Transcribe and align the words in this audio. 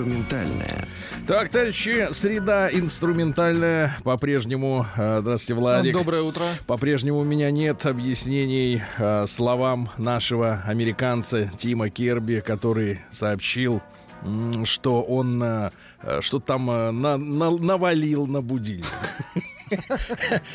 Инструментальная. 0.00 0.86
Так, 1.26 1.48
товарищи, 1.48 2.06
среда 2.12 2.70
инструментальная. 2.70 3.96
По-прежнему, 4.04 4.86
э, 4.96 5.18
здравствуйте, 5.20 5.54
Владик. 5.60 5.94
Доброе 5.94 6.22
утро. 6.22 6.44
По-прежнему 6.68 7.18
у 7.18 7.24
меня 7.24 7.50
нет 7.50 7.84
объяснений 7.86 8.82
э, 8.98 9.26
словам 9.26 9.90
нашего 9.98 10.62
американца 10.64 11.50
Тима 11.58 11.90
Керби, 11.90 12.40
который 12.46 13.00
сообщил, 13.10 13.82
что 14.64 15.02
он 15.02 15.42
э, 15.42 15.70
э, 16.02 16.20
что 16.20 16.38
там 16.38 16.70
э, 16.70 16.92
на- 16.92 17.16
на- 17.16 17.50
навалил 17.58 18.28
на 18.28 18.42
будильник. 18.42 18.86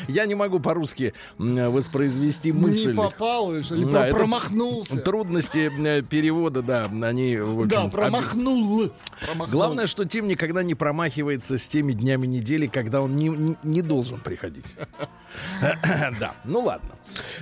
Я 0.08 0.26
не 0.26 0.34
могу 0.34 0.60
по-русски 0.60 1.12
воспроизвести 1.38 2.52
мысль. 2.52 2.90
Не 2.90 2.96
попал 2.96 3.54
или 3.54 3.84
Да, 3.84 4.08
промахнулся. 4.10 4.96
Трудности 5.00 5.70
э, 5.86 6.02
перевода, 6.02 6.62
да, 6.62 6.84
они... 6.84 7.36
общем, 7.36 7.68
Да, 7.68 7.82
об- 7.82 7.92
промахнул. 7.92 8.90
Промахнул. 9.24 9.52
Главное, 9.58 9.86
что 9.86 10.04
Тим 10.04 10.28
никогда 10.28 10.62
не 10.62 10.74
промахивается 10.74 11.58
с 11.58 11.66
теми 11.66 11.92
днями 11.92 12.26
недели, 12.26 12.66
когда 12.66 13.00
он 13.02 13.16
не- 13.16 13.56
не 13.62 13.82
должен 13.82 14.20
приходить. 14.20 14.66
Да, 16.18 16.34
ну 16.44 16.60
ладно. 16.60 16.95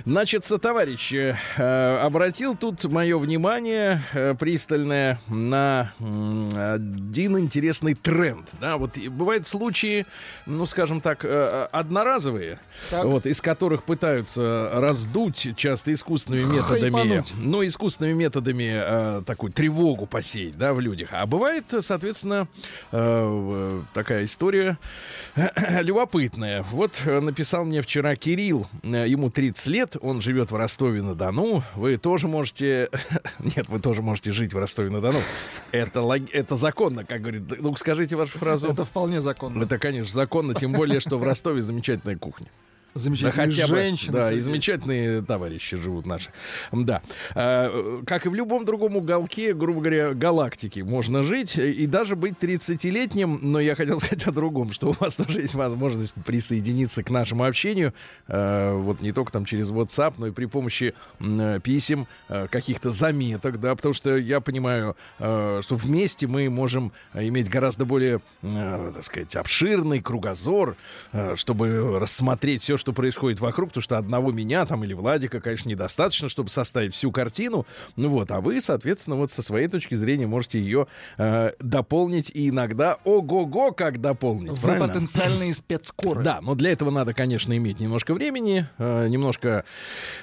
Значит, 0.05 0.43
товарищ 0.61 1.11
э, 1.13 1.35
э, 1.57 1.97
обратил 2.01 2.55
тут 2.55 2.83
мое 2.85 3.17
внимание 3.17 4.01
э, 4.13 4.33
пристальное 4.35 5.19
на 5.27 5.91
м, 5.99 6.51
один 6.55 7.37
интересный 7.39 7.93
тренд. 7.93 8.47
Да, 8.61 8.77
вот 8.77 8.97
бывают 8.97 9.47
случаи, 9.47 10.05
ну, 10.45 10.65
скажем 10.65 11.01
так, 11.01 11.25
э, 11.25 11.67
одноразовые, 11.71 12.59
Так. 12.89 13.05
вот, 13.05 13.25
из 13.25 13.41
которых 13.41 13.83
пытаются 13.83 14.69
раздуть 14.73 15.55
часто 15.57 15.93
искусственными 15.93 16.43
методами, 16.55 16.91
Хайпануть. 16.91 17.33
ну, 17.37 17.65
искусственными 17.65 18.13
методами 18.17 19.19
э, 19.19 19.21
такую 19.25 19.51
тревогу 19.51 20.05
посеять, 20.05 20.57
да, 20.57 20.73
в 20.73 20.79
людях. 20.79 21.09
А 21.11 21.25
бывает, 21.25 21.65
соответственно, 21.81 22.47
э, 22.91 22.97
э, 23.01 23.81
такая 23.93 24.25
история 24.25 24.77
любопытная. 25.81 26.63
Вот 26.71 27.01
э, 27.05 27.19
написал 27.19 27.65
мне 27.65 27.81
вчера 27.81 28.15
Кирилл, 28.15 28.67
э, 28.83 29.05
ему 29.07 29.29
30 29.29 29.54
лет, 29.65 29.95
он 30.01 30.21
живет 30.21 30.51
в 30.51 30.55
Ростове-на-Дону. 30.55 31.63
Вы 31.75 31.97
тоже 31.97 32.27
можете... 32.27 32.89
Нет, 33.39 33.69
вы 33.69 33.79
тоже 33.79 34.01
можете 34.01 34.31
жить 34.31 34.53
в 34.53 34.57
Ростове-на-Дону. 34.57 35.19
Это, 35.71 36.01
лог- 36.01 36.29
это 36.31 36.55
законно, 36.55 37.05
как 37.05 37.21
говорит. 37.21 37.43
Ну, 37.61 37.75
скажите 37.75 38.15
вашу 38.15 38.37
фразу. 38.37 38.67
Это 38.67 38.85
вполне 38.85 39.21
законно. 39.21 39.63
Это, 39.63 39.79
конечно, 39.79 40.13
законно, 40.13 40.53
тем 40.53 40.73
более, 40.73 40.99
что 40.99 41.17
в 41.17 41.23
Ростове 41.23 41.61
замечательная 41.61 42.17
кухня. 42.17 42.47
Да 42.95 43.01
Замечательные 43.01 43.47
хотя 43.47 43.67
бы, 43.67 43.75
женщины. 43.75 44.13
да, 44.13 44.31
и 44.31 44.39
замечательные 44.39 45.21
товарищи 45.21 45.75
живут 45.75 46.05
наши. 46.05 46.29
Да. 46.71 47.01
А, 47.33 48.01
как 48.05 48.25
и 48.25 48.29
в 48.29 48.35
любом 48.35 48.63
другом 48.63 48.95
уголке, 48.95 49.53
грубо 49.53 49.81
говоря, 49.81 50.13
галактики 50.13 50.79
можно 50.79 51.23
жить 51.23 51.57
и 51.57 51.85
даже 51.87 52.15
быть 52.15 52.35
30-летним, 52.39 53.39
но 53.41 53.59
я 53.59 53.75
хотел 53.75 53.99
сказать 53.99 54.25
о 54.27 54.31
другом, 54.31 54.71
что 54.71 54.91
у 54.91 54.91
вас 54.93 55.17
тоже 55.17 55.41
есть 55.41 55.55
возможность 55.55 56.13
присоединиться 56.25 57.03
к 57.03 57.09
нашему 57.09 57.43
общению, 57.43 57.93
э, 58.29 58.73
вот 58.73 59.01
не 59.01 59.11
только 59.11 59.29
там 59.33 59.43
через 59.43 59.71
WhatsApp, 59.71 60.13
но 60.17 60.27
и 60.27 60.31
при 60.31 60.45
помощи 60.45 60.93
э, 61.19 61.59
писем, 61.61 62.07
э, 62.29 62.47
каких-то 62.47 62.91
заметок, 62.91 63.59
да, 63.59 63.75
потому 63.75 63.93
что 63.93 64.15
я 64.15 64.39
понимаю, 64.39 64.95
э, 65.19 65.59
что 65.63 65.75
вместе 65.75 66.27
мы 66.27 66.49
можем 66.49 66.93
иметь 67.13 67.49
гораздо 67.49 67.83
более, 67.83 68.21
э, 68.41 68.91
так 68.95 69.03
сказать, 69.03 69.35
обширный 69.35 69.99
кругозор, 69.99 70.77
э, 71.11 71.35
чтобы 71.35 71.99
рассмотреть 71.99 72.61
все, 72.61 72.77
что 72.85 72.93
происходит 72.93 73.39
вокруг, 73.39 73.69
потому 73.69 73.81
что 73.81 73.97
одного 73.97 74.31
меня 74.31 74.63
там 74.67 74.83
или 74.83 74.93
Владика, 74.93 75.41
конечно, 75.41 75.67
недостаточно, 75.69 76.29
чтобы 76.29 76.51
составить 76.51 76.93
всю 76.93 77.11
картину. 77.11 77.65
Ну 77.95 78.09
вот, 78.09 78.29
а 78.29 78.41
вы, 78.41 78.61
соответственно, 78.61 79.15
вот 79.15 79.31
со 79.31 79.41
своей 79.41 79.67
точки 79.67 79.95
зрения 79.95 80.27
можете 80.27 80.59
ее 80.59 80.85
э, 81.17 81.53
дополнить 81.59 82.29
и 82.29 82.49
иногда 82.49 82.99
ого-го 83.03 83.71
как 83.71 83.99
дополнить. 84.01 84.51
Вы 84.51 84.57
правильно? 84.59 84.87
потенциальные 84.87 85.55
спецкоры. 85.55 86.23
Да, 86.23 86.41
но 86.41 86.53
для 86.53 86.69
этого 86.69 86.91
надо, 86.91 87.15
конечно, 87.15 87.57
иметь 87.57 87.79
немножко 87.79 88.13
времени, 88.13 88.67
э, 88.77 89.07
немножко, 89.07 89.65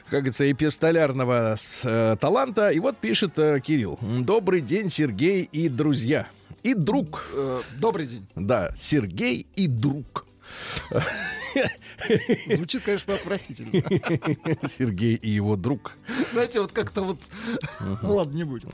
как 0.04 0.20
говорится, 0.20 0.48
эпистолярного 0.48 1.56
э, 1.82 2.16
таланта. 2.20 2.68
И 2.68 2.78
вот 2.78 2.96
пишет 2.96 3.36
э, 3.40 3.58
Кирилл. 3.58 3.98
Добрый 4.20 4.60
день, 4.60 4.88
Сергей 4.88 5.48
и 5.50 5.68
друзья. 5.68 6.28
И 6.62 6.74
друг. 6.74 7.26
Э, 7.34 7.62
Добрый 7.80 8.06
день. 8.06 8.28
Да, 8.36 8.70
Сергей 8.76 9.48
и 9.56 9.66
друг. 9.66 10.26
Звучит, 12.54 12.82
конечно, 12.82 13.14
отвратительно. 13.14 13.70
Сергей 14.68 15.14
и 15.16 15.30
его 15.30 15.56
друг. 15.56 15.92
Знаете, 16.32 16.60
вот 16.60 16.72
как-то 16.72 17.02
вот... 17.02 17.18
Ладно, 18.02 18.36
не 18.36 18.44
будем. 18.44 18.70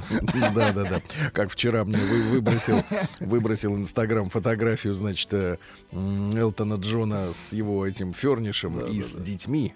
Да, 0.54 0.72
да, 0.72 0.84
да. 0.84 1.02
Как 1.32 1.50
вчера 1.50 1.84
мне 1.84 1.98
вы- 1.98 2.22
выбросил, 2.30 2.82
выбросил 3.20 3.76
Инстаграм 3.76 4.30
фотографию, 4.30 4.94
значит, 4.94 5.32
э, 5.32 5.58
Элтона 5.92 6.74
Джона 6.74 7.32
с 7.32 7.52
его 7.52 7.86
этим 7.86 8.12
фернишем 8.12 8.80
и 8.80 9.00
с 9.00 9.14
детьми. 9.14 9.74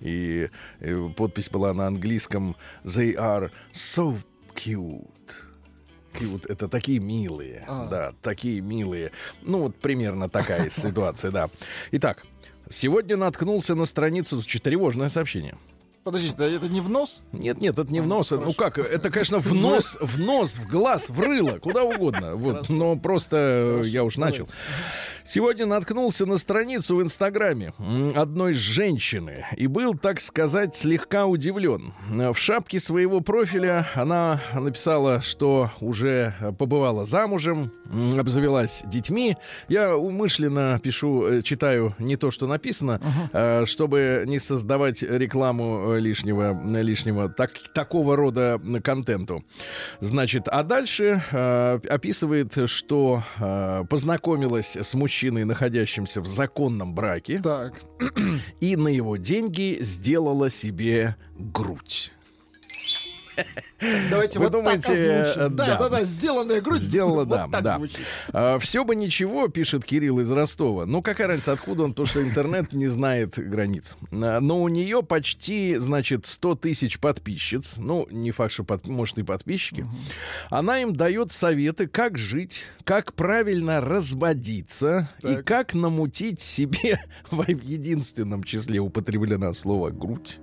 И 0.00 0.50
э, 0.80 1.08
подпись 1.16 1.48
была 1.48 1.72
на 1.72 1.86
английском 1.86 2.56
They 2.84 3.14
are 3.16 3.50
so 3.72 4.18
cute. 4.54 5.08
Cute. 6.12 6.46
Это 6.50 6.68
такие 6.68 6.98
милые. 6.98 7.64
А. 7.68 7.86
Да, 7.88 8.14
такие 8.22 8.60
милые. 8.60 9.12
Ну, 9.42 9.60
вот 9.62 9.76
примерно 9.76 10.28
такая 10.28 10.70
ситуация, 10.70 11.30
да. 11.30 11.50
Итак, 11.92 12.24
сегодня 12.70 13.16
наткнулся 13.16 13.74
на 13.74 13.86
страницу 13.86 14.42
тревожное 14.42 15.08
сообщение. 15.08 15.56
Подождите, 16.06 16.34
да 16.38 16.46
это 16.46 16.68
не 16.68 16.80
в 16.80 16.88
нос? 16.88 17.22
Нет, 17.32 17.60
нет, 17.60 17.76
это 17.76 17.92
не 17.92 18.00
в 18.00 18.06
нос. 18.06 18.30
Ну 18.30 18.52
хорошо. 18.52 18.54
как, 18.54 18.78
это, 18.78 19.10
конечно, 19.10 19.40
в 19.40 19.52
нос, 19.52 19.98
в 20.00 20.20
нос, 20.20 20.56
в 20.56 20.68
глаз, 20.68 21.10
в 21.10 21.18
рыло, 21.18 21.58
куда 21.58 21.82
угодно. 21.82 22.36
Вот, 22.36 22.68
но 22.68 22.94
просто 22.96 23.82
э, 23.82 23.86
я 23.86 24.04
уж 24.04 24.16
начал. 24.16 24.48
Сегодня 25.28 25.66
наткнулся 25.66 26.24
на 26.24 26.38
страницу 26.38 26.94
в 26.94 27.02
Инстаграме 27.02 27.72
одной 28.14 28.54
женщины 28.54 29.44
и 29.56 29.66
был, 29.66 29.94
так 29.94 30.20
сказать, 30.20 30.76
слегка 30.76 31.26
удивлен. 31.26 31.92
В 32.08 32.36
шапке 32.36 32.78
своего 32.78 33.20
профиля 33.20 33.88
она 33.96 34.40
написала, 34.54 35.20
что 35.20 35.70
уже 35.80 36.32
побывала 36.58 37.04
замужем, 37.04 37.72
обзавелась 38.16 38.84
детьми. 38.86 39.36
Я 39.68 39.96
умышленно 39.96 40.78
пишу, 40.82 41.26
э, 41.26 41.42
читаю 41.42 41.94
не 41.98 42.16
то, 42.16 42.30
что 42.30 42.46
написано, 42.46 43.00
э, 43.32 43.66
чтобы 43.66 44.22
не 44.26 44.38
создавать 44.38 45.02
рекламу 45.02 45.94
э, 45.94 46.00
лишнего, 46.00 46.56
лишнего 46.80 47.28
так, 47.28 47.50
такого 47.74 48.14
рода 48.14 48.60
контенту. 48.82 49.44
Значит, 50.00 50.46
а 50.46 50.62
дальше 50.62 51.22
э, 51.32 51.80
описывает, 51.88 52.56
что 52.66 53.24
познакомилась 53.88 54.76
с 54.76 54.94
мужчиной, 54.94 55.15
находящимся 55.44 56.20
в 56.20 56.26
законном 56.26 56.94
браке, 56.94 57.40
Так. 57.42 57.74
и 58.60 58.76
на 58.76 58.88
его 58.88 59.16
деньги 59.16 59.78
сделала 59.80 60.50
себе 60.50 61.16
грудь. 61.38 62.12
Давайте 64.10 64.38
Вы 64.38 64.46
вот 64.46 64.52
думаете, 64.52 64.88
так 64.88 64.96
э. 64.96 65.48
Да, 65.50 65.66
да. 65.66 65.78
да, 65.78 65.88
да, 65.88 66.04
сделанная 66.04 66.60
грудь. 66.60 66.80
Сделала, 66.80 67.24
вот 67.24 67.28
да, 67.28 67.48
так 67.48 67.62
да. 67.62 67.76
звучит. 67.76 68.06
все 68.62 68.84
бы 68.84 68.96
ничего, 68.96 69.48
пишет 69.48 69.84
Кирилл 69.84 70.20
из 70.20 70.30
Ростова. 70.30 70.86
Ну, 70.86 71.02
какая 71.02 71.28
разница, 71.28 71.52
откуда 71.52 71.84
он, 71.84 71.94
то, 71.94 72.06
что 72.06 72.22
интернет 72.22 72.72
не 72.72 72.86
знает 72.86 73.38
границ. 73.38 73.96
А, 74.12 74.40
Но 74.40 74.62
у 74.62 74.68
нее 74.68 75.02
почти, 75.02 75.76
значит, 75.76 76.26
100 76.26 76.54
тысяч 76.56 76.98
подписчиц. 76.98 77.74
Ну, 77.76 78.06
не 78.10 78.30
факт, 78.30 78.52
что, 78.52 78.64
под- 78.64 78.86
может, 78.86 79.18
и 79.18 79.22
подписчики. 79.22 79.86
Она 80.50 80.80
им 80.80 80.94
дает 80.94 81.32
советы, 81.32 81.86
как 81.86 82.16
жить, 82.18 82.64
как 82.84 83.12
правильно 83.14 83.80
разводиться 83.80 85.08
и 85.22 85.34
Так. 85.36 85.44
как 85.44 85.74
намутить 85.74 86.40
себе, 86.40 87.00
в 87.30 87.46
единственном 87.48 88.42
числе 88.44 88.78
употреблено 88.80 89.52
слово 89.52 89.90
«грудь», 89.90 90.38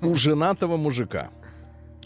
у 0.00 0.14
женатого 0.14 0.76
мужика. 0.76 1.30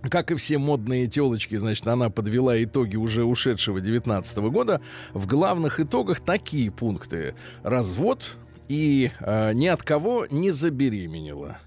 Как 0.02 0.30
и 0.30 0.36
все 0.36 0.58
модные 0.58 1.08
телочки, 1.08 1.56
значит, 1.56 1.86
она 1.86 2.08
подвела 2.08 2.62
итоги 2.62 2.96
уже 2.96 3.24
ушедшего 3.24 3.80
19 3.80 4.38
года. 4.50 4.80
В 5.12 5.26
главных 5.26 5.80
итогах 5.80 6.20
такие 6.20 6.70
пункты. 6.70 7.34
Развод 7.62 8.22
и 8.68 9.10
э, 9.18 9.52
ни 9.54 9.66
от 9.66 9.82
кого 9.82 10.26
не 10.30 10.50
забеременела. 10.50 11.58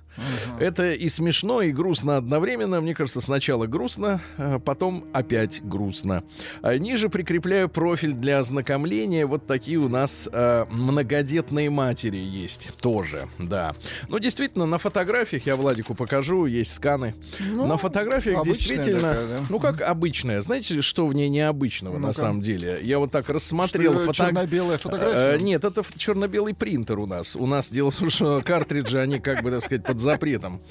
Это 0.59 0.91
и 0.91 1.09
смешно, 1.09 1.62
и 1.62 1.71
грустно 1.71 2.18
одновременно. 2.18 2.81
Мне 2.81 2.94
кажется, 2.95 3.21
сначала 3.21 3.65
грустно, 3.68 4.21
а 4.38 4.59
потом 4.59 5.06
опять 5.13 5.62
грустно. 5.63 6.23
А 6.62 6.77
ниже 6.77 7.09
прикрепляю 7.09 7.69
профиль 7.69 8.13
для 8.13 8.39
ознакомления. 8.39 9.25
Вот 9.25 9.47
такие 9.47 9.77
у 9.77 9.88
нас 9.89 10.29
а, 10.31 10.65
многодетные 10.69 11.69
матери 11.69 12.18
есть 12.18 12.71
тоже, 12.81 13.27
да. 13.39 13.73
Ну, 14.07 14.19
действительно, 14.19 14.65
на 14.65 14.77
фотографиях, 14.77 15.45
я 15.45 15.56
Владику 15.56 15.95
покажу, 15.95 16.45
есть 16.45 16.74
сканы. 16.74 17.15
Ну, 17.39 17.67
на 17.67 17.77
фотографиях 17.77 18.44
действительно, 18.44 19.09
такая, 19.13 19.27
да. 19.27 19.38
ну, 19.50 19.59
как 19.59 19.81
обычная. 19.81 20.41
Знаете, 20.41 20.81
что 20.81 21.07
в 21.07 21.13
ней 21.13 21.29
необычного 21.29 21.94
на 21.95 22.07
Ну-ка. 22.07 22.13
самом 22.13 22.41
деле? 22.41 22.79
Я 22.81 23.00
вот 23.00 23.12
так 23.12 23.29
рассмотрел 23.29 23.94
фото- 23.94 24.13
черно-белая 24.13 24.75
Э, 24.75 24.79
фотография? 24.79 25.44
Нет, 25.44 25.63
это 25.63 25.83
черно-белый 25.97 26.53
принтер 26.53 27.00
у 27.00 27.06
нас. 27.06 27.35
У 27.35 27.45
нас 27.47 27.69
дело 27.69 27.91
в 27.91 27.95
том, 27.97 28.09
что 28.09 28.41
картриджи, 28.45 29.00
они 29.00 29.19
как 29.19 29.44
бы, 29.44 29.51
так 29.51 29.62
сказать, 29.63 29.83
под 29.83 30.00
запретом. 30.13 30.62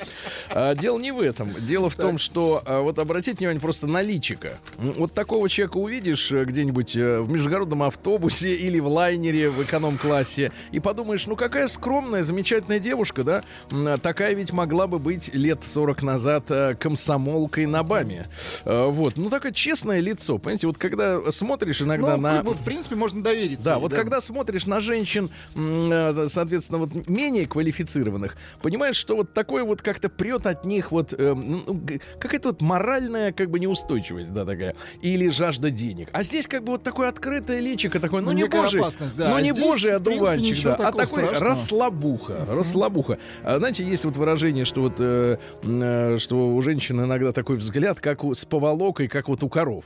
А, 0.51 0.75
дело 0.75 0.99
не 0.99 1.13
в 1.13 1.21
этом. 1.21 1.53
Дело 1.61 1.91
в 1.91 1.97
том, 1.97 2.19
что, 2.19 2.63
а, 2.65 2.81
вот 2.81 2.99
обратите 2.99 3.39
внимание 3.39 3.61
просто 3.61 3.87
на 3.87 4.03
личика. 4.03 4.59
Вот 4.79 5.13
такого 5.13 5.49
человека 5.49 5.77
увидишь 5.77 6.31
э, 6.33 6.45
где-нибудь 6.45 6.97
э, 6.97 7.21
в 7.21 7.31
междугородном 7.31 7.83
автобусе 7.83 8.55
или 8.55 8.81
в 8.81 8.89
лайнере 8.89 9.51
в 9.51 9.63
эконом-классе 9.63 10.53
и 10.73 10.81
подумаешь, 10.81 11.27
ну 11.27 11.37
какая 11.37 11.69
скромная, 11.69 12.23
замечательная 12.23 12.79
девушка, 12.79 13.25
да? 13.25 13.43
А 13.71 13.99
Такая 13.99 14.35
ведь 14.35 14.53
могла 14.53 14.87
бы 14.87 14.99
быть 14.99 15.33
лет 15.35 15.61
40 15.65 16.03
назад 16.03 16.45
э, 16.51 16.75
комсомолкой 16.75 17.67
на 17.67 17.83
БАМе. 17.83 18.27
Вот. 18.65 19.17
Ну, 19.17 19.31
такое 19.31 19.53
честное 19.53 20.01
лицо. 20.01 20.39
Понимаете, 20.39 20.67
вот 20.67 20.79
когда 20.79 21.31
смотришь 21.31 21.83
иногда 21.83 22.17
ну, 22.17 22.23
на... 22.23 22.43
бы, 22.43 22.55
в 22.55 22.65
принципе, 22.65 22.97
можно 22.97 23.23
довериться. 23.23 23.65
Да, 23.65 23.75
ей, 23.75 23.81
вот 23.81 23.93
когда 23.93 24.21
смотришь 24.21 24.67
на 24.67 24.81
женщин, 24.81 25.31
соответственно, 25.55 26.79
вот 26.79 27.09
менее 27.09 27.47
квалифицированных, 27.47 28.37
понимаешь, 28.63 28.97
что 28.97 29.17
вот 29.20 29.34
такое 29.34 29.64
вот 29.64 29.82
как-то 29.82 30.08
прет 30.08 30.46
от 30.46 30.64
них 30.64 30.93
вот 30.93 31.12
э, 31.17 31.34
ну, 31.34 31.81
какая-то 32.19 32.49
вот 32.50 32.62
моральная 32.62 33.32
как 33.32 33.50
бы 33.50 33.58
неустойчивость, 33.61 34.32
да, 34.32 34.44
такая, 34.44 34.75
или 35.02 35.28
жажда 35.28 35.70
денег. 35.70 36.08
А 36.12 36.22
здесь 36.22 36.46
как 36.46 36.64
бы 36.64 36.72
вот 36.72 36.82
такое 36.82 37.08
открытое 37.08 37.61
личико, 37.61 38.00
такое, 38.00 38.20
ну 38.22 38.32
не 38.32 38.43
Некая 38.43 38.62
божий, 38.62 38.82
да. 39.17 39.28
ну 39.31 39.34
А 39.37 39.40
не 39.43 39.52
здесь, 39.52 39.64
божий 39.64 39.94
одуванчик, 39.94 40.56
ничего 40.56 40.75
да, 40.76 40.88
а 40.88 40.93
такой 40.93 41.06
страшного. 41.25 41.44
расслабуха, 41.44 42.46
расслабуха. 42.49 43.19
А, 43.43 43.58
знаете, 43.58 43.84
есть 43.84 44.05
вот 44.05 44.17
выражение, 44.17 44.64
что 44.64 44.82
вот, 44.82 44.94
э, 44.99 45.38
э, 45.62 46.19
что 46.19 46.55
у 46.55 46.61
женщин 46.62 47.00
иногда 47.00 47.32
такой 47.32 47.56
взгляд, 47.56 48.00
как 48.00 48.25
у, 48.25 48.34
с 48.34 48.44
поволокой, 48.44 49.08
как 49.08 49.28
вот 49.28 49.43
у 49.43 49.49
коров. 49.49 49.84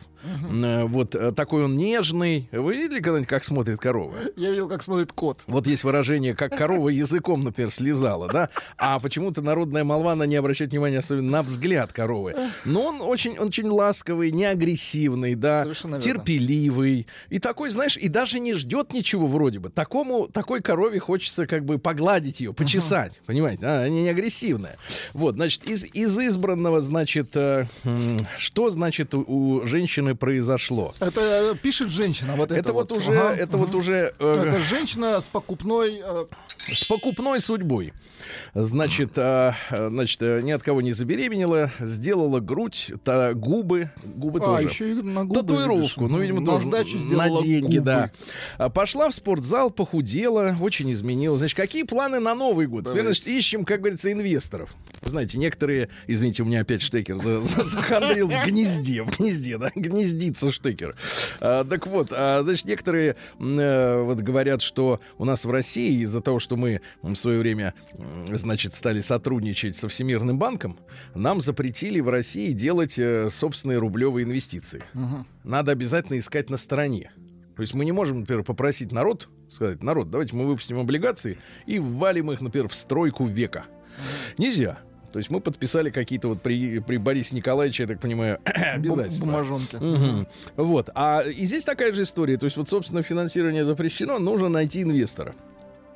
Э, 0.53 0.85
Вот 0.85 1.15
э, 1.15 1.33
такой 1.33 1.65
он 1.65 1.77
нежный. 1.77 2.49
Вы 2.53 2.77
видели 2.77 3.01
когда-нибудь, 3.01 3.29
как 3.29 3.45
смотрит 3.45 3.79
корова? 3.79 4.15
Я 4.37 4.51
видел, 4.51 4.69
как 4.69 4.83
смотрит 4.83 5.13
кот. 5.13 5.43
Вот 5.47 5.67
есть 5.67 5.85
выражение, 5.85 6.35
как 6.35 6.57
корова 6.57 6.89
языком, 6.89 7.45
например, 7.45 7.71
слезала, 7.71 8.29
да? 8.29 8.49
А 8.77 8.99
почему-то 9.25 9.43
народная 9.43 9.85
молва 9.85 10.13
она 10.13 10.27
не 10.27 10.37
обращает 10.37 10.71
внимания 10.71 10.99
особенно 10.99 11.31
на 11.31 11.43
взгляд 11.43 11.93
коровы. 11.93 12.35
Но 12.65 12.83
он 12.83 13.01
очень, 13.01 13.39
он 13.39 13.49
очень 13.49 13.69
ласковый, 13.69 14.31
не 14.33 14.45
агрессивный, 14.45 15.35
да, 15.35 15.65
терпеливый. 15.65 17.07
И 17.31 17.39
такой, 17.39 17.71
знаешь, 17.71 17.97
и 17.97 18.09
даже 18.09 18.39
не 18.39 18.53
ждет 18.55 18.93
ничего 18.93 19.27
вроде 19.27 19.61
бы. 19.61 19.71
Такому, 19.71 20.29
такой 20.29 20.61
корове 20.61 20.99
хочется 20.99 21.47
как 21.47 21.65
бы 21.65 21.79
погладить 21.79 22.41
ее, 22.41 22.53
почесать, 22.53 23.21
понимаете? 23.25 23.65
А, 23.67 23.83
они 23.83 24.03
не 24.03 24.09
агрессивная. 24.11 24.77
Вот, 25.15 25.37
значит, 25.37 25.65
из, 25.65 25.85
из 25.85 26.19
избранного, 26.19 26.81
значит, 26.81 27.35
э, 27.35 27.67
что, 28.39 28.69
значит, 28.71 29.15
у, 29.15 29.25
у 29.27 29.67
женщины 29.67 30.15
произошло? 30.15 30.93
Это 31.01 31.21
э, 31.21 31.55
пишет 31.57 31.91
женщина. 31.91 32.35
Вот 32.37 32.51
это, 32.51 32.61
Это 32.61 32.73
вот 32.73 32.93
уже, 32.93 33.13
Ага, 33.13 33.35
это 33.35 33.57
ага. 33.57 33.67
вот 33.67 33.75
уже 33.75 34.15
э, 34.19 34.33
Это 34.49 34.61
женщина 34.61 35.21
с 35.21 35.29
покупной... 35.29 36.03
э, 36.05 36.27
с 36.59 36.85
покупной 36.85 37.41
судьбой. 37.41 37.93
Значит, 38.55 39.14
а, 39.17 39.55
значит, 39.71 40.23
э, 40.23 40.41
ни 40.43 40.51
от 40.51 40.63
кого 40.63 40.83
не 40.83 40.93
забеременела, 40.93 41.71
сделала 41.81 42.41
грудь, 42.41 42.93
та, 43.05 43.35
губы, 43.35 43.91
губы 44.05 44.41
а, 44.41 44.45
тоже. 44.45 44.69
еще 44.69 44.91
и 44.91 44.95
на 44.95 45.25
губы, 45.25 45.41
Татуировку, 45.41 46.01
видишь. 46.03 46.13
ну, 46.13 46.19
видимо, 46.19 46.41
на 46.41 46.47
тоже 46.47 46.67
сдачу 46.67 46.97
на 46.97 47.01
сделала 47.01 47.43
деньги, 47.43 47.79
губы. 47.79 47.81
да. 47.81 48.11
А, 48.59 48.69
Пошла 48.69 49.09
в 49.11 49.15
спортзал, 49.15 49.71
похудела, 49.71 50.57
очень 50.61 50.93
изменилась. 50.93 51.39
Значит, 51.39 51.57
какие 51.57 51.83
планы 51.85 52.21
на 52.21 52.35
Новый 52.35 52.67
год? 52.67 52.87
Значит, 52.87 53.27
ищем, 53.27 53.65
как 53.65 53.81
говорится, 53.81 54.11
инвесторов. 54.13 54.71
Вы 55.05 55.11
знаете, 55.11 55.39
некоторые, 55.39 55.91
извините, 56.07 56.43
у 56.43 56.47
меня 56.47 56.61
опять 56.63 56.81
штекер 56.81 57.19
за- 57.19 57.41
за- 57.43 57.65
захандрил 57.65 58.29
в 58.29 58.47
гнезде, 58.47 59.03
в 59.03 59.11
гнезде, 59.19 59.59
да, 59.59 59.71
гнездится 59.75 60.51
штекер. 60.51 60.97
А, 61.41 61.65
так 61.65 61.87
вот, 61.87 62.09
а, 62.11 62.43
значит, 62.43 62.65
некоторые 62.65 63.17
э, 63.39 64.03
вот 64.03 64.21
говорят, 64.21 64.63
что 64.63 65.01
у 65.19 65.25
нас 65.25 65.45
в 65.45 65.51
России 65.51 66.01
из-за 66.03 66.21
того, 66.23 66.41
что 66.41 66.57
мы 66.57 66.81
в 67.03 67.15
свое 67.17 67.39
время, 67.39 67.75
значит, 68.29 68.75
стали 68.75 69.01
сотрудничать 69.01 69.77
со 69.77 69.89
Всемирным 69.89 70.39
банком, 70.39 70.79
нам 71.15 71.43
запретили 71.43 72.01
в 72.01 72.09
России 72.09 72.53
делать 72.53 72.99
э, 72.99 73.29
собственные 73.31 73.79
рублевые 73.79 74.25
инвестиции. 74.25 74.83
Мгм. 74.95 75.27
Надо 75.45 75.73
обязательно 75.73 76.19
искать 76.19 76.49
на 76.49 76.57
стороне. 76.57 77.13
То 77.57 77.63
есть 77.63 77.75
мы 77.75 77.85
не 77.85 77.93
можем, 77.93 78.21
например, 78.21 78.43
попросить 78.43 78.91
народ, 78.91 79.29
сказать, 79.51 79.83
народ, 79.83 80.11
давайте 80.11 80.35
мы 80.35 80.47
выпустим 80.47 80.79
облигации 80.79 81.39
и 81.67 81.79
ввалим 81.79 82.33
их, 82.33 82.41
например, 82.41 82.69
в 82.69 82.75
стройку 82.75 83.27
века. 83.27 83.67
Нельзя. 84.39 84.79
То 85.15 85.19
есть 85.19 85.31
мы 85.31 85.39
подписали 85.41 85.91
какие-то 85.91 86.27
вот 86.27 86.43
при, 86.43 86.81
при 86.81 86.97
Борисе 86.97 87.37
Николаевиче, 87.37 87.85
я 87.85 87.87
так 87.87 88.01
понимаю, 88.01 88.41
обязательства. 88.45 89.27
Бумажонки. 89.27 89.77
Мгм. 89.77 90.27
Вот. 90.57 90.91
А 90.97 91.21
и 91.23 91.45
здесь 91.45 91.63
такая 91.63 91.93
же 91.93 92.03
история. 92.03 92.37
То 92.37 92.47
есть 92.47 92.57
вот, 92.57 92.69
собственно, 92.69 93.05
финансирование 93.05 93.65
запрещено, 93.65 94.19
нужно 94.19 94.49
найти 94.49 94.83
инвестора. 94.83 95.37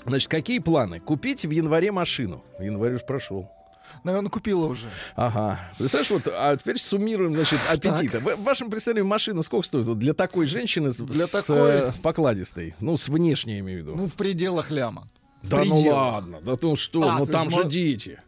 Значит, 0.06 0.28
какие 0.28 0.60
планы? 0.60 1.00
Купить 1.00 1.44
в 1.44 1.50
январе 1.50 1.90
машину. 1.90 2.44
Январь 2.60 2.94
уж 2.94 3.04
прошел. 3.04 3.50
Наверное, 4.04 4.30
купила 4.30 4.66
уже. 4.66 4.86
Ага. 5.16 5.58
Представляешь, 5.78 6.10
вот, 6.12 6.32
а 6.32 6.56
теперь 6.56 6.78
суммируем, 6.78 7.34
значит, 7.34 7.58
аппетиты. 7.68 8.20
В, 8.20 8.36
в 8.36 8.44
вашем 8.44 8.70
представлении 8.70 9.08
машина 9.08 9.42
сколько 9.42 9.66
стоит? 9.66 9.84
Вот 9.84 9.98
для 9.98 10.14
такой 10.14 10.46
женщины 10.46 10.92
с, 10.92 10.98
Для 10.98 11.26
с, 11.26 11.32
такой- 11.32 11.70
э, 11.70 11.92
покладистой. 12.04 12.76
Ну, 12.78 12.96
с 12.96 13.08
внешней, 13.08 13.54
я 13.54 13.58
имею 13.58 13.82
в 13.82 13.82
виду. 13.84 13.96
Ну, 13.96 14.06
в 14.06 14.14
пределах 14.14 14.70
ляма. 14.70 15.08
В 15.42 15.48
да 15.48 15.64
ну 15.64 15.74
пределах. 15.76 15.96
ладно, 15.96 16.38
да 16.40 16.56
ну 16.60 16.76
что, 16.76 17.02
А, 17.02 17.18
ну 17.18 17.26
то 17.26 17.32
там 17.32 17.50
же 17.50 17.56
мо- 17.58 17.64
дети. 17.64 18.20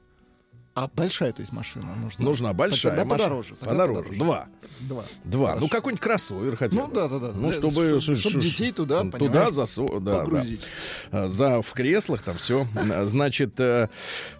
А 0.72 0.88
большая, 0.94 1.32
то 1.32 1.40
есть, 1.42 1.52
машина 1.52 1.96
нужна? 1.96 2.24
Нужна 2.24 2.52
большая 2.52 2.92
Тогда 2.94 3.04
машина. 3.04 3.18
подороже. 3.28 3.54
тогда 3.56 3.86
Подороже. 3.86 4.14
Два. 4.18 4.46
Два. 4.80 5.04
Два. 5.24 5.46
Хорошо. 5.48 5.60
Ну, 5.62 5.68
какой-нибудь 5.68 6.00
кроссовер 6.02 6.56
хотя 6.56 6.76
Ну, 6.76 6.86
бы. 6.86 7.08
Ну, 7.34 7.46
Да, 7.48 7.52
чтобы... 7.52 8.00
чтоб- 8.00 8.16
чтоб 8.16 8.16
ш- 8.16 8.30
ш- 8.30 8.38
детей 8.40 8.72
туда, 8.72 9.02
Туда 9.10 9.50
засу... 9.50 9.86
да, 10.00 10.12
да. 10.12 10.18
погрузить. 10.20 10.66
А, 11.10 11.26
За, 11.28 11.60
в 11.60 11.72
креслах 11.72 12.22
там 12.22 12.36
все. 12.36 12.68
Значит, 13.02 13.58
э, 13.58 13.88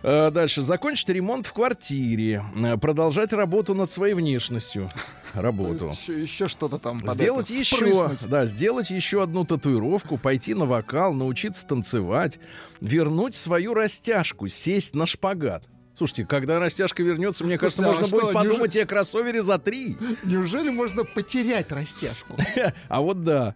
э, 0.04 0.30
дальше. 0.30 0.62
Закончить 0.62 1.08
ремонт 1.08 1.46
в 1.48 1.52
квартире. 1.52 2.44
Э, 2.56 2.76
Продолжать 2.78 3.32
работу 3.32 3.74
над 3.74 3.90
своей 3.90 4.14
внешностью. 4.14 4.88
Работу. 5.34 5.88
еще, 6.00 6.22
еще 6.22 6.48
что-то 6.48 6.78
там 6.78 7.00
Сделать 7.12 7.50
это, 7.50 7.58
еще, 7.60 7.76
впрыснуть. 7.76 8.28
да, 8.28 8.46
сделать 8.46 8.90
еще 8.90 9.22
одну 9.22 9.44
татуировку, 9.44 10.16
пойти 10.16 10.54
на 10.54 10.64
вокал, 10.64 11.12
научиться 11.12 11.66
танцевать, 11.66 12.38
вернуть 12.80 13.34
свою 13.34 13.74
растяжку, 13.74 14.46
сесть 14.48 14.94
на 14.94 15.06
шпагат. 15.06 15.64
Слушайте, 16.00 16.24
когда 16.24 16.58
растяжка 16.58 17.02
вернется, 17.02 17.44
мне 17.44 17.58
кажется, 17.58 17.82
а 17.84 17.92
можно 17.92 18.04
будет 18.04 18.12
неужели- 18.22 18.32
подумать 18.32 18.76
о 18.78 18.86
кроссовере 18.86 19.42
за 19.42 19.58
три. 19.58 19.98
Неужели 20.22 20.70
можно 20.70 21.04
потерять 21.04 21.70
растяжку? 21.70 22.38
А 22.88 23.00
вот 23.02 23.22
да. 23.22 23.54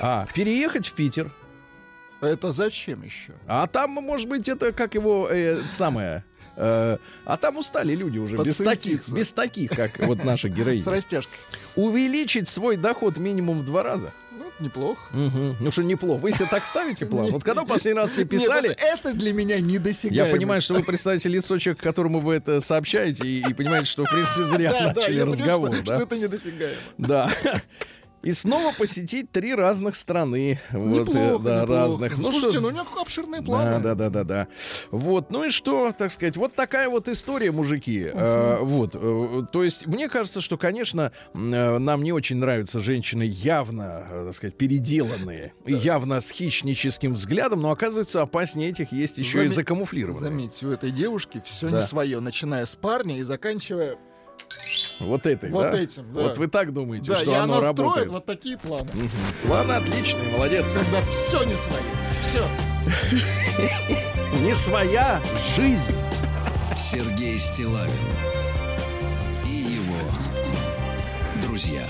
А, 0.00 0.26
переехать 0.34 0.86
в 0.86 0.94
Питер. 0.94 1.30
Это 2.22 2.52
зачем 2.52 3.02
еще? 3.02 3.34
А 3.46 3.66
там, 3.66 3.90
может 3.90 4.28
быть, 4.30 4.48
это 4.48 4.72
как 4.72 4.94
его 4.94 5.28
э, 5.30 5.60
самое. 5.68 6.24
э, 6.56 6.96
а 7.26 7.36
там 7.36 7.58
устали 7.58 7.94
люди 7.94 8.16
уже 8.16 8.38
без 8.38 8.56
таких, 8.56 9.06
без 9.10 9.30
таких, 9.32 9.72
как 9.72 9.98
вот 9.98 10.24
наша 10.24 10.48
С 10.48 10.52
героиня. 10.54 10.90
растяжкой. 10.90 11.36
Увеличить 11.76 12.48
свой 12.48 12.76
доход 12.76 13.18
минимум 13.18 13.58
в 13.58 13.66
два 13.66 13.82
раза. 13.82 14.10
Неплохо. 14.60 15.00
Мгм. 15.12 15.56
Ну 15.58 15.70
что, 15.72 15.82
неплохо. 15.82 16.20
Вы 16.20 16.32
себе 16.32 16.46
так 16.48 16.64
ставите 16.64 17.06
план? 17.06 17.30
Вот 17.30 17.42
когда 17.42 17.64
последний 17.64 18.00
раз 18.00 18.14
себе 18.14 18.24
писали, 18.24 18.70
это, 18.70 19.08
это 19.08 19.14
для 19.14 19.32
меня 19.32 19.60
недосягаемо. 19.60 20.26
я 20.26 20.32
понимаю, 20.32 20.62
что 20.62 20.74
вы 20.74 20.82
представите 20.84 21.28
лицо 21.28 21.58
человека, 21.58 21.82
которому 21.82 22.20
вы 22.20 22.34
это 22.36 22.60
сообщаете, 22.60 23.26
и, 23.26 23.40
и 23.48 23.54
понимаете, 23.54 23.86
что, 23.86 24.04
в 24.04 24.10
принципе, 24.10 24.44
зря 24.44 24.70
Да, 24.70 24.78
да, 24.78 24.86
начали 24.94 25.20
понимаю, 25.20 25.32
разговор. 25.32 25.72
что, 25.74 25.84
да? 25.84 25.96
что 25.96 26.06
это 26.06 26.18
недосягаемо. 26.18 26.76
Да. 26.98 27.30
И 28.24 28.32
снова 28.32 28.72
посетить 28.72 29.30
три 29.30 29.54
разных 29.54 29.94
страны. 29.94 30.58
Вот, 30.72 31.08
э, 31.08 31.12
неплохо, 31.12 31.44
да, 31.44 31.60
неплохо. 31.62 31.66
разных. 31.82 32.14
Слушайте, 32.14 32.50
что- 32.50 32.60
ну 32.62 32.68
у 32.68 32.70
него 32.70 32.84
обширные 33.00 33.40
Да, 33.42 33.46
планы. 33.46 33.80
да, 33.80 33.94
да, 33.94 34.10
да, 34.10 34.24
да. 34.24 34.48
Вот, 34.90 35.30
ну 35.30 35.44
и 35.44 35.50
что, 35.50 35.92
так 35.92 36.10
сказать, 36.10 36.36
вот 36.36 36.54
такая 36.54 36.88
вот 36.88 37.08
история, 37.08 37.52
мужики. 37.52 38.08
Э, 38.12 38.58
вот, 38.62 38.92
э, 38.94 39.42
то 39.52 39.62
есть, 39.62 39.86
мне 39.86 40.08
кажется, 40.08 40.40
что, 40.40 40.56
конечно, 40.56 41.12
нам 41.34 42.02
не 42.02 42.12
очень 42.12 42.36
нравятся 42.36 42.80
женщины 42.80 43.24
явно, 43.24 44.06
так 44.26 44.34
сказать, 44.34 44.56
переделанные, 44.56 45.52
и 45.66 45.74
явно 45.74 46.20
с 46.20 46.30
хищническим 46.30 47.14
взглядом, 47.14 47.60
но 47.60 47.70
оказывается, 47.70 48.22
опаснее 48.22 48.70
этих 48.70 48.92
есть 48.92 49.18
еще 49.18 49.44
и 49.44 49.48
Заме- 49.48 49.54
закамуфлированные. 49.54 50.30
Заметьте, 50.30 50.66
у 50.66 50.70
этой 50.70 50.90
девушки 50.90 51.42
все 51.44 51.68
Да. 51.68 51.76
не 51.76 51.82
свое, 51.82 52.20
начиная 52.20 52.64
с 52.64 52.74
парня 52.74 53.18
и 53.18 53.22
заканчивая. 53.22 53.96
Вот 55.00 55.26
этой, 55.26 55.50
Вот 55.50 55.70
да? 55.70 55.80
этим, 55.80 56.12
да. 56.14 56.22
Вот 56.22 56.38
вы 56.38 56.46
так 56.48 56.72
думаете, 56.72 57.10
Да, 57.10 57.16
что 57.18 57.30
и 57.30 57.34
оно 57.34 57.56
она 57.58 57.66
работает? 57.66 58.10
вот 58.10 58.26
такие 58.26 58.56
планы. 58.56 58.88
Мгм. 58.94 59.10
Ладно, 59.48 59.76
отличный, 59.78 60.30
молодец. 60.32 60.64
Когда 60.72 61.02
все 61.02 61.44
не 61.44 61.54
свое. 61.54 61.82
Все. 62.20 62.44
Не 64.40 64.54
своя 64.54 65.20
жизнь. 65.56 65.94
Сергей 66.76 67.38
Стилавин 67.38 67.92
и 69.46 69.50
его 69.50 69.96
друзья. 71.46 71.82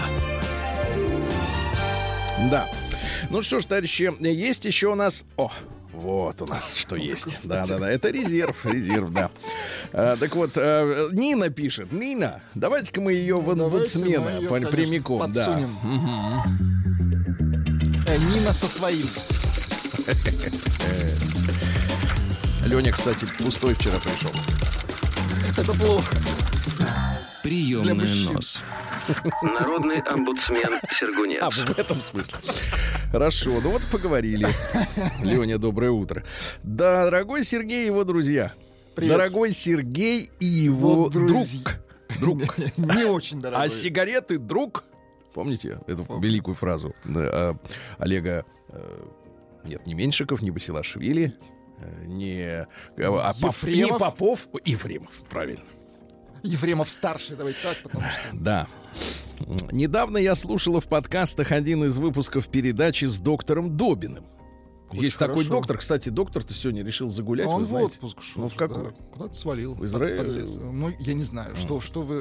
Да. 2.50 2.68
Ну 3.30 3.42
что 3.42 3.61
ж, 3.61 3.64
товарищи, 3.64 4.12
есть 4.20 4.64
еще 4.64 4.88
у 4.88 4.94
нас... 4.94 5.25
О, 5.37 5.50
вот 5.95 6.43
у 6.43 6.47
нас 6.47 6.77
что 6.77 6.97
есть. 6.97 7.47
Да, 7.47 7.67
да, 7.67 7.79
да. 7.79 7.91
Это 7.91 8.11
резерв, 8.11 8.67
резерв, 8.67 9.13
да. 9.13 9.31
А, 9.93 10.17
так 10.17 10.35
вот, 10.35 10.53
а, 10.57 11.09
Нина 11.13 11.51
пишет. 11.51 11.93
Нина, 11.93 12.41
давайте-ка 12.55 13.01
мы 13.01 13.13
ее 13.13 13.37
в 13.37 13.51
конечно, 14.49 14.71
прямиком. 14.71 15.33
Да. 15.33 15.47
подсунем. 15.47 15.79
Э, 18.07 18.19
Нина 18.19 18.53
со 18.53 18.67
своим. 18.67 19.07
Леня, 22.65 22.93
кстати, 22.93 23.27
пустой 23.39 23.75
вчера 23.75 23.99
пришел. 23.99 24.31
Это 25.57 25.73
плохо. 25.79 26.17
Приемная 27.43 28.33
нос. 28.33 28.63
Народный 29.42 30.00
омбудсмен 30.00 30.75
А, 30.82 30.87
Сергунец. 30.92 31.42
в 31.56 31.78
этом 31.78 32.00
смысле. 32.00 32.38
Хорошо, 33.11 33.61
ну 33.62 33.70
вот 33.70 33.82
и 33.82 33.87
поговорили. 33.90 34.46
Леня, 35.23 35.58
доброе 35.58 35.90
утро. 35.90 36.25
Да, 36.62 37.04
дорогой 37.04 37.44
Сергей 37.44 37.84
и 37.84 37.87
его 37.87 38.04
друзья. 38.04 38.52
Привет. 38.94 39.12
Дорогой 39.12 39.52
Сергей 39.52 40.30
и 40.40 40.46
его 40.46 40.94
Вот 41.04 41.12
друг. 41.12 41.28
друзья. 41.28 41.61
Друг. 42.20 42.58
Не 42.76 43.04
очень 43.04 43.40
дорогой. 43.40 43.66
А 43.66 43.68
сигареты 43.68 44.38
друг? 44.38 44.84
Помните 45.34 45.80
эту 45.88 46.04
великую 46.20 46.54
фразу 46.54 46.94
а, 47.04 47.56
Олега? 47.99 48.44
э, 48.68 49.04
нет, 49.64 49.84
не 49.87 49.94
Меньшиков, 49.94 50.42
не 50.42 50.52
Басилашвили, 50.52 51.34
э, 51.80 52.04
не, 52.06 52.40
э, 52.42 52.66
а 52.99 53.34
Поп- 53.34 53.62
не 53.64 53.78
Ефремов? 53.80 53.99
Попов, 53.99 54.49
Ефремов, 54.64 55.11
правильно. 55.28 55.64
Ефремов 56.45 56.91
старший, 56.91 57.37
давайте 57.37 57.59
так, 57.63 57.79
потому 57.83 58.05
что... 58.05 58.29
Да. 58.37 58.67
Недавно 59.73 60.19
я 60.19 60.35
слушала 60.35 60.81
в 60.81 60.87
подкастах 60.87 61.53
один 61.53 61.85
из 61.85 61.97
выпусков 61.99 62.49
передачи 62.49 63.07
с 63.07 63.19
доктором 63.19 63.77
Добиным. 63.77 64.25
Очень 64.91 65.03
Есть 65.05 65.19
такой 65.19 65.37
хорошо. 65.45 65.51
доктор, 65.51 65.79
кстати, 65.79 66.11
доктор-то 66.11 66.53
сегодня 66.55 66.85
решил 66.85 67.09
загулять, 67.11 67.47
А 67.47 67.51
он 67.51 67.61
вы 67.61 67.65
в 67.65 67.69
знаете. 67.69 67.95
отпуск 67.95 68.23
шел. 68.23 68.43
Ну, 68.43 68.49
в 68.49 68.55
какой? 68.55 68.85
да, 68.85 68.91
Куда-то 69.13 69.35
свалил. 69.35 69.75
В 69.75 69.85
Израиль? 69.87 70.45
Ну, 70.61 70.93
я 71.01 71.15
не 71.15 71.25
знаю, 71.25 71.57
что, 71.57 71.81
что 71.81 72.03
вы 72.03 72.15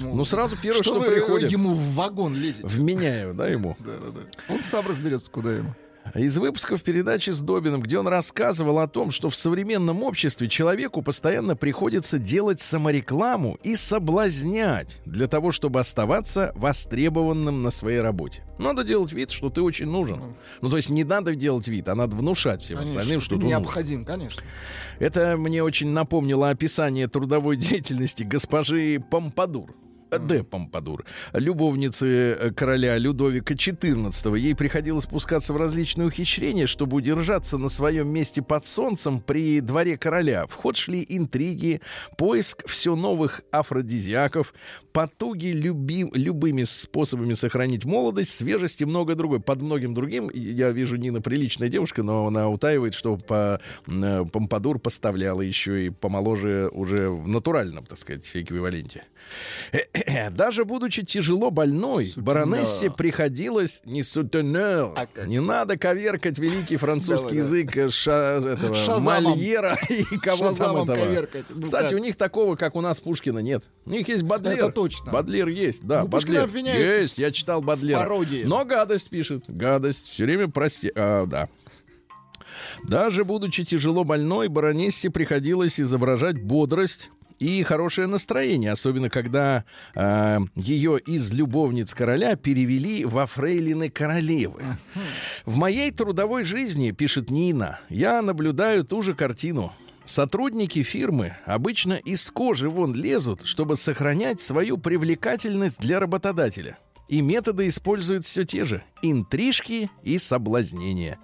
ему... 0.00 0.14
Ну, 0.14 0.24
сразу 0.24 0.56
первое, 0.60 0.82
что 0.82 0.98
вы 0.98 1.08
приходит. 1.10 1.52
ему 1.52 1.74
в 1.74 1.94
вагон 1.94 2.34
лезете. 2.34 2.66
Вменяю, 2.66 3.34
да, 3.34 3.46
ему? 3.46 3.76
Да, 3.84 3.92
да, 3.98 4.10
да. 4.10 4.52
Он 4.54 4.60
сам 4.60 4.86
разберется, 4.88 5.30
куда 5.30 5.52
ему. 5.52 5.74
Из 6.14 6.38
выпусков 6.38 6.82
передачи 6.82 7.30
с 7.30 7.40
Добиным, 7.40 7.80
где 7.82 7.98
он 7.98 8.06
рассказывал 8.08 8.78
о 8.78 8.88
том, 8.88 9.10
что 9.10 9.28
в 9.28 9.36
современном 9.36 10.02
обществе 10.02 10.48
человеку 10.48 11.02
постоянно 11.02 11.56
приходится 11.56 12.18
делать 12.18 12.60
саморекламу 12.60 13.58
и 13.62 13.74
соблазнять 13.74 15.00
для 15.04 15.26
того, 15.28 15.52
чтобы 15.52 15.80
оставаться 15.80 16.52
востребованным 16.54 17.62
на 17.62 17.70
своей 17.70 18.00
работе. 18.00 18.42
Надо 18.58 18.84
делать 18.84 19.12
вид, 19.12 19.30
что 19.30 19.50
ты 19.50 19.60
очень 19.62 19.86
нужен. 19.86 20.36
Ну, 20.62 20.70
то 20.70 20.76
есть 20.76 20.88
не 20.88 21.04
надо 21.04 21.34
делать 21.34 21.68
вид, 21.68 21.88
а 21.88 21.94
надо 21.94 22.16
внушать 22.16 22.62
всем 22.62 22.78
Конечно, 22.78 23.00
остальным, 23.00 23.20
что 23.20 23.34
ты 23.34 23.40
ты 23.40 23.44
нужен. 23.44 23.58
необходим, 23.60 24.04
конечно. 24.04 24.42
Это 24.98 25.36
мне 25.36 25.62
очень 25.62 25.90
напомнило 25.90 26.50
описание 26.50 27.08
трудовой 27.08 27.56
деятельности 27.58 28.22
госпожи 28.22 29.02
Помпадур. 29.10 29.74
Э, 30.10 30.18
Де 30.20 30.44
Помпадур, 30.44 31.04
любовницы 31.32 32.06
э, 32.06 32.50
короля 32.52 32.96
Людовика 32.98 33.54
XIV. 33.54 34.38
Ей 34.38 34.54
приходилось 34.54 35.04
спускаться 35.04 35.52
в 35.52 35.56
различные 35.56 36.06
ухищрения, 36.06 36.66
чтобы 36.66 36.96
удержаться 36.96 37.58
на 37.58 37.68
своем 37.68 38.08
месте 38.08 38.42
под 38.42 38.64
солнцем 38.64 39.20
при 39.20 39.60
дворе 39.60 39.98
короля. 39.98 40.46
В 40.46 40.54
ход 40.54 40.76
шли 40.76 41.04
интриги, 41.08 41.80
поиск 42.16 42.66
все 42.68 42.94
новых 42.94 43.42
афродизиаков, 43.50 44.54
потуги 44.92 45.48
люби- 45.48 46.08
любыми 46.12 46.64
способами 46.64 47.34
сохранить 47.34 47.84
молодость, 47.84 48.30
свежесть 48.30 48.82
и 48.82 48.84
многое 48.84 49.16
другое. 49.16 49.40
Под 49.40 49.60
многим 49.60 49.94
другим, 49.94 50.30
я 50.32 50.70
вижу, 50.70 50.96
Нина 50.96 51.20
приличная 51.20 51.68
девушка, 51.68 52.02
но 52.02 52.26
она 52.26 52.48
утаивает, 52.48 52.94
что 52.94 53.16
по 53.16 53.60
э, 53.86 54.24
Помпадур 54.32 54.78
поставляла 54.78 55.40
еще 55.40 55.86
и 55.86 55.90
помоложе 55.90 56.68
уже 56.72 57.10
в 57.10 57.26
натуральном, 57.26 57.84
так 57.86 57.98
сказать, 57.98 58.30
эквиваленте. 58.34 59.04
Даже 60.32 60.64
будучи 60.64 61.02
тяжело 61.04 61.50
больной, 61.50 62.12
баронессе 62.16 62.90
приходилось 62.90 63.80
не 63.84 64.02
сутенер, 64.02 64.92
А 64.96 65.06
как? 65.12 65.26
не 65.26 65.40
надо 65.40 65.76
коверкать 65.78 66.38
великий 66.38 66.76
французский 66.76 67.28
Давай, 67.28 67.36
язык 67.38 67.76
э, 67.76 67.88
ша- 67.88 68.36
этого, 68.38 68.74
Шазамом. 68.76 69.24
Мольера 69.38 69.76
и 69.88 70.18
кого 70.18 70.48
там 70.48 70.56
Шазамом 70.56 70.82
этого. 70.90 71.04
коверкать. 71.06 71.44
Ну 71.50 71.62
Кстати, 71.62 71.90
как? 71.90 72.00
у 72.00 72.02
них 72.02 72.16
такого, 72.16 72.56
как 72.56 72.76
у 72.76 72.80
нас 72.80 73.00
Пушкина, 73.00 73.38
нет. 73.38 73.64
У 73.84 73.90
них 73.90 74.08
есть 74.08 74.22
Бадлер. 74.22 74.52
Это 74.54 74.72
точно. 74.72 75.12
Бадлер 75.12 75.48
есть, 75.48 75.84
да. 75.84 76.02
Ну, 76.02 76.08
Бадлер. 76.08 76.48
Есть, 76.54 77.18
я 77.18 77.30
читал 77.30 77.62
Бадлера. 77.62 78.00
пародии. 78.00 78.44
Но 78.44 78.64
гадость 78.64 79.10
пишет. 79.10 79.44
Гадость. 79.48 80.06
Все 80.08 80.24
время 80.24 80.48
прости. 80.48 80.90
А, 80.94 81.26
да. 81.26 81.48
Даже 82.84 83.24
будучи 83.24 83.64
тяжело 83.64 84.04
больной, 84.04 84.48
баронессе 84.48 85.10
приходилось 85.10 85.80
изображать 85.80 86.40
бодрость 86.40 87.10
и 87.38 87.62
хорошее 87.62 88.06
настроение, 88.06 88.72
особенно 88.72 89.10
когда 89.10 89.64
э, 89.94 90.38
ее 90.54 90.98
из 90.98 91.32
любовниц 91.32 91.94
короля 91.94 92.36
перевели 92.36 93.04
во 93.04 93.26
фрейлины 93.26 93.90
королевы. 93.90 94.62
В 95.44 95.56
моей 95.56 95.90
трудовой 95.90 96.44
жизни, 96.44 96.90
пишет 96.90 97.30
Нина, 97.30 97.80
я 97.88 98.22
наблюдаю 98.22 98.84
ту 98.84 99.02
же 99.02 99.14
картину. 99.14 99.72
Сотрудники 100.04 100.82
фирмы 100.84 101.36
обычно 101.46 101.94
из 101.94 102.30
кожи 102.30 102.70
вон 102.70 102.94
лезут, 102.94 103.44
чтобы 103.44 103.76
сохранять 103.76 104.40
свою 104.40 104.78
привлекательность 104.78 105.80
для 105.80 105.98
работодателя. 105.98 106.78
И 107.08 107.20
методы 107.20 107.68
используют 107.68 108.24
все 108.24 108.44
те 108.44 108.64
же– 108.64 108.82
интрижки 109.02 109.90
и 110.02 110.18
соблазнения. 110.18 111.18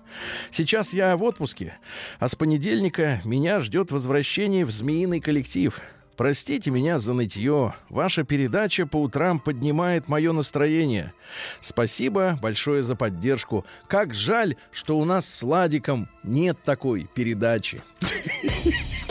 Сейчас 0.51 0.95
я 0.95 1.17
в 1.17 1.25
отпуске, 1.25 1.75
а 2.21 2.29
с 2.29 2.37
понедельника 2.37 3.21
меня 3.25 3.61
ждет 3.61 3.91
возвращение 3.91 4.65
в 4.65 4.71
змеиный 4.71 5.21
коллектив. 5.21 5.81
Простите 6.23 6.71
меня 6.71 7.01
за 7.01 7.15
нытье. 7.15 7.75
Ваша 7.89 8.23
передача 8.23 8.87
по 8.87 9.03
утрам 9.03 9.41
поднимает 9.41 10.09
мое 10.09 10.31
настроение. 10.31 11.13
Спасибо 11.61 12.39
большое 12.41 12.85
за 12.85 12.95
поддержку. 12.95 13.67
Как 13.89 14.15
жаль, 14.15 14.55
что 14.71 15.01
у 15.01 15.05
нас 15.05 15.29
с 15.29 15.43
Владиком 15.43 16.09
нет 16.23 16.57
такой 16.65 17.09
передачи. 17.13 17.83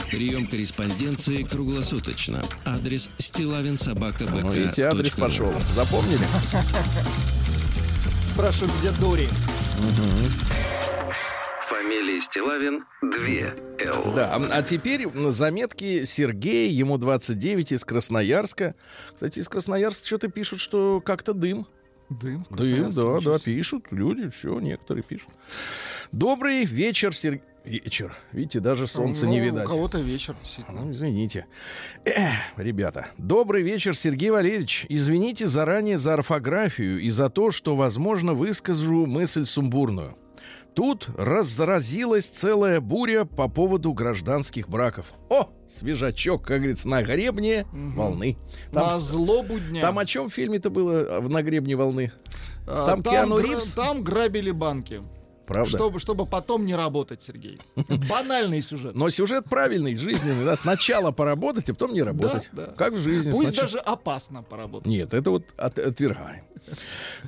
Прием 0.09 0.47
корреспонденции 0.47 1.43
круглосуточно. 1.43 2.45
Адрес 2.63 3.09
стилавинсобакабк. 3.17 4.31
Ну, 4.31 4.49
видите, 4.49 4.85
адрес 4.85 5.13
пошел. 5.13 5.53
Запомнили? 5.75 6.25
Спрашивают, 8.29 8.71
где 8.79 8.91
Дори. 8.91 9.27
Фамилия 11.71 12.19
Стилавин 12.19 12.83
2 13.01 13.11
Л. 13.79 14.13
Да, 14.13 14.35
а 14.35 14.57
а 14.57 14.61
теперь 14.61 15.07
заметки 15.29 16.03
Сергея, 16.03 16.69
ему 16.69 16.97
29, 16.97 17.71
из 17.71 17.85
Красноярска. 17.85 18.75
Кстати, 19.13 19.39
из 19.39 19.47
Красноярска 19.47 20.05
что-то 20.05 20.27
пишут, 20.27 20.59
что 20.59 20.99
как-то 20.99 21.33
дым. 21.33 21.65
Дым. 22.09 22.45
Дым, 22.49 22.91
да, 22.91 23.19
да, 23.21 23.39
пишут 23.39 23.85
люди, 23.91 24.29
все, 24.31 24.59
некоторые 24.59 25.01
пишут. 25.01 25.29
Добрый 26.11 26.65
вечер, 26.65 27.15
Сергей. 27.15 27.43
Вечер. 27.63 28.13
Видите, 28.33 28.59
даже 28.59 28.85
солнца 28.85 29.25
Ну, 29.25 29.31
не 29.31 29.39
видать. 29.39 29.65
У 29.65 29.69
кого-то 29.69 29.99
вечер. 29.99 30.35
Ну, 30.67 30.91
извините. 30.91 31.45
Эх, 32.03 32.33
ребята, 32.57 33.07
добрый 33.17 33.61
вечер, 33.61 33.95
Сергей 33.95 34.31
Валерьевич. 34.31 34.87
Извините 34.89 35.47
заранее 35.47 35.97
за 35.97 36.15
орфографию 36.15 36.99
и 36.99 37.09
за 37.11 37.29
то, 37.29 37.49
что, 37.49 37.77
возможно, 37.77 38.33
выскажу 38.33 39.05
мысль 39.05 39.45
сумбурную. 39.45 40.17
Тут 40.75 41.09
разразилась 41.17 42.27
целая 42.27 42.79
буря 42.79 43.25
по 43.25 43.49
поводу 43.49 43.91
гражданских 43.93 44.69
браков. 44.69 45.07
О, 45.29 45.49
свежачок, 45.67 46.43
как 46.47 46.57
говорится, 46.59 46.87
на 46.87 47.01
гребне 47.03 47.65
волны. 47.73 48.37
На 48.71 48.91
Там, 48.91 49.01
злобу 49.01 49.59
дня. 49.59 49.81
там 49.81 49.99
о 49.99 50.05
чем 50.05 50.29
в 50.29 50.33
фильме-то 50.33 50.69
было 50.69 51.19
в 51.19 51.29
«На 51.29 51.41
гребне 51.43 51.75
волны»? 51.75 52.11
А, 52.67 52.85
там 52.85 53.03
Киану 53.03 53.37
гра- 53.37 53.49
Ривз? 53.49 53.73
Там 53.73 54.01
грабили 54.03 54.51
банки. 54.51 55.01
Правда? 55.45 55.69
Чтобы, 55.77 55.99
чтобы 55.99 56.25
потом 56.25 56.63
не 56.65 56.73
работать, 56.75 57.21
Сергей. 57.21 57.59
Банальный 58.09 58.61
сюжет. 58.61 58.95
Но 58.95 59.09
сюжет 59.09 59.45
правильный, 59.49 59.97
жизненный. 59.97 60.45
Да? 60.45 60.55
Сначала 60.55 61.11
поработать, 61.11 61.69
а 61.69 61.73
потом 61.73 61.91
не 61.91 62.01
работать. 62.01 62.49
Да, 62.53 62.67
да. 62.67 62.73
Как 62.73 62.93
в 62.93 62.97
жизни. 63.01 63.31
Пусть 63.31 63.47
Сначала- 63.49 63.67
даже 63.67 63.79
опасно 63.79 64.43
поработать. 64.43 64.87
Нет, 64.87 65.13
это 65.13 65.31
вот 65.31 65.43
от- 65.57 65.79
отвергаем. 65.79 66.45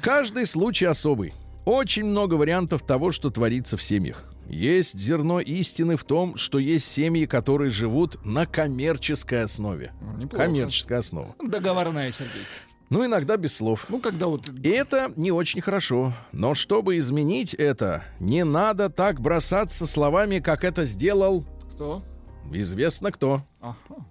Каждый 0.02 0.46
случай 0.46 0.86
особый. 0.86 1.34
Очень 1.66 2.06
много 2.06 2.34
вариантов 2.36 2.86
того, 2.86 3.12
что 3.12 3.30
творится 3.30 3.78
в 3.78 3.82
семьях. 3.84 4.26
Есть 4.50 5.00
зерно 5.00 5.40
истины 5.40 5.96
в 5.96 6.04
том, 6.04 6.36
что 6.36 6.60
есть 6.60 6.86
семьи, 6.92 7.26
которые 7.26 7.72
живут 7.72 8.24
на 8.26 8.46
коммерческой 8.46 9.44
основе. 9.44 9.94
Ну, 10.02 10.24
неплохо. 10.24 10.46
Коммерческая 10.46 11.00
основа. 11.00 11.36
Договорная, 11.42 12.12
Сергей. 12.12 12.44
Ну, 12.90 13.06
иногда 13.06 13.38
без 13.38 13.56
слов. 13.56 13.86
Ну, 13.88 14.00
когда 14.00 14.28
вот... 14.28 14.50
И 14.50 14.70
это 14.70 15.12
не 15.16 15.32
очень 15.32 15.62
хорошо. 15.62 16.14
Но 16.34 16.54
чтобы 16.54 16.98
изменить 16.98 17.54
это, 17.54 18.04
не 18.20 18.44
надо 18.44 18.90
так 18.90 19.22
бросаться 19.22 19.88
словами, 19.88 20.40
как 20.40 20.64
это 20.64 20.86
сделал 20.86 21.46
Кто? 21.76 22.04
Известно 22.52 23.12
кто. 23.12 23.42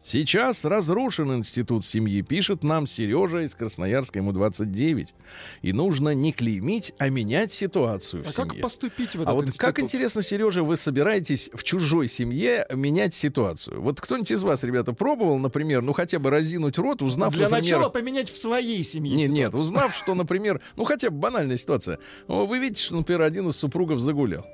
Сейчас 0.04 0.64
разрушен 0.64 1.32
институт 1.36 1.84
семьи, 1.84 2.22
пишет 2.22 2.64
нам 2.64 2.86
Сережа 2.86 3.44
из 3.44 3.54
Красноярска, 3.54 4.18
ему 4.18 4.32
29. 4.32 5.14
И 5.62 5.72
нужно 5.72 6.14
не 6.14 6.32
клеймить, 6.32 6.92
а 6.98 7.08
менять 7.10 7.52
ситуацию 7.52 8.24
в 8.24 8.26
А 8.28 8.32
семье. 8.32 8.50
как 8.50 8.60
поступить 8.60 9.10
в 9.10 9.16
этот 9.16 9.28
А 9.28 9.34
вот 9.34 9.42
институт? 9.46 9.60
как 9.60 9.78
интересно, 9.78 10.22
Сережа, 10.22 10.62
вы 10.62 10.76
собираетесь 10.76 11.50
в 11.52 11.62
чужой 11.62 12.08
семье 12.08 12.66
менять 12.72 13.14
ситуацию? 13.14 13.80
Вот 13.80 14.00
кто-нибудь 14.00 14.30
из 14.30 14.42
вас, 14.42 14.64
ребята, 14.64 14.92
пробовал, 14.92 15.38
например, 15.38 15.82
ну 15.82 15.92
хотя 15.92 16.18
бы 16.18 16.30
разинуть 16.30 16.78
рот, 16.78 17.02
узнав, 17.02 17.32
Для 17.34 17.48
например... 17.48 17.62
начала 17.78 17.90
поменять 17.90 18.30
в 18.30 18.36
своей 18.36 18.82
семье. 18.82 19.14
Нет, 19.14 19.30
нет, 19.30 19.48
ситуацию. 19.52 19.62
узнав, 19.62 19.94
что, 19.96 20.14
например, 20.14 20.60
ну 20.76 20.84
хотя 20.84 21.10
бы 21.10 21.18
банальная 21.18 21.58
ситуация. 21.58 21.98
Вы 22.26 22.58
видите, 22.58 22.82
что, 22.84 22.96
например, 22.96 23.22
один 23.22 23.48
из 23.48 23.56
супругов 23.56 24.00
загулял. 24.00 24.46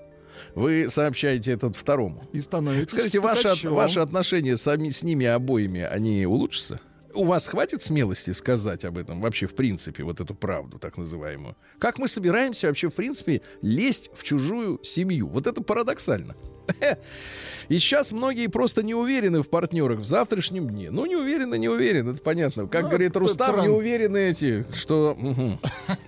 Вы 0.55 0.89
сообщаете 0.89 1.53
этот 1.53 1.77
второму. 1.77 2.29
И 2.33 2.41
становится 2.41 2.97
Скажите, 2.97 3.21
ваши, 3.21 3.49
от- 3.49 3.63
ваши 3.65 4.01
отношения 4.01 4.57
сами, 4.57 4.89
с 4.91 5.03
ними 5.03 5.27
обоими, 5.27 5.83
они 5.83 6.27
улучшатся? 6.27 6.81
У 7.15 7.25
вас 7.25 7.49
хватит 7.49 7.83
смелости 7.83 8.31
сказать 8.33 8.85
об 8.85 8.99
этом 8.99 9.21
вообще 9.21 9.47
в 9.47 9.55
принципе, 9.55 10.05
вот 10.05 10.21
эту 10.21 10.35
правду 10.35 10.79
так 10.79 10.99
называемую? 10.99 11.57
Как 11.79 11.99
мы 11.99 12.07
собираемся 12.07 12.67
вообще 12.69 12.91
в 12.91 12.95
принципе 12.95 13.41
лезть 13.63 14.11
в 14.15 14.23
чужую 14.23 14.79
семью? 14.85 15.29
Вот 15.29 15.47
это 15.47 15.63
парадоксально. 15.63 16.37
И 17.69 17.79
сейчас 17.79 18.13
многие 18.13 18.47
просто 18.47 18.83
не 18.83 18.95
уверены 18.95 19.43
в 19.43 19.51
партнерах 19.51 19.99
в 20.01 20.05
завтрашнем 20.05 20.69
дне. 20.69 20.91
Ну, 20.91 21.05
не 21.05 21.17
уверены, 21.17 21.59
не 21.59 21.69
уверены, 21.69 22.13
это 22.13 22.23
понятно. 22.23 22.67
Как 22.67 22.85
Ну, 22.85 22.89
говорит 22.89 23.15
Рустам, 23.17 23.53
Трамп. 23.55 23.69
не 23.69 23.75
уверены 23.75 24.31
эти, 24.31 24.65
что... 24.73 25.15
мгм. 25.19 25.59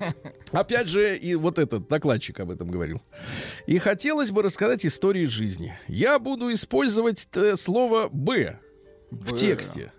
Опять 0.53 0.89
же, 0.89 1.17
и 1.17 1.35
вот 1.35 1.59
этот 1.59 1.87
докладчик 1.89 2.41
об 2.41 2.51
этом 2.51 2.71
говорил. 2.71 3.03
И 3.67 3.79
хотелось 3.79 4.31
бы 4.31 4.43
рассказать 4.43 4.87
истории 4.87 5.27
жизни. 5.27 5.79
Я 5.87 6.19
буду 6.19 6.51
использовать 6.53 7.29
э, 7.35 7.57
слово 7.57 8.09
«б» 8.11 8.59
в 9.11 9.35
тексте. 9.35 9.93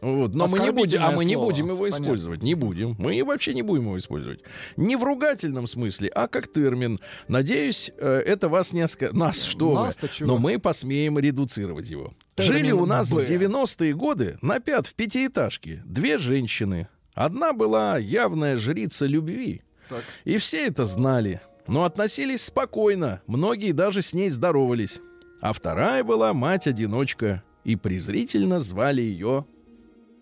Вот, 0.00 0.34
но 0.34 0.46
мы 0.48 0.58
не 0.58 0.70
будем, 0.70 1.02
а 1.02 1.10
мы 1.12 1.24
не 1.24 1.34
слово. 1.34 1.46
будем 1.46 1.66
его 1.66 1.78
Понятно. 1.78 2.04
использовать, 2.04 2.42
не 2.42 2.54
будем. 2.54 2.96
Мы 2.98 3.22
вообще 3.24 3.54
не 3.54 3.62
будем 3.62 3.84
его 3.84 3.98
использовать. 3.98 4.40
Не 4.76 4.96
в 4.96 5.04
ругательном 5.04 5.66
смысле, 5.66 6.08
а 6.08 6.28
как 6.28 6.52
термин. 6.52 6.98
Надеюсь, 7.28 7.92
э, 7.98 8.22
это 8.26 8.48
вас 8.48 8.72
не 8.72 8.82
оска... 8.82 9.10
Нас, 9.12 9.42
что 9.42 9.70
вы. 9.70 9.74
Нас-то 9.86 10.08
чего? 10.08 10.28
Но 10.28 10.38
мы 10.38 10.58
посмеем 10.58 11.18
редуцировать 11.18 11.88
его. 11.88 12.12
Термин 12.34 12.52
Жили 12.52 12.70
у 12.72 12.84
нас 12.86 13.10
«Б». 13.10 13.24
в 13.24 13.30
90-е 13.30 13.94
годы 13.94 14.36
на 14.42 14.60
пят 14.60 14.86
в 14.86 14.94
пятиэтажке 14.94 15.82
две 15.84 16.18
женщины. 16.18 16.88
Одна 17.14 17.52
была 17.52 17.96
явная 17.96 18.56
жрица 18.56 19.06
любви. 19.06 19.62
Так. 19.88 20.02
И 20.24 20.38
все 20.38 20.66
это 20.66 20.86
знали, 20.86 21.40
но 21.68 21.84
относились 21.84 22.42
спокойно, 22.42 23.22
многие 23.26 23.72
даже 23.72 24.02
с 24.02 24.12
ней 24.12 24.30
здоровались. 24.30 25.00
А 25.40 25.52
вторая 25.52 26.02
была 26.02 26.32
мать-одиночка, 26.32 27.42
и 27.64 27.76
презрительно 27.76 28.60
звали 28.60 29.02
ее 29.02 29.46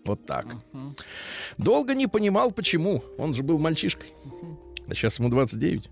вот 0.05 0.25
так. 0.25 0.45
Долго 1.57 1.93
не 1.93 2.07
понимал, 2.07 2.51
почему. 2.51 3.03
Он 3.17 3.33
же 3.33 3.43
был 3.43 3.57
мальчишкой. 3.57 4.13
А 4.87 4.93
сейчас 4.93 5.19
ему 5.19 5.29
29. 5.29 5.89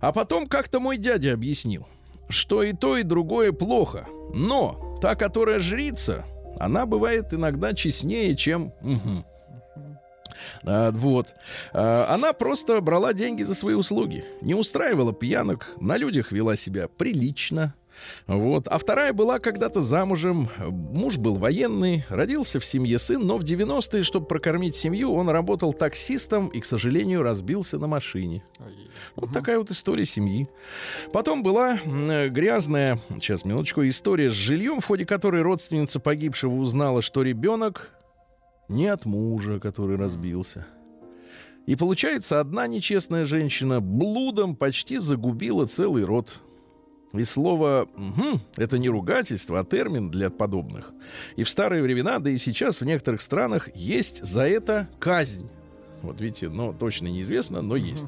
А 0.00 0.12
потом 0.12 0.46
как-то 0.46 0.80
мой 0.80 0.98
дядя 0.98 1.32
объяснил, 1.32 1.86
что 2.28 2.62
и 2.62 2.72
то, 2.72 2.96
и 2.96 3.02
другое 3.02 3.52
плохо. 3.52 4.06
Но 4.34 4.98
та, 5.00 5.14
которая 5.14 5.60
жрица, 5.60 6.24
она 6.58 6.86
бывает 6.86 7.32
иногда 7.32 7.72
честнее, 7.74 8.36
чем... 8.36 8.72
Мгм. 8.82 9.24
А, 10.64 10.90
вот. 10.92 11.34
А, 11.72 12.06
она 12.08 12.32
просто 12.32 12.80
брала 12.80 13.12
деньги 13.12 13.42
за 13.42 13.54
свои 13.54 13.74
услуги. 13.74 14.24
Не 14.40 14.54
устраивала 14.54 15.12
пьянок, 15.12 15.74
на 15.80 15.96
людях 15.96 16.32
вела 16.32 16.56
себя 16.56 16.88
прилично. 16.88 17.74
Вот. 18.26 18.68
А 18.68 18.78
вторая 18.78 19.12
была 19.12 19.38
когда-то 19.38 19.80
замужем. 19.80 20.48
Муж 20.58 21.16
был 21.16 21.34
военный, 21.36 22.04
родился 22.08 22.60
в 22.60 22.64
семье 22.64 22.98
сын, 22.98 23.26
но 23.26 23.36
в 23.36 23.44
90-е, 23.44 24.02
чтобы 24.02 24.26
прокормить 24.26 24.76
семью, 24.76 25.12
он 25.12 25.28
работал 25.28 25.72
таксистом 25.72 26.48
и, 26.48 26.60
к 26.60 26.66
сожалению, 26.66 27.22
разбился 27.22 27.78
на 27.78 27.86
машине. 27.86 28.42
Вот 29.16 29.32
такая 29.32 29.58
вот 29.58 29.70
история 29.70 30.06
семьи. 30.06 30.48
Потом 31.12 31.42
была 31.42 31.78
э, 31.84 32.28
грязная, 32.28 32.98
сейчас, 33.20 33.44
минуточку, 33.44 33.86
история 33.86 34.30
с 34.30 34.34
жильем, 34.34 34.80
в 34.80 34.86
ходе 34.86 35.06
которой 35.06 35.42
родственница 35.42 36.00
погибшего 36.00 36.54
узнала, 36.54 37.02
что 37.02 37.22
ребенок 37.22 37.90
не 38.68 38.86
от 38.86 39.04
мужа, 39.04 39.60
который 39.60 39.96
разбился. 39.96 40.66
И 41.66 41.76
получается, 41.76 42.40
одна 42.40 42.66
нечестная 42.66 43.24
женщина 43.24 43.80
блудом 43.80 44.54
почти 44.54 44.98
загубила 44.98 45.66
целый 45.66 46.04
род. 46.04 46.40
И 47.14 47.22
слово 47.22 47.88
«мгм»— 47.96 48.40
это 48.56 48.78
не 48.78 48.88
ругательство, 48.88 49.60
а 49.60 49.64
термин 49.64 50.10
для 50.10 50.30
подобных. 50.30 50.92
И 51.36 51.44
в 51.44 51.48
старые 51.48 51.82
времена, 51.82 52.18
да 52.18 52.30
и 52.30 52.38
сейчас 52.38 52.80
в 52.80 52.84
некоторых 52.84 53.20
странах 53.20 53.68
есть 53.74 54.24
за 54.24 54.48
это 54.48 54.88
казнь. 54.98 55.48
Вот 56.02 56.20
видите, 56.20 56.48
но 56.50 56.72
точно 56.72 57.06
неизвестно, 57.06 57.62
но 57.62 57.76
есть. 57.76 58.06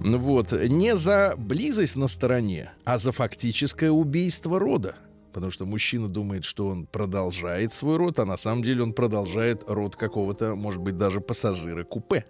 Ну 0.00 0.18
Вот. 0.18 0.52
Не 0.52 0.96
за 0.96 1.34
близость 1.36 1.96
на 1.96 2.08
стороне, 2.08 2.72
а 2.84 2.98
за 2.98 3.12
фактическое 3.12 3.90
убийство 3.90 4.58
рода. 4.58 4.96
Потому 5.32 5.52
что 5.52 5.64
мужчина 5.64 6.08
думает, 6.08 6.44
что 6.44 6.66
он 6.66 6.86
продолжает 6.86 7.72
свой 7.72 7.98
род, 7.98 8.18
а 8.18 8.24
на 8.24 8.36
самом 8.36 8.64
деле 8.64 8.82
он 8.82 8.92
продолжает 8.92 9.62
род 9.68 9.94
какого-то, 9.94 10.56
может 10.56 10.80
быть, 10.80 10.98
даже 10.98 11.20
пассажира 11.20 11.84
купе. 11.84 12.24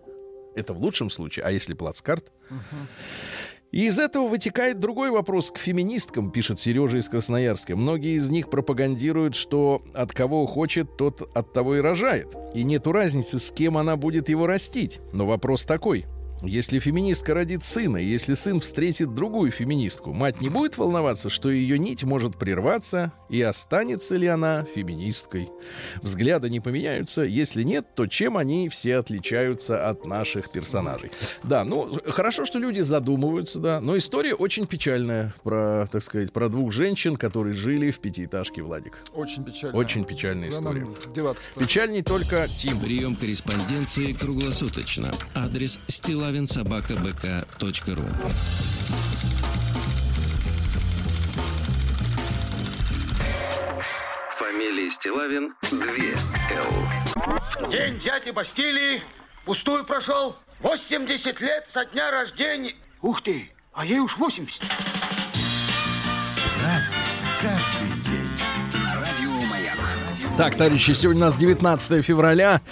Это 0.55 0.75
в 0.75 0.79
лучшем 0.79 1.09
случае. 1.09 1.47
А 1.47 1.51
если 1.51 1.73
плацкарт? 1.73 2.31
И 3.73 3.87
из 3.87 3.99
этого 3.99 4.27
вытекает 4.27 4.81
другой 4.81 5.11
вопрос 5.11 5.53
к 5.53 5.59
феминисткам, 5.59 6.33
пишет 6.33 6.59
Сережа 6.59 6.99
из 6.99 7.09
Красноярска. 7.09 7.77
Многие 7.77 8.17
из 8.17 8.29
них 8.29 8.51
пропагандируют, 8.51 9.37
что 9.37 9.83
от 9.95 10.13
кого 10.13 10.47
хочет, 10.47 10.97
тот 10.97 11.31
от 11.35 11.53
того 11.53 11.77
и 11.77 11.81
рожает. 11.81 12.29
И 12.53 12.65
нету 12.65 12.91
разницы, 12.91 13.39
с 13.39 13.53
кем 13.53 13.79
она 13.79 13.97
будет 13.97 14.29
его 14.29 14.47
растить. 14.49 15.01
Но 15.13 15.27
вопрос 15.27 15.65
такой. 15.65 16.07
Если 16.43 16.79
феминистка 16.79 17.35
родит 17.35 17.65
сына, 17.65 17.99
если 17.99 18.35
сын 18.35 18.61
встретит 18.61 19.15
другую 19.15 19.51
феминистку, 19.51 20.13
мать 20.13 20.41
не 20.41 20.49
будет 20.49 20.79
волноваться, 20.79 21.29
что 21.29 21.51
ее 21.51 21.79
нить 21.79 22.03
может 22.03 22.37
прерваться, 22.37 23.13
и 23.29 23.43
останется 23.43 24.17
ли 24.17 24.27
она 24.27 24.65
феминисткой. 24.75 25.51
Взгляды 26.03 26.49
не 26.51 26.61
поменяются, 26.61 27.23
если 27.23 27.63
нет, 27.63 27.95
то 27.95 28.07
чем 28.07 28.37
они 28.37 28.69
все 28.69 28.97
отличаются 28.97 29.89
от 29.89 30.07
наших 30.07 30.51
персонажей. 30.51 31.11
Да, 31.43 31.65
ну, 31.65 32.01
хорошо, 32.07 32.45
что 32.45 32.59
люди 32.59 32.81
задумываются, 32.81 33.59
да, 33.59 33.81
но 33.81 33.97
история 33.97 34.35
очень 34.35 34.67
печальная 34.67 35.35
про, 35.43 35.87
так 35.93 36.03
сказать, 36.03 36.33
про 36.33 36.49
двух 36.49 36.73
женщин, 36.73 37.17
которые 37.17 37.55
жили 37.55 37.91
в 37.91 38.01
пятиэтажке, 38.01 38.63
Владик. 38.63 38.99
Очень 39.15 39.45
печально. 39.45 39.77
Очень 39.77 40.05
печальная 40.05 40.49
история. 40.49 40.87
Печальней 41.59 42.03
только 42.03 42.49
Тим. 42.57 42.81
Прием 42.81 43.15
корреспонденции 43.15 44.13
круглосуточно. 44.15 45.13
Адрес 45.35 45.79
стилавинсобакабк.ру 46.31 48.05
Фамилия 54.39 54.91
Стилавин 54.91 55.55
2 55.71 55.81
Л. 56.53 57.71
День 57.71 57.99
дяди 57.99 58.31
Бастилии 58.31 59.03
пустую 59.45 59.85
прошел. 59.85 60.37
80 60.61 61.41
лет 61.41 61.67
со 61.69 61.85
дня 61.85 62.11
рождения. 62.11 62.75
Ух 63.03 63.23
ты, 63.23 63.51
а 63.73 63.85
ей 63.85 63.99
уж 63.99 64.17
80. 64.17 64.63
Так, 70.41 70.55
товарищи, 70.55 70.93
сегодня 70.93 71.21
у 71.21 71.25
нас 71.27 71.37
19 71.37 72.03
февраля. 72.03 72.63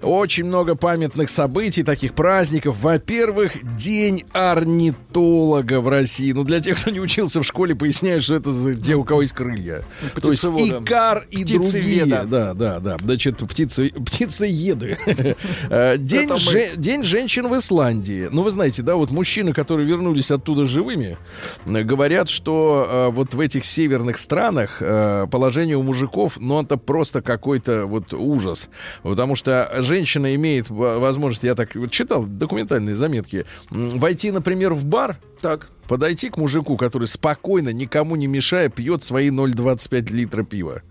Очень 0.00 0.44
много 0.44 0.74
памятных 0.76 1.28
событий, 1.28 1.82
таких 1.82 2.14
праздников. 2.14 2.78
Во-первых, 2.80 3.52
День 3.76 4.24
орнитолога 4.32 5.82
в 5.82 5.88
России. 5.88 6.32
Ну, 6.32 6.42
для 6.44 6.60
тех, 6.60 6.80
кто 6.80 6.90
не 6.90 7.00
учился 7.00 7.42
в 7.42 7.44
школе, 7.44 7.74
поясняю, 7.74 8.22
что 8.22 8.34
это 8.36 8.50
за 8.50 8.74
те, 8.74 8.94
у 8.94 9.04
кого 9.04 9.20
есть 9.20 9.34
крылья. 9.34 9.82
То 10.22 10.30
есть 10.30 10.42
и 10.42 10.48
птицевода. 10.48 10.86
кар, 10.86 11.26
и 11.30 11.44
другие. 11.44 12.06
Да, 12.06 12.54
да, 12.54 12.80
да. 12.80 12.96
Значит, 12.98 13.46
птицы, 13.46 13.90
птицееды. 13.90 14.96
Э, 15.68 15.98
День, 15.98 16.34
же- 16.38 16.70
День 16.76 17.04
женщин 17.04 17.46
в 17.48 17.58
Исландии. 17.58 18.28
Ну, 18.32 18.40
вы 18.40 18.50
знаете, 18.50 18.80
да, 18.80 18.96
вот 18.96 19.10
мужчины, 19.10 19.52
которые 19.52 19.86
вернулись 19.86 20.30
оттуда 20.30 20.64
живыми, 20.64 21.18
говорят, 21.66 22.30
что 22.30 22.86
э, 22.88 23.14
вот 23.14 23.34
в 23.34 23.40
этих 23.40 23.66
северных 23.66 24.16
странах 24.16 24.78
э, 24.80 25.26
положение 25.30 25.76
у 25.76 25.82
мужиков, 25.82 26.38
ну, 26.40 26.62
это 26.62 26.78
просто 26.78 27.17
какой-то 27.22 27.86
вот 27.86 28.12
ужас. 28.12 28.68
Потому 29.02 29.36
что 29.36 29.70
женщина 29.78 30.34
имеет 30.34 30.70
возможность, 30.70 31.44
я 31.44 31.54
так 31.54 31.72
читал 31.90 32.24
документальные 32.24 32.94
заметки, 32.94 33.46
войти, 33.70 34.30
например, 34.30 34.74
в 34.74 34.84
бар, 34.84 35.18
Так. 35.40 35.68
подойти 35.86 36.28
к 36.28 36.36
мужику, 36.36 36.76
который 36.76 37.08
спокойно, 37.08 37.70
никому 37.70 38.14
не 38.16 38.26
мешая, 38.26 38.68
пьет 38.68 39.02
свои 39.02 39.30
0,25 39.30 40.12
литра 40.12 40.42
пива, 40.42 40.82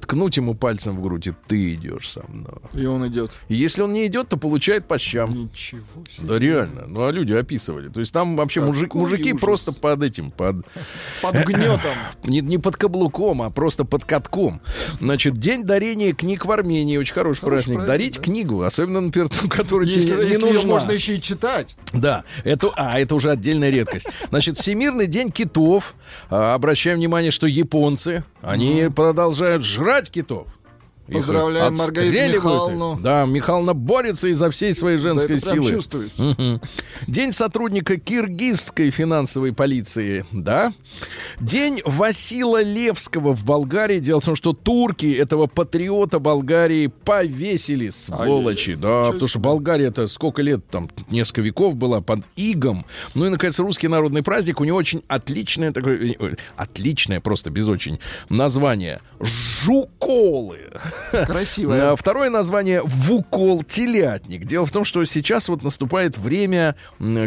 ткнуть 0.00 0.38
ему 0.38 0.54
пальцем 0.54 0.96
в 0.96 1.02
грудь, 1.02 1.26
и 1.26 1.34
ты 1.46 1.74
идешь 1.74 2.08
со 2.10 2.24
мной. 2.28 2.54
И 2.72 2.86
он 2.86 3.06
идет. 3.08 3.32
И 3.48 3.54
если 3.56 3.82
он 3.82 3.92
не 3.92 4.06
идет, 4.06 4.28
то 4.30 4.38
получает 4.38 4.86
по 4.88 4.98
щам. 4.98 5.34
Ничего 5.34 5.82
себе. 6.10 6.26
Да 6.26 6.38
реально. 6.38 6.86
Ну 6.88 7.04
а 7.04 7.10
люди 7.12 7.34
описывали. 7.34 7.90
То 7.90 8.00
есть 8.00 8.10
там 8.14 8.34
вообще 8.36 8.62
мужик, 8.62 8.88
Какой 8.88 9.02
мужики 9.02 9.32
ужас. 9.34 9.40
просто 9.42 9.72
под 9.74 10.02
этим, 10.02 10.30
под 10.30 10.64
Под 11.22 11.34
гнетом. 11.44 11.92
не, 12.24 12.40
не 12.40 12.56
под 12.56 12.78
каблуком, 12.78 13.42
а 13.42 13.50
просто 13.50 13.84
под 13.84 14.06
катком. 14.06 14.62
Значит, 14.98 15.36
день 15.36 15.64
дарения 15.64 16.14
книг 16.14 16.46
в 16.46 16.50
Армении. 16.52 16.96
Очень 16.96 17.12
хороший, 17.12 17.40
Хороший 17.40 17.64
праздник. 17.74 17.76
праздник, 17.80 17.88
Дарить 17.98 18.16
да. 18.16 18.22
книгу, 18.22 18.62
особенно, 18.62 19.00
например, 19.02 19.28
ту, 19.28 19.46
которая 19.50 19.86
Если, 19.86 20.08
тебе 20.08 20.24
не 20.24 20.30
если 20.30 20.42
нужна. 20.46 20.62
можно 20.70 20.92
еще 20.92 21.16
и 21.16 21.20
читать. 21.20 21.76
Да, 21.92 22.24
это, 22.44 22.70
а, 22.76 22.98
это 22.98 23.14
уже 23.14 23.30
отдельная 23.30 23.68
редкость. 23.68 23.87
Значит, 24.28 24.58
Всемирный 24.58 25.06
день 25.06 25.30
китов. 25.30 25.94
А, 26.30 26.54
обращаем 26.54 26.98
внимание, 26.98 27.30
что 27.30 27.46
японцы, 27.46 28.24
они 28.42 28.88
продолжают 28.94 29.62
жрать 29.62 30.10
китов. 30.10 30.48
Их 31.08 31.20
Поздравляем 31.20 31.74
Маргариту 31.74 32.16
их. 32.16 32.34
Михайловну. 32.34 32.98
Да, 33.00 33.24
Михайловна 33.24 33.72
борется 33.72 34.28
изо 34.28 34.50
всей 34.50 34.74
своей 34.74 34.98
женской 34.98 35.36
это 35.36 35.54
силы. 35.54 35.70
чувствуется. 35.70 36.60
День 37.06 37.32
сотрудника 37.32 37.96
киргизской 37.98 38.90
финансовой 38.90 39.54
полиции, 39.54 40.26
да? 40.32 40.72
День 41.40 41.80
Васила 41.86 42.62
Левского 42.62 43.34
в 43.34 43.44
Болгарии. 43.44 44.00
Дело 44.00 44.20
в 44.20 44.24
том, 44.24 44.36
что 44.36 44.52
турки 44.52 45.06
этого 45.06 45.46
патриота 45.46 46.18
Болгарии 46.18 46.88
повесили, 46.88 47.88
сволочи. 47.88 48.74
Да, 48.74 49.04
потому 49.04 49.28
что. 49.28 49.38
Болгария 49.38 49.86
это 49.86 50.08
сколько 50.08 50.42
лет, 50.42 50.66
там, 50.68 50.90
несколько 51.08 51.40
веков 51.40 51.74
была 51.74 52.02
под 52.02 52.20
игом. 52.36 52.84
Ну 53.14 53.24
и, 53.24 53.28
наконец, 53.30 53.58
русский 53.58 53.88
народный 53.88 54.22
праздник. 54.22 54.60
У 54.60 54.64
него 54.64 54.76
очень 54.76 55.02
отличное 55.08 55.72
такое, 55.72 56.14
э, 56.18 56.34
отличное 56.56 57.20
просто, 57.20 57.50
без 57.50 57.66
очень, 57.66 57.98
название. 58.28 59.00
Жуколы. 59.20 60.58
Красивая. 61.10 61.92
А 61.92 61.96
Второе 61.96 62.30
название 62.30 62.82
Вукол 62.84 63.62
телятник. 63.62 64.44
Дело 64.44 64.66
в 64.66 64.72
том, 64.72 64.84
что 64.84 65.04
сейчас 65.04 65.48
вот 65.48 65.62
наступает 65.62 66.16
время, 66.18 66.76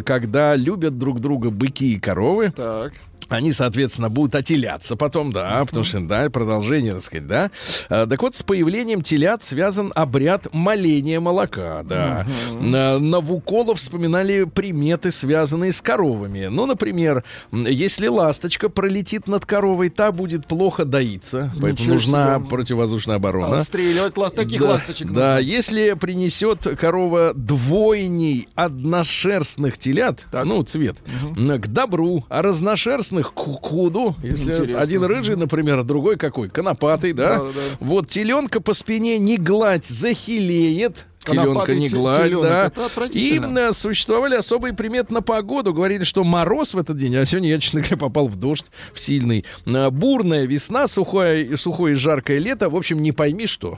когда 0.05 0.55
любят 0.55 0.97
друг 0.97 1.19
друга 1.19 1.49
быки 1.49 1.93
и 1.93 1.99
коровы. 1.99 2.51
Так. 2.51 2.93
Они, 3.31 3.53
соответственно, 3.53 4.09
будут 4.09 4.35
отеляться 4.35 4.97
потом, 4.97 5.31
да, 5.31 5.63
потому 5.65 5.85
что, 5.85 6.01
да, 6.01 6.29
продолжение, 6.29 6.91
так 6.91 7.01
сказать, 7.01 7.27
да. 7.27 7.49
А, 7.89 8.05
так 8.05 8.21
вот, 8.21 8.35
с 8.35 8.43
появлением 8.43 9.01
телят 9.01 9.43
связан 9.45 9.93
обряд 9.95 10.53
моления 10.53 11.19
молока, 11.21 11.81
да. 11.83 12.27
На, 12.59 12.99
на 12.99 13.19
Вукола 13.21 13.73
вспоминали 13.73 14.43
приметы, 14.43 15.11
связанные 15.11 15.71
с 15.71 15.81
коровами. 15.81 16.47
Ну, 16.51 16.65
например, 16.65 17.23
если 17.53 18.07
ласточка 18.07 18.67
пролетит 18.67 19.29
над 19.29 19.45
коровой, 19.45 19.89
та 19.89 20.11
будет 20.11 20.45
плохо 20.45 20.83
доиться, 20.83 21.51
поэтому 21.53 21.71
Ничего 21.71 21.93
нужна 21.93 22.37
себе. 22.39 22.49
противовознушная 22.49 23.15
оборона. 23.15 23.57
Отстреливать 23.59 24.17
лас- 24.17 24.33
таких 24.33 24.59
Да, 24.59 24.69
ласточек. 24.71 25.11
Да, 25.11 25.35
нужно. 25.35 25.47
если 25.49 25.93
принесет 25.93 26.67
корова 26.77 27.31
двойней 27.33 28.49
одношерстных 28.55 29.77
телят, 29.77 30.25
Так. 30.31 30.45
ну, 30.45 30.61
цвет, 30.63 30.97
м, 31.37 31.61
к 31.61 31.67
добру, 31.67 32.25
а 32.27 32.41
разношерстных 32.41 33.20
к 33.29 33.37
худу, 33.37 34.15
если 34.23 34.51
Интересно. 34.51 34.81
один 34.81 35.03
рыжий, 35.03 35.35
например, 35.35 35.79
а 35.79 35.83
другой 35.83 36.17
какой, 36.17 36.49
конопатый, 36.49 37.13
да? 37.13 37.37
Да-да-да. 37.37 37.61
Вот 37.79 38.07
теленка 38.07 38.59
по 38.61 38.73
спине 38.73 39.19
не 39.19 39.37
гладь, 39.37 39.85
захилеет. 39.85 41.05
Теленка 41.23 41.75
не 41.75 41.87
гладь, 41.87 42.31
да. 42.41 42.71
И 43.13 43.37
м, 43.37 43.73
существовали 43.73 44.35
особые 44.35 44.73
приметы 44.73 45.13
на 45.13 45.21
погоду. 45.21 45.73
Говорили, 45.73 46.03
что 46.03 46.23
мороз 46.23 46.73
в 46.73 46.79
этот 46.79 46.97
день, 46.97 47.15
а 47.15 47.25
сегодня 47.25 47.49
я, 47.49 47.59
честно 47.59 47.81
говоря, 47.81 47.97
попал 47.97 48.27
в 48.27 48.37
дождь, 48.37 48.65
в 48.93 48.99
сильный. 48.99 49.45
А, 49.67 49.91
Бурная 49.91 50.45
весна, 50.45 50.87
сухое, 50.87 51.55
сухое 51.57 51.93
и 51.93 51.95
жаркое 51.95 52.39
лето. 52.39 52.69
В 52.69 52.75
общем, 52.75 53.01
не 53.01 53.11
пойми 53.11 53.45
что. 53.45 53.77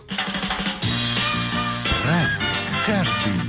Праздник 2.03 2.47
каждый 2.85 3.42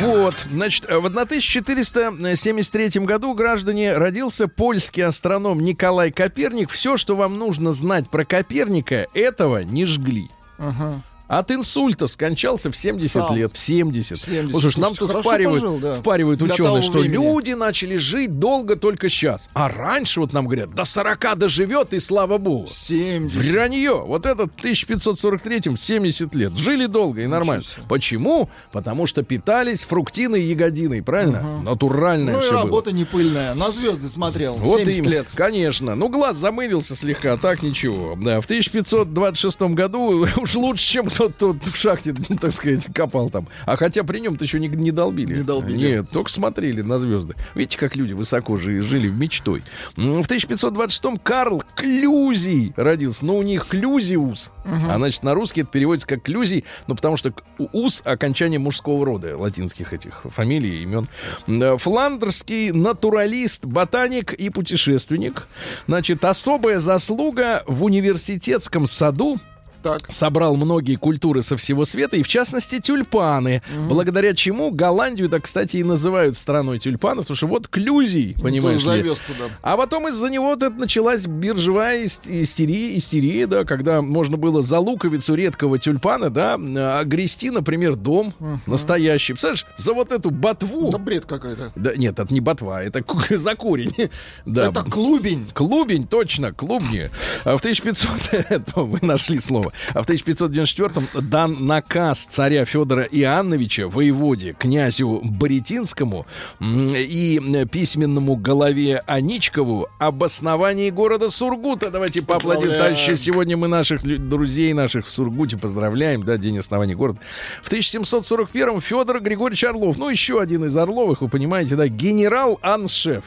Вот, 0.00 0.46
значит, 0.48 0.84
в 0.84 1.04
1473 1.04 3.04
году, 3.04 3.34
граждане, 3.34 3.94
родился 3.94 4.46
польский 4.48 5.02
астроном 5.02 5.60
Николай 5.60 6.12
Коперник. 6.12 6.70
Все, 6.70 6.96
что 6.96 7.16
вам 7.16 7.38
нужно 7.38 7.72
знать 7.72 8.08
про 8.08 8.24
Коперника, 8.24 9.08
этого 9.14 9.64
не 9.64 9.86
жгли. 9.86 10.30
Ага. 10.58 11.02
От 11.28 11.50
инсульта 11.50 12.06
скончался 12.06 12.70
в 12.70 12.76
70 12.76 13.10
Сам. 13.10 13.36
лет, 13.36 13.52
в 13.52 13.58
70. 13.58 14.18
70. 14.20 14.52
Вот 14.52 14.62
слушай, 14.62 14.80
нам 14.80 14.94
тут 14.94 15.10
впаривают, 15.10 15.62
пожил, 15.62 15.78
да. 15.78 15.94
впаривают 15.94 16.40
Для 16.40 16.54
ученые, 16.54 16.80
что 16.82 16.98
времени. 17.00 17.22
люди 17.22 17.52
начали 17.52 17.96
жить 17.98 18.38
долго 18.38 18.76
только 18.76 19.08
сейчас. 19.10 19.50
А 19.52 19.68
раньше, 19.68 20.20
вот 20.20 20.32
нам 20.32 20.46
говорят, 20.46 20.74
до 20.74 20.84
40 20.84 21.36
доживет, 21.38 21.92
и 21.92 22.00
слава 22.00 22.38
богу. 22.38 22.66
70. 22.70 23.36
Вранье. 23.52 24.02
Вот 24.06 24.24
этот 24.24 24.50
в 24.56 24.64
1543-м 24.64 25.76
70 25.76 26.34
лет. 26.34 26.56
Жили 26.56 26.86
долго 26.86 27.22
и 27.22 27.26
нормально. 27.26 27.62
себе. 27.62 27.82
Почему? 27.88 28.48
Потому 28.72 29.06
что 29.06 29.22
питались 29.22 29.84
фруктиной 29.84 30.42
и 30.42 30.46
ягодиной, 30.46 31.02
правильно? 31.02 31.60
Натуральное 31.62 32.34
Ну 32.34 32.38
и 32.40 32.42
все 32.42 32.52
было. 32.52 32.62
работа 32.62 32.92
не 32.92 33.04
пыльная. 33.04 33.54
На 33.54 33.70
звезды 33.70 34.08
смотрел. 34.08 34.54
Вот 34.54 34.78
70 34.80 34.98
им, 35.04 35.10
лет. 35.10 35.26
конечно. 35.34 35.94
Ну, 35.94 36.08
глаз 36.08 36.38
замылился 36.38 36.96
слегка, 36.96 37.34
а 37.34 37.36
так 37.36 37.62
ничего. 37.62 38.16
Да, 38.20 38.40
в 38.40 38.44
1526 38.46 39.60
году 39.74 40.26
уж 40.38 40.54
лучше, 40.54 40.86
чем 40.86 41.10
кто-то 41.26 41.58
тут 41.58 41.74
в 41.74 41.76
шахте, 41.76 42.14
ну, 42.28 42.36
так 42.36 42.52
сказать, 42.52 42.86
копал 42.94 43.28
там. 43.30 43.48
А 43.66 43.76
хотя 43.76 44.04
при 44.04 44.20
нем-то 44.20 44.44
еще 44.44 44.60
не, 44.60 44.68
не 44.68 44.92
долбили. 44.92 45.38
Не 45.38 45.42
долбили. 45.42 45.76
Нет, 45.76 46.10
только 46.10 46.30
смотрели 46.30 46.80
на 46.82 46.98
звезды. 46.98 47.34
Видите, 47.54 47.76
как 47.78 47.96
люди 47.96 48.12
высоко 48.12 48.56
жи- 48.56 48.80
жили 48.82 49.08
в 49.08 49.16
мечтой. 49.18 49.62
В 49.96 50.00
1526 50.24 51.18
Карл 51.22 51.62
Клюзий 51.74 52.72
родился. 52.76 53.24
Ну, 53.24 53.36
у 53.38 53.42
них 53.42 53.66
Клюзиус. 53.66 54.52
А 54.64 54.96
значит, 54.96 55.22
на 55.22 55.34
русский 55.34 55.62
это 55.62 55.70
переводится 55.70 56.06
как 56.06 56.22
Клюзий, 56.22 56.64
ну, 56.86 56.94
потому 56.94 57.16
что 57.16 57.32
ус— 57.72 58.02
окончание 58.04 58.58
мужского 58.58 59.04
рода, 59.04 59.36
латинских 59.36 59.92
этих 59.92 60.22
фамилий, 60.24 60.82
имен. 60.82 61.08
М, 61.46 61.78
Фландерский 61.78 62.70
натуралист, 62.70 63.64
ботаник 63.64 64.32
и 64.34 64.50
путешественник. 64.50 65.48
Значит, 65.86 66.24
особая 66.24 66.78
заслуга 66.78 67.64
в 67.66 67.84
университетском 67.84 68.86
саду 68.86 69.38
Так. 69.82 70.00
собрал 70.10 70.56
многие 70.56 70.96
культуры 70.96 71.42
со 71.42 71.56
всего 71.56 71.84
света, 71.84 72.16
и 72.16 72.22
в 72.22 72.28
частности 72.28 72.80
тюльпаны, 72.80 73.62
благодаря 73.88 74.34
чему 74.34 74.70
Голландию, 74.70 75.28
так, 75.28 75.44
кстати, 75.44 75.76
и 75.78 75.84
называют 75.84 76.36
страной 76.36 76.78
тюльпанов, 76.78 77.24
потому 77.24 77.36
что 77.36 77.46
вот 77.46 77.68
клюзий, 77.68 78.34
понимаешь 78.42 78.80
ли. 78.80 78.86
завез 78.86 79.18
туда. 79.26 79.44
А 79.62 79.76
потом 79.76 80.08
из-за 80.08 80.28
него 80.30 80.46
вот 80.46 80.62
это 80.62 80.74
началась 80.76 81.26
биржевая 81.26 82.04
ис- 82.04 82.20
истерия, 82.26 82.96
истерия, 82.98 83.46
да, 83.46 83.64
когда 83.64 84.02
можно 84.02 84.36
было 84.36 84.62
за 84.62 84.78
луковицу 84.78 85.34
редкого 85.34 85.78
тюльпана, 85.78 86.30
да, 86.30 86.54
огрести, 86.98 87.50
например, 87.50 87.94
дом 87.94 88.34
настоящий. 88.66 89.32
Представляешь, 89.34 89.66
за 89.76 89.94
вот 89.94 90.12
эту 90.12 90.30
ботву... 90.30 90.90
Да 90.90 90.98
бред 90.98 91.26
какой-то. 91.26 91.72
Да, 91.76 91.94
нет, 91.96 92.18
это 92.18 92.32
не 92.32 92.40
ботва, 92.40 92.82
это 92.82 93.02
за 93.36 93.54
корень. 93.54 94.10
Да. 94.44 94.68
Это 94.68 94.82
клубень. 94.82 95.46
Клубень, 95.54 96.06
точно, 96.06 96.52
клубни. 96.52 97.10
А 97.44 97.56
в 97.56 97.60
1500... 97.60 98.08
Это 98.50 98.80
вы 98.82 98.98
нашли 99.02 99.38
слово. 99.40 99.67
А 99.94 100.02
в 100.02 100.08
1594-м 100.08 101.08
дан 101.28 101.66
наказ 101.66 102.26
царя 102.28 102.64
Федора 102.64 103.02
Иоанновича, 103.04 103.88
воеводе, 103.88 104.54
князю 104.58 105.20
Боретинскому 105.24 106.26
и 106.60 107.40
письменному 107.70 108.36
голове 108.36 109.02
Аничкову 109.06 109.88
об 109.98 110.24
основании 110.24 110.90
города 110.90 111.30
Сургута. 111.30 111.90
Давайте. 111.90 112.22
Поздравляем. 112.22 112.78
Товарищи, 112.78 113.14
сегодня 113.14 113.56
мы 113.56 113.68
наших 113.68 114.02
друзей 114.02 114.72
наших 114.72 115.06
в 115.06 115.10
Сургуте 115.10 115.56
поздравляем, 115.56 116.22
да, 116.22 116.36
день 116.36 116.58
основания 116.58 116.94
города. 116.94 117.20
В 117.62 117.72
1741-м 117.72 118.80
Федор 118.80 119.20
Григорьевич 119.20 119.64
Орлов, 119.64 119.96
ну, 119.98 120.08
еще 120.08 120.40
один 120.40 120.64
из 120.64 120.76
Орловых, 120.76 121.22
вы 121.22 121.28
понимаете, 121.28 121.76
да, 121.76 121.88
генерал-аншеф. 121.88 123.24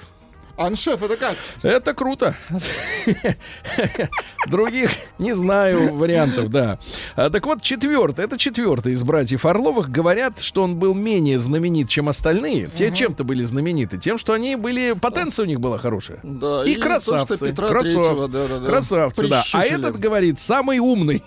Аншеф, 0.65 1.01
это 1.01 1.17
как? 1.17 1.35
Это 1.63 1.93
круто. 1.93 2.35
Других 4.47 4.91
не 5.19 5.33
знаю 5.33 5.95
вариантов, 5.95 6.49
да. 6.49 6.79
А, 7.15 7.29
так 7.29 7.45
вот, 7.45 7.61
четвертый, 7.61 8.25
это 8.25 8.37
четвертый 8.37 8.93
из 8.93 9.03
братьев 9.03 9.45
Орловых. 9.45 9.89
Говорят, 9.89 10.39
что 10.39 10.63
он 10.63 10.75
был 10.77 10.93
менее 10.93 11.39
знаменит, 11.39 11.89
чем 11.89 12.09
остальные. 12.09 12.67
Те 12.67 12.91
чем-то 12.91 13.23
были 13.23 13.43
знамениты. 13.43 13.97
Тем, 13.97 14.17
что 14.17 14.33
они 14.33 14.55
были... 14.55 14.93
Потенция 14.93 15.43
у 15.43 15.47
них 15.47 15.59
была 15.59 15.77
хорошая. 15.77 16.19
Да, 16.23 16.63
И 16.65 16.75
красавцы. 16.75 17.49
Петра 17.49 17.69
Красав- 17.69 17.81
Третьего, 17.83 18.27
да, 18.27 18.47
да, 18.47 18.59
да. 18.59 18.65
Красавцы, 18.65 19.27
да. 19.27 19.43
А 19.53 19.63
этот 19.63 19.99
говорит, 19.99 20.39
самый 20.39 20.79
умный. 20.79 21.23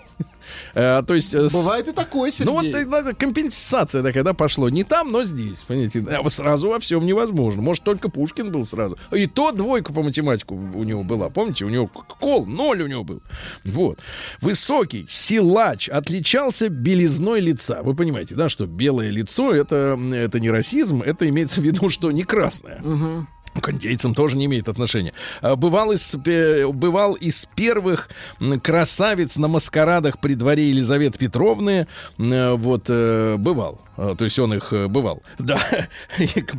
Э, 0.73 1.01
то 1.05 1.13
есть... 1.13 1.33
э, 1.33 1.47
Бывает 1.51 1.87
и 1.87 1.91
такое, 1.91 2.31
Сергей. 2.31 2.45
ну 2.45 2.53
вот 2.53 3.05
э, 3.07 3.13
компенсация 3.13 4.03
такая, 4.03 4.23
да, 4.23 4.33
пошла. 4.33 4.69
Не 4.69 4.83
там, 4.83 5.11
но 5.11 5.23
здесь, 5.23 5.59
понимаете. 5.59 6.05
А 6.09 6.29
сразу 6.29 6.69
во 6.69 6.79
всем 6.79 7.05
невозможно. 7.05 7.61
Может, 7.61 7.83
только 7.83 8.09
Пушкин 8.09 8.51
был 8.51 8.65
сразу. 8.65 8.97
И 9.11 9.27
то 9.27 9.51
двойка 9.51 9.93
по 9.93 10.03
математику 10.03 10.55
у 10.55 10.83
него 10.83 11.03
была. 11.03 11.29
Помните, 11.29 11.65
у 11.65 11.69
него 11.69 11.87
кол, 11.87 12.45
ноль 12.45 12.81
у 12.81 12.87
него 12.87 13.03
был. 13.03 13.21
Вот. 13.63 13.99
Высокий, 14.41 15.05
силач, 15.07 15.89
отличался 15.89 16.69
белизной 16.69 17.39
лица. 17.39 17.81
Вы 17.83 17.95
понимаете, 17.95 18.35
да, 18.35 18.49
что 18.49 18.65
белое 18.65 19.09
лицо 19.09 19.53
это, 19.53 19.97
это 20.13 20.39
не 20.39 20.49
расизм, 20.49 21.01
это 21.01 21.27
имеется 21.29 21.61
в 21.61 21.63
виду, 21.63 21.89
что 21.89 22.11
не 22.11 22.23
красное. 22.23 22.81
К 23.61 23.69
индейцам 23.69 24.13
тоже 24.13 24.35
не 24.37 24.45
имеет 24.45 24.67
отношения. 24.69 25.13
А, 25.41 25.55
Бывал 25.55 25.91
из, 25.91 26.15
пе- 26.23 26.67
бывал 26.67 27.13
из 27.13 27.47
первых 27.55 28.09
красавиц 28.61 29.37
на 29.37 29.47
маскарадах 29.47 30.19
при 30.19 30.33
дворе 30.35 30.69
Елизаветы 30.69 31.17
Петровны. 31.17 31.87
Э, 32.17 32.53
Вот, 32.55 32.85
э, 32.89 33.35
бывал. 33.37 33.79
А, 33.97 34.15
То 34.15 34.25
есть 34.25 34.37
он 34.39 34.53
их 34.53 34.73
э, 34.73 34.87
бывал. 34.87 35.21
Да. 35.39 35.59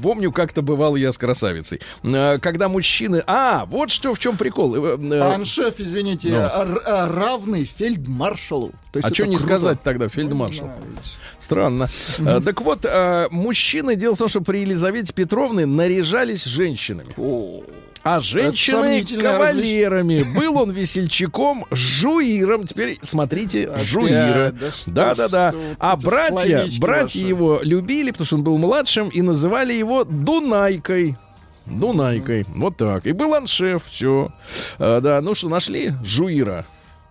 Помню, 0.02 0.32
как-то 0.32 0.62
бывал 0.62 0.96
я 0.96 1.12
с 1.12 1.18
красавицей. 1.18 1.80
М, 2.02 2.40
Когда 2.40 2.68
мужчины... 2.68 3.22
А, 3.26 3.66
вот 3.66 3.90
что 3.90 4.14
в 4.14 4.18
чем 4.18 4.36
прикол. 4.36 4.74
Э, 4.76 4.98
э, 4.98 5.20
Аншеф, 5.34 5.74
извините, 5.78 6.28
Ну. 6.30 6.38
а, 6.40 7.08
равный 7.08 7.64
фельдмаршалу. 7.64 8.72
То 8.92 8.98
есть 8.98 9.10
А 9.10 9.14
что 9.14 9.24
не 9.26 9.36
круто. 9.36 9.42
сказать 9.46 9.82
тогда, 9.82 10.08
фельдмаршал? 10.08 10.66
Ну. 10.66 10.96
Странно. 11.38 11.88
А, 12.26 12.40
Так 12.40 12.60
вот, 12.62 12.84
а, 12.86 13.28
мужчины, 13.30 13.96
дело 13.96 14.14
в 14.14 14.18
том, 14.18 14.28
что 14.28 14.40
при 14.40 14.58
Елизавете 14.60 15.12
Петровне 15.12 15.66
наряжались 15.66 16.44
женщинами. 16.44 17.14
А 18.06 18.20
женщины 18.20 19.04
кавалерами. 19.20 20.22
Был 20.38 20.58
он 20.58 20.70
весельчаком, 20.70 21.64
жуиром. 21.72 22.66
Теперь 22.66 22.98
смотрите, 23.02 23.66
Опять, 23.68 23.86
жуира. 23.86 24.52
да 24.52 24.70
что 24.70 24.90
Да, 24.92 25.14
ж 25.14 25.16
да, 25.16 25.28
да. 25.28 25.48
всё 25.50 25.58
вот 25.58 25.76
А 25.80 25.96
братья, 25.96 26.66
братья 26.78 27.20
ваши. 27.20 27.28
его 27.28 27.58
любили, 27.62 28.12
потому 28.12 28.26
что 28.26 28.36
он 28.36 28.44
был 28.44 28.58
младшим, 28.58 29.08
и 29.08 29.22
называли 29.22 29.72
его 29.72 30.04
Дунайкой. 30.04 31.16
Дунайкой. 31.66 32.46
Вот 32.54 32.76
так. 32.76 33.06
И 33.06 33.12
был 33.12 33.34
аншеф, 33.34 33.84
все. 33.88 34.32
да, 34.78 35.20
ну 35.20 35.34
что, 35.34 35.48
нашли 35.48 35.94
жуира? 36.04 36.64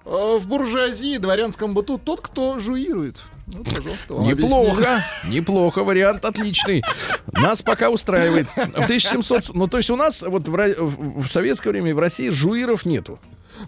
А, 0.06 0.38
В 0.38 0.48
буржуазии, 0.48 1.18
дворянском 1.18 1.74
быту 1.74 1.98
тот, 1.98 2.22
кто 2.22 2.58
жуирует. 2.60 3.22
Ну, 3.48 3.64
пожалуйста, 3.64 4.14
вам 4.16 4.24
объяснили. 4.30 4.44
Неплохо, 4.44 5.06
неплохо, 5.28 5.84
вариант 5.84 6.26
отличный. 6.26 6.84
Нас 7.32 7.62
пока 7.62 7.90
устраивает. 7.90 8.48
В 8.48 8.86
1700, 8.86 9.54
ну 9.54 9.68
то 9.68 9.78
есть 9.78 9.90
у 9.92 9.96
нас 9.96 10.24
вот 10.24 10.48
в, 10.48 10.52
в- 10.52 11.28
советское 11.28 11.70
время 11.70 11.94
в 11.94 12.00
России 12.00 12.30
жуиров 12.30 12.86
нету. 12.86 13.20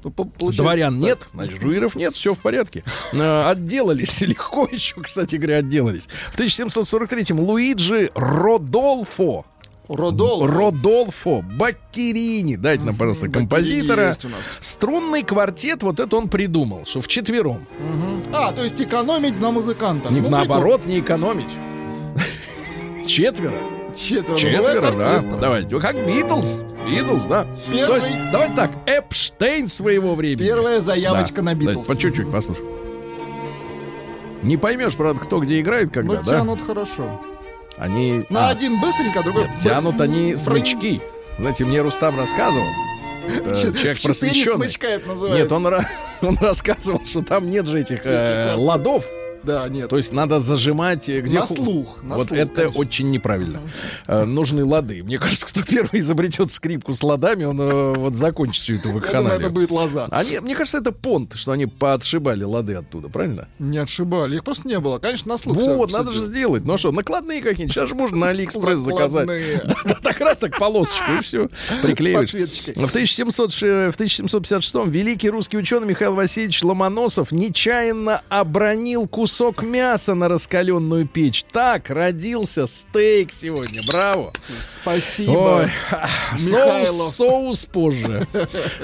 Ну, 0.04 0.12
Дворян 0.52 0.96
так. 0.96 1.04
нет, 1.04 1.30
значит, 1.34 1.62
жуиров 1.62 1.96
нет, 1.96 2.14
все 2.16 2.34
в 2.34 2.40
порядке. 2.40 2.84
Э, 3.14 3.50
Отделались 3.50 4.20
легко 4.22 4.68
еще, 4.70 5.00
кстати 5.02 5.36
говоря, 5.36 5.58
отделались. 5.60 6.10
В 6.32 6.38
1743-м 6.40 7.40
Луиджи 7.40 8.10
Родолфо. 8.16 9.46
Родолфо. 9.90 10.48
Родолфо 10.48 11.42
Баккерини. 11.58 12.56
Дайте 12.58 12.84
нам, 12.84 12.96
пожалуйста, 12.96 13.30
композитора. 13.30 14.16
Струнный 14.60 15.24
квартет, 15.24 15.84
вот 15.84 16.00
это 16.00 16.16
он 16.18 16.28
придумал, 16.28 16.86
что 16.86 17.02
вчетвером. 17.02 17.66
А, 18.34 18.52
то 18.52 18.64
есть 18.64 18.82
экономить 18.82 19.40
на 19.40 19.52
музыкантах. 19.52 20.12
Не, 20.12 20.22
Ну, 20.22 20.30
наоборот, 20.30 20.86
не 20.86 21.00
экономить. 21.00 21.50
Четверо. 23.08 23.54
Четверо. 23.96 24.32
ну, 24.34 24.38
Четверо, 24.38 24.92
да. 24.92 25.22
Давайте. 25.40 25.80
Как 25.80 25.96
Битлз. 26.06 26.64
Битлз, 26.90 27.24
да. 27.24 27.48
Первый- 27.68 27.88
То 27.88 27.96
есть, 27.96 28.12
давайте 28.32 28.54
так, 28.56 28.72
Эпштейн 28.86 29.68
своего 29.68 30.14
времени. 30.16 30.46
Первая 30.46 30.82
заявочка 30.82 31.38
Да. 31.38 31.42
на 31.44 31.56
Битлз. 31.56 31.88
По 31.88 31.96
чуть-чуть 31.96 32.32
послушай. 32.32 32.64
Не 34.44 34.56
поймешь, 34.58 34.96
правда, 34.96 35.20
кто 35.20 35.40
где 35.40 35.60
играет, 35.60 35.90
когда, 35.92 36.14
Ну, 36.18 36.24
да? 36.24 36.30
тянут 36.32 36.62
хорошо. 36.62 37.20
Они... 37.78 38.26
На 38.30 38.48
а, 38.48 38.50
один 38.50 38.82
быстренько, 38.82 39.24
другой... 39.24 39.44
нет, 39.44 39.60
тянут 39.60 40.02
они 40.02 40.36
смычки. 40.36 41.02
Знаете, 41.38 41.66
мне 41.66 41.82
Рустам 41.82 42.18
рассказывал. 42.18 42.68
э, 43.28 43.54
Человек 43.54 44.02
просвещенный. 44.02 45.38
Нет, 45.38 45.52
он, 45.52 45.66
он 46.22 46.38
рассказывал, 46.40 47.04
что 47.06 47.22
там 47.22 47.50
нет 47.50 47.68
же 47.68 47.80
этих 47.80 48.02
э, 48.04 48.56
ладов. 48.56 49.06
Да, 49.48 49.68
нет. 49.70 49.90
То 49.90 49.98
есть 49.98 50.12
надо 50.12 50.40
зажимать 50.40 51.10
э, 51.10 51.22
где 51.22 51.40
На 51.40 51.48
слух, 51.48 52.04
на 52.04 52.16
вот 52.18 52.28
слух, 52.28 52.38
это 52.40 52.56
конечно. 52.56 52.80
очень 52.80 53.12
неправильно. 53.12 53.62
Э, 54.08 54.26
нужны 54.26 54.64
лады. 54.66 55.04
Мне 55.04 55.18
кажется, 55.18 55.48
кто 55.48 55.64
первый 55.64 56.02
изобретет 56.02 56.52
скрипку 56.52 56.94
с 56.94 57.02
ладами, 57.02 57.46
он 57.46 57.60
э, 57.60 57.94
вот 57.96 58.16
закончит 58.16 58.62
всю 58.62 58.76
эту 58.76 58.92
вакханалию. 58.92 59.40
это 59.40 59.50
будет 59.50 59.72
лоза. 59.72 60.08
Они, 60.12 60.38
мне 60.40 60.56
кажется, 60.56 60.80
это 60.80 60.92
понт, 60.92 61.34
что 61.36 61.52
они 61.54 61.66
поотшибали 61.66 62.44
лады 62.44 62.76
оттуда, 62.76 63.10
правильно? 63.10 63.48
Не 63.58 63.78
отшибали. 63.78 64.36
Их 64.36 64.44
просто 64.44 64.68
не 64.68 64.80
было. 64.80 65.00
Конечно, 65.00 65.32
на 65.32 65.38
слух. 65.38 65.58
вот, 65.58 65.92
надо 65.92 66.12
же 66.12 66.26
сделать. 66.26 66.66
Ну 66.66 66.78
что, 66.78 66.92
накладные 66.92 67.42
какие-нибудь. 67.42 67.74
Сейчас 67.74 67.90
же 67.90 67.96
можно 67.96 68.18
на 68.18 68.28
Алиэкспресс 68.30 68.80
заказать. 68.80 69.30
Да, 69.88 69.96
так 70.04 70.20
раз 70.20 70.38
так 70.38 70.58
полосочку 70.58 71.14
и 71.18 71.22
все. 71.22 71.50
Приклеиваешь. 71.82 72.30
С 72.30 72.34
подсветочкой. 72.34 72.74
В, 72.74 72.90
1700, 72.90 73.54
ш- 73.54 73.92
в 73.92 73.96
1756 73.96 74.76
великий 74.88 75.30
русский 75.30 75.58
ученый 75.58 75.88
Михаил 75.88 76.14
Васильевич 76.16 76.62
Ломоносов 76.64 77.32
нечаянно 77.32 78.22
обронил 78.28 79.08
кусок 79.08 79.37
мяса 79.62 80.16
на 80.16 80.28
раскаленную 80.28 81.08
печь. 81.08 81.44
Так 81.52 81.90
родился 81.90 82.68
стейк 82.68 83.32
сегодня. 83.32 83.82
Браво! 83.86 84.34
Спасибо. 84.82 85.32
Ой, 85.32 85.72
Михайлов. 86.34 86.92
соус, 86.92 87.16
соус 87.16 87.66
позже. 87.66 88.28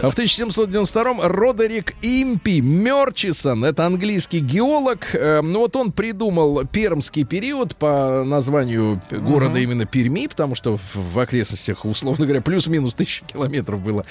А 0.02 0.10
в 0.10 0.18
1792-м 0.18 1.22
Родерик 1.22 1.94
Импи 2.02 2.62
Мерчисон, 2.62 3.66
это 3.66 3.86
английский 3.86 4.40
геолог, 4.40 5.14
э, 5.14 5.42
ну 5.42 5.60
вот 5.60 5.76
он 5.76 5.92
придумал 5.92 6.66
пермский 6.66 7.24
период 7.26 7.76
по 7.76 8.24
названию 8.26 9.02
города 9.12 9.60
именно 9.60 9.86
Перми, 9.86 10.28
потому 10.28 10.56
что 10.56 10.78
в, 10.78 10.96
в 11.14 11.20
окрестностях, 11.20 11.86
условно 11.86 12.26
говоря, 12.26 12.42
плюс-минус 12.42 12.94
тысячи 12.94 13.24
километров 13.26 13.80
было 13.80 14.06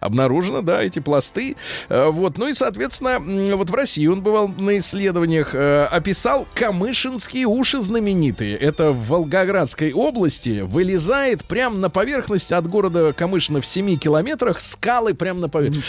обнаружено, 0.00 0.62
да, 0.62 0.82
эти 0.82 0.98
пласты. 0.98 1.56
Э, 1.88 2.06
Вот, 2.10 2.38
ну 2.38 2.48
и, 2.48 2.52
соответственно, 2.52 3.18
вот 3.56 3.70
в 3.70 3.74
России 3.74 4.06
он 4.06 4.22
бывал 4.22 4.48
на 4.48 4.78
исследованиях, 4.78 5.50
э, 5.54 5.87
описал 5.88 6.46
камышинские 6.54 7.46
уши 7.46 7.80
знаменитые. 7.80 8.56
Это 8.56 8.92
в 8.92 9.08
Волгоградской 9.08 9.92
области 9.92 10.60
вылезает 10.60 11.44
прямо 11.44 11.76
на 11.76 11.90
поверхность 11.90 12.52
от 12.52 12.68
города 12.68 13.12
Камышино 13.12 13.60
в 13.60 13.66
7 13.66 13.98
километрах 13.98 14.60
скалы 14.60 15.14
прямо 15.14 15.40
на 15.40 15.48
поверхность. 15.48 15.86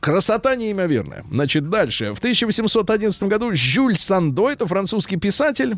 Красота 0.00 0.54
неимоверная. 0.56 1.24
Значит, 1.30 1.68
дальше. 1.70 2.14
В 2.14 2.18
1811 2.18 3.22
году 3.24 3.50
Жюль 3.54 3.96
Сандо, 3.96 4.50
это 4.50 4.66
французский 4.66 5.16
писатель, 5.16 5.76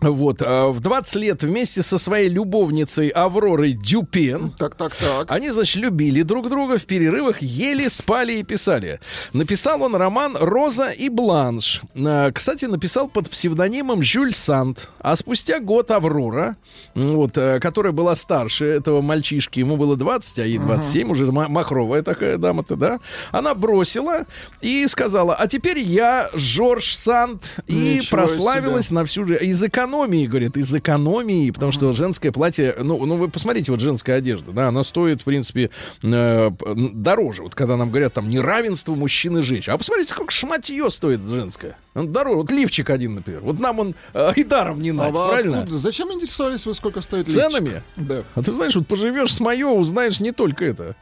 вот, 0.00 0.42
а, 0.42 0.68
в 0.68 0.80
20 0.80 1.14
лет 1.16 1.42
вместе 1.42 1.82
со 1.82 1.98
своей 1.98 2.28
любовницей 2.28 3.08
Авророй 3.08 3.72
Дюпен 3.72 4.50
Так, 4.58 4.74
так, 4.74 4.94
так. 4.94 5.30
они, 5.30 5.50
значит, 5.50 5.76
любили 5.76 6.22
друг 6.22 6.48
друга, 6.48 6.78
в 6.78 6.84
перерывах 6.84 7.42
ели, 7.42 7.88
спали 7.88 8.34
и 8.34 8.42
писали. 8.42 9.00
Написал 9.32 9.82
он 9.82 9.94
роман 9.96 10.36
«Роза 10.38 10.88
и 10.88 11.08
Бланш». 11.08 11.82
А, 11.96 12.30
Кстати, 12.32 12.64
написал 12.66 13.08
под 13.08 13.30
псевдонимом 13.30 14.02
Жюль 14.02 14.34
Санд. 14.34 14.88
А 15.00 15.16
спустя 15.16 15.60
год 15.60 15.90
Аврора, 15.90 16.56
вот, 16.94 17.36
э, 17.36 17.60
которая 17.60 17.92
была 17.92 18.14
старше 18.14 18.66
этого 18.66 19.00
мальчишки, 19.02 19.58
ему 19.60 19.76
было 19.76 19.96
20, 19.96 20.38
а 20.38 20.44
ей 20.44 20.58
27, 20.58 21.10
уже 21.10 21.30
ма- 21.32 21.48
махровая 21.48 22.02
такая 22.02 22.38
дама-то, 22.38 22.76
да, 22.76 23.00
она 23.30 23.54
бросила 23.54 24.26
и 24.60 24.86
сказала, 24.86 25.34
а 25.34 25.46
теперь 25.46 25.78
я 25.78 26.28
Жорж 26.32 26.96
Санд, 26.96 27.56
и 27.66 27.74
Ничего 27.96 28.16
прославилась 28.18 28.90
на 28.90 29.04
всю 29.04 29.26
жизнь. 29.26 29.44
Из 29.44 29.62
экономии, 29.82 30.26
говорит, 30.26 30.56
из 30.56 30.74
экономии, 30.74 31.50
потому 31.50 31.72
что 31.72 31.92
женское 31.92 32.32
платье, 32.32 32.74
ну, 32.78 33.04
ну 33.04 33.16
вы 33.16 33.28
посмотрите, 33.28 33.72
вот 33.72 33.80
женская 33.80 34.14
одежда, 34.14 34.52
да, 34.52 34.68
она 34.68 34.82
стоит, 34.84 35.22
в 35.22 35.24
принципе, 35.24 35.70
э, 36.02 36.50
дороже. 36.92 37.42
Вот 37.42 37.54
когда 37.54 37.76
нам 37.76 37.90
говорят 37.90 38.14
там 38.14 38.28
неравенство 38.28 38.94
мужчин 38.94 39.38
и 39.38 39.42
женщин. 39.42 39.72
А 39.72 39.78
посмотрите, 39.78 40.12
сколько 40.12 40.32
шматье 40.32 40.90
стоит 40.90 41.20
женское. 41.20 41.76
Он 41.94 42.12
дороже. 42.12 42.36
Вот 42.36 42.50
лифчик 42.50 42.90
один, 42.90 43.14
например. 43.14 43.40
Вот 43.40 43.58
нам 43.58 43.78
он 43.80 43.94
э, 44.14 44.32
и 44.36 44.44
даром 44.44 44.80
не 44.80 44.90
А 44.90 44.94
надо, 44.94 45.18
вы 45.18 45.28
правильно? 45.28 45.60
откуда? 45.60 45.78
Зачем 45.78 46.12
интересовались 46.12 46.64
вы, 46.64 46.74
сколько 46.74 47.00
стоит 47.00 47.26
лифчик? 47.28 47.42
Ценами? 47.42 47.82
Да. 47.96 48.22
А 48.34 48.42
ты 48.42 48.52
знаешь, 48.52 48.74
вот 48.76 48.86
поживешь 48.86 49.34
с 49.34 49.40
мое, 49.40 49.68
узнаешь 49.68 50.20
не 50.20 50.32
только 50.32 50.64
это. 50.64 50.94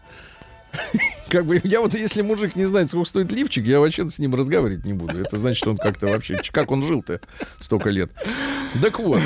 Как 1.31 1.47
бы 1.47 1.61
я 1.65 1.81
вот, 1.81 1.95
если 1.95 2.23
мужик 2.23 2.57
не 2.57 2.65
знает, 2.65 2.89
сколько 2.89 3.09
стоит 3.09 3.33
лифчик, 3.33 3.65
я 3.65 3.81
вообще 3.81 4.09
с 4.11 4.19
ним 4.19 4.35
разговаривать 4.35 4.85
не 4.85 4.93
буду. 4.93 5.19
Это 5.19 5.39
значит, 5.39 5.67
он 5.67 5.77
как-то 5.77 6.09
вообще, 6.09 6.41
как 6.53 6.71
он 6.71 6.83
жил-то 6.87 7.21
столько 7.59 7.89
лет. 7.91 8.11
Так 8.83 8.99
вот, 9.01 9.21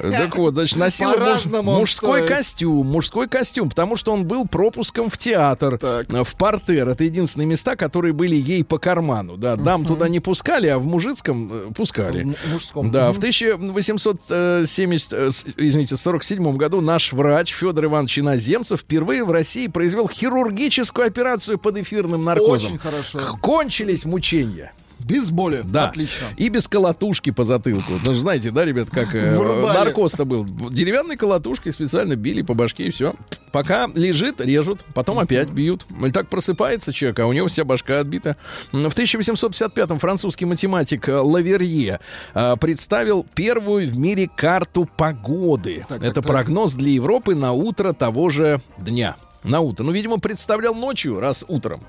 так 0.00 0.36
вот, 0.36 0.54
значит, 0.54 0.78
носил 0.78 1.10
муж- 1.10 1.44
мужской 1.46 2.20
стоит. 2.22 2.28
костюм, 2.36 2.86
мужской 2.86 3.28
костюм, 3.28 3.68
потому 3.68 3.96
что 3.96 4.12
он 4.12 4.24
был 4.26 4.46
пропуском 4.46 5.10
в 5.10 5.18
театр, 5.18 5.78
Так. 5.78 6.10
э, 6.10 6.24
в 6.24 6.34
портер. 6.36 6.88
Это 6.88 7.04
единственные 7.04 7.46
места, 7.46 7.76
которые 7.76 8.12
были 8.12 8.34
ей 8.36 8.64
по 8.64 8.78
карману. 8.78 9.36
Да, 9.36 9.56
дам 9.56 9.84
туда 9.84 10.08
не 10.08 10.20
пускали, 10.20 10.66
а 10.68 10.78
в 10.78 10.86
мужицком 10.86 11.50
э, 11.52 11.70
пускали. 11.74 12.34
В 12.44 12.52
мужском. 12.52 12.90
Да, 12.90 13.06
Мгм. 13.10 13.14
в 13.14 13.18
1870, 13.18 15.12
э, 15.12 15.30
извините, 15.56 15.96
47 15.96 16.56
году 16.56 16.80
наш 16.80 17.12
врач 17.12 17.52
Федор 17.54 17.84
Иванович 17.86 18.18
Иноземцев 18.20 18.80
впервые 18.80 19.24
в 19.24 19.30
России 19.30 19.66
произвел 19.66 20.08
хирургическую 20.08 21.06
операцию 21.06 21.29
под 21.38 21.78
эфирным 21.78 22.24
наркозом. 22.24 22.72
Очень 22.72 22.78
хорошо. 22.78 23.38
Кончились 23.40 24.04
мучения. 24.04 24.72
Без 25.04 25.30
боли. 25.30 25.62
Да. 25.64 25.88
Отлично. 25.88 26.26
И 26.36 26.48
без 26.48 26.68
колотушки 26.68 27.30
по 27.30 27.44
затылку. 27.44 27.92
Ну, 28.04 28.14
знаете, 28.14 28.50
да, 28.50 28.64
ребят, 28.64 28.90
как 28.90 29.14
э, 29.14 29.36
наркоз-то 29.74 30.24
был. 30.24 30.44
Деревянной 30.44 31.16
колотушкой 31.16 31.72
специально 31.72 32.16
били 32.16 32.42
по 32.42 32.54
башке 32.54 32.84
и 32.84 32.90
все. 32.90 33.14
Пока 33.50 33.88
лежит, 33.94 34.40
режут, 34.40 34.84
потом 34.94 35.18
опять 35.18 35.48
бьют. 35.48 35.86
И 36.06 36.10
так 36.10 36.28
просыпается 36.28 36.92
человек, 36.92 37.18
а 37.20 37.26
у 37.26 37.32
него 37.32 37.48
вся 37.48 37.64
башка 37.64 38.00
отбита. 38.00 38.36
В 38.72 38.76
1855-м 38.76 39.98
французский 39.98 40.44
математик 40.44 41.08
э, 41.08 41.16
Лаверье 41.16 42.00
э, 42.34 42.56
представил 42.60 43.26
первую 43.34 43.88
в 43.88 43.96
мире 43.96 44.30
карту 44.34 44.88
погоды. 44.96 45.86
Так, 45.88 45.98
Это 45.98 46.14
так, 46.14 46.24
так. 46.24 46.26
прогноз 46.26 46.74
для 46.74 46.90
Европы 46.90 47.34
на 47.34 47.52
утро 47.52 47.92
того 47.94 48.28
же 48.28 48.60
дня. 48.78 49.16
На 49.42 49.60
утро. 49.60 49.84
Ну, 49.84 49.92
видимо, 49.92 50.18
представлял 50.18 50.74
ночью, 50.74 51.18
раз 51.20 51.44
утром. 51.48 51.82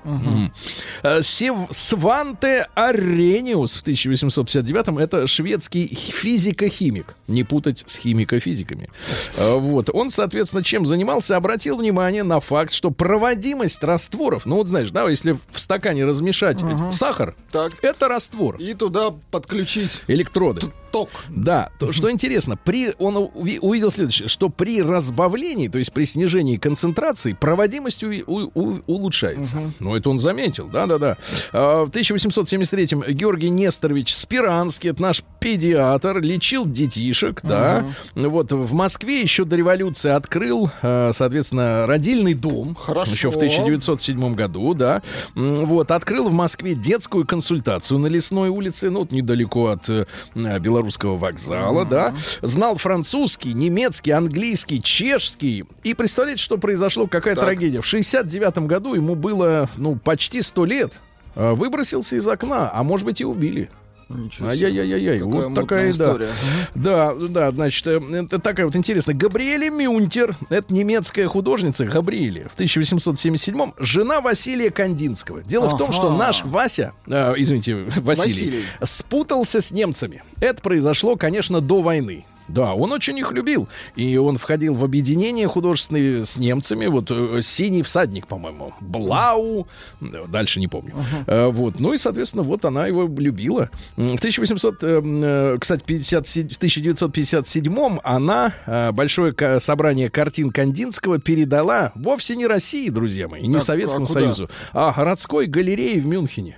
Сев- 1.20 1.68
Сванте 1.70 2.66
Арениус 2.74 3.74
в 3.76 3.82
1859-м 3.84 4.98
это 4.98 5.26
шведский 5.26 5.86
физико-химик. 5.94 7.14
Не 7.28 7.44
путать 7.44 7.84
с 7.86 7.96
химико-физиками. 7.98 8.88
Э, 9.36 9.56
Вот. 9.56 9.90
Он, 9.92 10.10
соответственно, 10.10 10.62
чем 10.64 10.86
занимался? 10.86 11.36
Обратил 11.36 11.76
внимание 11.76 12.22
на 12.22 12.40
факт, 12.40 12.72
что 12.72 12.90
проводимость 12.90 13.82
растворов, 13.82 14.46
ну, 14.46 14.56
вот 14.56 14.68
знаешь, 14.68 14.90
да, 14.90 15.08
если 15.08 15.32
в 15.50 15.58
стакане 15.60 16.04
размешать 16.04 16.60
сахар, 16.90 17.34
Так. 17.50 17.72
это 17.82 18.08
раствор. 18.08 18.56
И 18.56 18.74
туда 18.74 19.12
подключить 19.30 20.02
Электроды. 20.06 20.72
Ток. 20.92 21.08
Да, 21.28 21.70
то, 21.78 21.90
что 21.92 22.10
интересно, 22.10 22.56
при, 22.56 22.94
он 22.98 23.16
уви- 23.16 23.58
увидел 23.60 23.90
следующее, 23.90 24.28
что 24.28 24.48
при 24.48 24.80
разбавлении, 24.82 25.68
то 25.68 25.78
есть 25.78 25.92
при 25.92 26.04
снижении 26.04 26.56
концентрации, 26.56 27.32
проводимость 27.32 28.04
у- 28.04 28.10
у- 28.26 28.50
у- 28.54 28.80
улучшается. 28.86 29.72
Ну, 29.80 29.96
это 29.96 30.10
он 30.10 30.20
заметил, 30.20 30.68
да-да-да. 30.68 31.16
А, 31.52 31.84
В 31.84 31.90
1873-м 31.90 33.02
Георгий 33.14 33.50
Несторович 33.50 34.14
Спиранский, 34.14 34.90
это 34.90 35.02
наш 35.02 35.24
педиатр, 35.40 36.20
лечил 36.20 36.64
детишек, 36.66 37.40
да. 37.42 37.84
Вот 38.14 38.52
в 38.52 38.72
Москве 38.72 39.20
еще 39.22 39.44
до 39.44 39.56
революции 39.56 40.10
открыл, 40.10 40.70
а, 40.82 41.10
соответственно, 41.12 41.86
родильный 41.86 42.34
дом. 42.34 42.74
Хорошо. 42.74 43.12
Еще 43.12 43.30
в 43.30 43.36
1907 43.36 44.34
году, 44.34 44.74
да. 44.74 45.02
Вот, 45.34 45.90
открыл 45.90 46.28
в 46.28 46.32
Москве 46.32 46.74
детскую 46.74 47.26
консультацию 47.26 47.98
на 47.98 48.06
Лесной 48.08 48.48
улице, 48.50 48.90
ну, 48.90 49.00
вот 49.00 49.12
недалеко 49.12 49.68
от 49.68 49.88
э, 49.88 50.06
э, 50.34 50.58
Белорусского 50.82 51.16
вокзала, 51.16 51.84
да. 51.84 52.12
Знал 52.42 52.76
французский, 52.76 53.52
немецкий, 53.54 54.10
английский, 54.10 54.82
чешский. 54.82 55.64
И 55.84 55.94
представляете, 55.94 56.42
что 56.42 56.58
произошло, 56.58 57.06
какая 57.06 57.34
Так. 57.36 57.44
трагедия. 57.44 57.80
В 57.80 57.86
69 57.86 58.66
году 58.66 58.94
ему 58.94 59.14
было, 59.14 59.68
ну, 59.76 59.96
почти 59.96 60.42
100 60.42 60.64
лет. 60.64 60.92
Э, 61.34 61.52
Выбросился 61.54 62.16
из 62.16 62.26
окна, 62.26 62.70
а 62.72 62.82
может 62.82 63.06
быть 63.06 63.20
и 63.20 63.24
убили. 63.24 63.70
Ничего 64.14 64.52
себе. 64.54 64.66
Ай-яй-яй-яй, 64.66 65.22
вот 65.22 65.54
такая, 65.54 65.86
да. 65.86 65.90
история. 65.90 66.28
Да, 66.74 67.14
да, 67.14 67.50
значит, 67.50 67.86
э, 67.86 68.00
это 68.24 68.38
такая 68.38 68.66
вот 68.66 68.76
интересная. 68.76 69.14
Габриэле 69.14 69.70
Мюнтер, 69.70 70.34
это 70.50 70.72
немецкая 70.72 71.26
художница 71.28 71.84
Габриэле, 71.84 72.48
в 72.48 72.58
1877-м, 72.58 73.74
жена 73.78 74.20
Василия 74.20 74.70
Кандинского. 74.70 75.42
Дело 75.42 75.68
в 75.68 75.76
том, 75.76 75.90
Ага. 75.90 75.92
что 75.92 76.16
наш 76.16 76.44
Вася, 76.44 76.92
э, 77.06 77.34
извините, 77.36 77.74
Василий, 77.96 78.04
Василий. 78.04 78.64
спутался 78.82 79.60
с 79.60 79.70
немцами. 79.72 80.22
Это 80.40 80.62
произошло, 80.62 81.16
конечно, 81.16 81.60
до 81.60 81.80
войны. 81.82 82.24
Да, 82.52 82.74
он 82.74 82.92
очень 82.92 83.18
их 83.18 83.32
любил. 83.32 83.68
И 83.96 84.16
он 84.16 84.38
входил 84.38 84.74
в 84.74 84.84
объединение 84.84 85.48
художественное 85.48 86.24
с 86.24 86.36
немцами. 86.36 86.86
Вот 86.86 87.10
э, 87.10 87.40
«Синий 87.42 87.82
всадник», 87.82 88.26
по-моему. 88.26 88.72
«Блау». 88.80 89.66
э, 90.00 90.04
Дальше 90.28 90.60
не 90.60 90.68
помню. 90.68 90.94
Э, 91.26 91.46
Вот. 91.46 91.80
Ну 91.80 91.92
и, 91.92 91.96
соответственно, 91.96 92.42
вот 92.42 92.64
она 92.64 92.86
его 92.86 93.06
любила. 93.06 93.70
В 93.96 94.16
1800, 94.16 94.82
э, 94.82 95.00
э, 95.04 95.58
кстати, 95.60 95.82
57 95.84 96.48
в 96.48 96.56
1957 96.56 97.98
она 98.02 98.52
большое 98.92 99.34
собрание 99.60 100.10
картин 100.10 100.50
Кандинского 100.50 101.18
передала 101.18 101.92
вовсе 101.94 102.36
не 102.36 102.46
России, 102.46 102.88
друзья 102.88 103.28
мои, 103.28 103.46
не 103.46 103.54
Так, 103.54 103.62
Советскому 103.64 104.04
а 104.04 104.08
куда? 104.08 104.20
Союзу, 104.20 104.50
а 104.72 104.92
городской 104.92 105.46
галерее 105.46 106.00
в 106.00 106.06
Мюнхене. 106.06 106.56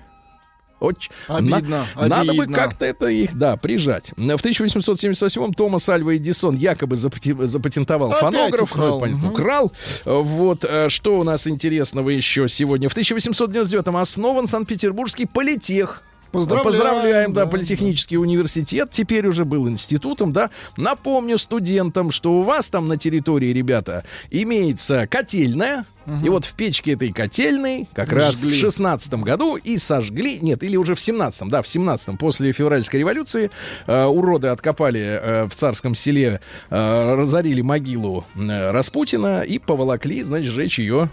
Очень. 0.85 1.11
Обидно, 1.29 1.87
На- 1.97 2.07
Надо 2.09 2.33
бы 2.35 2.43
обидно. 2.43 2.57
как-то 2.57 2.85
это 2.85 3.07
их, 3.09 3.35
да, 3.37 3.57
прижать. 3.57 4.13
В 4.17 4.21
1878-м 4.21 5.55
Томас 5.55 5.89
Альва 5.89 6.17
Эдисон 6.17 6.57
якобы 6.57 6.97
запати- 6.97 7.47
запатентовал 7.47 8.11
Опять 8.13 8.21
фонограф. 8.21 8.73
украл. 8.73 8.95
Ну, 8.95 9.01
понятно, 9.01 9.31
украл. 9.31 9.73
Вот, 10.05 10.65
э, 10.65 10.89
что 10.89 11.19
у 11.19 11.25
нас 11.25 11.47
интересного 11.47 12.11
еще 12.11 12.49
сегодня. 12.49 12.89
В 12.89 12.95
1899-м 12.95 13.97
основан 13.97 14.47
Санкт-Петербургский 14.47 15.27
политех. 15.27 16.03
Поздравляем, 16.35 16.65
Поздравляем, 16.65 17.33
да, 17.33 17.45
да, 17.45 17.51
политехнический 17.51 18.17
университет 18.17 18.91
теперь 18.91 19.25
уже 19.29 19.45
был 19.45 19.69
институтом, 19.69 20.33
да. 20.33 20.51
Напомню 20.77 21.39
студентам, 21.39 22.11
что 22.11 22.33
у 22.33 22.43
вас 22.43 22.69
там 22.71 22.89
на 22.89 22.97
территории, 22.97 23.53
ребята, 23.53 24.05
имеется 24.33 25.07
котельная, 25.07 25.87
и 26.25 26.29
вот 26.29 26.45
в 26.45 26.55
печке 26.55 26.95
этой 26.95 27.13
котельной 27.13 27.89
как 27.95 28.13
раз 28.13 28.41
Жгли. 28.41 28.51
в 28.51 28.55
шестнадцатом 28.55 29.23
году 29.23 29.55
и 29.55 29.79
сожгли, 29.79 30.41
нет, 30.41 30.65
или 30.65 30.77
уже 30.77 30.97
в 30.97 31.01
семнадцатом, 31.01 31.51
да, 31.51 31.63
в 31.63 31.69
семнадцатом, 31.69 32.17
после 32.19 32.51
февральской 32.53 32.99
революции, 33.01 33.53
э, 33.87 34.05
уроды 34.05 34.49
откопали 34.49 35.01
э, 35.01 35.45
в 35.49 35.55
царском 35.55 35.95
селе, 35.95 36.41
э, 36.69 37.15
разорили 37.15 37.63
могилу 37.63 38.25
э, 38.35 38.71
Распутина 38.73 39.43
и 39.43 39.61
поволокли, 39.61 40.25
значит, 40.25 40.53
сжечь 40.53 40.81
ее 40.81 41.11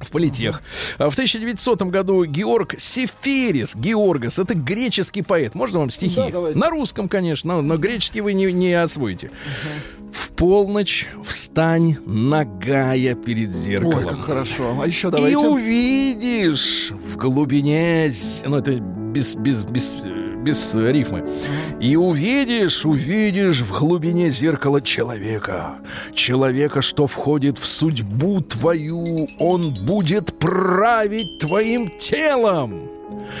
в 0.00 0.10
политех. 0.10 0.62
А 0.98 1.08
В 1.10 1.14
1900 1.14 1.82
году 1.84 2.24
Георг 2.24 2.74
Сеферис, 2.78 3.74
Георгас, 3.74 4.38
это 4.38 4.54
греческий 4.54 5.22
поэт. 5.22 5.54
Можно 5.54 5.80
вам 5.80 5.90
стихи? 5.90 6.16
Да, 6.16 6.28
давайте. 6.30 6.58
На 6.58 6.70
русском, 6.70 7.08
конечно, 7.08 7.56
но, 7.56 7.62
но 7.62 7.76
греческий 7.76 8.20
вы 8.20 8.32
не, 8.34 8.52
не 8.52 8.72
освоите. 8.74 9.30
В 10.12 10.30
полночь 10.30 11.06
встань 11.24 11.96
нагая 12.06 13.14
перед 13.14 13.48
Ой, 13.48 13.54
зеркалом. 13.54 14.08
как 14.08 14.20
хорошо. 14.20 14.78
А 14.80 14.86
еще 14.86 15.08
И 15.08 15.10
давайте. 15.10 15.38
увидишь 15.38 16.90
в 16.92 17.16
глубине, 17.16 18.10
ну 18.44 18.56
это 18.58 18.72
без, 18.72 19.34
без, 19.34 19.64
без, 19.64 19.96
э, 20.04 20.25
без 20.46 20.74
э, 20.74 20.92
рифмы. 20.92 21.28
И 21.80 21.96
увидишь, 21.96 22.86
увидишь 22.86 23.60
в 23.60 23.78
глубине 23.78 24.30
зеркала 24.30 24.80
человека. 24.80 25.78
Человека, 26.14 26.80
что 26.82 27.06
входит 27.06 27.58
в 27.58 27.66
судьбу 27.66 28.40
твою, 28.40 29.26
он 29.40 29.74
будет 29.84 30.38
править 30.38 31.38
твоим 31.38 31.90
телом. 31.98 32.88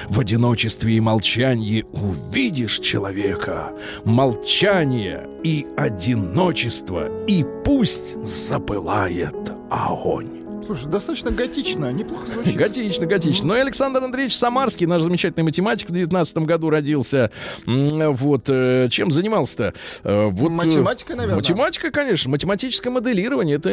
В 0.08 0.18
одиночестве 0.18 0.94
и 0.94 1.00
молчании 1.00 1.84
увидишь 1.92 2.80
человека, 2.80 3.72
молчание 4.04 5.28
и 5.44 5.64
одиночество, 5.76 7.08
и 7.26 7.44
пусть 7.64 8.20
запылает 8.24 9.52
огонь. 9.70 10.35
Слушай, 10.66 10.88
достаточно 10.88 11.30
готично, 11.30 11.92
неплохо 11.92 12.26
звучит. 12.26 12.56
Готично, 12.56 13.06
готично. 13.06 13.46
Ну 13.46 13.56
и 13.56 13.60
Александр 13.60 14.02
Андреевич 14.02 14.36
Самарский, 14.36 14.86
наш 14.86 15.00
замечательный 15.02 15.44
математик, 15.44 15.88
в 15.88 15.92
19 15.92 16.38
году 16.38 16.70
родился. 16.70 17.30
Вот 17.64 18.48
э, 18.48 18.88
чем 18.90 19.12
занимался-то? 19.12 19.74
Э, 20.02 20.26
Вот, 20.26 20.48
э, 20.48 20.52
Математикой, 20.52 21.16
наверное? 21.16 21.36
Математика, 21.36 21.90
конечно. 21.92 22.30
Математическое 22.30 22.90
моделирование. 22.90 23.56
Это 23.56 23.70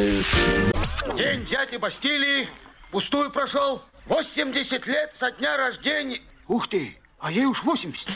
День 1.16 1.40
взятия 1.42 1.78
Бастилии 1.80 2.48
пустую 2.92 3.30
прошел. 3.30 3.82
80 4.06 4.86
лет 4.86 5.12
со 5.14 5.32
дня 5.32 5.56
рождения. 5.56 6.20
Ух 6.46 6.68
ты, 6.68 6.96
а 7.18 7.32
ей 7.32 7.46
уж 7.46 7.64
80. 7.64 8.06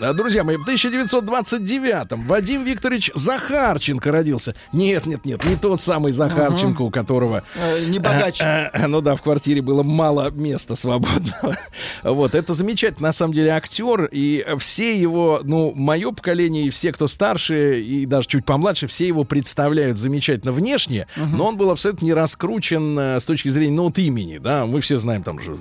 Друзья 0.00 0.44
мои, 0.44 0.56
в 0.56 0.68
1929-м 0.68 2.26
Вадим 2.26 2.64
Викторович 2.64 3.10
Захарченко 3.14 4.12
родился. 4.12 4.54
Нет, 4.72 5.06
нет, 5.06 5.24
нет, 5.24 5.44
не 5.44 5.56
тот 5.56 5.82
самый 5.82 6.12
Захарченко, 6.12 6.82
у 6.82 6.90
которого... 6.90 7.42
Э, 7.56 7.84
Не 7.84 7.98
богач. 7.98 8.40
Э, 8.40 8.70
э, 8.72 8.86
Ну 8.86 9.00
да, 9.00 9.16
в 9.16 9.22
квартире 9.22 9.60
было 9.60 9.82
мало 9.82 10.30
места 10.30 10.76
свободного. 10.76 11.56
Вот, 12.04 12.34
это 12.36 12.54
замечательный, 12.54 13.06
на 13.06 13.12
самом 13.12 13.34
деле, 13.34 13.50
актер. 13.50 14.08
И 14.12 14.46
все 14.58 14.96
его, 14.96 15.40
ну, 15.42 15.72
мое 15.74 16.12
поколение 16.12 16.64
и 16.66 16.70
все, 16.70 16.92
кто 16.92 17.08
старше, 17.08 17.80
и 17.80 18.06
даже 18.06 18.28
чуть 18.28 18.44
помладше, 18.44 18.86
все 18.86 19.06
его 19.06 19.24
представляют 19.24 19.98
замечательно 19.98 20.52
внешне, 20.52 21.08
но 21.16 21.46
он 21.46 21.56
был 21.56 21.70
абсолютно 21.70 22.04
не 22.04 22.12
раскручен 22.12 22.98
э, 22.98 23.20
с 23.20 23.24
точки 23.24 23.48
зрения, 23.48 23.74
ну, 23.74 23.84
вот 23.84 23.98
имени, 23.98 24.38
да. 24.38 24.64
Мы 24.64 24.80
все 24.80 24.96
знаем 24.96 25.22
там 25.24 25.40
же... 25.40 25.58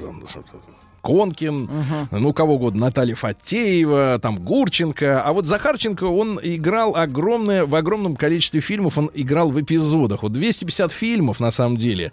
Конкин, 1.01 1.69
ну, 2.11 2.33
кого 2.33 2.55
угодно, 2.55 2.81
Наталья 2.81 3.15
Фатеева, 3.15 4.19
там, 4.21 4.39
Гурченко. 4.39 5.21
А 5.23 5.33
вот 5.33 5.45
Захарченко, 5.45 6.03
он 6.05 6.39
играл 6.41 6.95
огромное, 6.95 7.65
в 7.65 7.75
огромном 7.75 8.15
количестве 8.15 8.61
фильмов, 8.61 8.97
он 8.97 9.09
играл 9.13 9.51
в 9.51 9.59
эпизодах. 9.61 10.23
Вот 10.23 10.33
250 10.33 10.91
фильмов, 10.91 11.39
на 11.39 11.51
самом 11.51 11.77
деле. 11.77 12.11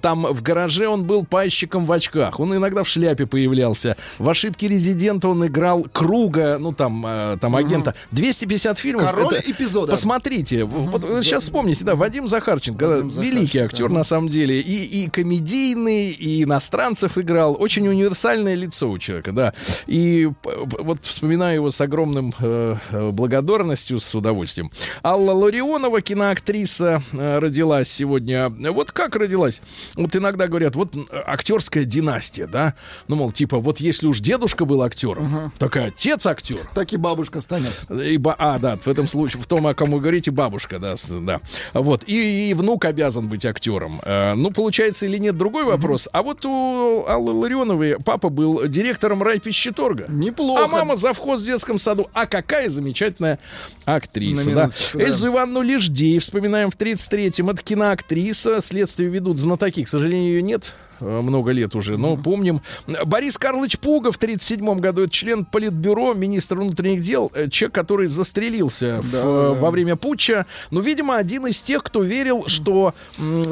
Там 0.00 0.26
в 0.26 0.42
гараже 0.42 0.88
он 0.88 1.04
был 1.04 1.24
пайщиком 1.24 1.86
в 1.86 1.92
очках. 1.92 2.40
Он 2.40 2.54
иногда 2.54 2.82
в 2.84 2.88
шляпе 2.88 3.26
появлялся. 3.26 3.96
В 4.18 4.28
«Ошибке 4.28 4.68
резидента» 4.68 5.28
он 5.28 5.46
играл 5.46 5.86
Круга, 5.92 6.58
ну, 6.58 6.72
там, 6.72 7.04
э, 7.06 7.38
там 7.40 7.56
агента. 7.56 7.94
250 8.12 8.78
фильмов. 8.78 9.04
Король 9.04 9.34
Это- 9.36 9.50
эпизода. 9.50 9.90
Посмотрите. 9.92 10.64
Вот 10.64 11.04
вы 11.04 11.22
сейчас 11.22 11.44
вспомните, 11.44 11.84
да, 11.84 11.94
Вадим 11.94 12.28
Захарченко, 12.28 12.86
Вадим 12.88 13.08
великий 13.20 13.58
Захарченко, 13.58 13.64
актер, 13.64 13.90
на 13.90 14.04
самом 14.04 14.28
деле. 14.28 14.60
И, 14.60 15.04
и 15.04 15.08
комедийный, 15.08 16.10
и 16.10 16.42
иностранцев 16.44 17.18
играл. 17.18 17.56
Очень 17.58 17.88
универсальное 18.20 18.54
лицо 18.54 18.90
у 18.90 18.98
человека, 18.98 19.32
да. 19.32 19.54
И 19.86 20.28
вот 20.44 21.04
вспоминаю 21.04 21.54
его 21.56 21.70
с 21.70 21.80
огромным 21.80 22.34
э, 22.38 22.76
э, 22.90 23.10
благодарностью, 23.10 24.00
с 24.00 24.14
удовольствием. 24.14 24.70
Алла 25.02 25.32
Ларионова, 25.32 26.00
киноактриса, 26.00 27.02
э, 27.12 27.38
родилась 27.38 27.90
сегодня. 27.90 28.50
Вот 28.50 28.92
как 28.92 29.16
родилась? 29.16 29.62
Вот 29.94 30.14
иногда 30.16 30.48
говорят, 30.48 30.76
вот 30.76 30.94
актерская 31.26 31.84
династия, 31.84 32.46
да? 32.46 32.74
Ну, 33.08 33.16
мол, 33.16 33.32
типа, 33.32 33.58
вот 33.58 33.80
если 33.80 34.06
уж 34.06 34.20
дедушка 34.20 34.64
был 34.64 34.82
актером, 34.82 35.52
так 35.58 35.76
и 35.76 35.80
отец 35.80 36.26
актер. 36.26 36.68
Так 36.74 36.92
и 36.92 36.96
бабушка 36.96 37.40
станет. 37.40 37.84
И 37.90 38.18
ба- 38.18 38.36
а, 38.38 38.58
да, 38.58 38.76
в 38.76 38.86
этом 38.86 39.08
случае, 39.08 39.42
в 39.42 39.46
том, 39.46 39.66
о 39.66 39.74
ком 39.74 39.90
вы 39.90 40.00
говорите, 40.00 40.30
бабушка, 40.30 40.78
да, 40.78 40.94
да. 41.08 41.40
Вот. 41.72 42.04
И, 42.06 42.50
и 42.50 42.54
внук 42.54 42.84
обязан 42.84 43.28
быть 43.28 43.46
актером. 43.46 44.00
Э, 44.04 44.34
ну, 44.34 44.50
получается 44.50 45.06
или 45.06 45.18
нет, 45.18 45.36
другой 45.36 45.64
вопрос. 45.64 46.08
А 46.12 46.22
вот 46.22 46.44
у 46.44 47.04
Аллы 47.06 47.32
Ларионовой 47.32 47.96
папа 48.04 48.28
был 48.28 48.66
директором 48.68 49.22
райпищеторга. 49.22 50.06
Неплохо. 50.08 50.64
А 50.64 50.68
мама 50.68 50.96
завхоз 50.96 51.42
в 51.42 51.44
детском 51.44 51.78
саду. 51.78 52.08
А 52.14 52.26
какая 52.26 52.68
замечательная 52.68 53.38
актриса, 53.84 54.50
да. 54.50 54.70
да. 54.94 55.00
Эльзу 55.02 55.28
Ивановну 55.28 55.62
Леждей 55.62 56.18
вспоминаем 56.18 56.70
в 56.70 56.76
33-м. 56.76 57.50
Это 57.50 57.62
киноактриса. 57.62 58.60
Следствие 58.60 59.08
ведут 59.08 59.38
знатоки. 59.38 59.84
К 59.84 59.88
сожалению, 59.88 60.32
ее 60.34 60.42
нет 60.42 60.72
много 61.00 61.50
лет 61.52 61.74
уже, 61.74 61.96
но 61.96 62.16
помним. 62.16 62.60
Борис 63.04 63.38
Карлович 63.38 63.78
Пуга 63.78 64.12
в 64.12 64.18
37 64.18 64.78
году, 64.80 65.02
это 65.02 65.10
член 65.10 65.44
Политбюро, 65.44 66.14
министр 66.14 66.56
внутренних 66.56 67.02
дел, 67.02 67.30
э, 67.34 67.48
человек, 67.48 67.74
который 67.74 68.06
застрелился 68.08 69.00
в, 69.02 69.10
Да, 69.10 69.18
э, 69.18 69.22
да. 69.54 69.60
во 69.60 69.70
время 69.70 69.96
путча. 69.96 70.46
Ну, 70.70 70.80
видимо, 70.80 71.16
один 71.16 71.46
из 71.46 71.62
тех, 71.62 71.82
кто 71.82 72.02
верил, 72.02 72.44
что, 72.46 72.94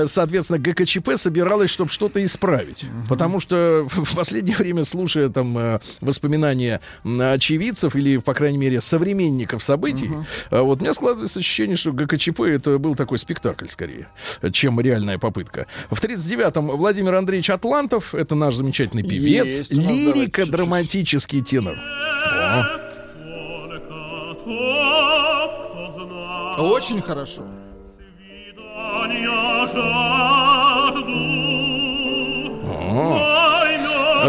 соответственно, 0.06 0.58
ГКЧП 0.58 1.16
собиралась, 1.16 1.70
чтобы 1.70 1.90
что-то 1.90 2.24
исправить. 2.24 2.84
Потому 3.08 3.40
что 3.40 3.86
в 3.90 4.14
последнее 4.14 4.56
время, 4.56 4.84
слушая 4.84 5.28
там 5.28 5.56
э, 5.56 5.80
воспоминания 6.00 6.80
очевидцев 7.04 7.96
или, 7.96 8.18
по 8.18 8.34
крайней 8.34 8.58
мере, 8.58 8.80
современников 8.80 9.62
событий, 9.62 10.10
э, 10.50 10.60
вот 10.60 10.80
у 10.80 10.82
меня 10.82 10.94
складывается 10.94 11.40
ощущение, 11.40 11.76
что 11.76 11.92
ГКЧП 11.92 12.40
это 12.40 12.78
был 12.78 12.94
такой 12.94 13.18
спектакль 13.18 13.66
скорее, 13.68 14.08
чем 14.52 14.80
реальная 14.80 15.18
попытка. 15.18 15.66
В 15.90 16.02
39-м 16.02 16.68
Владимир 16.76 17.14
Андреевич 17.14 17.37
Атлантов, 17.50 18.14
это 18.14 18.34
наш 18.34 18.54
замечательный 18.54 19.02
певец, 19.02 19.46
Есть 19.46 19.72
у 19.72 19.76
нас, 19.76 19.84
давайте 19.84 20.12
лирико-драматический 20.12 21.42
тенор. 21.42 21.76
Очень 26.58 27.00
хорошо. 27.00 27.42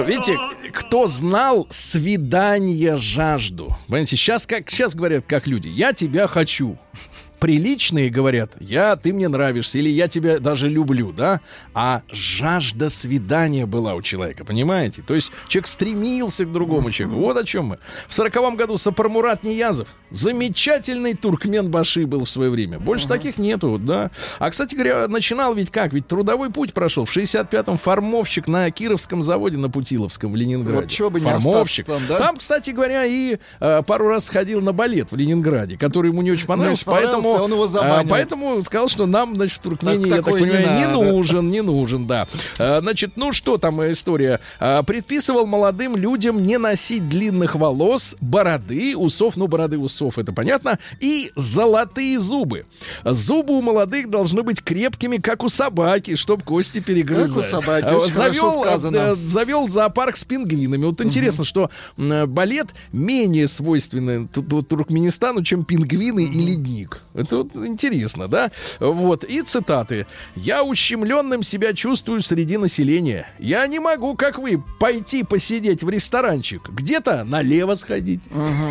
Видите, 0.06 0.38
кто 0.74 1.08
знал 1.08 1.68
свидание 1.70 2.98
жажду? 2.98 3.76
Понимаете, 3.88 4.16
сейчас 4.16 4.46
как 4.46 4.70
сейчас 4.70 4.96
говорят, 4.96 5.26
как 5.28 5.48
люди, 5.48 5.68
я 5.68 5.94
тебя 5.94 6.28
хочу. 6.28 6.78
Приличные 7.40 8.10
говорят, 8.10 8.54
я, 8.60 8.96
ты 8.96 9.14
мне 9.14 9.28
нравишься, 9.28 9.78
или 9.78 9.90
я 9.90 10.08
тебя 10.08 10.40
даже 10.40 10.70
люблю, 10.70 11.12
да? 11.12 11.40
А 11.74 12.02
жажда 12.12 12.90
свидания 12.90 13.66
была 13.66 13.96
у 13.96 14.02
человека, 14.02 14.44
понимаете? 14.44 15.02
То 15.06 15.16
есть 15.16 15.32
человек 15.48 15.68
стремился 15.68 16.46
к 16.46 16.52
другому 16.52 16.92
человеку. 16.92 17.20
Вот 17.22 17.38
о 17.38 17.44
чем 17.44 17.66
мы. 17.66 17.80
В 18.08 18.14
сороковом 18.14 18.56
году 18.56 18.78
Сапармурат 18.78 19.44
Ниязов, 19.44 19.88
замечательный 20.12 21.14
туркмен 21.14 21.70
Баши 21.70 22.06
был 22.06 22.26
в 22.26 22.30
свое 22.30 22.50
время. 22.50 22.80
Больше 22.80 23.08
таких 23.08 23.38
нету, 23.38 23.78
да. 23.78 24.12
А, 24.40 24.50
кстати 24.50 24.76
говоря, 24.76 25.08
начинал 25.08 25.54
ведь 25.54 25.72
как? 25.72 25.94
Ведь 25.94 26.08
трудовой 26.08 26.50
путь 26.50 26.74
прошел. 26.74 27.06
В 27.06 27.16
65-м 27.16 27.78
формовщик 27.78 28.48
на 28.48 28.70
Кировском 28.72 29.24
заводе 29.24 29.58
на 29.58 29.70
Путиловском 29.70 30.32
в 30.32 30.36
Ленинграде. 30.36 30.82
Вот 30.82 30.90
чего 30.90 31.10
бы 31.10 31.20
не 31.20 31.26
формовщик. 31.26 31.86
там, 31.86 32.02
да? 32.08 32.18
Там, 32.18 32.38
кстати 32.38 32.72
говоря, 32.72 33.06
и 33.06 33.38
э, 33.60 33.84
пару 33.86 34.08
раз 34.08 34.26
сходил 34.26 34.62
на 34.62 34.74
балет 34.74 35.12
в 35.12 35.16
Ленинграде, 35.16 35.78
который 35.78 36.12
ему 36.12 36.22
не 36.22 36.32
очень 36.32 36.48
понравился, 36.48 36.84
Не 36.90 36.94
понравился, 36.96 37.29
поэтому, 37.38 37.44
он 37.62 37.68
его 37.70 37.80
а, 37.82 38.04
поэтому 38.08 38.62
сказал, 38.64 38.90
что 38.90 39.06
нам, 39.06 39.36
значит, 39.36 39.60
в 39.60 39.62
Туркмении, 39.62 40.10
Так 40.10 40.18
я 40.18 40.24
так 40.24 40.34
не 40.36 40.40
понимаю, 40.42 40.78
не, 40.80 40.86
надо. 40.88 41.12
нужен, 41.12 41.50
не 41.50 41.62
нужен, 41.62 42.08
да. 42.08 42.28
А, 42.58 42.80
значит, 42.82 43.12
ну 43.16 43.34
что 43.34 43.58
там 43.58 43.82
история? 43.92 44.40
А, 44.60 44.84
предписывал 44.84 45.46
молодым 45.46 45.96
людям 45.96 46.42
не 46.44 46.58
носить 46.58 47.08
длинных 47.10 47.56
волос, 47.56 48.16
бороды, 48.22 48.96
усов, 48.96 49.38
ну, 49.38 49.48
бороды, 49.48 49.78
усов, 49.78 50.18
это 50.18 50.34
понятно, 50.34 50.80
и 51.00 51.32
золотые 51.36 52.20
зубы. 52.20 52.66
Зубы 53.04 53.58
у 53.58 53.62
молодых 53.62 54.10
должны 54.10 54.44
быть 54.44 54.62
крепкими, 54.64 55.18
как 55.18 55.44
у 55.44 55.50
собаки, 55.50 56.16
чтобы 56.16 56.44
кости 56.44 56.80
перегрызать. 56.80 57.46
собаки, 57.46 57.86
А, 57.86 57.98
очень 57.98 58.12
хорошо 58.12 58.50
завел, 58.52 58.62
сказано. 58.64 58.98
э, 58.98 59.16
завел 59.28 59.68
зоопарк 59.70 60.16
с 60.16 60.24
пингвинами. 60.26 60.86
Вот 60.86 61.02
интересно, 61.02 61.46
что 61.46 61.70
м, 61.98 62.30
балет 62.30 62.68
менее 62.92 63.48
свойственный 63.48 64.28
ту- 64.28 64.44
ту- 64.44 64.62
Туркменистану, 64.64 65.44
чем 65.44 65.64
пингвины 65.66 66.26
и 66.26 66.46
ледник. 66.48 67.02
Это 67.20 67.38
вот 67.38 67.56
интересно, 67.56 68.28
да? 68.28 68.52
Вот. 68.80 69.26
И 69.26 69.42
цитаты. 69.42 70.08
«Я 70.36 70.64
ущемленным 70.64 71.44
себя 71.44 71.74
чувствую 71.74 72.22
среди 72.22 72.58
населения. 72.58 73.28
Я 73.40 73.68
не 73.68 73.80
могу, 73.80 74.16
как 74.16 74.40
вы, 74.40 74.64
пойти 74.80 75.24
посидеть 75.24 75.84
в 75.84 75.90
ресторанчик. 75.90 76.70
Где-то 76.70 77.26
налево 77.26 77.76
сходить». 77.76 78.22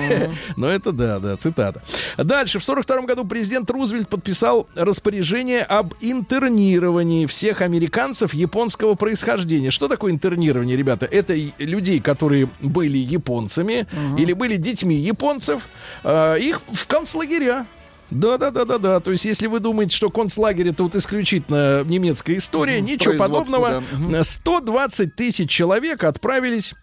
Но 0.56 0.68
это 0.68 0.92
да, 0.92 1.18
да, 1.18 1.36
цитата. 1.36 1.82
Дальше. 2.16 2.58
В 2.58 2.64
42 2.64 3.02
году 3.02 3.24
президент 3.26 3.70
Рузвельт 3.70 4.08
подписал 4.08 4.66
распоряжение 4.74 5.60
об 5.60 5.92
интернировании 6.00 7.26
всех 7.26 7.60
американцев 7.60 8.32
японского 8.32 8.94
происхождения. 8.94 9.70
Что 9.70 9.88
такое 9.88 10.12
интернирование, 10.12 10.76
ребята? 10.76 11.04
Это 11.04 11.34
людей, 11.58 12.00
которые 12.00 12.48
были 12.60 12.96
японцами 12.96 13.86
или 14.16 14.32
были 14.32 14.56
детьми 14.56 14.96
японцев, 14.96 15.68
э, 16.02 16.38
их 16.40 16.62
в 16.72 16.86
концлагеря. 16.86 17.66
Да, 18.10 18.38
да, 18.38 18.50
да, 18.50 18.64
да, 18.64 18.78
да. 18.78 19.00
То 19.00 19.10
есть, 19.10 19.24
если 19.24 19.46
вы 19.46 19.60
думаете, 19.60 19.94
что 19.94 20.10
концлагерь 20.10 20.68
это 20.68 20.82
вот 20.82 20.94
исключительно 20.96 21.84
немецкая 21.84 22.38
история, 22.38 22.80
ничего 22.80 23.14
подобного. 23.14 23.82
да. 23.90 23.96
Мгм. 23.96 24.24
120 24.24 25.14
тысяч 25.14 25.50
человек 25.50 26.04
отправились 26.04 26.74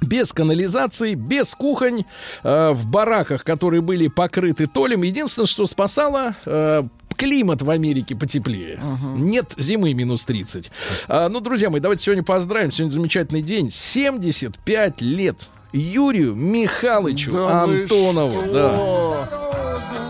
без 0.00 0.32
канализации, 0.32 1.14
без 1.14 1.54
кухонь, 1.54 2.04
э, 2.42 2.70
в 2.72 2.86
бараках, 2.86 3.44
которые 3.44 3.80
были 3.80 4.08
покрыты 4.08 4.66
толем. 4.66 5.02
Единственное, 5.02 5.46
что 5.46 5.66
спасало, 5.66 6.34
э, 6.44 6.82
климат 7.16 7.62
в 7.62 7.70
Америке 7.70 8.14
потеплее. 8.14 8.78
Нет 9.14 9.54
зимы 9.56 9.94
минус 9.94 10.24
30. 10.26 10.70
А, 11.08 11.28
ну, 11.30 11.40
друзья 11.40 11.70
мои, 11.70 11.80
давайте 11.80 12.04
сегодня 12.04 12.22
поздравим. 12.22 12.70
Сегодня 12.70 12.92
замечательный 12.92 13.40
день. 13.40 13.70
75 13.70 15.00
лет 15.00 15.36
Юрию 15.72 16.34
Михайловичу 16.34 17.30
Да 17.30 17.64
вы 17.66 17.80
Антонову. 17.82 18.42
что? 18.42 18.52
Да. 18.52 20.05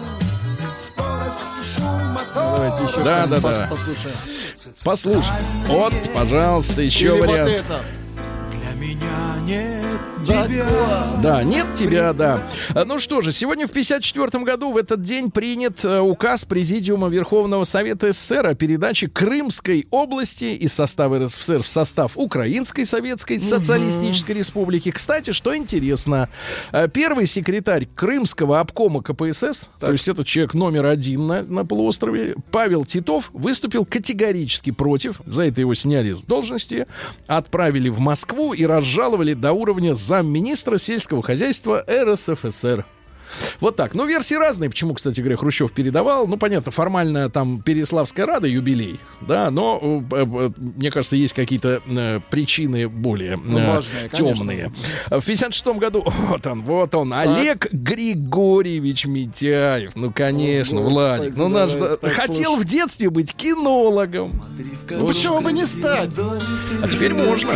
Давайте 2.57 2.85
еще 2.85 3.05
Да, 3.05 3.27
да, 3.27 3.41
да. 3.41 3.67
послушаем. 3.71 4.17
Послушай. 4.83 5.33
Вот, 5.69 5.93
пожалуйста, 6.15 6.81
еще 6.83 7.07
Или 7.07 7.19
вот 7.19 7.29
вариант. 7.29 7.65
Это. 8.95 9.41
нет 9.47 9.87
Да, 10.26 10.47
класс. 10.47 11.20
Да, 11.22 11.43
нет 11.45 11.66
тебя, 11.74 12.12
да. 12.12 12.43
Ну 12.84 12.99
что 12.99 13.20
же, 13.20 13.32
сегодня 13.32 13.66
в 13.66 13.70
54 13.70 14.45
году 14.45 14.72
в 14.72 14.76
этот 14.76 15.03
день 15.03 15.30
принят 15.30 15.84
э, 15.84 16.01
указ 16.01 16.45
Президиума 16.45 17.09
Верховного 17.09 17.64
Совета 17.64 18.12
СССР 18.12 18.47
о 18.47 18.55
передаче 18.55 19.09
Крымской 19.09 19.87
области 19.91 20.45
из 20.45 20.72
состава 20.72 21.18
РСФСР 21.20 21.62
в 21.62 21.68
состав 21.68 22.12
Украинской 22.16 22.84
Советской 22.84 23.39
Социалистической 23.39 24.34
Республики. 24.34 24.91
Кстати, 24.91 25.32
что 25.32 25.57
интересно, 25.57 26.28
э, 26.72 26.89
первый 26.89 27.26
секретарь 27.26 27.87
Крымского 27.95 28.61
обкома 28.61 29.03
КПСС, 29.03 29.68
то 29.78 29.93
есть 29.93 30.09
это 30.09 30.24
человек 30.24 30.55
номер 30.55 30.87
один 30.87 31.26
на, 31.26 31.43
на 31.43 31.64
полуострове, 31.64 32.37
Павел 32.51 32.84
Титов, 32.84 33.30
выступил 33.32 33.84
категорически 33.84 34.70
против. 34.70 35.20
За 35.26 35.45
это 35.45 35.61
его 35.61 35.74
сняли 35.74 36.12
с 36.12 36.22
должности, 36.22 36.87
отправили 37.26 37.89
в 37.89 38.01
Москву 38.01 38.53
и 38.53 38.64
разжаловали 38.81 39.35
до 39.35 39.53
уровня 39.53 39.95
замминистра 39.95 40.79
сельского 40.79 41.22
хозяйства 41.22 41.85
РСФСР. 41.89 42.85
Вот 43.61 43.77
так. 43.77 43.95
Ну, 43.95 44.07
версии 44.07 44.35
разные. 44.35 44.70
Почему, 44.70 44.95
кстати 44.95 45.20
говоря, 45.20 45.37
Хрущев 45.37 45.72
передавал? 45.72 46.27
Ну, 46.27 46.37
понятно, 46.37 46.70
формально 46.72 47.29
там 47.31 47.61
Переславская 47.62 48.27
Рада 48.27 48.47
юбилей, 48.47 48.99
да, 49.20 49.51
но, 49.51 50.03
э, 50.11 50.16
э, 50.16 50.51
мне 50.57 50.91
кажется, 50.91 51.16
есть 51.16 51.35
какие-то 51.35 51.81
э, 51.87 52.20
причины 52.31 52.89
более 52.89 53.37
Ну, 53.37 53.59
важные, 53.66 54.09
конечно. 54.11 54.37
темные. 54.37 54.72
В 55.11 55.24
56 55.24 55.66
году, 55.79 56.05
вот 56.29 56.47
он, 56.47 56.62
вот 56.62 56.95
он, 56.95 57.12
Олег 57.12 57.68
Григорьевич 57.72 59.07
Митяев. 59.07 59.93
Ну, 59.95 60.12
конечно, 60.12 60.81
О, 60.81 60.85
Владик. 60.85 61.37
Ну, 61.37 61.49
наш 61.49 61.72
хотел 62.03 62.57
в 62.57 62.64
детстве 62.64 63.11
быть 63.11 63.35
кинологом. 63.35 64.31
Ну 64.91 65.07
почему 65.07 65.41
бы 65.41 65.53
не 65.53 65.64
стать? 65.64 66.14
А 66.18 66.89
теперь 66.89 67.12
можно. 67.14 67.53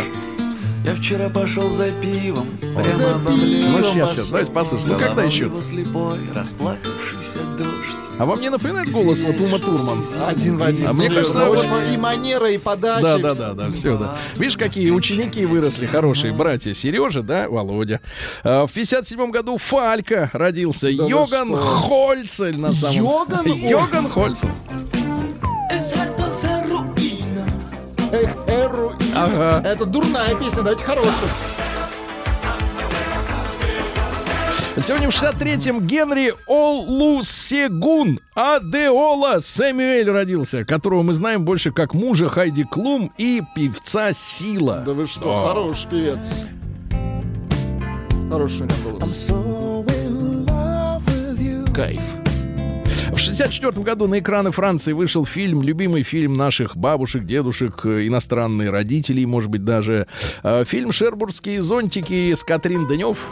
Я 0.83 0.95
вчера 0.95 1.29
пошел 1.29 1.69
за 1.69 1.91
пивом, 1.91 2.47
За 2.61 2.81
прямо 2.81 3.19
пивом 3.19 3.71
Ну, 3.73 3.83
сейчас, 3.83 4.13
сейчас, 4.13 4.27
давайте 4.29 4.51
послушаем. 4.51 4.93
Ну, 4.93 4.99
когда 4.99 5.23
еще? 5.23 5.51
слепой, 5.61 6.17
расплакавшийся 6.33 7.39
дождь. 7.55 8.09
А 8.17 8.25
вам 8.25 8.41
не 8.41 8.49
напоминает 8.49 8.91
голос 8.91 9.21
вот 9.21 9.39
Ума 9.39 9.57
Турман? 9.59 10.03
Один 10.27 10.57
в 10.57 10.63
один. 10.63 10.87
А 10.87 10.93
мне 10.93 11.09
кажется, 11.09 11.47
Очень 11.47 11.69
вот- 11.69 11.83
и 11.93 11.97
манера, 11.97 12.49
и 12.49 12.57
подача. 12.57 13.03
Да, 13.03 13.17
да, 13.19 13.35
да, 13.35 13.53
да, 13.53 13.71
все, 13.71 13.95
да. 13.95 14.15
Видишь, 14.35 14.57
какие 14.57 14.89
ученики 14.89 15.45
выросли, 15.45 15.85
хорошие 15.85 16.33
братья. 16.33 16.73
Сережа, 16.73 17.21
да, 17.21 17.47
Володя. 17.47 18.01
А, 18.43 18.65
В 18.65 18.71
57 18.71 19.29
году 19.29 19.57
Фалька 19.57 20.31
родился. 20.33 20.87
Да 20.87 21.05
Йоган? 21.05 21.55
Хольцель 21.57 22.57
на 22.57 22.73
самом 22.73 22.95
Йоган? 22.95 23.45
Йоган 23.53 24.09
Хольцель. 24.09 24.49
Эх, 28.13 28.29
Эру. 28.61 28.93
и- 28.99 29.11
Ага. 29.15 29.61
Это 29.67 29.85
дурная 29.85 30.35
песня, 30.35 30.57
давайте 30.57 30.83
хорошую. 30.83 31.11
Сегодня 34.81 35.09
в 35.09 35.13
63-м 35.13 35.85
Генри 35.85 36.33
Олусегун 36.47 38.19
Адеола 38.33 39.39
Сэмюэль 39.41 40.09
родился, 40.09 40.63
которого 40.65 41.03
мы 41.03 41.13
знаем 41.13 41.43
больше 41.45 41.71
как 41.71 41.93
мужа 41.93 42.29
Хайди 42.29 42.63
Клум 42.63 43.11
и 43.17 43.41
певца 43.53 44.13
Сила. 44.13 44.81
Да 44.85 44.93
вы 44.93 45.05
что, 45.07 45.29
О. 45.29 45.47
хороший 45.49 45.89
певец. 45.89 46.19
Хороший 48.29 48.61
у 48.61 48.65
него 48.65 48.97
голос. 48.97 49.29
Кайф. 51.75 52.01
В 53.13 53.17
64 53.17 53.71
году 53.83 54.07
на 54.07 54.19
экраны 54.19 54.51
Франции 54.51 54.93
вышел 54.93 55.25
фильм, 55.25 55.61
любимый 55.61 56.03
фильм 56.03 56.37
наших 56.37 56.77
бабушек, 56.77 57.25
дедушек, 57.25 57.85
э, 57.85 58.07
иностранные 58.07 58.69
родителей, 58.69 59.25
может 59.25 59.49
быть, 59.49 59.65
даже. 59.65 60.07
Э, 60.43 60.63
Фильм 60.65 60.91
«Шербургские 60.91 61.61
зонтики» 61.61 62.33
с 62.33 62.43
Катрин 62.43 62.87
Денев. 62.87 63.27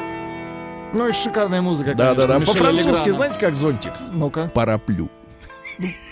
Ну 0.94 1.08
и 1.08 1.14
шикарная 1.14 1.62
музыка, 1.62 1.94
Да-да-да. 1.96 2.34
конечно, 2.34 2.52
Мишеля 2.54 2.72
По-французски 2.72 3.10
знаете, 3.12 3.40
как 3.40 3.56
зонтик? 3.56 3.92
Ну-ка, 4.12 4.52
Параплю. 4.54 5.10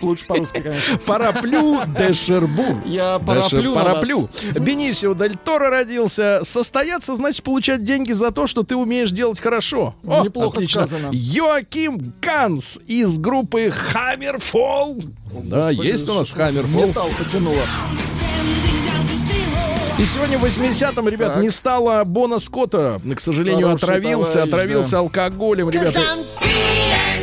Лучше 0.01 0.25
по-русски, 0.25 0.61
конечно. 0.61 0.97
Параплю 1.05 1.81
де 1.97 2.13
Шербур. 2.13 2.81
Я 2.85 3.19
параплю 3.19 3.73
Параплю. 3.73 4.29
Бенисио 4.59 5.13
Дель 5.13 5.35
Торо 5.35 5.69
родился. 5.69 6.39
Состояться, 6.43 7.15
значит, 7.15 7.43
получать 7.43 7.83
деньги 7.83 8.11
за 8.11 8.31
то, 8.31 8.47
что 8.47 8.63
ты 8.63 8.75
умеешь 8.75 9.11
делать 9.11 9.39
хорошо. 9.39 9.95
О, 10.05 10.23
Неплохо 10.23 10.57
отлично. 10.59 10.87
сказано. 10.87 11.09
Йоаким 11.11 12.13
Ганс 12.21 12.79
из 12.87 13.17
группы 13.17 13.71
Хаммерфол. 13.71 15.03
Да, 15.43 15.69
есть 15.69 16.07
у 16.09 16.13
нас 16.13 16.31
Хаммерфол. 16.33 16.87
Металл 16.87 17.09
потянуло. 17.17 17.61
И 19.99 20.05
сегодня 20.05 20.37
в 20.37 20.45
80-м, 20.45 21.07
ребят, 21.07 21.33
Так. 21.33 21.43
не 21.43 21.49
стало 21.49 22.03
Бона 22.03 22.37
Скотта. 22.37 23.01
К 23.15 23.19
сожалению, 23.19 23.65
Хороший 23.67 23.83
отравился, 23.85 24.33
товарищ, 24.33 24.53
отравился 24.53 24.91
да. 24.91 24.99
алкоголем, 24.99 25.69
ребята. 25.71 26.01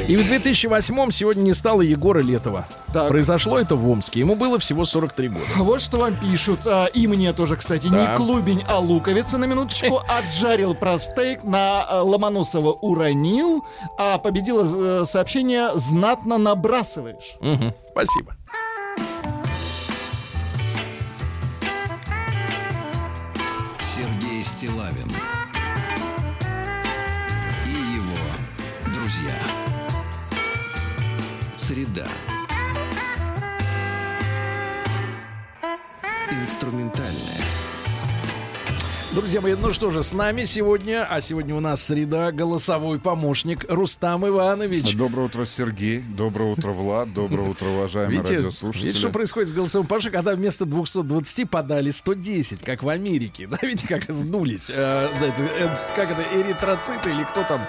И 0.06 0.16
в 0.16 0.20
2008-м 0.20 1.10
сегодня 1.10 1.42
не 1.42 1.54
стало 1.54 1.80
Егора 1.80 2.20
Летова. 2.20 2.66
Так. 2.92 3.08
Произошло 3.08 3.58
это 3.58 3.74
в 3.74 3.88
Омске. 3.88 4.20
Ему 4.20 4.34
было 4.34 4.58
всего 4.58 4.84
43 4.84 5.28
года. 5.28 5.44
А 5.56 5.62
Вот 5.62 5.80
что 5.80 5.98
вам 5.98 6.14
пишут. 6.16 6.60
а, 6.66 6.86
и 6.86 7.06
мне 7.06 7.32
тоже, 7.32 7.56
кстати. 7.56 7.88
Да. 7.88 8.10
Не 8.12 8.16
клубень, 8.16 8.62
а 8.68 8.78
луковица 8.78 9.38
на 9.38 9.46
минуточку. 9.46 10.00
Отжарил 10.08 10.74
про 10.74 10.98
стейк, 10.98 11.42
на 11.42 11.84
а, 11.84 12.02
Ломоносова 12.02 12.72
уронил. 12.72 13.64
А 13.98 14.18
победило 14.18 14.64
э, 15.02 15.04
сообщение 15.06 15.70
«Знатно 15.74 16.36
набрасываешь». 16.38 17.36
Мгм. 17.40 17.72
Спасибо. 17.90 18.36
Среда. 31.94 32.08
Инструментальная. 36.42 37.14
Друзья 39.12 39.40
мои, 39.40 39.54
ну 39.54 39.70
что 39.70 39.92
же, 39.92 40.02
с 40.02 40.12
нами 40.12 40.44
сегодня, 40.44 41.06
а 41.08 41.20
сегодня 41.20 41.54
у 41.54 41.60
нас 41.60 41.84
среда, 41.84 42.32
голосовой 42.32 42.98
помощник 42.98 43.64
Рустам 43.68 44.26
Иванович. 44.26 44.96
Доброе 44.96 45.26
утро, 45.26 45.44
Сергей. 45.44 46.00
Доброе 46.00 46.50
утро, 46.50 46.70
Влад. 46.70 47.12
Доброе 47.14 47.50
утро, 47.50 47.68
уважаемые 47.68 48.18
Видите, 48.18 48.36
радиослушатели. 48.38 48.86
видите, 48.86 48.98
что 48.98 49.10
происходит 49.10 49.50
с 49.50 49.52
голосовым 49.52 49.86
помощником, 49.86 50.18
когда 50.18 50.34
вместо 50.34 50.64
220 50.64 51.48
подали 51.48 51.92
110, 51.92 52.64
как 52.64 52.82
в 52.82 52.88
Америке. 52.88 53.46
Да, 53.54 53.58
видите, 53.62 53.86
как 53.86 54.10
сдулись. 54.10 54.68
Э, 54.68 55.08
это, 55.22 55.42
э, 55.42 55.94
как 55.94 56.10
это, 56.10 56.24
эритроциты 56.34 57.10
или 57.10 57.22
кто 57.22 57.44
там 57.44 57.64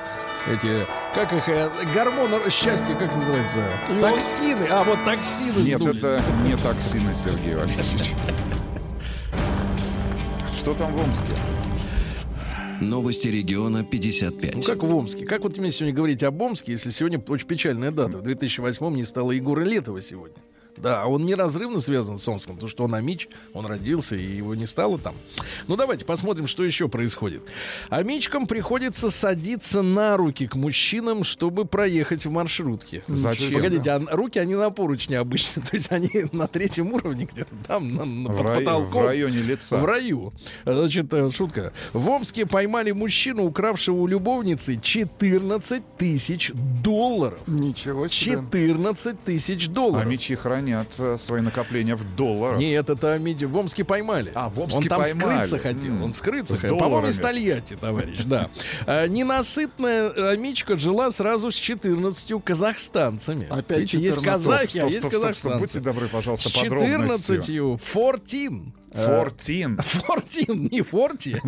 эти, 0.47 0.85
как 1.13 1.33
их, 1.33 1.47
э, 1.49 1.69
гормоны 1.93 2.49
счастья, 2.49 2.95
как 2.95 3.13
называется? 3.15 3.65
Ион. 3.89 4.01
Токсины. 4.01 4.67
А, 4.69 4.83
вот 4.83 5.03
токсины 5.03 5.65
Нет, 5.65 5.81
сдулись. 5.81 5.97
это 5.97 6.21
не 6.43 6.55
токсины, 6.55 7.15
Сергей 7.15 7.55
Валерьевич. 7.55 8.13
Что 10.57 10.73
там 10.73 10.93
в 10.93 11.01
Омске? 11.01 11.35
Новости 12.81 13.27
региона 13.27 13.83
55. 13.83 14.55
Ну, 14.55 14.61
как 14.61 14.83
в 14.83 14.95
Омске? 14.95 15.25
Как 15.25 15.41
вот 15.41 15.57
мне 15.57 15.71
сегодня 15.71 15.95
говорить 15.95 16.23
об 16.23 16.41
Омске, 16.41 16.73
если 16.73 16.89
сегодня 16.89 17.19
очень 17.19 17.47
печальная 17.47 17.91
дата? 17.91 18.17
В 18.17 18.21
2008 18.21 18.95
не 18.95 19.05
стало 19.05 19.31
Егора 19.31 19.63
Летова 19.63 20.01
сегодня. 20.01 20.37
Да, 20.77 21.05
он 21.05 21.25
неразрывно 21.25 21.79
связан 21.79 22.19
с 22.19 22.27
Омском, 22.27 22.55
потому 22.55 22.69
что 22.69 22.83
он 22.83 22.93
Амич, 22.95 23.29
он 23.53 23.65
родился, 23.65 24.15
и 24.15 24.35
его 24.37 24.55
не 24.55 24.65
стало 24.65 24.97
там. 24.97 25.15
Ну, 25.67 25.75
давайте 25.77 26.03
посмотрим, 26.05 26.47
что 26.47 26.63
еще 26.65 26.89
происходит. 26.89 27.43
Амичкам 27.89 28.45
приходится 28.45 29.09
садиться 29.09 29.81
на 29.81 30.17
руки 30.17 30.47
к 30.47 30.55
мужчинам, 30.55 31.23
чтобы 31.23 31.63
проехать 31.65 32.25
в 32.25 32.31
маршрутке. 32.31 33.03
Зачем? 33.07 33.53
Погодите, 33.53 33.89
а 33.91 34.01
руки, 34.11 34.37
они 34.37 34.55
на 34.55 34.69
поручне 34.69 35.17
обычно, 35.17 35.61
то 35.69 35.69
есть 35.75 35.91
они 35.91 36.09
на 36.33 36.47
третьем 36.47 36.93
уровне 36.93 37.27
где-то 37.31 37.55
там, 37.67 37.95
на, 37.95 38.03
на- 38.05 38.29
В, 38.29 38.37
под 38.37 38.45
рай- 38.47 38.57
потолком. 38.59 39.03
в 39.03 39.05
районе 39.05 39.37
лица. 39.39 39.77
В 39.77 39.85
раю. 39.85 40.33
Значит, 40.65 41.11
э, 41.13 41.31
шутка. 41.31 41.71
В 41.93 42.09
Омске 42.09 42.45
поймали 42.45 42.91
мужчину, 42.91 43.43
укравшего 43.45 43.95
у 44.01 44.07
любовницы 44.07 44.75
14 44.79 45.83
тысяч 45.97 46.51
долларов. 46.83 47.39
Ничего 47.47 48.07
себе. 48.09 48.35
14 48.35 49.23
тысяч 49.23 49.67
А 49.67 49.71
долларов. 49.71 50.05
мечи 50.07 50.35
хранят 50.35 50.64
э, 50.73 51.17
свои 51.17 51.41
накопления 51.41 51.95
в 51.95 52.15
долларах. 52.15 52.59
Нет, 52.59 52.89
это 52.89 53.17
Миди 53.19 53.45
в 53.45 53.55
Омске 53.57 53.83
поймали. 53.83 54.31
А, 54.35 54.49
в 54.49 54.59
Омске 54.59 54.77
Он 54.77 54.83
там 54.85 55.01
поймали. 55.03 55.45
скрыться 55.45 55.59
хотел. 55.59 56.03
Он 56.03 56.13
скрыться 56.13 56.55
С 56.55 56.61
хотел. 56.61 56.77
По-моему, 56.77 57.07
из 57.07 57.19
Тольятти, 57.19 57.75
товарищ, 57.75 58.19
да. 58.25 58.49
А, 58.85 59.07
Ненасытная 59.07 60.31
Амичка 60.31 60.77
жила 60.77 61.11
сразу 61.11 61.51
с 61.51 61.55
14 61.55 62.41
казахстанцами. 62.43 63.47
Опять 63.49 63.79
Видите, 63.79 63.99
есть 63.99 64.19
14. 64.19 64.45
казахи, 64.47 64.77
а 64.79 64.87
есть 64.87 65.09
казахстанцы. 65.09 65.59
Будьте 65.59 65.79
добры, 65.79 66.07
С 66.07 66.09
пожалуйста, 66.09 66.49
подробностью. 66.53 67.35
14 67.35 67.45
14. 67.45 67.81
Фортин. 67.81 68.73
Фортин, 69.85 70.69
не 70.71 70.81
Форти, 70.81 71.41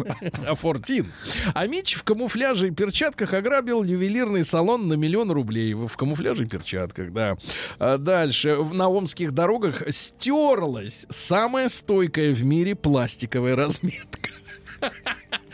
а 0.46 0.56
Фортин. 0.56 1.12
А 1.54 1.66
Мич 1.68 1.96
в 1.96 2.04
камуфляже 2.04 2.68
и 2.68 2.72
перчатках 2.72 3.34
ограбил 3.34 3.84
ювелирный 3.84 4.44
салон 4.44 4.88
на 4.88 4.94
миллион 4.94 5.32
рублей. 5.32 5.74
В 5.74 5.96
камуфляже 5.96 6.44
и 6.44 6.48
перчатках, 6.48 7.12
да. 7.14 7.38
А 7.80 7.98
дальше. 7.98 8.58
На 8.74 8.90
омских 8.90 9.32
дорогах 9.32 9.84
стерлась 9.90 11.06
самая 11.10 11.70
стойкая 11.70 12.34
в 12.34 12.44
мире 12.44 12.76
пластиковая 12.76 13.56
разметка. 13.56 14.30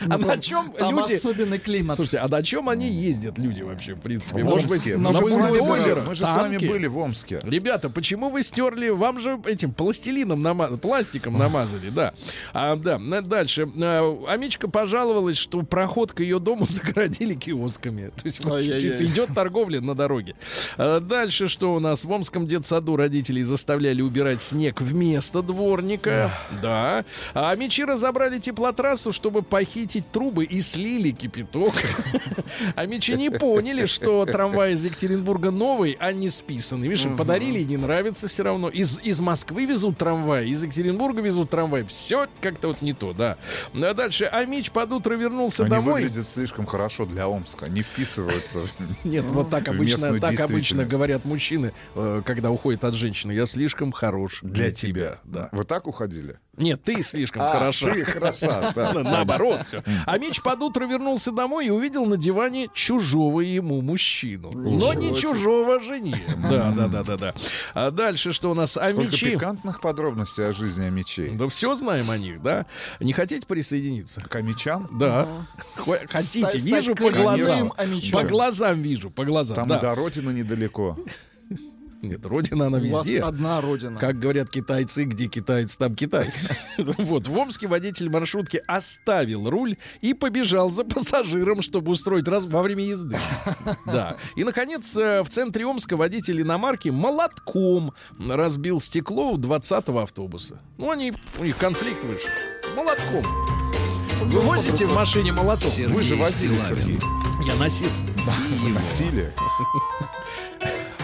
А 0.08 0.18
на 0.18 0.38
чем 0.38 0.66
Ну, 0.66 0.78
Там 0.78 0.98
люди... 0.98 1.14
особенный 1.14 1.58
климат. 1.58 1.96
Слушайте, 1.96 2.18
а 2.18 2.28
на 2.28 2.42
чем 2.42 2.68
они 2.68 2.88
ездят, 2.90 3.38
люди 3.38 3.62
вообще, 3.62 3.94
в 3.94 4.00
принципе? 4.00 4.42
В 4.42 4.44
Может 4.46 4.68
быть, 4.68 4.86
на 4.86 5.10
Мы 5.10 5.14
же 5.14 5.24
с 5.24 5.34
вами 5.34 5.48
бульдозерах, 5.58 5.98
были- 6.04 6.08
Мы 6.08 6.14
же 6.14 6.26
с 6.26 6.36
вами 6.36 6.56
были 6.58 6.86
в 6.86 6.98
Омске. 6.98 7.40
Ребята, 7.42 7.90
почему 7.90 8.30
вы 8.30 8.42
стерли? 8.42 8.88
Вам 8.88 9.20
же 9.20 9.40
этим 9.46 9.72
пластилином 9.72 10.42
намазали, 10.42 10.78
пластиком 10.78 11.38
намазали, 11.38 11.90
да. 11.90 12.12
А, 12.52 12.76
да, 12.76 12.98
дальше. 13.22 13.68
А, 13.82 14.24
Амичка 14.28 14.68
пожаловалась, 14.68 15.36
что 15.36 15.62
проход 15.62 16.12
к 16.12 16.20
ее 16.20 16.38
дому 16.38 16.64
загородили 16.68 17.34
киосками. 17.34 18.10
То 18.16 18.26
есть 18.26 18.40
идет 19.02 19.34
торговля 19.34 19.80
на 19.80 19.94
дороге. 19.94 20.34
А, 20.76 21.00
дальше 21.00 21.48
что 21.48 21.74
у 21.74 21.80
нас? 21.80 22.04
В 22.04 22.10
Омском 22.12 22.46
детсаду 22.46 22.96
родителей 22.96 23.42
заставляли 23.42 24.02
убирать 24.02 24.42
снег 24.42 24.80
вместо 24.80 25.42
дворника. 25.42 26.32
Да. 26.62 27.04
А 27.34 27.50
Амичи 27.50 27.82
разобрали 27.82 28.38
теплотрассу, 28.38 29.12
чтобы 29.12 29.42
похитить 29.42 29.93
выкрутить 29.94 30.10
трубы 30.10 30.44
и 30.44 30.60
слили 30.60 31.10
кипяток. 31.10 31.74
А 32.76 32.86
мечи 32.86 33.14
не 33.14 33.30
поняли, 33.30 33.86
что 33.86 34.24
трамвай 34.24 34.74
из 34.74 34.84
Екатеринбурга 34.84 35.50
новый, 35.50 35.96
а 36.00 36.12
не 36.12 36.28
списанный. 36.28 36.88
Видишь, 36.88 37.04
им 37.04 37.16
подарили 37.16 37.60
и 37.60 37.64
не 37.64 37.76
нравится 37.76 38.28
все 38.28 38.42
равно. 38.42 38.68
Из, 38.68 38.98
из 39.02 39.20
Москвы 39.20 39.66
везут 39.66 39.98
трамвай, 39.98 40.48
из 40.48 40.62
Екатеринбурга 40.62 41.20
везут 41.20 41.50
трамвай. 41.50 41.84
Все 41.84 42.28
как-то 42.40 42.68
вот 42.68 42.82
не 42.82 42.92
то, 42.92 43.12
да. 43.12 43.36
Ну, 43.72 43.86
а 43.86 43.94
дальше 43.94 44.24
Амич 44.24 44.70
под 44.70 44.92
утро 44.92 45.14
вернулся 45.14 45.64
Они 45.64 45.70
домой. 45.70 46.02
выглядят 46.02 46.26
слишком 46.26 46.66
хорошо 46.66 47.06
для 47.06 47.26
Омска, 47.28 47.70
не 47.70 47.82
вписываются. 47.82 48.60
Нет, 49.04 49.24
вот 49.30 49.50
так 49.50 49.68
обычно, 49.68 50.18
так 50.20 50.40
обычно 50.40 50.84
говорят 50.84 51.24
мужчины, 51.24 51.72
э, 51.94 52.22
когда 52.24 52.50
уходят 52.50 52.84
от 52.84 52.94
женщины. 52.94 53.32
Я 53.32 53.46
слишком 53.46 53.92
хорош 53.92 54.40
для, 54.42 54.54
Для 54.54 54.70
тебя. 54.70 55.18
Да. 55.24 55.48
Вы 55.52 55.64
так 55.64 55.86
уходили? 55.86 56.38
Нет, 56.56 56.82
ты 56.84 57.02
слишком 57.02 57.42
А, 57.42 57.52
хороша. 57.52 57.92
Ты 57.92 58.04
хороша, 58.04 58.72
да. 58.76 58.92
На- 58.92 59.02
Наоборот, 59.02 59.60
все. 59.66 59.82
А 60.06 60.18
Меч 60.18 60.40
под 60.42 60.62
утро 60.62 60.86
вернулся 60.86 61.32
домой 61.32 61.66
и 61.66 61.70
увидел 61.70 62.06
на 62.06 62.16
диване 62.16 62.68
чужого 62.74 63.40
ему 63.40 63.80
мужчину. 63.82 64.50
Но 64.52 64.94
не 64.94 65.16
чужого 65.16 65.80
жене. 65.80 66.20
Да, 66.48 66.72
да, 66.76 66.88
да, 66.88 67.02
да, 67.02 67.16
да. 67.16 67.34
А 67.74 67.90
дальше 67.90 68.32
что 68.32 68.50
у 68.50 68.54
нас? 68.54 68.76
А 68.76 68.88
Сколько 68.90 69.12
мечи. 69.12 69.30
пикантных 69.32 69.80
подробностей 69.80 70.46
о 70.46 70.52
жизни 70.52 70.88
мечей. 70.90 71.30
Да 71.30 71.48
все 71.48 71.74
знаем 71.74 72.10
о 72.10 72.18
них, 72.18 72.42
да? 72.42 72.66
Не 73.00 73.12
хотите 73.12 73.46
присоединиться? 73.46 74.20
К 74.20 74.40
мечам? 74.42 74.88
Да. 74.98 75.26
Хо- 75.76 75.98
Хотите, 76.08 76.58
вижу 76.58 76.94
по 76.94 77.10
глазам. 77.10 77.72
По 78.12 78.22
глазам 78.22 78.82
вижу, 78.82 79.10
по 79.10 79.24
глазам. 79.24 79.56
Там 79.56 79.68
до 79.80 79.94
родины 79.94 80.30
недалеко. 80.30 80.96
Нет, 82.04 82.26
родина 82.26 82.66
она 82.66 82.78
У 82.78 82.88
вас 82.88 83.06
везде. 83.06 83.20
одна 83.20 83.60
родина. 83.60 83.98
Как 83.98 84.18
говорят 84.18 84.50
китайцы, 84.50 85.04
где 85.04 85.26
китаец, 85.26 85.76
там 85.76 85.94
Китай. 85.94 86.30
Вот, 86.98 87.26
в 87.28 87.38
Омске 87.38 87.66
водитель 87.68 88.10
маршрутки 88.10 88.62
оставил 88.66 89.48
руль 89.48 89.76
и 90.00 90.14
побежал 90.14 90.70
за 90.70 90.84
пассажиром, 90.84 91.62
чтобы 91.62 91.92
устроить 91.92 92.28
раз 92.28 92.44
во 92.44 92.62
время 92.62 92.84
езды. 92.84 93.18
Да. 93.86 94.16
И, 94.36 94.44
наконец, 94.44 94.96
э, 94.96 95.22
в 95.22 95.28
центре 95.28 95.66
Омска 95.66 95.96
водитель 95.96 96.40
иномарки 96.42 96.88
молотком 96.88 97.94
разбил 98.18 98.80
стекло 98.80 99.32
у 99.32 99.38
20-го 99.38 99.98
автобуса. 100.00 100.60
Ну, 100.78 100.90
они, 100.90 101.12
у 101.38 101.44
них 101.44 101.56
конфликт 101.56 102.04
вышел. 102.04 102.30
Молотком. 102.76 103.24
Вы 104.24 104.40
возите 104.40 104.86
в 104.86 104.94
машине 104.94 105.32
молоток? 105.32 105.70
Вы 105.88 106.02
же 106.02 106.16
Сергей 106.16 106.22
водили. 106.22 106.58
Сергей. 106.58 106.98
Я 107.46 107.54
носил. 107.56 107.88
Насилие. 108.74 109.32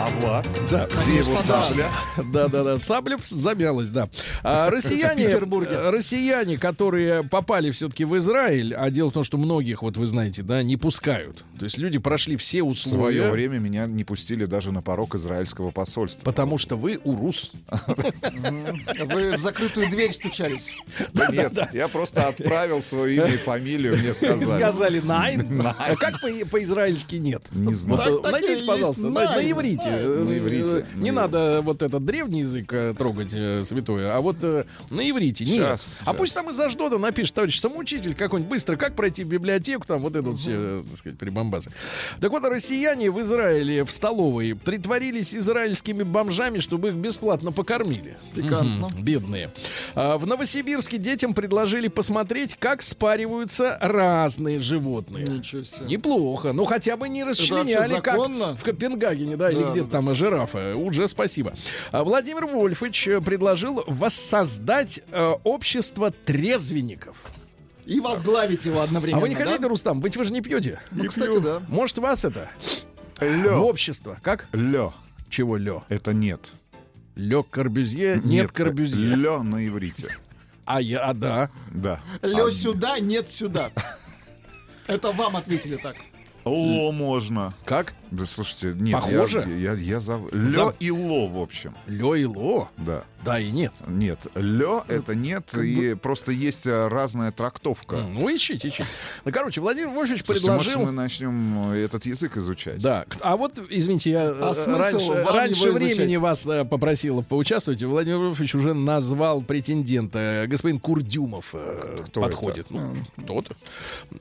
А 0.01 0.09
Влад? 0.21 0.49
Да. 0.71 0.89
Где 1.03 1.17
его 1.19 1.37
сабля? 1.37 1.91
Да, 2.33 2.49
да, 2.49 2.65
да. 2.65 2.79
Сабля 2.79 3.19
замялась, 3.23 3.91
да. 3.91 4.09
А, 4.43 4.71
россияне, 4.71 5.25
э, 5.25 5.91
россияне, 5.91 6.57
которые 6.57 7.23
попали 7.23 7.71
все-таки 7.71 8.07
в 8.07 8.17
Израиль, 8.17 8.75
а 8.75 8.89
дело 8.89 9.11
в 9.11 9.13
том, 9.13 9.25
что 9.25 9.37
многих, 9.37 9.83
вот 9.83 9.99
вы 9.99 10.07
знаете, 10.07 10.43
да, 10.43 10.63
не 10.63 10.79
пускают. 10.79 11.45
То 11.59 11.65
есть 11.65 11.77
люди 11.77 11.99
прошли 11.99 12.39
все 12.39 12.63
В 12.63 12.73
свое 12.75 13.21
условия. 13.25 13.31
время 13.31 13.59
меня 13.59 13.85
не 13.85 14.05
пустили 14.05 14.47
даже 14.47 14.73
на 14.73 14.81
порог 14.81 15.17
израильского 15.17 15.71
посольства. 15.71 16.25
Потому 16.25 16.57
что 16.57 16.77
вы 16.77 16.99
урус. 17.05 17.53
Вы 19.05 19.37
в 19.37 19.41
закрытую 19.41 19.91
дверь 19.91 20.15
стучались. 20.15 20.73
Да 21.13 21.27
нет, 21.31 21.53
я 21.75 21.89
просто 21.89 22.29
отправил 22.29 22.83
свое 22.83 23.17
имя 23.17 23.27
и 23.27 23.37
фамилию, 23.37 23.99
мне 23.99 24.15
сказали. 24.15 24.45
Сказали 24.47 25.01
найн. 25.01 25.63
А 25.67 25.95
как 25.97 26.23
по- 26.23 26.47
по-израильски 26.51 27.17
нет? 27.17 27.43
Не 27.53 27.75
знаю. 27.75 28.23
Найдите, 28.23 28.65
пожалуйста, 28.65 29.03
на 29.11 29.37
иврите. 29.43 29.90
Э, 29.99 30.25
На 30.25 30.39
иврите. 30.39 30.79
э, 30.79 30.97
Не 30.97 31.11
На 31.11 31.23
надо 31.23 31.61
вот 31.63 31.83
этот 31.83 32.05
древний 32.05 32.41
язык 32.41 32.73
э, 32.73 32.95
трогать 32.97 33.33
э, 33.35 33.65
святое, 33.65 34.15
а 34.17 34.21
вот 34.21 34.37
э, 34.43 34.65
на 34.91 35.09
иврите. 35.09 35.45
Нет. 35.45 35.81
А 36.05 36.13
пусть 36.15 36.35
там 36.35 36.51
из 36.51 36.59
Аждода 36.61 36.99
напишет 36.99 37.35
товарищ 37.35 37.61
самоучитель 37.61 38.15
какой-нибудь 38.15 38.51
быстро, 38.51 38.77
как 38.77 38.95
пройти 38.95 39.25
в 39.25 39.29
библиотеку, 39.29 39.87
там 39.87 40.01
вот 40.03 40.17
это 40.17 40.31
вот 40.31 40.39
все, 40.39 40.53
э, 40.55 40.83
так 40.89 40.99
сказать, 40.99 41.19
прибамбасы. 41.19 41.71
Так 42.21 42.31
вот, 42.31 42.45
россияне 42.45 43.11
в 43.11 43.21
Израиле 43.21 43.85
в 43.85 43.93
столовой 43.93 44.55
притворились 44.55 45.35
израильскими 45.35 46.03
бомжами, 46.03 46.61
чтобы 46.61 46.89
их 46.89 46.95
бесплатно 46.95 47.53
покормили. 47.53 48.17
Пикантно. 48.35 48.89
Бедные. 48.99 49.51
А, 49.95 50.19
в 50.19 50.27
Новосибирске 50.27 50.99
детям 50.99 51.35
предложили 51.35 51.89
посмотреть, 51.89 52.57
как 52.59 52.83
спариваются 52.83 53.79
разные 53.81 54.61
животные. 54.61 55.27
Ничего 55.27 55.63
себе. 55.65 55.87
Неплохо. 55.87 56.53
Ну, 56.53 56.65
хотя 56.65 56.97
бы 56.97 57.09
не 57.09 57.25
расчленяли, 57.25 58.01
как 58.01 58.17
в 58.19 58.63
Копенгагене, 58.63 59.37
да, 59.37 59.51
или 59.51 59.61
Да, 59.61 59.73
где-то 59.81 59.91
там 59.93 60.09
а, 60.09 60.15
жирафа. 60.15 60.75
Уже 60.77 61.09
спасибо. 61.09 61.53
А 61.93 62.05
Владимир 62.05 62.47
Вольфович 62.47 63.09
э, 63.09 63.21
предложил 63.21 63.85
воссоздать 63.87 65.01
э, 65.11 65.33
общество 65.45 66.11
трезвенников. 66.11 67.17
И 67.87 67.99
возглавить 68.01 68.65
его 68.67 68.83
одновременно. 68.83 69.19
а 69.19 69.23
вы 69.23 69.29
не 69.29 69.35
да? 69.35 69.45
хотите, 69.45 69.67
Рустам? 69.67 70.01
Быть 70.01 70.17
вы 70.17 70.25
же 70.25 70.33
не 70.33 70.41
пьете. 70.43 70.81
Ну, 70.91 71.05
кстати, 71.07 71.41
да. 71.41 71.61
Может, 71.69 71.99
вас 71.99 72.25
это 72.25 72.51
в 73.19 73.23
Лё. 73.23 73.59
общество? 73.63 74.19
Как? 74.23 74.47
Лё. 74.53 74.93
Чего 75.29 75.57
лё? 75.57 75.83
Это 75.89 76.13
нет. 76.13 76.53
Лё 77.17 77.43
Корбюзье, 77.43 78.21
нет, 78.23 78.53
Корбюзье. 78.53 79.15
Лё 79.15 79.43
на 79.43 79.67
иврите. 79.67 80.09
А 80.65 80.81
я, 80.81 81.05
а 81.05 81.15
да. 81.15 81.51
Да. 81.73 82.01
Лё 82.23 82.51
сюда, 82.51 82.99
нет 83.01 83.29
сюда. 83.29 83.71
Это 84.87 85.11
вам 85.13 85.37
ответили 85.37 85.77
так. 85.77 85.97
Ло 86.45 86.93
можно. 86.93 87.55
Как? 87.65 87.93
Да 88.11 88.27
слушайте, 88.27 88.75
нет. 88.77 88.95
Похоже? 88.95 89.47
Я, 89.49 89.73
я, 89.73 89.75
я 89.75 90.01
за... 90.01 90.21
Лё 90.33 90.51
За- 90.51 90.75
и 90.81 90.91
ло, 90.91 91.29
в 91.29 91.39
общем. 91.39 91.75
Лё 91.87 92.15
и 92.15 92.25
ло. 92.25 92.69
Да. 92.77 93.05
Да 93.25 93.39
и 93.39 93.51
нет. 93.51 93.73
Нет, 93.87 94.19
лё 94.35 94.85
это 94.89 95.15
нет, 95.15 95.55
и 95.55 95.95
просто 95.95 96.33
есть 96.33 96.67
а, 96.67 96.89
разная 96.89 97.33
трактовка. 97.33 97.97
Ну, 97.97 98.35
ищите, 98.35 98.69
ищите. 98.69 98.87
Ну, 99.25 99.33
короче, 99.33 99.61
Владимир 99.61 99.91
Вольфович 99.91 100.25
Слушайте, 100.25 100.51
может, 100.51 100.73
предложил... 100.73 100.87
мы 100.87 100.93
начнем 100.93 101.73
э, 101.73 101.85
этот 101.85 102.07
язык 102.07 102.39
изучать? 102.39 102.81
Да. 102.81 103.05
А 103.21 103.37
вот, 103.37 103.61
извините, 103.69 104.11
я 104.11 104.23
А 104.23 104.55
э, 104.57 104.77
раньше, 104.79 105.13
раньше 105.13 105.71
времени 105.71 106.17
вас 106.17 106.47
э, 106.47 106.65
попросил 106.65 107.23
поучаствовать. 107.23 107.83
Владимир 107.83 108.19
Вольфович 108.19 108.55
уже 108.55 108.73
назвал 108.73 109.43
претендента. 109.43 110.47
Господин 110.49 110.81
Курдюмов 110.81 111.51
э, 111.53 111.99
Кто 112.07 112.23
подходит. 112.23 112.71
Ну, 112.71 112.97
кто-то. 113.19 113.55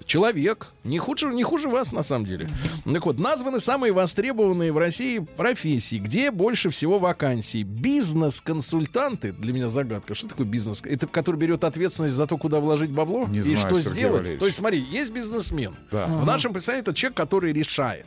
Человек. 0.06 0.74
Не 0.84 1.00
хуже, 1.00 1.28
не 1.28 1.44
хуже 1.44 1.70
вас, 1.70 1.94
на 1.94 2.04
самом 2.04 2.26
деле. 2.26 2.50
Так 2.84 3.06
вот, 3.06 3.18
названы 3.18 3.62
самые 3.80 3.94
востребованные 3.94 4.74
в 4.74 4.78
России 4.78 5.20
профессии. 5.20 6.00
Где 6.00 6.32
больше 6.32 6.70
всего 6.70 7.00
вакансий? 7.00 7.64
Бизнес-консультанты. 7.64 9.32
Для 9.32 9.54
меня 9.54 9.70
загадка. 9.70 10.16
Что 10.16 10.28
такое 10.28 10.46
бизнес? 10.46 10.82
Это 10.84 11.08
который 11.08 11.38
берет 11.38 11.64
ответственность 11.64 12.14
за 12.14 12.28
то, 12.28 12.38
куда 12.38 12.60
вложить 12.60 12.92
бабло? 12.92 13.26
Не 13.28 13.38
и 13.38 13.42
знаю, 13.42 13.58
что 13.58 13.76
Сергей 13.76 13.94
сделать? 13.94 14.14
Валерьевич. 14.16 14.40
То 14.42 14.46
есть, 14.48 14.58
смотри, 14.58 14.80
есть 14.92 15.12
бизнесмен. 15.12 15.78
Да. 15.92 16.08
В 16.08 16.26
нашем 16.26 16.52
представлении 16.52 16.82
это 16.82 16.94
человек, 16.94 17.16
который 17.16 17.54
решает. 17.54 18.06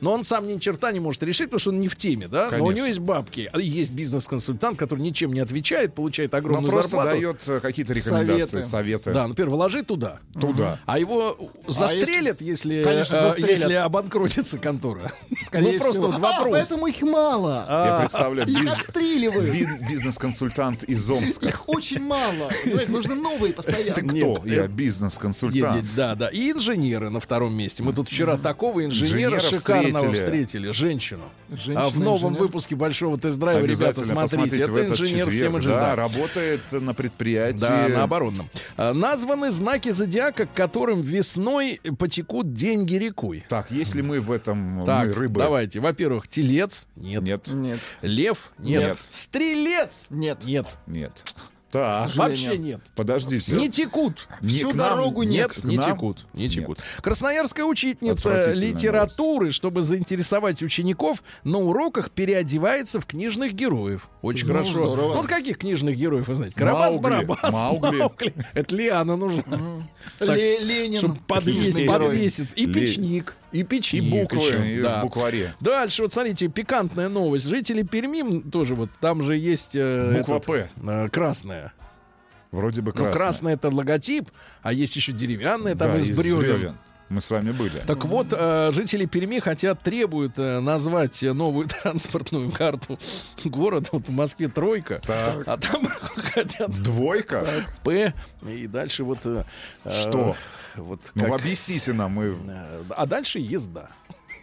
Но 0.00 0.12
он 0.12 0.24
сам 0.24 0.46
ни 0.48 0.58
черта 0.58 0.92
не 0.92 1.00
может 1.00 1.22
решить, 1.22 1.46
потому 1.46 1.58
что 1.60 1.70
он 1.70 1.80
не 1.80 1.88
в 1.88 1.96
теме, 1.96 2.28
да? 2.28 2.42
Но 2.42 2.46
у 2.46 2.50
Конечно. 2.50 2.72
него 2.76 2.86
есть 2.86 2.98
бабки. 2.98 3.50
А 3.52 3.58
Есть 3.58 3.92
бизнес-консультант, 3.92 4.78
который 4.78 5.00
ничем 5.00 5.32
не 5.32 5.40
отвечает, 5.40 5.94
получает 5.94 6.32
Он 6.34 6.38
огромную 6.40 6.70
просто 6.72 6.90
зарплату. 6.92 7.10
дает 7.10 7.48
э, 7.48 7.60
какие-то 7.60 7.92
рекомендации, 7.94 8.44
Советы. 8.60 8.68
советы. 8.68 9.12
Да, 9.12 9.26
например, 9.26 9.50
вложи 9.50 9.82
туда. 9.82 10.20
Туда. 10.38 10.78
А 10.86 10.98
его 10.98 11.38
застрелят, 11.66 12.40
если, 12.40 12.82
Конечно, 12.82 13.14
э, 13.16 13.20
застрелят. 13.20 13.50
если 13.50 13.72
обанкротится 13.74 14.58
контора. 14.58 15.12
Скорее 15.46 15.72
ну, 15.72 15.78
просто 15.78 16.02
всего. 16.02 16.12
вот 16.12 16.16
А, 16.24 16.38
вопрос. 16.38 16.52
поэтому 16.52 16.86
их 16.86 17.00
мало. 17.02 17.66
Я 17.68 17.98
представляю, 18.00 18.48
Их 18.48 18.64
биз- 18.64 18.80
отстреливают. 18.80 19.52
би- 19.52 19.88
бизнес-консультант 19.88 20.84
из 20.84 21.08
Омска. 21.10 21.48
Их 21.48 21.68
очень 21.68 22.00
мало. 22.00 22.50
Нужны 22.88 23.14
новые 23.14 23.52
постоянно. 23.52 23.94
Ты 23.94 24.02
Нет, 24.02 24.38
кто? 24.38 24.46
Я 24.46 24.64
э, 24.64 24.68
бизнес-консультант. 24.68 25.54
Нет, 25.74 25.82
нет, 25.84 25.84
да, 25.96 26.14
да. 26.14 26.28
И 26.28 26.50
инженеры 26.52 27.10
на 27.10 27.20
втором 27.20 27.54
месте. 27.56 27.82
Мы 27.82 27.92
тут 27.92 28.08
вчера 28.08 28.36
такого 28.36 28.84
инженера 28.84 29.40
шикарного 29.40 29.85
встретили. 29.94 30.14
встретили. 30.14 30.70
Женщину. 30.72 31.22
Женщина, 31.50 31.86
а 31.86 31.88
в 31.90 32.00
новом 32.00 32.30
инженер. 32.32 32.42
выпуске 32.42 32.74
большого 32.76 33.18
тест-драйва, 33.18 33.64
ребята, 33.64 34.04
смотрите. 34.04 34.14
посмотрите 34.36 34.70
в 34.70 34.76
Это 34.76 34.86
этот 34.86 35.00
инженер 35.00 35.24
четверг. 35.26 35.34
всем 35.34 35.56
инженер. 35.58 35.74
Да, 35.76 35.86
да. 35.90 35.94
работает 35.96 36.72
на 36.72 36.94
предприятии. 36.94 37.60
Да, 37.60 37.88
на 37.88 38.02
оборонном. 38.02 38.48
А, 38.76 38.92
Названы 38.92 39.50
знаки 39.50 39.90
зодиака, 39.90 40.46
к 40.46 40.52
которым 40.52 41.00
весной 41.00 41.80
потекут 41.98 42.52
деньги 42.54 42.94
рекой. 42.96 43.44
Так, 43.48 43.70
если 43.70 44.00
мы 44.00 44.20
в 44.20 44.32
этом 44.32 44.84
Так, 44.84 45.08
мы 45.08 45.14
рыбы. 45.14 45.40
давайте. 45.40 45.80
Во-первых, 45.80 46.28
телец. 46.28 46.86
Нет. 46.96 47.22
Нет, 47.22 47.48
Нет, 47.48 47.78
Лев. 48.02 48.52
Нет. 48.58 48.82
Нет. 48.82 48.98
Стрелец. 49.08 50.06
нет. 50.10 50.44
Нет. 50.44 50.66
нет. 50.86 51.24
Так. 51.70 52.14
Вообще 52.14 52.56
нет. 52.56 52.80
подождите. 52.94 53.52
Не 53.54 53.68
текут. 53.68 54.28
Не 54.40 54.48
Всю 54.48 54.68
нам, 54.68 54.76
дорогу 54.90 55.24
Нет, 55.24 55.52
К 55.52 55.64
не 55.64 55.76
нам? 55.76 55.90
текут, 55.92 56.24
не 56.32 56.44
Нет. 56.44 56.52
текут. 56.52 56.78
Красноярская 57.02 57.64
учительница 57.66 58.52
литературы, 58.54 59.50
чтобы 59.50 59.82
заинтересовать 59.82 60.62
учеников, 60.62 61.22
на 61.44 61.58
уроках 61.58 62.10
переодевается 62.10 63.00
в 63.00 63.06
книжных 63.06 63.52
героев. 63.52 64.08
Очень 64.22 64.46
Ну, 64.46 64.52
хорошо. 64.54 64.70
здорово. 64.72 64.96
Ну, 65.08 65.14
вот 65.16 65.26
каких 65.26 65.58
книжных 65.58 65.96
героев 65.96 66.28
вы 66.28 66.34
знаете? 66.34 66.54
Карабас-Барабас, 66.58 67.50
Маугли. 67.52 68.32
Это 68.54 68.74
Лиана 68.76 69.16
нужна. 69.16 69.42
Так, 70.18 70.36
Ленин. 70.38 71.16
Подвесить, 71.26 71.86
подвесить. 71.86 72.52
И 72.56 72.66
печник. 72.66 73.34
И 73.52 73.60
И 73.60 73.62
печник. 73.62 74.10
буквы 74.10 74.38
еще, 74.48 74.74
и 74.78 74.82
да. 74.82 74.98
в 75.00 75.04
букваре. 75.04 75.54
Дальше, 75.60 76.02
вот 76.02 76.12
смотрите, 76.12 76.48
пикантная 76.48 77.08
новость. 77.08 77.46
Жители 77.46 77.82
Перми 77.82 78.40
тоже 78.50 78.74
вот, 78.74 78.90
там 79.00 79.22
же 79.24 79.36
есть... 79.36 79.74
э, 79.74 80.16
Буква 80.18 80.34
этот, 80.36 80.46
«П». 80.46 80.68
э, 80.84 81.08
красная. 81.08 81.65
Вроде 82.56 82.80
бы 82.80 82.92
Ну, 82.94 83.02
красная. 83.04 83.12
красный 83.16 83.52
это 83.52 83.68
логотип, 83.68 84.30
а 84.62 84.72
есть 84.72 84.96
еще 84.96 85.12
деревянный, 85.12 85.74
там 85.74 85.92
Да, 85.92 85.96
из, 85.98 86.16
бревен. 86.18 86.38
бревен. 86.38 86.78
Мы 87.08 87.20
с 87.20 87.30
вами 87.30 87.52
были. 87.52 87.78
Так 87.86 88.04
вот, 88.04 88.28
э, 88.32 88.70
жители 88.72 89.04
Перми 89.04 89.38
хотят, 89.38 89.80
требуют 89.80 90.38
э, 90.38 90.58
назвать 90.60 91.22
э, 91.22 91.32
новую 91.32 91.68
транспортную 91.82 92.50
карту 92.50 92.98
города. 93.44 93.88
Вот 93.92 94.08
в 94.08 94.10
Москве 94.12 94.48
тройка, 94.48 94.98
Так. 95.06 95.46
а 95.46 95.56
там 95.56 95.86
хотят 96.16 96.70
Двойка? 96.82 97.46
П. 97.84 98.12
И 98.48 98.66
дальше 98.66 99.04
вот... 99.04 99.18
Что? 99.20 100.34
Вот 100.74 101.12
Ну, 101.14 101.24
как- 101.26 101.40
объясните 101.40 101.92
нам, 101.92 102.10
мы... 102.12 102.36
А 102.88 103.06
дальше 103.06 103.38
езда. 103.38 103.88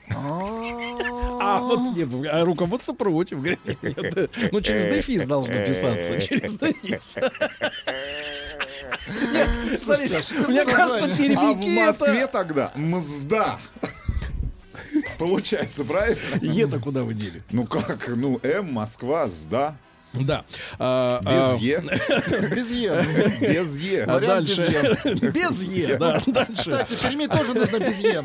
А 0.10 1.60
вот 1.60 1.96
нет, 1.98 2.10
а 2.32 2.44
руководство 2.46 2.94
против. 2.94 3.40
Говорит, 3.40 3.60
нет, 3.82 4.30
ну, 4.52 4.62
через 4.62 4.84
дефис 4.94 5.26
должно 5.26 5.54
писаться. 5.66 6.20
Через 6.20 6.58
дефис. 6.58 7.16
Смотрите, 9.80 10.22
мне 10.48 10.66
кажется, 10.66 11.06
А 11.06 11.54
в 11.54 11.58
Москве 11.58 12.20
это... 12.20 12.28
тогда 12.32 12.72
мзда. 12.76 13.60
Получается, 15.18 15.84
правильно? 15.84 16.20
Е-то 16.42 16.80
куда 16.80 17.04
вы 17.04 17.14
дели? 17.14 17.44
Ну 17.52 17.66
как? 17.66 18.08
Ну, 18.08 18.40
М, 18.44 18.74
Москва, 18.74 19.28
сда. 19.30 19.76
Да. 20.14 20.46
А, 20.78 21.20
Без 21.22 21.32
а, 21.32 21.58
Е. 21.60 21.82
Без 22.56 22.70
Е. 22.72 23.06
Без 23.42 23.80
Е. 23.80 24.06
А 24.08 24.20
дальше. 24.20 24.96
Без 25.34 25.62
Е, 25.64 25.98
да. 25.98 26.22
Дальше. 26.28 26.54
Кстати, 26.56 26.96
Перми 27.02 27.28
тоже 27.28 27.54
нужно 27.54 27.80
без 27.80 28.00
Е. 28.00 28.24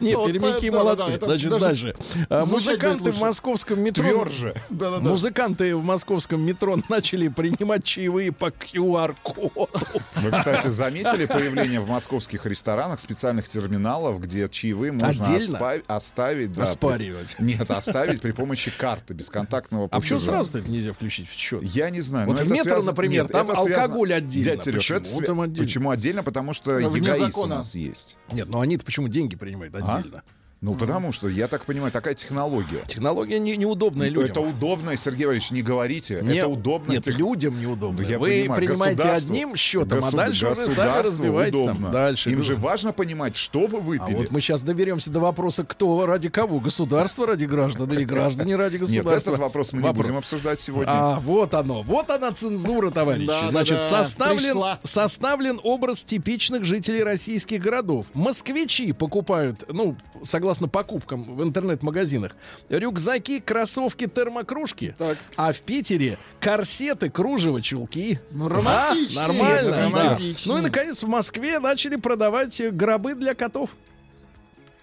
Нет, 0.00 0.16
вот 0.16 0.32
пермяки 0.32 0.70
молодцы. 0.70 1.18
Значит, 1.20 1.50
даже 1.50 1.60
дальше. 1.66 1.94
А, 2.28 2.44
Музыканты 2.46 3.12
в 3.12 3.20
московском 3.20 3.80
метро... 3.80 4.02
Тверже. 4.04 4.54
Музыканты 4.70 5.74
в 5.76 5.84
московском 5.84 6.40
метро 6.44 6.76
начали 6.88 7.28
принимать 7.28 7.84
чаевые 7.84 8.32
по 8.32 8.46
QR-коду. 8.46 9.68
Вы, 10.16 10.30
кстати, 10.30 10.68
заметили 10.68 11.26
появление 11.26 11.80
в 11.80 11.88
московских 11.88 12.46
ресторанах 12.46 13.00
специальных 13.00 13.48
терминалов, 13.48 14.20
где 14.20 14.48
чаевые 14.48 14.92
можно 14.92 15.22
оспа- 15.36 15.82
оставить. 15.86 16.52
да, 16.52 16.62
Оспаривать. 16.62 17.36
при- 17.36 17.44
Нет, 17.44 17.70
оставить 17.70 18.20
при 18.20 18.32
помощи 18.32 18.70
карты 18.76 19.14
бесконтактного 19.14 19.86
А 19.90 20.00
почему 20.00 20.18
платежа. 20.18 20.32
сразу 20.32 20.58
это 20.58 20.68
нельзя 20.70 20.92
включить 20.92 21.28
в 21.28 21.32
счет? 21.32 21.62
Я 21.62 21.90
не 21.90 22.00
знаю. 22.00 22.26
Вот 22.28 22.38
но 22.38 22.44
в 22.44 22.48
метро, 22.50 22.62
связано- 22.76 22.86
например, 22.92 23.22
Нет, 23.24 23.32
там 23.32 23.46
связано- 23.48 23.74
алкоголь 23.82 24.14
отдельно. 24.14 24.62
Почему 24.62 25.20
там 25.26 25.40
отдельно? 25.40 25.64
Почему 25.64 25.90
отдельно? 25.90 26.22
Потому 26.22 26.52
что 26.54 26.78
Ну, 26.78 26.88
вне 26.88 27.08
эгоист 27.08 27.36
у 27.38 27.46
нас 27.46 27.74
есть. 27.74 28.16
Нет, 28.32 28.48
ну 28.48 28.60
они-то 28.60 28.84
почему 28.84 29.08
деньги 29.08 29.36
принимают 29.36 29.74
А? 29.86 29.98
отдельно? 29.98 30.22
Ну, 30.62 30.74
потому 30.76 31.10
что, 31.10 31.28
я 31.28 31.48
так 31.48 31.64
понимаю, 31.64 31.90
такая 31.90 32.14
технология. 32.14 32.84
Технология 32.86 33.40
не- 33.40 33.56
неудобная 33.56 34.08
людям. 34.08 34.30
Это 34.30 34.40
удобно, 34.40 34.96
Сергей 34.96 35.26
Валерьевич, 35.26 35.50
не 35.50 35.60
говорите. 35.60 36.20
Не- 36.22 36.36
это 36.38 36.46
удобно. 36.46 36.92
Нет, 36.92 37.02
тех- 37.02 37.18
людям 37.18 37.60
неудобно. 37.60 38.00
Я 38.02 38.16
Вы 38.20 38.28
понимаю, 38.42 38.60
принимаете 38.62 39.08
одним 39.08 39.56
счетом, 39.56 39.98
а 39.98 40.02
госу- 40.02 40.16
дальше 40.16 40.46
вы 40.46 40.54
сами 40.54 41.02
разбиваете 41.02 41.66
там. 41.66 41.90
Дальше. 41.90 42.30
Им 42.30 42.42
же 42.42 42.54
важно 42.54 42.92
понимать, 42.92 43.34
что 43.34 43.66
вы 43.66 43.78
А 43.78 43.80
выпили. 43.80 44.14
вот 44.14 44.30
мы 44.30 44.40
сейчас 44.40 44.62
доберемся 44.62 45.10
до 45.10 45.18
вопроса, 45.18 45.64
кто 45.64 46.06
ради 46.06 46.28
кого? 46.28 46.60
Государство 46.60 47.26
ради 47.26 47.44
граждан 47.44 47.90
или 47.90 48.04
граждане 48.04 48.54
ради 48.54 48.74
Нет, 48.80 48.82
государства? 48.82 49.30
этот 49.30 49.40
вопрос 49.40 49.72
мы 49.72 49.80
не 49.80 49.84
Вопрос. 49.88 50.06
будем 50.06 50.18
обсуждать 50.18 50.60
сегодня. 50.60 50.92
А, 50.92 51.18
вот 51.18 51.54
оно. 51.54 51.82
Вот 51.82 52.08
она 52.08 52.30
цензура, 52.30 52.90
товарищи. 52.92 53.28
Значит, 53.50 53.82
составлен, 53.82 54.78
составлен 54.84 55.58
образ 55.64 56.04
типичных 56.04 56.64
жителей 56.64 57.02
российских 57.02 57.60
городов. 57.60 58.06
Москвичи 58.14 58.92
покупают, 58.92 59.64
ну, 59.68 59.96
согласно 60.22 60.51
покупкам 60.68 61.22
в 61.24 61.42
интернет-магазинах, 61.42 62.36
рюкзаки, 62.68 63.40
кроссовки, 63.40 64.06
термокружки. 64.06 64.94
Так. 64.98 65.18
А 65.36 65.52
в 65.52 65.60
Питере 65.60 66.18
корсеты, 66.40 67.10
кружево, 67.10 67.62
чулки. 67.62 68.20
Ну, 68.30 68.48
романтично. 68.48 69.22
нормально, 69.22 69.90
да. 69.92 70.18
Ну 70.46 70.58
и, 70.58 70.60
наконец, 70.60 71.02
в 71.02 71.08
Москве 71.08 71.58
начали 71.58 71.96
продавать 71.96 72.60
э, 72.60 72.70
гробы 72.70 73.14
для 73.14 73.34
котов. 73.34 73.70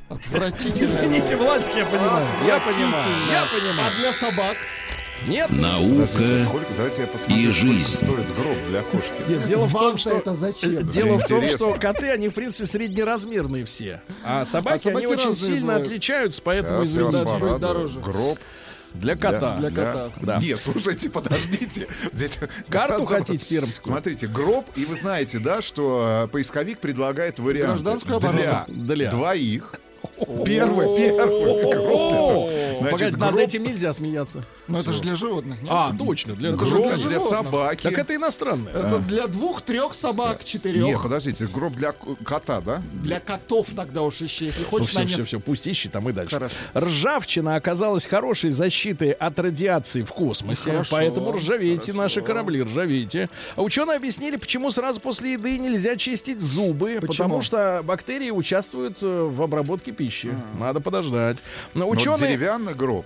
Отвратительно. 0.09 0.85
Извините, 0.85 1.35
Владик, 1.35 1.67
я 1.75 1.85
понимаю. 1.85 2.25
Я 2.47 2.59
понимаю. 2.59 3.03
Я 3.29 3.43
А 3.43 3.45
понимаю. 3.47 3.91
для 3.99 4.11
собак? 4.11 4.55
Нет, 5.27 5.47
Подождите, 5.49 5.61
Наука 5.61 7.01
я 7.01 7.07
посмотрю, 7.07 7.49
и 7.49 7.53
сколько 7.53 7.73
жизнь. 7.73 7.97
стоит 7.97 8.35
гроб 8.35 8.57
для 8.69 8.81
кошки. 8.81 9.29
Нет, 9.29 9.43
дело 9.45 9.65
в 9.65 9.71
том, 9.71 9.97
что 9.97 10.11
это 10.11 10.33
зачем? 10.33 10.87
Дело 10.89 11.17
в 11.17 11.27
том, 11.27 11.47
что 11.47 11.73
коты, 11.75 12.09
они, 12.09 12.29
в 12.29 12.33
принципе, 12.33 12.65
среднеразмерные 12.65 13.65
все. 13.65 14.01
А 14.23 14.45
собаки, 14.45 14.77
А 14.77 14.79
собаки 14.79 15.05
они 15.05 15.07
очень 15.07 15.37
сильно 15.37 15.75
отличаются, 15.75 16.41
поэтому, 16.43 16.83
извините, 16.83 17.23
будет 17.35 17.59
дороже. 17.59 17.99
Гроб 17.99 18.39
для 18.93 19.15
кота. 19.15 19.57
Для 19.57 19.69
кота. 19.69 20.11
Да. 20.21 20.39
Нет, 20.39 20.59
слушайте, 20.59 21.09
подождите. 21.09 21.87
Здесь 22.11 22.39
Карту 22.69 23.05
хотите 23.05 23.45
пермскую? 23.45 23.93
Смотрите, 23.93 24.27
гроб, 24.27 24.65
и 24.75 24.85
вы 24.85 24.95
знаете, 24.95 25.39
да, 25.39 25.61
что 25.61 26.23
э, 26.25 26.27
поисковик 26.27 26.79
предлагает 26.79 27.39
варианты 27.39 27.83
Гражданскую 27.83 28.19
для, 28.19 28.29
оборону. 28.29 28.65
Для. 28.67 29.11
двоих. 29.11 29.73
Первый, 30.45 30.95
первый 30.97 32.69
Значит, 32.79 33.11
Погоди, 33.11 33.17
над 33.17 33.39
этим 33.39 33.63
нельзя 33.63 33.91
смеяться. 33.93 34.43
Ну 34.67 34.79
это 34.79 34.91
же 34.93 35.01
для 35.01 35.15
животных, 35.15 35.61
нет? 35.61 35.71
А, 35.71 35.93
точно, 35.97 36.33
для 36.33 36.51
Гроб 36.53 36.87
для 36.87 36.95
животных. 36.95 37.21
собаки. 37.21 37.83
Так 37.83 37.97
это 37.97 38.15
иностранное. 38.15 38.71
Это 38.73 38.99
для 38.99 39.27
двух-трех 39.27 39.93
собак, 39.93 40.43
четырех. 40.45 40.85
Нет, 40.85 41.01
подождите, 41.01 41.47
гроб 41.47 41.73
для 41.73 41.93
кота, 42.23 42.61
да? 42.61 42.81
Для 42.93 43.19
котов 43.19 43.67
тогда 43.75 44.01
уж 44.03 44.21
ищи, 44.21 44.45
если 44.45 44.61
Ну, 44.61 44.67
хочешь 44.67 44.89
все, 44.89 45.01
на 45.01 45.07
все, 45.07 45.25
все, 45.25 45.39
пусть 45.39 45.67
ищет, 45.67 45.95
а 45.95 46.01
мы 46.01 46.13
дальше. 46.13 46.49
Ржавчина 46.75 47.55
оказалась 47.55 48.05
хорошей 48.05 48.51
защитой 48.51 49.11
от 49.11 49.37
радиации 49.39 50.03
в 50.03 50.13
космосе, 50.13 50.83
поэтому 50.89 51.33
ржавейте 51.33 51.93
наши 51.93 52.21
корабли, 52.21 52.63
ржавейте. 52.63 53.29
А 53.55 53.61
ученые 53.61 53.97
объяснили, 53.97 54.37
почему 54.37 54.71
сразу 54.71 54.99
после 55.01 55.33
еды 55.33 55.57
нельзя 55.57 55.95
чистить 55.97 56.39
зубы, 56.39 56.99
потому 57.01 57.41
что 57.41 57.81
бактерии 57.83 58.31
участвуют 58.31 58.99
э, 59.01 59.23
в 59.29 59.41
обработке 59.41 59.88
пищи. 59.91 60.33
Надо 60.59 60.79
подождать. 60.79 61.37
Но 61.73 61.85
Но 61.85 61.89
ученые... 61.89 62.19
деревянный 62.37 62.73
гроб 62.73 63.05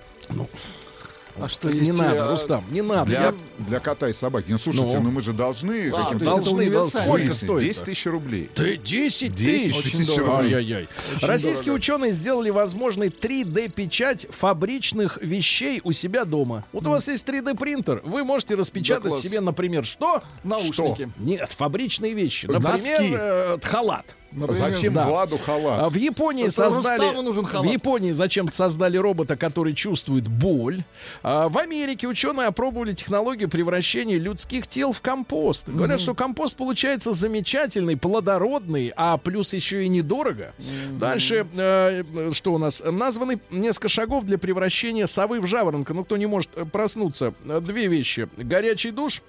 А 1.36 1.48
что 1.48 1.68
Не 1.68 1.80
есть, 1.88 1.98
надо, 1.98 2.14
э, 2.16 2.30
Рустам, 2.30 2.64
не 2.70 2.80
надо. 2.80 3.06
для, 3.06 3.20
Я- 3.22 3.34
для 3.58 3.80
кота 3.80 4.08
и 4.08 4.12
собаки. 4.12 4.46
Ну, 4.50 4.56
слушайте, 4.58 4.98
Ну. 4.98 5.02
ну, 5.06 5.10
мы 5.10 5.20
же 5.20 5.32
должны 5.32 5.90
А, 5.90 6.04
каким-то 6.04 6.24
Должны, 6.26 6.52
универсально. 6.62 7.08
сколько 7.08 7.32
стоит? 7.34 7.60
10 7.60 7.82
тысяч 7.86 8.06
рублей. 8.06 8.50
Ты 8.54 8.76
10 8.76 9.34
10 9.34 9.74
тысяч. 9.74 9.90
тысяч 9.92 10.06
дорого. 10.06 10.36
рублей. 10.36 10.54
Ай-яй-яй. 10.54 10.88
Российские 11.22 11.74
ученые 11.74 12.12
сделали 12.12 12.50
возможной 12.50 13.08
3D-печать 13.08 14.28
фабричных 14.30 15.18
вещей 15.22 15.80
у 15.82 15.90
себя 15.90 16.24
дома. 16.24 16.64
Вот 16.72 16.86
у 16.86 16.90
вас 16.90 17.08
есть 17.08 17.26
3D-принтер, 17.26 18.02
вы 18.04 18.22
можете 18.22 18.54
распечатать 18.54 19.10
Да 19.12 19.18
себе, 19.18 19.40
например, 19.40 19.84
что? 19.84 20.22
Наушники. 20.44 21.10
Нет, 21.18 21.50
фабричные 21.50 22.14
вещи. 22.14 22.46
Носки. 22.46 22.62
Например, 22.62 23.00
э, 23.20 23.58
халат. 23.60 24.14
Например, 24.34 24.74
Зачем 24.74 24.94
да. 24.94 25.06
Владу 25.06 25.36
А 25.36 25.44
халат? 25.44 25.92
В 25.92 25.94
Японии 25.94 26.44
Это 26.44 26.52
создали 26.52 27.14
нужен 27.22 27.44
халат. 27.44 27.68
в 27.68 27.72
Японии 27.72 28.10
зачем-то 28.10 28.54
создали 28.54 28.96
робота, 28.96 29.36
который 29.36 29.74
чувствует 29.74 30.26
боль. 30.26 30.82
А 31.22 31.48
в 31.48 31.56
Америке 31.58 32.08
ученые 32.08 32.48
опробовали 32.48 32.92
технологию 32.92 33.48
превращения 33.48 34.18
людских 34.18 34.66
тел 34.66 34.92
в 34.92 35.00
компост. 35.00 35.68
Говорят, 35.68 36.00
что 36.00 36.14
компост 36.14 36.56
получается 36.56 37.12
замечательный, 37.12 37.96
плодородный, 37.96 38.92
а 38.96 39.18
плюс 39.18 39.52
еще 39.52 39.84
и 39.84 39.88
недорого. 39.88 40.52
Дальше 40.98 41.46
э, 41.54 42.02
что 42.32 42.54
у 42.54 42.58
нас 42.58 42.82
названы 42.84 43.40
несколько 43.50 43.88
шагов 43.88 44.24
для 44.24 44.38
превращения 44.38 45.06
совы 45.06 45.40
в 45.40 45.46
жаворонка. 45.46 45.94
Ну 45.94 46.04
кто 46.04 46.16
не 46.16 46.26
может 46.26 46.50
э, 46.56 46.64
проснуться, 46.64 47.34
две 47.44 47.86
вещи: 47.86 48.28
горячий 48.36 48.90
душ. 48.90 49.22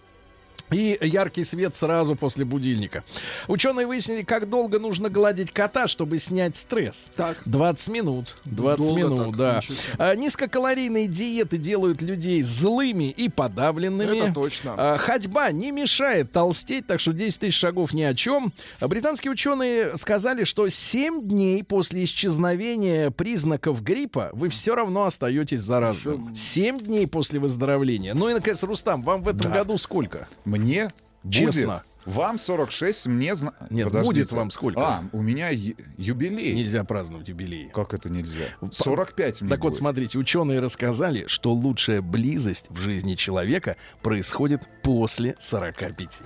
И 0.71 0.97
яркий 1.01 1.43
свет 1.43 1.75
сразу 1.75 2.15
после 2.15 2.43
будильника. 2.43 3.03
Ученые 3.47 3.85
выяснили, 3.85 4.23
как 4.23 4.49
долго 4.49 4.79
нужно 4.79 5.09
гладить 5.09 5.51
кота, 5.51 5.87
чтобы 5.87 6.17
снять 6.17 6.57
стресс. 6.57 7.11
Так. 7.15 7.37
20 7.45 7.87
минут. 7.89 8.35
20 8.45 8.79
Долго 8.79 8.97
минут, 8.99 9.25
так, 9.27 9.37
да. 9.37 9.61
А, 9.97 10.15
низкокалорийные 10.15 11.07
диеты 11.07 11.57
делают 11.57 12.01
людей 12.01 12.41
злыми 12.41 13.11
и 13.11 13.29
подавленными. 13.29 14.17
Это 14.17 14.33
точно. 14.33 14.73
А, 14.77 14.97
ходьба 14.97 15.51
не 15.51 15.71
мешает 15.71 16.31
толстеть, 16.31 16.87
так 16.87 16.99
что 16.99 17.13
10 17.13 17.39
тысяч 17.39 17.57
шагов 17.57 17.93
ни 17.93 18.01
о 18.01 18.15
чем. 18.15 18.51
А 18.79 18.87
британские 18.87 19.31
ученые 19.31 19.97
сказали, 19.97 20.43
что 20.45 20.67
7 20.67 21.27
дней 21.27 21.63
после 21.63 22.05
исчезновения 22.05 23.11
признаков 23.11 23.83
гриппа 23.83 24.29
вы 24.33 24.49
все 24.49 24.75
равно 24.75 25.05
остаетесь 25.05 25.61
заразным. 25.61 26.33
7 26.33 26.79
дней 26.79 27.07
после 27.07 27.39
выздоровления. 27.39 28.13
Ну 28.15 28.29
и, 28.29 28.33
наконец, 28.33 28.63
Рустам, 28.63 29.03
вам 29.03 29.21
в 29.21 29.27
этом 29.27 29.51
году 29.51 29.77
сколько? 29.77 30.27
Мне 30.55 30.89
Честно. 31.29 31.65
будет. 31.65 31.83
Вам 32.05 32.37
46, 32.37 33.07
мне... 33.07 33.33
зна- 33.33 33.53
Нет, 33.71 33.85
Подождите. 33.87 34.13
будет 34.13 34.31
вам 34.31 34.51
сколько? 34.51 34.79
А, 34.79 35.03
у 35.11 35.23
меня 35.23 35.49
юбилей. 35.49 36.53
Нельзя 36.53 36.83
праздновать 36.83 37.27
юбилей. 37.29 37.69
Как 37.73 37.95
это 37.95 38.11
нельзя? 38.11 38.43
45 38.69 39.41
мне 39.41 39.49
Так 39.49 39.61
вот, 39.61 39.69
будет. 39.69 39.77
смотрите, 39.79 40.19
ученые 40.19 40.59
рассказали, 40.59 41.25
что 41.25 41.51
лучшая 41.51 42.03
близость 42.03 42.67
в 42.69 42.77
жизни 42.79 43.15
человека 43.15 43.75
происходит 44.03 44.61
после 44.83 45.35
45. 45.39 46.21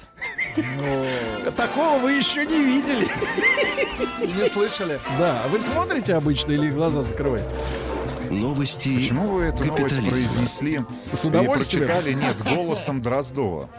Такого 1.56 1.98
вы 2.00 2.12
еще 2.14 2.46
не 2.46 2.62
видели. 2.64 3.08
Не 4.38 4.48
слышали? 4.50 5.00
Да, 5.18 5.44
вы 5.50 5.60
смотрите 5.62 6.14
обычно 6.16 6.52
или 6.52 6.70
глаза 6.70 7.04
закрываете? 7.04 7.56
Новости 8.30 8.96
Почему 8.96 9.28
вы 9.28 9.44
эту 9.46 9.64
новость 9.66 9.96
произнесли 10.08 10.82
С 11.14 11.26
и 11.26 11.28
удовольствием. 11.30 11.86
прочитали, 11.88 12.14
нет, 12.14 12.36
голосом 12.44 13.02
Дроздова? 13.02 13.70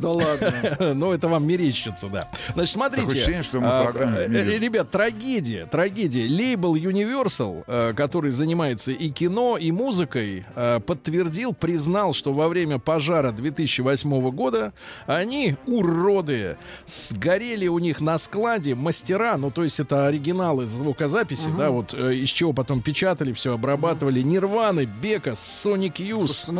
Да 0.00 0.10
ладно. 0.10 0.76
Ну, 0.94 1.12
это 1.12 1.28
вам 1.28 1.46
мерещится, 1.46 2.08
да. 2.08 2.28
Значит, 2.54 2.72
смотрите. 2.72 3.06
Такое 3.06 3.16
ощущение, 3.16 3.42
что 3.42 3.60
мы 3.60 3.68
а, 3.68 3.84
программе 3.84 4.18
э, 4.18 4.58
Ребят, 4.58 4.90
трагедия, 4.90 5.66
трагедия. 5.66 6.26
Лейбл 6.26 6.76
Universal, 6.76 7.64
э, 7.66 7.92
который 7.94 8.30
занимается 8.30 8.92
и 8.92 9.08
кино, 9.10 9.56
и 9.56 9.72
музыкой, 9.72 10.44
э, 10.54 10.80
подтвердил, 10.80 11.54
признал, 11.54 12.14
что 12.14 12.32
во 12.32 12.48
время 12.48 12.78
пожара 12.78 13.32
2008 13.32 14.30
года 14.30 14.72
они, 15.06 15.56
уроды, 15.66 16.56
сгорели 16.86 17.66
у 17.66 17.78
них 17.78 18.00
на 18.00 18.18
складе 18.18 18.74
мастера, 18.74 19.36
ну, 19.36 19.50
то 19.50 19.64
есть 19.64 19.80
это 19.80 20.06
оригиналы 20.06 20.66
звукозаписи, 20.66 21.48
да, 21.56 21.70
вот 21.70 21.94
из 21.94 22.28
чего 22.28 22.52
потом 22.52 22.82
печатали, 22.82 23.32
все 23.32 23.54
обрабатывали. 23.54 24.22
Нирваны, 24.22 24.84
Бека, 24.84 25.34
Соник 25.34 25.94
Слушайте, 25.98 26.52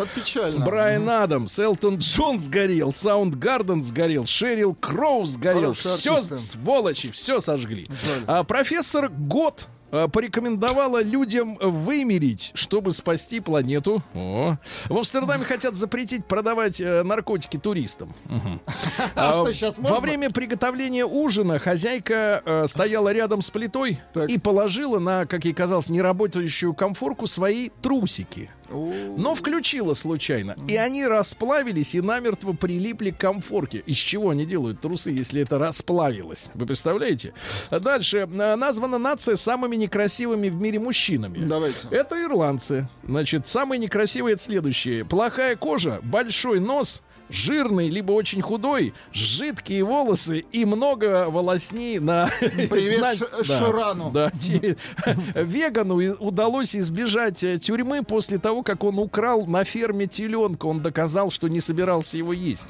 ну. 0.59 0.64
Брайан 0.64 1.09
Адамс, 1.09 1.59
Элтон 1.59 1.97
Джон 1.97 2.39
сгорел, 2.39 2.93
Саундгарден 3.25 3.83
сгорел, 3.83 4.27
Шерил 4.27 4.75
Кроу 4.75 5.25
сгорел. 5.25 5.72
Все, 5.72 6.22
сволочи, 6.22 7.11
все 7.11 7.41
сожгли. 7.41 7.87
Жаль. 8.05 8.25
А 8.27 8.45
профессор 8.45 9.09
Гот 9.09 9.66
а, 9.91 10.09
порекомендовала 10.09 11.03
людям 11.03 11.57
вымерить, 11.61 12.51
чтобы 12.55 12.91
спасти 12.91 13.41
планету. 13.41 14.03
О. 14.14 14.57
В 14.89 14.97
Амстердаме 14.99 15.45
хотят 15.45 15.75
запретить 15.77 16.27
продавать 16.27 16.81
э, 16.81 17.03
наркотики 17.03 17.57
туристам. 17.57 18.12
Мгм. 18.27 18.61
А 19.14 19.43
А, 19.43 19.53
что, 19.53 19.72
Во 19.79 20.01
время 20.01 20.31
приготовления 20.31 21.07
ужина 21.07 21.59
хозяйка 21.59 22.43
э, 22.45 22.66
стояла 22.66 23.12
рядом 23.12 23.41
с 23.41 23.51
плитой 23.51 24.01
Так. 24.12 24.29
и 24.29 24.39
положила 24.39 24.99
на, 24.99 25.27
как 25.27 25.45
ей 25.45 25.55
казалось, 25.55 25.89
неработающую 25.89 26.75
комфорку 26.75 27.27
свои 27.27 27.70
трусики. 27.81 28.51
Но 28.75 29.35
включила 29.35 29.95
случайно. 29.95 30.57
И 30.68 30.77
они 30.77 31.07
расплавились 31.07 31.95
и 31.95 32.01
намертво 32.01 32.53
прилипли 32.53 33.11
к 33.11 33.18
комфорке. 33.18 33.79
Из 33.87 33.97
чего 33.97 34.31
они 34.31 34.45
делают 34.45 34.81
трусы, 34.81 35.11
если 35.11 35.43
это 35.43 35.59
расплавилось? 35.59 36.49
Вы 36.55 36.66
представляете? 36.66 37.33
Дальше. 37.70 38.29
э, 38.31 38.57
Названа 38.57 38.99
нация 38.99 39.37
самыми 39.37 39.77
некрасивыми 39.77 40.49
в 40.49 40.55
мире 40.61 40.79
мужчинами. 40.79 41.39
Давайте. 41.47 41.89
Это 41.91 42.20
ирландцы. 42.22 42.89
Значит, 43.05 43.47
самые 43.49 43.79
некрасивые 43.79 44.35
это 44.35 44.43
следующие. 44.43 45.05
Плохая 45.05 45.57
кожа, 45.57 46.01
большой 46.03 46.61
нос, 46.61 47.03
жирный, 47.29 47.89
либо 47.89 48.12
очень 48.12 48.43
худой, 48.43 48.95
жидкие 49.12 49.85
волосы 49.85 50.45
и 50.53 50.64
много 50.64 51.27
волосней 51.31 51.99
на... 51.99 52.29
Привет 52.41 53.01
на- 53.01 53.14
Ш- 53.16 53.29
да, 53.47 53.59
Шурану. 53.59 54.11
Да, 54.11 54.31
Вегану 55.35 55.97
удалось 56.18 56.75
избежать 56.77 57.43
э, 57.45 57.59
тюрьмы 57.59 58.03
после 58.03 58.39
того, 58.39 58.62
как 58.62 58.85
он 58.85 58.99
украл 58.99 59.47
на 59.47 59.64
ферме 59.64 60.07
теленка. 60.07 60.66
Он 60.66 60.81
доказал, 60.81 61.31
что 61.31 61.49
не 61.49 61.61
собирался 61.61 62.16
его 62.16 62.33
есть. 62.33 62.68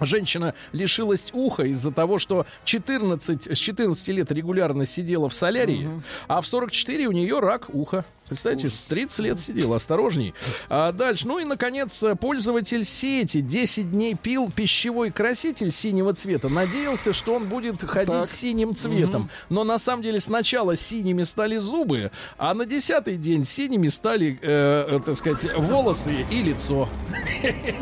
Женщина 0.00 0.54
лишилась 0.72 1.26
уха 1.32 1.64
из-за 1.64 1.90
того, 1.90 2.18
что 2.20 2.46
14, 2.64 3.48
с 3.52 3.58
14 3.58 4.08
лет 4.08 4.30
регулярно 4.30 4.86
сидела 4.86 5.28
в 5.28 5.34
солярии, 5.34 5.88
а 6.28 6.40
в 6.40 6.46
44 6.46 7.08
у 7.08 7.12
нее 7.12 7.40
рак 7.40 7.66
уха. 7.72 8.04
Представляете, 8.28 8.70
с 8.70 8.84
30 8.84 9.18
лет 9.20 9.40
сидела, 9.40 9.76
осторожней. 9.76 10.34
А 10.68 10.92
дальше, 10.92 11.26
ну 11.26 11.38
и, 11.38 11.44
наконец, 11.44 12.04
пользователь 12.20 12.84
сети 12.84 13.40
10 13.40 13.90
дней 13.90 14.14
пил 14.14 14.50
пищевой 14.50 15.10
краситель 15.10 15.70
синего 15.72 16.12
цвета. 16.14 16.48
Надеялся, 16.48 17.12
что 17.12 17.34
он 17.34 17.48
будет 17.48 17.82
ходить 17.82 18.12
Так. 18.12 18.28
синим 18.28 18.74
цветом. 18.76 19.30
Но 19.48 19.64
на 19.64 19.78
самом 19.78 20.02
деле 20.02 20.20
сначала 20.20 20.76
синими 20.76 21.24
стали 21.24 21.56
зубы, 21.58 22.10
а 22.36 22.54
на 22.54 22.64
десятый 22.66 23.16
день 23.16 23.44
синими 23.44 23.88
стали, 23.88 24.38
э, 24.42 24.96
э, 24.96 25.00
так 25.04 25.14
сказать, 25.16 25.56
волосы 25.56 26.26
и 26.30 26.42
лицо. 26.42 26.88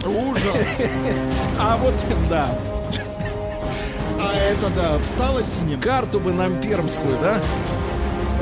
Ужас. 0.05 0.67
А 1.59 1.77
вот, 1.77 1.95
да, 2.29 2.59
А 4.19 4.33
это 4.35 4.71
да, 4.75 4.99
встала 4.99 5.43
синим. 5.45 5.81
карту 5.81 6.21
бы 6.21 6.33
нам 6.33 6.61
пермскую, 6.61 7.19
да? 7.21 7.41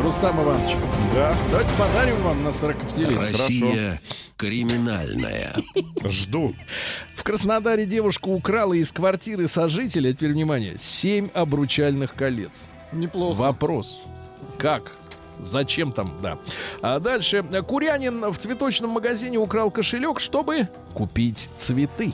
Рустам 0.02 0.42
Иванович. 0.42 0.76
Да, 1.14 1.34
Давайте 1.50 1.70
подарим 1.78 2.16
вам 2.22 2.42
на 2.44 2.48
45-летие. 2.48 3.16
Россия 3.16 4.00
криминальная. 4.36 5.54
жду. 6.04 6.54
В 7.14 7.22
Краснодаре 7.22 7.86
девушка 7.86 8.28
украла 8.28 8.74
из 8.74 8.92
квартиры 8.92 9.46
сожителя, 9.48 10.12
теперь 10.12 10.32
внимание, 10.32 10.76
7 10.78 11.28
обручальных 11.32 12.14
колец. 12.14 12.66
Неплохо. 12.92 13.38
Вопрос. 13.38 14.02
Как? 14.58 14.92
Зачем 15.40 15.92
там, 15.92 16.12
да. 16.22 16.38
А 16.82 17.00
дальше. 17.00 17.42
Курянин 17.66 18.30
в 18.32 18.38
цветочном 18.38 18.90
магазине 18.90 19.38
украл 19.38 19.70
кошелек, 19.70 20.20
чтобы 20.20 20.68
купить 20.94 21.48
цветы. 21.58 22.12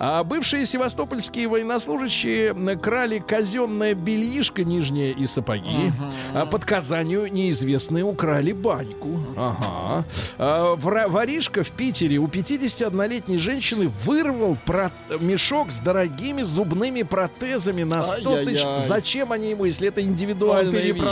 А 0.00 0.22
бывшие 0.24 0.64
севастопольские 0.66 1.48
военнослужащие 1.48 2.54
крали 2.76 3.18
казенное 3.18 3.94
бельишко 3.94 4.64
нижнее 4.64 5.12
и 5.12 5.26
сапоги. 5.26 5.92
А 6.34 6.46
под 6.46 6.64
Казанью 6.64 7.26
неизвестные 7.32 8.04
украли 8.04 8.52
баньку. 8.52 9.20
Ага. 9.36 10.04
А 10.38 10.76
воришка 10.76 11.64
в 11.64 11.70
Питере 11.70 12.18
у 12.18 12.26
51-летней 12.26 13.38
женщины 13.38 13.88
вырвал 14.04 14.56
про- 14.64 14.92
мешок 15.20 15.70
с 15.72 15.78
дорогими 15.80 16.42
зубными 16.42 17.02
протезами 17.02 17.82
на 17.82 18.02
100 18.02 18.44
тысяч. 18.44 18.64
Зачем 18.86 19.32
они 19.32 19.50
ему, 19.50 19.64
если 19.64 19.88
это 19.88 20.00
индивидуальная 20.02 20.80
вещь? 20.92 21.02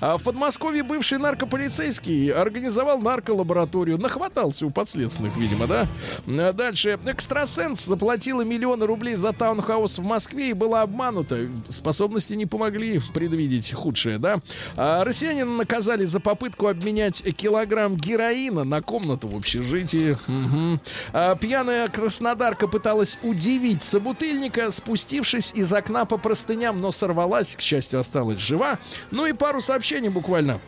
А 0.00 0.16
в 0.16 0.22
Подмосковье 0.22 0.82
бывший 0.82 1.18
наркополицейский 1.18 2.30
организовал 2.32 2.98
нарколабораторию. 2.98 3.98
Нахватался 3.98 4.66
у 4.66 4.70
подследственных, 4.70 5.36
видимо, 5.36 5.66
да? 5.66 5.86
А 6.26 6.52
Дальше. 6.52 6.98
Экстрасенс 7.06 7.86
заплатила 8.12 8.42
миллионы 8.42 8.84
рублей 8.84 9.14
за 9.14 9.32
таунхаус 9.32 9.96
в 9.96 10.02
Москве 10.02 10.50
и 10.50 10.52
была 10.52 10.82
обманута. 10.82 11.48
Способности 11.70 12.34
не 12.34 12.44
помогли 12.44 13.00
предвидеть 13.14 13.72
худшее, 13.72 14.18
да? 14.18 14.40
А 14.76 15.02
россиянина 15.02 15.56
наказали 15.56 16.04
за 16.04 16.20
попытку 16.20 16.66
обменять 16.66 17.22
килограмм 17.34 17.96
героина 17.96 18.64
на 18.64 18.82
комнату 18.82 19.28
в 19.28 19.36
общежитии. 19.36 20.14
Мгм. 20.26 20.80
А 21.14 21.36
пьяная 21.36 21.88
краснодарка 21.88 22.68
пыталась 22.68 23.18
удивить 23.22 23.82
собутыльника, 23.82 24.70
спустившись 24.70 25.52
из 25.54 25.72
окна 25.72 26.04
по 26.04 26.18
простыням, 26.18 26.82
но 26.82 26.92
сорвалась, 26.92 27.56
к 27.56 27.62
счастью, 27.62 28.00
осталась 28.00 28.40
жива. 28.40 28.78
Ну 29.10 29.24
и 29.24 29.32
пару 29.32 29.62
сообщений 29.62 30.10
буквально. 30.10 30.60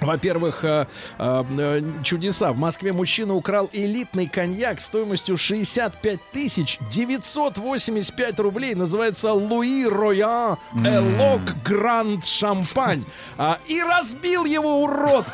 Во-первых, 0.00 0.64
э, 0.64 0.86
э, 1.18 1.82
чудеса. 2.02 2.52
В 2.52 2.58
Москве 2.58 2.92
мужчина 2.92 3.34
украл 3.34 3.68
элитный 3.72 4.26
коньяк 4.26 4.80
стоимостью 4.80 5.36
65 5.36 6.20
тысяч 6.32 6.78
985 6.90 8.38
рублей. 8.40 8.74
Называется 8.74 9.32
Луи 9.32 9.86
Роян 9.86 10.58
Элок 10.84 11.62
Гранд 11.62 12.26
Шампань. 12.26 13.04
А, 13.38 13.58
и 13.66 13.82
разбил 13.82 14.44
его 14.44 14.82
урод, 14.82 15.26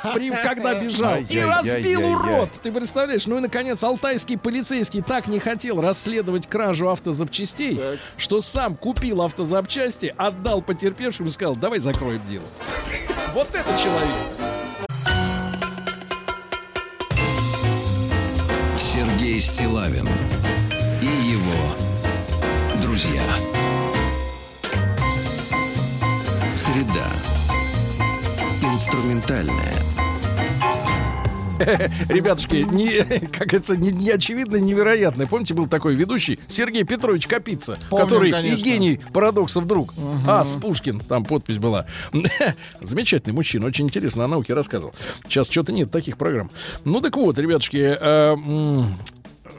когда 0.43 0.75
бежал. 0.75 1.17
И 1.29 1.41
разбил 1.41 2.13
урод. 2.13 2.51
Ты 2.63 2.73
представляешь? 2.73 3.27
Ну 3.27 3.39
и, 3.39 3.41
наконец, 3.41 3.83
алтайский 3.83 4.39
полицейский 4.39 5.03
так 5.03 5.27
не 5.27 5.39
хотел 5.39 5.81
расследовать 5.81 6.47
кражу 6.47 6.89
автозапчастей, 6.89 7.81
что 8.17 8.41
сам 8.41 8.77
купил 8.77 9.23
автозапчасти, 9.23 10.15
отдал 10.17 10.63
потерпевшим 10.63 11.27
и 11.27 11.31
сказал, 11.31 11.57
давай 11.57 11.79
закроем 11.79 12.23
дело. 12.27 12.47
Вот 13.35 13.49
это 13.55 13.79
человек. 13.79 14.42
Сергей 18.79 19.41
Стилавин 19.41 20.09
и 21.01 21.07
его 21.07 21.77
друзья. 22.83 23.23
Среда. 26.55 27.09
Инструментальная. 28.63 30.02
Ребятушки, 32.09 32.67
не, 32.73 33.03
как 33.27 33.49
говорится, 33.49 33.77
не, 33.77 34.11
очевидно, 34.11 34.57
невероятно. 34.57 35.27
Помните, 35.27 35.55
был 35.55 35.67
такой 35.67 35.95
ведущий 35.95 36.39
Сергей 36.49 36.85
Петрович 36.85 37.27
Капица, 37.27 37.79
Помним, 37.91 38.07
который 38.07 38.31
конечно. 38.31 38.57
и 38.57 38.61
гений 38.61 39.01
парадоксов 39.13 39.67
друг. 39.67 39.95
А, 40.27 40.45
с 40.45 40.57
Пушкин, 40.57 41.01
там 41.01 41.25
подпись 41.25 41.59
была. 41.59 41.87
Замечательный 42.81 43.33
мужчина, 43.33 43.67
очень 43.67 43.87
интересно 43.87 44.25
о 44.25 44.29
науке 44.29 44.55
рассказывал. 44.55 44.95
Сейчас 45.25 45.49
что-то 45.49 45.73
нет 45.73 45.91
таких 45.91 46.19
программ. 46.19 46.51
Ну 46.85 47.01
так 47.01 47.17
вот, 47.17 47.39
ребятушки, 47.39 47.97
э, 48.01 48.37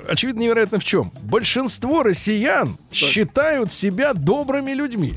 очевидно, 0.08 0.41
невероятно 0.41 0.80
в 0.80 0.86
чем. 0.86 1.12
Большинство 1.24 2.04
россиян 2.04 2.78
считают 2.91 3.72
себя 3.72 4.14
добрыми 4.14 4.72
людьми. 4.72 5.16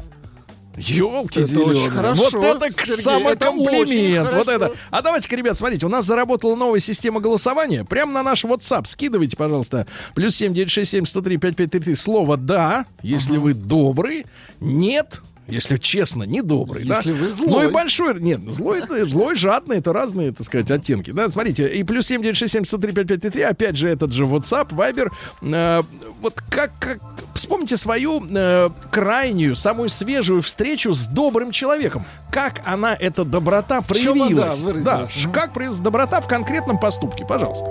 Елки 0.77 1.41
Это 1.41 1.61
очень 1.61 1.91
хорошо, 1.91 2.31
Вот 2.35 2.63
это 2.63 2.85
Сергей, 2.85 3.03
самокомплимент. 3.03 4.29
это 4.29 4.37
Вот 4.37 4.49
это. 4.49 4.73
А 4.91 5.03
давайте-ка, 5.03 5.37
ребят, 5.37 5.57
смотрите, 5.57 5.87
у 5.87 5.89
нас 5.89 6.05
заработала 6.05 6.55
новая 6.55 6.81
система 6.81 7.21
голосования. 7.21 7.85
Прямо 7.85 8.13
на 8.13 8.23
наш 8.23 8.45
WhatsApp. 8.45 8.87
Скидывайте, 8.87 9.37
пожалуйста. 9.37 9.87
Плюс 10.15 10.37
7 10.37 10.53
967 10.53 11.07
103 11.07 11.37
5533. 11.39 11.95
Слово 11.95 12.37
«да», 12.37 12.87
если 13.03 13.37
вы 13.39 13.55
добрый. 13.55 14.27
«Нет», 14.61 15.21
Если 15.49 15.77
честно, 15.77 16.25
не 16.25 16.43
добрый. 16.43 16.85
да? 16.85 16.97
Если 16.97 17.13
вы 17.13 17.29
злой. 17.29 17.49
Ну 17.65 17.69
и 17.69 17.73
большой. 17.73 18.21
Нет, 18.21 18.41
злой, 18.49 18.81
это- 18.81 19.07
злой, 19.07 19.37
жадный, 19.37 19.79
это 19.79 19.93
разные, 19.93 20.33
так 20.33 20.45
сказать, 20.47 20.71
оттенки. 20.71 21.13
Да, 21.13 21.29
смотрите, 21.29 21.69
и 21.69 21.83
плюс 21.85 22.07
7967 22.07 22.65
103 22.65 22.93
5533, 22.93 23.43
опять 23.43 23.77
же, 23.77 23.89
этот 23.89 24.13
же 24.13 24.25
WhatsApp, 24.25 24.71
Viber. 24.71 25.11
Э, 25.43 25.83
вот 26.21 26.43
как, 26.51 26.73
как- 26.81 26.99
вспомните 27.35 27.77
свою 27.77 28.23
э, 28.29 28.71
крайнюю, 28.91 29.55
самую 29.57 29.89
свежую 29.89 30.43
встречу 30.43 30.93
с 30.95 31.07
добрым 31.07 31.53
человеком. 31.53 32.05
Как 32.33 32.61
она, 32.65 32.95
эта 32.95 33.25
доброта, 33.25 33.81
В 33.81 33.93
чем 33.95 34.19
проявилась? 34.19 34.63
да, 34.85 35.07
как 35.33 35.53
проявилась 35.53 35.79
доброта 35.81 36.21
в 36.21 36.27
конкретном 36.27 36.79
поступке, 36.81 37.25
пожалуйста. 37.25 37.71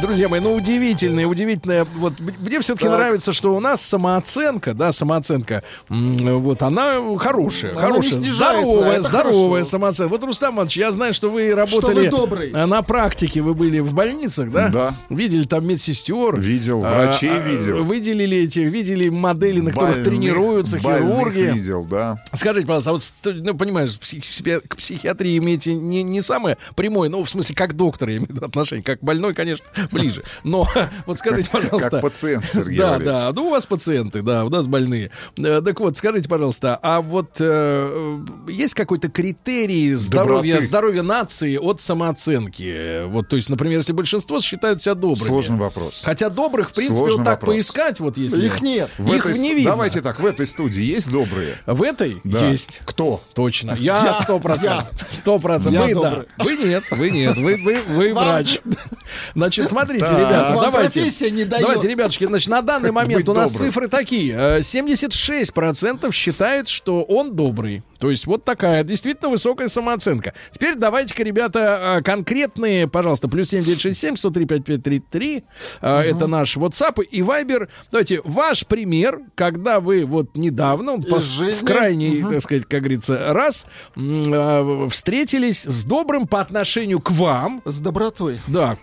Друзья 0.00 0.28
мои, 0.28 0.38
ну 0.38 0.54
удивительное, 0.54 1.26
удивительное. 1.26 1.84
Вот 1.96 2.14
мне 2.20 2.60
все-таки 2.60 2.84
Так. 2.86 2.96
нравится, 2.96 3.32
что 3.32 3.56
у 3.56 3.60
нас 3.60 3.82
самооценка, 3.82 4.72
да, 4.72 4.92
самооценка, 4.92 5.64
вот 5.88 6.62
она 6.62 6.98
хорошая, 7.18 7.72
Она 7.72 7.80
хорошая, 7.80 8.20
здоровая, 8.20 9.02
здоровая 9.02 9.50
хорошо. 9.62 9.68
самооценка. 9.70 10.10
Вот 10.12 10.22
Рустам 10.22 10.54
Иванович, 10.54 10.76
я 10.76 10.92
знаю, 10.92 11.12
что 11.12 11.28
вы 11.30 11.52
работали 11.54 12.08
вы 12.08 12.08
добрый. 12.08 12.52
э, 12.52 12.66
на 12.66 12.82
практике, 12.82 13.40
вы 13.42 13.54
были 13.54 13.80
в 13.80 13.94
больницах, 13.94 14.52
да? 14.52 14.68
Да. 14.68 14.94
Видели 15.10 15.42
там 15.42 15.66
медсестер. 15.66 16.38
Видел, 16.38 16.84
А, 16.84 17.06
врачей 17.06 17.30
а, 17.30 17.40
видел. 17.40 17.82
Выделили 17.82 18.36
эти, 18.38 18.60
видели 18.60 19.08
модели, 19.08 19.58
на 19.60 19.72
которых 19.72 19.96
Больных- 19.96 20.04
тренируются 20.04 20.78
больных 20.78 21.18
хирурги. 21.18 21.52
видел, 21.54 21.84
да. 21.84 22.22
Скажите, 22.32 22.64
пожалуйста, 22.66 23.30
а 23.30 23.32
вот, 23.32 23.42
ну, 23.44 23.54
понимаешь, 23.56 23.98
к 24.68 24.76
психиатрии 24.76 25.36
имеете 25.38 25.74
не, 25.74 26.04
не 26.04 26.22
самое 26.22 26.58
прямое, 26.76 27.08
ну, 27.08 27.24
в 27.24 27.28
смысле, 27.28 27.56
как 27.56 27.74
доктор 27.74 28.08
я 28.10 28.16
имею 28.18 28.28
в 28.28 28.34
виду 28.36 28.46
отношение, 28.46 28.84
как 28.84 29.00
больной, 29.00 29.34
конечно, 29.34 29.47
ближе. 29.90 30.22
Но 30.44 30.66
вот 31.06 31.18
скажите, 31.18 31.48
пожалуйста... 31.50 31.90
Как 31.90 32.00
пациент, 32.02 32.44
Сергей 32.44 32.78
Да, 32.78 32.92
Валерьевич. 32.92 33.06
да, 33.06 33.32
ну 33.34 33.46
у 33.46 33.50
вас 33.50 33.66
пациенты, 33.66 34.22
да, 34.22 34.44
у 34.44 34.48
нас 34.50 34.66
больные. 34.66 35.10
Э, 35.38 35.60
Так 35.64 35.80
вот, 35.80 35.96
скажите, 35.96 36.28
пожалуйста, 36.28 36.78
а 36.82 37.00
вот 37.00 37.36
э, 37.40 38.18
есть 38.48 38.74
какой-то 38.74 39.08
критерий 39.08 39.94
здоровья, 39.94 40.60
здоровья 40.60 41.02
нации 41.02 41.56
от 41.56 41.80
самооценки? 41.80 43.04
Вот, 43.06 43.28
то 43.28 43.36
есть, 43.36 43.48
например, 43.48 43.78
если 43.78 43.92
большинство 43.92 44.40
считают 44.40 44.82
себя 44.82 44.94
добрыми. 44.94 45.26
Сложный 45.28 45.58
вопрос. 45.58 46.02
Хотя 46.04 46.28
добрых, 46.30 46.70
в 46.70 46.74
принципе, 46.74 46.96
Сложный 46.98 47.16
вот 47.18 47.24
так 47.24 47.34
вопрос. 47.40 47.54
поискать, 47.54 48.00
вот 48.00 48.16
если... 48.16 48.44
Их 48.46 48.60
нет. 48.62 48.90
В 48.98 49.12
Их 49.14 49.26
этой- 49.26 49.38
не 49.38 49.54
видно. 49.54 49.70
Давайте 49.72 50.00
так, 50.00 50.20
в 50.20 50.26
этой 50.26 50.46
студии 50.46 50.82
есть 50.82 51.10
добрые? 51.10 51.58
В 51.66 51.82
этой 51.82 52.20
Да. 52.24 52.48
есть. 52.48 52.80
Кто? 52.84 53.20
Точно. 53.34 53.76
Я 53.78 54.12
сто 54.14 54.38
процентов. 54.38 54.88
Сто 55.08 55.38
процентов. 55.38 55.86
Вы 55.86 55.94
да. 55.94 56.24
Вы 56.38 56.56
нет. 56.56 56.84
Вы 56.90 57.10
нет. 57.10 57.36
Вы, 57.36 57.56
вы, 57.56 57.78
вы 57.88 58.14
врач. 58.14 58.60
Значит, 59.38 59.68
смотрите, 59.70 60.04
ребята, 60.04 60.50
давайте. 60.60 61.00
профессия 61.00 61.30
не 61.30 61.44
дает. 61.44 61.64
Давайте, 61.64 61.86
ребятушки, 61.88 62.24
значит, 62.26 62.48
на 62.48 62.60
данный 62.60 62.90
момент 63.00 63.28
у 63.28 63.32
нас 63.32 63.52
цифры 63.52 63.86
такие. 63.86 64.34
Э, 64.34 64.58
76% 64.58 66.12
считает, 66.12 66.66
что 66.66 67.02
он 67.04 67.36
добрый. 67.36 67.84
То 67.98 68.10
есть 68.10 68.26
вот 68.26 68.44
такая 68.44 68.84
действительно 68.84 69.28
высокая 69.28 69.68
самооценка. 69.68 70.32
Теперь 70.52 70.74
давайте-ка, 70.76 71.22
ребята, 71.22 71.98
э, 71.98 72.02
конкретные, 72.02 72.88
пожалуйста, 72.88 73.28
плюс 73.28 73.48
7967 73.50 74.16
103 74.16 74.46
5533. 74.46 75.44
Э, 75.82 76.00
Это 76.00 76.26
наш 76.26 76.56
WhatsApp 76.56 77.02
и 77.04 77.22
Viber. 77.22 77.68
Давайте, 77.90 78.20
ваш 78.24 78.66
пример, 78.66 79.20
когда 79.36 79.80
вы 79.80 80.04
вот 80.04 80.36
недавно, 80.36 80.94
в 80.96 81.20
жизни. 81.20 81.64
крайний, 81.66 82.22
так 82.22 82.42
сказать, 82.42 82.64
как 82.66 82.80
говорится, 82.80 83.32
раз 83.32 83.66
э, 83.96 84.88
встретились 84.90 85.62
с 85.64 85.84
добрым 85.84 86.26
по 86.26 86.40
отношению 86.40 87.00
к 87.00 87.10
вам, 87.10 87.62
С 87.64 87.80
добротой. 87.80 88.40
да, 88.48 88.76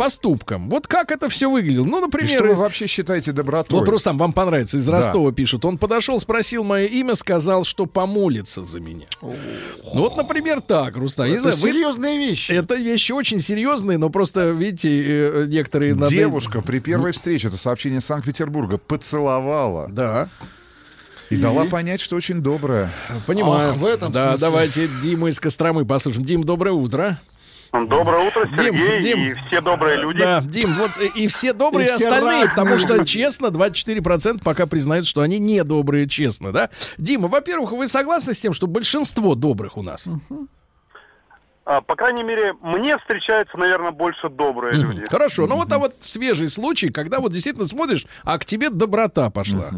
поступкам. 0.45 0.69
Вот 0.69 0.87
как 0.87 1.11
это 1.11 1.29
все 1.29 1.49
выглядело? 1.49 1.85
Ну, 1.85 1.97
И 1.97 2.01
например, 2.01 2.37
что 2.37 2.43
вы 2.47 2.53
из- 2.53 2.59
вообще 2.59 2.87
считаете 2.87 3.31
добротой? 3.31 3.79
вот, 3.79 3.89
Рустам, 3.89 4.17
вам 4.17 4.33
понравится. 4.33 4.77
Из 4.77 4.85
Да. 4.85 4.93
Ростова 4.97 5.31
пишут. 5.31 5.65
Он 5.65 5.77
подошел, 5.77 6.19
спросил 6.19 6.63
мое 6.63 6.85
имя, 6.85 7.15
сказал, 7.15 7.63
что 7.63 7.85
помолится 7.85 8.63
за 8.63 8.79
меня. 8.79 9.07
Ну, 9.21 9.35
вот, 9.93 10.17
например, 10.17 10.61
так, 10.61 10.95
Рустам. 10.97 11.27
Это 11.27 11.41
знаю, 11.41 11.55
вы- 11.57 11.69
серьезные 11.69 12.17
вещи. 12.17 12.51
Это 12.51 12.75
вещи 12.75 13.11
очень 13.11 13.39
серьезные, 13.39 13.97
но 13.97 14.09
просто, 14.09 14.51
видите, 14.51 15.03
э, 15.03 15.45
некоторые... 15.47 15.95
надо- 15.95 16.09
Девушка 16.09 16.61
при 16.61 16.79
первой 16.79 17.11
встрече, 17.11 17.47
это 17.47 17.57
сообщение 17.57 17.99
из 17.99 18.05
Санкт-Петербурга, 18.05 18.77
поцеловала 18.77 19.87
Да, 19.89 20.29
и 21.29 21.35
дала 21.37 21.65
понять, 21.65 22.01
что 22.01 22.15
очень 22.15 22.41
добрая. 22.41 22.91
понимаю. 23.25 23.71
Ах, 23.71 23.77
в 23.77 23.85
этом 23.85 24.11
да, 24.11 24.29
смысле. 24.31 24.47
давайте 24.47 24.87
Дима 25.01 25.29
из 25.29 25.39
Костромы 25.39 25.85
послушаем. 25.85 26.25
Дим, 26.25 26.43
доброе 26.43 26.71
утро. 26.71 27.19
Доброе 27.83 28.27
утро, 28.27 28.45
Дим, 28.45 28.75
Сергей 28.75 29.01
Дим. 29.01 29.19
и 29.19 29.33
все 29.47 29.61
добрые 29.61 29.97
люди. 29.97 30.19
Да, 30.19 30.41
Дим, 30.41 30.73
вот 30.73 30.91
э, 30.99 31.07
и 31.15 31.27
все 31.27 31.53
добрые 31.53 31.87
И 31.87 31.91
все 31.91 32.07
остальные, 32.07 32.43
разные 32.43 32.49
потому 32.49 32.77
что, 32.77 33.05
честно, 33.05 33.47
24% 33.47 34.41
пока 34.43 34.65
признают, 34.65 35.05
что 35.07 35.21
они 35.21 35.39
не 35.39 35.63
добрые, 35.63 36.07
честно, 36.07 36.51
да? 36.51 36.69
Дима, 36.97 37.27
во-первых, 37.27 37.73
вы 37.73 37.87
согласны 37.87 38.33
с 38.33 38.39
тем, 38.39 38.53
что 38.53 38.67
большинство 38.67 39.35
добрых 39.35 39.77
у 39.77 39.81
нас? 39.81 40.07
А, 40.07 40.35
по 41.65 41.95
крайней 41.95 42.23
мере, 42.23 42.53
мне 42.61 42.97
встречаются, 42.99 43.57
наверное, 43.57 43.91
больше 43.91 44.29
добрые 44.29 44.75
люди. 44.75 45.03
Хорошо, 45.09 45.47
ну 45.47 45.55
вот 45.55 45.71
а 45.71 45.79
вот 45.79 45.95
свежий 45.99 46.47
случай, 46.47 46.89
когда 46.89 47.19
вот 47.19 47.31
действительно 47.31 47.67
смотришь, 47.67 48.05
а 48.23 48.37
к 48.37 48.45
тебе 48.45 48.69
доброта 48.69 49.29
пошла. 49.31 49.71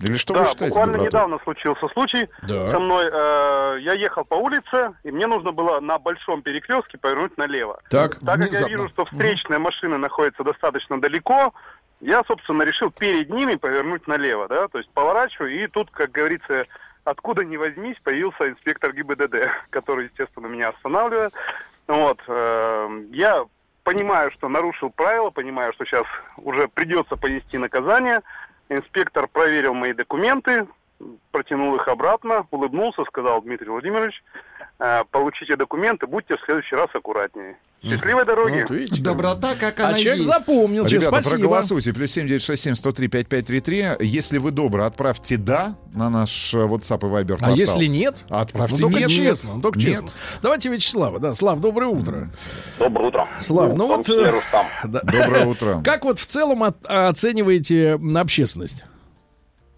Или 0.00 0.16
что 0.16 0.34
Да, 0.34 0.40
вы 0.40 0.46
считаете 0.46 0.70
буквально 0.70 0.92
добротой? 0.92 1.06
недавно 1.20 1.38
случился 1.44 1.88
случай 1.88 2.28
Да. 2.42 2.70
со 2.72 2.78
мной. 2.78 3.06
э, 3.12 3.78
я 3.80 3.94
ехал 3.94 4.24
по 4.24 4.34
улице, 4.34 4.92
и 5.02 5.10
мне 5.10 5.26
нужно 5.26 5.50
было 5.52 5.80
на 5.80 5.98
большом 5.98 6.42
перекрестке 6.42 6.98
повернуть 6.98 7.36
налево. 7.36 7.80
Так. 7.90 8.18
Так 8.20 8.38
как 8.38 8.52
я 8.52 8.68
вижу, 8.68 8.88
что 8.90 9.04
встречные 9.04 9.58
машины 9.58 9.98
находятся 9.98 10.44
достаточно 10.44 11.00
далеко, 11.00 11.52
я, 12.00 12.22
собственно, 12.26 12.62
решил 12.64 12.90
перед 12.90 13.30
ними 13.30 13.54
повернуть 13.56 14.06
налево, 14.06 14.46
да, 14.48 14.68
то 14.68 14.78
есть 14.78 14.90
поворачиваю, 14.90 15.64
и 15.64 15.66
тут, 15.68 15.90
как 15.90 16.10
говорится, 16.12 16.66
откуда 17.04 17.44
ни 17.44 17.56
возьмись, 17.56 17.96
появился 18.02 18.48
инспектор 18.48 18.92
ГИБДД, 18.92 19.50
который, 19.70 20.06
естественно, 20.06 20.46
меня 20.46 20.70
останавливает. 20.70 21.32
Вот, 21.86 22.20
э, 22.26 23.04
я 23.10 23.44
понимаю, 23.82 24.30
что 24.32 24.48
нарушил 24.48 24.90
правила, 24.90 25.30
понимаю, 25.30 25.72
что 25.74 25.84
сейчас 25.84 26.06
уже 26.38 26.68
придется 26.68 27.16
понести 27.16 27.58
наказание. 27.58 28.22
Инспектор 28.70 29.28
проверил 29.28 29.74
мои 29.74 29.92
документы, 29.92 30.66
протянул 31.30 31.76
их 31.76 31.86
обратно, 31.88 32.46
улыбнулся, 32.50 33.04
сказал, 33.04 33.42
Дмитрий 33.42 33.68
Владимирович, 33.68 34.22
получите 35.10 35.56
документы, 35.56 36.06
будьте 36.06 36.36
в 36.36 36.40
следующий 36.44 36.74
раз 36.76 36.88
аккуратнее. 36.94 37.56
Счастливой 37.82 38.24
дороги! 38.24 38.62
Вот 38.62 38.70
видите, 38.70 38.94
как- 38.96 39.12
Доброта, 39.12 39.54
как 39.60 39.78
А 39.80 39.88
она 39.88 39.98
человек 39.98 40.24
есть. 40.24 40.38
запомнил, 40.38 40.86
Ребята, 40.86 41.08
спасибо. 41.08 41.30
проголосуйте. 41.36 41.92
Плюс 41.92 42.10
7967 42.12 42.74
103 42.76 43.08
5533. 43.08 43.84
Если 44.00 44.38
вы 44.38 44.52
добры, 44.52 44.84
отправьте 44.84 45.36
«да» 45.36 45.76
на 45.92 46.08
наш 46.08 46.54
э, 46.54 46.58
WhatsApp 46.58 47.00
и 47.00 47.10
Viber 47.10 47.34
А 47.34 47.36
портал. 47.36 47.54
если 47.54 47.84
нет? 47.84 48.24
Отправьте 48.30 48.76
ну, 48.82 48.88
только 48.88 49.00
«нет». 49.00 49.10
честно, 49.10 49.54
ну, 49.56 49.60
только 49.60 49.78
Нет. 49.80 49.88
честно. 49.90 50.08
Давайте 50.40 50.70
Вячеслава. 50.70 51.18
Да, 51.18 51.34
Слав, 51.34 51.60
доброе 51.60 51.88
утро. 51.88 52.30
Доброе 52.78 53.08
утро. 53.08 53.28
Слав, 53.42 53.72
ну 53.76 53.86
том 53.86 53.96
вот... 53.98 54.08
э, 54.08 54.40
да. 54.84 55.00
Доброе 55.02 55.44
утро. 55.44 55.82
Как 55.84 56.04
вот 56.06 56.18
в 56.18 56.24
целом 56.24 56.62
от- 56.62 56.86
оцениваете 56.86 58.00
общественность? 58.16 58.82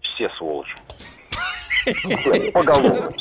Все 0.01 0.29
сволочи. 0.37 0.71
Поголовно. 2.53 3.11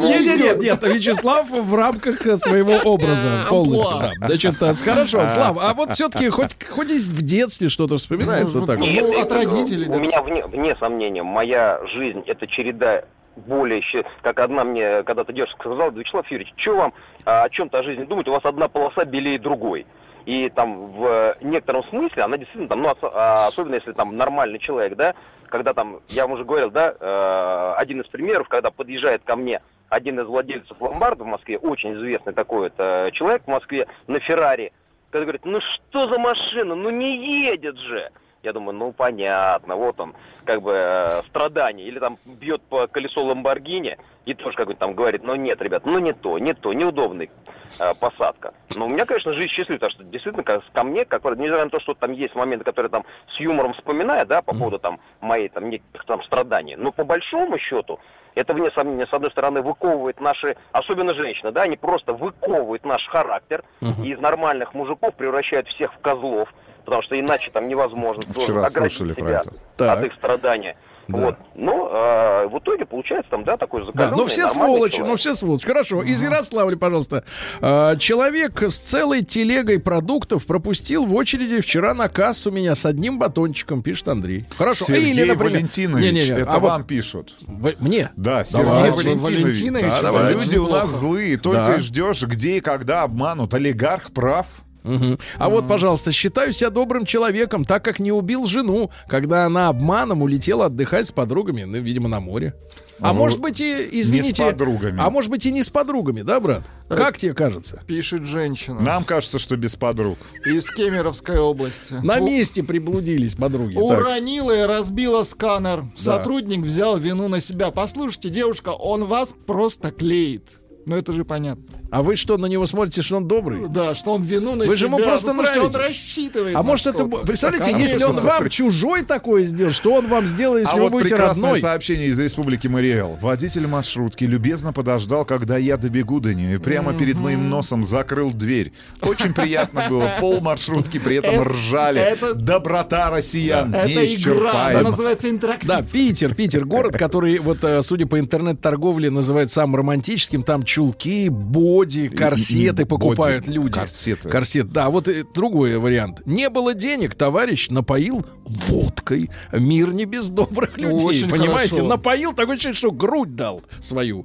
Нет, 0.00 0.20
нет, 0.22 0.38
нет, 0.38 0.60
нет, 0.60 0.82
Вячеслав 0.82 1.50
в 1.50 1.74
рамках 1.74 2.26
э, 2.26 2.36
своего 2.36 2.74
образа 2.84 3.46
полностью. 3.48 3.98
Да. 3.98 4.12
Значит, 4.26 4.62
э, 4.62 4.72
хорошо, 4.72 5.26
Слав, 5.26 5.58
а 5.60 5.74
вот 5.74 5.92
все-таки 5.92 6.28
хоть, 6.28 6.54
хоть 6.64 6.90
из 6.90 7.10
в 7.10 7.22
детстве 7.22 7.68
что-то 7.68 7.96
вспоминается 7.98 8.58
вот 8.58 8.66
так? 8.66 8.78
Ну, 8.78 9.20
от 9.20 9.32
родителей, 9.32 9.88
У 9.88 9.98
меня 9.98 10.22
вне, 10.22 10.46
вне 10.46 10.76
сомнения, 10.76 11.22
моя 11.22 11.80
жизнь 11.94 12.22
это 12.26 12.46
череда 12.46 13.04
более, 13.36 13.82
как 14.22 14.40
одна 14.40 14.64
мне 14.64 15.02
когда-то 15.02 15.32
девушка 15.32 15.56
сказала, 15.58 15.90
Вячеслав 15.90 16.30
Юрьевич, 16.30 16.52
что 16.56 16.76
вам 16.76 16.92
а, 17.24 17.44
о 17.44 17.50
чем-то 17.50 17.78
о 17.78 17.82
жизни 17.82 18.04
думать, 18.04 18.28
у 18.28 18.32
вас 18.32 18.44
одна 18.44 18.68
полоса 18.68 19.04
белее 19.04 19.38
другой. 19.38 19.86
И 20.26 20.48
там 20.50 20.92
в 20.92 21.36
некотором 21.40 21.84
смысле 21.84 22.22
она 22.22 22.36
действительно 22.36 22.68
там, 22.68 22.82
ну, 22.82 22.88
ос- 22.90 22.98
а, 23.02 23.46
особенно 23.48 23.74
если 23.74 23.92
там 23.92 24.16
нормальный 24.16 24.58
человек, 24.58 24.94
да, 24.96 25.14
когда 25.48 25.74
там, 25.74 26.00
я 26.08 26.22
вам 26.26 26.32
уже 26.32 26.44
говорил, 26.44 26.70
да, 26.70 26.94
э, 26.98 27.74
один 27.76 28.00
из 28.00 28.06
примеров, 28.08 28.48
когда 28.48 28.70
подъезжает 28.70 29.22
ко 29.24 29.36
мне 29.36 29.60
один 29.88 30.18
из 30.20 30.26
владельцев 30.26 30.80
ломбарда 30.80 31.24
в 31.24 31.26
Москве, 31.26 31.58
очень 31.58 31.94
известный 31.94 32.32
такой 32.32 32.60
вот 32.60 32.72
э, 32.78 33.10
человек 33.12 33.42
в 33.44 33.48
Москве 33.50 33.86
на 34.06 34.20
Феррари, 34.20 34.72
когда 35.10 35.24
говорит, 35.24 35.44
ну 35.44 35.60
что 35.60 36.08
за 36.08 36.18
машина, 36.18 36.74
ну 36.74 36.88
не 36.88 37.44
едет 37.46 37.76
же. 37.78 38.10
Я 38.42 38.52
думаю, 38.52 38.74
ну 38.76 38.92
понятно, 38.92 39.76
вот 39.76 40.00
он, 40.00 40.14
как 40.44 40.62
бы 40.62 40.72
э, 40.74 41.22
страдание. 41.28 41.86
Или 41.86 42.00
там 42.00 42.18
бьет 42.24 42.60
по 42.62 42.88
колесу 42.88 43.24
Ламборгини 43.24 43.98
и 44.24 44.34
тоже 44.34 44.56
какой-то 44.56 44.80
там 44.80 44.94
говорит, 44.94 45.22
ну 45.22 45.36
нет, 45.36 45.62
ребят, 45.62 45.86
ну 45.86 46.00
не 46.00 46.12
то, 46.12 46.40
не 46.40 46.52
то, 46.52 46.72
неудобный 46.72 47.30
э, 47.78 47.92
посадка. 48.00 48.52
Но 48.74 48.86
у 48.86 48.88
меня, 48.88 49.06
конечно, 49.06 49.32
жизнь 49.32 49.52
счастлива, 49.52 49.76
потому 49.76 49.92
что 49.92 50.02
действительно 50.02 50.42
ко, 50.42 50.60
ко 50.72 50.82
мне, 50.82 51.04
как 51.04 51.22
несмотря 51.22 51.64
на 51.66 51.70
то, 51.70 51.78
что 51.78 51.94
там 51.94 52.10
есть 52.10 52.34
моменты, 52.34 52.64
которые 52.64 52.90
там 52.90 53.04
с 53.36 53.38
юмором 53.38 53.74
вспоминаю, 53.74 54.26
да, 54.26 54.42
по 54.42 54.52
поводу 54.52 54.80
там 54.80 54.98
моей 55.20 55.48
там 55.48 55.70
неких 55.70 56.04
там 56.04 56.20
страданий, 56.24 56.74
но 56.74 56.90
по 56.90 57.04
большому 57.04 57.58
счету 57.58 58.00
это, 58.34 58.54
вне 58.54 58.70
сомнения, 58.72 59.06
с 59.06 59.12
одной 59.12 59.30
стороны, 59.30 59.62
выковывает 59.62 60.20
наши, 60.20 60.56
особенно 60.72 61.14
женщины, 61.14 61.52
да, 61.52 61.62
они 61.62 61.76
просто 61.76 62.12
выковывают 62.12 62.84
наш 62.84 63.06
характер 63.06 63.62
и 64.02 64.10
из 64.10 64.18
нормальных 64.18 64.74
мужиков 64.74 65.14
превращают 65.14 65.68
всех 65.68 65.94
в 65.94 65.98
козлов, 65.98 66.52
потому 66.84 67.02
что 67.02 67.18
иначе 67.18 67.50
там 67.52 67.68
невозможно 67.68 68.22
Вчера 68.34 68.68
слышали 68.68 69.12
про 69.12 69.20
себя 69.20 69.40
это. 69.40 69.52
Так. 69.76 69.98
от 69.98 70.04
их 70.06 70.12
страдания. 70.14 70.76
Да. 71.08 71.18
Вот. 71.18 71.36
Но 71.56 71.88
а, 71.92 72.46
в 72.46 72.56
итоге 72.60 72.86
получается 72.86 73.28
там, 73.32 73.42
да, 73.42 73.56
такой 73.56 73.80
Да, 73.80 73.86
закаленный, 73.86 74.16
ну 74.18 74.26
все 74.26 74.46
сволочи, 74.46 74.96
человек. 74.98 75.10
ну 75.10 75.16
все 75.16 75.34
сволочи. 75.34 75.66
Хорошо, 75.66 76.00
из 76.00 76.22
Ярославля, 76.22 76.76
пожалуйста. 76.76 77.24
А, 77.60 77.96
Человек 77.96 78.62
с 78.62 78.78
целой 78.78 79.22
телегой 79.22 79.80
продуктов 79.80 80.46
пропустил 80.46 81.04
в 81.04 81.12
очереди 81.16 81.60
вчера 81.60 81.92
на 81.92 82.08
кассу 82.08 82.52
меня 82.52 82.76
с 82.76 82.86
одним 82.86 83.18
батончиком, 83.18 83.82
пишет 83.82 84.06
Андрей. 84.08 84.46
Хорошо. 84.56 84.84
Сергей 84.84 85.10
Или, 85.10 85.24
например- 85.24 85.52
Валентинович, 85.54 86.04
Не-не-не, 86.04 86.40
это 86.42 86.50
а 86.52 86.58
вот 86.60 86.68
вам 86.70 86.84
пишут. 86.84 87.34
вы- 87.48 87.76
мне? 87.80 88.10
Да, 88.16 88.44
Сергей 88.44 88.64
Давайте. 88.66 88.92
Валентинович. 88.92 89.36
Валентинович, 89.42 89.84
Да, 89.86 90.02
давайте. 90.02 90.38
Люди 90.44 90.56
у 90.58 90.68
нас 90.68 90.88
злые, 90.88 91.36
только 91.36 91.58
Да. 91.66 91.74
и 91.74 91.80
ждешь, 91.80 92.22
где 92.22 92.58
и 92.58 92.60
когда 92.60 93.02
обманут. 93.02 93.52
Олигарх 93.54 94.12
прав. 94.12 94.46
Мгм. 94.84 95.18
А 95.38 95.48
вот, 95.48 95.68
пожалуйста, 95.68 96.12
считаю 96.12 96.52
себя 96.52 96.70
добрым 96.70 97.04
человеком, 97.04 97.64
так 97.64 97.84
как 97.84 97.98
не 98.00 98.12
убил 98.12 98.46
жену, 98.46 98.90
когда 99.08 99.46
она 99.46 99.68
обманом 99.68 100.22
улетела 100.22 100.66
отдыхать 100.66 101.06
с 101.06 101.12
подругами, 101.12 101.62
ну, 101.64 101.78
видимо, 101.80 102.08
на 102.08 102.20
море. 102.20 102.54
А 103.00 103.12
Ну, 103.12 103.18
может 103.20 103.40
быть 103.40 103.60
и, 103.60 103.88
извините... 104.00 104.44
подругами. 104.44 105.00
А 105.00 105.10
может 105.10 105.28
быть 105.28 105.44
и 105.44 105.50
не 105.50 105.64
с 105.64 105.70
подругами, 105.70 106.22
да, 106.22 106.38
брат? 106.38 106.62
Как 106.88 107.16
тебе 107.18 107.34
кажется? 107.34 107.82
Пишет 107.86 108.24
женщина. 108.26 108.80
Нам 108.80 109.02
кажется, 109.02 109.40
что 109.40 109.56
без 109.56 109.74
подруг. 109.74 110.18
Из 110.44 110.70
Кемеровской 110.70 111.38
области. 111.38 111.94
На 111.94 112.18
У- 112.18 112.24
месте 112.26 112.62
приблудились 112.62 113.34
подруги. 113.34 113.74
Так. 113.74 113.82
Уронила 113.82 114.56
и 114.56 114.62
разбила 114.66 115.24
сканер. 115.24 115.84
Сотрудник 115.96 116.60
взял 116.60 116.96
вину 116.96 117.26
на 117.28 117.40
себя. 117.40 117.72
Послушайте, 117.72 118.28
девушка, 118.30 118.68
он 118.70 119.04
вас 119.06 119.34
просто 119.46 119.90
клеит. 119.90 120.44
Ну 120.84 120.96
это 120.96 121.12
же 121.12 121.24
понятно. 121.24 121.62
А 121.90 122.02
вы 122.02 122.16
что, 122.16 122.36
на 122.38 122.46
него 122.46 122.66
смотрите, 122.66 123.02
что 123.02 123.16
он 123.18 123.28
добрый? 123.28 123.68
Да, 123.68 123.94
что 123.94 124.12
он 124.14 124.22
вину 124.22 124.54
на 124.56 124.64
Вы 124.64 124.70
же 124.72 124.86
себя. 124.86 124.86
ему 124.86 124.98
просто 124.98 125.28
Ну, 125.28 125.34
слушайте, 125.34 125.60
он 125.60 125.70
нравитесь. 125.72 126.00
рассчитывает. 126.00 126.56
А 126.56 126.62
может 126.62 126.86
это... 126.86 127.04
Представляете, 127.04 127.72
Да, 127.72 127.78
если 127.78 128.02
он 128.04 128.16
вам 128.16 128.48
чужой 128.48 129.02
такой 129.04 129.44
сделал, 129.44 129.72
что 129.72 129.92
он 129.94 130.08
вам 130.08 130.26
сделает, 130.26 130.64
если 130.66 130.76
а 130.76 130.78
вы 130.78 130.82
вот 130.84 130.92
будете 130.92 131.10
прекрасное 131.14 131.44
родной? 131.44 131.60
сообщение 131.60 132.06
из 132.08 132.18
Республики 132.18 132.66
Мариэл. 132.66 133.18
Водитель 133.20 133.66
маршрутки 133.66 134.24
любезно 134.24 134.72
подождал, 134.72 135.24
когда 135.24 135.56
я 135.58 135.76
добегу 135.76 136.18
до 136.18 136.34
нее, 136.34 136.54
и 136.54 136.58
прямо 136.58 136.94
перед 136.94 137.16
моим 137.16 137.48
носом 137.50 137.84
закрыл 137.84 138.32
дверь. 138.32 138.72
Очень 139.02 139.34
приятно 139.34 139.86
было. 139.88 140.10
Пол 140.18 140.40
маршрутки 140.40 140.98
при 140.98 141.16
этом 141.16 141.34
Это- 141.34 141.44
ржали. 141.44 142.00
это- 142.00 142.34
Доброта 142.34 143.10
россиян 143.10 143.74
Это 143.74 144.14
игра, 144.14 144.68
она 144.68 144.82
называется 144.82 145.28
интерактив. 145.30 145.68
Да, 145.68 145.82
Питер, 145.82 146.34
Питер, 146.34 146.64
город, 146.64 146.96
который, 146.98 147.38
вот, 147.38 147.62
э, 147.62 147.82
судя 147.82 148.06
по 148.06 148.18
интернет-торговле, 148.18 149.10
называют 149.10 149.50
самым 149.52 149.76
романтическим. 149.76 150.42
Там 150.42 150.64
чулки, 150.72 151.28
боди, 151.28 152.08
корсеты 152.08 152.82
и 152.82 152.84
покупают 152.86 153.44
боди, 153.44 153.54
люди. 153.54 153.72
корсеты. 153.72 154.30
Корсет, 154.30 154.72
да. 154.72 154.88
Вот 154.88 155.06
э, 155.06 155.22
другой 155.34 155.76
вариант. 155.76 156.22
Не 156.24 156.48
было 156.48 156.72
денег, 156.72 157.14
товарищ 157.14 157.68
напоил 157.68 158.24
водкой. 158.46 159.28
Мир 159.52 159.92
не 159.92 160.06
без 160.06 160.30
добрых 160.30 160.78
людей. 160.78 161.04
Очень 161.04 161.28
понимаете? 161.28 161.74
хорошо. 161.74 161.88
Напоил, 161.88 162.32
такой 162.32 162.56
человек, 162.56 162.78
что 162.78 162.90
грудь 162.90 163.36
дал 163.36 163.62
свою. 163.80 164.24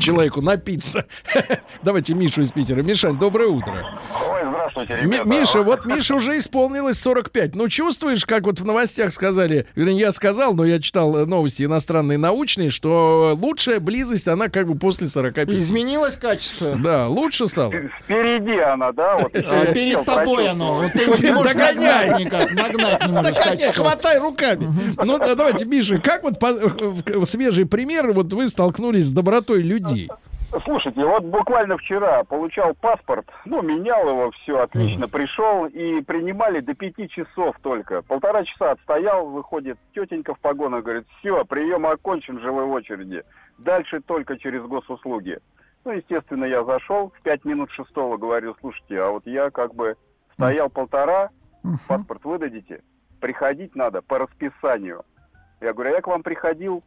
Человеку 0.00 0.40
напиться. 0.42 1.06
Давайте 1.82 2.14
Мишу 2.14 2.42
из 2.42 2.50
Питера. 2.52 2.82
Мишань, 2.82 3.18
доброе 3.18 3.48
утро. 3.48 3.86
Ой, 4.28 4.40
здравствуйте, 4.48 4.96
ребята. 5.00 5.28
Миша, 5.28 5.62
вот 5.62 5.84
Миша 5.86 6.16
уже 6.16 6.36
исполнилось 6.38 6.98
45. 6.98 7.54
Ну, 7.54 7.68
чувствуешь, 7.68 8.24
как 8.26 8.44
вот 8.44 8.60
в 8.60 8.64
новостях 8.64 9.12
сказали, 9.12 9.66
вернее, 9.76 9.98
я 10.00 10.12
сказал, 10.12 10.54
но 10.54 10.64
я 10.64 10.80
читал 10.80 11.16
э, 11.16 11.24
новости 11.26 11.62
иностранные, 11.62 12.18
научные, 12.18 12.70
что 12.70 13.38
лучшая 13.40 13.78
близость, 13.80 14.26
она 14.28 14.48
как 14.48 14.66
бы 14.66 14.74
после 14.76 15.08
45. 15.08 15.48
Изменилось 15.50 16.16
качество. 16.16 16.74
Да, 16.76 17.08
лучше 17.08 17.46
стало. 17.46 17.72
Впереди 18.04 18.58
она, 18.58 18.92
да? 18.92 19.16
Вот 19.18 19.32
А, 19.46 19.66
Перед 19.72 20.04
тобой 20.04 20.48
оно. 20.48 20.74
Вот 20.74 20.92
ты 20.92 21.04
не 21.06 21.30
можешь 21.32 21.52
Догоняй. 21.52 22.10
нагнать 22.10 22.20
никак. 22.20 22.52
Нагнать 22.52 23.06
не 23.06 23.12
можешь 23.12 23.36
качество. 23.36 23.84
хватай 23.84 24.18
руками. 24.18 24.68
Ну, 25.02 25.18
да, 25.18 25.34
давайте, 25.34 25.64
Миша, 25.64 25.98
как 25.98 26.22
вот 26.24 26.34
в- 26.40 27.24
свежий 27.26 27.66
пример, 27.66 28.12
вот 28.12 28.32
вы 28.32 28.48
столкнулись 28.48 29.06
с 29.06 29.10
добротой 29.10 29.62
людей? 29.62 29.83
Слушайте, 30.64 31.04
вот 31.04 31.24
буквально 31.24 31.76
вчера 31.78 32.22
получал 32.22 32.74
паспорт, 32.74 33.26
ну, 33.44 33.60
менял 33.60 34.08
его, 34.08 34.30
все 34.30 34.60
отлично, 34.60 35.08
пришел, 35.08 35.66
и 35.66 36.00
принимали 36.02 36.60
до 36.60 36.74
пяти 36.74 37.08
часов 37.08 37.56
только. 37.60 38.02
Полтора 38.02 38.44
часа 38.44 38.72
отстоял, 38.72 39.26
выходит 39.26 39.78
тетенька 39.94 40.34
в 40.34 40.38
погонах, 40.38 40.84
говорит, 40.84 41.06
все, 41.18 41.44
прием 41.44 41.86
окончен, 41.86 42.40
живой 42.40 42.66
в 42.66 42.70
очереди. 42.70 43.24
Дальше 43.58 44.00
только 44.00 44.38
через 44.38 44.62
госуслуги. 44.62 45.38
Ну, 45.84 45.90
естественно, 45.92 46.44
я 46.44 46.64
зашел, 46.64 47.10
в 47.10 47.20
пять 47.22 47.44
минут 47.44 47.70
шестого 47.72 48.16
говорю, 48.16 48.54
слушайте, 48.60 49.00
а 49.00 49.10
вот 49.10 49.26
я 49.26 49.50
как 49.50 49.74
бы 49.74 49.96
стоял 50.34 50.70
полтора, 50.70 51.30
паспорт 51.88 52.24
выдадите, 52.24 52.82
приходить 53.20 53.74
надо 53.74 54.02
по 54.02 54.18
расписанию. 54.18 55.04
Я 55.60 55.72
говорю, 55.72 55.90
а 55.90 55.94
я 55.96 56.00
к 56.00 56.06
вам 56.06 56.22
приходил 56.22 56.84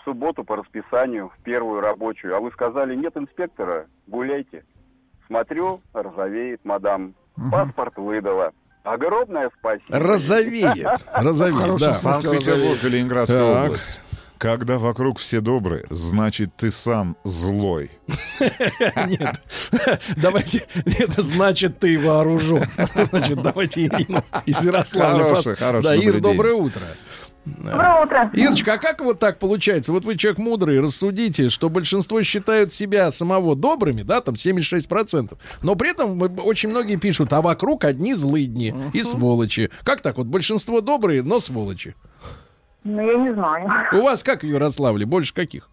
в 0.00 0.04
субботу 0.04 0.44
по 0.44 0.56
расписанию, 0.56 1.30
в 1.36 1.42
первую 1.42 1.80
рабочую, 1.80 2.36
а 2.36 2.40
вы 2.40 2.50
сказали, 2.52 2.94
нет 2.94 3.16
инспектора, 3.16 3.86
гуляйте. 4.06 4.64
Смотрю, 5.26 5.80
розовеет 5.92 6.64
мадам, 6.64 7.14
паспорт 7.50 7.96
выдала. 7.96 8.52
Огромное 8.82 9.50
спасибо. 9.58 9.98
Розовеет. 9.98 11.06
Розовеет, 11.14 11.80
да. 11.80 11.92
Санкт-Петербург 11.92 12.82
Ленинградская 12.82 13.66
область. 13.66 14.00
Когда 14.38 14.78
вокруг 14.78 15.18
все 15.18 15.42
добрые, 15.42 15.84
значит, 15.90 16.56
ты 16.56 16.70
сам 16.70 17.14
злой. 17.24 17.90
Нет. 19.06 19.38
Давайте, 20.16 20.64
это 20.98 21.20
значит, 21.20 21.78
ты 21.78 22.00
вооружен. 22.00 22.64
Значит, 23.10 23.42
давайте 23.42 23.84
Ирину 23.84 24.24
из 24.46 24.64
Ярославля. 24.64 25.24
Хороший, 25.24 25.56
хороший, 25.56 25.84
Да, 25.84 25.94
Ир, 25.94 26.20
доброе 26.20 26.54
утро. 26.54 26.80
Доброе 27.46 28.02
утро. 28.02 28.30
Ирочка, 28.34 28.74
а 28.74 28.78
как 28.78 29.00
вот 29.00 29.18
так 29.18 29.38
получается? 29.38 29.92
Вот 29.92 30.04
вы 30.04 30.16
человек 30.16 30.38
мудрый, 30.38 30.80
рассудите, 30.80 31.48
что 31.48 31.70
большинство 31.70 32.22
считают 32.22 32.72
себя 32.72 33.10
самого 33.10 33.56
добрыми, 33.56 34.02
да, 34.02 34.20
там 34.20 34.34
76%, 34.34 35.36
но 35.62 35.74
при 35.74 35.90
этом 35.90 36.20
очень 36.44 36.68
многие 36.68 36.96
пишут, 36.96 37.32
а 37.32 37.40
вокруг 37.40 37.84
одни 37.84 38.14
злыдни 38.14 38.74
и 38.92 39.02
сволочи. 39.02 39.70
Как 39.84 40.02
так 40.02 40.18
вот? 40.18 40.26
Большинство 40.26 40.80
добрые, 40.80 41.22
но 41.22 41.40
сволочи. 41.40 41.94
Ну, 42.84 43.00
я 43.00 43.14
не 43.16 43.32
знаю. 43.34 43.64
У 43.92 44.02
вас 44.02 44.22
как 44.22 44.42
в 44.42 44.46
Ярославле? 44.46 45.06
Больше 45.06 45.34
каких? 45.34 45.68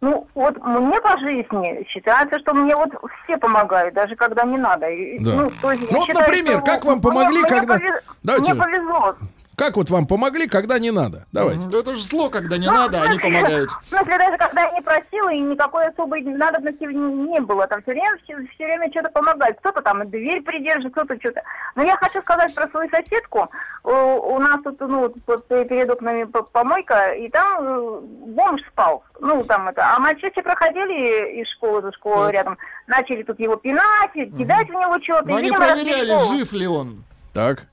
Ну, 0.00 0.26
вот 0.34 0.56
мне 0.64 0.98
по 1.00 1.18
жизни 1.18 1.84
считается, 1.88 2.38
что 2.38 2.54
мне 2.54 2.74
вот 2.74 2.88
все 3.24 3.36
помогают, 3.36 3.94
даже 3.94 4.16
когда 4.16 4.44
не 4.44 4.56
надо. 4.56 4.88
И, 4.88 5.18
Да. 5.18 5.34
Ну, 5.34 5.46
то 5.60 5.72
есть 5.72 5.90
Ну, 5.90 5.98
вот, 5.98 6.06
считаю, 6.06 6.26
например, 6.26 6.56
что 6.56 6.64
как 6.64 6.84
вам 6.84 6.94
мне- 6.94 7.02
помогли, 7.02 7.38
мне 7.40 7.48
когда- 7.48 7.76
повез- 7.76 8.02
Давайте. 8.22 8.52
Мне 8.54 8.62
повезло. 8.62 9.16
Как 9.60 9.76
вот 9.76 9.90
вам 9.90 10.06
помогли, 10.06 10.46
когда 10.48 10.78
не 10.78 10.90
надо? 10.90 11.26
Давайте. 11.32 11.60
Да 11.70 11.80
это 11.80 11.94
же 11.94 12.02
зло, 12.02 12.30
когда 12.30 12.56
не 12.56 12.64
Ну, 12.66 12.72
надо, 12.72 12.98
в 12.98 13.02
они 13.02 13.18
смысле- 13.18 13.36
помогают. 13.40 13.70
В 13.70 13.88
смысле, 13.88 14.16
даже 14.18 14.36
когда 14.38 14.62
я 14.62 14.70
не 14.72 14.80
просила, 14.80 15.28
и 15.34 15.38
никакой 15.38 15.86
особой 15.88 16.22
надобности 16.22 16.84
не 16.84 17.40
было. 17.40 17.66
Там 17.66 17.82
все 17.82 17.90
время, 17.90 18.16
все, 18.24 18.36
все 18.54 18.64
время 18.64 18.90
что-то 18.90 19.10
помогает. 19.10 19.58
Кто-то 19.58 19.82
там 19.82 20.08
дверь 20.08 20.40
придержит, 20.40 20.92
кто-то 20.92 21.14
что-то. 21.20 21.42
Но 21.74 21.82
я 21.82 21.94
хочу 21.98 22.22
сказать 22.22 22.54
про 22.54 22.68
свою 22.68 22.88
соседку. 22.88 23.50
У, 23.84 23.90
у 23.90 24.38
нас 24.38 24.62
тут, 24.64 24.80
ну, 24.80 25.10
перед 25.10 25.90
окнами 25.90 26.24
помойка, 26.24 27.10
и 27.12 27.28
там 27.28 27.62
э, 27.62 28.00
бомж 28.28 28.62
спал. 28.72 29.04
Ну, 29.20 29.44
там 29.44 29.68
это. 29.68 29.94
А 29.94 29.98
мальчишки 29.98 30.40
проходили 30.40 31.38
из 31.42 31.48
школы, 31.50 31.82
за 31.82 31.92
школой 31.92 32.28
Так. 32.28 32.32
рядом, 32.34 32.56
начали 32.86 33.24
тут 33.24 33.38
его 33.38 33.56
пинать, 33.56 34.12
кидать 34.14 34.68
в 34.68 34.72
него 34.72 34.98
что-то. 35.02 35.28
Но 35.28 35.34
и, 35.34 35.40
они 35.40 35.50
видимо, 35.50 35.66
проверяли, 35.66 36.16
жив 36.34 36.50
ли 36.54 36.66
он. 36.66 37.04
Так. 37.34 37.66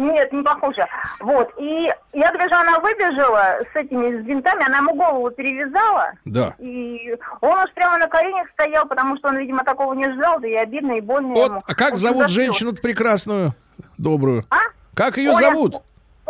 Нет, 0.00 0.32
не 0.32 0.42
похоже. 0.42 0.86
Вот. 1.20 1.52
И 1.58 1.92
я 2.14 2.32
даже 2.32 2.54
она 2.54 2.80
выбежала 2.80 3.58
с 3.70 3.76
этими 3.76 4.22
с 4.22 4.24
винтами, 4.24 4.64
она 4.64 4.78
ему 4.78 4.94
голову 4.94 5.30
перевязала. 5.30 6.12
Да. 6.24 6.54
И 6.58 7.14
он 7.42 7.58
уж 7.58 7.70
прямо 7.74 7.98
на 7.98 8.08
коленях 8.08 8.48
стоял, 8.54 8.86
потому 8.86 9.18
что 9.18 9.28
он, 9.28 9.36
видимо, 9.36 9.62
такого 9.62 9.92
не 9.92 10.10
ждал, 10.10 10.40
да 10.40 10.48
и 10.48 10.54
обидно, 10.54 10.92
и 10.92 11.02
больно 11.02 11.34
Вот, 11.34 11.50
ему. 11.50 11.62
а 11.66 11.74
как 11.74 11.92
общем, 11.92 11.96
зовут 12.08 12.30
женщину 12.30 12.72
прекрасную, 12.72 13.52
добрую? 13.98 14.44
А? 14.48 14.56
Как 14.94 15.18
ее 15.18 15.32
Оля. 15.32 15.38
зовут? 15.38 15.82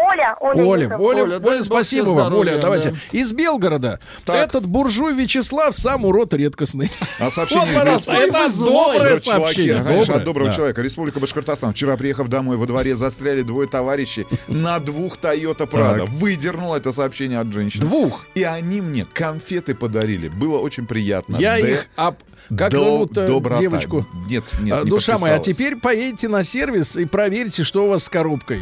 Оля, 0.08 0.36
Оля. 0.40 0.62
Оля. 0.64 0.86
Оля, 0.86 0.96
Оля, 0.98 1.22
Оля, 1.24 1.38
бог 1.40 1.62
спасибо 1.64 2.06
вам, 2.10 2.26
здоровья, 2.28 2.52
Оля. 2.52 2.60
Давайте. 2.60 2.90
да. 2.90 2.96
Из 3.18 3.32
Белгорода. 3.32 4.00
Так. 4.24 4.36
Этот 4.48 4.66
буржуй 4.66 5.14
Вячеслав 5.14 5.76
сам 5.76 6.04
урод 6.04 6.32
редкостный. 6.34 6.90
А 7.18 7.30
сообщение 7.30 7.66
Вот, 7.74 7.86
из 7.88 8.06
это 8.06 8.58
доброе 8.58 8.98
Добрый 8.98 9.20
сообщение. 9.20 9.74
конечно, 9.76 9.98
Доброе, 10.04 10.16
от 10.18 10.24
доброго 10.24 10.48
да. 10.50 10.56
человека. 10.56 10.82
Республика 10.82 11.20
Башкортостан. 11.20 11.72
Вчера, 11.72 11.96
приехав 11.96 12.28
домой, 12.28 12.56
во 12.56 12.66
дворе 12.66 12.94
застряли 12.96 13.42
двое 13.42 13.68
товарищей 13.68 14.26
на 14.48 14.78
двух 14.78 15.18
Toyota 15.18 15.68
Prado. 15.68 16.06
Выдернул 16.06 16.74
это 16.74 16.92
сообщение 16.92 17.38
от 17.40 17.52
женщины. 17.52 17.82
Двух. 17.84 18.24
И 18.34 18.42
они 18.42 18.80
мне 18.80 19.04
конфеты 19.12 19.74
подарили. 19.74 20.28
Было 20.28 20.58
очень 20.58 20.86
приятно. 20.86 21.36
Я 21.36 21.56
Д- 21.60 21.72
их... 21.72 21.86
об- 21.96 22.16
Как 22.56 22.70
до- 22.72 22.78
зовут 22.78 23.16
э, 23.18 23.26
доброта. 23.26 23.60
девочку? 23.60 24.06
Нет, 24.28 24.44
нет, 24.60 24.78
А, 24.80 24.84
не 24.84 24.90
Душа 24.90 25.18
моя, 25.18 25.34
а 25.34 25.36
подписалась. 25.38 25.56
теперь 25.56 25.76
поедете 25.76 26.28
на 26.28 26.42
сервис 26.42 26.96
и 26.96 27.04
проверьте, 27.04 27.64
что 27.64 27.84
у 27.84 27.88
вас 27.88 28.04
с 28.04 28.08
коробкой. 28.08 28.60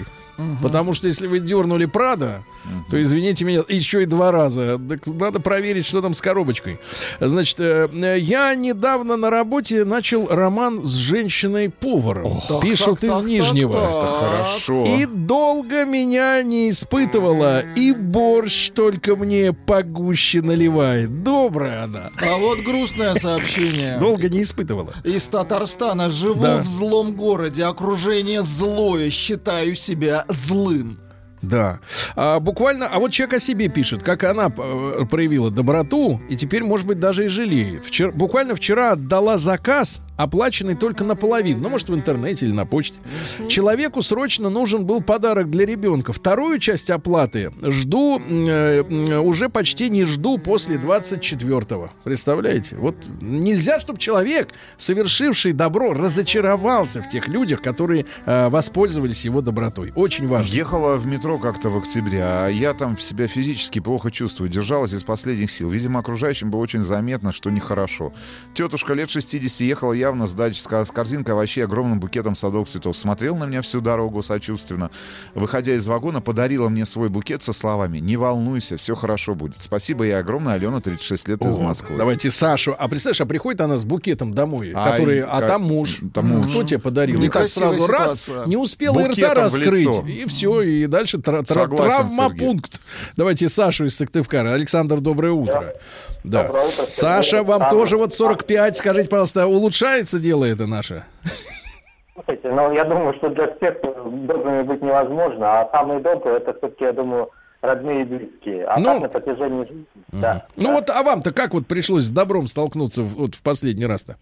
Потому 0.62 0.94
что 0.94 1.08
если 1.08 1.26
вы 1.26 1.40
дернули 1.40 1.86
Прада, 1.86 2.44
то 2.90 3.00
извините 3.02 3.44
меня, 3.44 3.64
еще 3.68 4.02
и 4.02 4.06
два 4.06 4.30
раза. 4.30 4.78
Так 4.88 5.06
надо 5.06 5.40
проверить, 5.40 5.86
что 5.86 6.00
там 6.00 6.14
с 6.14 6.20
коробочкой. 6.20 6.78
Значит, 7.20 7.58
э, 7.60 8.16
я 8.20 8.54
недавно 8.54 9.16
на 9.16 9.30
работе 9.30 9.84
начал 9.84 10.26
роман 10.28 10.84
с 10.84 10.92
женщиной-поваром. 10.94 12.40
Так, 12.48 12.60
Пишут 12.60 13.00
так, 13.00 13.10
из 13.10 13.16
так, 13.16 13.24
Нижнего. 13.24 13.72
так, 13.72 13.90
Это 13.90 14.06
так. 14.06 14.18
хорошо. 14.18 14.84
И 14.86 15.06
долго 15.06 15.84
меня 15.84 16.42
не 16.42 16.70
испытывала, 16.70 17.60
и 17.74 17.92
борщ 17.92 18.70
только 18.70 19.16
мне 19.16 19.52
погуще 19.52 20.42
наливает. 20.42 21.22
Добрая 21.48 21.84
она. 21.84 22.10
А 22.20 22.36
вот 22.36 22.58
грустное 22.60 23.14
сообщение. 23.14 23.96
Долго 23.98 24.28
не 24.28 24.42
испытывала. 24.42 24.92
Из 25.02 25.24
Татарстана 25.28 26.10
живу 26.10 26.42
Да. 26.42 26.58
в 26.58 26.66
злом 26.66 27.14
городе, 27.14 27.64
окружение 27.64 28.42
злое, 28.42 29.08
считаю 29.08 29.74
себя 29.74 30.26
злым. 30.28 31.00
Да. 31.42 31.80
А, 32.16 32.40
буквально, 32.40 32.86
а 32.88 32.98
вот 32.98 33.12
человек 33.12 33.34
о 33.34 33.40
себе 33.40 33.68
пишет, 33.68 34.02
как 34.02 34.24
она 34.24 34.52
э, 34.56 35.04
проявила 35.08 35.50
доброту, 35.50 36.20
и 36.28 36.36
теперь, 36.36 36.64
может 36.64 36.86
быть, 36.86 36.98
даже 36.98 37.24
и 37.24 37.28
жалеет. 37.28 37.84
Вчера, 37.84 38.10
буквально 38.12 38.54
вчера 38.54 38.92
отдала 38.92 39.36
заказ, 39.36 40.00
оплаченный 40.18 40.74
только 40.74 41.04
наполовину. 41.04 41.60
Ну, 41.60 41.68
может, 41.70 41.88
в 41.88 41.94
интернете 41.94 42.44
или 42.46 42.52
на 42.52 42.66
почте. 42.66 42.98
Человеку 43.48 44.02
срочно 44.02 44.50
нужен 44.50 44.84
был 44.84 45.00
подарок 45.00 45.48
для 45.48 45.64
ребенка. 45.64 46.12
Вторую 46.12 46.58
часть 46.58 46.90
оплаты 46.90 47.52
жду, 47.62 48.20
э, 48.20 48.82
э, 48.82 49.18
уже 49.18 49.48
почти 49.48 49.88
не 49.88 50.04
жду 50.04 50.38
после 50.38 50.76
24-го. 50.76 51.90
Представляете? 52.02 52.76
Вот 52.76 52.96
нельзя, 53.20 53.78
чтобы 53.78 54.00
человек, 54.00 54.48
совершивший 54.76 55.52
добро, 55.52 55.94
разочаровался 55.94 57.00
в 57.00 57.08
тех 57.08 57.28
людях, 57.28 57.62
которые 57.62 58.04
э, 58.26 58.48
воспользовались 58.48 59.24
его 59.24 59.40
добротой. 59.40 59.92
Очень 59.94 60.26
важно. 60.26 60.52
Ехала 60.52 60.96
в 60.96 61.06
метро 61.06 61.27
как-то 61.36 61.68
в 61.68 61.76
октябре, 61.76 62.22
а 62.22 62.48
я 62.48 62.72
там 62.72 62.96
себя 62.96 63.26
физически 63.26 63.80
плохо 63.80 64.10
чувствую. 64.10 64.48
Держалась 64.48 64.94
из 64.94 65.02
последних 65.02 65.50
сил. 65.50 65.68
Видимо, 65.68 66.00
окружающим 66.00 66.50
было 66.50 66.60
очень 66.60 66.80
заметно, 66.82 67.32
что 67.32 67.50
нехорошо. 67.50 68.14
Тетушка 68.54 68.94
лет 68.94 69.10
60 69.10 69.60
ехала 69.62 69.92
явно 69.92 70.26
с 70.26 70.32
дачи 70.32 70.60
с 70.60 70.66
ко- 70.66 70.84
с 70.84 70.90
корзинкой 70.90 71.34
овощей, 71.34 71.64
огромным 71.64 72.00
букетом 72.00 72.34
садовых 72.36 72.68
цветов. 72.68 72.96
Смотрел 72.96 73.36
на 73.36 73.44
меня 73.44 73.60
всю 73.62 73.80
дорогу 73.80 74.22
сочувственно. 74.22 74.90
Выходя 75.34 75.74
из 75.74 75.86
вагона, 75.88 76.20
подарила 76.20 76.68
мне 76.68 76.86
свой 76.86 77.08
букет 77.08 77.42
со 77.42 77.52
словами 77.52 77.98
«Не 77.98 78.16
волнуйся, 78.16 78.76
все 78.76 78.94
хорошо 78.94 79.34
будет». 79.34 79.56
Спасибо 79.60 80.04
ей 80.04 80.16
огромное. 80.18 80.54
Алена, 80.54 80.80
36 80.80 81.28
лет, 81.28 81.42
из 81.44 81.58
О, 81.58 81.60
Москвы. 81.60 81.96
Давайте 81.98 82.30
Сашу. 82.30 82.74
А 82.78 82.86
представляешь, 82.88 83.20
а 83.20 83.26
приходит 83.26 83.60
она 83.60 83.76
с 83.76 83.84
букетом 83.84 84.32
домой, 84.32 84.72
А, 84.74 84.92
который, 84.92 85.16
и 85.18 85.20
а 85.20 85.40
как- 85.40 85.48
там 85.48 85.62
муж. 85.64 85.98
там 86.14 86.28
муж. 86.28 86.46
Кто 86.50 86.62
тебе 86.62 86.78
подарил? 86.78 87.18
И 87.20 87.26
так 87.28 87.42
Некрасивая 87.44 87.72
сразу 87.72 87.86
раз, 87.88 88.20
ситуация. 88.22 88.46
не 88.46 88.56
успела 88.56 89.00
и 89.00 89.08
рта 89.10 89.34
раскрыть. 89.34 89.88
И 90.06 90.26
все, 90.26 90.60
и 90.62 90.86
дальше 90.86 91.17
Согласен, 91.24 91.76
травмопункт. 92.08 92.80
Давайте 93.16 93.48
Сашу 93.48 93.86
из 93.86 93.96
Сыктывкара. 93.96 94.52
Александр, 94.52 95.00
доброе 95.00 95.32
утро. 95.32 95.74
Да. 96.24 96.44
Доброе 96.44 96.68
утро, 96.68 96.86
Саша, 96.88 97.30
Сергей. 97.30 97.46
вам 97.46 97.62
А, 97.62 97.70
тоже 97.70 97.96
вот 97.96 98.14
45. 98.14 98.76
Скажите, 98.76 99.08
пожалуйста, 99.08 99.46
улучшается 99.46 100.18
дело 100.18 100.44
это 100.44 100.66
наше? 100.66 101.04
Слушайте, 102.14 102.50
ну 102.50 102.72
я 102.72 102.84
думаю, 102.84 103.14
что 103.14 103.28
для 103.30 103.54
всех 103.54 103.76
добрыми 103.82 104.62
быть 104.62 104.82
невозможно, 104.82 105.60
а 105.60 105.70
самые 105.72 106.00
добрые 106.00 106.38
это 106.38 106.52
все-таки, 106.54 106.84
я 106.84 106.92
думаю, 106.92 107.30
родные 107.60 108.02
и 108.02 108.04
близкие. 108.04 108.64
А 108.64 108.78
Ну, 108.78 108.84
так 108.84 109.02
на 109.02 109.08
протяжении 109.08 109.66
жизни. 109.66 109.86
Да. 110.08 110.46
Ну 110.56 110.72
вот, 110.72 110.90
а 110.90 111.02
вам-то 111.02 111.32
как 111.32 111.54
вот 111.54 111.66
пришлось 111.66 112.04
с 112.04 112.10
добром 112.10 112.48
столкнуться 112.48 113.02
вот 113.02 113.34
в 113.34 113.42
последний 113.42 113.86
раз-то? 113.86 114.16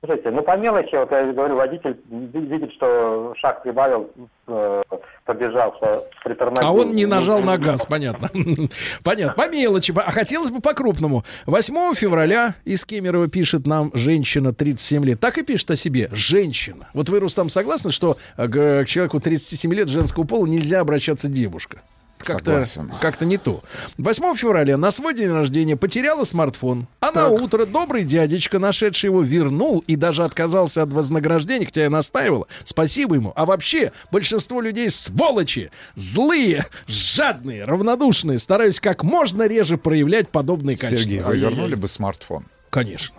Слушайте, 0.00 0.30
ну 0.30 0.42
по 0.42 0.56
мелочи, 0.56 0.94
вот 0.94 1.10
я 1.10 1.32
говорю, 1.32 1.56
водитель 1.56 1.96
ви- 2.08 2.46
видит, 2.46 2.72
что 2.74 3.34
шаг 3.36 3.64
прибавил, 3.64 4.08
э, 4.46 4.82
побежал, 5.24 5.74
притормозил. 6.22 6.68
А 6.68 6.72
он 6.72 6.94
не 6.94 7.04
нажал 7.04 7.40
на 7.40 7.58
газ, 7.58 7.84
понятно. 7.84 8.30
Понятно, 9.02 9.34
по 9.34 9.50
мелочи. 9.50 9.92
А 9.96 10.12
хотелось 10.12 10.50
бы 10.50 10.60
по-крупному. 10.60 11.24
8 11.46 11.94
февраля 11.94 12.54
из 12.64 12.84
Кемерово 12.84 13.26
пишет 13.26 13.66
нам 13.66 13.90
женщина 13.92 14.54
37 14.54 15.04
лет. 15.04 15.18
Так 15.20 15.36
и 15.36 15.42
пишет 15.42 15.72
о 15.72 15.76
себе. 15.76 16.08
Женщина. 16.12 16.88
Вот 16.94 17.08
вы, 17.08 17.18
Рустам, 17.18 17.48
согласны, 17.48 17.90
что 17.90 18.18
э, 18.36 18.46
к 18.46 18.84
человеку 18.86 19.18
37 19.18 19.74
лет 19.74 19.88
женского 19.88 20.22
пола 20.22 20.46
нельзя 20.46 20.78
обращаться 20.78 21.26
девушка? 21.28 21.82
Как-то, 22.18 22.64
как-то 23.00 23.24
не 23.24 23.38
то. 23.38 23.62
8 23.96 24.36
февраля 24.36 24.76
на 24.76 24.90
свой 24.90 25.14
день 25.14 25.30
рождения 25.30 25.76
потеряла 25.76 26.24
смартфон, 26.24 26.86
а 27.00 27.12
на 27.12 27.28
утро 27.28 27.64
добрый 27.64 28.04
дядечка, 28.04 28.58
нашедший 28.58 29.08
его, 29.08 29.22
вернул 29.22 29.84
и 29.86 29.96
даже 29.96 30.24
отказался 30.24 30.82
от 30.82 30.92
вознаграждения, 30.92 31.66
хотя 31.66 31.82
я 31.82 31.90
настаивала. 31.90 32.46
Спасибо 32.64 33.14
ему. 33.14 33.32
А 33.36 33.46
вообще, 33.46 33.92
большинство 34.10 34.60
людей 34.60 34.90
сволочи, 34.90 35.70
злые, 35.94 36.66
жадные, 36.86 37.64
равнодушные, 37.64 38.38
стараюсь 38.38 38.80
как 38.80 39.04
можно 39.04 39.46
реже 39.46 39.76
проявлять 39.76 40.28
подобные 40.28 40.76
качества. 40.76 40.98
Сергей, 40.98 41.20
вы 41.20 41.38
вернули 41.38 41.74
бы 41.74 41.88
смартфон? 41.88 42.46
Конечно. 42.70 43.17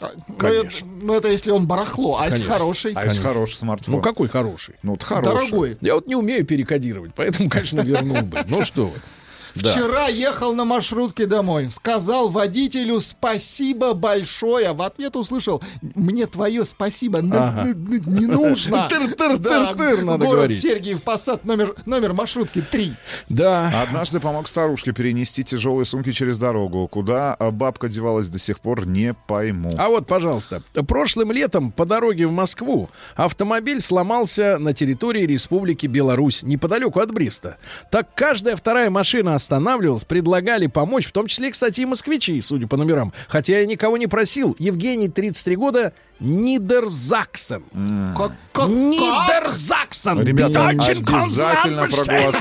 А, 0.00 0.12
Ну 0.28 0.34
Конечно. 0.36 0.86
это, 0.86 1.04
ну, 1.04 1.14
это 1.14 1.28
если 1.28 1.50
он 1.50 1.66
барахло, 1.66 2.18
а 2.18 2.26
если 2.26 2.38
Конечно. 2.38 2.54
хороший, 2.54 2.92
А 2.94 3.04
если 3.04 3.22
хороший 3.22 3.54
смартфон? 3.54 3.94
Ну 3.96 4.00
какой 4.00 4.28
хороший? 4.28 4.76
Ну, 4.82 4.92
вот 4.92 5.02
хороший. 5.02 5.24
дорогой. 5.50 5.78
Я 5.80 5.94
вот 5.96 6.06
не 6.06 6.14
умею 6.14 6.44
перекодировать, 6.46 7.12
поэтому, 7.14 7.48
конечно, 7.50 7.80
вернул 7.80 8.22
бы. 8.22 8.44
Ну 8.48 8.64
что 8.64 8.86
вы. 8.86 8.92
Да. 9.62 9.70
Вчера 9.70 10.08
ехал 10.08 10.54
на 10.54 10.64
маршрутке 10.64 11.26
домой. 11.26 11.70
Сказал 11.70 12.28
водителю 12.28 13.00
спасибо 13.00 13.94
большое. 13.94 14.72
В 14.72 14.82
ответ 14.82 15.16
услышал, 15.16 15.62
мне 15.94 16.26
твое 16.26 16.64
спасибо 16.64 17.18
Ага. 17.18 17.64
не 17.74 18.26
нужно. 18.26 18.88
Тыр-тыр-тыр-тыр, 18.90 20.04
надо 20.04 20.24
город 20.24 20.38
говорить. 20.38 20.60
Сергиев 20.60 21.02
Посад, 21.02 21.44
номер, 21.44 21.74
номер 21.86 22.12
маршрутки 22.12 22.60
3. 22.62 22.94
Да. 23.28 23.82
Однажды 23.82 24.20
помог 24.20 24.48
старушке 24.48 24.92
перенести 24.92 25.44
тяжелые 25.44 25.84
сумки 25.84 26.12
через 26.12 26.38
дорогу. 26.38 26.86
Куда 26.88 27.34
а, 27.34 27.50
бабка 27.50 27.88
девалась 27.88 28.28
до 28.28 28.38
сих 28.38 28.60
пор, 28.60 28.86
не 28.86 29.14
пойму. 29.14 29.70
А 29.78 29.88
вот, 29.88 30.06
пожалуйста, 30.06 30.62
прошлым 30.86 31.32
летом 31.32 31.72
по 31.72 31.84
дороге 31.84 32.26
в 32.26 32.32
Москву 32.32 32.90
автомобиль 33.16 33.80
сломался 33.80 34.56
на 34.58 34.72
территории 34.72 35.26
Республики 35.26 35.86
Беларусь, 35.86 36.42
неподалеку 36.42 37.00
от 37.00 37.12
Бриста. 37.12 37.56
Так 37.90 38.14
каждая 38.14 38.56
вторая 38.56 38.90
машина 38.90 39.34
останавливалась, 39.48 40.04
предлагали 40.04 40.66
помочь, 40.66 41.06
в 41.06 41.12
том 41.12 41.26
числе, 41.26 41.50
кстати, 41.50 41.80
и 41.80 41.86
москвичи, 41.86 42.38
судя 42.42 42.66
по 42.66 42.76
номерам. 42.76 43.14
Хотя 43.28 43.58
я 43.60 43.64
никого 43.66 43.96
не 43.96 44.06
просил. 44.06 44.54
Евгений, 44.58 45.08
33 45.08 45.56
года, 45.56 45.92
Нидерзаксен. 46.20 47.62
Как, 48.16 48.32
как, 48.52 48.68
Нидерзаксен! 48.68 50.20
Ребята, 50.22 50.68
обязательно 50.68 51.86
Konzernanstalt. 51.86 51.88
проголос- 51.88 52.36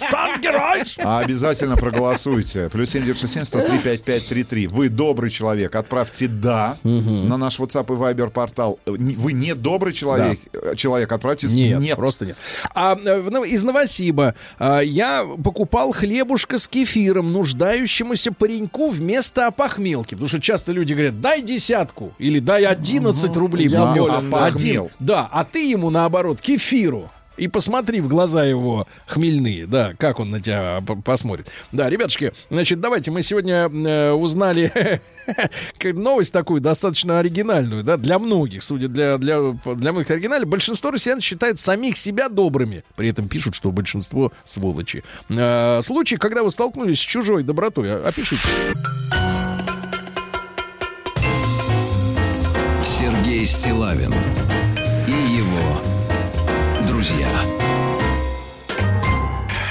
Deutschlandgeräusch. 0.00 0.94
А 1.02 1.20
обязательно 1.20 1.76
проголосуйте. 1.76 2.68
Плюс 2.68 2.90
7967 2.90 3.44
103 3.44 3.78
5533. 3.78 4.66
Вы 4.66 4.88
добрый 4.90 5.30
человек. 5.30 5.74
Отправьте 5.74 6.26
«да» 6.26 6.76
на 6.84 7.36
наш 7.38 7.58
WhatsApp 7.58 7.86
и 7.86 7.96
Viber 7.98 8.30
портал. 8.30 8.78
Э, 8.84 8.90
Вы 8.90 9.32
не 9.32 9.54
добрый 9.54 9.92
человек, 9.94 10.38
э, 10.52 10.74
человек 10.76 11.10
отправьте 11.12 11.46
Нет, 11.46 11.80
«нет». 11.80 11.96
просто 11.96 12.26
нет. 12.26 12.36
А, 12.74 12.96
э, 13.02 13.46
из 13.46 13.62
Новосиба 13.62 14.34
я 14.82 15.26
покупал 15.42 15.92
хлебушка 16.40 16.58
с 16.58 16.68
кефиром 16.68 17.32
нуждающемуся 17.32 18.32
пареньку 18.32 18.90
вместо 18.90 19.46
опохмелки. 19.46 20.14
Потому 20.14 20.28
что 20.28 20.40
часто 20.40 20.72
люди 20.72 20.92
говорят, 20.92 21.20
дай 21.20 21.42
десятку 21.42 22.12
или 22.18 22.38
дай 22.38 22.64
11 22.64 23.36
рублей. 23.36 23.68
Я 23.68 23.86
болен, 23.86 24.30
да. 24.30 24.46
Один. 24.46 24.80
Опохмел. 24.80 24.90
Да, 24.98 25.28
а 25.30 25.44
ты 25.44 25.70
ему 25.70 25.90
наоборот 25.90 26.40
кефиру. 26.40 27.10
И 27.36 27.48
посмотри 27.48 28.00
в 28.00 28.08
глаза 28.08 28.44
его 28.44 28.86
хмельные, 29.06 29.66
да, 29.66 29.94
как 29.98 30.20
он 30.20 30.30
на 30.30 30.40
тебя 30.40 30.82
посмотрит. 31.04 31.48
Да, 31.72 31.88
ребятушки, 31.88 32.32
значит, 32.50 32.80
давайте 32.80 33.10
мы 33.10 33.22
сегодня 33.22 33.68
э, 33.68 34.12
узнали 34.12 35.00
новость 35.82 36.32
такую 36.32 36.60
достаточно 36.60 37.18
оригинальную, 37.18 37.82
да, 37.82 37.96
для 37.96 38.18
многих, 38.18 38.62
судя 38.62 38.88
для, 38.88 39.16
для, 39.16 39.52
для 39.64 39.92
многих 39.92 40.10
оригинальных. 40.10 40.48
Большинство 40.48 40.90
россиян 40.90 41.20
считает 41.20 41.60
самих 41.60 41.96
себя 41.96 42.28
добрыми, 42.28 42.84
при 42.96 43.08
этом 43.08 43.28
пишут, 43.28 43.54
что 43.54 43.70
большинство 43.72 44.32
сволочи. 44.44 45.02
Э, 45.28 45.80
случай, 45.82 46.16
когда 46.16 46.42
вы 46.42 46.50
столкнулись 46.50 46.98
с 46.98 47.02
чужой 47.02 47.42
добротой, 47.42 47.92
а- 47.92 48.08
опишите. 48.08 48.48
Сергей 52.84 53.46
Стилавин 53.46 54.12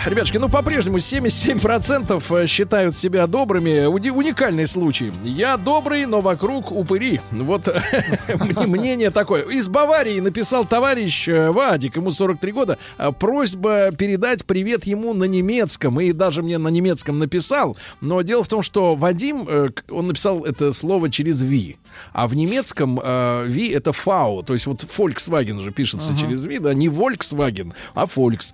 ребятушки, 0.09 0.37
ну 0.37 0.49
по-прежнему 0.49 0.97
77% 0.97 2.47
считают 2.47 2.97
себя 2.97 3.27
добрыми. 3.27 3.85
Уди- 3.85 4.11
уникальный 4.11 4.67
случай. 4.67 5.11
Я 5.23 5.57
добрый, 5.57 6.05
но 6.05 6.21
вокруг 6.21 6.71
упыри. 6.71 7.21
Вот 7.31 7.67
мне- 8.27 8.67
мнение 8.67 9.11
такое. 9.11 9.43
Из 9.43 9.67
Баварии 9.67 10.19
написал 10.19 10.65
товарищ 10.65 11.27
э, 11.27 11.51
Вадик, 11.51 11.95
ему 11.97 12.11
43 12.11 12.51
года. 12.51 12.77
э, 12.97 13.11
Просьба 13.17 13.91
передать 13.91 14.45
привет 14.45 14.85
ему 14.85 15.13
на 15.13 15.25
немецком. 15.25 15.99
И 16.01 16.11
даже 16.11 16.41
мне 16.43 16.57
на 16.57 16.69
немецком 16.69 17.19
написал. 17.19 17.77
Но 18.01 18.21
дело 18.21 18.43
в 18.43 18.47
том, 18.47 18.63
что 18.63 18.95
Вадим, 18.95 19.45
э, 19.47 19.69
он 19.89 20.07
написал 20.07 20.43
это 20.45 20.73
слово 20.73 21.09
через 21.09 21.41
«ви». 21.41 21.77
А 22.13 22.27
в 22.27 22.35
немецком 22.35 22.99
э, 23.03 23.45
«ви»— 23.47 23.69
это 23.73 23.93
«фау». 23.93 24.43
То 24.43 24.53
есть 24.53 24.65
вот 24.67 24.83
Volkswagen 24.83 25.61
же 25.61 25.71
пишется 25.71 26.11
Ага. 26.11 26.19
через 26.21 26.45
«ви», 26.45 26.59
да, 26.59 26.73
не 26.73 26.87
Volkswagen, 26.89 27.73
а 27.93 28.05
Volks. 28.05 28.53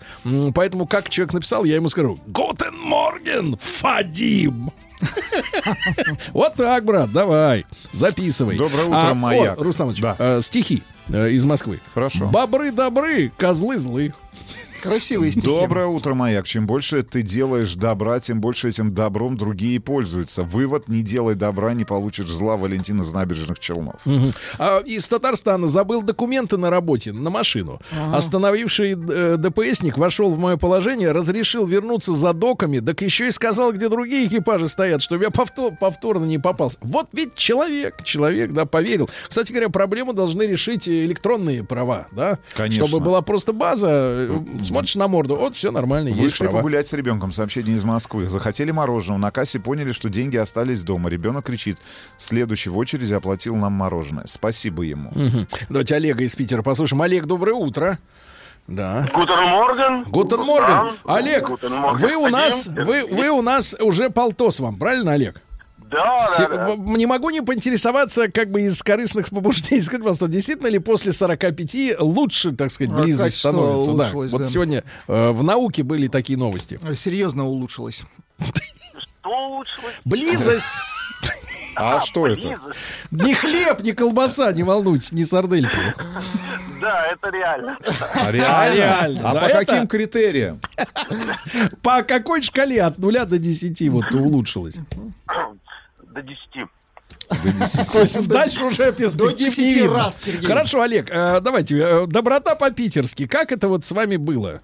Поэтому 0.53 0.86
как 0.88 1.10
человек 1.10 1.34
написал, 1.34 1.64
я 1.66 1.76
ему 1.76 1.90
скажу 1.90 2.20
«Guten 2.28 2.74
Morgen, 2.90 3.57
Фадим». 3.62 4.72
Вот 6.34 6.56
так, 6.56 6.86
брат, 6.86 7.12
давай, 7.12 7.66
записывай. 7.91 8.57
Доброе 8.57 8.86
утро, 8.86 8.98
А, 8.98 9.12
о, 9.12 9.14
маяк. 9.14 9.60
Рустам 9.60 9.91
Ильич, 9.91 10.03
э, 10.18 10.40
стихи 10.41 10.84
э, 11.10 11.32
из 11.32 11.44
Москвы. 11.44 11.80
Хорошо. 11.94 12.28
Бобры 12.28 12.72
добры, 12.72 13.32
козлы 13.38 13.78
злы. 13.78 14.14
Красивые 14.86 15.32
стихи. 15.32 15.48
Доброе 15.48 15.88
утро, 15.88 16.14
маяк. 16.14 16.45
Чем 16.45 16.68
больше 16.68 17.02
ты 17.02 17.24
делаешь 17.24 17.74
добра, 17.76 18.20
тем 18.20 18.40
больше 18.40 18.70
этим 18.70 18.94
добром 18.94 19.36
другие 19.36 19.80
пользуются. 19.80 20.44
Вывод: 20.44 20.88
не 20.88 21.02
делай 21.02 21.36
добра, 21.36 21.74
не 21.74 21.86
получишь 21.86 22.28
зла. 22.28 22.56
Валентина 22.56 23.02
из 23.02 23.12
набережных 23.12 23.60
Челнов. 23.60 23.95
Мгм. 24.06 24.32
А, 24.60 24.80
из 24.80 25.07
Татарстана 25.07 25.68
забыл 25.68 26.03
документы 26.03 26.57
на 26.57 26.70
работе, 26.70 27.12
на 27.12 27.30
машину. 27.30 27.80
Ага. 27.91 28.18
Остановивший 28.18 28.91
э, 28.94 29.38
ДПСник 29.38 29.98
вошел 29.98 30.32
в 30.32 30.40
мое 30.40 30.57
положение, 30.57 31.12
разрешил 31.12 31.66
вернуться 31.66 32.14
за 32.14 32.34
доками, 32.34 32.80
так 32.80 33.02
еще 33.02 33.28
и 33.28 33.32
сказал, 33.32 33.74
где 33.74 33.90
другие 33.90 34.28
экипажи 34.28 34.68
стоят, 34.68 35.02
чтобы 35.02 35.24
я 35.24 35.30
повтор- 35.30 35.76
повторно 35.80 36.26
не 36.26 36.38
попался. 36.38 36.78
Вот 36.82 37.07
ведь 37.14 37.36
человек, 37.36 38.03
человек, 38.03 38.52
да, 38.53 38.66
поверил. 38.66 39.10
Кстати 39.28 39.52
говоря, 39.52 39.70
проблему 39.70 40.14
должны 40.14 40.44
решить 40.44 40.88
электронные 40.88 41.64
права, 41.64 42.07
да? 42.12 42.38
Конечно. 42.56 42.88
Чтобы 42.88 43.03
была 43.03 43.22
просто 43.22 43.52
база, 43.52 43.88
э, 43.90 44.40
смотришь 44.76 44.95
на 44.95 45.07
морду, 45.07 45.35
вот 45.35 45.56
все 45.56 45.72
нормально, 45.72 46.10
есть 46.10 46.19
Вышли 46.19 46.45
права. 46.45 46.57
погулять 46.57 46.88
с 46.88 46.93
ребенком. 46.93 47.31
Сообщение 47.31 47.76
из 47.76 47.84
Москвы. 47.84 48.30
Захотели 48.30 48.72
мороженого. 48.72 49.18
На 49.19 49.31
кассе 49.31 49.60
поняли, 49.60 49.91
что 49.91 50.10
деньги 50.10 50.38
остались 50.38 50.84
дома. 50.84 51.10
Ребенок 51.10 51.45
кричит. 51.45 51.77
Следующий 52.18 52.69
в 52.69 52.77
очереди 52.77 53.14
оплатил 53.14 53.56
нам 53.56 53.73
мороженое. 53.73 54.26
Спасибо 54.27 54.84
ему. 54.84 55.11
Мгм. 55.15 55.47
Давайте 55.69 55.95
Олега 55.95 56.23
из 56.23 56.35
Питера 56.35 56.61
послушаем. 56.61 57.02
Олег, 57.02 57.26
доброе 57.26 57.53
утро. 57.53 57.99
Да. 58.68 59.07
Guten 59.14 59.44
Morgen. 59.49 60.03
Guten 60.06 60.40
Morgen. 60.40 60.95
Олег, 61.06 61.47
Guten 61.49 61.73
Morgen. 61.73 62.10
вы 62.10 62.15
у 62.15 62.27
нас, 62.30 62.68
вы, 62.68 63.06
вы 63.06 63.30
у 63.30 63.43
нас 63.43 63.76
уже 63.80 64.10
полтос 64.10 64.60
вам, 64.60 64.77
правильно, 64.77 65.11
Олег? 65.14 65.39
Да, 65.90 66.28
Се- 66.28 66.48
да, 66.48 66.57
да. 66.57 66.76
Не 66.76 67.06
могу 67.06 67.30
не 67.30 67.41
поинтересоваться, 67.41 68.30
как 68.32 68.49
бы 68.52 68.62
из 68.64 68.82
корыстных 68.82 69.30
побуждений. 69.30 69.82
Скажите, 69.84 69.99
пожалуйста, 70.03 70.28
действительно 70.28 70.68
ли 70.68 70.80
после 70.80 71.12
45 71.14 71.99
лучше, 71.99 72.52
так 72.53 72.72
сказать, 72.72 72.94
А, 72.94 73.02
близость 73.02 73.40
становится? 73.40 73.88
Да. 73.91 73.94
улучшилось, 74.03 74.32
Вот 74.32 74.41
да. 74.41 74.45
сегодня 74.48 74.84
э, 75.07 75.30
в 75.32 75.44
науке 75.44 75.84
были 75.84 76.07
такие 76.07 76.38
новости. 76.40 76.80
Серьезно 76.95 77.45
улучшилось. 77.45 78.03
Что 78.40 79.30
улучшилось? 79.30 79.95
Близость. 80.06 80.72
А 81.78 81.99
что 81.99 82.26
это? 82.26 82.57
Ни 83.12 83.34
хлеб, 83.34 83.82
ни 83.82 83.91
колбаса, 83.91 84.49
не 84.53 84.64
волнуйтесь, 84.64 85.12
ни 85.12 85.26
сардельки. 85.26 85.94
Да, 86.80 87.07
это 87.07 87.30
реально. 87.32 87.78
А 88.14 88.32
реально? 88.32 88.74
реально, 88.76 89.30
А 89.30 89.34
да, 89.34 89.41
по 89.41 89.45
это- 89.48 89.66
каким 89.66 89.86
критериям? 89.88 90.62
По 91.82 92.02
какой 92.03 92.44
шкале 92.44 92.82
от 92.82 92.98
0 92.98 93.26
до 93.26 93.38
10 93.38 93.90
вот 93.90 94.06
улучшилось? 94.16 94.78
До 96.16 96.22
10. 96.22 97.92
То 97.92 98.00
есть 98.00 98.28
дальше 98.28 98.64
уже 98.64 98.92
перспектив 98.94 99.38
10 99.38 99.58
не 99.58 99.74
видно. 99.76 99.96
раз, 99.98 100.24
Сергей. 100.24 100.48
Хорошо, 100.48 100.82
Олег, 100.82 101.10
э, 101.12 101.40
давайте, 101.42 101.78
э, 101.78 102.06
доброта 102.08 102.56
по-питерски. 102.56 103.28
Как 103.28 103.52
это 103.52 103.68
вот 103.68 103.84
с 103.84 103.92
вами 103.92 104.16
было? 104.16 104.62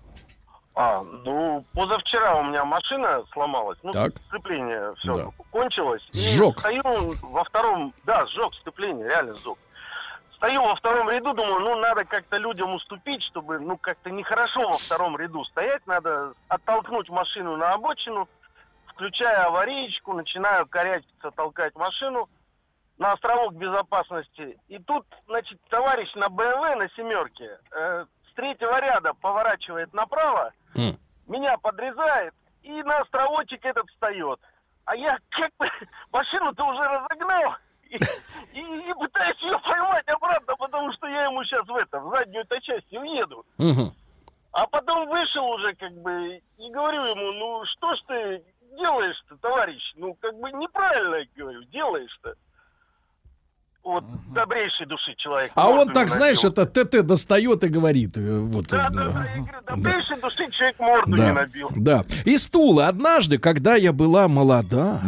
А, 0.74 1.04
ну, 1.26 1.66
позавчера 1.74 2.38
у 2.40 2.44
меня 2.44 2.64
машина 2.64 3.24
сломалась. 3.34 3.78
Ну, 3.84 3.92
Так. 3.92 4.14
сцепление 4.30 4.94
все 5.00 5.14
Да. 5.16 5.26
кончилось. 5.52 6.02
И 6.14 6.18
Сжег. 6.20 6.58
Стою 6.60 6.82
во 7.22 7.44
втором... 7.44 7.94
Да, 8.06 8.26
сжег 8.28 8.54
сцепление, 8.62 9.06
реально 9.08 9.36
сжег. 9.36 9.58
Стою 10.38 10.64
во 10.64 10.76
втором 10.76 11.10
ряду, 11.10 11.34
думаю, 11.34 11.60
ну, 11.60 11.76
надо 11.76 12.06
как-то 12.06 12.38
людям 12.38 12.74
уступить, 12.74 13.22
чтобы, 13.24 13.60
ну, 13.60 13.78
как-то 13.78 14.10
нехорошо 14.10 14.70
во 14.70 14.78
втором 14.78 15.18
ряду 15.18 15.44
стоять. 15.46 15.86
Надо 15.86 16.34
оттолкнуть 16.48 17.10
машину 17.10 17.58
на 17.58 17.74
обочину, 17.74 18.28
включая 19.06 19.46
аварийку, 19.46 20.14
начинаю 20.14 20.68
корячиться, 20.68 21.32
толкать 21.32 21.76
машину 21.76 22.30
на 23.00 23.14
островок 23.14 23.56
безопасности. 23.56 24.60
И 24.68 24.78
тут, 24.78 25.08
значит, 25.26 25.60
товарищ 25.70 26.14
на 26.14 26.30
БМВ 26.30 26.76
на 26.78 26.88
семерке 26.96 27.58
э, 27.72 28.06
с 28.30 28.34
третьего 28.36 28.80
ряда 28.80 29.14
поворачивает 29.16 29.92
направо, 29.94 30.54
меня 31.28 31.58
подрезает, 31.58 32.34
и 32.62 32.84
на 32.84 33.00
островочек 33.00 33.66
этот 33.66 33.90
встает. 33.90 34.40
А 34.86 34.96
я 34.96 35.18
как 35.32 35.52
бы 35.58 35.68
машину-то 36.12 36.64
уже 36.64 36.84
разогнал, 36.84 37.56
и, 37.90 37.96
и- 38.54 38.90
и 38.90 38.94
пытаюсь 38.94 39.42
ее 39.42 39.58
поймать 39.60 40.08
обратно, 40.10 40.56
потому 40.58 40.94
что 40.94 41.08
я 41.08 41.24
ему 41.24 41.44
сейчас 41.44 41.66
в 41.66 41.76
это, 41.76 42.00
в 42.00 42.12
заднюю-то 42.16 42.62
часть 42.62 42.94
уеду. 42.94 43.44
А 44.54 44.68
потом 44.68 45.08
вышел 45.10 45.46
уже, 45.50 45.74
как 45.76 45.92
бы, 46.04 46.40
и 46.58 46.70
говорю 46.72 47.04
ему, 47.06 47.32
ну 47.32 47.66
что 47.66 47.96
ж 47.96 48.00
ты 48.08 48.44
делаешь-то, 48.78 49.38
товарищ? 49.38 49.94
Ну, 49.96 50.16
как 50.16 50.38
бы 50.40 50.52
неправильно, 50.52 51.26
говорю, 51.36 51.64
делаешь-то. 51.64 52.36
Вот 53.84 54.04
добрейшей 54.34 54.86
души 54.86 55.16
человек. 55.18 55.52
А 55.56 55.68
он 55.70 55.90
так, 55.90 56.06
не 56.06 56.12
знаешь, 56.12 56.44
это 56.44 56.68
ТТ 56.68 57.04
достает 57.04 57.64
и 57.64 57.68
говорит. 57.68 58.16
э, 58.16 58.40
Вот, 58.40 58.68
Да, 58.68 58.90
э, 58.92 58.94
да, 58.94 59.06
да, 59.10 59.26
я 59.36 59.42
говорю, 59.42 59.58
добрейшей 59.68 60.18
души 60.22 60.52
человек 60.52 60.80
морду 60.80 61.12
не 61.12 61.18
Да, 61.18 61.34
набил. 61.34 61.70
да. 61.76 62.06
И 62.24 62.38
стула. 62.38 62.88
Однажды, 62.90 63.40
когда 63.40 63.76
я 63.76 63.92
была 63.92 64.28
молода, 64.28 65.02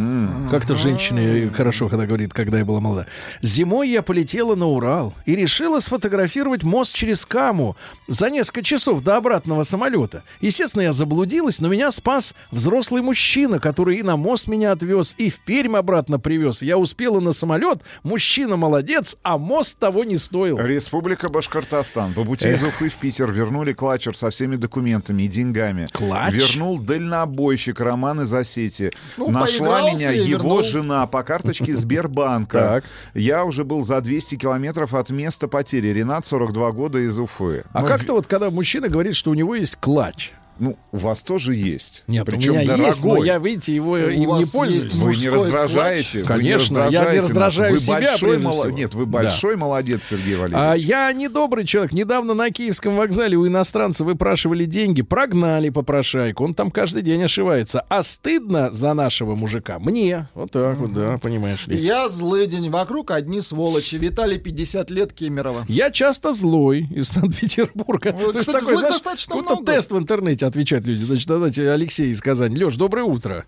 как-то 0.49 0.75
женщина 0.75 1.51
хорошо 1.53 1.87
когда 1.87 2.07
говорит, 2.07 2.33
когда 2.33 2.57
я 2.57 2.65
была 2.65 2.79
молода, 2.79 3.05
зимой 3.43 3.89
я 3.89 4.01
полетела 4.01 4.55
на 4.55 4.65
Урал 4.65 5.13
и 5.27 5.35
решила 5.35 5.77
сфотографировать 5.79 6.63
мост 6.63 6.95
через 6.95 7.25
Каму 7.27 7.77
за 8.07 8.31
несколько 8.31 8.63
часов 8.63 9.03
до 9.03 9.17
обратного 9.17 9.61
самолета. 9.63 10.23
Естественно, 10.41 10.81
я 10.81 10.91
заблудилась, 10.93 11.59
но 11.59 11.67
меня 11.67 11.91
спас 11.91 12.33
взрослый 12.49 13.03
мужчина, 13.03 13.59
который 13.59 13.97
и 13.97 14.03
на 14.03 14.17
мост 14.17 14.47
меня 14.47 14.71
отвез, 14.71 15.13
и 15.19 15.29
в 15.29 15.39
Пермь 15.41 15.75
обратно 15.75 16.19
привез. 16.19 16.63
Я 16.63 16.79
успела 16.79 17.19
на 17.19 17.33
самолет, 17.33 17.79
мужчина 18.01 18.57
молодец, 18.64 19.18
а 19.23 19.38
мост 19.38 19.77
того 19.77 20.06
не 20.06 20.18
стоил. 20.18 20.57
Республика 20.57 21.30
Башкортостан. 21.30 22.14
По 22.14 22.23
пути 22.23 22.48
из 22.48 22.64
Уфы 22.64 22.88
в 22.88 22.95
Питер 22.95 23.30
вернули 23.30 23.73
клатчер 23.73 24.15
со 24.15 24.30
всеми 24.30 24.56
документами 24.56 25.23
и 25.23 25.27
деньгами. 25.27 25.88
Клатч? 25.91 26.34
Вернул 26.34 26.80
дальнобойщик 26.80 27.81
Роман 27.81 28.22
из 28.22 28.34
Осетии. 28.34 28.91
Ну, 29.18 29.30
Нашла 29.30 29.81
меня 29.91 30.11
его 30.11 30.27
вернул. 30.30 30.64
жена 30.64 31.06
по 31.07 31.23
карточке 31.23 31.76
Сбербанка. 31.84 32.84
Я 33.14 33.44
уже 33.44 33.65
был 33.65 33.84
за 33.84 33.99
200 33.99 34.35
километров 34.35 34.94
от 34.94 35.10
места 35.11 35.49
потери. 35.49 35.90
Ренат, 35.90 36.26
42 36.26 36.72
года, 36.72 36.99
из 36.99 37.19
Уфы. 37.19 37.65
А 37.73 37.81
Ну, 37.81 37.88
как-то 37.88 38.14
вот, 38.14 38.27
когда 38.27 38.49
мужчина 38.49 38.88
говорит, 38.88 39.18
что 39.18 39.31
у 39.31 39.34
него 39.34 39.56
есть 39.56 39.76
клатч. 39.76 40.31
Ну, 40.59 40.77
у 40.91 40.97
вас 40.97 41.23
тоже 41.23 41.55
есть. 41.55 42.03
Нет, 42.07 42.25
Причем 42.25 42.53
у 42.53 42.55
меня 42.57 42.67
дорогой. 42.67 42.85
есть, 42.88 43.03
но 43.03 43.23
я, 43.23 43.38
видите, 43.39 43.73
его 43.75 43.97
им 43.97 44.35
не 44.38 44.45
пользуюсь. 44.45 44.93
Вы 44.93 45.15
не 45.15 45.30
раздражаете? 45.30 46.21
вы 46.21 46.25
Конечно, 46.27 46.77
я 46.89 46.89
не 46.89 47.19
раздражаете 47.19 47.21
нас. 47.21 47.30
раздражаю 47.30 47.71
вы 47.73 47.80
себя, 47.80 47.93
Большой 48.11 48.38
мол- 48.38 48.53
всего. 48.59 48.69
Нет, 48.69 48.93
вы 48.93 49.05
Да. 49.05 49.11
большой 49.11 49.55
молодец, 49.55 50.01
Сергей 50.09 50.35
Валерьевич. 50.35 50.55
А 50.55 50.73
я 50.75 51.11
недобрый 51.13 51.65
человек. 51.65 51.93
Недавно 51.93 52.34
на 52.34 52.51
Киевском 52.51 52.95
вокзале 52.95 53.35
у 53.38 53.47
иностранца 53.47 54.03
выпрашивали 54.05 54.65
деньги, 54.65 55.01
прогнали 55.01 55.69
попрошайку. 55.69 56.43
Он 56.43 56.53
там 56.53 56.71
каждый 56.71 57.01
день 57.01 57.23
ошивается. 57.23 57.84
А 57.89 58.03
стыдно 58.03 58.71
за 58.71 58.93
нашего 58.93 59.35
мужика 59.35 59.80
мне. 59.80 60.27
Вот 60.35 60.51
так 60.51 60.77
вот, 60.77 60.93
да, 60.93 61.17
понимаешь 61.17 61.65
ли. 61.67 61.80
Я 61.81 62.09
злый 62.09 62.47
день. 62.47 62.69
Вокруг 62.69 63.11
одни 63.11 63.41
сволочи. 63.41 63.95
Виталий 63.95 64.38
50 64.38 64.89
лет 64.91 65.13
Кемерово. 65.13 65.65
Я 65.67 65.89
часто 65.91 66.34
злой 66.34 66.88
из 66.91 67.09
Санкт-Петербурга. 67.09 68.15
Есть 68.17 68.39
кстати, 68.39 68.59
такой, 68.59 68.75
знаешь, 68.77 68.93
достаточно 68.95 69.35
много. 69.35 69.65
тест 69.65 69.91
в 69.91 69.97
интернете 69.97 70.43
отвечают 70.48 70.86
люди. 70.88 71.03
Значит, 71.03 71.28
давайте 71.28 71.70
Алексей 71.72 72.11
из 72.11 72.22
Казани. 72.22 72.56
Леш, 72.57 72.76
доброе 72.76 73.03
утро. 73.03 73.45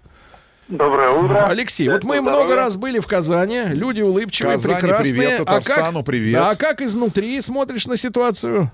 Доброе 0.67 1.11
утро. 1.11 1.45
Алексей, 1.47 1.87
вот 1.89 2.03
мы 2.03 2.17
Здравия. 2.17 2.21
много 2.39 2.55
раз 2.55 2.75
были 2.75 2.99
в 2.99 3.05
Казани, 3.05 3.61
люди 3.67 4.01
улыбчивые, 4.01 4.53
Казани, 4.53 4.73
прекрасные. 4.73 5.13
привет, 5.13 5.41
а 5.41 5.45
Татарстану 5.45 5.99
как, 5.99 6.05
привет. 6.07 6.33
Да, 6.33 6.49
а 6.49 6.55
как 6.55 6.81
изнутри 6.81 7.39
смотришь 7.41 7.85
на 7.85 7.97
ситуацию? 7.97 8.71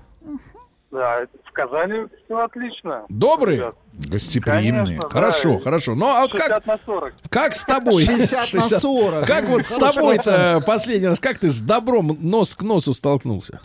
Да, 0.90 1.26
в 1.44 1.52
Казани 1.52 2.06
все 2.24 2.38
отлично. 2.38 3.02
Добрые? 3.10 3.56
Ребят, 3.58 3.74
Гостеприимные. 3.92 4.84
Конечно, 4.84 5.10
Хорошо, 5.10 5.54
да. 5.56 5.60
хорошо. 5.60 5.94
Ну, 5.94 6.06
а 6.06 6.20
вот 6.22 6.30
60 6.32 6.48
как, 6.48 6.66
на 6.66 6.78
40. 6.86 7.12
как 7.28 7.54
с 7.54 7.64
тобой? 7.64 8.04
60 8.04 8.52
на 8.54 8.62
40. 8.62 9.26
Как 9.26 9.44
вот 9.48 9.66
с 9.66 9.68
тобой-то 9.70 10.22
процент. 10.24 10.66
последний 10.66 11.06
раз, 11.08 11.20
как 11.20 11.38
ты 11.38 11.50
с 11.50 11.60
добром 11.60 12.16
нос 12.20 12.54
к 12.54 12.62
носу 12.62 12.94
столкнулся? 12.94 13.60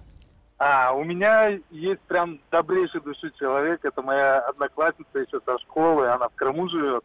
А, 0.60 0.92
у 0.94 1.04
меня 1.04 1.60
есть 1.70 2.02
прям 2.08 2.40
добрейший 2.52 3.02
души 3.02 3.32
человек. 3.38 3.84
Это 3.84 4.02
моя 4.02 4.40
одноклассница 4.40 5.20
еще 5.20 5.40
со 5.46 5.60
школы. 5.60 6.08
Она 6.08 6.30
в 6.30 6.36
Крыму 6.36 6.68
живет. 6.70 7.04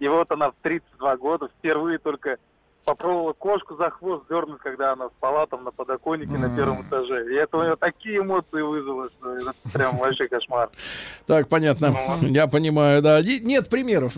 И 0.00 0.08
вот 0.08 0.30
она 0.30 0.50
в 0.50 0.54
32 0.62 1.16
года 1.16 1.48
впервые 1.58 1.98
только 1.98 2.38
попробовала 2.84 3.34
кошку 3.34 3.76
за 3.76 3.90
хвост 3.90 4.24
дернуть, 4.30 4.60
когда 4.60 4.92
она 4.92 5.08
спала 5.10 5.46
там 5.46 5.62
на 5.62 5.70
подоконнике 5.70 6.38
на 6.38 6.56
первом 6.56 6.82
этаже. 6.82 7.30
И 7.30 7.36
это 7.36 7.58
у 7.58 7.62
нее 7.62 7.76
такие 7.76 8.18
эмоции 8.20 8.62
вызвало, 8.62 9.10
что 9.10 9.36
это 9.36 9.52
прям 9.74 9.98
вообще 9.98 10.26
кошмар. 10.26 10.70
Так, 11.26 11.48
понятно. 11.48 11.94
Я 12.22 12.46
понимаю, 12.46 13.02
да. 13.02 13.20
Нет 13.22 13.68
примеров. 13.68 14.16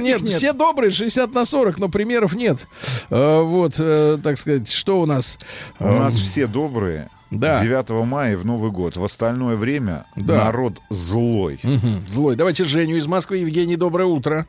нет. 0.00 0.20
нет. 0.22 0.30
Все 0.30 0.52
добрые, 0.52 0.90
60 0.90 1.32
на 1.32 1.46
40, 1.46 1.78
но 1.78 1.88
примеров 1.88 2.34
нет. 2.34 2.66
Э, 3.08 3.40
Вот, 3.40 3.74
э, 3.78 4.18
так 4.22 4.36
сказать, 4.36 4.70
что 4.70 5.00
у 5.00 5.06
нас? 5.06 5.38
У 5.80 5.86
нас 5.86 6.14
все 6.14 6.46
добрые. 6.46 7.08
Да. 7.32 7.60
9 7.62 7.90
мая 8.06 8.36
в 8.36 8.44
Новый 8.44 8.70
год. 8.70 8.96
В 8.96 9.04
остальное 9.04 9.56
время 9.56 10.04
Да. 10.16 10.44
народ 10.44 10.74
злой. 10.90 11.58
Мгм, 11.62 12.04
Злой. 12.06 12.36
Давайте 12.36 12.64
Женю 12.64 12.96
из 12.96 13.06
Москвы. 13.06 13.38
Евгений, 13.38 13.76
доброе 13.76 14.04
утро. 14.04 14.46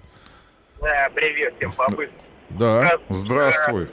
Да, 0.82 1.10
привет 1.16 1.54
всем 1.58 1.72
побыть. 1.72 2.10
Да. 2.50 2.98
Здравствуй. 3.10 3.88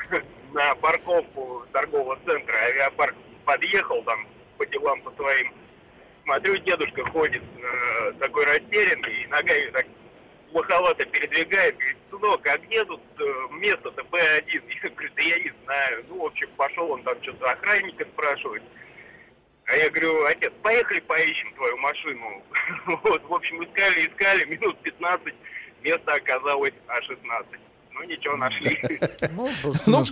На 0.52 0.74
парковку 0.76 1.64
торгового 1.72 2.18
центра 2.26 2.54
авиапарк 2.66 3.14
подъехал 3.46 4.02
там 4.02 4.26
по 4.58 4.66
делам 4.66 5.00
по 5.00 5.10
своим. 5.12 5.52
Смотрю, 6.24 6.58
дедушка 6.58 7.04
ходит 7.10 7.42
э, 7.42 8.12
такой 8.20 8.44
растерянный 8.44 9.22
и 9.22 9.26
ногами 9.28 9.70
так 9.72 9.86
плоховато 10.56 11.04
передвигает. 11.04 11.76
Говорит, 11.76 11.96
сынок, 12.10 12.46
а 12.46 12.58
где 12.58 12.84
тут 12.86 13.02
э, 13.18 13.46
место-то 13.50 14.02
Б1? 14.04 14.42
Я 14.82 14.88
говорю, 14.88 15.10
да 15.14 15.22
я 15.22 15.38
не 15.38 15.52
знаю. 15.64 16.04
Ну, 16.08 16.22
в 16.22 16.26
общем, 16.26 16.48
пошел 16.56 16.90
он 16.92 17.02
там 17.02 17.22
что-то 17.22 17.50
охранника 17.50 18.04
спрашивать. 18.06 18.62
А 19.66 19.76
я 19.76 19.90
говорю, 19.90 20.24
отец, 20.24 20.52
поехали 20.62 21.00
поищем 21.00 21.52
твою 21.54 21.76
машину. 21.78 22.42
Вот, 22.86 23.22
в 23.24 23.34
общем, 23.34 23.64
искали, 23.64 24.06
искали, 24.06 24.44
минут 24.44 24.80
15, 24.82 25.34
место 25.82 26.14
оказалось 26.14 26.74
А16. 26.86 27.58
Ну, 27.98 28.04
ничего, 28.04 28.36
нашли. 28.36 28.78
Ну, 29.36 29.48
Ну. 29.86 30.04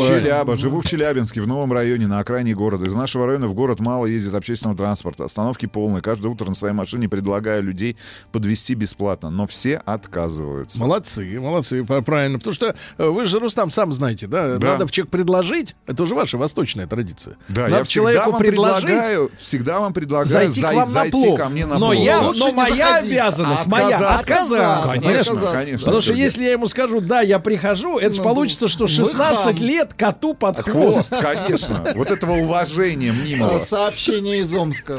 Челяба. 0.00 0.56
Живу 0.56 0.80
в 0.80 0.84
Челябинске, 0.86 1.40
в 1.40 1.46
новом 1.46 1.72
районе, 1.72 2.06
на 2.06 2.18
окраине 2.20 2.54
города. 2.54 2.84
Из 2.86 2.94
нашего 2.94 3.26
района 3.26 3.46
в 3.48 3.54
город 3.54 3.80
мало 3.80 4.06
ездит 4.06 4.34
общественного 4.34 4.76
транспорта. 4.76 5.24
Остановки 5.24 5.66
полные. 5.66 6.02
Каждое 6.02 6.28
утро 6.28 6.46
на 6.46 6.54
своей 6.54 6.74
машине 6.74 7.08
предлагаю 7.08 7.62
людей 7.62 7.96
подвести 8.32 8.74
бесплатно. 8.74 9.30
Но 9.30 9.46
все 9.46 9.76
отказываются. 9.84 10.78
Молодцы, 10.78 11.38
молодцы, 11.40 11.84
пр- 11.84 12.02
правильно. 12.02 12.38
Потому 12.38 12.54
что 12.54 12.74
э, 12.98 13.06
вы 13.06 13.24
же, 13.24 13.38
Рустам, 13.38 13.70
сам 13.70 13.92
знаете, 13.92 14.26
да? 14.26 14.56
Да. 14.58 14.66
Надо 14.72 14.86
в 14.86 14.90
человек 14.92 15.10
предложить. 15.10 15.76
Это 15.86 16.02
уже 16.02 16.14
ваша 16.14 16.36
восточная 16.38 16.86
традиция. 16.86 17.36
Да, 17.48 17.62
Надо 17.62 17.76
я 17.78 17.84
всегда 17.84 18.12
человеку 18.12 18.30
вам 18.32 18.40
предложить 18.40 18.84
предлагаю, 18.86 19.30
всегда 19.38 19.80
вам 19.80 19.92
предлагаю 19.92 20.26
зайти 20.52 20.60
зай- 20.60 20.72
к 20.72 20.76
вам 20.76 20.88
на 20.92 21.00
зайти 21.00 21.10
плов. 21.12 21.38
ко 21.40 21.48
мне 21.48 21.66
на 21.66 21.78
но 21.78 21.90
плов. 21.92 22.04
я, 22.04 22.20
Да. 22.20 22.32
Но 22.36 22.52
моя 22.52 22.96
обязанность, 22.96 23.66
моя 23.66 24.16
отказаться. 24.18 24.98
Конечно, 25.00 25.52
конечно. 25.52 25.78
Потому 25.84 26.02
что 26.02 26.12
если 26.12 26.44
я 26.44 26.52
ему 26.52 26.65
скажу, 26.68 27.00
да, 27.00 27.20
я 27.20 27.38
прихожу, 27.38 27.98
это 27.98 28.12
же 28.14 28.18
Ну, 28.22 28.24
получится, 28.28 28.68
что 28.68 28.84
вы 28.84 28.88
16 28.88 29.58
хам. 29.58 29.66
лет 29.66 29.94
коту 29.94 30.34
под 30.34 30.58
хвост. 30.60 31.08
хвост, 31.08 31.22
конечно. 31.22 31.84
Вот 31.94 32.10
этого 32.10 32.32
уважения 32.32 33.12
мнимого. 33.12 33.58
Сообщение 33.58 34.40
из 34.40 34.52
Омска. 34.52 34.96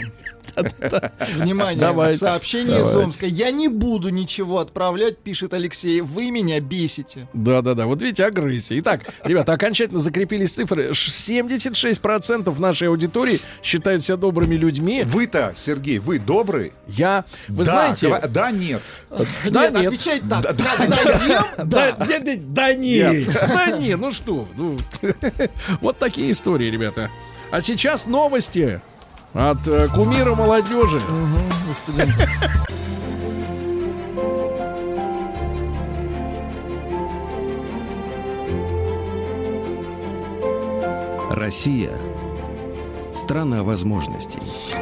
Внимание, 1.35 1.79
Давайте, 1.79 2.17
сообщение 2.19 2.79
из 2.79 2.85
давайте. 2.87 2.99
Омска. 3.05 3.25
Я 3.25 3.51
не 3.51 3.67
буду 3.67 4.09
ничего 4.09 4.59
отправлять, 4.59 5.17
пишет 5.19 5.53
Алексей. 5.53 6.01
Вы 6.01 6.31
меня 6.31 6.59
бесите. 6.59 7.27
Да-да-да, 7.33 7.85
вот 7.85 8.01
видите, 8.01 8.25
агрессия. 8.25 8.79
Итак, 8.79 9.01
ребята, 9.23 9.53
окончательно 9.53 9.99
закрепились 9.99 10.51
цифры. 10.53 10.93
Ш- 10.93 11.11
76% 11.11 12.59
нашей 12.59 12.87
аудитории 12.89 13.39
считают 13.63 14.03
себя 14.03 14.17
добрыми 14.17 14.55
людьми. 14.55 15.03
Вы-то, 15.05 15.53
Сергей, 15.55 15.99
вы 15.99 16.19
добрый? 16.19 16.73
Я, 16.87 17.25
вы 17.47 17.65
Да, 17.65 17.71
знаете... 17.71 18.07
гова- 18.07 18.27
Да, 18.27 18.51
нет. 18.51 18.81
Да, 19.09 19.69
нет, 19.69 19.73
нет. 19.73 19.85
отвечай 19.87 20.19
так. 20.21 20.41
Да, 20.41 20.53
да, 20.53 20.73
ем, 20.83 20.89
Да, 20.89 21.65
да. 21.65 21.65
да, 21.65 22.05
да, 22.19 22.33
да 22.37 22.73
нет, 22.73 23.27
да 23.33 23.71
нет, 23.77 23.99
ну 23.99 24.11
что, 24.13 24.47
ну, 24.57 24.77
вот 25.81 25.97
такие 25.97 26.31
истории, 26.31 26.69
ребята. 26.69 27.09
А 27.51 27.61
сейчас 27.61 28.05
новости 28.05 28.81
от 29.33 29.67
э, 29.67 29.87
кумира 29.89 30.33
молодежи. 30.35 31.01
Мгм, 31.09 31.71
у 31.71 31.75
студентов. 31.75 32.29
Россия– 41.31 41.97
страна 43.17 43.63
возможностей. 43.63 44.39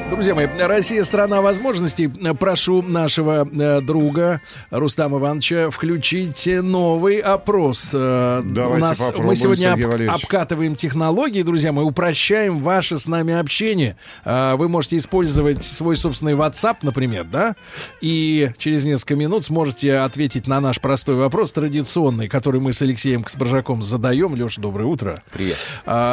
Друзья 0.09 0.35
мои, 0.35 0.47
Россия 0.59 1.03
страна 1.05 1.41
возможностей. 1.41 2.07
Прошу 2.37 2.81
нашего 2.81 3.47
э, 3.49 3.79
друга 3.81 4.41
Рустама 4.71 5.19
Ивановича 5.19 5.69
включить 5.69 6.45
новый 6.61 7.19
опрос. 7.19 7.91
Э, 7.93 8.41
Давайте 8.43 8.75
У 8.75 8.87
нас 8.87 8.99
попробуем, 8.99 9.27
мы 9.27 9.35
сегодня 9.37 9.73
об- 9.73 10.15
обкатываем 10.15 10.75
технологии, 10.75 11.43
друзья, 11.43 11.71
мы 11.71 11.83
упрощаем 11.83 12.59
ваше 12.59 12.97
с 12.99 13.07
нами 13.07 13.33
общение. 13.33 13.95
Э, 14.25 14.55
Вы 14.57 14.67
можете 14.67 14.97
использовать 14.97 15.63
свой 15.63 15.95
собственный 15.95 16.33
WhatsApp, 16.33 16.77
например, 16.81 17.23
да, 17.23 17.55
и 18.01 18.51
через 18.57 18.83
несколько 18.83 19.15
минут 19.15 19.45
сможете 19.45 19.95
ответить 19.99 20.45
на 20.45 20.59
наш 20.59 20.81
простой 20.81 21.15
вопрос, 21.15 21.53
традиционный, 21.53 22.27
который 22.27 22.59
мы 22.59 22.73
с 22.73 22.81
Алексеем 22.81 23.23
Каспаржаком 23.23 23.81
задаем. 23.81 24.35
Леша, 24.35 24.61
доброе 24.61 24.85
утро. 24.85 25.23
Привет. 25.31 25.57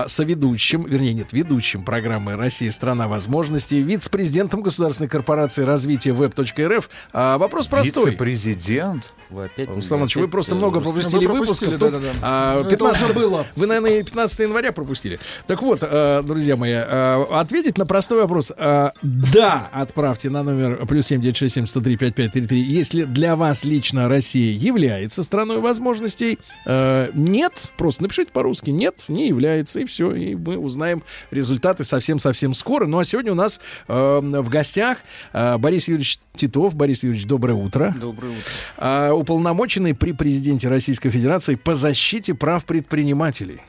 Соведущим, 0.06 0.82
вернее, 0.84 1.14
нет, 1.14 1.32
ведущим 1.32 1.82
программы 1.82 2.11
«Россия. 2.18 2.70
Страна 2.70 3.08
возможностей», 3.08 3.82
вице-президентом 3.82 4.62
Государственной 4.62 5.08
корпорации 5.08 5.62
развития 5.62 6.12
веб.рф. 6.12 6.90
А, 7.12 7.38
вопрос 7.38 7.66
простой. 7.66 8.06
Вице-президент? 8.10 9.12
Вы 9.30 9.46
опять... 9.46 9.68
Руслан 9.70 10.00
Иванович, 10.00 10.16
вы 10.16 10.28
просто 10.28 10.54
много 10.54 10.80
пропустили 10.82 11.24
Вы 11.26 11.38
выпусков. 11.40 11.70
пропустили, 11.70 11.90
Тут, 11.90 12.02
да-да-да. 12.02 12.18
а, 12.22 12.54
Ну, 12.56 12.60
это 12.60 12.70
15 12.70 13.04
уже 13.04 13.12
было. 13.14 13.46
Вы, 13.56 13.66
наверное, 13.66 14.00
и 14.00 14.02
15 14.02 14.38
января 14.40 14.72
пропустили. 14.72 15.18
Так 15.46 15.62
вот, 15.62 15.78
э, 15.82 16.22
друзья 16.22 16.56
мои, 16.56 16.72
э, 16.72 17.24
ответить 17.30 17.78
на 17.78 17.86
простой 17.86 18.20
вопрос. 18.20 18.52
э, 18.54 18.90
да, 19.00 19.70
отправьте 19.72 20.28
на 20.28 20.42
номер 20.42 20.84
плюс 20.86 21.06
7967 21.06 21.66
103 21.66 21.96
5533, 21.96 22.60
если 22.60 23.04
для 23.04 23.34
вас 23.36 23.64
лично 23.64 24.06
Россия 24.08 24.52
является 24.54 25.22
страной 25.22 25.60
возможностей. 25.60 26.38
Э, 26.66 27.10
нет, 27.14 27.72
просто 27.78 28.02
напишите 28.02 28.32
по-русски. 28.32 28.68
Нет, 28.68 28.96
не 29.08 29.28
является, 29.28 29.80
и 29.80 29.86
все. 29.86 30.12
И 30.14 30.34
мы 30.34 30.58
узнаем 30.58 31.02
результаты 31.30 31.84
совсем-совсем 32.02 32.54
скоро. 32.54 32.86
Ну, 32.86 32.98
а 32.98 33.04
сегодня 33.04 33.30
у 33.30 33.36
нас 33.36 33.60
э, 33.86 34.20
в 34.20 34.48
гостях 34.48 34.98
э, 35.32 35.56
Борис 35.58 35.86
Юрьевич 35.86 36.18
Титов. 36.34 36.74
Борис 36.74 37.04
Юрьевич, 37.04 37.26
доброе 37.26 37.54
утро. 37.54 37.94
Доброе 37.98 38.30
утро. 38.30 38.42
А, 38.76 39.12
уполномоченный 39.12 39.94
при 39.94 40.10
президенте 40.10 40.68
Российской 40.68 41.10
Федерации 41.10 41.54
по 41.54 41.74
защите 41.74 42.34
прав 42.34 42.64
предпринимателей. 42.64 43.60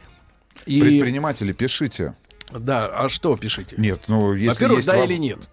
И, 0.65 0.81
Предприниматели, 0.81 1.51
пишите. 1.51 2.15
Да, 2.51 2.85
а 2.85 3.09
что 3.09 3.35
пишите? 3.35 3.75
Нет, 3.77 4.01
ну, 4.07 4.33
если 4.33 4.49
Во-первых, 4.49 4.77
есть 4.77 4.89
да 4.89 4.97
вам- 4.97 5.09
или 5.09 5.17
нет? 5.17 5.49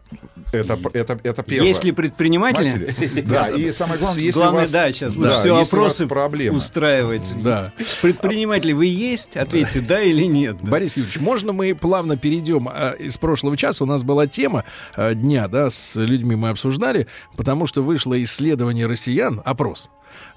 Это, 0.53 0.79
это, 0.93 1.19
это 1.23 1.43
первое. 1.43 1.69
Если 1.69 1.91
предприниматели... 1.93 2.95
Да, 3.31 3.49
и 3.49 3.71
самое 3.73 4.01
главное, 4.01 4.23
если 4.23 4.39
Главное, 4.41 4.67
да, 4.69 4.93
сейчас 4.93 5.15
да, 5.15 5.31
все 5.31 5.37
если 5.39 5.51
у 5.51 5.55
вас 5.55 5.69
опросы 5.69 6.07
проблемы. 6.07 6.59
устраивать. 6.59 7.33
Да. 7.43 7.73
Предприниматели 8.03 8.73
вы 8.73 8.87
есть? 8.87 9.37
Ответьте, 9.37 9.81
да 9.81 10.01
или 10.03 10.25
нет. 10.25 10.57
Борис 10.63 10.97
Юрьевич, 10.97 11.21
можно 11.21 11.53
мы 11.53 11.75
плавно 11.75 12.17
перейдем 12.17 12.69
а, 12.69 12.93
из 12.93 13.17
прошлого 13.19 13.57
часа? 13.57 13.85
У 13.85 13.87
нас 13.87 14.03
была 14.03 14.27
тема 14.27 14.65
а, 14.97 15.15
дня, 15.15 15.47
да, 15.49 15.71
с 15.71 15.95
людьми 15.97 16.35
мы 16.35 16.49
обсуждали, 16.51 17.07
потому 17.37 17.67
что 17.67 17.83
вышло 17.83 18.21
исследование 18.23 18.87
россиян, 18.87 19.41
опрос. 19.45 19.91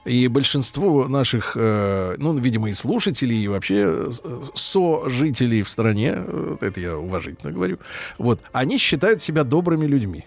И 0.05 0.27
большинство 0.27 1.07
наших, 1.07 1.53
э, 1.55 2.15
ну, 2.17 2.37
видимо, 2.37 2.69
и 2.69 2.73
слушателей, 2.73 3.43
и 3.43 3.47
вообще 3.47 4.09
э, 4.23 4.41
сожителей 4.53 5.63
в 5.63 5.69
стране, 5.69 6.13
э, 6.15 6.57
это 6.59 6.79
я 6.81 6.97
уважительно 6.97 7.53
говорю, 7.53 7.79
вот, 8.17 8.41
они 8.51 8.77
считают 8.77 9.21
себя 9.21 9.43
добрыми 9.43 9.85
людьми. 9.85 10.25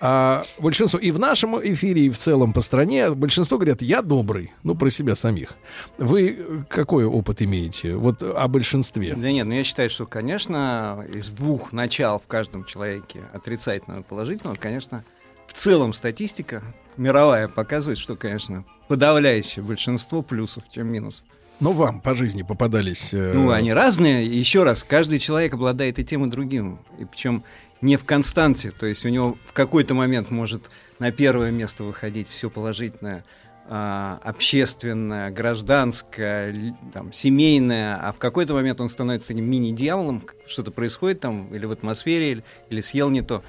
А 0.00 0.44
большинство, 0.58 0.98
и 0.98 1.12
в 1.12 1.20
нашем 1.20 1.56
эфире, 1.60 2.06
и 2.06 2.10
в 2.10 2.18
целом 2.18 2.52
по 2.52 2.60
стране, 2.60 3.10
большинство 3.10 3.58
говорят, 3.58 3.80
я 3.80 4.02
добрый, 4.02 4.52
ну, 4.64 4.74
про 4.74 4.90
себя 4.90 5.14
самих. 5.14 5.54
Вы 5.98 6.64
какой 6.68 7.04
опыт 7.04 7.42
имеете? 7.42 7.94
Вот 7.94 8.22
о 8.22 8.48
большинстве. 8.48 9.14
Да 9.14 9.30
нет, 9.30 9.46
ну 9.46 9.54
я 9.54 9.62
считаю, 9.62 9.88
что, 9.88 10.06
конечно, 10.06 11.06
из 11.14 11.28
двух 11.28 11.72
начал 11.72 12.18
в 12.18 12.26
каждом 12.26 12.64
человеке, 12.64 13.20
отрицательного 13.32 14.00
и 14.00 14.02
положительного, 14.02 14.56
конечно, 14.56 15.04
в 15.46 15.52
целом 15.52 15.92
статистика 15.92 16.62
мировая 16.96 17.48
показывает, 17.48 17.98
что, 17.98 18.16
конечно, 18.16 18.64
подавляющее 18.88 19.64
большинство 19.64 20.22
плюсов, 20.22 20.64
чем 20.70 20.88
минусов. 20.88 21.24
Но 21.58 21.72
вам 21.72 22.00
по 22.00 22.14
жизни 22.14 22.42
попадались... 22.42 23.14
э, 23.14 23.32
Ну, 23.32 23.50
они 23.50 23.72
разные. 23.72 24.26
Еще 24.26 24.62
раз, 24.62 24.84
каждый 24.84 25.18
человек 25.18 25.54
обладает 25.54 25.98
и 25.98 26.04
тем, 26.04 26.26
и 26.26 26.28
другим. 26.30 26.78
И 26.98 27.06
причем 27.06 27.44
не 27.80 27.96
в 27.96 28.04
константе. 28.04 28.70
То 28.70 28.86
есть 28.86 29.06
у 29.06 29.08
него 29.08 29.38
в 29.46 29.52
какой-то 29.52 29.94
момент 29.94 30.30
может 30.30 30.70
на 30.98 31.12
первое 31.12 31.50
место 31.50 31.84
выходить 31.84 32.28
все 32.28 32.50
положительное, 32.50 33.24
а, 33.68 34.20
общественное, 34.22 35.30
гражданское, 35.30 36.76
там, 36.92 37.12
семейное, 37.12 37.96
а 37.96 38.12
в 38.12 38.18
какой-то 38.18 38.54
момент 38.54 38.80
он 38.80 38.88
становится 38.88 39.28
таким 39.28 39.50
мини-дьяволом, 39.50 40.22
что-то 40.46 40.70
происходит 40.70 41.20
там 41.20 41.52
или 41.54 41.66
в 41.66 41.72
атмосфере, 41.72 42.32
или, 42.32 42.44
или 42.70 42.80
съел 42.80 43.10
не 43.10 43.22
то, 43.22 43.42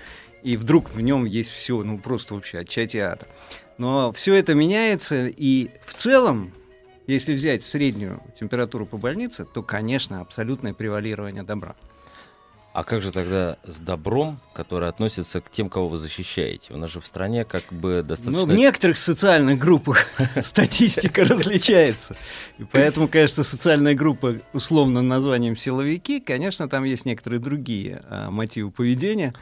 и 0.43 0.57
вдруг 0.57 0.89
в 0.91 1.01
нем 1.01 1.25
есть 1.25 1.51
все, 1.51 1.83
ну 1.83 1.97
просто 1.97 2.35
вообще 2.35 2.59
отчатие 2.59 3.05
ада. 3.05 3.27
Но 3.77 4.11
все 4.11 4.33
это 4.33 4.55
меняется, 4.55 5.27
и 5.27 5.69
в 5.85 5.93
целом, 5.93 6.53
если 7.05 7.33
взять 7.33 7.63
среднюю 7.63 8.21
температуру 8.39 8.85
по 8.85 8.97
больнице, 8.97 9.45
то, 9.45 9.61
конечно, 9.61 10.21
абсолютное 10.21 10.73
превалирование 10.73 11.43
добра. 11.43 11.75
А 12.77 12.83
как 12.83 13.01
же 13.01 13.11
тогда 13.11 13.57
с 13.65 13.79
добром, 13.79 14.39
который 14.53 14.87
относится 14.87 15.41
к 15.41 15.49
тем, 15.49 15.67
кого 15.67 15.87
вы 15.89 15.97
защищаете? 15.97 16.75
У 16.75 16.77
нас 16.77 16.91
же 16.91 17.01
в 17.01 17.07
стране 17.07 17.43
как 17.43 17.63
бы 17.71 18.03
достаточно... 18.07 18.45
Ну, 18.45 18.45
в 18.45 18.55
некоторых 18.55 18.99
социальных 18.99 19.57
группах 19.57 20.05
статистика 20.43 21.25
различается. 21.25 22.15
И 22.59 22.65
поэтому, 22.65 23.07
конечно, 23.07 23.41
социальная 23.41 23.95
группа, 23.95 24.35
условно 24.53 25.01
названием 25.01 25.57
силовики, 25.57 26.19
конечно, 26.19 26.69
там 26.69 26.83
есть 26.83 27.05
некоторые 27.05 27.39
другие 27.39 28.03
а, 28.09 28.29
мотивы 28.29 28.69
поведения, 28.69 29.33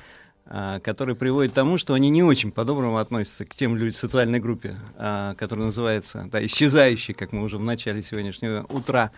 а, 0.48 0.80
которые 0.80 1.16
приводят 1.16 1.54
к 1.54 1.56
тому, 1.56 1.80
что 1.80 1.96
они 1.96 2.12
не 2.12 2.22
очень 2.22 2.52
по-доброму 2.52 2.98
относятся 3.00 3.46
к 3.46 3.56
тем 3.56 3.76
людям 3.76 3.96
социальной 3.96 4.40
группе, 4.40 4.76
а, 4.96 5.34
которая 5.36 5.66
называется 5.66 6.30
да, 6.32 6.46
исчезающей, 6.46 7.16
как 7.16 7.32
мы 7.32 7.42
уже 7.42 7.58
в 7.58 7.64
начале 7.64 8.04
сегодняшнего 8.04 8.64
утра 8.70 9.10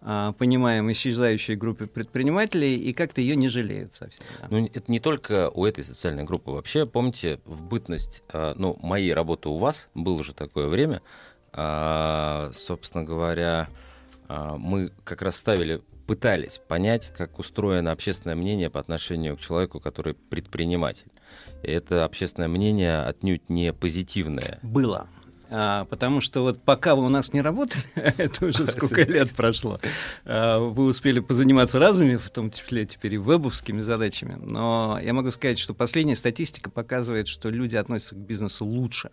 а, 0.00 0.32
понимаем, 0.32 0.90
исчезающей 0.90 1.54
группе 1.54 1.86
предпринимателей, 1.86 2.76
и 2.76 2.94
как-то 2.94 3.20
ее 3.20 3.36
не 3.36 3.50
жалеют 3.50 3.92
совсем. 3.92 4.24
Ну, 4.48 4.64
это 4.64 4.90
не 4.90 5.00
только 5.00 5.50
у 5.50 5.66
этой 5.66 5.84
социальной 5.84 6.24
группы. 6.24 6.50
Вообще, 6.50 6.86
помните, 6.86 7.40
в 7.44 7.60
бытность, 7.60 8.22
ну, 8.32 8.78
моей 8.80 9.12
работы 9.12 9.50
у 9.50 9.58
вас 9.58 9.88
было 9.94 10.24
же 10.24 10.32
такое 10.32 10.68
время, 10.68 11.02
собственно 11.52 13.04
говоря, 13.04 13.68
мы 14.28 14.92
как 15.04 15.20
раз 15.20 15.36
ставили, 15.36 15.82
пытались 16.10 16.60
понять, 16.66 17.12
как 17.16 17.38
устроено 17.38 17.92
общественное 17.92 18.34
мнение 18.34 18.68
по 18.68 18.80
отношению 18.80 19.36
к 19.36 19.40
человеку, 19.40 19.78
который 19.78 20.14
предприниматель. 20.14 21.06
И 21.62 21.70
это 21.70 22.04
общественное 22.04 22.48
мнение 22.48 23.02
отнюдь 23.02 23.48
не 23.48 23.72
позитивное. 23.72 24.58
Было. 24.64 25.06
А, 25.50 25.84
потому 25.84 26.20
что 26.20 26.42
вот 26.42 26.60
пока 26.64 26.96
вы 26.96 27.04
у 27.04 27.08
нас 27.08 27.32
не 27.32 27.40
работали, 27.40 27.84
это 27.94 28.46
уже 28.46 28.66
сколько 28.66 29.04
лет 29.04 29.30
прошло, 29.36 29.78
а, 30.24 30.58
вы 30.58 30.86
успели 30.86 31.20
позаниматься 31.20 31.78
разными, 31.78 32.16
в 32.16 32.28
том 32.30 32.50
числе 32.50 32.86
теперь 32.86 33.14
и 33.14 33.18
вебовскими 33.18 33.80
задачами. 33.80 34.36
Но 34.36 34.98
я 35.00 35.12
могу 35.12 35.30
сказать, 35.30 35.60
что 35.60 35.74
последняя 35.74 36.16
статистика 36.16 36.72
показывает, 36.72 37.28
что 37.28 37.50
люди 37.50 37.76
относятся 37.76 38.16
к 38.16 38.18
бизнесу 38.18 38.64
лучше. 38.64 39.12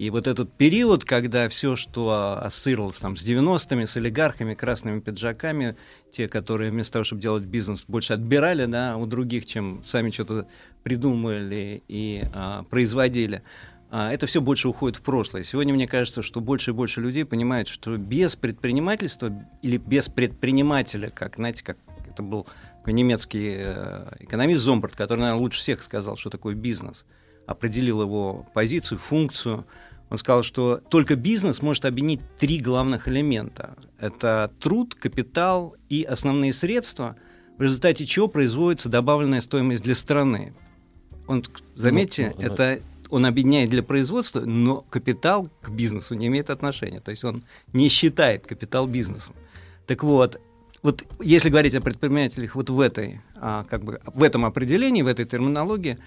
И 0.00 0.08
вот 0.08 0.26
этот 0.26 0.50
период, 0.50 1.04
когда 1.04 1.46
все, 1.50 1.76
что 1.76 2.38
ассоциировалось 2.40 2.96
там 2.96 3.18
с 3.18 3.28
90-ми, 3.28 3.84
с 3.84 3.98
олигархами, 3.98 4.54
красными 4.54 5.00
пиджаками, 5.00 5.76
те, 6.10 6.26
которые 6.26 6.70
вместо 6.70 6.94
того, 6.94 7.04
чтобы 7.04 7.20
делать 7.20 7.42
бизнес, 7.42 7.84
больше 7.86 8.14
отбирали 8.14 8.64
да, 8.64 8.96
у 8.96 9.04
других, 9.04 9.44
чем 9.44 9.82
сами 9.84 10.10
что-то 10.10 10.46
придумывали 10.84 11.82
и 11.86 12.24
а, 12.32 12.62
производили, 12.62 13.42
а, 13.90 14.10
это 14.10 14.26
все 14.26 14.40
больше 14.40 14.68
уходит 14.68 14.96
в 14.96 15.02
прошлое. 15.02 15.44
Сегодня 15.44 15.74
мне 15.74 15.86
кажется, 15.86 16.22
что 16.22 16.40
больше 16.40 16.70
и 16.70 16.72
больше 16.72 17.02
людей 17.02 17.26
понимают, 17.26 17.68
что 17.68 17.98
без 17.98 18.36
предпринимательства 18.36 19.30
или 19.60 19.76
без 19.76 20.08
предпринимателя, 20.08 21.10
как, 21.10 21.34
знаете, 21.34 21.62
как 21.62 21.76
это 22.08 22.22
был 22.22 22.46
немецкий 22.86 23.56
э, 23.58 24.14
экономист 24.20 24.62
Зомбарт, 24.62 24.96
который, 24.96 25.20
наверное, 25.20 25.42
лучше 25.42 25.60
всех 25.60 25.82
сказал, 25.82 26.16
что 26.16 26.30
такое 26.30 26.54
бизнес, 26.54 27.04
определил 27.46 28.00
его 28.00 28.46
позицию, 28.54 28.98
функцию. 28.98 29.66
Он 30.10 30.18
сказал, 30.18 30.42
что 30.42 30.80
только 30.90 31.14
бизнес 31.14 31.62
может 31.62 31.84
объединить 31.84 32.20
три 32.36 32.58
главных 32.58 33.06
элемента. 33.06 33.76
Это 33.98 34.50
труд, 34.58 34.94
капитал 34.96 35.76
и 35.88 36.02
основные 36.02 36.52
средства, 36.52 37.16
в 37.56 37.62
результате 37.62 38.06
чего 38.06 38.26
производится 38.26 38.88
добавленная 38.88 39.40
стоимость 39.40 39.82
для 39.84 39.94
страны. 39.94 40.52
Он, 41.28 41.44
заметьте, 41.76 42.34
Ну, 42.36 42.42
ну, 42.42 42.52
это 42.52 42.82
он 43.08 43.26
объединяет 43.26 43.70
для 43.70 43.82
производства, 43.82 44.40
но 44.40 44.82
капитал 44.88 45.48
к 45.62 45.70
бизнесу 45.70 46.14
не 46.14 46.28
имеет 46.28 46.50
отношения. 46.50 47.00
То 47.00 47.10
есть 47.10 47.24
он 47.24 47.42
не 47.72 47.88
считает 47.88 48.46
капитал 48.46 48.86
бизнесом. 48.86 49.34
Так 49.86 50.02
вот, 50.02 50.40
вот 50.82 51.04
если 51.20 51.50
говорить 51.50 51.74
о 51.74 51.80
предпринимателях 51.80 52.54
вот 52.54 52.70
в 52.70 52.80
этой, 52.80 53.20
а, 53.36 53.64
как 53.64 53.84
бы 53.84 54.00
в 54.06 54.22
этом 54.22 54.44
определении, 54.44 55.02
в 55.02 55.08
этой 55.08 55.24
терминологии, 55.24 55.98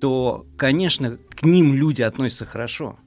то, 0.00 0.46
конечно, 0.56 1.18
к 1.30 1.42
ним 1.42 1.74
люди 1.74 2.02
относятся 2.02 2.46
хорошо. 2.46 2.98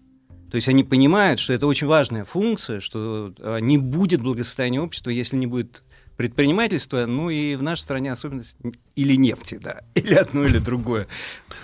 То 0.52 0.56
есть 0.56 0.68
они 0.68 0.84
понимают, 0.84 1.40
что 1.40 1.54
это 1.54 1.68
очень 1.68 1.88
важная 1.88 2.26
функция, 2.26 2.80
что 2.80 3.34
а, 3.40 3.58
не 3.60 3.78
будет 3.78 4.22
благосостояния 4.22 4.82
общества, 4.82 5.10
если 5.12 5.38
не 5.38 5.48
будет 5.48 5.84
предпринимательства, 6.18 7.06
ну 7.06 7.30
и 7.30 7.56
в 7.56 7.64
нашей 7.64 7.82
стране 7.82 8.12
особенность 8.12 8.58
или 8.96 9.16
нефти, 9.16 9.58
да, 9.62 9.82
или 9.96 10.14
одно, 10.16 10.44
или 10.44 10.58
другое. 10.60 11.08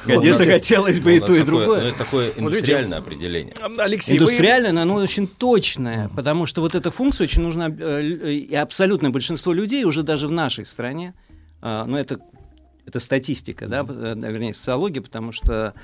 Конечно, 0.06 0.38
Вот, 0.38 0.46
хотелось 0.48 1.00
бы 1.00 1.10
ну, 1.12 1.16
и 1.18 1.20
то, 1.20 1.36
и 1.36 1.40
такое- 1.40 1.46
другое. 1.46 1.82
ну, 1.82 1.88
это 1.90 1.98
такое 1.98 2.28
Вот 2.30 2.40
индустриальное 2.40 2.98
определение. 3.00 3.54
Алексей, 3.80 4.18
вы- 4.18 4.26
Индустриальное, 4.26 4.72
но 4.72 4.82
оно 4.84 4.96
очень 4.96 5.28
точное, 5.28 6.10
потому 6.16 6.46
что 6.46 6.62
вот 6.62 6.74
эта 6.74 6.90
функция 6.90 7.26
очень 7.26 7.42
нужна, 7.42 7.68
э, 7.68 8.00
л- 8.02 8.28
и 8.30 8.56
абсолютное 8.56 9.10
большинство 9.10 9.52
людей 9.52 9.84
уже 9.84 10.04
даже 10.04 10.28
в 10.28 10.32
нашей 10.32 10.66
стране, 10.66 11.14
а, 11.62 11.84
ну 11.86 11.98
это, 11.98 12.20
это 12.86 13.00
статистика, 13.00 13.68
да, 13.68 13.86
э, 13.88 14.16
вернее, 14.18 14.54
социология, 14.54 15.02
потому 15.02 15.34
что 15.34 15.74
э, 15.76 15.80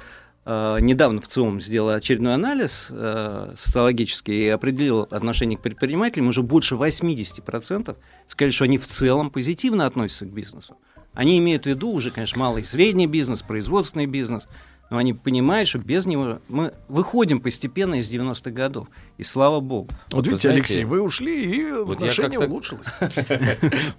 недавно 0.46 1.22
в 1.22 1.28
ЦИОМ 1.28 1.62
сделал 1.62 1.90
очередной 1.90 2.34
анализ 2.34 2.88
э, 2.90 3.54
социологический 3.56 4.46
и 4.46 4.48
определил 4.48 5.02
отношение 5.02 5.58
к 5.58 5.62
предпринимателям, 5.62 6.30
уже 6.30 6.42
больше 6.42 6.76
80% 6.76 7.96
сказали, 8.28 8.52
что 8.52 8.64
они 8.64 8.78
в 8.78 8.88
целом 8.88 9.30
позитивно 9.30 9.86
относятся 9.86 10.26
к 10.26 10.30
бизнесу. 10.30 10.78
Они 11.14 11.38
имеют 11.38 11.64
в 11.64 11.66
виду 11.68 11.92
уже, 11.92 12.10
конечно, 12.10 12.40
малый 12.40 12.62
и 12.62 12.66
средний 12.66 13.06
бизнес, 13.06 13.44
производственный 13.44 14.06
бизнес, 14.06 14.48
но 14.92 14.98
они 14.98 15.14
понимают, 15.14 15.70
что 15.70 15.80
без 15.80 16.06
него 16.06 16.40
мы 16.50 16.74
выходим 16.90 17.40
постепенно 17.40 17.96
из 17.96 18.14
90-х 18.14 18.52
годов. 18.52 18.90
И 19.18 19.24
слава 19.24 19.62
богу. 19.62 19.90
Вот 20.12 20.26
Вы 20.26 20.32
видите, 20.32 20.50
знаете, 20.50 20.60
Алексей, 20.60 20.84
вы 20.84 21.02
ушли, 21.02 21.44
и 21.44 21.72
вот 21.72 21.94
отношение 21.94 22.40
улучшилось. 22.40 22.88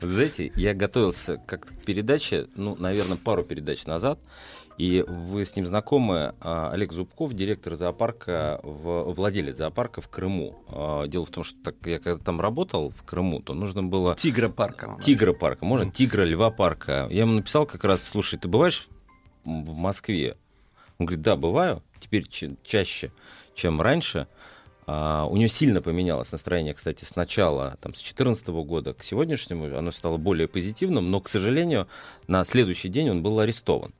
Вот 0.00 0.10
знаете, 0.10 0.52
я 0.54 0.74
готовился 0.74 1.38
как-то 1.46 1.72
к 1.74 1.84
передаче, 1.84 2.46
ну, 2.56 2.76
наверное, 2.78 3.16
пару 3.16 3.42
передач 3.42 3.86
назад, 3.86 4.18
и 4.78 5.04
вы 5.06 5.44
с 5.44 5.54
ним 5.56 5.66
знакомы, 5.66 6.34
а, 6.40 6.70
Олег 6.72 6.92
Зубков, 6.92 7.34
директор 7.34 7.74
зоопарка, 7.74 8.60
в, 8.62 9.12
владелец 9.12 9.56
зоопарка 9.56 10.00
в 10.00 10.08
Крыму. 10.08 10.62
А, 10.68 11.06
Дело 11.06 11.24
в 11.24 11.30
том, 11.30 11.44
что 11.44 11.56
так, 11.62 11.74
я 11.84 11.98
когда 11.98 12.22
там 12.22 12.40
работал 12.40 12.90
в 12.90 13.02
Крыму, 13.04 13.40
то 13.40 13.54
нужно 13.54 13.82
было... 13.82 14.14
Тигра 14.16 14.48
парка. 14.48 14.98
Тигра 15.02 15.32
парка, 15.32 15.64
можно 15.64 15.90
тигра, 15.90 16.24
льва 16.24 16.50
парка. 16.50 17.06
Я 17.10 17.22
ему 17.22 17.32
написал 17.32 17.66
как 17.66 17.84
раз, 17.84 18.02
слушай, 18.02 18.38
ты 18.38 18.48
бываешь 18.48 18.88
в 19.44 19.74
Москве? 19.74 20.36
Он 20.98 21.06
говорит, 21.06 21.22
да, 21.22 21.36
бываю, 21.36 21.82
теперь 22.00 22.26
ча- 22.28 22.56
чаще, 22.64 23.12
чем 23.54 23.80
раньше. 23.80 24.26
А, 24.86 25.26
у 25.26 25.36
него 25.36 25.48
сильно 25.48 25.80
поменялось 25.80 26.32
настроение, 26.32 26.74
кстати, 26.74 27.04
с 27.04 27.14
начала, 27.14 27.78
там, 27.80 27.94
с 27.94 27.98
2014 27.98 28.48
года 28.48 28.94
к 28.94 29.04
сегодняшнему, 29.04 29.76
оно 29.76 29.90
стало 29.90 30.16
более 30.16 30.48
позитивным, 30.48 31.10
но, 31.10 31.20
к 31.20 31.28
сожалению, 31.28 31.88
на 32.26 32.44
следующий 32.44 32.88
день 32.88 33.10
он 33.10 33.22
был 33.22 33.38
арестован. 33.38 33.94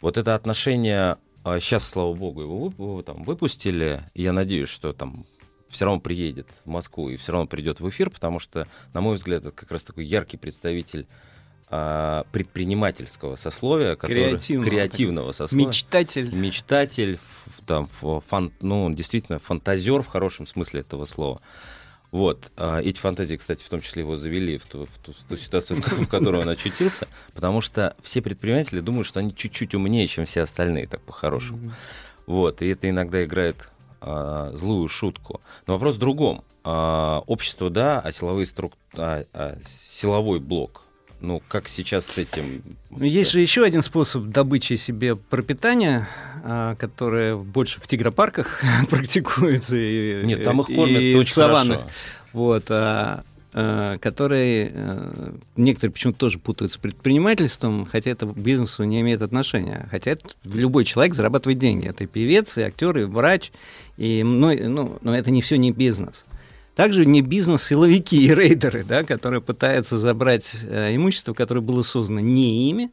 Вот 0.00 0.16
это 0.16 0.34
отношение, 0.34 1.18
сейчас, 1.44 1.88
слава 1.88 2.14
богу, 2.14 2.42
его 2.42 3.02
там 3.02 3.24
выпустили, 3.24 4.02
я 4.14 4.32
надеюсь, 4.32 4.68
что 4.68 4.92
там 4.92 5.26
все 5.68 5.84
равно 5.84 6.00
приедет 6.00 6.48
в 6.64 6.68
Москву 6.68 7.10
и 7.10 7.16
все 7.16 7.32
равно 7.32 7.46
придет 7.46 7.80
в 7.80 7.88
эфир, 7.88 8.10
потому 8.10 8.38
что, 8.38 8.66
на 8.92 9.00
мой 9.00 9.16
взгляд, 9.16 9.44
это 9.44 9.52
как 9.52 9.70
раз 9.70 9.84
такой 9.84 10.04
яркий 10.04 10.36
представитель 10.36 11.06
а, 11.68 12.24
предпринимательского 12.32 13.36
сословия, 13.36 13.94
который, 13.94 14.24
Креативного 14.24 14.70
креативного 14.70 15.32
сословия. 15.32 15.68
Мечтатель. 15.68 16.34
Мечтатель, 16.34 17.18
там, 17.66 17.88
фан- 18.00 18.52
ну, 18.60 18.92
действительно 18.92 19.38
фантазер 19.38 20.02
в 20.02 20.08
хорошем 20.08 20.46
смысле 20.48 20.80
этого 20.80 21.04
слова. 21.04 21.40
Вот. 22.12 22.50
а 22.56 22.80
Эти 22.80 22.98
фантазии, 22.98 23.36
кстати, 23.36 23.62
в 23.62 23.68
том 23.68 23.80
числе 23.80 24.02
его 24.02 24.16
завели 24.16 24.58
в 24.58 24.66
ту, 24.66 24.86
в 24.86 24.98
ту- 24.98 25.12
в 25.12 25.22
ту 25.28 25.36
ситуацию, 25.36 25.76
в 25.80 25.82
ко- 25.82 25.94
в 25.94 26.08
которой 26.08 26.42
он 26.42 26.48
очутился, 26.48 27.06
потому 27.34 27.60
что 27.60 27.94
все 28.02 28.20
предприниматели 28.20 28.80
думают, 28.80 29.06
что 29.06 29.20
они 29.20 29.34
чуть-чуть 29.34 29.74
умнее, 29.74 30.06
чем 30.08 30.24
все 30.26 30.42
остальные, 30.42 30.86
так 30.88 31.00
по-хорошему. 31.02 31.72
Вот. 32.26 32.62
И 32.62 32.66
это 32.68 32.88
иногда 32.90 33.22
играет 33.24 33.68
а, 34.00 34.50
злую 34.54 34.88
шутку. 34.88 35.40
Но 35.66 35.74
вопрос 35.74 35.96
в 35.96 35.98
другом. 35.98 36.42
А, 36.64 37.22
общество, 37.26 37.70
да, 37.70 38.00
а 38.00 38.12
силовые 38.12 38.46
струк... 38.46 38.74
а- 38.94 39.24
а 39.32 39.56
силовой 39.64 40.40
блок. 40.40 40.82
Ну, 41.20 41.42
как 41.48 41.68
сейчас 41.68 42.06
с 42.06 42.18
этим? 42.18 42.62
Ну, 42.90 43.04
Есть 43.04 43.32
же 43.32 43.40
еще 43.40 43.62
один 43.64 43.82
способ 43.82 44.24
добычи 44.24 44.74
себе 44.74 45.16
пропитания, 45.16 46.08
а, 46.42 46.76
который 46.76 47.36
больше 47.36 47.80
в 47.80 47.86
тигропарках 47.86 48.60
практикуется. 48.90 49.76
И, 49.76 50.24
Нет, 50.24 50.44
там 50.44 50.62
их 50.62 50.70
и 50.70 50.74
кормят 50.74 51.14
в 51.14 51.18
очень 51.18 51.34
саваннах. 51.34 51.80
хорошо. 51.80 51.94
Вот, 52.32 52.64
а, 52.70 53.24
э, 53.52 53.98
который 54.00 54.70
э, 54.72 55.32
некоторые 55.56 55.92
почему-то 55.92 56.20
тоже 56.20 56.38
путают 56.38 56.72
с 56.72 56.78
предпринимательством, 56.78 57.84
хотя 57.84 58.12
это 58.12 58.26
к 58.26 58.36
бизнесу 58.38 58.84
не 58.84 59.00
имеет 59.00 59.20
отношения. 59.20 59.88
Хотя 59.90 60.12
это 60.12 60.28
любой 60.44 60.84
человек 60.84 61.14
зарабатывает 61.14 61.58
деньги. 61.58 61.86
Это 61.86 62.04
и 62.04 62.06
певец, 62.06 62.56
и 62.56 62.62
актер, 62.62 62.96
и 62.96 63.04
врач, 63.04 63.52
и 63.98 64.22
ну, 64.22 64.56
ну, 64.68 64.98
но 65.02 65.14
это 65.14 65.30
не 65.30 65.42
все 65.42 65.56
не 65.58 65.70
бизнес. 65.72 66.24
Также 66.80 67.04
не 67.04 67.20
бизнес 67.20 67.64
силовики 67.64 68.16
и 68.16 68.34
рейдеры, 68.34 68.84
да, 68.84 69.02
которые 69.02 69.42
пытаются 69.42 69.98
забрать 69.98 70.64
э, 70.66 70.96
имущество, 70.96 71.34
которое 71.34 71.60
было 71.60 71.82
создано 71.82 72.20
не 72.20 72.70
ими, 72.70 72.90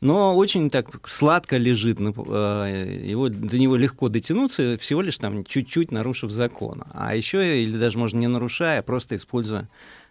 но 0.00 0.34
очень 0.34 0.70
так 0.70 1.08
сладко 1.08 1.56
лежит, 1.56 2.00
ну, 2.00 2.12
э, 2.16 3.00
его, 3.04 3.28
до 3.28 3.56
него 3.56 3.76
легко 3.76 4.08
дотянуться, 4.08 4.76
всего 4.78 5.02
лишь 5.02 5.18
там 5.18 5.44
чуть-чуть 5.44 5.92
нарушив 5.92 6.32
закон. 6.32 6.82
А 6.92 7.14
еще, 7.14 7.62
или 7.62 7.78
даже 7.78 7.96
можно 7.96 8.18
не 8.18 8.26
нарушая, 8.26 8.80
а 8.80 8.82
просто 8.82 9.14
используя 9.14 9.68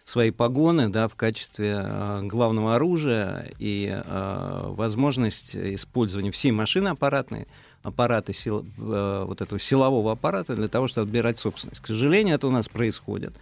свои 0.08 0.30
погоны 0.30 0.88
да, 0.88 1.06
в 1.06 1.14
качестве 1.16 1.82
э, 1.84 2.20
главного 2.22 2.76
оружия 2.76 3.52
и 3.58 3.92
э, 3.92 4.60
возможность 4.68 5.54
использования 5.54 6.30
всей 6.30 6.50
машины 6.50 6.88
аппаратной, 6.88 7.46
аппарата 7.82 8.32
сил, 8.32 8.64
э, 8.78 9.24
вот 9.26 9.42
этого 9.42 9.60
силового 9.60 10.12
аппарата 10.12 10.56
для 10.56 10.68
того, 10.68 10.88
чтобы 10.88 11.08
отбирать 11.08 11.38
собственность. 11.38 11.82
К 11.82 11.86
сожалению, 11.88 12.36
это 12.36 12.46
у 12.46 12.50
нас 12.50 12.70
происходит. 12.70 13.34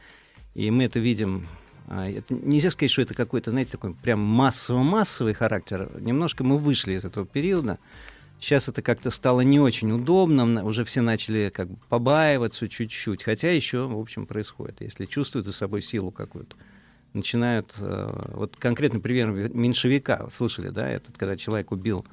И 0.55 0.73
мы 0.73 0.85
это 0.85 0.99
видим 0.99 1.47
а, 1.87 2.11
это, 2.11 2.35
нельзя 2.35 2.71
сказать, 2.71 2.91
что 2.91 3.03
это 3.03 3.15
какой-то, 3.15 3.53
знаете, 3.53 3.71
такой 3.71 3.95
прям 3.95 4.19
массово-массовый 4.19 5.35
характер. 5.35 5.89
Немножко 6.01 6.43
мы 6.43 6.59
вышли 6.59 6.95
из 6.95 7.05
этого 7.05 7.27
периода. 7.27 7.79
Сейчас 8.39 8.69
это 8.69 8.83
как-то 8.83 9.11
стало 9.11 9.41
не 9.41 9.59
очень 9.59 9.91
удобно, 9.93 10.65
уже 10.65 10.85
все 10.85 11.01
начали 11.01 11.51
как 11.55 11.71
бы 11.71 11.79
побаиваться 11.89 12.69
чуть-чуть, 12.69 13.23
хотя 13.23 13.51
еще, 13.51 13.87
в 13.87 13.99
общем, 13.99 14.27
происходит. 14.27 14.81
Если 14.81 15.07
чувствуют 15.07 15.47
за 15.47 15.53
собой 15.53 15.83
силу 15.83 16.11
какую-то, 16.11 16.57
начинают... 17.15 17.75
Э, 17.79 18.33
вот 18.35 18.57
конкретный 18.57 19.01
пример 19.01 19.31
меньшевика, 19.31 20.29
слышали, 20.35 20.69
да, 20.69 20.89
этот, 20.89 21.17
когда 21.17 21.37
человек 21.37 21.73
убил 21.73 22.05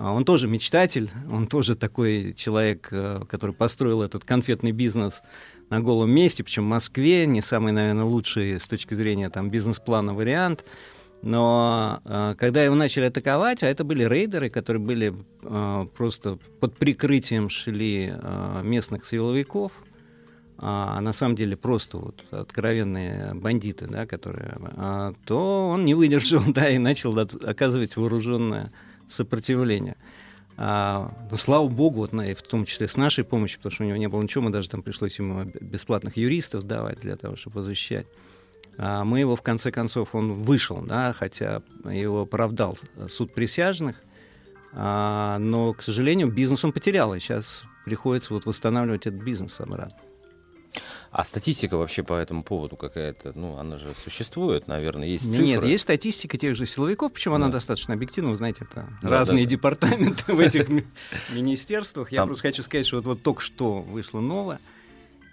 а, 0.00 0.12
он 0.12 0.24
тоже 0.24 0.48
мечтатель, 0.48 1.10
он 1.30 1.46
тоже 1.46 1.76
такой 1.76 2.32
человек, 2.32 2.88
э, 2.90 3.20
который 3.28 3.54
построил 3.54 4.02
этот 4.02 4.24
конфетный 4.24 4.72
бизнес 4.72 5.20
на 5.68 5.80
голом 5.80 6.10
месте, 6.10 6.42
причем 6.42 6.64
в 6.64 6.68
Москве, 6.68 7.26
не 7.26 7.42
самый, 7.42 7.72
наверное, 7.72 8.04
лучший 8.04 8.58
с 8.58 8.66
точки 8.66 8.94
зрения 8.94 9.28
там, 9.28 9.50
бизнес-плана 9.50 10.14
вариант. 10.14 10.64
Но 11.22 12.00
э, 12.04 12.34
когда 12.38 12.64
его 12.64 12.74
начали 12.74 13.04
атаковать, 13.04 13.62
а 13.62 13.68
это 13.68 13.84
были 13.84 14.04
рейдеры, 14.04 14.48
которые 14.48 14.82
были 14.82 15.14
э, 15.42 15.86
просто 15.96 16.38
под 16.60 16.76
прикрытием 16.76 17.50
шли 17.50 18.12
э, 18.12 18.60
местных 18.64 19.06
силовиков, 19.06 19.72
а 20.62 21.00
на 21.00 21.12
самом 21.12 21.36
деле 21.36 21.56
просто 21.56 21.98
вот 21.98 22.24
откровенные 22.30 23.32
бандиты, 23.34 23.86
да, 23.86 24.04
которые, 24.04 24.58
то 25.24 25.68
он 25.70 25.86
не 25.86 25.94
выдержал, 25.94 26.42
да, 26.48 26.68
и 26.68 26.76
начал 26.76 27.18
оказывать 27.18 27.96
вооруженное 27.96 28.70
сопротивления. 29.08 29.96
А, 30.62 31.10
но, 31.30 31.38
слава 31.38 31.66
богу, 31.68 32.00
вот, 32.00 32.12
в 32.12 32.42
том 32.42 32.66
числе 32.66 32.88
с 32.88 32.98
нашей 32.98 33.24
помощью, 33.24 33.58
потому 33.60 33.72
что 33.72 33.84
у 33.84 33.86
него 33.86 33.96
не 33.96 34.08
было 34.08 34.20
ничего, 34.20 34.44
мы 34.44 34.50
даже 34.50 34.68
там 34.68 34.82
пришлось 34.82 35.18
ему 35.18 35.44
бесплатных 35.58 36.18
юристов 36.18 36.64
давать 36.64 37.00
для 37.00 37.16
того, 37.16 37.36
чтобы 37.36 37.60
его 37.60 37.68
защищать. 37.68 38.06
А 38.78 39.04
мы 39.04 39.20
его, 39.20 39.36
в 39.36 39.42
конце 39.42 39.70
концов, 39.70 40.14
он 40.14 40.32
вышел, 40.32 40.80
да, 40.80 41.12
хотя 41.12 41.62
его 41.84 42.22
оправдал 42.22 42.78
суд 43.08 43.34
присяжных, 43.34 43.96
а, 44.72 45.38
но, 45.38 45.72
к 45.74 45.82
сожалению, 45.82 46.28
бизнес 46.28 46.64
он 46.64 46.72
потерял, 46.72 47.14
и 47.14 47.18
сейчас 47.18 47.64
приходится 47.84 48.32
вот 48.32 48.46
восстанавливать 48.46 49.06
этот 49.06 49.22
бизнес 49.22 49.60
обратно. 49.60 49.96
А 51.10 51.24
статистика 51.24 51.76
вообще 51.76 52.04
по 52.04 52.14
этому 52.14 52.44
поводу 52.44 52.76
какая-то, 52.76 53.32
ну, 53.34 53.56
она 53.56 53.78
же 53.78 53.92
существует, 54.04 54.68
наверное, 54.68 55.08
есть 55.08 55.28
цифры. 55.28 55.44
Нет, 55.44 55.64
есть 55.64 55.82
статистика 55.82 56.38
тех 56.38 56.54
же 56.54 56.66
силовиков, 56.66 57.12
причем 57.12 57.32
да. 57.32 57.36
она 57.36 57.48
достаточно 57.48 57.94
объективна, 57.94 58.30
вы 58.30 58.36
знаете, 58.36 58.64
это 58.70 58.88
да, 59.02 59.08
разные 59.08 59.44
да, 59.44 59.50
департаменты 59.50 60.32
в 60.32 60.38
этих 60.38 60.68
министерствах. 61.32 62.12
Я 62.12 62.24
просто 62.24 62.42
хочу 62.42 62.62
сказать, 62.62 62.86
что 62.86 62.96
вот, 62.96 63.06
вот 63.06 63.22
только 63.22 63.40
что 63.40 63.80
вышло 63.80 64.20
новое. 64.20 64.60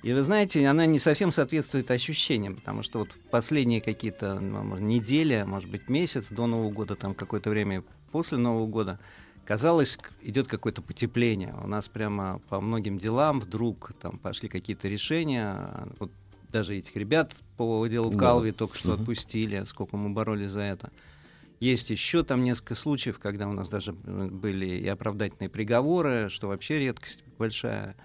И 0.04 0.14
вы 0.14 0.22
знаете, 0.22 0.66
она 0.68 0.86
не 0.86 1.00
совсем 1.00 1.32
соответствует 1.32 1.90
ощущениям, 1.90 2.56
потому 2.56 2.84
что 2.84 3.00
вот 3.00 3.10
последние 3.32 3.82
какие-то 3.82 4.40
ну, 4.40 4.78
недели, 4.78 5.44
может 5.46 5.70
быть, 5.70 5.90
месяц 5.90 6.30
до 6.30 6.46
Нового 6.46 6.72
года, 6.72 6.96
там 6.96 7.16
какое-то 7.16 7.50
время 7.50 7.84
после 8.12 8.38
Нового 8.38 8.68
года, 8.68 9.00
казалось, 9.46 9.98
идет 10.22 10.48
какое-то 10.48 10.82
потепление. 10.82 11.56
У 11.64 11.68
нас 11.68 11.88
прямо 11.88 12.40
по 12.48 12.62
многим 12.62 13.00
делам 13.00 13.40
вдруг 13.40 13.94
там 14.00 14.18
пошли 14.18 14.50
какие-то 14.50 14.88
решения. 14.88 15.68
Вот 16.00 16.12
даже 16.52 16.76
этих 16.76 16.96
ребят 16.96 17.36
по 17.58 17.86
делу 17.88 18.12
Калви 18.12 18.52
да. 18.52 18.58
только 18.58 18.78
что 18.78 18.94
угу. 18.94 19.02
отпустили, 19.02 19.64
сколько 19.64 19.98
мы 19.98 20.10
боролись 20.10 20.52
за 20.52 20.62
это. 20.62 20.92
Есть 21.60 21.90
еще 21.90 22.24
там 22.24 22.44
несколько 22.44 22.76
случаев, 22.76 23.18
когда 23.18 23.48
у 23.48 23.52
нас 23.52 23.68
даже 23.68 23.92
были 23.92 24.68
и 24.68 24.88
оправдательные 24.88 25.50
приговоры, 25.50 26.30
что 26.30 26.48
вообще 26.48 26.78
редкость 26.78 27.24
большая. 27.40 27.96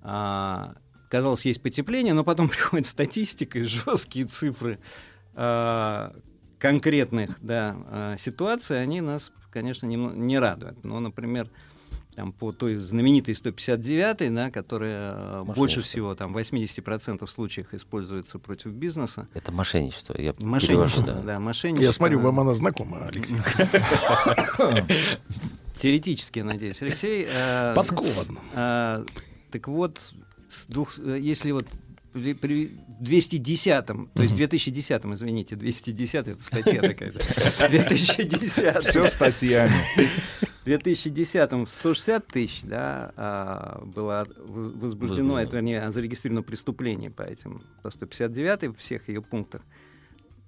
А, 0.00 0.74
казалось, 1.08 1.44
есть 1.44 1.62
потепление, 1.62 2.14
но 2.14 2.24
потом 2.24 2.48
приходит 2.50 2.86
статистика 2.86 3.58
и 3.58 3.62
жесткие 3.62 4.26
цифры 4.26 4.78
а, 5.34 6.14
конкретных 6.58 7.38
да, 7.40 7.76
а, 7.90 8.16
ситуаций, 8.16 8.80
они 8.80 9.00
нас 9.00 9.32
конечно, 9.54 9.86
не, 9.86 9.96
не 9.96 10.38
радует. 10.38 10.82
Но, 10.84 11.00
например, 11.00 11.48
там, 12.16 12.32
по 12.32 12.52
той 12.52 12.76
знаменитой 12.76 13.34
159, 13.34 14.34
да, 14.34 14.50
которая 14.50 15.44
больше 15.44 15.80
всего, 15.80 16.14
там, 16.14 16.32
в 16.32 16.38
80% 16.38 17.26
случаев 17.28 17.72
используется 17.72 18.38
против 18.38 18.72
бизнеса. 18.72 19.28
Это 19.32 19.52
мошенничество. 19.52 20.20
Я 20.20 20.34
мошенничество, 20.40 21.04
да. 21.04 21.22
да, 21.22 21.40
мошенничество. 21.40 21.84
Я 21.86 21.92
смотрю, 21.92 22.18
вам 22.18 22.40
она 22.40 22.52
знакома, 22.52 23.06
Алексей. 23.06 23.38
Теоретически, 25.80 26.40
надеюсь. 26.40 26.82
Алексей... 26.82 27.26
Э, 27.28 27.74
Подкован. 27.74 28.38
Э, 28.54 29.04
так 29.50 29.68
вот, 29.68 30.00
двух, 30.68 30.98
э, 30.98 31.18
если 31.20 31.52
вот 31.52 31.66
при, 32.14 32.32
при 32.32 32.70
210-м, 33.00 34.08
то 34.14 34.22
есть 34.22 34.34
2010-м, 34.36 35.14
извините, 35.14 35.56
210 35.56 36.14
это 36.14 36.42
статья 36.42 36.80
такая. 36.80 37.12
2010 37.68 38.76
Все 38.84 39.08
статьями. 39.08 39.72
В 40.64 40.66
2010-м 40.66 41.66
160 41.66 42.26
тысяч 42.26 42.62
да, 42.62 43.12
а, 43.16 43.82
было 43.84 44.24
возбуждено, 44.38 45.38
это, 45.38 45.56
вернее, 45.56 45.90
зарегистрировано 45.90 46.42
преступление 46.42 47.10
по 47.10 47.22
этим, 47.22 47.62
по 47.82 47.90
159 47.90 48.74
в 48.74 48.78
всех 48.78 49.08
ее 49.08 49.20
пунктах. 49.20 49.60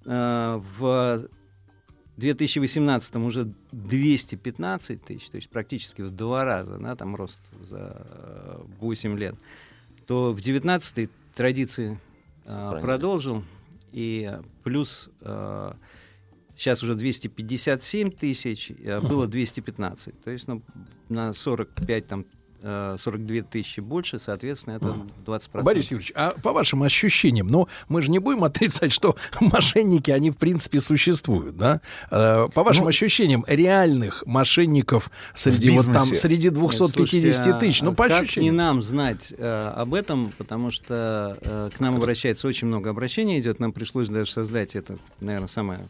А, 0.05 0.63
в 0.79 1.27
2018 2.15 3.15
уже 3.17 3.53
215 3.73 5.03
тысяч, 5.03 5.29
то 5.29 5.35
есть 5.35 5.49
практически 5.49 6.01
в 6.01 6.09
два 6.09 6.45
раза, 6.45 6.77
да, 6.79 6.95
там 6.95 7.15
рост 7.15 7.41
за 7.61 8.57
8 8.79 9.19
лет, 9.19 9.35
то 10.07 10.31
в 10.31 10.35
2019 10.35 11.09
традиции 11.35 11.99
э, 12.45 12.79
продолжил. 12.81 13.43
И 13.91 14.39
плюс 14.63 15.09
э, 15.21 15.73
сейчас 16.55 16.81
уже 16.81 16.95
257 16.95 18.11
тысяч, 18.11 18.71
а 18.85 18.99
было 19.01 19.27
215. 19.27 20.21
То 20.21 20.31
есть 20.31 20.47
ну, 20.47 20.61
на 21.09 21.33
45 21.33 22.07
там 22.07 22.25
42 22.61 23.35
э, 23.35 23.41
тысячи 23.43 23.79
больше, 23.79 24.19
соответственно, 24.19 24.75
это 24.75 24.95
20%. 25.25 25.63
Борис 25.63 25.91
Юрьевич, 25.91 26.11
а 26.15 26.31
по 26.31 26.53
вашим 26.53 26.83
ощущениям, 26.83 27.47
ну, 27.47 27.67
мы 27.87 28.01
же 28.01 28.09
не 28.09 28.19
будем 28.19 28.43
отрицать, 28.43 28.91
что 28.91 29.15
мошенники, 29.39 30.11
они, 30.11 30.31
в 30.31 30.37
принципе, 30.37 30.81
существуют, 30.81 31.57
да? 31.57 31.81
Э, 32.09 32.47
по 32.53 32.63
вашим 32.63 32.83
ну, 32.83 32.89
ощущениям, 32.89 33.45
реальных 33.47 34.23
мошенников 34.25 35.11
среди 35.35 35.69
вот 35.71 35.85
там, 35.85 36.07
среди 36.07 36.49
250 36.49 37.59
тысяч, 37.59 37.81
ну, 37.81 37.93
по 37.93 38.07
как 38.07 38.23
ощущениям. 38.23 38.53
не 38.53 38.57
нам 38.57 38.81
знать 38.81 39.33
э, 39.37 39.71
об 39.75 39.93
этом, 39.93 40.31
потому 40.37 40.71
что 40.71 41.37
э, 41.41 41.69
к 41.75 41.79
нам 41.79 41.95
обращается 41.95 42.47
очень 42.47 42.67
много 42.67 42.89
обращений 42.89 43.39
идет, 43.39 43.59
нам 43.59 43.71
пришлось 43.71 44.09
даже 44.09 44.31
создать 44.31 44.75
это, 44.75 44.97
наверное, 45.19 45.47
самое 45.47 45.87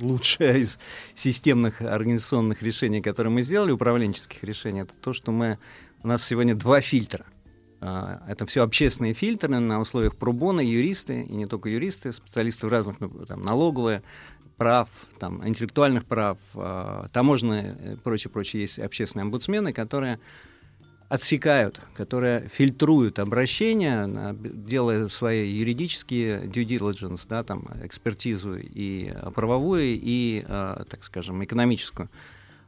лучшее 0.00 0.60
из 0.60 0.78
системных 1.14 1.80
организационных 1.80 2.62
решений, 2.62 3.00
которые 3.00 3.32
мы 3.32 3.42
сделали, 3.42 3.70
управленческих 3.70 4.42
решений, 4.44 4.80
это 4.80 4.94
то, 5.00 5.12
что 5.12 5.32
мы 5.32 5.58
у 6.06 6.08
нас 6.08 6.24
сегодня 6.24 6.54
два 6.54 6.80
фильтра. 6.80 7.26
А, 7.80 8.22
это 8.28 8.46
все 8.46 8.62
общественные 8.62 9.12
фильтры 9.12 9.58
на 9.58 9.80
условиях 9.80 10.14
пробона, 10.14 10.60
юристы, 10.60 11.22
и 11.22 11.32
не 11.32 11.46
только 11.46 11.68
юристы, 11.68 12.12
специалисты 12.12 12.68
в 12.68 12.70
разных, 12.70 13.00
ну, 13.00 13.08
там, 13.26 13.42
налоговые, 13.42 14.04
прав, 14.56 14.88
там, 15.18 15.46
интеллектуальных 15.46 16.04
прав, 16.04 16.38
а, 16.54 17.08
таможенные 17.12 17.94
и 17.94 17.96
прочее, 17.96 18.30
прочее. 18.30 18.60
Есть 18.60 18.78
общественные 18.78 19.24
омбудсмены, 19.24 19.72
которые 19.72 20.20
отсекают, 21.08 21.80
которые 21.96 22.48
фильтруют 22.54 23.18
обращения, 23.18 24.06
делая 24.32 25.08
свои 25.08 25.50
юридические 25.50 26.42
due 26.42 26.64
diligence, 26.64 27.26
да, 27.28 27.42
там, 27.42 27.66
экспертизу 27.82 28.56
и 28.56 29.12
правовую, 29.34 29.98
и, 30.00 30.44
а, 30.46 30.84
так 30.88 31.02
скажем, 31.02 31.42
экономическую, 31.42 32.08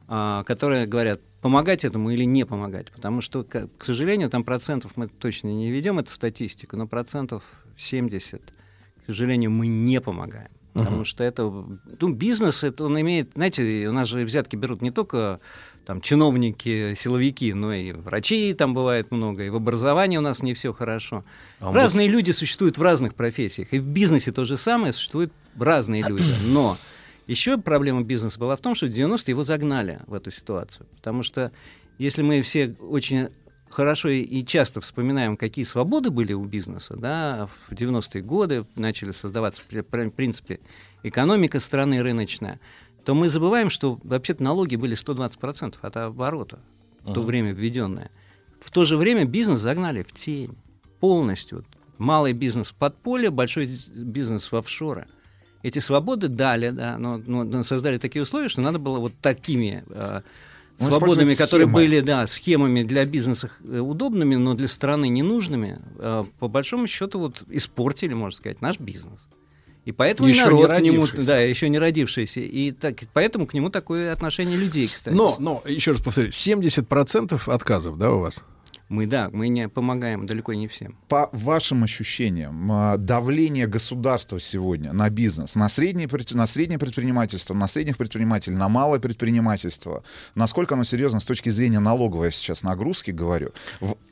которые 0.09 0.87
говорят, 0.87 1.21
помогать 1.41 1.85
этому 1.85 2.09
или 2.09 2.23
не 2.23 2.45
помогать. 2.45 2.91
Потому 2.91 3.21
что, 3.21 3.43
к, 3.43 3.69
сожалению, 3.85 4.29
там 4.29 4.43
процентов 4.43 4.93
мы 4.95 5.07
точно 5.07 5.49
не 5.49 5.71
ведем 5.71 5.99
эту 5.99 6.11
статистику, 6.11 6.75
но 6.77 6.87
процентов 6.87 7.43
70, 7.77 8.41
к 8.41 9.05
сожалению, 9.05 9.51
мы 9.51 9.67
не 9.67 10.01
помогаем. 10.01 10.49
Потому 10.73 10.97
Мгм. 10.97 11.05
что 11.05 11.23
это, 11.23 11.43
ну, 11.43 12.09
бизнес, 12.13 12.63
это 12.63 12.83
он 12.85 12.99
имеет, 13.01 13.31
знаете, 13.33 13.87
у 13.87 13.91
нас 13.91 14.07
же 14.07 14.23
взятки 14.23 14.55
берут 14.55 14.81
не 14.81 14.91
только 14.91 15.39
там 15.85 15.99
чиновники, 15.99 16.93
силовики, 16.95 17.53
но 17.53 17.73
и 17.73 17.91
врачей 17.91 18.53
там 18.53 18.73
бывает 18.75 19.11
много, 19.11 19.43
и 19.43 19.49
в 19.49 19.55
образовании 19.55 20.17
у 20.17 20.21
нас 20.21 20.43
не 20.43 20.53
все 20.53 20.71
хорошо. 20.71 21.23
А 21.59 21.73
Разные 21.73 22.07
люди 22.07 22.31
существуют 22.31 22.77
в 22.77 22.81
разных 22.83 23.15
профессиях, 23.15 23.69
и 23.73 23.79
в 23.79 23.85
бизнесе 23.85 24.31
то 24.31 24.45
же 24.45 24.57
самое, 24.57 24.93
существуют 24.93 25.33
разные 25.57 26.03
люди. 26.07 26.31
Но 26.45 26.77
еще 27.29 27.57
проблема 27.57 28.01
бизнеса 28.03 28.39
была 28.39 28.55
в 28.55 28.59
том, 28.61 28.75
что 28.75 28.87
в 28.87 28.89
90-е 28.89 29.23
его 29.31 29.43
загнали 29.43 29.99
в 30.07 30.13
эту 30.13 30.31
ситуацию. 30.31 30.87
Потому 30.95 31.23
что 31.23 31.51
если 31.97 32.21
мы 32.21 32.41
все 32.41 32.75
очень 32.79 33.29
хорошо 33.69 34.09
и- 34.09 34.43
часто 34.45 34.81
вспоминаем, 34.81 35.37
какие 35.37 35.63
свободы 35.65 36.09
были 36.09 36.33
у 36.33 36.43
бизнеса, 36.45 36.95
да, 36.97 37.47
в 37.67 37.73
90-е 37.73 38.21
годы 38.23 38.65
начали 38.75 39.11
создаваться, 39.11 39.61
в 39.61 40.11
принципе, 40.11 40.59
экономика 41.03 41.59
страны 41.59 42.01
рыночная, 42.01 42.59
то 43.05 43.13
мы 43.13 43.29
забываем, 43.29 43.69
что 43.69 43.99
вообще-то 44.03 44.43
налоги 44.43 44.75
были 44.75 44.95
120% 44.95 45.75
от 45.81 45.97
оборота 45.97 46.59
в 47.01 47.13
то 47.13 47.19
Ага. 47.21 47.27
время 47.27 47.51
введенное. 47.53 48.09
В 48.59 48.71
то 48.71 48.85
же 48.85 48.97
время 48.97 49.25
бизнес 49.25 49.59
загнали 49.59 50.03
в 50.03 50.11
тень 50.13 50.57
полностью. 50.99 51.63
Малый 51.97 52.33
бизнес 52.33 52.71
в 52.71 52.75
подполье, 52.75 53.29
большой 53.29 53.79
бизнес 53.93 54.51
в 54.51 54.55
офшоры. 54.55 55.07
Эти 55.61 55.79
свободы 55.79 56.27
дали, 56.29 56.69
да, 56.69 56.97
но, 56.97 57.17
но- 57.17 57.63
создали 57.63 57.97
такие 57.97 58.21
условия, 58.21 58.49
что 58.49 58.61
надо 58.61 58.79
было 58.79 58.99
вот 58.99 59.13
такими 59.21 59.83
э, 59.89 60.21
Ну, 60.79 60.85
свободами, 60.89 61.33
которые 61.35 61.65
схемы. 61.67 61.73
были, 61.73 61.99
да, 61.99 62.25
схемами 62.27 62.83
для 62.83 63.03
бизнеса 63.05 63.51
э, 63.65 63.79
удобными, 63.79 64.35
но 64.35 64.53
для 64.53 64.67
страны 64.69 65.09
ненужными, 65.09 65.79
э, 65.97 66.23
по 66.39 66.47
большому 66.47 66.87
счету 66.87 67.19
вот 67.19 67.43
испортили, 67.49 68.13
можно 68.13 68.37
сказать, 68.37 68.61
наш 68.61 68.79
бизнес. 68.79 69.27
И 69.85 69.91
поэтому 69.91 70.29
Еще 70.29 70.43
народ 70.45 70.71
не 70.79 70.89
к 70.89 70.93
нему, 70.93 71.07
да, 71.25 71.39
еще 71.39 71.67
не 71.67 71.79
родившийся, 71.79 72.41
и 72.41 72.71
так, 72.71 72.95
поэтому 73.11 73.47
к 73.47 73.53
нему 73.53 73.69
такое 73.69 74.13
отношение 74.13 74.57
людей, 74.57 74.85
кстати. 74.85 75.15
Но, 75.15 75.35
но, 75.39 75.63
еще 75.65 75.91
раз 75.93 76.01
повторю, 76.01 76.29
70% 76.29 77.51
отказов, 77.51 77.97
да, 77.97 78.11
у 78.11 78.19
вас? 78.19 78.43
Мы, 78.89 79.05
да, 79.05 79.29
мы 79.31 79.49
не 79.49 79.69
помогаем 79.69 80.25
далеко 80.25 80.53
не 80.55 80.67
всем. 80.67 80.97
По 81.07 81.29
вашим 81.31 81.83
ощущениям, 81.83 82.71
а, 82.71 82.97
давление 82.97 83.67
государства 83.67 84.39
сегодня 84.39 84.93
на 84.93 85.11
бизнес, 85.11 85.53
на 85.53 85.69
среднее, 85.69 86.09
на 86.31 86.47
среднее 86.47 86.79
предпринимательство, 86.79 87.53
на 87.53 87.67
средних 87.67 87.97
предпринимателей, 87.97 88.55
на 88.55 88.67
малое 88.67 88.99
предпринимательство, 88.99 90.03
насколько 90.33 90.73
оно 90.73 90.83
серьезно 90.83 91.19
с 91.19 91.25
точки 91.25 91.49
зрения 91.49 91.79
налоговой, 91.79 92.31
сейчас 92.31 92.63
нагрузки 92.63 93.11
говорю. 93.11 93.51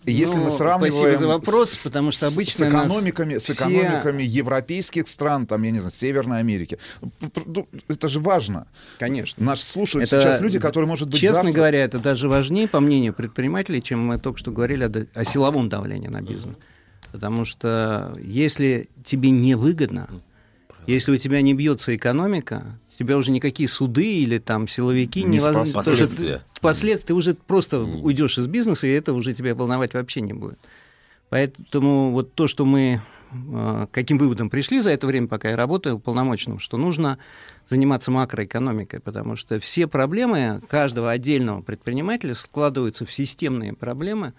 Если 0.06 0.36
Ну, 0.38 0.46
мы 0.46 0.52
сравниваем 0.52 0.94
спасибо 0.94 1.18
за 1.18 1.28
вопрос, 1.28 1.72
с- 1.72 1.84
потому 1.84 2.12
что 2.12 2.30
с- 2.30 2.34
обычно 2.34 2.66
с 2.66 2.70
экономиками, 2.70 3.40
с 3.40 3.44
все- 3.44 3.54
экономиками 3.54 4.22
европейских 4.24 5.08
стран, 5.08 5.48
там, 5.48 5.64
я 5.64 5.72
не 5.72 5.80
знаю, 5.80 5.92
Северной 5.98 6.40
Америки, 6.40 6.78
ну, 7.48 7.68
это 7.88 8.08
же 8.08 8.20
важно. 8.20 8.68
Конечно. 9.00 9.44
Нас 9.44 9.62
слушают 9.64 10.08
Это, 10.08 10.22
сейчас 10.22 10.40
люди, 10.40 10.60
которые, 10.60 10.88
может 10.88 11.10
быть, 11.10 11.20
Честно 11.20 11.38
завтра- 11.46 11.52
говоря, 11.54 11.80
это 11.84 11.98
даже 11.98 12.30
важнее, 12.30 12.68
по 12.68 12.80
мнению 12.80 13.14
предпринимателей, 13.16 13.82
чем 13.82 14.06
мы 14.06 14.20
только 14.20 14.38
что 14.38 14.52
говорили 14.52 14.67
о, 14.84 14.90
д- 14.90 15.08
о 15.14 15.24
силовом 15.26 15.70
давлении 15.70 16.08
на 16.08 16.22
бизнес. 16.22 16.56
Потому 17.12 17.46
что 17.46 18.18
если 18.22 18.90
тебе 19.06 19.30
невыгодно, 19.32 20.10
если 20.88 21.12
у 21.12 21.18
тебя 21.18 21.42
не 21.42 21.54
бьется 21.54 21.96
экономика, 21.96 22.80
тебя 23.00 23.18
уже 23.18 23.32
никакие 23.32 23.70
суды 23.70 24.20
или 24.22 24.40
там 24.40 24.68
силовики 24.68 25.24
Не 25.24 25.30
не 25.32 25.40
воз- 25.40 25.46
Последствия. 26.62 27.06
ты- 27.08 27.14
уже 27.14 27.34
просто 27.36 27.80
уйдешь 27.80 28.38
из 28.38 28.48
бизнеса, 28.48 28.88
и 28.88 28.92
это 28.92 29.14
уже 29.14 29.34
тебя 29.34 29.54
волновать 29.56 29.94
вообще 29.94 30.22
не 30.22 30.34
будет. 30.34 30.60
Поэтому 31.30 32.12
вот 32.12 32.34
то, 32.34 32.48
что 32.48 32.66
мы 32.66 33.02
э, 33.32 33.88
каким 33.92 34.18
выводом 34.18 34.50
пришли 34.50 34.80
за 34.80 34.92
это 34.92 35.06
время, 35.08 35.28
пока 35.28 35.50
я 35.50 35.58
работаю 35.58 35.96
уполномоченным, 35.98 36.60
что 36.60 36.78
нужно 36.78 37.18
заниматься 37.68 38.10
макроэкономикой, 38.12 39.02
потому 39.02 39.36
что 39.36 39.60
все 39.60 39.88
проблемы 39.88 40.62
каждого 40.70 41.12
отдельного 41.12 41.62
предпринимателя 41.62 42.34
складываются 42.36 43.06
в 43.06 43.12
системные 43.12 43.74
проблемы, 43.74 44.34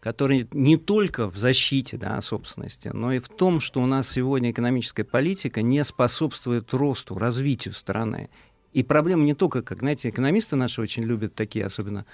которые 0.00 0.48
не 0.52 0.78
только 0.78 1.30
в 1.30 1.36
защите 1.36 1.98
да, 1.98 2.20
собственности, 2.22 2.90
но 2.92 3.12
и 3.12 3.18
в 3.18 3.28
том, 3.28 3.60
что 3.60 3.82
у 3.82 3.86
нас 3.86 4.08
сегодня 4.08 4.50
экономическая 4.50 5.04
политика 5.04 5.60
не 5.60 5.84
способствует 5.84 6.72
росту, 6.72 7.18
развитию 7.18 7.74
страны. 7.74 8.30
И 8.72 8.82
проблема 8.82 9.24
не 9.24 9.34
только, 9.34 9.62
как, 9.62 9.80
знаете, 9.80 10.08
экономисты 10.08 10.56
наши 10.56 10.80
очень 10.80 11.04
любят 11.04 11.34
такие, 11.34 11.66
особенно 11.66 12.06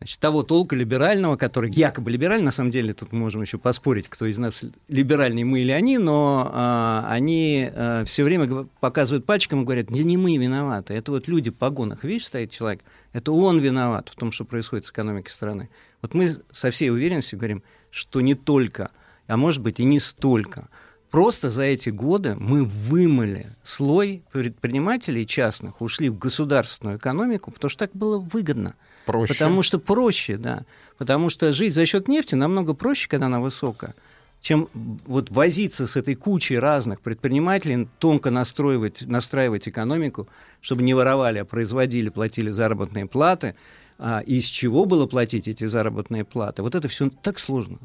значит, 0.00 0.18
того 0.18 0.42
толка 0.42 0.74
либерального, 0.74 1.36
который 1.36 1.70
якобы 1.70 2.10
либеральный, 2.10 2.46
на 2.46 2.50
самом 2.50 2.70
деле 2.70 2.94
тут 2.94 3.12
можем 3.12 3.42
еще 3.42 3.58
поспорить, 3.58 4.08
кто 4.08 4.26
из 4.26 4.38
нас 4.38 4.62
либеральный, 4.88 5.44
мы 5.44 5.60
или 5.60 5.72
они, 5.72 5.98
но 5.98 6.50
а, 6.52 7.06
они 7.08 7.70
все 8.06 8.24
время 8.24 8.66
показывают 8.80 9.26
пальчиком 9.26 9.62
и 9.62 9.64
говорят, 9.64 9.90
не, 9.90 10.02
не 10.02 10.16
мы 10.16 10.36
виноваты, 10.36 10.94
это 10.94 11.12
вот 11.12 11.28
люди 11.28 11.50
в 11.50 11.54
погонах, 11.54 12.02
видишь, 12.02 12.26
стоит 12.26 12.50
человек, 12.50 12.80
это 13.12 13.30
он 13.32 13.58
виноват 13.58 14.08
в 14.08 14.16
том, 14.16 14.32
что 14.32 14.44
происходит 14.44 14.86
с 14.86 14.90
экономикой 14.90 15.30
страны. 15.30 15.68
Вот 16.00 16.14
мы 16.14 16.36
со 16.50 16.70
всей 16.70 16.90
уверенностью 16.90 17.38
говорим, 17.38 17.62
что 17.90 18.20
не 18.20 18.34
только, 18.34 18.90
а 19.26 19.36
может 19.36 19.62
быть 19.62 19.80
и 19.80 19.84
не 19.84 20.00
столько. 20.00 20.68
Просто 21.10 21.50
за 21.50 21.64
эти 21.64 21.90
годы 21.90 22.36
мы 22.36 22.64
вымыли 22.64 23.48
слой 23.64 24.22
предпринимателей 24.32 25.26
частных, 25.26 25.80
ушли 25.82 26.08
в 26.08 26.18
государственную 26.18 26.98
экономику, 26.98 27.50
потому 27.50 27.68
что 27.68 27.80
так 27.80 27.90
было 27.94 28.18
выгодно. 28.18 28.76
Проще. 29.10 29.34
Потому 29.34 29.62
что 29.62 29.78
проще, 29.78 30.36
да. 30.36 30.64
Потому 30.98 31.30
что 31.30 31.52
жить 31.52 31.74
за 31.74 31.84
счет 31.86 32.08
нефти 32.08 32.34
намного 32.36 32.74
проще, 32.74 33.08
когда 33.08 33.26
она 33.26 33.40
высокая, 33.40 33.94
чем 34.40 34.68
вот 35.06 35.30
возиться 35.30 35.86
с 35.86 35.96
этой 35.96 36.14
кучей 36.14 36.58
разных 36.58 37.00
предпринимателей, 37.00 37.88
тонко 37.98 38.30
настроивать, 38.30 39.02
настраивать 39.02 39.68
экономику, 39.68 40.28
чтобы 40.60 40.82
не 40.82 40.94
воровали, 40.94 41.38
а 41.38 41.44
производили, 41.44 42.08
платили 42.08 42.50
заработные 42.50 43.06
платы, 43.06 43.54
а 43.98 44.20
из 44.20 44.44
чего 44.44 44.86
было 44.86 45.06
платить 45.06 45.48
эти 45.48 45.64
заработные 45.64 46.24
платы. 46.24 46.62
Вот 46.62 46.74
это 46.74 46.88
все 46.88 47.10
так 47.10 47.38
сложно, 47.38 47.78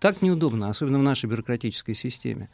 так 0.00 0.20
неудобно, 0.20 0.68
особенно 0.68 0.98
в 0.98 1.02
нашей 1.02 1.30
бюрократической 1.30 1.94
системе, 1.94 2.50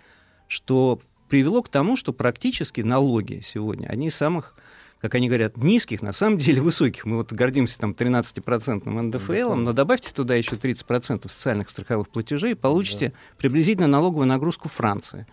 что 0.47 1.01
привело 1.29 1.63
к 1.63 1.69
тому, 1.69 1.97
что 1.97 2.13
практически 2.13 2.83
налоги 2.83 3.41
сегодня, 3.45 3.89
одни 3.89 4.09
из 4.09 4.15
самых 4.15 4.55
как 5.01 5.15
они 5.15 5.29
говорят, 5.29 5.57
низких, 5.57 6.03
на 6.03 6.13
самом 6.13 6.39
деле 6.39 6.61
высоких. 6.61 7.05
Мы 7.05 7.17
вот 7.17 7.33
гордимся 7.33 7.79
там 7.79 7.93
13-процентным 7.93 9.01
НДФЛ, 9.03 9.55
но 9.55 9.73
добавьте 9.73 10.13
туда 10.13 10.35
еще 10.35 10.57
30% 10.57 11.29
социальных 11.31 11.69
страховых 11.69 12.09
платежей, 12.09 12.53
и 12.53 12.55
получите 12.55 13.13
приблизительно 13.37 13.87
налоговую 13.87 14.27
нагрузку 14.27 14.69
Франции. 14.69 15.27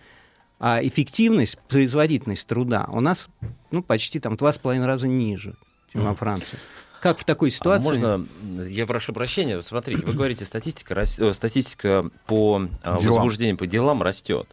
А 0.58 0.80
эффективность, 0.82 1.58
производительность 1.68 2.46
труда 2.46 2.86
у 2.90 3.00
нас 3.00 3.28
ну, 3.70 3.82
почти 3.82 4.20
там 4.20 4.36
два 4.36 4.52
с 4.52 4.58
половиной 4.58 4.86
раза 4.86 5.06
ниже, 5.06 5.54
чем 5.92 6.04
во 6.04 6.14
Франции. 6.14 6.58
Как 7.02 7.18
в 7.18 7.24
такой 7.24 7.50
А 7.50 7.52
ситуации? 7.52 7.84
можно, 7.84 8.26
я 8.68 8.86
прошу 8.86 9.12
прощения, 9.12 9.60
смотрите, 9.60 10.06
вы 10.06 10.14
говорите, 10.14 10.44
статистика, 10.46 10.94
рас- 10.94 11.18
э, 11.18 11.34
статистика 11.34 12.10
по 12.26 12.68
а, 12.82 12.98
Делам. 12.98 13.14
возбуждению, 13.16 13.58
по 13.58 13.66
делам 13.66 14.02
растет. 14.02 14.48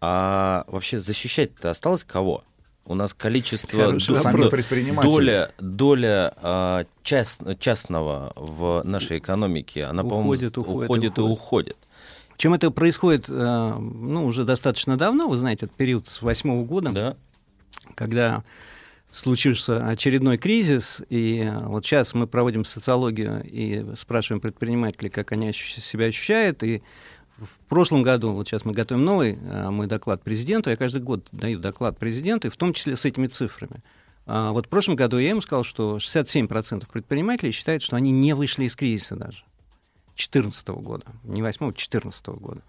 А 0.00 0.64
вообще 0.66 0.98
защищать-то 0.98 1.70
осталось 1.70 2.04
кого? 2.04 2.42
У 2.88 2.94
нас 2.94 3.12
количество... 3.12 3.92
Предприниматели. 3.92 5.10
доля, 5.10 5.50
доля 5.58 6.34
а, 6.40 6.84
част- 7.02 7.58
частного 7.60 8.32
в 8.34 8.82
нашей 8.82 9.18
экономике, 9.18 9.84
она, 9.84 10.02
по-моему, 10.02 10.30
Уходит, 10.30 10.54
с- 10.54 10.58
уходит, 10.58 10.84
уходит 10.90 11.18
и 11.18 11.20
уходит. 11.20 11.76
Чем 12.38 12.54
это 12.54 12.70
происходит, 12.70 13.26
э, 13.28 13.74
ну, 13.78 14.24
уже 14.24 14.44
достаточно 14.44 14.96
давно, 14.96 15.28
вы 15.28 15.36
знаете, 15.36 15.66
этот 15.66 15.76
период 15.76 16.08
с 16.08 16.22
восьмого 16.22 16.64
года, 16.64 16.90
Да? 16.92 17.16
когда 17.94 18.42
случился 19.12 19.86
очередной 19.86 20.38
кризис, 20.38 21.02
и 21.10 21.40
э, 21.40 21.66
вот 21.66 21.84
сейчас 21.84 22.14
мы 22.14 22.26
проводим 22.26 22.64
социологию 22.64 23.42
и 23.44 23.84
спрашиваем 23.96 24.40
предпринимателей, 24.40 25.10
как 25.10 25.32
они 25.32 25.52
себя 25.52 26.06
ощущают, 26.06 26.62
и 26.62 26.82
в 27.38 27.68
прошлом 27.68 28.02
году, 28.02 28.32
вот 28.32 28.48
сейчас 28.48 28.64
мы 28.64 28.72
готовим 28.72 29.04
новый 29.04 29.38
э, 29.40 29.70
мой 29.70 29.86
доклад 29.86 30.22
президенту, 30.22 30.70
я 30.70 30.76
каждый 30.76 31.00
год 31.00 31.26
даю 31.32 31.58
доклад 31.58 31.98
президенту, 31.98 32.48
и 32.48 32.50
в 32.50 32.56
том 32.56 32.72
числе 32.72 32.96
с 32.96 33.04
этими 33.04 33.26
цифрами. 33.26 33.80
А 34.26 34.52
вот 34.52 34.66
в 34.66 34.68
прошлом 34.68 34.96
году 34.96 35.18
я 35.18 35.30
им 35.30 35.40
сказал, 35.40 35.64
что 35.64 35.96
67% 35.96 36.86
предпринимателей 36.92 37.52
считают, 37.52 37.82
что 37.82 37.96
они 37.96 38.10
не 38.10 38.34
вышли 38.34 38.64
из 38.64 38.76
кризиса 38.76 39.16
даже. 39.16 39.44
2014 40.16 40.68
года, 40.68 41.06
не 41.24 41.42
8 41.42 41.58
2014 41.66 42.26
года. 42.26 42.62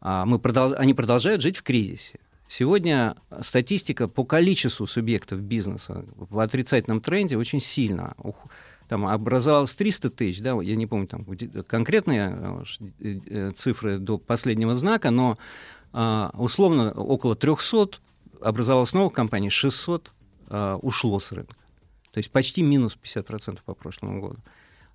А 0.00 0.26
мы 0.26 0.38
продол- 0.38 0.74
они 0.74 0.94
продолжают 0.94 1.40
жить 1.40 1.56
в 1.56 1.62
кризисе. 1.62 2.18
Сегодня 2.46 3.16
статистика 3.40 4.08
по 4.08 4.24
количеству 4.24 4.86
субъектов 4.86 5.40
бизнеса 5.40 6.04
в 6.16 6.38
отрицательном 6.38 7.00
тренде 7.00 7.38
очень 7.38 7.60
сильно. 7.60 8.14
Ух- 8.18 8.46
Там 8.92 9.06
образовалось 9.06 9.72
300 9.72 10.10
тысяч, 10.10 10.42
да, 10.42 10.50
я 10.60 10.76
не 10.76 10.86
помню 10.86 11.06
там 11.06 11.24
конкретные 11.66 12.36
э, 12.38 12.62
э, 13.00 13.20
э, 13.26 13.52
цифры 13.52 13.96
до 13.96 14.18
последнего 14.18 14.76
знака, 14.76 15.10
но 15.10 15.38
а, 15.94 16.30
условно 16.34 16.92
около 16.92 17.34
300 17.34 18.00
образовалось 18.42 18.92
новых 18.92 19.14
компаний, 19.14 19.48
600 19.48 20.10
а, 20.48 20.76
ушло 20.76 21.18
с 21.20 21.32
рынка. 21.32 21.56
То 22.10 22.18
есть 22.18 22.30
почти 22.30 22.60
минус 22.60 22.98
50% 23.02 23.60
по 23.64 23.72
прошлому 23.72 24.20
году. 24.20 24.36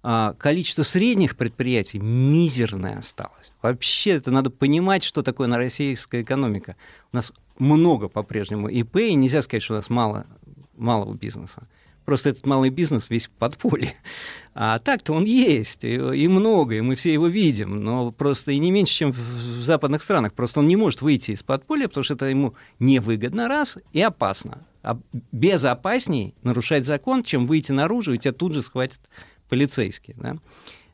а, 0.03 0.33
количество 0.33 0.83
средних 0.83 1.35
предприятий 1.35 1.97
мизерное 1.97 2.99
осталось. 2.99 3.51
Вообще 3.63 4.11
это 4.11 4.29
надо 4.29 4.51
понимать, 4.51 5.03
что 5.03 5.23
такое 5.23 5.47
на 5.47 5.57
российская 5.57 6.21
экономика. 6.21 6.75
У 7.11 7.15
нас 7.15 7.33
много 7.57 8.09
по-прежнему 8.09 8.67
ИП, 8.67 8.97
и 8.97 9.15
нельзя 9.15 9.41
сказать, 9.41 9.63
что 9.63 9.73
у 9.73 9.77
нас 9.77 9.89
мало 9.89 10.27
малого 10.75 11.15
бизнеса. 11.15 11.67
Просто 12.07 12.29
этот 12.29 12.45
малый 12.45 12.69
бизнес 12.69 13.09
весь 13.09 13.27
в 13.27 13.31
подполье. 13.31 13.93
А 14.55 14.79
так-то 14.79 15.11
он 15.11 15.25
есть, 15.25 15.83
и, 15.83 15.95
и 15.95 16.29
много, 16.29 16.75
и 16.75 16.81
мы 16.81 16.95
все 16.95 17.11
его 17.11 17.27
видим, 17.27 17.83
но 17.83 18.11
просто 18.11 18.53
и 18.53 18.59
не 18.59 18.71
меньше, 18.71 18.93
чем 18.93 19.11
в, 19.11 19.17
в 19.17 19.61
западных 19.61 20.01
странах. 20.01 20.31
Просто 20.31 20.61
он 20.61 20.69
не 20.69 20.77
может 20.77 21.01
выйти 21.01 21.31
из 21.31 21.43
подполья, 21.43 21.89
потому 21.89 22.05
что 22.05 22.13
это 22.13 22.27
ему 22.27 22.53
невыгодно, 22.79 23.49
раз, 23.49 23.77
и 23.91 24.01
опасно. 24.01 24.65
А 24.83 24.97
безопасней 25.33 26.33
нарушать 26.43 26.85
закон, 26.85 27.23
чем 27.23 27.45
выйти 27.45 27.73
наружу, 27.73 28.13
и 28.13 28.17
тебя 28.17 28.31
тут 28.31 28.53
же 28.53 28.61
схватят 28.61 29.01
полицейские. 29.49 30.15
Да? 30.17 30.37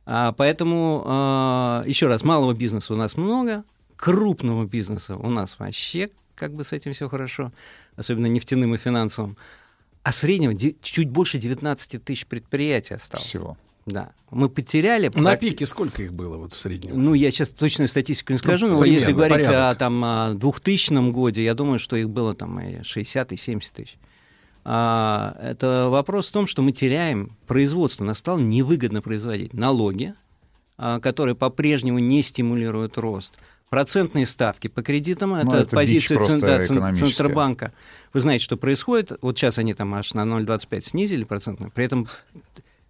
А, 0.08 0.32
поэтому, 0.32 1.04
а, 1.06 1.84
еще 1.86 2.08
раз, 2.08 2.24
малого 2.24 2.54
бизнеса 2.54 2.92
у 2.92 2.98
нас 2.98 3.18
много, 3.18 3.64
крупного 3.98 4.66
бизнеса 4.66 5.16
у 5.16 5.30
нас 5.30 5.60
вообще 5.60 6.10
как 6.34 6.56
бы 6.56 6.64
с 6.64 6.74
этим 6.74 6.94
все 6.94 7.08
хорошо, 7.08 7.52
особенно 7.98 8.26
нефтяным 8.26 8.74
и 8.74 8.80
финансовым. 8.80 9.38
А 10.04 10.12
среднего 10.12 10.54
чуть 10.82 11.10
больше 11.10 11.38
19 11.38 12.04
тысяч 12.04 12.26
предприятий 12.26 12.94
осталось. 12.94 13.26
Всего. 13.26 13.58
Да. 13.86 14.12
Мы 14.32 14.50
потеряли... 14.50 15.12
На 15.16 15.36
пике 15.36 15.66
сколько 15.66 16.02
их 16.04 16.14
было 16.14 16.38
вот 16.38 16.54
в 16.54 16.60
среднем? 16.60 17.02
Ну, 17.02 17.14
я 17.14 17.32
сейчас 17.32 17.50
точную 17.50 17.88
статистику 17.88 18.32
не 18.34 18.38
скажу, 18.38 18.68
ну, 18.68 18.74
но 18.74 18.82
примерно, 18.82 19.00
если 19.00 19.14
говорить 19.14 19.46
порядок. 19.46 19.76
о 19.76 19.80
там, 19.80 20.04
о 20.04 20.34
2000 20.34 21.12
годе, 21.12 21.44
я 21.44 21.54
думаю, 21.54 21.80
что 21.80 21.96
их 21.96 22.10
было 22.10 22.34
там 22.34 22.60
60 22.84 23.32
и 23.32 23.38
70 23.38 23.74
тысяч. 23.74 23.98
А, 24.66 25.38
это 25.42 25.90
вопрос 25.90 26.30
в 26.30 26.32
том, 26.32 26.48
что 26.48 26.62
мы 26.62 26.72
теряем 26.72 27.36
производство. 27.48 28.06
Нас 28.06 28.20
стало 28.20 28.40
невыгодно 28.40 29.02
производить 29.02 29.54
налоги, 29.54 30.16
а, 30.78 31.00
которые 31.00 31.36
по-прежнему 31.36 32.00
не 32.00 32.22
стимулируют 32.22 32.98
рост. 32.98 33.38
Процентные 33.74 34.28
ставки 34.28 34.68
по 34.68 34.84
кредитам, 34.84 35.32
ну, 35.32 35.38
это, 35.38 35.58
это 35.64 35.76
позиция 35.76 36.24
цен, 36.24 36.40
да, 36.40 36.64
Центробанка. 36.64 37.74
Вы 38.14 38.20
знаете, 38.20 38.46
что 38.46 38.56
происходит. 38.56 39.18
Вот 39.24 39.36
сейчас 39.36 39.58
они 39.58 39.74
там 39.74 39.96
аж 39.96 40.14
на 40.14 40.22
0,25 40.26 40.82
снизили 40.82 41.24
процентную. 41.24 41.72
При 41.72 41.86
этом 41.86 42.08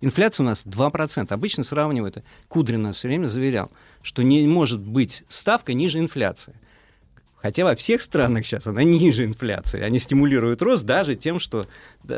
инфляция 0.01 0.43
у 0.43 0.47
нас 0.47 0.65
2%. 0.65 1.27
Обычно 1.31 1.63
сравнивают. 1.63 2.17
Кудрин 2.49 2.91
все 2.91 3.07
время 3.07 3.27
заверял, 3.27 3.71
что 4.01 4.23
не 4.23 4.45
может 4.45 4.81
быть 4.81 5.23
ставка 5.29 5.73
ниже 5.73 5.99
инфляции. 5.99 6.53
Хотя 7.41 7.63
во 7.63 7.75
всех 7.77 8.01
странах 8.01 8.45
сейчас 8.45 8.67
она 8.67 8.83
ниже 8.83 9.23
инфляции. 9.23 9.79
Они 9.79 9.99
стимулируют 9.99 10.61
рост 10.61 10.83
даже 10.83 11.15
тем, 11.15 11.39
что 11.39 11.65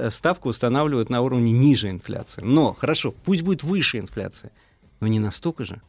ставку 0.09 0.49
устанавливают 0.49 1.11
на 1.11 1.21
уровне 1.21 1.51
ниже 1.51 1.91
инфляции. 1.91 2.41
Но 2.41 2.73
хорошо, 2.73 3.13
пусть 3.25 3.43
будет 3.43 3.61
выше 3.61 3.99
инфляция, 3.99 4.51
но 5.01 5.05
не 5.05 5.19
настолько 5.19 5.65
же. 5.65 5.83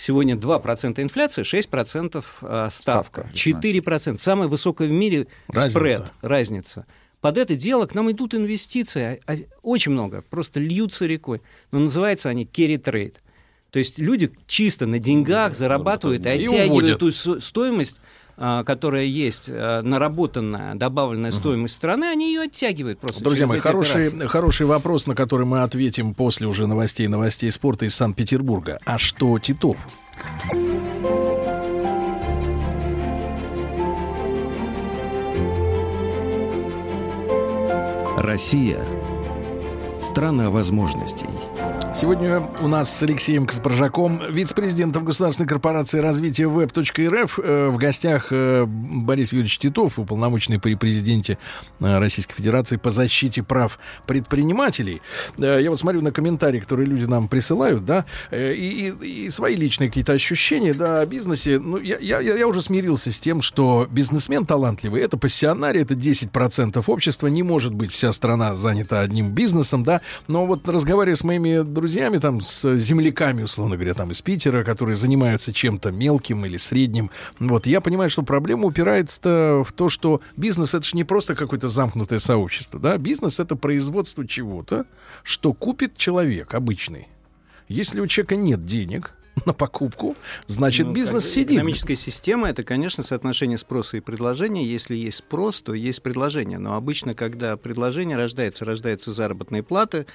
Сегодня 0.00 0.34
2% 0.34 1.02
инфляция, 1.02 1.44
6% 1.44 2.24
ставка, 2.70 2.70
ставка 2.70 3.30
4%. 3.34 4.18
Самая 4.18 4.48
высокая 4.48 4.88
в 4.88 4.92
мире 4.92 5.26
разница. 5.46 5.78
спред, 5.78 6.12
разница. 6.22 6.86
Под 7.20 7.36
это 7.36 7.54
дело 7.54 7.84
к 7.84 7.94
нам 7.94 8.10
идут 8.10 8.34
инвестиции, 8.34 9.20
а, 9.26 9.32
а, 9.34 9.36
очень 9.60 9.92
много, 9.92 10.24
просто 10.30 10.58
льются 10.58 11.04
рекой. 11.04 11.42
Но 11.70 11.80
называются 11.80 12.30
они 12.30 12.46
carry 12.46 12.82
trade. 12.82 13.16
То 13.70 13.78
есть 13.78 13.98
люди 13.98 14.32
чисто 14.46 14.86
на 14.86 14.98
деньгах 14.98 15.54
зарабатывают 15.54 16.24
и 16.24 16.30
оттягивают 16.30 16.98
ту 16.98 17.12
стоимость 17.12 18.00
которая 18.64 19.04
есть 19.04 19.50
а, 19.52 19.82
наработанная 19.82 20.74
добавленная 20.74 21.30
стоимость 21.30 21.74
страны, 21.74 22.06
они 22.06 22.32
ее 22.32 22.42
оттягивают 22.42 22.98
просто. 22.98 23.22
Друзья 23.22 23.46
мои, 23.46 23.60
хороший, 23.60 24.10
хороший 24.28 24.66
вопрос, 24.66 25.06
на 25.06 25.14
который 25.14 25.44
мы 25.44 25.62
ответим 25.62 26.14
после 26.14 26.46
уже 26.46 26.66
новостей 26.66 27.06
новостей 27.06 27.50
спорта 27.50 27.84
из 27.84 27.94
Санкт-Петербурга. 27.94 28.78
А 28.86 28.96
что 28.96 29.38
Титов? 29.38 29.86
Россия– 38.16 38.84
страна 40.00 40.50
возможностей. 40.50 41.28
Сегодня 41.92 42.40
у 42.60 42.68
нас 42.68 42.96
с 42.96 43.02
Алексеем 43.02 43.46
Каспаржаком, 43.46 44.22
вице-президентом 44.30 45.04
Государственной 45.04 45.48
корпорации 45.48 45.98
развития 45.98 46.46
веб.рф, 46.46 47.38
э, 47.42 47.68
в 47.68 47.76
гостях 47.78 48.28
э, 48.30 48.64
Борис 48.64 49.32
Юрьевич 49.32 49.58
Титов, 49.58 49.98
уполномоченный 49.98 50.60
при 50.60 50.76
президенте 50.76 51.36
э, 51.80 51.98
Российской 51.98 52.36
Федерации 52.36 52.76
по 52.76 52.90
защите 52.90 53.42
прав 53.42 53.80
предпринимателей. 54.06 55.02
Я 55.36 55.68
вот 55.68 55.80
смотрю 55.80 56.00
на 56.00 56.12
комментарии, 56.12 56.60
которые 56.60 56.86
люди 56.86 57.04
нам 57.04 57.26
присылают, 57.26 57.84
да, 57.84 58.04
и, 58.30 58.94
и, 59.02 59.24
и 59.26 59.30
свои 59.30 59.56
личные 59.56 59.88
какие-то 59.88 60.12
ощущения, 60.12 60.72
да, 60.72 61.00
о 61.00 61.06
бизнесе. 61.06 61.58
Ну, 61.58 61.76
я, 61.76 61.98
я, 61.98 62.20
я 62.20 62.46
уже 62.46 62.62
смирился 62.62 63.10
с 63.10 63.18
тем, 63.18 63.42
что 63.42 63.88
бизнесмен 63.90 64.46
талантливый, 64.46 65.02
это 65.02 65.16
пассионарий, 65.16 65.82
это 65.82 65.94
10% 65.94 66.82
общества, 66.86 67.26
не 67.26 67.42
может 67.42 67.74
быть 67.74 67.90
вся 67.90 68.12
страна 68.12 68.54
занята 68.54 69.00
одним 69.00 69.32
бизнесом, 69.32 69.82
да, 69.82 70.00
но 70.28 70.46
вот 70.46 70.66
разговаривая 70.68 71.16
с 71.16 71.24
моими 71.24 71.62
друзьями, 71.80 72.18
там, 72.18 72.40
с 72.40 72.76
земляками, 72.76 73.42
условно 73.42 73.76
говоря, 73.76 73.94
там, 73.94 74.10
из 74.10 74.20
Питера, 74.20 74.64
которые 74.64 74.96
занимаются 74.96 75.52
чем-то 75.52 75.90
мелким 75.90 76.44
или 76.44 76.58
средним. 76.58 77.10
Вот, 77.38 77.66
я 77.66 77.80
понимаю, 77.80 78.10
что 78.10 78.22
проблема 78.22 78.66
упирается 78.66 79.62
в 79.66 79.72
то, 79.72 79.88
что 79.88 80.20
бизнес— 80.36 80.74
это 80.74 80.84
же 80.84 80.96
не 80.96 81.04
просто 81.04 81.34
какое-то 81.34 81.68
замкнутое 81.68 82.18
сообщество, 82.18 82.78
да, 82.78 82.98
бизнес— 82.98 83.40
это 83.40 83.56
производство 83.56 84.26
чего-то, 84.26 84.84
что 85.22 85.54
купит 85.54 85.96
человек 85.96 86.54
обычный. 86.54 87.08
Если 87.68 88.00
у 88.00 88.06
человека 88.06 88.36
нет 88.36 88.64
денег, 88.66 89.14
на 89.46 89.52
покупку, 89.52 90.14
значит, 90.46 90.86
ну, 90.86 90.92
бизнес 90.92 91.24
сидит. 91.24 91.58
Экономическая 91.58 91.96
система 91.96 92.48
это, 92.48 92.62
конечно, 92.62 93.02
соотношение 93.02 93.58
спроса 93.58 93.96
и 93.96 94.00
предложения. 94.00 94.66
Если 94.66 94.96
есть 94.96 95.18
спрос, 95.18 95.60
то 95.60 95.74
есть 95.74 96.02
предложение. 96.02 96.58
Но 96.58 96.74
обычно, 96.74 97.14
когда 97.14 97.56
предложение 97.56 98.16
рождается, 98.16 98.64
рождаются 98.64 99.12
заработные 99.12 99.62
платы, 99.62 100.06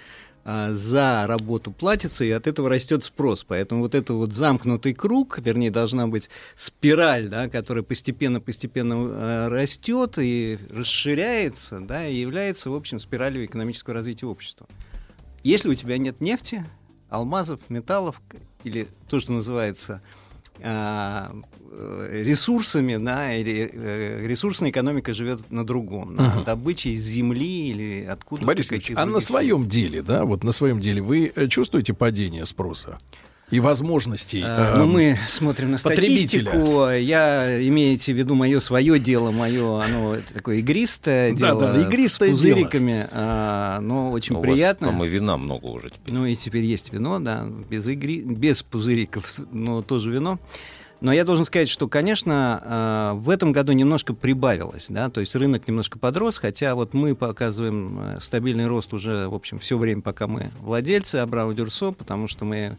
а, 0.47 0.73
за 0.73 1.25
работу 1.25 1.71
платится, 1.71 2.23
и 2.23 2.29
от 2.29 2.45
этого 2.45 2.69
растет 2.69 3.03
спрос. 3.03 3.43
Поэтому 3.43 3.81
вот 3.81 3.95
это 3.95 4.13
вот 4.13 4.31
замкнутый 4.31 4.93
круг, 4.93 5.39
вернее, 5.39 5.71
должна 5.71 6.05
быть 6.05 6.29
спираль, 6.55 7.29
да, 7.29 7.49
которая 7.49 7.83
постепенно-постепенно 7.83 8.93
э, 8.93 9.47
растет 9.47 10.19
и 10.19 10.59
расширяется, 10.69 11.79
да, 11.79 12.05
и 12.05 12.15
является, 12.15 12.69
в 12.69 12.75
общем, 12.75 12.99
спиралью 12.99 13.43
экономического 13.43 13.95
развития 13.95 14.27
общества. 14.27 14.67
Если 15.41 15.67
у 15.67 15.73
тебя 15.73 15.97
нет 15.97 16.21
нефти, 16.21 16.63
алмазов, 17.09 17.59
металлов 17.69 18.21
или 18.63 18.87
то, 19.09 19.19
что 19.19 19.33
называется 19.33 20.03
ресурсами, 22.23 22.97
да, 22.97 23.33
или 23.35 23.69
э, 23.71 24.25
ресурсная 24.27 24.71
экономика 24.71 25.13
живет 25.13 25.51
на 25.51 25.65
другом, 25.65 26.15
на 26.15 26.21
uh-huh. 26.21 26.45
добыче 26.45 26.91
из 26.91 27.03
земли 27.03 27.69
или 27.69 28.05
откуда. 28.05 28.45
Борис 28.45 28.71
Ильич, 28.71 28.91
а 28.95 29.05
на 29.05 29.19
своем 29.19 29.67
деле, 29.67 30.01
да, 30.01 30.25
вот 30.25 30.43
на 30.43 30.51
своем 30.51 30.79
деле 30.79 31.01
вы 31.01 31.31
э, 31.35 31.47
чувствуете 31.47 31.93
падение 31.93 32.45
спроса? 32.45 32.97
И 33.51 33.59
возможностей. 33.59 34.41
А, 34.43 34.77
ну, 34.77 34.87
мы 34.87 35.17
смотрим 35.27 35.71
на 35.71 35.77
статистику. 35.77 36.89
Я 36.89 37.61
имеете 37.67 38.13
в 38.13 38.17
виду 38.17 38.35
мое 38.35 38.59
свое 38.59 38.99
дело, 38.99 39.31
мое 39.31 39.83
оно 39.83 40.17
такое 40.33 40.57
игристое 40.57 41.33
дело. 41.33 41.59
Да, 41.59 41.73
да, 41.73 41.81
игристое 41.81 42.29
с 42.29 42.31
пузыриками, 42.31 42.91
дело. 42.91 43.09
А, 43.11 43.79
но 43.81 44.11
очень 44.11 44.35
у 44.35 44.41
приятно. 44.41 44.87
Вас, 44.87 44.95
там 44.95 45.05
и 45.05 45.09
вина 45.09 45.37
много 45.37 45.65
уже 45.65 45.91
теперь. 45.91 46.13
Ну 46.13 46.25
и 46.25 46.35
теперь 46.35 46.63
есть 46.63 46.91
вино, 46.91 47.19
да, 47.19 47.45
без 47.69 47.87
игри, 47.87 48.21
без 48.21 48.63
пузыриков, 48.63 49.33
но 49.51 49.81
тоже 49.81 50.11
вино. 50.11 50.39
Но 51.01 51.11
я 51.13 51.25
должен 51.25 51.45
сказать, 51.45 51.69
что, 51.69 51.87
конечно, 51.87 52.61
а, 52.63 53.13
в 53.13 53.29
этом 53.29 53.51
году 53.51 53.73
немножко 53.73 54.15
прибавилось, 54.15 54.87
да, 54.89 55.09
то 55.09 55.19
есть 55.19 55.35
рынок 55.35 55.67
немножко 55.67 55.99
подрос, 55.99 56.39
хотя 56.39 56.73
вот 56.73 56.93
мы 56.93 57.15
показываем 57.15 57.99
э, 57.99 58.19
стабильный 58.21 58.65
рост 58.65 58.93
уже, 58.93 59.27
в 59.27 59.35
общем, 59.35 59.59
все 59.59 59.77
время, 59.77 60.01
пока 60.01 60.25
мы 60.25 60.51
владельцы 60.61 61.17
Абрау 61.17 61.53
Дюрсо, 61.53 61.91
потому 61.91 62.27
что 62.27 62.45
мы 62.45 62.77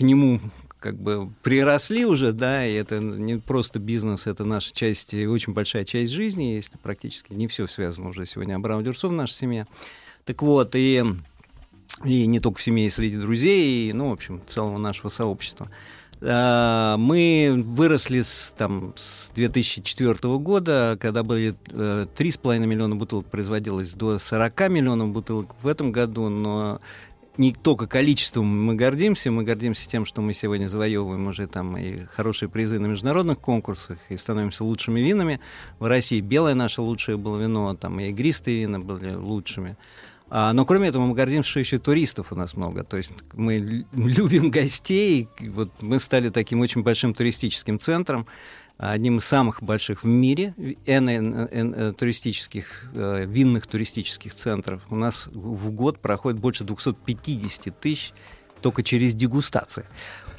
к 0.00 0.02
нему 0.02 0.40
как 0.78 0.96
бы 0.96 1.30
приросли 1.42 2.06
уже, 2.06 2.32
да, 2.32 2.66
и 2.66 2.72
это 2.72 3.00
не 3.00 3.36
просто 3.36 3.78
бизнес, 3.78 4.26
это 4.26 4.46
наша 4.46 4.72
часть, 4.72 5.12
и 5.12 5.26
очень 5.26 5.52
большая 5.52 5.84
часть 5.84 6.10
жизни, 6.10 6.54
если 6.54 6.78
практически 6.78 7.34
не 7.34 7.48
все 7.48 7.66
связано 7.66 8.08
уже 8.08 8.24
сегодня 8.24 8.54
Абрам 8.54 8.82
Дюрсов 8.82 9.10
в 9.10 9.14
нашей 9.14 9.34
семье. 9.34 9.66
Так 10.24 10.40
вот, 10.40 10.74
и, 10.74 11.04
и 12.02 12.26
не 12.26 12.40
только 12.40 12.60
в 12.60 12.62
семье, 12.62 12.86
и 12.86 12.90
среди 12.90 13.18
друзей, 13.18 13.90
и, 13.90 13.92
ну, 13.92 14.08
в 14.08 14.12
общем, 14.14 14.40
целого 14.48 14.78
нашего 14.78 15.10
сообщества. 15.10 15.70
А, 16.22 16.96
мы 16.96 17.62
выросли 17.66 18.22
с, 18.22 18.54
там, 18.56 18.94
с 18.96 19.28
2004 19.34 20.14
года, 20.38 20.96
когда 20.98 21.22
были 21.22 21.54
3,5 21.66 22.56
э, 22.56 22.66
миллиона 22.66 22.96
бутылок 22.96 23.26
производилось, 23.26 23.92
до 23.92 24.18
40 24.18 24.70
миллионов 24.70 25.10
бутылок 25.10 25.54
в 25.60 25.66
этом 25.66 25.92
году, 25.92 26.30
но 26.30 26.80
не 27.40 27.54
только 27.54 27.86
количеством 27.86 28.44
мы 28.44 28.74
гордимся, 28.74 29.30
мы 29.30 29.44
гордимся 29.44 29.88
тем, 29.88 30.04
что 30.04 30.20
мы 30.20 30.34
сегодня 30.34 30.66
завоевываем 30.66 31.26
уже 31.26 31.46
там 31.46 31.74
и 31.78 32.04
хорошие 32.04 32.50
призы 32.50 32.78
на 32.78 32.86
международных 32.86 33.38
конкурсах, 33.38 33.96
и 34.10 34.18
становимся 34.18 34.62
лучшими 34.62 35.00
винами. 35.00 35.40
В 35.78 35.86
России 35.86 36.20
белое 36.20 36.52
наше 36.52 36.82
лучшее 36.82 37.16
было 37.16 37.40
вино, 37.40 37.74
там 37.74 37.98
и 37.98 38.10
игристые 38.10 38.60
вина 38.60 38.78
были 38.78 39.14
лучшими. 39.14 39.78
А, 40.28 40.52
но 40.52 40.66
кроме 40.66 40.88
этого 40.88 41.06
мы 41.06 41.14
гордимся, 41.14 41.48
что 41.48 41.60
еще 41.60 41.78
туристов 41.78 42.30
у 42.30 42.36
нас 42.36 42.58
много. 42.58 42.84
То 42.84 42.98
есть 42.98 43.12
мы 43.32 43.56
лю- 43.56 43.86
любим 43.92 44.50
гостей. 44.50 45.26
Вот 45.40 45.70
мы 45.80 45.98
стали 45.98 46.28
таким 46.28 46.60
очень 46.60 46.82
большим 46.82 47.14
туристическим 47.14 47.80
центром, 47.80 48.26
одним 48.80 49.18
из 49.18 49.24
самых 49.26 49.62
больших 49.62 50.04
в 50.04 50.06
мире 50.06 50.54
э, 50.56 51.92
туристических, 51.96 52.84
э, 52.94 53.26
винных 53.26 53.66
туристических 53.66 54.34
центров. 54.34 54.82
У 54.88 54.96
нас 54.96 55.26
в 55.26 55.70
год 55.70 55.98
проходит 55.98 56.40
больше 56.40 56.64
250 56.64 57.78
тысяч 57.78 58.14
только 58.62 58.82
через 58.82 59.14
дегустации. 59.14 59.84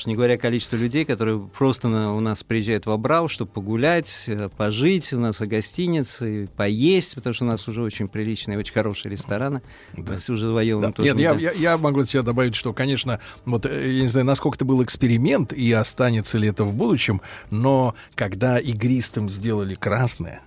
Уж 0.02 0.08
не 0.08 0.16
говоря 0.16 0.34
о 0.34 0.38
количестве 0.40 0.80
людей, 0.80 1.06
которые 1.06 1.40
просто 1.56 1.88
на- 1.88 2.16
у 2.16 2.20
нас 2.20 2.44
приезжают 2.44 2.88
в 2.88 2.90
Абрау, 2.90 3.28
чтобы 3.28 3.52
погулять, 3.52 4.24
э, 4.26 4.50
пожить 4.50 5.14
у 5.14 5.20
нас 5.20 5.42
и 5.42 5.46
гостиницы, 5.46 6.46
и 6.46 6.48
поесть, 6.48 7.14
потому 7.14 7.36
что 7.36 7.46
у 7.46 7.48
нас 7.48 7.68
уже 7.68 7.84
очень 7.84 8.08
приличные, 8.08 8.58
очень 8.58 8.74
хорошие 8.74 9.12
рестораны. 9.12 9.62
То 10.04 10.14
есть 10.14 10.28
уже 10.28 10.48
завоевываем 10.48 10.90
Да. 10.92 10.96
тоже 10.96 11.10
Нет, 11.10 11.20
я, 11.20 11.34
медаль. 11.34 11.44
я, 11.44 11.52
я 11.52 11.78
могу 11.78 12.00
от 12.00 12.10
себя 12.10 12.24
добавить, 12.24 12.56
что, 12.56 12.74
конечно, 12.74 13.20
вот 13.46 13.68
э, 13.68 13.92
я 13.98 14.02
не 14.02 14.08
знаю, 14.08 14.26
насколько 14.26 14.56
это 14.56 14.66
был 14.66 14.84
эксперимент 14.84 15.54
и 15.54 15.72
останется 15.72 16.40
ли 16.40 16.48
это 16.48 16.64
в 16.64 16.74
будущем, 16.74 17.22
но 17.52 17.94
когда 18.16 18.58
игристым 18.58 19.30
сделали 19.30 19.76
красное, 19.76 20.42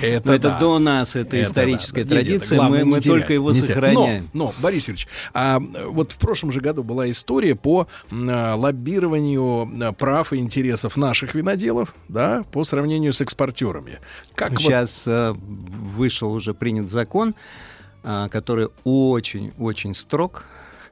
это, 0.00 0.26
Но 0.28 0.34
это 0.34 0.48
да. 0.50 0.58
до 0.58 0.78
нас, 0.78 1.16
это 1.16 1.40
историческая 1.42 2.04
да. 2.04 2.16
Нет, 2.16 2.24
нет, 2.26 2.32
традиция, 2.38 2.56
главное, 2.56 2.84
мы- 2.84 2.90
мы 2.96 3.00
терять, 3.00 3.18
только 3.20 3.32
его 3.32 3.52
сохраняем. 3.52 4.30
Но, 4.32 4.46
но, 4.46 4.54
Борис 4.60 4.88
Юрьевич, 4.88 5.08
а, 5.34 5.58
вот 5.60 6.12
в 6.12 6.18
прошлом 6.18 6.52
же 6.52 6.60
году 6.60 6.82
была 6.82 7.10
история 7.10 7.54
по 7.54 7.88
а, 8.12 8.54
лоббированию 8.56 9.68
а, 9.82 9.92
прав 9.92 10.32
и 10.32 10.36
интересов 10.36 10.96
наших 10.96 11.34
виноделов, 11.34 11.94
да, 12.08 12.44
по 12.52 12.64
сравнению 12.64 13.12
с 13.12 13.20
экспортерами. 13.20 13.98
Как 14.34 14.52
вот- 14.52 14.60
Сейчас 14.62 15.04
э, 15.06 15.32
вышел 15.36 16.32
уже 16.32 16.54
принят 16.54 16.90
закон, 16.90 17.34
а, 18.02 18.28
который 18.28 18.68
очень-очень 18.84 19.94
строг. 19.94 20.44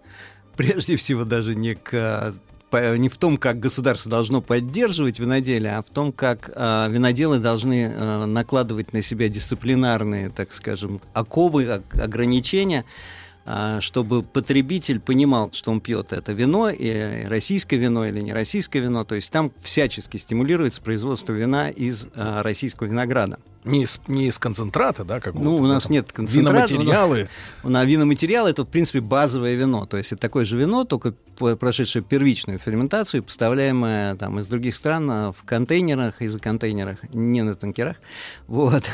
Прежде 0.57 0.97
всего 0.97 1.25
даже 1.25 1.55
не 1.55 1.75
к 1.75 2.35
не 2.79 3.09
в 3.09 3.17
том, 3.17 3.37
как 3.37 3.59
государство 3.61 4.11
должно 4.11 4.41
поддерживать 4.41 5.19
виноделие, 5.19 5.77
а 5.77 5.83
в 5.83 5.91
том, 5.91 6.13
как 6.13 6.51
а, 6.55 6.89
виноделы 6.89 7.39
должны 7.39 7.93
а, 7.93 8.27
накладывать 8.27 8.93
на 8.93 9.03
себя 9.03 9.29
дисциплинарные, 9.29 10.31
так 10.31 10.53
скажем, 10.53 11.01
оковы, 11.13 11.67
ог- 11.67 12.01
ограничения, 12.01 12.85
а, 13.47 13.81
чтобы 13.81 14.23
потребитель 14.23 15.01
понимал, 15.01 15.51
что 15.53 15.71
он 15.71 15.81
пьет 15.81 16.13
это 16.13 16.33
вино, 16.33 16.71
и 16.71 17.25
российское 17.27 17.77
вино 17.77 18.07
или 18.07 18.21
не 18.21 18.33
российское 18.33 18.81
вино. 18.81 19.05
То 19.05 19.15
есть 19.15 19.31
там 19.31 19.53
всячески 19.61 20.17
стимулируется 20.17 20.81
производство 20.81 21.33
вина 21.33 21.69
из 21.69 22.07
а, 22.15 22.43
российского 22.43 22.87
винограда. 22.87 23.39
Не 23.65 23.83
из, 23.85 24.01
не 24.07 24.27
из 24.27 24.39
концентрата, 24.39 25.05
да, 25.05 25.21
как 25.21 25.35
Ну, 25.35 25.57
у 25.57 25.67
нас 25.67 25.89
нет 25.89 26.13
концентрата. 26.13 26.73
Виноматериалы. 26.75 27.29
У 27.63 27.71
нас 27.71 27.87
виноматериалы 27.87 28.51
это, 28.51 28.65
в 28.65 28.69
принципе, 28.69 29.01
базовое 29.01 29.55
вино. 29.55 29.87
То 29.87 29.97
есть 29.97 30.13
это 30.13 30.21
такое 30.21 30.45
же 30.45 30.59
вино, 30.59 30.85
только 30.85 31.15
прошедшее 31.59 32.03
первичную 32.03 32.59
ферментацию, 32.59 33.23
поставляемое 33.23 34.17
там, 34.17 34.39
из 34.39 34.47
других 34.47 34.77
стран 34.77 35.11
а, 35.11 35.33
в 35.33 35.43
контейнерах, 35.45 36.21
из 36.21 36.39
контейнерах, 36.39 36.99
не 37.13 37.43
на 37.43 37.55
танкерах. 37.55 37.97
Вот. 38.47 38.85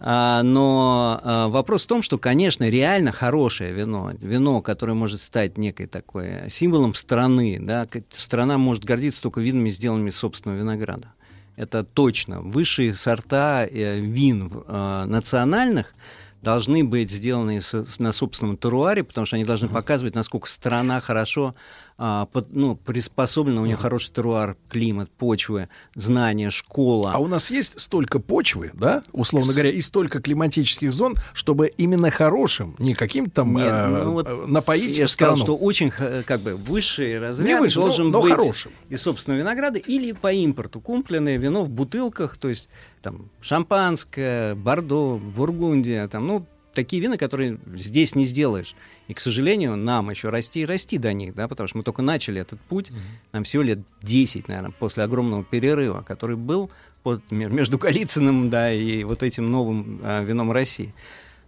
А, 0.00 0.42
но 0.42 1.20
а, 1.22 1.48
вопрос 1.48 1.84
в 1.84 1.88
том, 1.88 2.02
что, 2.02 2.18
конечно, 2.18 2.68
реально 2.68 3.12
хорошее 3.12 3.72
вино, 3.72 4.12
вино, 4.18 4.62
которое 4.62 4.94
может 4.94 5.20
стать 5.20 5.58
некой 5.58 5.86
такой 5.86 6.50
символом 6.50 6.94
страны, 6.94 7.58
да, 7.60 7.86
страна 8.10 8.56
может 8.56 8.84
гордиться 8.84 9.22
только 9.22 9.40
винами, 9.40 9.68
сделанными 9.68 10.10
из 10.10 10.16
собственного 10.16 10.58
винограда. 10.58 11.12
Это 11.56 11.84
точно. 11.84 12.40
Высшие 12.42 12.94
сорта 12.94 13.66
э, 13.66 13.98
вин 13.98 14.52
э, 14.66 15.04
национальных 15.06 15.94
должны 16.42 16.84
быть 16.84 17.10
сделаны 17.10 17.60
на 17.98 18.12
собственном 18.12 18.56
теруаре, 18.56 19.02
потому 19.02 19.24
что 19.24 19.36
они 19.36 19.44
должны 19.44 19.68
показывать, 19.68 20.14
насколько 20.14 20.48
страна 20.48 21.00
хорошо 21.00 21.54
а, 21.98 22.26
под- 22.26 22.54
ну, 22.54 22.76
приспособлена, 22.76 23.62
у 23.62 23.66
нее 23.66 23.76
хороший 23.76 24.12
теруар, 24.12 24.56
климат, 24.68 25.10
почвы, 25.10 25.68
знания, 25.94 26.50
школа. 26.50 27.12
А 27.14 27.18
у 27.18 27.26
нас 27.26 27.50
есть 27.50 27.80
столько 27.80 28.18
почвы, 28.18 28.70
да, 28.74 29.02
условно 29.12 29.52
говоря, 29.54 29.70
и 29.70 29.80
столько 29.80 30.20
климатических 30.20 30.92
зон, 30.92 31.14
чтобы 31.32 31.68
именно 31.78 32.10
хорошим, 32.10 32.74
не 32.78 32.94
каким-то 32.94 33.30
там 33.36 33.56
Нет, 33.56 33.66
э, 33.72 33.86
ну 34.04 34.12
вот 34.12 34.26
э, 34.28 34.44
напоить 34.46 34.98
Я 34.98 35.06
же 35.06 35.12
сказал, 35.12 35.36
страну. 35.36 35.56
что 35.56 35.64
очень 35.64 35.90
как 35.90 36.40
бы 36.40 36.54
высший 36.56 37.18
разряд 37.18 37.46
Не 37.48 37.54
но- 37.54 37.66
должен 37.86 38.10
но 38.10 38.20
быть 38.20 38.32
хорошим. 38.32 38.72
из 38.90 39.00
собственного 39.02 39.40
винограда 39.40 39.78
или 39.78 40.12
по 40.12 40.30
импорту 40.32 40.80
купленное 40.80 41.38
вино 41.38 41.64
в 41.64 41.70
бутылках, 41.70 42.36
то 42.36 42.48
есть 42.50 42.68
там 43.00 43.30
шампанское, 43.40 44.54
бордо, 44.54 45.16
бургундия, 45.16 46.08
там, 46.08 46.26
ну 46.26 46.46
такие 46.76 47.02
вина, 47.02 47.16
которые 47.18 47.58
здесь 47.74 48.14
не 48.14 48.24
сделаешь. 48.24 48.76
И, 49.08 49.14
к 49.14 49.18
сожалению, 49.20 49.76
нам 49.76 50.10
еще 50.10 50.28
расти 50.28 50.60
и 50.60 50.64
расти 50.66 50.98
до 50.98 51.12
них, 51.12 51.34
да, 51.34 51.48
потому 51.48 51.66
что 51.66 51.78
мы 51.78 51.82
только 51.82 52.02
начали 52.02 52.40
этот 52.40 52.60
путь, 52.60 52.92
нам 53.32 53.42
всего 53.42 53.64
лет 53.64 53.80
10, 54.02 54.46
наверное, 54.46 54.70
после 54.70 55.02
огромного 55.02 55.42
перерыва, 55.42 56.02
который 56.02 56.36
был 56.36 56.70
под, 57.02 57.28
ме- 57.32 57.46
между 57.48 57.78
Голицыным, 57.78 58.48
да, 58.48 58.72
и 58.72 59.02
вот 59.02 59.22
этим 59.24 59.46
новым 59.46 60.00
а, 60.04 60.22
вином 60.22 60.52
России. 60.52 60.94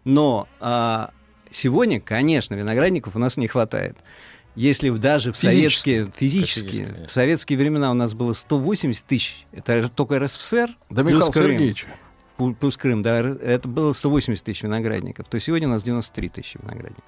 Но 0.05 0.49
а, 0.61 1.11
сегодня, 1.51 2.01
конечно, 2.01 2.55
виноградников 2.55 3.15
у 3.15 3.19
нас 3.21 3.37
не 3.37 3.47
хватает. 3.47 3.97
Если 4.55 4.91
даже 4.91 5.33
в 5.33 5.37
советские, 5.37 6.11
физически, 6.17 6.67
Физически, 6.69 7.07
в 7.07 7.13
советские 7.13 7.59
времена 7.59 7.91
у 7.93 7.95
нас 7.95 8.15
было 8.15 8.33
180 8.33 9.05
тысяч, 9.05 9.47
это 9.53 9.89
только 9.89 10.19
РСФСР, 10.19 10.71
Да, 10.91 11.03
Михаил 11.03 11.31
Крым. 11.31 11.51
Сергеевич. 11.53 11.87
Плюс 12.61 12.77
Крым, 12.77 13.03
да, 13.03 13.19
это 13.19 13.67
было 13.67 13.93
180 13.93 14.45
тысяч 14.45 14.63
виноградников, 14.63 15.29
то 15.29 15.39
сегодня 15.41 15.69
у 15.69 15.73
нас 15.73 15.83
93 15.83 16.29
тысячи 16.29 16.59
виноградников. 16.59 17.05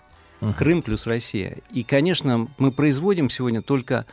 Крым 0.56 0.82
плюс 0.82 1.06
Россия. 1.06 1.58
И, 1.70 1.82
конечно, 1.82 2.48
мы 2.58 2.72
производим 2.72 3.28
сегодня 3.28 3.62
только 3.62 4.06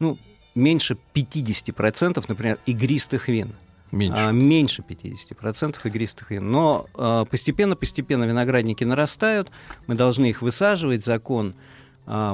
ну, 0.00 0.18
меньше 0.54 0.98
50%, 1.14 2.24
например, 2.28 2.58
игристых 2.66 3.28
вин. 3.28 3.54
Меньше. 3.90 4.18
А, 4.18 4.32
меньше 4.32 4.84
50% 4.86 5.78
игристых 5.84 6.30
вин. 6.30 6.50
Но 6.50 6.86
а, 6.94 7.24
постепенно-постепенно 7.24 8.24
виноградники 8.24 8.84
нарастают, 8.84 9.50
мы 9.86 9.94
должны 9.94 10.26
их 10.26 10.42
высаживать, 10.42 11.04
закон 11.04 11.54
а, 11.54 11.77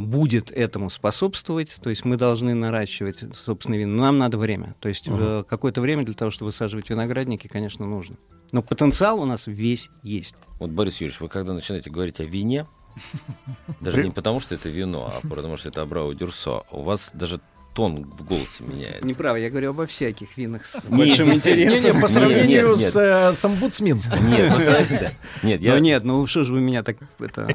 будет 0.00 0.52
этому 0.52 0.88
способствовать, 0.88 1.78
то 1.82 1.90
есть 1.90 2.04
мы 2.04 2.16
должны 2.16 2.54
наращивать 2.54 3.24
собственные 3.34 3.80
вина. 3.80 3.96
Но 3.96 4.02
нам 4.02 4.18
надо 4.18 4.38
время. 4.38 4.76
То 4.78 4.88
есть 4.88 5.08
э, 5.08 5.44
какое-то 5.48 5.80
время 5.80 6.04
для 6.04 6.14
того, 6.14 6.30
чтобы 6.30 6.50
высаживать 6.50 6.90
виноградники, 6.90 7.48
конечно, 7.48 7.84
нужно. 7.84 8.16
Но 8.52 8.62
потенциал 8.62 9.20
у 9.20 9.24
нас 9.24 9.48
весь 9.48 9.90
есть. 10.02 10.36
Вот, 10.60 10.70
Борис 10.70 11.00
Юрьевич, 11.00 11.20
вы 11.20 11.28
когда 11.28 11.54
начинаете 11.54 11.90
говорить 11.90 12.20
о 12.20 12.24
вине, 12.24 12.66
даже 13.80 14.04
не 14.04 14.12
потому, 14.12 14.38
что 14.38 14.54
это 14.54 14.68
вино, 14.68 15.12
а 15.12 15.26
потому, 15.26 15.56
что 15.56 15.70
это 15.70 15.82
Абрау 15.82 16.14
Дюрсо, 16.14 16.62
у 16.70 16.82
вас 16.82 17.10
даже 17.12 17.40
тон 17.74 18.04
в 18.04 18.24
голосе 18.24 18.60
меняется. 18.60 19.04
Неправда, 19.04 19.40
я 19.40 19.50
говорю 19.50 19.70
обо 19.70 19.86
всяких 19.86 20.36
винах 20.36 20.64
с 20.64 20.80
большим 20.88 21.34
интересом. 21.34 22.00
По 22.00 22.08
сравнению 22.08 22.76
с, 22.76 22.96
э, 22.96 23.34
с 23.34 23.44
омбудсменством. 23.44 24.30
Нет, 24.30 24.52
ну, 24.56 25.48
нет, 25.48 25.60
я... 25.60 25.74
Ну 25.74 25.78
нет, 25.80 26.04
ну 26.04 26.26
что 26.26 26.44
же 26.44 26.52
вы 26.52 26.60
меня 26.60 26.82
так 26.82 26.96
это, 27.18 27.54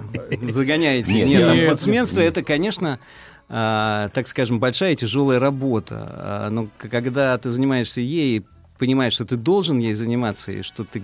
загоняете? 0.51 1.25
Нет, 1.25 1.41
омбудсменство 1.41 2.19
это, 2.19 2.43
конечно, 2.43 2.99
а, 3.47 4.09
так 4.09 4.27
скажем, 4.27 4.59
большая 4.59 4.93
и 4.93 4.95
тяжелая 4.95 5.39
работа. 5.39 6.07
А, 6.11 6.49
но 6.49 6.67
когда 6.77 7.37
ты 7.37 7.49
занимаешься 7.49 8.01
ей, 8.01 8.45
понимаешь, 8.77 9.13
что 9.13 9.25
ты 9.25 9.37
должен 9.37 9.79
ей 9.79 9.95
заниматься, 9.95 10.51
и 10.51 10.61
что 10.61 10.83
ты... 10.83 11.01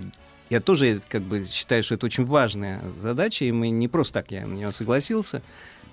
Я 0.48 0.60
тоже 0.60 1.00
как 1.08 1.22
бы 1.22 1.44
считаю, 1.50 1.82
что 1.82 1.96
это 1.96 2.06
очень 2.06 2.24
важная 2.24 2.80
задача, 2.98 3.44
и 3.46 3.50
мы 3.50 3.70
не 3.70 3.88
просто 3.88 4.14
так 4.14 4.30
я 4.30 4.46
на 4.46 4.54
нее 4.54 4.70
согласился. 4.70 5.42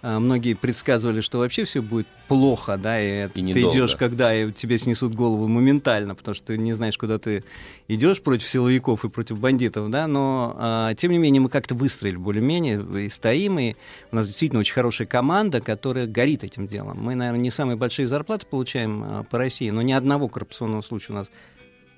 А, 0.03 0.19
Многие 0.19 0.53
предсказывали, 0.53 1.21
что 1.21 1.39
вообще 1.39 1.63
все 1.63 1.81
будет 1.81 2.07
плохо, 2.27 2.77
да, 2.77 3.01
и, 3.01 3.29
И 3.33 3.53
ты 3.53 3.61
идешь, 3.61 3.95
когда 3.95 4.35
и 4.35 4.51
тебе 4.51 4.77
снесут 4.77 5.15
голову 5.15 5.47
моментально, 5.47 6.13
потому 6.13 6.35
что 6.35 6.47
ты 6.47 6.57
не 6.57 6.73
знаешь, 6.73 6.97
куда 6.97 7.19
ты 7.19 7.45
идешь 7.87 8.21
против 8.21 8.49
силовиков 8.49 9.05
и 9.05 9.09
против 9.09 9.39
бандитов, 9.39 9.89
да, 9.89 10.07
но 10.07 10.55
а, 10.59 10.93
тем 10.95 11.11
не 11.11 11.19
менее 11.19 11.39
мы 11.39 11.47
как-то 11.47 11.73
выстроили 11.73 12.17
более-менее 12.17 13.05
и 13.05 13.09
стоим, 13.09 13.57
и 13.59 13.75
у 14.11 14.17
нас 14.17 14.27
действительно 14.27 14.59
очень 14.59 14.73
хорошая 14.73 15.07
команда, 15.07 15.61
которая 15.61 16.05
горит 16.05 16.43
этим 16.43 16.67
делом. 16.67 17.01
Мы, 17.01 17.15
наверное, 17.15 17.39
не 17.39 17.51
самые 17.51 17.77
большие 17.77 18.05
зарплаты 18.05 18.45
получаем 18.45 19.03
а, 19.05 19.23
по 19.23 19.37
России, 19.37 19.69
но 19.69 19.81
ни 19.81 19.93
одного 19.93 20.27
коррупционного 20.27 20.81
случая 20.81 21.13
у 21.13 21.15
нас 21.15 21.31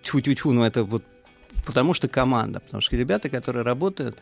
тьфу-тьфу-тьфу, 0.03 0.51
но 0.51 0.63
это 0.67 0.83
вот 0.83 1.03
потому 1.65 1.93
что 1.95 2.07
команда, 2.07 2.59
потому 2.59 2.81
что 2.81 2.95
ребята, 2.95 3.29
которые 3.29 3.63
работают, 3.63 4.15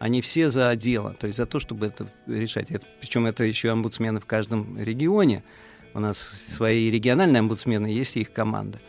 они 0.00 0.20
все 0.22 0.48
за 0.48 0.74
дело, 0.74 1.14
то 1.20 1.26
есть 1.28 1.36
за 1.36 1.46
то, 1.46 1.60
чтобы 1.60 1.86
это 1.86 2.10
решать. 2.26 2.70
Это, 2.70 2.84
причем 3.00 3.26
это 3.26 3.44
еще 3.44 3.70
омбудсмены 3.70 4.18
в 4.18 4.26
каждом 4.26 4.76
регионе. 4.76 5.44
У 5.94 6.00
нас 6.00 6.18
свои 6.48 6.90
региональные 6.90 7.40
омбудсмены, 7.40 7.86
есть 7.86 8.16
и 8.16 8.20
их 8.22 8.32
команда. 8.32 8.80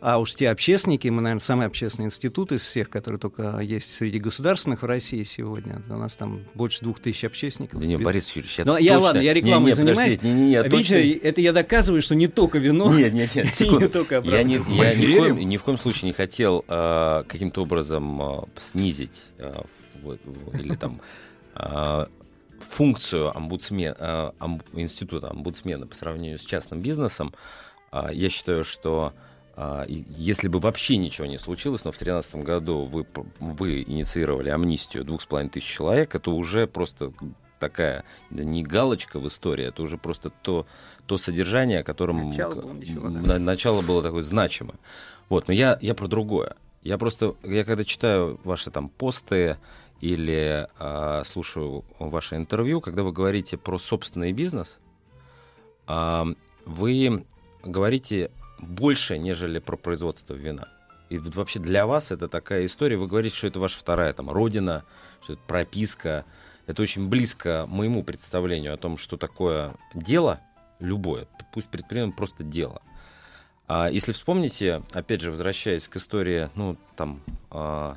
А 0.00 0.18
уж 0.18 0.34
те 0.34 0.50
общественники, 0.50 1.08
мы, 1.08 1.22
наверное, 1.22 1.40
самый 1.40 1.66
общественный 1.66 2.06
институт 2.06 2.52
из 2.52 2.62
всех, 2.62 2.90
которые 2.90 3.18
только 3.18 3.58
есть 3.60 3.94
среди 3.96 4.18
государственных 4.18 4.82
в 4.82 4.84
России 4.84 5.22
сегодня. 5.22 5.82
У 5.88 5.94
нас 5.96 6.14
там 6.14 6.42
больше 6.52 6.82
двух 6.82 7.00
тысяч 7.00 7.24
общественников. 7.24 7.80
Да 7.80 7.86
не, 7.86 7.96
Борис 7.96 8.28
Юрьевич, 8.36 8.58
я 8.58 8.64
я 8.64 8.74
точно- 8.92 8.98
ладно, 9.00 9.20
я 9.20 9.32
Не, 9.32 9.40
рекламой 9.40 9.70
не, 9.70 9.74
занимаюсь. 9.74 10.16
подождите, 10.16 10.26
Не, 10.26 10.34
не, 10.34 10.40
не, 10.50 10.56
Видите, 10.62 10.70
точно- 11.14 11.26
это 11.28 11.40
я 11.40 11.52
доказываю, 11.54 12.02
что 12.02 12.14
не 12.14 12.28
только 12.28 12.58
вино. 12.58 12.94
Нет, 12.94 13.14
нет, 13.14 13.34
нет, 13.34 13.46
секунду. 13.54 13.80
не 13.80 13.88
только 13.88 14.16
Я, 14.26 14.42
не, 14.42 14.54
я 14.56 14.58
ни, 14.94 15.06
в 15.06 15.16
коем, 15.18 15.38
ни 15.38 15.56
в 15.56 15.62
коем 15.64 15.78
случае 15.78 16.08
не 16.08 16.12
хотел 16.12 16.64
а, 16.68 17.24
каким-то 17.24 17.62
образом 17.62 18.20
а, 18.22 18.44
снизить 18.60 19.22
в- 19.38 19.64
или 20.12 20.74
там 20.74 21.00
а, 21.54 22.08
функцию 22.60 23.36
омбудсмен, 23.36 23.94
а, 23.98 24.34
института 24.72 25.30
омбудсмена 25.30 25.86
по 25.86 25.94
сравнению 25.94 26.38
с 26.38 26.44
частным 26.44 26.80
бизнесом, 26.80 27.34
а, 27.90 28.10
я 28.12 28.28
считаю, 28.28 28.64
что 28.64 29.12
если 29.86 30.48
бы 30.48 30.58
вообще 30.58 30.96
ничего 30.96 31.28
не 31.28 31.38
случилось, 31.38 31.84
но 31.84 31.92
в 31.92 31.98
2013 31.98 32.42
году 32.42 32.86
вы, 32.86 33.06
вы 33.38 33.82
инициировали 33.82 34.48
амнистию 34.48 35.04
двух 35.04 35.22
с 35.22 35.26
половиной 35.26 35.50
тысяч 35.50 35.68
человек, 35.68 36.12
это 36.16 36.32
уже 36.32 36.66
просто 36.66 37.12
такая 37.60 38.04
не 38.30 38.62
галочка 38.62 39.18
в 39.18 39.28
истории, 39.28 39.66
это 39.66 39.82
уже 39.82 39.96
просто 39.96 40.30
то, 40.42 40.66
то 41.06 41.16
содержание, 41.16 41.80
о 41.80 41.84
котором 41.84 42.30
Начало 42.30 42.54
было 42.54 42.72
ничего, 42.72 43.08
да. 43.08 43.20
на- 43.20 43.38
начало 43.38 43.82
было 43.82 44.02
такое 44.02 44.22
значимое. 44.22 44.76
Вот, 45.28 45.48
но 45.48 45.54
я, 45.54 45.78
я 45.80 45.94
про 45.94 46.06
другое. 46.06 46.56
Я 46.82 46.98
просто, 46.98 47.34
я 47.42 47.64
когда 47.64 47.84
читаю 47.84 48.38
ваши 48.44 48.70
там 48.70 48.90
посты 48.90 49.56
или 50.00 50.68
а, 50.78 51.22
слушаю 51.24 51.84
ваше 51.98 52.36
интервью, 52.36 52.80
когда 52.80 53.02
вы 53.02 53.12
говорите 53.12 53.56
про 53.56 53.78
собственный 53.78 54.32
бизнес, 54.32 54.78
а, 55.86 56.26
вы 56.66 57.24
говорите 57.62 58.30
больше, 58.58 59.18
нежели 59.18 59.58
про 59.58 59.76
производство 59.76 60.34
вина. 60.34 60.68
И 61.10 61.18
вообще 61.18 61.58
для 61.58 61.86
вас 61.86 62.10
это 62.10 62.28
такая 62.28 62.66
история. 62.66 62.96
Вы 62.96 63.06
говорите, 63.06 63.36
что 63.36 63.46
это 63.46 63.60
ваша 63.60 63.78
вторая 63.78 64.12
там 64.12 64.30
родина, 64.30 64.84
что 65.22 65.34
это 65.34 65.42
прописка. 65.46 66.24
Это 66.66 66.82
очень 66.82 67.08
близко 67.08 67.66
моему 67.68 68.02
представлению 68.02 68.72
о 68.74 68.78
том, 68.78 68.96
что 68.96 69.16
такое 69.16 69.74
дело 69.94 70.40
любое. 70.80 71.26
Пусть 71.52 71.68
предпринимаем 71.68 72.12
просто 72.12 72.42
дело. 72.42 72.82
А 73.66 73.88
если 73.88 74.12
вспомните, 74.12 74.82
опять 74.92 75.20
же, 75.20 75.30
возвращаясь 75.30 75.88
к 75.88 75.96
истории, 75.96 76.50
ну, 76.54 76.76
там, 76.96 77.22
а, 77.50 77.96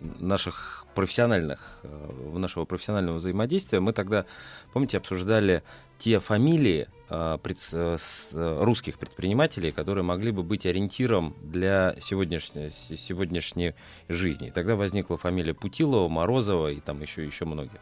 наших 0.00 0.86
профессиональных, 0.94 1.78
э, 1.82 2.38
нашего 2.38 2.64
профессионального 2.64 3.16
взаимодействия, 3.16 3.80
мы 3.80 3.92
тогда, 3.92 4.26
помните, 4.72 4.98
обсуждали 4.98 5.62
те 5.98 6.20
фамилии 6.20 6.88
э, 7.08 7.38
э, 7.42 8.58
русских 8.62 8.98
предпринимателей, 8.98 9.70
которые 9.70 10.04
могли 10.04 10.32
бы 10.32 10.42
быть 10.42 10.66
ориентиром 10.66 11.34
для 11.42 11.96
сегодняшней, 12.00 12.70
сегодняшней 12.70 13.74
жизни. 14.08 14.50
Тогда 14.50 14.76
возникла 14.76 15.16
фамилия 15.16 15.54
Путилова, 15.54 16.08
Морозова 16.08 16.72
и 16.72 16.80
там 16.80 17.00
еще, 17.02 17.24
еще 17.24 17.44
многие. 17.44 17.80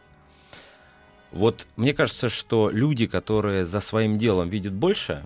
Вот 1.32 1.66
мне 1.76 1.92
кажется, 1.92 2.28
что 2.28 2.70
люди, 2.70 3.06
которые 3.06 3.66
за 3.66 3.80
своим 3.80 4.18
делом 4.18 4.48
видят 4.48 4.72
больше, 4.72 5.24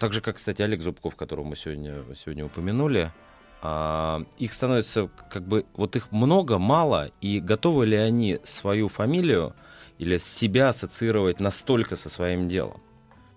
так 0.00 0.12
же, 0.12 0.20
как, 0.20 0.36
кстати, 0.36 0.62
Олег 0.62 0.80
Зубков, 0.80 1.14
которого 1.14 1.44
мы 1.44 1.56
сегодня, 1.56 2.02
сегодня 2.16 2.46
упомянули, 2.46 3.12
а, 3.62 4.24
их 4.38 4.54
становится 4.54 5.10
как 5.30 5.46
бы, 5.46 5.66
вот 5.74 5.96
их 5.96 6.10
много, 6.12 6.58
мало, 6.58 7.10
и 7.20 7.40
готовы 7.40 7.86
ли 7.86 7.96
они 7.96 8.38
свою 8.42 8.88
фамилию 8.88 9.54
или 9.98 10.16
себя 10.18 10.70
ассоциировать 10.70 11.40
настолько 11.40 11.96
со 11.96 12.08
своим 12.08 12.48
делом? 12.48 12.80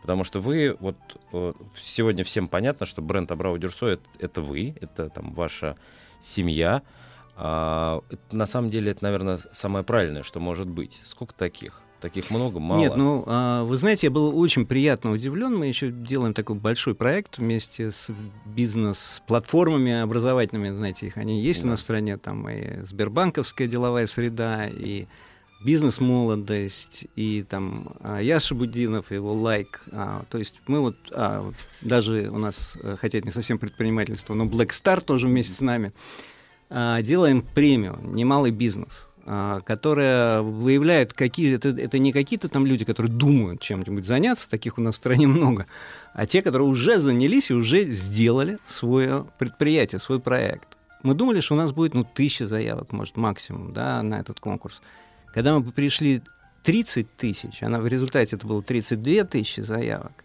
Потому 0.01 0.23
что 0.23 0.41
вы, 0.41 0.75
вот 0.79 0.97
э, 1.31 1.53
сегодня 1.81 2.25
всем 2.25 2.49
понятно, 2.49 2.85
что 2.85 3.01
бренд 3.01 3.31
Абрау 3.31 3.57
Дюрсо 3.57 3.87
это, 3.87 4.03
это 4.19 4.41
вы, 4.41 4.75
это 4.81 5.09
там 5.09 5.33
ваша 5.33 5.77
семья. 6.21 6.81
А, 7.35 8.01
это, 8.09 8.35
на 8.35 8.45
самом 8.45 8.69
деле 8.69 8.91
это, 8.91 9.03
наверное, 9.03 9.39
самое 9.51 9.85
правильное, 9.85 10.23
что 10.23 10.39
может 10.39 10.67
быть. 10.67 11.01
Сколько 11.05 11.33
таких? 11.33 11.82
Таких 12.03 12.31
много, 12.31 12.59
мало? 12.59 12.79
Нет, 12.79 12.97
ну, 12.97 13.23
а, 13.27 13.63
вы 13.63 13.77
знаете, 13.77 14.07
я 14.07 14.11
был 14.11 14.37
очень 14.37 14.65
приятно 14.65 15.13
удивлен. 15.13 15.55
Мы 15.55 15.67
еще 15.67 15.89
делаем 15.89 16.33
такой 16.33 16.57
большой 16.57 16.95
проект 16.95 17.37
вместе 17.37 17.91
с 17.91 18.11
бизнес-платформами 18.45 20.01
образовательными, 20.01 20.75
знаете, 20.75 21.05
их 21.05 21.15
они 21.15 21.41
есть 21.41 21.63
у 21.63 21.67
нас 21.67 21.79
в 21.79 21.83
стране, 21.83 22.17
там 22.17 22.49
и 22.49 22.83
Сбербанковская 22.83 23.69
деловая 23.69 24.05
среда, 24.07 24.67
и 24.67 25.07
бизнес-молодость, 25.63 27.05
и 27.15 27.45
там 27.49 27.93
а, 28.01 28.19
Яша 28.19 28.53
Будинов, 28.53 29.09
его 29.09 29.33
лайк. 29.33 29.79
А, 29.93 30.25
то 30.29 30.39
есть 30.39 30.59
мы 30.67 30.81
вот, 30.81 30.97
а, 31.11 31.41
вот 31.41 31.55
даже 31.79 32.29
у 32.29 32.37
нас, 32.37 32.77
э, 32.83 32.97
хотя 32.99 33.19
это 33.19 33.27
не 33.27 33.31
совсем 33.31 33.59
предпринимательство, 33.59 34.33
но 34.33 34.43
Black 34.43 34.71
Star 34.71 34.99
тоже 34.99 35.27
вместе 35.27 35.53
с 35.53 35.61
нами, 35.61 35.93
а, 36.69 37.01
делаем 37.01 37.41
премию 37.41 37.97
«Немалый 38.03 38.51
бизнес», 38.51 39.07
которая 39.25 40.41
выявляет 40.41 41.13
какие 41.13 41.55
это, 41.55 41.69
это 41.69 41.97
не 41.97 42.11
какие-то 42.11 42.49
там 42.49 42.65
люди, 42.65 42.83
которые 42.83 43.11
думают 43.11 43.61
чем-нибудь 43.61 44.05
заняться, 44.05 44.49
таких 44.49 44.77
у 44.77 44.81
нас 44.81 44.95
в 44.95 44.97
стране 44.97 45.27
много, 45.27 45.65
а 46.13 46.25
те, 46.25 46.41
которые 46.41 46.67
уже 46.67 46.99
занялись 46.99 47.49
и 47.49 47.53
уже 47.53 47.85
сделали 47.91 48.57
свое 48.65 49.25
предприятие, 49.37 49.99
свой 49.99 50.19
проект. 50.19 50.77
Мы 51.03 51.13
думали, 51.13 51.41
что 51.41 51.55
у 51.55 51.57
нас 51.57 51.71
будет 51.71 51.93
ну, 51.93 52.03
тысяча 52.03 52.45
заявок, 52.45 52.91
может, 52.91 53.17
максимум, 53.17 53.73
да, 53.73 54.01
на 54.03 54.19
этот 54.19 54.39
конкурс. 54.39 54.81
Когда 55.33 55.57
мы 55.57 55.71
пришли 55.71 56.21
30 56.63 57.15
тысяч, 57.15 57.61
а 57.61 57.69
в 57.79 57.87
результате 57.87 58.35
это 58.35 58.47
было 58.47 58.61
32 58.61 59.23
тысячи 59.25 59.61
заявок, 59.61 60.23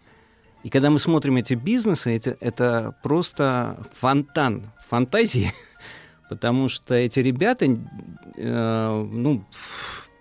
и 0.63 0.69
когда 0.69 0.89
мы 0.89 0.99
смотрим 0.99 1.37
эти 1.37 1.53
бизнесы, 1.53 2.15
это, 2.15 2.37
это 2.41 2.95
просто 3.01 3.77
фонтан 3.93 4.71
фантазии, 4.89 5.53
потому 6.29 6.69
что 6.69 6.93
эти 6.93 7.19
ребята 7.19 7.65
э, 8.37 9.07
ну, 9.11 9.43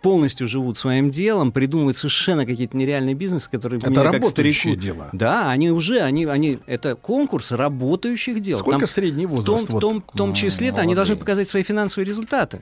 полностью 0.03 0.47
живут 0.49 0.79
своим 0.79 1.11
делом, 1.11 1.53
придумывают 1.53 1.97
совершенно 1.97 2.47
какие-то 2.47 2.77
нереальные 2.77 3.15
бизнесы, 3.15 3.51
которые 3.51 3.79
Это 3.79 3.91
меня 3.91 4.03
как 4.05 4.13
работающее 4.15 4.75
старику- 4.75 4.81
дело. 4.81 5.11
Да, 5.13 5.51
они 5.51 5.71
уже, 5.71 6.01
они, 6.01 6.25
они, 6.25 6.59
это 6.67 6.95
конкурс 6.95 7.53
работающих 7.53 8.41
дел. 8.41 8.57
Сколько 8.57 8.79
Там 8.81 8.87
средний 8.87 9.27
в 9.27 9.31
том, 9.45 9.57
возраст? 9.57 9.69
в 9.73 9.79
том, 9.81 9.95
вот, 9.95 10.05
в 10.15 10.17
том 10.17 10.29
м, 10.31 10.35
числе 10.35 10.69
они 10.71 10.95
должны 10.95 11.15
молодые? 11.15 11.17
показать 11.17 11.49
свои 11.49 11.63
финансовые 11.63 12.07
результаты. 12.07 12.61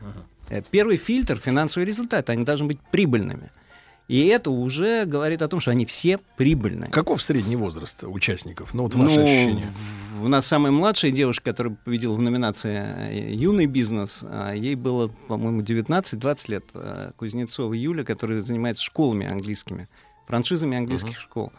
Э, 0.49 0.63
Первый 0.71 0.97
фильтр 0.97 1.39
финансовые 1.39 1.87
результаты, 1.87 2.33
они 2.33 2.45
должны 2.45 2.67
быть 2.67 2.79
прибыльными. 2.91 3.51
И 4.09 4.27
это 4.27 4.51
уже 4.51 5.05
говорит 5.05 5.43
о 5.43 5.49
том, 5.49 5.59
что 5.59 5.73
они 5.73 5.85
все 5.85 6.19
прибыльные. 6.37 6.91
Каков 6.91 7.21
средний 7.23 7.57
возраст 7.57 8.05
участников? 8.05 8.73
Ну, 8.73 8.85
вот 8.85 8.95
ваше 8.95 9.17
Ну, 9.17 9.25
ощущение. 9.25 9.73
У 10.23 10.29
нас 10.29 10.47
самая 10.47 10.71
младшая 10.73 11.11
девушка, 11.11 11.51
которая 11.51 11.75
победила 11.85 12.15
в 12.15 12.21
номинации 12.23 12.77
э, 12.77 13.35
«Юный 13.35 13.67
бизнес», 13.67 14.25
а 14.27 14.53
ей 14.53 14.77
было, 14.77 15.09
по-моему, 15.09 15.61
19-20 15.61 16.51
лет. 16.51 16.65
э, 16.75 17.11
Кузнецова 17.17 17.73
Юля, 17.75 18.05
которая 18.05 18.41
занимается 18.43 18.85
школами 18.85 19.27
английскими, 19.27 19.89
франшизами 20.27 20.79
английских 20.79 21.19
школ. 21.19 21.53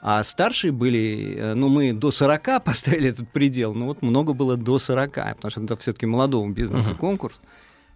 А 0.00 0.24
старшие 0.24 0.72
были, 0.72 1.36
э, 1.38 1.54
ну, 1.54 1.68
мы 1.68 1.92
до 1.92 2.10
40 2.10 2.60
поставили 2.64 3.10
этот 3.10 3.28
предел, 3.30 3.74
но 3.74 3.86
вот 3.86 4.02
много 4.02 4.32
было 4.32 4.56
до 4.56 4.78
40, 4.78 5.12
потому 5.12 5.50
что 5.50 5.62
это 5.62 5.76
все-таки 5.76 6.06
молодого 6.06 6.48
бизнеса 6.50 6.94
конкурс. 6.94 7.40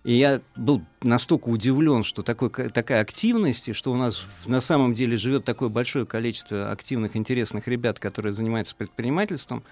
И 0.07 0.13
я 0.17 0.41
был 0.55 0.83
настолько 1.03 1.49
удивлен, 1.49 2.05
что 2.05 2.23
такой, 2.23 2.49
такая 2.49 3.01
активность, 3.01 3.67
и 3.67 3.73
что 3.73 3.91
у 3.91 3.97
нас 3.97 4.25
на 4.47 4.61
самом 4.61 4.95
деле 4.95 5.17
живет 5.17 5.45
такое 5.45 5.69
большое 5.69 6.07
количество 6.07 6.71
активных, 6.71 7.17
интересных 7.17 7.67
ребят, 7.67 7.99
которые 7.99 8.33
занимаются 8.33 8.77
предпринимательством. 8.77 9.65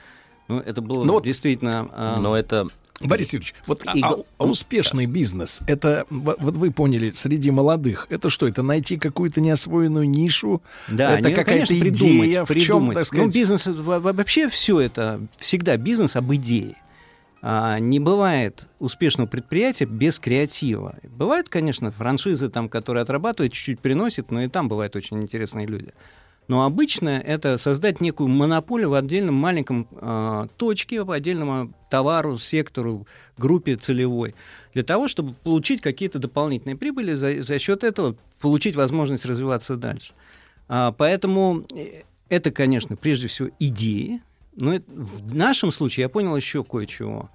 Ну, 0.48 0.58
это 0.58 0.82
было 0.82 1.04
Ну 1.04 1.12
вот- 1.14 1.24
действительно... 1.24 1.88
а, 1.92 2.18
Но 2.18 2.36
это 2.36 2.66
Борис 3.00 3.32
Юрьевич, 3.32 3.54
вот 3.68 3.84
И 3.94 4.00
а- 4.02 4.16
а 4.38 4.44
успешный 4.44 5.06
бизнес, 5.06 5.60
это, 5.68 6.04
вот 6.10 6.56
вы 6.56 6.72
поняли, 6.72 7.12
среди 7.12 7.52
молодых, 7.52 8.08
это 8.10 8.28
что, 8.28 8.48
это 8.48 8.62
найти 8.64 8.96
какую-то 8.98 9.40
неосвоенную 9.40 10.08
нишу? 10.10 10.62
Да, 10.88 11.16
это 11.16 11.26
они, 11.28 11.34
какая-то 11.36 11.66
конечно, 11.68 11.88
идея, 11.88 12.44
придумать, 12.44 12.48
в 12.48 12.54
чем, 12.54 12.76
придумать. 12.78 12.94
так 12.98 13.06
сказать... 13.06 13.26
Ну, 13.26 13.32
бизнес, 13.32 13.66
во- 13.68 14.00
во- 14.00 14.12
вообще 14.12 14.48
все 14.48 14.80
это, 14.80 15.20
всегда 15.38 15.76
бизнес 15.76 16.16
об 16.16 16.34
идее. 16.34 16.74
А, 17.46 17.78
не 17.78 18.00
бывает 18.00 18.66
успешного 18.78 19.28
предприятия 19.28 19.84
без 19.84 20.18
креатива. 20.18 20.96
Бывают, 21.02 21.50
конечно, 21.50 21.92
франшизы, 21.92 22.48
там, 22.48 22.70
которые 22.70 23.02
отрабатывают, 23.02 23.52
чуть-чуть 23.52 23.80
приносят, 23.80 24.30
но 24.30 24.40
и 24.40 24.48
там 24.48 24.66
бывают 24.66 24.96
очень 24.96 25.22
интересные 25.22 25.66
люди. 25.66 25.92
Но 26.48 26.64
обычно 26.64 27.10
это 27.10 27.58
создать 27.58 28.00
некую 28.00 28.30
монополию 28.30 28.88
в 28.88 28.94
отдельном 28.94 29.34
маленьком 29.34 29.86
а, 29.92 30.46
точке, 30.56 31.02
в 31.02 31.10
отдельном 31.10 31.74
товару, 31.90 32.38
сектору, 32.38 33.06
группе 33.36 33.76
целевой, 33.76 34.34
для 34.72 34.82
того, 34.82 35.06
чтобы 35.06 35.34
получить 35.34 35.82
какие-то 35.82 36.18
дополнительные 36.18 36.76
прибыли, 36.76 37.12
за, 37.12 37.42
за 37.42 37.58
счет 37.58 37.84
этого 37.84 38.16
получить 38.40 38.74
возможность 38.74 39.26
развиваться 39.26 39.76
дальше. 39.76 40.14
А, 40.66 40.92
поэтому 40.92 41.66
э, 41.74 42.04
это, 42.30 42.50
конечно, 42.50 42.96
прежде 42.96 43.26
всего 43.28 43.50
идеи, 43.58 44.22
но 44.56 44.80
в 44.86 45.34
нашем 45.34 45.70
случае 45.70 46.04
я 46.04 46.08
понял 46.08 46.34
еще 46.36 46.64
кое-чего. 46.64 47.28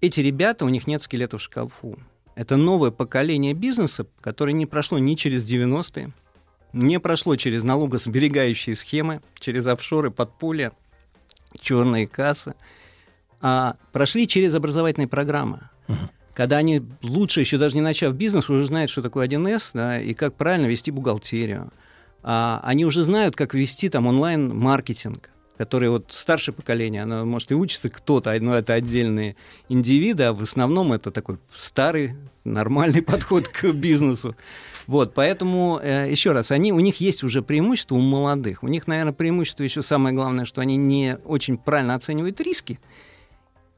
Эти 0.00 0.20
ребята, 0.20 0.64
у 0.64 0.68
них 0.68 0.86
нет 0.86 1.02
скелета 1.02 1.38
в 1.38 1.42
шкафу. 1.42 1.98
Это 2.34 2.56
новое 2.56 2.90
поколение 2.90 3.52
бизнеса, 3.52 4.06
которое 4.20 4.52
не 4.52 4.64
прошло 4.64 4.98
ни 4.98 5.14
через 5.14 5.50
90-е, 5.50 6.12
не 6.72 7.00
прошло 7.00 7.36
через 7.36 7.64
налогосберегающие 7.64 8.74
схемы, 8.76 9.20
через 9.38 9.66
офшоры, 9.66 10.10
подполья, 10.10 10.72
черные 11.58 12.06
кассы, 12.06 12.54
а 13.40 13.76
прошли 13.92 14.26
через 14.26 14.54
образовательные 14.54 15.08
программы. 15.08 15.68
Когда 16.32 16.58
они 16.58 16.82
лучше, 17.02 17.40
еще 17.40 17.58
даже 17.58 17.74
не 17.74 17.82
начав 17.82 18.14
бизнес, 18.14 18.48
уже 18.48 18.64
знают, 18.66 18.90
что 18.90 19.02
такое 19.02 19.28
1С, 19.28 19.72
да, 19.74 20.00
и 20.00 20.14
как 20.14 20.36
правильно 20.36 20.66
вести 20.66 20.90
бухгалтерию. 20.90 21.72
А, 22.22 22.60
они 22.62 22.84
уже 22.84 23.02
знают, 23.02 23.34
как 23.36 23.52
вести 23.52 23.88
там 23.88 24.06
онлайн-маркетинг. 24.06 25.30
Которые 25.60 25.90
вот 25.90 26.10
старшее 26.14 26.54
поколение, 26.54 27.02
оно, 27.02 27.26
может, 27.26 27.50
и 27.50 27.54
учится 27.54 27.90
кто-то, 27.90 28.34
но 28.40 28.56
это 28.56 28.72
отдельные 28.72 29.36
индивиды, 29.68 30.22
а 30.22 30.32
в 30.32 30.42
основном 30.42 30.94
это 30.94 31.10
такой 31.10 31.36
старый, 31.54 32.14
нормальный 32.44 33.02
подход 33.12 33.46
к 33.46 33.70
бизнесу. 33.72 34.34
Вот, 34.86 35.12
поэтому, 35.12 35.78
э, 35.82 36.10
еще 36.10 36.32
раз, 36.32 36.50
они, 36.50 36.72
у 36.72 36.80
них 36.80 37.02
есть 37.02 37.22
уже 37.22 37.42
преимущество 37.42 37.96
у 37.96 38.00
молодых. 38.00 38.62
У 38.62 38.68
них, 38.68 38.88
наверное, 38.88 39.12
преимущество 39.12 39.62
еще 39.62 39.82
самое 39.82 40.14
главное, 40.14 40.46
что 40.46 40.62
они 40.62 40.76
не 40.76 41.18
очень 41.26 41.58
правильно 41.58 41.94
оценивают 41.94 42.40
риски 42.40 42.80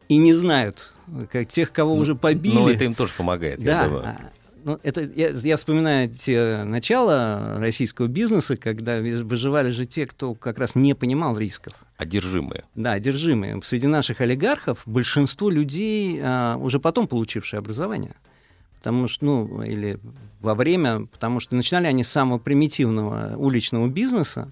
и 0.08 0.18
не 0.18 0.34
знают, 0.34 0.94
как 1.32 1.48
тех, 1.48 1.72
кого 1.72 1.96
уже 1.96 2.14
побили. 2.14 2.54
Но 2.54 2.70
это 2.70 2.84
им 2.84 2.94
тоже 2.94 3.12
помогает, 3.18 3.58
я 3.58 3.66
Да, 3.66 3.84
думаю. 3.88 4.16
Ну, 4.64 4.78
это 4.82 5.02
я, 5.02 5.30
я 5.30 5.56
вспоминаю 5.56 6.08
те 6.10 6.64
начала 6.64 7.58
российского 7.58 8.06
бизнеса, 8.06 8.56
когда 8.56 9.00
выживали 9.00 9.70
же 9.70 9.84
те, 9.84 10.06
кто 10.06 10.34
как 10.34 10.58
раз 10.58 10.74
не 10.74 10.94
понимал 10.94 11.38
рисков. 11.38 11.74
Одержимые. 11.96 12.64
Да, 12.74 12.92
одержимые. 12.92 13.60
Среди 13.62 13.86
наших 13.86 14.20
олигархов 14.20 14.82
большинство 14.86 15.50
людей, 15.50 16.20
а, 16.22 16.56
уже 16.56 16.80
потом 16.80 17.06
получившие 17.06 17.58
образование. 17.58 18.14
Потому 18.78 19.06
что, 19.06 19.24
ну, 19.24 19.62
или 19.62 20.00
во 20.40 20.54
время, 20.54 21.06
потому 21.06 21.38
что 21.38 21.54
начинали 21.54 21.86
они 21.86 22.02
с 22.02 22.08
самого 22.08 22.38
примитивного 22.38 23.34
уличного 23.36 23.86
бизнеса, 23.86 24.50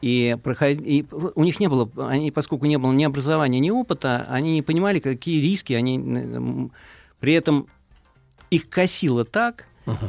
и, 0.00 0.36
проход- 0.42 0.82
и 0.82 1.04
у 1.34 1.44
них 1.44 1.60
не 1.60 1.68
было, 1.68 1.90
они, 2.08 2.30
поскольку 2.30 2.64
не 2.64 2.78
было 2.78 2.92
ни 2.92 3.04
образования, 3.04 3.60
ни 3.60 3.70
опыта, 3.70 4.26
они 4.30 4.54
не 4.54 4.62
понимали, 4.62 4.98
какие 4.98 5.42
риски, 5.42 5.74
они 5.74 6.70
при 7.18 7.34
этом 7.34 7.66
их 8.50 8.68
косило 8.68 9.24
так, 9.24 9.66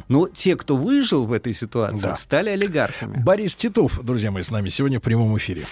но 0.07 0.27
те, 0.27 0.55
кто 0.55 0.75
выжил 0.75 1.25
в 1.25 1.33
этой 1.33 1.53
ситуации, 1.53 2.01
Да. 2.01 2.15
стали 2.15 2.49
олигархами. 2.49 3.17
Борис 3.23 3.55
Титов, 3.55 3.99
друзья 4.03 4.31
мои, 4.31 4.43
с 4.43 4.51
нами 4.51 4.69
сегодня 4.69 4.99
в 4.99 5.03
прямом 5.03 5.35
эфире. 5.37 5.65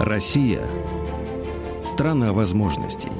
Россия– 0.00 0.60
страна 1.82 2.32
возможностей. 2.32 3.10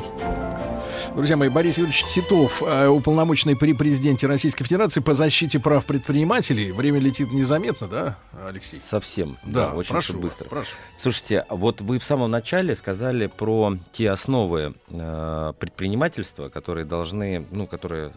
Друзья 1.17 1.39
мои, 1.39 1.49
Борис 1.49 1.79
Юрьевич 1.79 2.05
Титов, 2.05 2.63
э, 2.63 2.89
уполномоченный 2.89 3.57
при 3.57 3.73
президенте 3.73 4.27
Российской 4.27 4.65
Федерации 4.65 5.01
по 5.01 5.15
защите 5.15 5.59
прав 5.59 5.87
предпринимателей. 5.87 6.73
Время 6.73 6.99
летит 7.01 7.33
незаметно, 7.33 7.89
да, 7.89 8.19
Алексей? 8.47 8.79
Совсем. 8.79 9.39
Да, 9.43 9.73
очень 9.73 9.89
прошу 9.93 10.13
всё 10.13 10.21
вас, 10.21 10.23
быстро. 10.25 10.49
прошу. 10.51 10.77
Слушайте, 10.99 11.47
вот 11.49 11.81
вы 11.81 11.99
в 11.99 12.05
самом 12.05 12.31
начале 12.31 12.75
сказали 12.75 13.29
про 13.29 13.79
те 13.93 14.11
основы 14.11 14.75
э, 14.91 15.53
предпринимательства, 15.59 16.51
которые 16.51 16.85
должны, 16.85 17.47
ну, 17.51 17.67
которые 17.67 18.13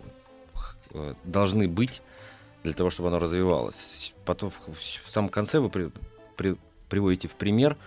э, 0.93 1.13
должны 1.23 1.69
быть 1.69 2.01
для 2.65 2.73
того, 2.73 2.89
чтобы 2.89 3.07
оно 3.07 3.19
развивалось. 3.19 4.13
Потом 4.26 4.49
в, 4.51 4.55
в 5.07 5.09
самом 5.09 5.30
конце 5.30 5.59
вы 5.59 5.69
при- 5.69 5.89
при- 6.35 6.57
приводите 6.89 7.30
в 7.30 7.31
пример, 7.31 7.77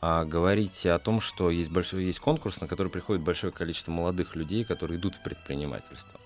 а, 0.00 0.24
говорите 0.24 0.92
о 0.92 0.98
том, 0.98 1.20
что 1.20 1.50
есть 1.50 1.70
большой 1.70 2.04
есть 2.04 2.20
конкурс, 2.20 2.60
на 2.60 2.68
который 2.68 2.88
приходит 2.88 3.22
большое 3.22 3.52
количество 3.52 3.90
молодых 3.90 4.36
людей, 4.36 4.64
которые 4.64 4.98
идут 4.98 5.16
в 5.16 5.22
предпринимательство. 5.22 6.20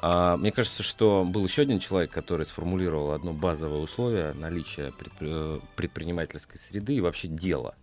А, 0.00 0.36
мне 0.36 0.52
кажется, 0.52 0.82
что 0.82 1.24
был 1.24 1.44
еще 1.44 1.62
один 1.62 1.78
человек, 1.78 2.10
который 2.10 2.44
сформулировал 2.44 3.12
одно 3.12 3.32
базовое 3.32 3.78
условие 3.78 4.34
наличия 4.34 4.92
предпри- 4.98 5.58
э, 5.58 5.60
предпринимательской 5.76 6.58
среды 6.58 6.94
и 6.94 7.00
вообще 7.00 7.28
дела. 7.28 7.74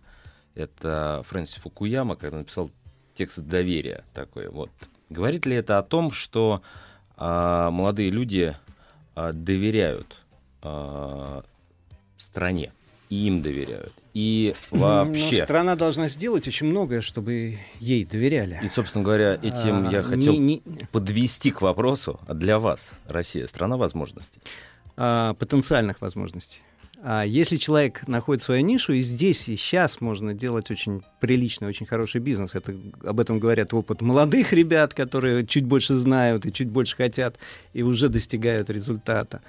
Это 0.54 1.22
Фрэнсис 1.26 1.56
Фукуяма, 1.56 2.16
когда 2.16 2.38
написал 2.38 2.70
текст 3.14 3.40
доверия 3.40 4.04
такой. 4.14 4.48
Вот. 4.48 4.70
Говорит 5.08 5.46
ли 5.46 5.56
это 5.56 5.78
о 5.78 5.82
том, 5.82 6.12
что 6.12 6.62
а, 7.16 7.70
молодые 7.70 8.10
люди 8.10 8.54
а, 9.14 9.32
доверяют 9.32 10.18
а, 10.62 11.42
стране 12.16 12.72
и 13.10 13.26
им 13.26 13.42
доверяют? 13.42 13.92
И 14.14 14.54
Ну, 14.72 14.78
вообще... 14.78 15.44
страна 15.44 15.76
должна 15.76 16.08
сделать 16.08 16.48
очень 16.48 16.66
многое, 16.68 17.00
чтобы 17.00 17.58
ей 17.78 18.04
доверяли. 18.04 18.58
И, 18.62 18.68
собственно 18.68 19.04
говоря, 19.04 19.34
этим 19.34 19.86
А, 19.88 19.90
я 19.92 20.02
хотел 20.02 20.32
не- 20.38 20.62
подвести 20.90 21.50
к 21.50 21.60
вопросу, 21.60 22.18
а 22.26 22.34
для 22.34 22.58
вас 22.58 22.92
Россия 23.06 23.46
страна 23.46 23.76
возможностей? 23.76 24.40
а, 24.96 25.34
потенциальных 25.34 26.00
возможностей. 26.00 26.60
А 27.02 27.22
если 27.24 27.56
человек 27.56 28.06
находит 28.06 28.42
свою 28.42 28.62
нишу, 28.62 28.92
и 28.92 29.00
здесь, 29.00 29.48
и 29.48 29.56
сейчас 29.56 30.02
можно 30.02 30.34
делать 30.34 30.70
очень 30.70 31.02
приличный, 31.20 31.66
очень 31.68 31.86
хороший 31.86 32.20
бизнес. 32.20 32.54
Это, 32.54 32.74
об 33.04 33.18
этом 33.20 33.38
говорят 33.38 33.72
опыт 33.72 34.02
молодых 34.02 34.52
ребят, 34.52 34.92
которые 34.92 35.46
чуть 35.46 35.64
больше 35.64 35.94
знают 35.94 36.44
и 36.44 36.52
чуть 36.52 36.68
больше 36.68 36.96
хотят, 36.96 37.38
и 37.72 37.82
уже 37.82 38.10
достигают 38.10 38.68
результата. 38.68 39.40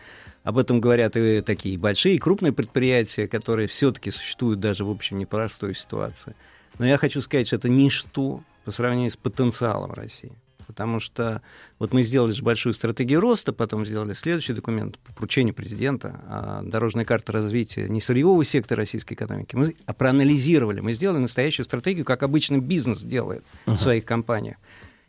Об 0.43 0.57
этом 0.57 0.81
говорят 0.81 1.15
и 1.17 1.41
такие 1.41 1.77
большие, 1.77 2.15
и 2.15 2.17
крупные 2.17 2.51
предприятия, 2.51 3.27
которые 3.27 3.67
все-таки 3.67 4.09
существуют 4.09 4.59
даже 4.59 4.83
в 4.83 4.89
общем 4.89 5.19
непростой 5.19 5.75
ситуации. 5.75 6.35
Но 6.79 6.85
я 6.85 6.97
хочу 6.97 7.21
сказать, 7.21 7.47
что 7.47 7.57
это 7.57 7.69
ничто 7.69 8.41
по 8.65 8.71
сравнению 8.71 9.11
с 9.11 9.17
потенциалом 9.17 9.93
России. 9.93 10.31
Потому 10.65 10.99
что 10.99 11.41
вот 11.79 11.91
мы 11.91 12.01
сделали 12.01 12.31
же 12.31 12.43
большую 12.43 12.73
стратегию 12.73 13.19
роста, 13.19 13.51
потом 13.51 13.85
сделали 13.85 14.13
следующий 14.13 14.53
документ 14.53 14.97
по 14.99 15.13
поручению 15.13 15.53
президента, 15.53 16.21
а, 16.27 16.61
дорожная 16.63 17.03
карта 17.03 17.33
развития 17.33 17.89
не 17.89 17.99
сырьевого 17.99 18.45
сектора 18.45 18.79
российской 18.79 19.15
экономики. 19.15 19.55
Мы 19.55 19.75
а 19.85 19.93
проанализировали, 19.93 20.79
мы 20.79 20.93
сделали 20.93 21.19
настоящую 21.19 21.65
стратегию, 21.65 22.05
как 22.05 22.23
обычно 22.23 22.57
бизнес 22.57 23.01
делает 23.01 23.43
в 23.65 23.77
своих 23.77 24.05
компаниях. 24.05 24.55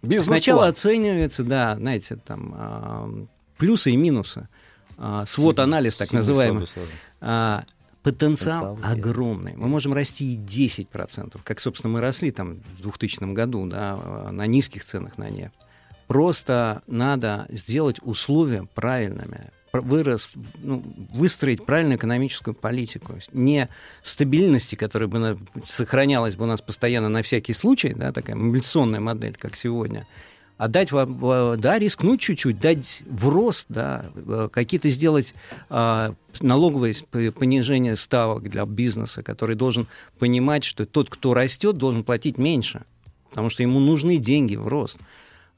Бизнес-план. 0.02 0.36
Сначала 0.36 0.66
оценивается, 0.66 1.44
да, 1.44 1.76
знаете, 1.76 2.16
там 2.16 3.28
плюсы 3.56 3.92
и 3.92 3.96
минусы, 3.96 4.48
а, 4.98 5.24
свод-анализ 5.26 5.96
так 5.96 6.08
называемый. 6.12 6.66
А, 7.20 7.64
потенциал 8.02 8.76
Потенциал 8.76 8.92
огромный. 8.92 9.54
Мы 9.56 9.68
можем 9.68 9.92
расти 9.94 10.34
и 10.34 10.36
10%, 10.36 11.40
как, 11.44 11.60
собственно, 11.60 11.92
мы 11.92 12.00
росли 12.00 12.30
там 12.30 12.56
в 12.76 12.82
2000 12.82 13.32
году, 13.32 13.66
да, 13.66 13.96
на 14.30 14.46
низких 14.46 14.84
ценах 14.84 15.18
на 15.18 15.30
нефть. 15.30 15.54
Просто 16.08 16.82
надо 16.86 17.46
сделать 17.48 17.96
условия 18.02 18.66
правильными, 18.74 19.50
пр- 19.70 19.82
вырос, 19.82 20.32
ну, 20.58 20.82
выстроить 21.12 21.64
правильную 21.64 21.96
экономическую 21.96 22.54
политику. 22.54 23.14
Не 23.32 23.68
стабильности, 24.02 24.74
которая 24.74 25.08
бы 25.08 25.18
на- 25.18 25.38
сохранялась 25.68 26.34
бы 26.36 26.44
у 26.44 26.48
нас 26.48 26.60
постоянно 26.60 27.08
на 27.08 27.22
всякий 27.22 27.52
случай, 27.52 27.94
да, 27.94 28.12
такая 28.12 28.36
мобилизационная 28.36 29.00
модель, 29.00 29.36
как 29.40 29.56
сегодня, 29.56 30.06
а 30.58 30.68
дать, 30.68 30.92
во- 30.92 31.06
во- 31.06 31.56
да, 31.56 31.78
рискнуть 31.78 32.20
чуть-чуть, 32.20 32.60
дать 32.60 33.02
в 33.06 33.28
рост, 33.28 33.66
да, 33.68 34.06
э, 34.14 34.48
какие-то 34.52 34.90
сделать 34.90 35.34
а, 35.70 36.14
налоговые 36.40 36.94
понижение 37.32 37.96
ставок 37.96 38.48
для 38.48 38.64
бизнеса, 38.64 39.22
который 39.22 39.56
должен 39.56 39.86
понимать, 40.18 40.64
что 40.64 40.86
тот, 40.86 41.10
кто 41.10 41.34
растет, 41.34 41.76
должен 41.76 42.04
платить 42.04 42.38
меньше, 42.38 42.82
потому 43.30 43.50
что 43.50 43.62
ему 43.62 43.80
нужны 43.80 44.18
деньги 44.18 44.56
в 44.56 44.68
рост. 44.68 44.98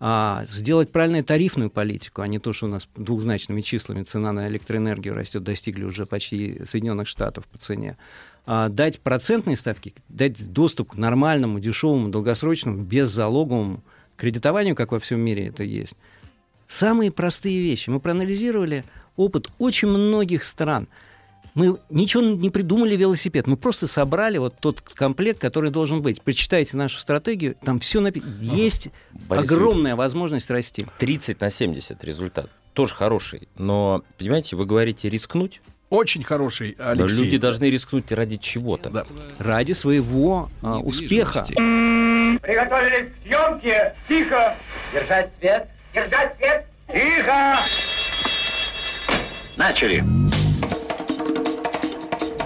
А, 0.01 0.45
сделать 0.51 0.91
правильную 0.91 1.25
тарифную 1.25 1.71
политику, 1.71 2.23
а 2.23 2.27
не 2.27 2.39
то, 2.39 2.53
что 2.53 2.67
у 2.67 2.69
нас 2.69 2.89
двухзначными 2.97 3.63
числами 3.63 4.03
цена 4.03 4.33
на 4.33 4.49
электроэнергию 4.49 5.15
растет, 5.15 5.45
достигли 5.45 5.85
уже 5.85 6.05
почти 6.05 6.63
Соединенных 6.67 7.09
Штатов 7.09 7.47
по 7.47 7.59
цене. 7.59 7.97
А, 8.45 8.69
дать 8.69 9.01
процентные 9.01 9.57
ставки, 9.57 9.95
дать 10.09 10.53
доступ 10.53 10.93
к 10.93 10.95
нормальному, 10.97 11.61
дешевому, 11.61 12.09
долгосрочному, 12.09 12.83
беззалоговому 12.83 13.83
кредитованию, 14.17 14.75
как 14.75 14.93
во 14.93 15.01
всем 15.01 15.21
мире 15.21 15.49
это 15.49 15.65
есть. 15.65 15.97
Самые 16.67 17.11
простые 17.11 17.61
вещи. 17.61 17.91
Мы 17.91 18.01
проанализировали 18.01 18.85
опыт 19.17 19.49
очень 19.59 19.89
многих 19.89 20.45
стран. 20.45 20.89
Мы 21.55 21.79
ничего 21.89 22.23
не 22.23 22.51
придумали 22.51 22.97
велосипед, 22.97 23.47
мы 23.47 23.57
просто 23.57 23.87
собрали 23.87 24.39
вот 24.39 24.55
тот 24.59 24.81
комплект, 24.81 25.41
который 25.41 25.71
должен 25.71 26.03
быть. 26.03 26.21
Почитайте 26.21 26.77
нашу 26.77 26.99
стратегию, 26.99 27.55
там 27.65 27.79
все 27.79 28.01
написано. 28.01 28.33
Есть 28.41 28.89
Борис 29.13 29.45
огромная 29.45 29.95
возможность 29.95 30.51
расти. 30.51 30.85
30 30.99 31.41
на 31.41 31.51
70 31.51 32.03
результат. 32.03 32.51
Тоже 32.73 32.95
хороший. 32.95 33.49
Но, 33.57 34.03
понимаете, 34.19 34.57
вы 34.57 34.67
говорите 34.67 35.09
рискнуть. 35.09 35.61
Очень 35.95 36.25
хороший, 36.25 36.75
Но 36.77 36.91
Алексей. 36.91 37.25
люди 37.25 37.39
должны 37.39 37.71
рискнуть 37.71 38.11
ради 38.11 38.37
чего-то. 38.37 39.07
Ради 39.39 39.73
своего 39.73 40.51
а, 40.61 40.79
успеха. 40.79 41.45
Приготовились 41.45 43.13
к 43.13 43.23
съемке. 43.23 43.95
Тихо. 44.09 44.57
Держать 44.93 45.31
свет. 45.39 45.69
Держать 45.95 46.37
свет. 46.37 46.67
Тихо. 46.93 47.59
Начали. 49.57 50.01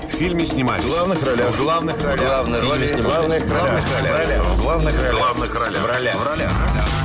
В 0.08 0.16
фильме 0.18 0.44
снимались. 0.44 0.84
В 0.84 0.90
главных 0.90 1.26
ролях. 1.26 1.50
В 1.50 1.62
главных 1.62 2.04
ролях. 2.04 2.20
Главные 2.20 2.60
роли. 2.60 2.86
В 2.86 3.00
главных 3.00 3.50
ролях. 3.50 3.80
В 3.80 3.92
главных 4.02 4.02
ролях. 4.02 4.44
В 4.44 4.62
главных 4.62 4.94
ролях. 4.94 5.14
В 5.14 5.16
главных 5.16 5.54
ролях. 5.54 5.82
В 5.82 5.86
ролях. 5.86 6.14
В 6.16 6.26
ролях. 6.26 6.52
В 6.52 6.74
ролях. 6.74 6.97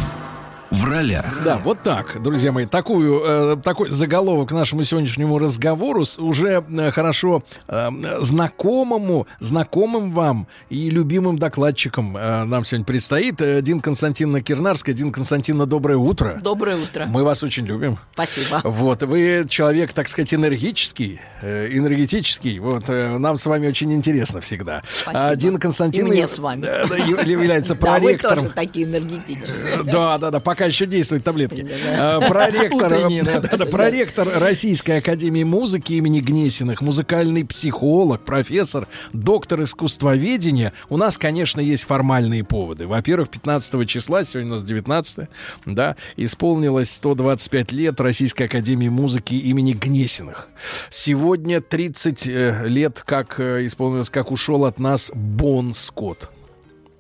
Да, 1.46 1.60
вот 1.64 1.84
так, 1.84 2.22
друзья 2.22 2.52
мои, 2.52 2.66
такую, 2.66 3.22
э, 3.24 3.56
такой 3.64 3.92
заголовок 3.92 4.52
нашему 4.52 4.84
сегодняшнему 4.84 5.38
разговору 5.38 6.04
с 6.04 6.18
уже 6.18 6.64
э, 6.68 6.92
хорошо 6.92 7.44
э, 7.68 7.90
знакомому, 8.22 9.28
знакомым 9.40 10.12
вам 10.12 10.48
и 10.70 10.90
любимым 10.90 11.38
докладчиком 11.38 12.18
э, 12.18 12.44
нам 12.46 12.66
сегодня 12.66 12.86
предстоит. 12.86 13.40
Э, 13.40 13.62
Дин 13.62 13.82
Константиновна 13.82 14.42
Кирнарская. 14.42 14.96
Дин 14.96 15.12
Константиновна, 15.12 15.68
доброе 15.68 15.98
утро. 15.98 16.40
Доброе 16.44 16.78
утро. 16.78 17.06
Мы 17.06 17.24
вас 17.24 17.44
очень 17.44 17.66
любим. 17.68 18.00
Спасибо. 18.14 18.62
Вот, 18.64 19.04
вы 19.04 19.46
человек, 19.48 19.94
так 19.94 20.08
сказать, 20.08 20.34
энергический, 20.34 21.22
э, 21.44 21.68
энергетический. 21.72 22.58
Вот, 22.58 22.86
э, 22.90 23.18
нам 23.20 23.38
с 23.38 23.46
вами 23.46 23.68
очень 23.68 23.94
интересно 23.94 24.42
всегда. 24.42 24.82
Спасибо. 24.90 25.28
А 25.28 25.36
Дина 25.36 25.60
Константиновна 25.60 26.14
И 26.14 26.18
мне 26.18 26.28
с 26.28 26.40
вами. 26.40 26.66
э, 26.66 27.30
является 27.30 27.76
Да, 27.76 27.80
вы 27.92 28.00
проректором. 28.00 28.36
тоже 28.46 28.50
такие 28.56 28.88
энергетические. 28.88 29.84
Да, 29.84 30.18
да, 30.18 30.32
да, 30.32 30.40
пока 30.40 30.63
еще 30.66 30.86
действуют 30.86 31.24
таблетки. 31.24 31.68
Проректор, 32.28 32.90
да, 33.42 33.66
проректор 33.66 34.28
Российской 34.36 34.98
Академии 34.98 35.44
Музыки 35.44 35.94
имени 35.94 36.20
Гнесиных, 36.20 36.82
музыкальный 36.82 37.46
психолог, 37.46 38.22
профессор, 38.22 38.88
доктор 39.12 39.64
искусствоведения. 39.64 40.74
У 40.90 40.98
нас, 40.98 41.18
конечно, 41.18 41.60
есть 41.60 41.84
формальные 41.84 42.44
поводы. 42.44 42.88
Во-первых, 42.88 43.30
15 43.30 43.88
числа, 43.88 44.24
сегодня 44.24 44.52
у 44.52 44.56
нас 44.56 44.64
19 44.64 45.28
да, 45.66 45.96
исполнилось 46.18 46.92
125 46.92 47.72
лет 47.72 48.00
Российской 48.00 48.44
Академии 48.44 48.90
Музыки 48.90 49.36
имени 49.36 49.74
Гнесиных. 49.74 50.50
Сегодня 50.90 51.62
30 51.62 52.28
э, 52.28 52.64
лет, 52.68 53.04
как 53.06 53.40
э, 53.40 53.66
исполнилось, 53.66 54.10
как 54.10 54.32
ушел 54.32 54.66
от 54.66 54.80
нас 54.80 55.12
Бон 55.14 55.74
Скотт. 55.74 56.30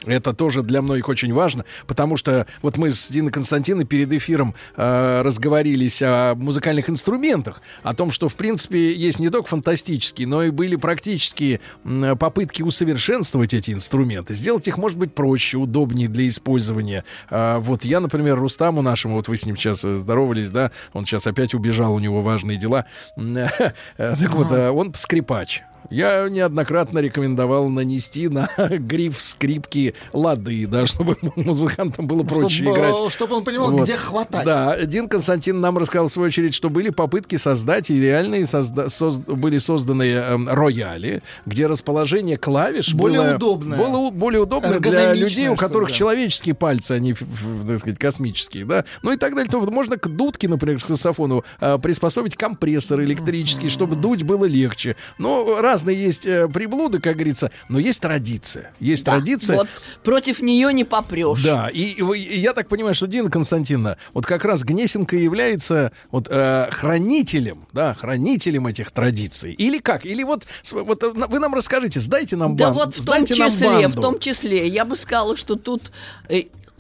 Это 0.06 0.34
тоже 0.34 0.64
для 0.64 0.82
многих 0.82 1.08
очень 1.08 1.34
важно, 1.34 1.66
потому 1.88 2.18
что 2.18 2.46
вот 2.62 2.78
мы 2.78 2.90
с 2.90 3.08
Диной 3.08 3.32
Константиной 3.32 3.86
перед 3.86 4.12
эфиром 4.12 4.54
э, 4.76 5.22
разговорились 5.24 6.02
о 6.02 6.36
музыкальных 6.36 6.90
инструментах, 6.90 7.62
о 7.84 7.94
том, 7.94 8.12
что 8.12 8.30
в 8.30 8.36
принципе 8.36 8.94
есть 8.94 9.20
не 9.20 9.30
только 9.30 9.48
фантастические, 9.50 10.28
но 10.28 10.44
и 10.44 10.50
были 10.50 10.76
практические 10.76 11.62
м, 11.86 12.18
попытки 12.18 12.62
усовершенствовать 12.62 13.54
эти 13.54 13.72
инструменты, 13.72 14.36
сделать 14.36 14.68
их, 14.68 14.78
может 14.78 14.98
быть, 14.98 15.14
проще, 15.14 15.58
удобнее 15.58 16.08
для 16.08 16.28
использования. 16.28 17.04
А, 17.30 17.60
вот 17.60 17.86
я, 17.86 18.00
например, 18.00 18.40
Рустаму 18.40 18.82
нашему, 18.82 19.16
вот 19.16 19.28
вы 19.28 19.38
с 19.38 19.46
ним 19.46 19.56
сейчас 19.56 19.86
э, 19.86 19.96
здоровались, 19.96 20.50
да, 20.50 20.72
он 20.94 21.06
сейчас 21.06 21.28
опять 21.28 21.54
убежал, 21.54 21.94
у 21.94 22.00
него 22.00 22.22
важные 22.22 22.58
дела. 22.58 22.86
Так 23.98 24.34
вот, 24.34 24.52
э, 24.52 24.70
он 24.70 24.94
скрипач. 24.94 25.64
Я 25.94 26.28
неоднократно 26.28 27.00
рекомендовал 27.00 27.70
нанести 27.70 28.28
на 28.28 28.50
гриф 28.58 29.22
скрипки 29.22 29.94
лады, 30.12 30.66
да, 30.68 30.86
чтобы 30.86 31.18
музыкантам 31.36 32.08
было 32.08 32.24
проще 32.24 32.64
Чтобы, 32.64 32.78
играть. 32.78 32.96
э, 33.00 33.10
чтобы 33.12 33.36
он 33.36 33.44
понимал, 33.44 33.72
где 33.78 33.96
хватать. 33.96 34.46
Да, 34.46 34.84
Дин 34.86 35.08
Константин 35.08 35.62
нам 35.62 35.78
рассказал, 35.78 36.08
в 36.08 36.12
свою 36.12 36.28
очередь, 36.30 36.56
что 36.56 36.70
были 36.70 36.90
попытки 36.90 37.36
создать, 37.36 37.90
и 37.92 38.00
реальные 38.00 38.44
созда- 38.44 38.90
соз- 38.90 39.20
были 39.20 39.60
созданы 39.60 40.04
эм, 40.12 40.50
рояли, 40.50 41.22
где 41.46 41.68
расположение 41.68 42.38
клавиш 42.38 42.94
Более 42.94 43.22
было, 43.22 43.36
удобное. 43.36 43.78
было 43.78 44.10
более 44.10 44.42
удобное 44.42 44.80
для 44.80 45.14
людей, 45.14 45.48
у 45.50 45.56
которых 45.56 45.90
да. 45.90 45.96
человеческие 45.96 46.56
пальцы, 46.56 46.94
они, 46.94 47.12
ф- 47.12 47.24
так 47.68 47.80
сказать, 47.80 48.00
космические, 48.00 48.66
да, 48.66 48.86
ну 49.04 49.12
и 49.12 49.18
так 49.18 49.36
далее. 49.36 49.50
То 49.52 49.62
можно 49.62 49.98
к 49.98 50.08
дудке, 50.08 50.48
например, 50.48 50.82
к 50.82 50.86
саксофону 50.86 51.44
э, 51.62 51.78
приспособить 51.78 52.36
компрессор 52.36 53.02
электрический, 53.04 53.70
чтобы 53.70 53.96
дуть 53.96 54.24
было 54.24 54.46
легче. 54.46 54.96
Но 55.20 55.62
разные 55.84 56.02
есть 56.02 56.26
э, 56.26 56.48
приблуды, 56.48 57.00
как 57.00 57.16
говорится, 57.16 57.52
но 57.70 57.80
есть 57.80 58.02
традиция. 58.02 58.72
Есть 58.80 59.06
традиция. 59.06 59.58
Вот 59.58 59.68
против 60.04 60.42
нее 60.42 60.74
не 60.74 60.84
попрешь. 60.84 61.44
Да, 61.44 61.70
и, 61.70 61.82
и 61.82 62.04
и 62.14 62.40
я 62.40 62.54
так 62.54 62.68
понимаю, 62.70 62.96
что 62.96 63.08
Дина 63.08 63.30
Константиновна, 63.30 63.98
вот 64.14 64.26
как 64.26 64.46
раз 64.46 64.64
Гнесинка 64.64 65.16
является 65.18 65.92
вот 66.12 66.28
э, 66.30 66.68
хранителем, 66.72 67.68
да, 67.74 67.94
хранителем 67.94 68.68
этих 68.68 68.92
традиций. 68.92 69.54
Или 69.54 69.80
как? 69.80 70.06
Или 70.06 70.24
вот, 70.24 70.44
вот 70.72 71.04
э, 71.04 71.10
вы 71.12 71.40
нам 71.40 71.54
расскажите, 71.54 72.00
сдайте 72.00 72.36
нам 72.36 72.56
Да 72.56 72.66
бан- 72.70 72.74
вот 72.76 72.96
в 72.96 73.06
том 73.06 73.26
числе, 73.26 73.50
в 73.50 73.60
банду. 73.96 74.02
том 74.02 74.20
числе, 74.20 74.68
я 74.68 74.86
бы 74.86 74.96
сказала, 74.96 75.36
что 75.36 75.56
тут 75.56 75.92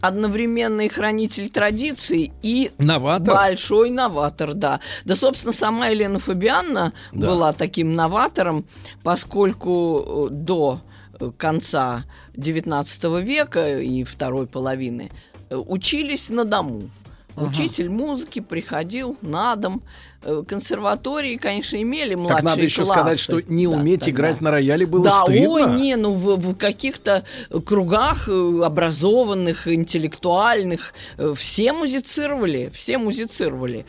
одновременно 0.03 0.81
и 0.81 0.89
хранитель 0.89 1.49
традиций 1.49 2.33
и 2.41 2.71
Новатор. 2.77 3.33
большой 3.33 3.89
новатор, 3.89 4.53
да. 4.53 4.81
Да, 5.05 5.15
собственно, 5.15 5.53
сама 5.53 5.87
Елена 5.87 6.19
Фабианна 6.19 6.91
Да. 7.13 7.27
была 7.27 7.53
таким 7.53 7.93
новатором, 7.95 8.65
поскольку 9.01 10.27
э, 10.27 10.33
до 10.33 10.81
э, 11.19 11.31
конца 11.37 12.03
XIX 12.33 13.21
века 13.21 13.79
и 13.79 14.03
второй 14.03 14.45
половины 14.45 15.09
э, 15.49 15.55
учились 15.55 16.27
на 16.29 16.43
дому. 16.43 16.89
Ага. 17.35 17.47
Учитель 17.47 17.89
музыки 17.89 18.41
приходил 18.41 19.17
на 19.21 19.55
дом. 19.55 19.81
Э, 20.25 20.43
Консерватории, 20.47 21.35
конечно, 21.37 21.81
имели 21.81 22.15
младшие 22.15 22.35
Так 22.35 22.43
надо 22.43 22.61
еще 22.63 22.83
классы. 22.83 22.93
сказать, 22.93 23.19
что 23.19 23.41
не 23.41 23.67
Да, 23.67 23.73
уметь 23.73 24.01
тогда. 24.01 24.11
играть 24.11 24.41
на 24.41 24.51
рояле 24.51 24.85
было 24.85 25.03
да, 25.05 25.09
стыдно. 25.11 25.49
ой, 25.49 25.81
не, 25.81 25.95
ну 25.95 26.13
в, 26.13 26.37
в 26.37 26.55
каких-то 26.55 27.25
кругах 27.65 28.29
э, 28.29 28.61
образованных, 28.63 29.67
интеллектуальных 29.67 30.93
э, 31.17 31.33
все 31.35 31.73
музицировали, 31.73 32.71
все 32.73 32.97
музицировали. 32.97 33.85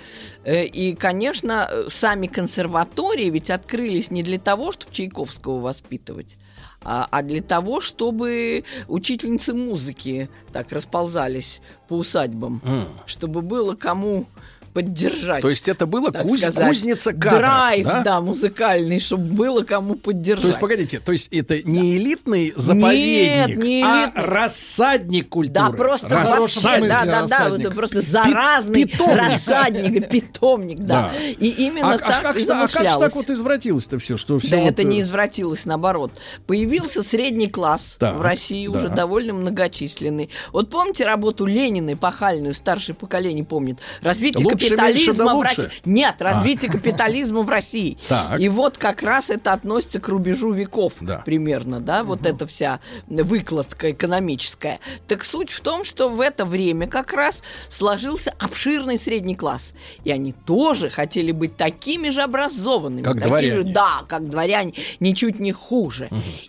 И, 0.46 0.96
конечно, 0.98 1.70
сами 1.88 2.26
консерватории 2.26 3.30
ведь 3.30 3.50
открылись 3.50 4.10
не 4.10 4.22
для 4.22 4.38
того, 4.38 4.72
чтобы 4.72 4.92
Чайковского 4.92 5.60
воспитывать, 5.60 6.36
а, 6.82 7.08
а 7.10 7.22
для 7.22 7.40
того, 7.42 7.80
чтобы 7.80 8.64
учительницы 8.88 9.54
музыки 9.54 10.28
так 10.52 10.70
расползались 10.72 11.60
по 11.88 11.94
усадьбам, 11.94 12.60
М. 12.64 12.86
чтобы 13.06 13.40
было 13.42 13.74
кому 13.74 14.26
поддержать. 14.74 15.40
То 15.40 15.48
есть 15.48 15.68
это 15.68 15.86
было 15.86 16.10
куз- 16.10 16.40
сказать, 16.40 16.68
кузница 16.68 17.12
кадров, 17.12 17.38
Драйв, 17.38 17.86
да? 17.86 18.02
да? 18.02 18.20
музыкальный, 18.20 18.98
чтобы 18.98 19.32
было 19.32 19.62
кому 19.62 19.94
поддержать. 19.94 20.42
То 20.42 20.48
есть, 20.48 20.60
погодите, 20.60 20.98
то 21.00 21.12
есть 21.12 21.28
это 21.32 21.62
не 21.62 21.96
элитный 21.96 22.52
заповедник, 22.56 23.56
Нет, 23.56 23.64
не 23.64 23.82
а 23.84 24.06
элитный. 24.06 24.22
рассадник 24.24 25.28
культуры. 25.28 25.54
Да, 25.54 25.70
просто 25.70 26.08
Рассадник. 26.08 26.40
вообще, 26.40 26.88
да, 26.88 27.04
да, 27.04 27.26
да, 27.26 27.48
вот 27.50 27.74
просто 27.74 28.02
заразный 28.02 28.84
питомник. 28.84 29.16
рассадник, 29.16 30.10
питомник, 30.10 30.78
да. 30.80 31.12
Да. 31.12 31.14
И 31.16 31.48
именно 31.66 31.92
а, 31.92 31.94
а 31.94 31.98
так 31.98 32.22
как, 32.22 32.40
и 32.40 32.44
а 32.48 32.66
как 32.66 32.90
ж 32.90 32.96
так 32.98 33.14
вот 33.14 33.30
извратилось-то 33.30 33.98
все, 34.00 34.16
что 34.16 34.38
все 34.40 34.56
Да, 34.56 34.62
вот, 34.62 34.72
это 34.72 34.82
э, 34.82 34.84
не 34.84 35.00
извратилось, 35.00 35.64
наоборот. 35.66 36.12
Появился 36.46 37.02
средний 37.02 37.48
класс 37.48 37.96
Так, 37.98 38.16
в 38.16 38.22
России, 38.22 38.66
уже 38.66 38.88
да. 38.88 38.96
довольно 38.96 39.34
многочисленный. 39.34 40.30
Вот 40.52 40.68
помните 40.70 41.04
работу 41.04 41.46
Ленина, 41.46 41.92
эпохальную, 41.92 42.54
старшее 42.54 42.96
поколение 42.96 43.44
помнит? 43.44 43.78
Развитие 44.02 44.44
Меньше, 44.70 44.76
капитализма 44.76 45.24
да 45.24 45.32
в 45.32 45.36
лучше. 45.36 45.62
России. 45.62 45.70
Нет, 45.84 46.14
А. 46.20 46.24
развитие 46.24 46.70
капитализма 46.70 47.42
в 47.42 47.48
России. 47.48 47.98
Так. 48.08 48.38
И 48.40 48.48
вот 48.48 48.78
как 48.78 49.02
раз 49.02 49.30
это 49.30 49.52
относится 49.52 50.00
к 50.00 50.08
рубежу 50.08 50.52
веков 50.52 50.94
Да. 51.00 51.18
примерно, 51.24 51.80
да, 51.80 52.04
вот 52.04 52.26
эта 52.26 52.46
вся 52.46 52.80
выкладка 53.08 53.92
экономическая. 53.92 54.80
Так 55.08 55.24
суть 55.24 55.50
в 55.50 55.60
том, 55.60 55.84
что 55.84 56.08
в 56.08 56.20
это 56.20 56.44
время 56.44 56.86
как 56.86 57.12
раз 57.12 57.42
сложился 57.68 58.32
обширный 58.38 58.98
средний 58.98 59.34
класс. 59.34 59.74
И 60.04 60.10
они 60.10 60.32
тоже 60.32 60.90
хотели 60.90 61.32
быть 61.32 61.56
такими 61.56 62.10
же 62.10 62.22
образованными. 62.22 63.02
Как 63.02 63.14
такими 63.14 63.28
дворяне. 63.28 63.72
да, 63.72 64.02
как 64.08 64.28
дворяне, 64.28 64.74
ничуть 65.00 65.40
не 65.40 65.52
хуже. 65.52 66.08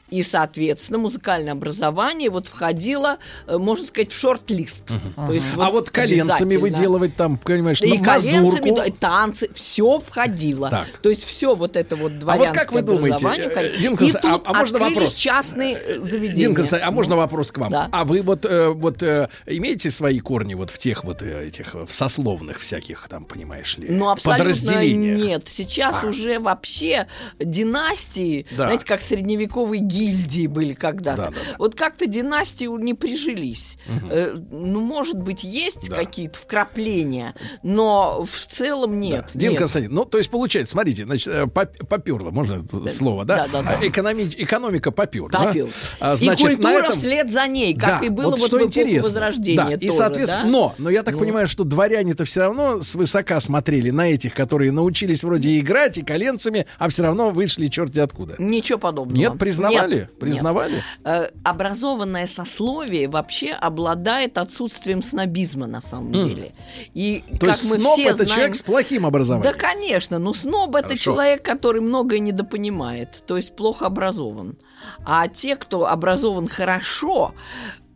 И, 0.09 0.23
соответственно, 0.23 0.99
музыкальное 0.99 1.53
образование 1.53 2.29
вот 2.29 2.47
входило, 2.47 3.17
э, 3.47 3.57
можно 3.57 3.85
сказать, 3.85 4.11
в 4.11 4.19
шорт-лист. 4.19 4.83
То 5.15 5.31
есть 5.33 5.45
а 5.57 5.69
вот 5.69 5.89
коленцами 5.89 6.55
выделывать 6.55 7.15
там, 7.15 7.37
понимаешь, 7.37 7.79
Да 7.79 7.87
на 7.87 7.95
мазурку. 8.05 8.75
да, 8.75 8.85
танцы, 8.99 9.49
все 9.53 9.99
входило. 9.99 10.69
Так. 10.69 10.87
То 11.01 11.09
есть 11.09 11.23
все 11.25 11.55
вот 11.55 11.75
это 11.77 11.95
вот 11.95 12.11
А 12.11 12.15
вот 12.15 12.19
дворянское 12.19 12.63
как 12.63 12.71
вы 12.71 12.81
думаете, 12.81 13.25
э, 13.25 13.49
входило. 13.49 13.77
Дин 13.79 13.93
И 13.93 13.97
Константин, 13.97 14.31
тут 14.31 14.47
а- 14.47 14.51
а 14.51 14.53
можно 14.59 14.79
вопрос? 14.79 15.15
частные 15.15 15.75
э, 15.75 15.99
заведения. 16.01 16.35
Дин 16.35 16.55
Константин, 16.55 16.87
а 16.87 16.91
можно 16.91 17.15
вопрос 17.15 17.51
к 17.51 17.57
вам? 17.57 17.71
Да. 17.71 17.89
А 17.91 18.05
вы 18.05 18.21
вот, 18.21 18.45
э, 18.45 18.69
вот 18.69 19.01
э, 19.03 19.29
имеете 19.47 19.91
свои 19.91 20.19
корни 20.19 20.53
вот 20.55 20.69
в 20.69 20.77
тех 20.77 21.03
вот 21.03 21.21
э, 21.21 21.47
этих 21.47 21.75
э, 21.75 21.85
в 21.85 21.93
сословных 21.93 22.59
всяких 22.59 23.07
там, 23.09 23.25
понимаешь 23.25 23.77
ли, 23.77 23.87
Ну, 23.89 24.15
подразделениях? 24.23 25.17
нет. 25.23 25.43
Сейчас 25.47 26.03
А. 26.03 26.07
уже 26.07 26.39
вообще 26.39 27.07
династии, 27.39 28.45
Да. 28.51 28.65
знаете, 28.65 28.85
как 28.85 29.01
средневековые 29.01 29.81
гильдии 29.81 30.47
были 30.47 30.73
когда-то. 30.73 31.23
Да, 31.23 31.29
да, 31.29 31.35
да. 31.35 31.55
Вот 31.57 31.75
как-то 31.75 32.05
династии 32.05 32.65
не 32.81 32.93
прижились. 32.93 33.77
Э, 34.09 34.33
ну, 34.33 34.79
может 34.81 35.17
быть, 35.17 35.43
есть 35.43 35.89
Да. 35.89 35.95
какие-то 35.95 36.37
вкрапления, 36.39 37.33
но 37.63 37.94
Но 37.95 38.25
в 38.25 38.45
целом 38.51 38.99
нет. 38.99 39.29
Дин 39.33 39.51
нет. 39.51 39.59
Константин, 39.59 39.93
ну, 39.93 40.03
то 40.03 40.17
есть, 40.17 40.29
получается, 40.29 40.73
смотрите, 40.73 41.05
значит, 41.05 41.27
э, 41.27 41.47
поп- 41.47 41.87
поперло, 41.87 42.29
можно 42.31 42.65
слово, 42.89 43.23
да? 43.23 43.47
Да, 43.51 43.61
да, 43.61 43.61
да. 43.61 43.77
А 43.81 43.85
Экономи- 43.85 44.33
экономика 44.37 44.91
поперла. 44.91 45.29
да? 45.29 45.53
А, 45.99 46.15
и 46.15 46.27
культура 46.35 46.69
этом- 46.83 46.91
вслед 46.93 47.31
за 47.31 47.47
ней, 47.47 47.73
как 47.73 48.01
Да, 48.01 48.05
и 48.05 48.09
было 48.09 48.31
вот, 48.31 48.39
что 48.39 48.47
в 48.47 48.49
эпоху 48.59 48.65
интересно. 48.65 49.03
Возрождения 49.03 49.55
Да, 49.65 49.71
и, 49.73 49.85
тоже, 49.87 49.91
соответственно, 49.97 50.43
да? 50.43 50.49
но, 50.49 50.75
но 50.77 50.89
я 50.89 51.03
так 51.03 51.13
Ну. 51.13 51.19
понимаю, 51.21 51.47
что 51.47 51.63
дворяне-то 51.63 52.25
все 52.25 52.41
равно 52.41 52.81
свысока 52.81 53.39
смотрели 53.39 53.91
на 53.91 54.09
этих, 54.11 54.33
которые 54.33 54.71
научились 54.71 55.23
вроде 55.23 55.57
играть 55.59 55.97
и 55.97 56.01
коленцами, 56.01 56.65
а 56.77 56.89
все 56.89 57.03
равно 57.03 57.29
вышли 57.31 57.67
черти 57.67 57.99
откуда. 57.99 58.35
Ничего 58.39 58.77
подобного. 58.77 59.17
Нет, 59.17 59.37
признавали? 59.39 59.95
Нет, 59.99 60.19
Признавали? 60.19 60.73
нет. 60.75 60.83
Э, 61.05 61.29
Образованное 61.43 62.27
сословие 62.27 63.07
вообще 63.07 63.51
обладает 63.51 64.37
отсутствием 64.37 65.01
снобизма 65.01 65.67
на 65.67 65.79
самом 65.81 66.07
М. 66.13 66.27
деле. 66.27 66.53
И 66.93 67.23
То 67.39 67.45
как 67.47 67.49
есть 67.57 67.71
мы 67.71 67.77
сноб 67.85 67.99
все 67.99 68.07
это 68.07 68.15
знаем... 68.15 68.29
человек 68.29 68.55
с 68.55 68.61
плохим 68.61 69.05
образованием. 69.05 69.53
Да, 69.53 69.57
конечно. 69.57 70.19
Ну, 70.19 70.33
сноб 70.33 70.75
это 70.75 70.89
Хорошо. 70.89 71.03
человек, 71.03 71.43
который 71.43 71.81
многое 71.81 72.19
недопонимает, 72.19 73.23
то 73.25 73.37
есть 73.37 73.55
плохо 73.55 73.85
образован. 73.87 74.57
А 75.05 75.27
те, 75.27 75.55
кто 75.55 75.87
образован 75.87 76.47
хорошо, 76.47 77.33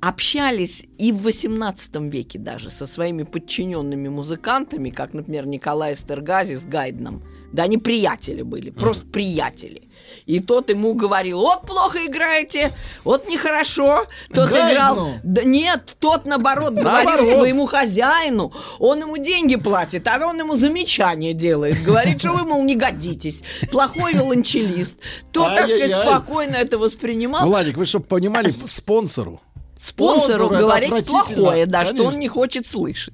общались 0.02 0.86
и 0.98 1.12
в 1.12 1.28
XVIII 1.28 2.10
веке 2.10 2.40
даже 2.40 2.72
со 2.72 2.86
своими 2.86 3.24
подчиненными 3.24 4.08
музыкантами, 4.08 4.90
как, 4.90 5.14
например, 5.14 5.46
Николай 5.46 5.94
Эстергази 5.94 6.56
с 6.56 6.64
Гайдном. 6.64 7.24
Да, 7.52 7.64
они 7.64 7.78
приятели 7.78 8.44
были, 8.44 8.70
просто 8.70 9.06
приятели. 9.06 9.90
И 10.26 10.40
тот 10.40 10.70
ему 10.70 10.94
говорил, 10.94 11.40
вот 11.40 11.64
плохо 11.64 12.06
играете, 12.06 12.72
вот 13.04 13.28
нехорошо. 13.28 14.06
Тот 14.34 14.50
Гайдну? 14.50 14.72
играл... 14.72 15.10
Да 15.24 15.44
нет, 15.44 15.98
тот, 16.00 16.26
наоборот, 16.26 16.74
говорил 16.74 17.40
своему 17.40 17.66
хозяину. 17.66 18.54
Он 18.78 19.00
ему 19.00 19.18
деньги 19.18 19.56
платит, 19.56 20.08
а 20.08 20.26
он 20.26 20.40
ему 20.40 20.56
замечания 20.56 21.34
делает. 21.34 21.84
Говорит, 21.84 22.22
что 22.22 22.34
вы, 22.34 22.44
мол, 22.44 22.64
не 22.64 22.76
годитесь. 22.76 23.44
Плохой 23.72 24.14
виолончелист. 24.14 24.98
Тот, 25.32 25.56
так 25.56 25.70
сказать, 25.70 25.96
спокойно 25.96 26.56
это 26.56 26.78
воспринимал. 26.78 27.48
Владик, 27.48 27.78
вы 27.78 27.86
чтобы 27.86 28.06
понимали, 28.06 28.54
спонсору. 28.66 29.42
Спонсору 29.80 30.47
это 30.47 30.57
говорить 30.57 31.07
плохое, 31.07 31.65
да, 31.65 31.85
что 31.85 31.93
он 31.93 31.99
конечно. 31.99 32.19
не 32.19 32.27
хочет 32.27 32.65
слышать. 32.65 33.14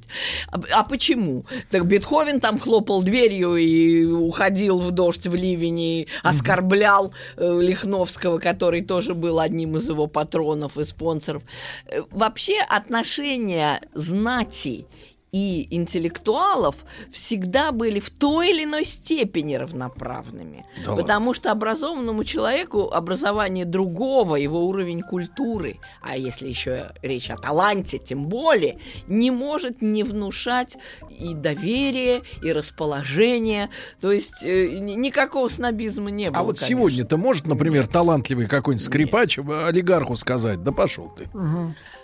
А, 0.51 0.59
а 0.71 0.83
почему? 0.83 1.45
Так 1.69 1.85
Бетховен 1.85 2.39
там 2.39 2.57
хлопал 2.57 3.03
дверью 3.03 3.55
и 3.55 4.03
уходил 4.05 4.79
в 4.79 4.89
дождь, 4.89 5.27
в 5.27 5.35
ливень, 5.35 5.79
и 5.79 6.07
оскорблял 6.23 7.13
э, 7.37 7.59
Лихновского, 7.61 8.39
который 8.39 8.81
тоже 8.81 9.13
был 9.13 9.39
одним 9.39 9.75
из 9.75 9.87
его 9.87 10.07
патронов 10.07 10.79
и 10.79 10.83
спонсоров. 10.83 11.43
Э, 11.85 12.01
Вообще 12.09 12.57
отношения 12.67 13.81
знати 13.93 14.87
и 15.35 15.67
интеллектуалов 15.69 16.77
всегда 17.11 17.73
были 17.73 17.99
в 17.99 18.09
той 18.09 18.51
или 18.51 18.63
иной 18.63 18.85
степени 18.85 19.55
равноправными. 19.55 20.65
Да 20.85 20.95
потому 20.95 21.33
что 21.33 21.51
образованному 21.51 22.23
человеку 22.23 22.89
образование 22.89 23.65
другого, 23.65 24.37
его 24.37 24.65
уровень 24.65 25.01
культуры, 25.01 25.79
а 26.01 26.15
если 26.15 26.47
еще 26.47 26.93
речь 27.01 27.29
о 27.29 27.35
таланте, 27.35 27.97
тем 27.97 28.27
более, 28.27 28.79
не 29.07 29.29
может 29.29 29.81
не 29.81 30.03
внушать 30.03 30.77
и 31.09 31.33
доверие, 31.33 32.21
и 32.41 32.53
расположение. 32.53 33.69
То 33.99 34.13
есть 34.13 34.45
э, 34.45 34.69
ни- 34.79 34.93
никакого 34.93 35.49
снобизма 35.49 36.11
не 36.11 36.29
было. 36.29 36.39
А 36.39 36.43
вот 36.43 36.59
конечно. 36.59 36.67
сегодня-то 36.67 37.17
может, 37.17 37.45
например, 37.45 37.87
талантливый 37.87 38.47
какой-нибудь 38.47 38.85
скрипач 38.85 39.37
э, 39.37 39.41
олигарху 39.67 40.15
сказать, 40.15 40.63
да 40.63 40.71
пошел 40.71 41.09
ты. 41.09 41.29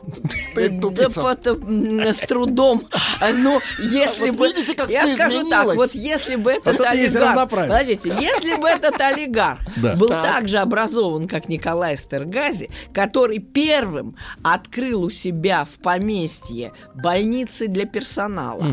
Ты 0.56 0.70
Да 0.70 2.14
с 2.14 2.20
трудом. 2.20 2.84
А, 3.22 3.32
Ну, 3.32 3.62
если 3.80 4.30
Вот 4.32 4.38
бы... 4.38 4.48
видите, 4.48 4.74
как 4.74 4.90
я 4.90 5.08
скажу 5.08 5.50
так, 5.50 5.76
вот 5.76 5.92
если 5.94 6.36
бы 6.36 6.52
этот 6.52 6.78
Вот 6.78 6.88
олигарх... 6.88 7.50
Подождите, 7.50 8.14
если 8.20 8.56
бы 8.56 8.68
этот 8.68 9.00
олигарх 9.00 9.60
Да. 9.78 9.96
был 9.96 10.10
Так. 10.10 10.24
так 10.24 10.48
же 10.48 10.58
образован, 10.58 11.28
как 11.28 11.48
Николай 11.48 11.98
Стергази, 11.98 12.70
который 12.94 13.40
первым 13.40 14.16
открыл 14.44 15.04
у 15.04 15.10
себя 15.10 15.66
в 15.66 15.82
поместье 15.82 16.74
больницы 16.96 17.68
для 17.68 17.86
персонала, 17.86 18.66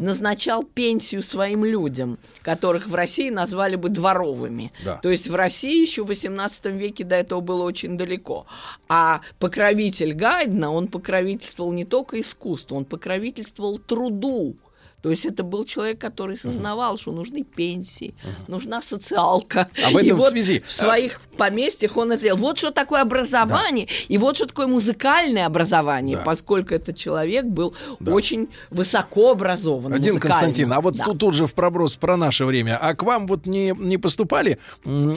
назначал 0.00 0.64
пенсию 0.64 1.22
своим 1.22 1.64
людям, 1.64 2.18
которых 2.42 2.86
в 2.88 2.94
России 2.94 3.30
назвали 3.30 3.76
бы 3.76 3.88
дворовыми. 3.88 4.72
Да. 4.84 4.96
То 4.98 5.10
есть 5.10 5.28
в 5.28 5.34
России 5.34 5.80
еще 5.80 6.04
в 6.04 6.10
XVIII 6.10 6.72
веке 6.76 7.04
до 7.04 7.16
этого 7.16 7.40
было 7.40 7.62
очень 7.62 7.96
далеко. 7.96 8.46
А 8.88 9.20
покровитель 9.38 10.12
Гайдна, 10.12 10.70
он 10.72 10.88
покровительствовал 10.88 11.72
не 11.72 11.84
только 11.84 12.20
искусству, 12.20 12.76
он 12.76 12.84
покровительствовал 12.84 13.78
труду. 13.86 14.56
То 15.04 15.10
есть 15.10 15.26
это 15.26 15.42
был 15.42 15.66
человек, 15.66 15.98
который 16.00 16.38
сознавал, 16.38 16.96
что 16.96 17.12
нужны 17.12 17.44
пенсии, 17.44 18.14
нужна 18.48 18.80
социалка. 18.80 19.68
А 19.84 19.90
в 19.90 19.98
И 19.98 20.06
этом 20.06 20.16
вот 20.16 20.30
связи- 20.30 20.62
в 20.66 20.72
своих 20.72 21.20
поместьях 21.36 21.98
он 21.98 22.10
это 22.12 22.22
делал. 22.22 22.38
Вот 22.38 22.56
что 22.56 22.70
такое 22.70 23.02
образование, 23.02 23.86
и 24.08 24.16
вот 24.16 24.36
что 24.36 24.46
такое 24.46 24.66
музыкальное 24.66 25.44
образование, 25.44 26.16
Да. 26.16 26.22
поскольку 26.22 26.72
этот 26.74 26.96
человек 26.96 27.44
был 27.44 27.74
очень 28.06 28.48
высоко 28.70 29.32
образован. 29.32 29.92
Один. 29.92 30.18
Константин, 30.18 30.72
а 30.72 30.80
вот 30.80 30.96
Да. 30.96 31.04
тут, 31.04 31.18
тут 31.18 31.34
же 31.34 31.46
в 31.46 31.52
проброс 31.52 31.96
про 31.96 32.16
наше 32.16 32.46
время. 32.46 32.78
А 32.80 32.94
к 32.94 33.02
вам 33.02 33.26
вот 33.26 33.44
не, 33.44 33.74
не 33.78 33.98
поступали 33.98 34.58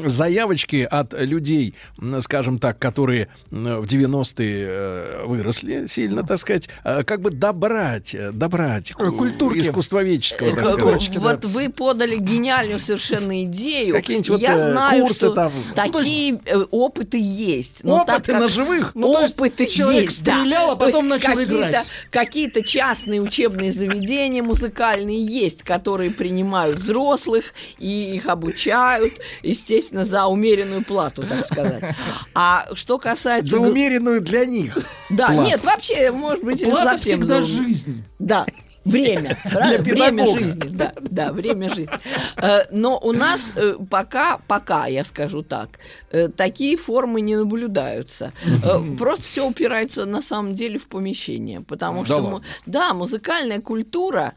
заявочки 0.05 0.85
от 0.89 1.14
людей, 1.14 1.76
скажем 2.19 2.59
так, 2.59 2.77
которые 2.77 3.30
в 3.51 3.85
90-е 3.85 4.65
э, 4.68 5.23
выросли 5.26 5.85
сильно, 5.88 6.23
так 6.23 6.39
сказать, 6.39 6.68
э, 6.84 7.03
как 7.03 7.22
бы 7.22 7.31
добрать, 7.31 8.14
э, 8.14 8.31
добрать 8.34 8.91
Э, 8.99 9.11
культурки. 9.11 9.59
Искусствоведческого, 9.77 10.55
так 10.55 10.63
Э, 10.65 10.67
сказать. 10.67 11.11
Да. 11.13 11.19
Вот 11.19 11.45
вы 11.45 11.69
подали 11.69 12.17
гениальную 12.17 12.79
совершенно 12.79 13.43
идею. 13.43 13.93
Какие-нибудь 13.95 14.29
вот, 14.29 14.41
Я 14.41 14.53
э, 14.55 14.57
знаю, 14.71 15.01
курсы 15.03 15.15
что 15.27 15.29
там. 15.31 15.51
такие 15.75 16.39
э, 16.45 16.57
опыты 16.71 17.19
есть. 17.21 17.83
Но 17.83 18.03
так 18.05 18.17
Опыты 18.17 18.31
как 18.31 18.41
ножевых? 18.41 18.91
Ну, 18.95 19.21
есть 19.21 19.35
опыты 19.35 19.65
человек 19.67 20.03
есть, 20.05 20.23
да. 20.23 20.35
стрелял, 20.39 20.71
а 20.71 20.75
потом 20.75 21.07
начал 21.07 21.33
какие-то- 21.33 21.53
играть. 21.57 21.87
Какие-то 22.11 22.63
частные 22.63 23.21
учебные 23.21 23.71
заведения 23.71 24.41
музыкальные 24.43 25.23
есть, 25.23 25.63
которые 25.63 26.11
принимают 26.11 26.77
взрослых 26.79 27.53
и 27.77 28.15
их 28.15 28.25
обучают, 28.27 29.13
естественно, 29.43 30.05
за 30.05 30.25
умеренную 30.25 30.83
плату, 30.83 31.23
так 31.23 31.45
сказать. 31.45 31.83
А 32.33 32.67
что 32.73 32.97
касается... 32.97 33.51
За 33.57 33.59
умеренную 33.59 34.21
для 34.21 34.45
них. 34.45 34.77
Да, 35.09 35.27
плату. 35.27 35.43
нет, 35.49 35.63
вообще, 35.63 36.11
может 36.11 36.43
быть, 36.43 36.61
и 36.61 36.65
Плата 36.65 36.91
совсем 36.93 37.19
всегда 37.21 37.41
за 37.41 37.47
жизнь. 37.47 38.03
да, 38.19 38.45
время. 38.91 39.38
правильно? 39.51 39.84
время 39.84 40.26
жизни. 40.26 40.68
Да, 40.69 40.93
да, 41.01 41.31
время 41.31 41.73
жизни. 41.73 41.97
Э, 42.38 42.65
Но 42.72 42.99
у 42.99 43.11
нас 43.11 43.51
э, 43.55 43.76
пока, 43.89 44.39
пока, 44.47 44.88
я 44.88 45.03
скажу 45.03 45.43
так, 45.43 45.80
э, 46.11 46.27
такие 46.27 46.77
формы 46.77 47.22
не 47.22 47.35
наблюдаются. 47.35 48.31
Просто 48.97 49.26
все 49.26 49.47
упирается 49.47 50.05
на 50.05 50.22
самом 50.22 50.55
деле 50.55 50.80
в 50.80 50.88
помещение. 50.88 51.61
Потому 51.61 52.01
Да 52.01 52.05
что, 52.05 52.41
да, 52.65 52.93
музыкальная 52.93 53.61
культура, 53.61 54.34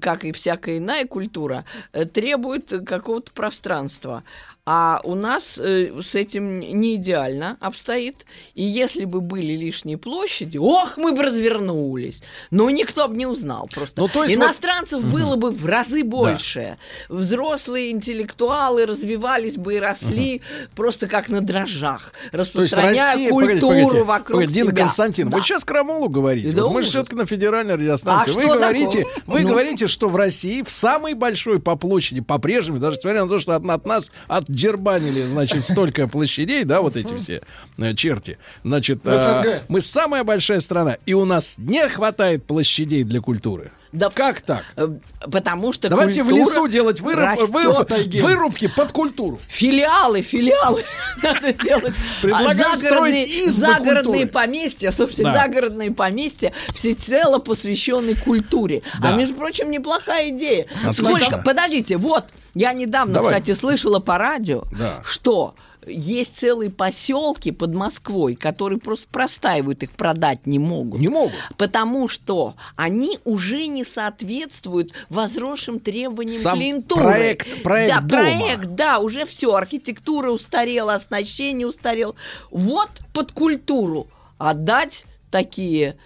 как 0.00 0.24
и 0.24 0.32
всякая 0.32 0.78
иная 0.78 1.06
культура, 1.06 1.64
требует 2.12 2.72
какого-то 2.86 3.32
пространства. 3.32 4.22
А 4.66 5.00
у 5.04 5.14
нас 5.14 5.58
э, 5.58 5.90
с 6.00 6.14
этим 6.14 6.60
не 6.60 6.96
идеально 6.96 7.56
обстоит. 7.60 8.26
И 8.54 8.62
если 8.62 9.04
бы 9.04 9.20
были 9.20 9.52
лишние 9.54 9.96
площади, 9.98 10.58
ох, 10.58 10.96
мы 10.96 11.12
бы 11.12 11.22
развернулись. 11.24 12.22
Но 12.50 12.68
никто 12.70 13.08
бы 13.08 13.16
не 13.16 13.26
узнал 13.26 13.68
просто. 13.72 14.00
Ну, 14.00 14.08
то 14.08 14.22
есть 14.24 14.36
вот- 14.36 14.44
Иностранцев 14.44 15.04
было 15.04 15.36
бы 15.36 15.50
в 15.50 15.64
разы 15.66 16.04
больше. 16.04 16.76
Взрослые 17.08 17.90
интеллектуалы 17.90 18.86
развивались 18.86 19.56
бы 19.56 19.74
и 19.76 19.78
росли 19.78 20.42
просто 20.76 21.06
как 21.08 21.28
на 21.28 21.40
дрожжах, 21.40 22.12
распространяя 22.32 23.14
Россия, 23.14 23.30
культуру 23.30 23.50
погодите, 23.60 23.66
погодите, 23.66 24.02
вокруг 24.04 24.26
погодите, 24.36 24.54
Дина 24.60 24.70
себя. 24.70 24.82
Константин, 24.82 25.30
Да. 25.30 25.36
вы 25.38 25.42
сейчас 25.42 25.64
крамолу 25.64 26.08
говорите. 26.08 26.50
Да 26.54 26.64
Вот 26.64 26.72
мы 26.74 26.82
же 26.82 26.88
все-таки 26.90 27.16
на 27.16 27.26
федеральной 27.26 27.74
радиостанции. 27.74 28.30
А 28.30 28.34
вы 28.34 28.42
говорите, 28.46 29.04
такого? 29.04 29.22
вы 29.26 29.40
Ну. 29.42 29.48
говорите, 29.48 29.86
что 29.88 30.08
в 30.08 30.16
России 30.16 30.62
в 30.62 30.70
самой 30.70 31.14
большой 31.14 31.60
по 31.60 31.76
площади, 31.76 32.20
по-прежнему, 32.20 32.78
даже 32.78 32.96
несмотря 32.98 33.24
на 33.24 33.28
то, 33.28 33.38
что 33.38 33.56
от, 33.56 33.68
от 33.68 33.86
нас 33.86 34.10
отдербанили, 34.50 35.22
значит, 35.22 35.64
столько 35.64 36.08
площадей, 36.08 36.64
да, 36.64 36.80
вот 36.80 36.96
эти 36.96 37.16
все 37.16 37.42
э, 37.78 37.94
черти. 37.94 38.38
Значит, 38.64 39.00
э, 39.04 39.62
мы 39.68 39.80
самая 39.80 40.24
большая 40.24 40.60
страна, 40.60 40.98
и 41.06 41.14
у 41.14 41.24
нас 41.24 41.54
не 41.58 41.88
хватает 41.88 42.44
площадей 42.44 43.04
для 43.04 43.20
культуры. 43.20 43.72
Да, 43.92 44.08
Как 44.10 44.40
так? 44.42 44.64
э, 44.76 44.88
Потому 45.32 45.72
что 45.72 45.88
Давайте 45.88 46.22
в 46.22 46.30
лесу 46.30 46.68
делать 46.68 47.00
выруб- 47.00 47.36
выруб- 47.50 48.20
вырубки 48.22 48.68
под 48.68 48.92
культуру. 48.92 49.40
Филиалы, 49.48 50.22
филиалы 50.22 50.84
надо 51.22 51.52
делать. 51.52 51.92
Предлагаю 52.22 52.50
А 52.72 52.76
загородные, 52.76 53.48
загородные 53.50 54.26
поместья, 54.26 54.90
слушайте, 54.92 55.24
Да. 55.24 55.32
загородные 55.34 55.90
поместья 55.90 56.52
всецело 56.72 57.38
посвящены 57.38 58.14
культуре. 58.14 58.82
Да. 59.02 59.08
А 59.08 59.12
между 59.16 59.34
прочим, 59.34 59.70
неплохая 59.70 60.30
идея. 60.30 60.66
Отлично. 60.86 60.92
Сколько? 61.18 61.38
Подождите, 61.38 61.96
вот 61.96 62.26
я 62.54 62.72
недавно, 62.72 63.14
Давай. 63.14 63.30
кстати, 63.32 63.54
слышала 63.58 63.98
по 63.98 64.18
радио, 64.18 64.62
Да. 64.70 65.00
что 65.04 65.54
есть 65.86 66.36
целые 66.36 66.70
поселки 66.70 67.50
под 67.52 67.74
Москвой, 67.74 68.34
которые 68.34 68.78
просто 68.78 69.06
простаивают, 69.10 69.82
их 69.82 69.92
продать 69.92 70.46
не 70.46 70.58
могут. 70.58 71.00
Не 71.00 71.08
могут. 71.08 71.34
Потому 71.56 72.08
что 72.08 72.54
они 72.76 73.18
уже 73.24 73.66
не 73.66 73.84
соответствуют 73.84 74.92
возросшим 75.08 75.80
требованиям 75.80 76.40
Сам 76.40 76.58
клиентуры. 76.58 77.02
проект- 77.02 77.62
проект 77.62 77.94
да, 77.94 78.00
дома. 78.00 78.22
проект, 78.22 78.66
да, 78.74 78.98
уже 78.98 79.24
все, 79.24 79.54
архитектура 79.54 80.30
устарела, 80.30 80.94
оснащение 80.94 81.66
устарело. 81.66 82.14
Вот 82.50 82.90
под 83.12 83.32
культуру 83.32 84.08
отдать 84.38 85.04
такие 85.30 85.96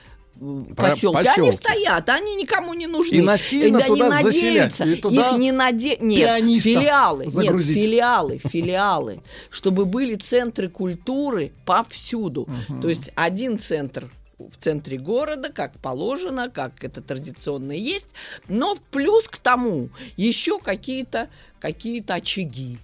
Про- 0.77 0.90
поселки. 0.90 1.19
Они 1.19 1.28
поселки. 1.28 1.52
стоят, 1.52 2.09
они 2.09 2.35
никому 2.36 2.74
не 2.74 2.86
нужны. 2.86 3.15
И 3.15 3.20
насильно 3.20 3.78
Да, 3.78 3.86
туда 3.86 4.06
не 4.19 4.23
заселять. 4.24 4.55
надеются. 4.81 4.85
И 4.85 4.94
туда 4.97 5.31
Их 5.31 5.39
не 5.39 5.52
наде... 5.52 5.97
Нет, 6.01 6.40
филиалы. 6.62 7.24
Нет, 7.24 7.32
загрузить. 7.32 7.77
филиалы, 7.78 8.39
филиалы. 8.39 9.20
Чтобы 9.51 9.85
были 9.85 10.16
центры 10.16 10.69
культуры 10.69 11.52
повсюду. 11.65 12.48
То 12.82 12.89
есть 12.89 13.11
один 13.15 13.59
центр 13.59 14.11
в 14.39 14.56
центре 14.59 14.98
города, 14.98 15.51
как 15.51 15.78
положено, 15.78 16.51
как 16.51 16.82
это 16.82 17.01
традиционно 17.01 17.73
есть, 17.73 18.15
но 18.48 18.77
плюс 18.90 19.28
к 19.28 19.36
тому 19.39 19.89
еще 20.16 20.59
какие-то 20.59 21.28
какие-то 21.61 22.15
очаги. 22.15 22.78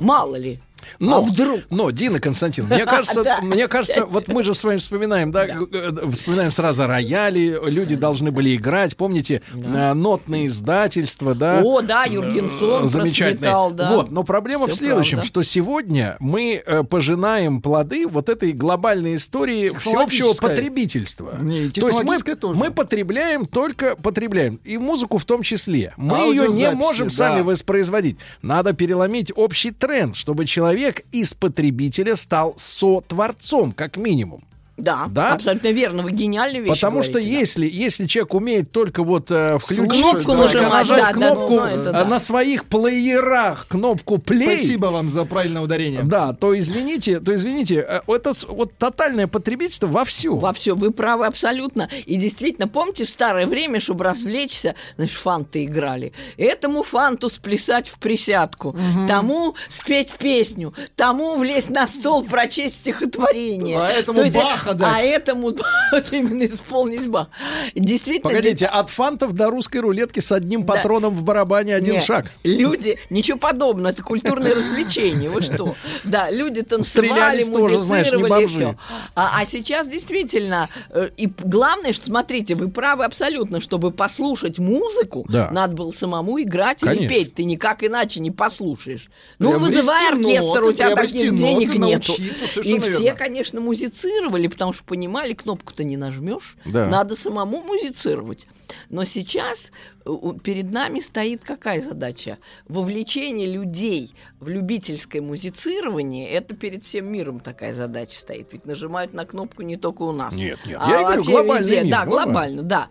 Мало 0.00 0.36
ли. 0.36 0.60
Но, 0.98 1.18
а 1.18 1.20
вдруг? 1.20 1.60
но, 1.70 1.90
Дина 1.90 2.20
Константин, 2.20 2.66
мне 2.70 2.84
кажется, 2.86 3.22
Да. 3.24 3.40
мне 3.42 3.68
кажется, 3.68 4.04
вот 4.06 4.28
мы 4.28 4.44
же 4.44 4.54
с 4.54 4.62
вами 4.64 4.78
вспоминаем, 4.78 5.32
да, 5.32 5.46
г- 5.46 5.66
г- 5.66 6.10
вспоминаем 6.12 6.52
сразу 6.52 6.86
рояли, 6.86 7.58
люди 7.66 7.96
должны 7.96 8.30
были 8.30 8.54
играть, 8.56 8.96
помните, 8.96 9.42
э, 9.54 9.94
нотные 9.94 10.46
издательства, 10.48 11.34
да? 11.34 11.60
О, 11.64 11.80
да, 11.82 12.04
Юргенсон 12.04 12.84
Э, 12.84 12.86
замечательные. 12.86 13.36
процветал, 13.38 13.70
да. 13.72 13.94
Вот, 13.96 14.10
но 14.10 14.22
проблема 14.24 14.66
в 14.66 14.74
следующем, 14.74 15.18
правда. 15.18 15.26
что 15.28 15.42
сегодня 15.42 16.16
мы 16.20 16.62
э, 16.64 16.82
пожинаем 16.84 17.60
плоды 17.62 18.06
вот 18.06 18.28
этой 18.28 18.52
глобальной 18.52 19.16
истории 19.16 19.68
всеобщего 19.78 20.34
потребительства. 20.34 21.36
Не, 21.40 21.70
То 21.70 21.88
есть 21.88 22.02
мы, 22.04 22.18
тоже. 22.18 22.58
мы 22.58 22.70
потребляем 22.70 23.46
только 23.46 23.96
потребляем, 23.96 24.60
и 24.64 24.78
музыку 24.78 25.18
в 25.18 25.24
том 25.24 25.42
числе. 25.42 25.94
Мы 25.96 26.18
ее 26.30 26.48
не 26.48 26.70
можем 26.72 27.08
да. 27.08 27.14
сами 27.14 27.40
воспроизводить. 27.42 28.18
Надо 28.42 28.72
переломить 28.72 29.32
общий 29.34 29.70
тренд, 29.70 30.16
чтобы 30.16 30.44
человек 30.44 30.65
из 31.12 31.34
потребителя 31.34 32.16
стал 32.16 32.54
сотворцом, 32.56 33.72
как 33.72 33.96
минимум. 33.96 34.44
Да, 34.76 35.06
Да? 35.10 35.32
абсолютно 35.32 35.68
верно. 35.68 36.02
Вы 36.02 36.12
гениальную 36.12 36.64
вещь 36.64 36.74
Потому 36.74 37.02
что 37.02 37.12
говорите, 37.12 37.32
да. 37.32 37.40
если, 37.40 37.66
если 37.66 38.06
человек 38.06 38.34
умеет 38.34 38.72
только 38.72 39.02
вот 39.02 39.30
э, 39.30 39.58
включить, 39.58 39.90
Кнопку 39.90 40.32
нажимать, 40.34 40.70
нажать 40.70 40.98
да, 40.98 41.06
да, 41.06 41.12
кнопку 41.12 41.54
ну, 41.54 41.64
это 41.64 41.90
э, 41.90 41.92
да. 41.92 42.04
на 42.04 42.18
своих 42.18 42.66
плеерах 42.66 43.66
кнопку 43.68 44.16
play, 44.16 44.56
Спасибо 44.56 44.86
вам 44.86 45.08
за 45.08 45.24
правильное 45.24 45.62
ударение. 45.62 46.02
да, 46.02 46.34
то 46.34 46.58
извините, 46.58 47.20
то 47.20 47.34
извините, 47.34 47.86
э, 47.88 48.00
это 48.06 48.34
вот 48.48 48.76
тотальное 48.76 49.26
потребительство 49.26 49.86
во 49.86 50.04
всю. 50.04 50.36
Во 50.36 50.52
все, 50.52 50.74
вы 50.74 50.90
правы 50.90 51.26
абсолютно. 51.26 51.88
И 52.04 52.16
действительно, 52.16 52.68
помните, 52.68 53.06
в 53.06 53.08
старое 53.08 53.46
время, 53.46 53.80
чтобы 53.80 54.04
развлечься, 54.04 54.74
значит, 54.96 55.16
фанты 55.16 55.64
играли. 55.64 56.12
Этому 56.36 56.82
фанту 56.82 57.28
сплясать 57.30 57.88
в 57.88 57.98
присядку, 57.98 58.76
тому 59.08 59.54
спеть 59.68 60.12
песню, 60.18 60.74
тому 60.96 61.36
влезть 61.36 61.70
на 61.70 61.86
стол, 61.86 62.24
прочесть 62.24 62.76
стихотворение. 62.76 63.78
А 63.78 63.88
этому 63.88 64.18
То 64.18 64.24
есть, 64.24 64.34
Баха 64.66 64.74
дать. 64.78 65.02
А 65.02 65.04
этому 65.04 65.54
вот 65.92 66.12
именно 66.12 66.44
исполнить 66.46 67.08
Бах. 67.08 67.28
Действительно, 67.74 68.30
Погодите, 68.30 68.66
от 68.66 68.90
фантов 68.90 69.32
до 69.32 69.50
русской 69.50 69.78
рулетки 69.78 70.20
с 70.20 70.32
одним 70.32 70.64
Да. 70.64 70.74
патроном 70.74 71.14
в 71.14 71.22
барабане 71.22 71.74
один 71.74 72.00
шаг. 72.02 72.30
Люди, 72.44 72.98
ничего 73.10 73.38
подобного, 73.38 73.88
это 73.88 74.02
культурное 74.02 74.54
развлечение. 74.56 75.30
Вы 75.30 75.40
что? 75.42 75.74
Да, 76.04 76.30
люди 76.30 76.62
танцевали, 76.62 77.08
Стрелялись 77.08 77.48
тоже, 77.48 77.80
знаешь, 77.80 78.06
не 78.10 78.16
музицировали, 78.18 78.42
бомжи. 78.44 78.56
все. 78.56 78.78
А, 79.14 79.40
а 79.40 79.46
сейчас 79.46 79.88
действительно, 79.88 80.68
э, 80.90 81.10
и 81.16 81.28
главное, 81.44 81.92
что, 81.92 82.06
смотрите, 82.06 82.54
вы 82.54 82.68
правы 82.68 83.04
абсолютно, 83.04 83.60
чтобы 83.60 83.90
послушать 83.90 84.58
музыку, 84.58 85.26
Да. 85.28 85.50
надо 85.50 85.74
было 85.76 85.90
самому 85.92 86.40
играть 86.42 86.82
или 86.82 87.06
петь. 87.08 87.34
Ты 87.34 87.44
никак 87.44 87.84
иначе 87.84 88.20
не 88.20 88.30
послушаешь. 88.30 89.08
Ну, 89.38 89.58
вызывай 89.58 90.08
оркестр, 90.12 90.64
у 90.64 90.72
тебя 90.72 90.94
таких 90.94 91.34
денег 91.36 91.74
нету. 91.76 92.14
И 92.62 92.78
все, 92.80 93.00
верно. 93.00 93.18
конечно, 93.18 93.60
музицировали, 93.60 94.48
потому 94.56 94.72
что 94.72 94.84
понимали, 94.84 95.34
кнопку-то 95.34 95.84
не 95.84 95.96
нажмешь. 95.98 96.56
Да. 96.64 96.86
Надо 96.86 97.14
самому 97.14 97.60
музицировать. 97.62 98.46
Но 98.88 99.04
сейчас 99.04 99.70
э, 100.04 100.10
перед 100.42 100.72
нами 100.72 101.00
стоит 101.00 101.42
какая 101.44 101.82
задача? 101.82 102.38
Вовлечение 102.68 103.46
людей 103.46 104.14
в 104.40 104.48
любительское 104.48 105.20
музицирование, 105.22 106.28
это 106.30 106.54
перед 106.56 106.84
всем 106.84 107.10
миром 107.12 107.40
такая 107.40 107.74
задача 107.74 108.18
стоит. 108.18 108.48
Ведь 108.52 108.64
нажимают 108.64 109.12
на 109.12 109.24
кнопку 109.24 109.62
не 109.62 109.76
только 109.76 110.02
у 110.02 110.12
нас. 110.12 110.34
Нет, 110.34 110.58
нет. 110.66 110.78
а 110.80 110.90
Я 110.90 111.00
говорю, 111.02 111.16
вообще 111.18 111.32
глобальный 111.32 111.68
везде. 111.70 111.82
мир, 111.82 111.90
Да, 111.90 112.06
глобально. 112.06 112.32
глобально, 112.32 112.62
да. 112.62 112.88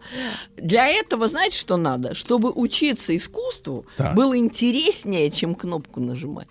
Для 0.58 0.88
этого, 0.88 1.28
знаете, 1.28 1.58
что 1.58 1.78
надо? 1.78 2.14
Чтобы 2.14 2.52
учиться 2.52 3.16
искусству, 3.16 3.86
Так. 3.98 4.16
было 4.16 4.38
интереснее, 4.38 5.30
чем 5.32 5.56
кнопку 5.56 6.00
нажимать. 6.00 6.48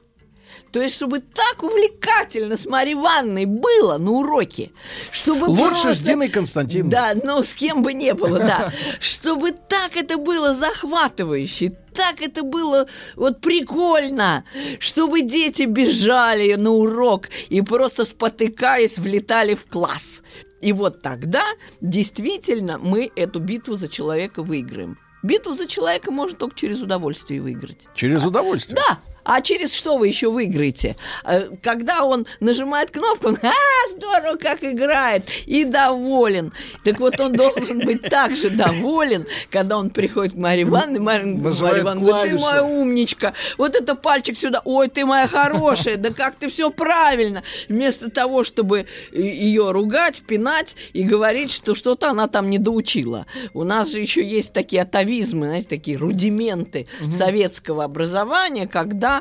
То 0.75 0.83
есть, 0.83 0.97
чтобы 0.97 1.21
так 1.21 1.63
увлекательно 1.63 2.57
с 2.57 2.67
Марьей 2.67 2.95
Ивановной 2.95 3.45
было 3.45 3.97
на 3.97 4.11
уроке, 4.11 4.73
чтобы 5.13 5.45
Лучше 5.45 5.77
с 5.77 5.81
просто- 5.83 6.05
Диной 6.05 6.29
Константиновной. 6.29 6.91
Да, 6.91 7.15
ну 7.23 7.45
с 7.45 7.55
кем 7.55 7.85
бы 7.85 7.93
не 7.93 8.13
было, 8.13 8.41
да. 8.41 8.73
Чтобы 9.01 9.53
так 9.53 9.97
это 9.97 10.17
было 10.17 10.53
захватывающе, 10.53 11.77
так 11.95 12.21
это 12.21 12.43
было 12.43 12.89
вот 13.15 13.41
прикольно, 13.41 14.45
чтобы 14.81 15.23
дети 15.23 15.63
бежали 15.63 16.55
на 16.57 16.73
урок 16.73 17.29
и 17.51 17.61
просто 17.61 18.05
спотыкаясь 18.05 18.99
влетали 18.99 19.55
в 19.55 19.67
класс. 19.67 20.25
И 20.61 20.73
вот 20.73 21.03
тогда 21.03 21.45
действительно 21.81 22.79
мы 22.79 23.13
эту 23.15 23.39
битву 23.39 23.77
за 23.77 23.87
человека 23.87 24.43
выиграем. 24.43 24.99
Битву 25.23 25.55
за 25.55 25.69
человека 25.69 26.11
можно 26.11 26.37
только 26.37 26.59
через 26.59 26.83
удовольствие 26.83 27.41
выиграть. 27.41 27.87
Через 27.95 28.25
удовольствие. 28.25 28.77
Да. 28.77 28.99
А 29.25 29.41
через 29.41 29.75
что 29.75 29.97
вы 29.97 30.09
еще 30.09 30.31
выиграете? 30.31 30.97
Э, 31.25 31.49
Когда 31.63 32.05
он 32.05 32.27
нажимает 32.41 32.91
кнопку, 32.91 33.29
он, 33.29 33.39
а, 33.43 33.53
здорово, 33.91 34.37
как 34.37 34.63
играет, 34.63 35.25
и 35.47 35.65
доволен. 35.65 36.53
Так 36.85 37.01
вот, 37.01 37.19
он 37.19 37.33
должен 37.33 37.81
быть 37.81 38.03
также 38.03 38.51
доволен, 38.51 39.27
когда 39.51 39.79
он 39.79 39.91
приходит 39.91 40.35
к 40.35 40.37
Марье 40.37 40.65
Ивановне, 40.65 41.01
Нажимает 41.01 41.61
Марья 41.61 41.83
Ивановна 41.83 42.07
говорит, 42.07 42.37
ты 42.37 42.43
моя 42.43 42.65
умничка, 42.65 43.35
вот 43.59 43.75
это 43.75 43.95
пальчик 43.95 44.37
сюда, 44.37 44.61
ой, 44.65 44.89
ты 44.89 45.05
моя 45.05 45.27
хорошая, 45.27 45.97
да 45.97 46.11
как 46.13 46.35
ты 46.37 46.49
все 46.49 46.71
правильно. 46.71 47.43
Вместо 47.69 48.11
того, 48.11 48.45
чтобы 48.45 48.87
ее 49.13 49.71
ругать, 49.71 50.23
пинать 50.27 50.77
и 50.93 51.03
говорить, 51.03 51.51
что 51.51 51.75
что-то 51.75 52.11
она 52.11 52.29
там 52.29 52.51
не 52.51 52.59
доучила. 52.59 53.27
У 53.53 53.65
нас 53.65 53.91
же 53.91 54.01
еще 54.01 54.25
есть 54.25 54.53
такие 54.53 54.83
атовизмы, 54.83 55.47
знаете, 55.47 55.69
такие 55.69 55.97
рудименты 55.97 56.87
советского 57.11 57.85
образования, 57.85 58.67
когда 58.67 59.14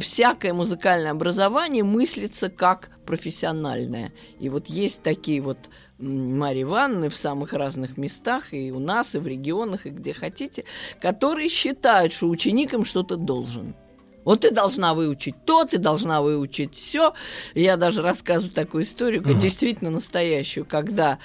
всякое 0.00 0.54
музыкальное 0.54 1.10
образование 1.10 1.82
мыслится 1.82 2.48
как 2.48 2.90
профессиональное. 3.04 4.12
И 4.38 4.48
вот 4.48 4.68
есть 4.68 5.02
такие 5.02 5.40
вот 5.40 5.58
Марьи 5.98 6.62
Ивановны 6.62 7.08
в 7.08 7.16
самых 7.16 7.52
разных 7.52 7.96
местах, 7.96 8.54
и 8.54 8.72
у 8.72 8.78
нас, 8.78 9.14
и 9.14 9.18
в 9.18 9.26
регионах, 9.26 9.86
и 9.86 9.90
где 9.90 10.14
хотите, 10.14 10.64
которые 11.00 11.48
считают, 11.48 12.12
что 12.12 12.28
ученик 12.28 12.72
им 12.74 12.84
что-то 12.84 13.16
должен. 13.16 13.74
Вот 14.24 14.40
ты 14.40 14.50
должна 14.50 14.94
выучить 14.94 15.34
то, 15.44 15.64
ты 15.64 15.78
должна 15.78 16.22
выучить 16.22 16.74
все. 16.74 17.12
Я 17.54 17.76
даже 17.76 18.00
рассказываю 18.02 18.54
такую 18.54 18.84
историю, 18.84 19.22
как 19.22 19.38
действительно 19.38 19.90
настоящую, 19.90 20.64
когда 20.64 21.18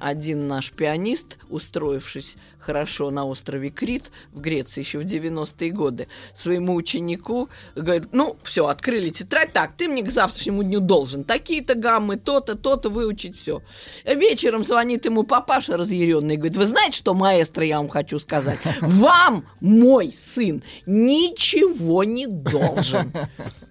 один 0.00 0.46
наш 0.46 0.70
пианист, 0.70 1.38
устроившись 1.48 2.36
хорошо 2.58 3.10
на 3.10 3.24
острове 3.24 3.70
Крит 3.70 4.10
в 4.32 4.40
Греции 4.40 4.80
еще 4.80 4.98
в 4.98 5.04
90-е 5.04 5.70
годы, 5.70 6.08
своему 6.34 6.74
ученику 6.74 7.48
говорит, 7.74 8.08
ну, 8.12 8.36
все, 8.42 8.66
открыли 8.66 9.10
тетрадь, 9.10 9.52
так, 9.52 9.72
ты 9.76 9.88
мне 9.88 10.02
к 10.02 10.10
завтрашнему 10.10 10.62
дню 10.62 10.80
должен 10.80 11.24
такие-то 11.24 11.74
гаммы, 11.74 12.16
то-то, 12.16 12.54
то-то 12.56 12.90
выучить 12.90 13.38
все. 13.38 13.62
Вечером 14.04 14.64
звонит 14.64 15.04
ему 15.04 15.22
папаша 15.22 15.76
разъяренный 15.76 16.36
говорит, 16.36 16.56
вы 16.56 16.66
знаете, 16.66 16.96
что, 16.96 17.14
маэстро, 17.14 17.64
я 17.64 17.78
вам 17.78 17.88
хочу 17.88 18.18
сказать? 18.18 18.58
Вам 18.80 19.46
мой 19.60 20.12
сын 20.12 20.62
ничего 20.86 22.04
не 22.04 22.26
должен. 22.26 23.12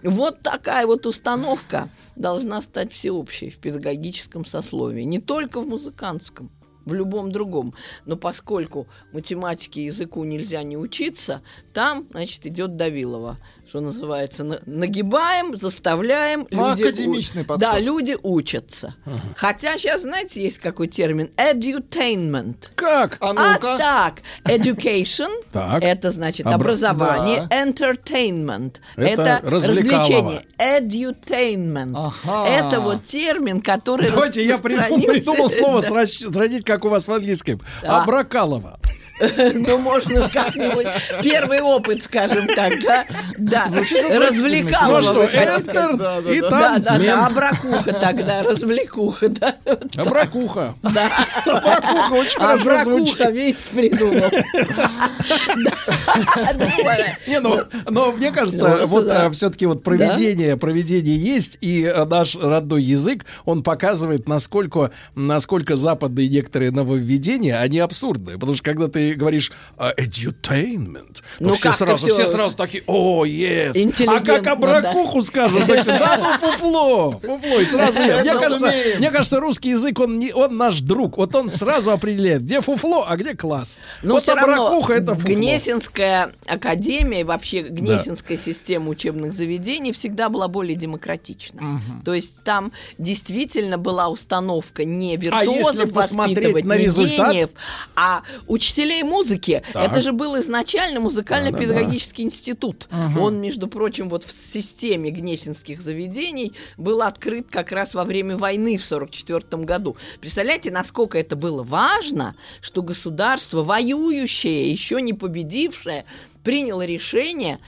Вот 0.04 0.42
такая 0.42 0.86
вот 0.86 1.06
установка 1.06 1.90
должна 2.16 2.62
стать 2.62 2.92
всеобщей 2.92 3.50
в 3.50 3.58
педагогическом 3.58 4.46
сословии, 4.46 5.04
не 5.04 5.20
только 5.20 5.62
в 5.62 5.68
музыкантском. 5.68 6.52
В 6.88 6.94
любом 6.94 7.32
другом. 7.32 7.74
Но 8.06 8.16
поскольку 8.16 8.88
математике 9.12 9.86
языку 9.86 10.24
нельзя 10.24 10.64
не 10.64 10.78
учиться, 10.78 11.42
там, 11.74 12.08
значит, 12.12 12.46
идет 12.46 12.78
Давилова, 12.78 13.38
что 13.68 13.80
называется, 13.82 14.44
на- 14.44 14.60
нагибаем, 14.66 15.56
заставляем. 15.58 16.48
Ну, 16.52 16.70
люди 16.70 16.84
академичный 16.84 17.42
у- 17.42 17.46
подход. 17.46 17.60
Да, 17.62 17.80
люди 17.80 18.16
учатся. 18.24 18.96
Хотя 19.36 19.78
сейчас, 19.78 20.02
знаете, 20.04 20.42
есть 20.42 20.60
какой 20.60 20.88
термин? 20.88 21.30
Edutainment. 21.38 22.70
Как? 22.76 23.18
А 23.20 23.30
А 23.32 23.34
ну-ка. 23.34 23.78
так, 23.78 24.22
education, 24.46 25.30
Так. 25.52 25.84
это 25.84 26.12
значит 26.12 26.46
Обра- 26.46 26.54
образование, 26.56 27.48
Да. 27.50 27.64
entertainment, 27.66 28.76
Это 28.96 29.22
это, 29.22 29.42
развлечение, 29.44 30.44
edutainment. 30.58 31.94
Ага. 32.26 32.48
Это 32.50 32.80
вот 32.82 33.04
термин, 33.04 33.62
который 33.62 34.10
Давайте 34.10 34.46
я 34.46 34.58
придумал, 34.58 35.02
придумал 35.02 35.50
слово 35.50 35.82
сравнить, 35.82 36.64
как 36.66 36.86
у 36.86 36.90
вас 36.90 37.08
в 37.08 37.12
английском. 37.12 37.60
Да. 37.82 38.04
Абракалово. 38.04 38.80
Ну, 39.54 39.78
можно 39.80 40.30
как-нибудь. 40.30 40.88
Первый 41.24 41.62
опыт, 41.62 42.04
скажем 42.04 42.48
так, 42.48 42.80
да? 42.82 43.06
Да. 43.38 43.66
Развлекалово. 43.66 44.98
Ну 44.98 45.04
что, 45.04 45.26
Эстер 45.26 45.92
и 46.32 46.42
там 46.42 46.50
Да, 46.50 46.80
да, 46.80 47.00
да, 47.00 47.26
абракуха 47.26 47.94
тогда, 47.94 48.44
развлекуха, 48.44 49.30
да. 49.30 49.56
Абракуха. 49.98 50.76
Да. 50.82 51.12
Абракуха 51.46 52.14
очень 52.14 52.40
хорошо 52.40 52.84
звучит. 52.84 53.22
Абракуха, 53.22 53.32
видите, 53.32 53.58
придумал. 53.74 54.32
Не, 57.28 57.40
ну, 57.40 57.62
но 57.90 58.12
мне 58.12 58.32
кажется, 58.32 58.86
вот 58.86 59.08
да. 59.08 59.30
все-таки 59.32 59.66
вот 59.66 59.84
проведение, 59.84 60.58
проведение 60.58 61.18
есть, 61.18 61.58
и 61.62 61.84
э, 61.84 62.06
наш 62.06 62.36
родной 62.36 62.84
язык, 62.84 63.26
он 63.46 63.64
показывает, 63.64 64.28
насколько, 64.28 64.92
насколько 65.16 65.76
западные 65.76 66.28
некоторые 66.28 66.72
нововведения, 66.72 67.60
они 67.60 67.80
абсурдные. 67.80 68.38
Потому 68.38 68.56
что 68.56 68.64
когда 68.64 68.88
ты 68.88 69.07
говоришь 69.14 69.52
а, 69.78 69.94
edutainment, 69.94 71.18
Ну, 71.40 71.54
все 71.54 71.74
сразу, 71.74 71.98
всё 72.06 72.14
все 72.14 72.28
сразу 72.28 72.56
такие, 72.56 72.84
о, 72.88 73.26
yes. 73.26 74.06
А 74.08 74.20
как 74.22 74.48
абракуху 74.48 75.22
скажут, 75.22 75.68
так 75.68 75.82
все, 75.82 75.98
да 75.98 76.18
ну 76.18 76.48
фуфло, 76.48 77.12
фуфло, 77.24 77.60
и 77.60 77.66
сразу 77.66 78.00
нет. 78.00 78.22
Мне 78.22 78.34
кажется, 78.34 78.74
мне 78.98 79.12
кажется, 79.12 79.40
русский 79.40 79.70
язык, 79.70 80.00
он, 80.00 80.20
не, 80.20 80.32
он 80.34 80.58
наш 80.58 80.82
друг. 80.82 81.18
Вот 81.18 81.36
он 81.36 81.52
сразу 81.52 81.92
определяет, 81.92 82.44
где 82.44 82.62
фуфло, 82.62 83.06
а 83.08 83.18
где 83.18 83.36
класс. 83.36 83.78
Но 84.02 84.16
вот 84.16 84.24
все 84.24 84.34
равно 84.36 84.68
абракуха 84.68 84.94
это 84.94 85.16
фуфло. 85.16 85.30
Гнесинская 85.30 86.34
академия, 86.46 87.22
и 87.22 87.24
вообще 87.24 87.62
Гнесинская 87.62 88.38
система 88.38 88.90
учебных 88.90 89.34
заведений 89.34 89.92
всегда 89.92 90.30
была 90.30 90.48
более 90.48 90.76
демократична. 90.76 91.82
То 92.04 92.14
есть 92.14 92.44
там 92.44 92.72
действительно 92.98 93.78
была 93.78 94.08
установка 94.08 94.84
не 94.86 95.16
А 95.16 95.18
если 95.18 95.26
виртуозов 95.26 95.94
посмотреть 95.94 96.38
воспитывать, 96.38 96.66
на 96.66 96.78
результат? 96.78 97.34
гениев, 97.34 97.50
а 97.96 98.24
учителей 98.48 98.97
музыки. 99.04 99.64
Так. 99.74 99.92
Это 99.92 100.02
же 100.02 100.12
был 100.12 100.38
изначально 100.40 101.00
музыкально-педагогический 101.00 102.24
институт. 102.24 102.88
Он, 103.20 103.40
между 103.42 103.68
прочим, 103.68 104.10
вот 104.10 104.24
в 104.24 104.32
системе 104.32 105.10
гнесинских 105.12 105.82
заведений 105.82 106.54
был 106.78 107.02
открыт 107.02 107.48
как 107.50 107.72
раз 107.72 107.94
во 107.94 108.04
время 108.04 108.38
войны 108.38 108.78
в 108.78 108.86
1944 108.86 109.64
году. 109.64 109.98
Представляете, 110.20 110.72
насколько 110.72 111.18
это 111.18 111.36
было 111.36 111.64
важно, 111.64 112.36
что 112.62 112.82
государство, 112.82 113.64
воюющее, 113.64 114.70
еще 114.72 115.02
не 115.02 115.14
победившее, 115.14 116.06
приняло 116.44 116.86
решение 116.86 117.60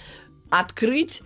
открыть 0.50 1.22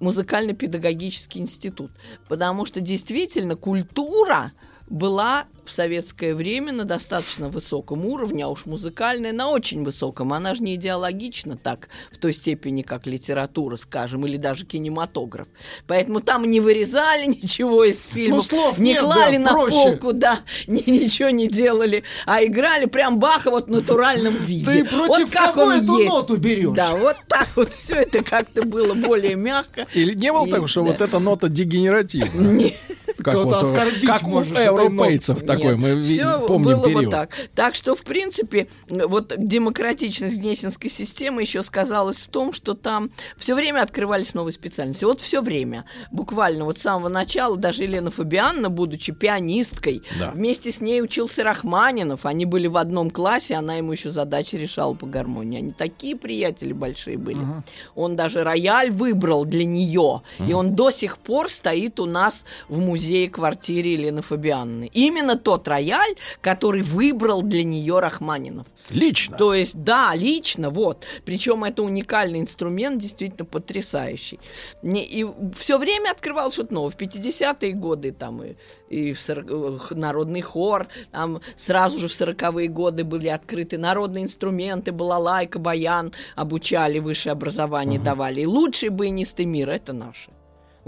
музыкально-педагогический 0.00 1.40
институт. 1.40 1.90
Потому 2.28 2.66
что 2.66 2.80
действительно 2.80 3.56
культура 3.56 4.52
была 4.90 5.44
в 5.64 5.72
советское 5.72 6.34
время 6.34 6.72
на 6.72 6.84
достаточно 6.84 7.50
высоком 7.50 8.06
уровне, 8.06 8.44
а 8.44 8.48
уж 8.48 8.64
музыкальная 8.64 9.32
на 9.32 9.50
очень 9.50 9.84
высоком. 9.84 10.32
Она 10.32 10.54
же 10.54 10.62
не 10.62 10.76
идеологична 10.76 11.58
так, 11.58 11.88
в 12.10 12.16
той 12.16 12.32
степени, 12.32 12.80
как 12.80 13.06
литература, 13.06 13.76
скажем, 13.76 14.26
или 14.26 14.38
даже 14.38 14.64
кинематограф. 14.64 15.46
Поэтому 15.86 16.20
там 16.20 16.44
не 16.50 16.60
вырезали 16.60 17.26
ничего 17.42 17.84
из 17.84 18.00
фильмов, 18.02 18.46
слов 18.46 18.78
не 18.78 18.92
нет, 18.92 19.02
клали 19.02 19.36
да, 19.36 19.42
на 19.42 19.52
проще. 19.52 19.70
полку, 19.76 20.12
да, 20.14 20.40
ни- 20.66 20.88
ничего 20.90 21.28
не 21.28 21.48
делали, 21.48 22.02
а 22.24 22.42
играли 22.42 22.86
прям 22.86 23.18
Баха 23.18 23.50
вот 23.50 23.66
в 23.66 23.70
натуральном 23.70 24.34
виде. 24.34 24.64
Ты 24.64 24.84
против 24.84 25.06
вот 25.26 25.30
как 25.30 25.54
кого 25.54 25.66
он 25.66 25.72
эту 25.82 25.98
есть. 25.98 26.08
ноту 26.10 26.36
берешь? 26.38 26.74
Да, 26.74 26.96
вот 26.96 27.16
так 27.28 27.48
вот 27.56 27.72
все 27.74 27.96
это 27.96 28.24
как-то 28.24 28.62
было 28.62 28.94
более 28.94 29.34
мягко. 29.34 29.86
Или 29.92 30.14
не 30.14 30.32
было 30.32 30.46
И- 30.46 30.50
так, 30.50 30.66
что 30.66 30.80
да. 30.82 30.92
вот 30.92 31.00
эта 31.02 31.18
нота 31.18 31.50
дегенеративная? 31.50 32.52
Не. 32.54 32.76
Как 33.18 33.34
Кто-то 33.34 33.66
вот, 33.66 33.76
как 34.06 34.22
у 34.22 34.28
можешь 34.28 34.52
этой 34.52 34.66
европейцев 34.66 35.42
такой, 35.44 35.76
Нет, 35.76 35.78
мы 35.78 36.04
всё 36.04 36.46
помним 36.46 36.76
было 36.76 36.84
период. 36.84 37.04
вот 37.06 37.10
так. 37.10 37.30
Так 37.54 37.74
что, 37.74 37.96
в 37.96 38.02
принципе, 38.02 38.68
вот 38.88 39.32
демократичность 39.36 40.38
Гнесинской 40.40 40.88
системы 40.88 41.42
еще 41.42 41.62
сказалась 41.62 42.16
в 42.18 42.28
том, 42.28 42.52
что 42.52 42.74
там 42.74 43.10
все 43.36 43.54
время 43.56 43.82
открывались 43.82 44.34
новые 44.34 44.52
специальности. 44.52 45.04
Вот 45.04 45.20
все 45.20 45.42
время. 45.42 45.84
Буквально 46.12 46.64
вот 46.64 46.78
с 46.78 46.82
самого 46.82 47.08
начала 47.08 47.56
даже 47.56 47.82
Елена 47.82 48.10
Фабианна, 48.10 48.70
будучи 48.70 49.12
пианисткой, 49.12 50.02
Да. 50.20 50.30
вместе 50.30 50.70
с 50.70 50.80
ней 50.80 51.02
учился 51.02 51.42
Рахманинов. 51.42 52.24
Они 52.24 52.44
были 52.44 52.68
в 52.68 52.76
одном 52.76 53.10
классе, 53.10 53.54
она 53.54 53.74
ему 53.76 53.92
еще 53.92 54.10
задачи 54.10 54.56
решала 54.56 54.94
по 54.94 55.06
гармонии. 55.06 55.58
Они 55.58 55.72
такие 55.72 56.14
приятели 56.16 56.72
большие 56.72 57.18
были. 57.18 57.40
Он 57.94 58.14
даже 58.16 58.44
рояль 58.44 58.90
выбрал 58.90 59.44
для 59.44 59.64
нее. 59.64 60.22
И 60.46 60.52
он 60.52 60.74
до 60.74 60.90
сих 60.90 61.18
пор 61.18 61.50
стоит 61.50 61.98
у 62.00 62.06
нас 62.06 62.44
в 62.68 62.78
музее-квартире 63.08 63.92
Елены 63.92 64.22
Фабианны. 64.22 64.90
Именно 64.92 65.36
тот 65.36 65.66
рояль, 65.68 66.14
который 66.40 66.82
выбрал 66.82 67.42
для 67.42 67.64
нее 67.64 68.00
Рахманинов. 68.00 68.66
Лично. 68.90 69.36
То 69.36 69.54
есть, 69.54 69.74
да, 69.74 70.14
лично, 70.14 70.70
вот. 70.70 71.04
Причем 71.24 71.64
это 71.64 71.82
уникальный 71.82 72.40
инструмент, 72.40 73.00
действительно 73.00 73.44
потрясающий. 73.44 74.38
И 74.82 75.26
все 75.58 75.78
время 75.78 76.10
открывал 76.10 76.50
что-то 76.50 76.74
новое. 76.74 76.90
В 76.90 76.96
50-е 76.96 77.72
годы 77.72 78.12
там 78.12 78.42
и, 78.42 78.56
и 78.88 79.12
в 79.12 79.20
сорок- 79.20 79.50
э, 79.50 79.78
х- 79.78 79.94
народный 79.94 80.40
хор, 80.42 80.86
там 81.10 81.40
сразу 81.56 81.98
же 81.98 82.08
в 82.08 82.12
40-е 82.12 82.68
годы 82.68 83.04
были 83.04 83.28
открыты 83.28 83.78
народные 83.78 84.24
инструменты, 84.24 84.92
балалайка, 84.92 85.58
баян, 85.58 86.12
обучали, 86.36 86.98
высшее 86.98 87.32
образование 87.32 88.00
давали. 88.00 88.42
И 88.42 88.46
лучшие 88.46 88.90
баянисты 88.90 89.44
мира— 89.44 89.70
это 89.72 89.92
наши. 89.92 90.30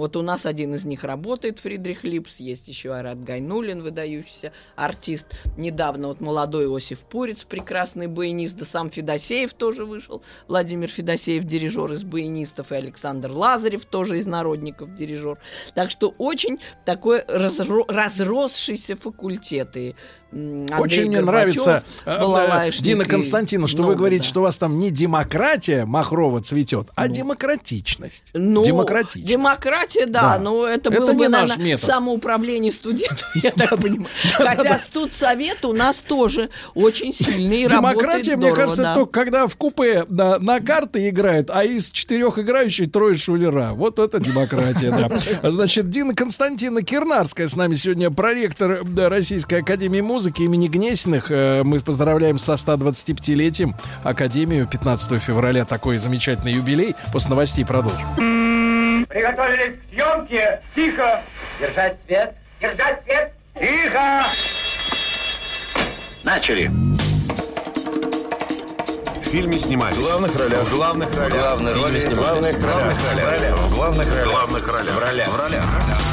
Вот 0.00 0.16
у 0.16 0.22
нас 0.22 0.46
один 0.46 0.74
из 0.74 0.86
них 0.86 1.04
работает, 1.04 1.58
Фридрих 1.58 2.04
Липс, 2.04 2.40
есть 2.40 2.68
еще 2.68 2.94
Айрат 2.94 3.22
Гайнулин, 3.22 3.82
выдающийся 3.82 4.50
артист. 4.74 5.26
Недавно 5.58 6.08
вот 6.08 6.22
молодой 6.22 6.64
Иосиф 6.64 7.00
Пурец, 7.00 7.44
прекрасный 7.44 8.06
баянист, 8.06 8.56
да 8.56 8.64
сам 8.64 8.90
Федосеев 8.90 9.52
тоже 9.52 9.84
вышел. 9.84 10.22
Владимир 10.48 10.88
Федосеев, 10.88 11.44
дирижер 11.44 11.92
из 11.92 12.02
баянистов, 12.02 12.72
и 12.72 12.76
Александр 12.76 13.30
Лазарев 13.30 13.84
тоже 13.84 14.20
из 14.20 14.26
народников, 14.26 14.94
дирижер. 14.94 15.38
Так 15.74 15.90
что 15.90 16.14
очень 16.16 16.60
такой 16.86 17.20
разро- 17.20 17.84
разросшийся 17.86 18.96
факультет. 18.96 19.76
И, 19.76 19.96
Андрей 20.32 20.78
Очень 20.78 21.08
мне 21.08 21.20
нравится, 21.20 21.82
э, 22.06 22.70
Дина 22.80 23.02
и 23.02 23.04
Константиновна, 23.04 23.66
что 23.66 23.78
вы 23.78 23.84
много, 23.84 23.98
говорите, 23.98 24.22
да. 24.22 24.28
что 24.28 24.40
у 24.40 24.42
вас 24.44 24.58
там 24.58 24.78
не 24.78 24.90
демократия 24.90 25.84
Махрова 25.84 26.40
цветет, 26.40 26.88
а 26.94 27.08
демократичность. 27.08 28.24
Ну, 28.32 28.64
Демократичность. 28.64 29.26
демократия, 29.26 30.06
да, 30.06 30.34
Да. 30.34 30.38
но 30.38 30.66
это, 30.66 30.90
Это 30.90 31.00
было 31.00 31.10
не 31.12 31.24
бы, 31.24 31.28
наш 31.28 31.42
наверное, 31.42 31.64
метод. 31.64 31.84
самоуправление 31.84 32.70
студентов, 32.70 33.28
я 33.34 33.50
так 33.56 33.76
понимаю. 33.80 34.06
Хотя 34.34 34.78
студсовет 34.78 35.64
у 35.64 35.72
нас 35.72 35.96
тоже 35.98 36.50
очень 36.74 37.12
сильный 37.12 37.64
и 37.64 37.68
Демократия, 37.68 38.36
мне 38.36 38.52
кажется, 38.54 38.92
только 38.94 39.12
когда 39.12 39.48
в 39.48 39.56
купе 39.56 40.04
на, 40.08 40.60
карты 40.60 41.08
играют, 41.08 41.50
а 41.50 41.64
из 41.64 41.90
четырех 41.90 42.38
играющих 42.38 42.92
трое 42.92 43.16
шулера. 43.16 43.72
Вот 43.74 43.98
это 43.98 44.20
демократия, 44.20 44.90
да. 44.90 45.50
Значит, 45.50 45.90
Дина 45.90 46.14
Константина 46.14 46.82
Кирнарская 46.82 47.48
с 47.48 47.56
нами 47.56 47.74
сегодня 47.74 48.10
проректор 48.10 48.84
да, 48.84 49.08
Российской 49.08 49.60
Академии 49.60 50.00
Музыки 50.00 50.19
имени 50.26 50.68
Гнесиных. 50.68 51.30
Э, 51.30 51.62
Мы 51.64 51.80
поздравляем 51.80 52.38
со 52.38 52.54
125-летием 52.54 53.74
Академию 54.04 54.66
15 54.66 55.20
февраля. 55.22 55.64
Такой 55.64 55.98
замечательный 55.98 56.52
юбилей. 56.52 56.94
После 57.12 57.30
новостей 57.30 57.64
продолжим. 57.64 58.06
Приготовились 59.08 59.76
к 59.78 59.94
съемке. 59.94 60.60
Тихо. 60.74 61.22
Держать 61.60 61.96
свет. 62.06 62.34
Держать 62.60 63.02
свет. 63.04 63.32
Тихо. 63.54 64.26
Начали. 66.22 66.70
В 69.20 69.24
фильме 69.32 69.58
снимались. 69.58 69.96
В 69.96 70.02
главных 70.02 70.38
ролях. 70.38 70.60
В 70.64 70.74
главных 70.76 71.18
ролях. 71.18 71.38
Главные 71.38 71.74
роли 71.74 72.00
снимались. 72.00 72.54
В 72.56 72.60
главных 72.60 72.64
ролях. 72.64 72.92
В 73.56 73.74
главных 73.74 74.06
ролях. 74.20 74.26
В 74.26 74.30
главных 74.30 74.66
ролях. 74.66 74.94
В 74.94 74.98
ролях. 74.98 75.28
В 75.28 75.38
ролях. 75.38 75.64
в 75.64 75.74
ролях. 75.74 76.09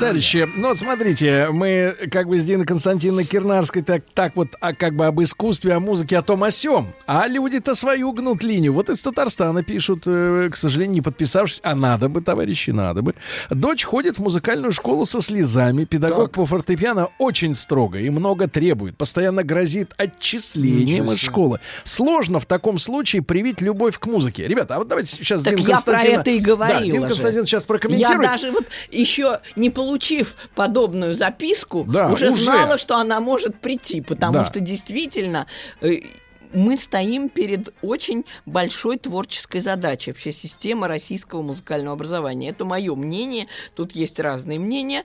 Товарищи, 0.00 0.48
ну 0.56 0.68
вот 0.68 0.78
смотрите, 0.78 1.48
мы 1.52 1.94
как 2.10 2.26
бы 2.26 2.40
с 2.40 2.44
Диной 2.44 2.66
Константиновной 2.66 3.24
Кирнарской 3.24 3.82
так, 3.82 4.02
так 4.12 4.34
вот 4.34 4.48
а, 4.60 4.74
как 4.74 4.96
бы 4.96 5.06
об 5.06 5.22
искусстве, 5.22 5.74
о 5.74 5.80
музыке, 5.80 6.18
о 6.18 6.22
том 6.22 6.42
о 6.42 6.50
сём. 6.50 6.88
А 7.06 7.28
люди-то 7.28 7.76
свою 7.76 8.12
гнут 8.12 8.42
линию. 8.42 8.72
Вот 8.72 8.90
из 8.90 9.00
Татарстана 9.00 9.62
пишут, 9.62 10.02
э, 10.06 10.48
к 10.50 10.56
сожалению, 10.56 10.94
не 10.94 11.02
подписавшись, 11.02 11.60
а 11.62 11.76
надо 11.76 12.08
бы, 12.08 12.20
товарищи, 12.20 12.70
надо 12.70 13.02
бы. 13.02 13.14
Дочь 13.48 13.84
ходит 13.84 14.18
в 14.18 14.22
музыкальную 14.22 14.72
школу 14.72 15.06
со 15.06 15.20
слезами. 15.20 15.84
Педагог 15.84 16.32
по 16.32 16.44
фортепиано 16.44 17.10
очень 17.18 17.54
строго 17.54 18.00
и 18.00 18.10
много 18.10 18.48
требует. 18.48 18.96
Постоянно 18.96 19.44
грозит 19.44 19.92
отчислением 19.98 21.12
из 21.12 21.20
школы. 21.20 21.60
Сложно 21.84 22.40
в 22.40 22.46
таком 22.46 22.80
случае 22.80 23.22
привить 23.22 23.60
любовь 23.60 23.98
к 24.00 24.06
музыке. 24.06 24.48
Ребята, 24.48 24.74
а 24.74 24.78
вот 24.78 24.88
давайте 24.88 25.12
сейчас 25.16 25.42
Так 25.44 25.56
Дина 25.56 25.68
я 25.68 25.80
про 25.80 26.02
это 26.02 26.30
и 26.30 26.40
Да, 26.40 26.46
говорила 26.46 26.80
Дина 26.82 27.00
же. 27.02 27.06
Константиновна 27.14 27.46
сейчас 27.46 27.62
Я 27.62 27.66
прокомментирует. 27.68 28.22
даже 28.22 28.50
вот 28.50 28.64
еще 28.90 29.27
не 29.56 29.70
получив 29.70 30.36
подобную 30.54 31.14
записку, 31.14 31.84
Да, 31.88 32.08
уже, 32.12 32.28
уже. 32.28 32.42
знала, 32.44 32.78
что 32.78 32.96
она 32.96 33.20
может 33.20 33.60
прийти, 33.60 34.00
потому 34.00 34.34
Да. 34.34 34.44
что 34.44 34.60
действительно 34.60 35.46
э, 35.80 36.00
мы 36.52 36.76
стоим 36.78 37.28
перед 37.28 37.74
очень 37.82 38.24
большой 38.46 38.96
творческой 38.98 39.60
задачей 39.60 40.12
вообще 40.12 40.32
системы 40.32 40.88
российского 40.88 41.42
музыкального 41.42 41.92
образования. 41.94 42.48
Это 42.50 42.64
мое 42.64 42.94
мнение, 42.94 43.46
тут 43.74 43.92
есть 43.92 44.18
разные 44.20 44.58
мнения. 44.58 45.04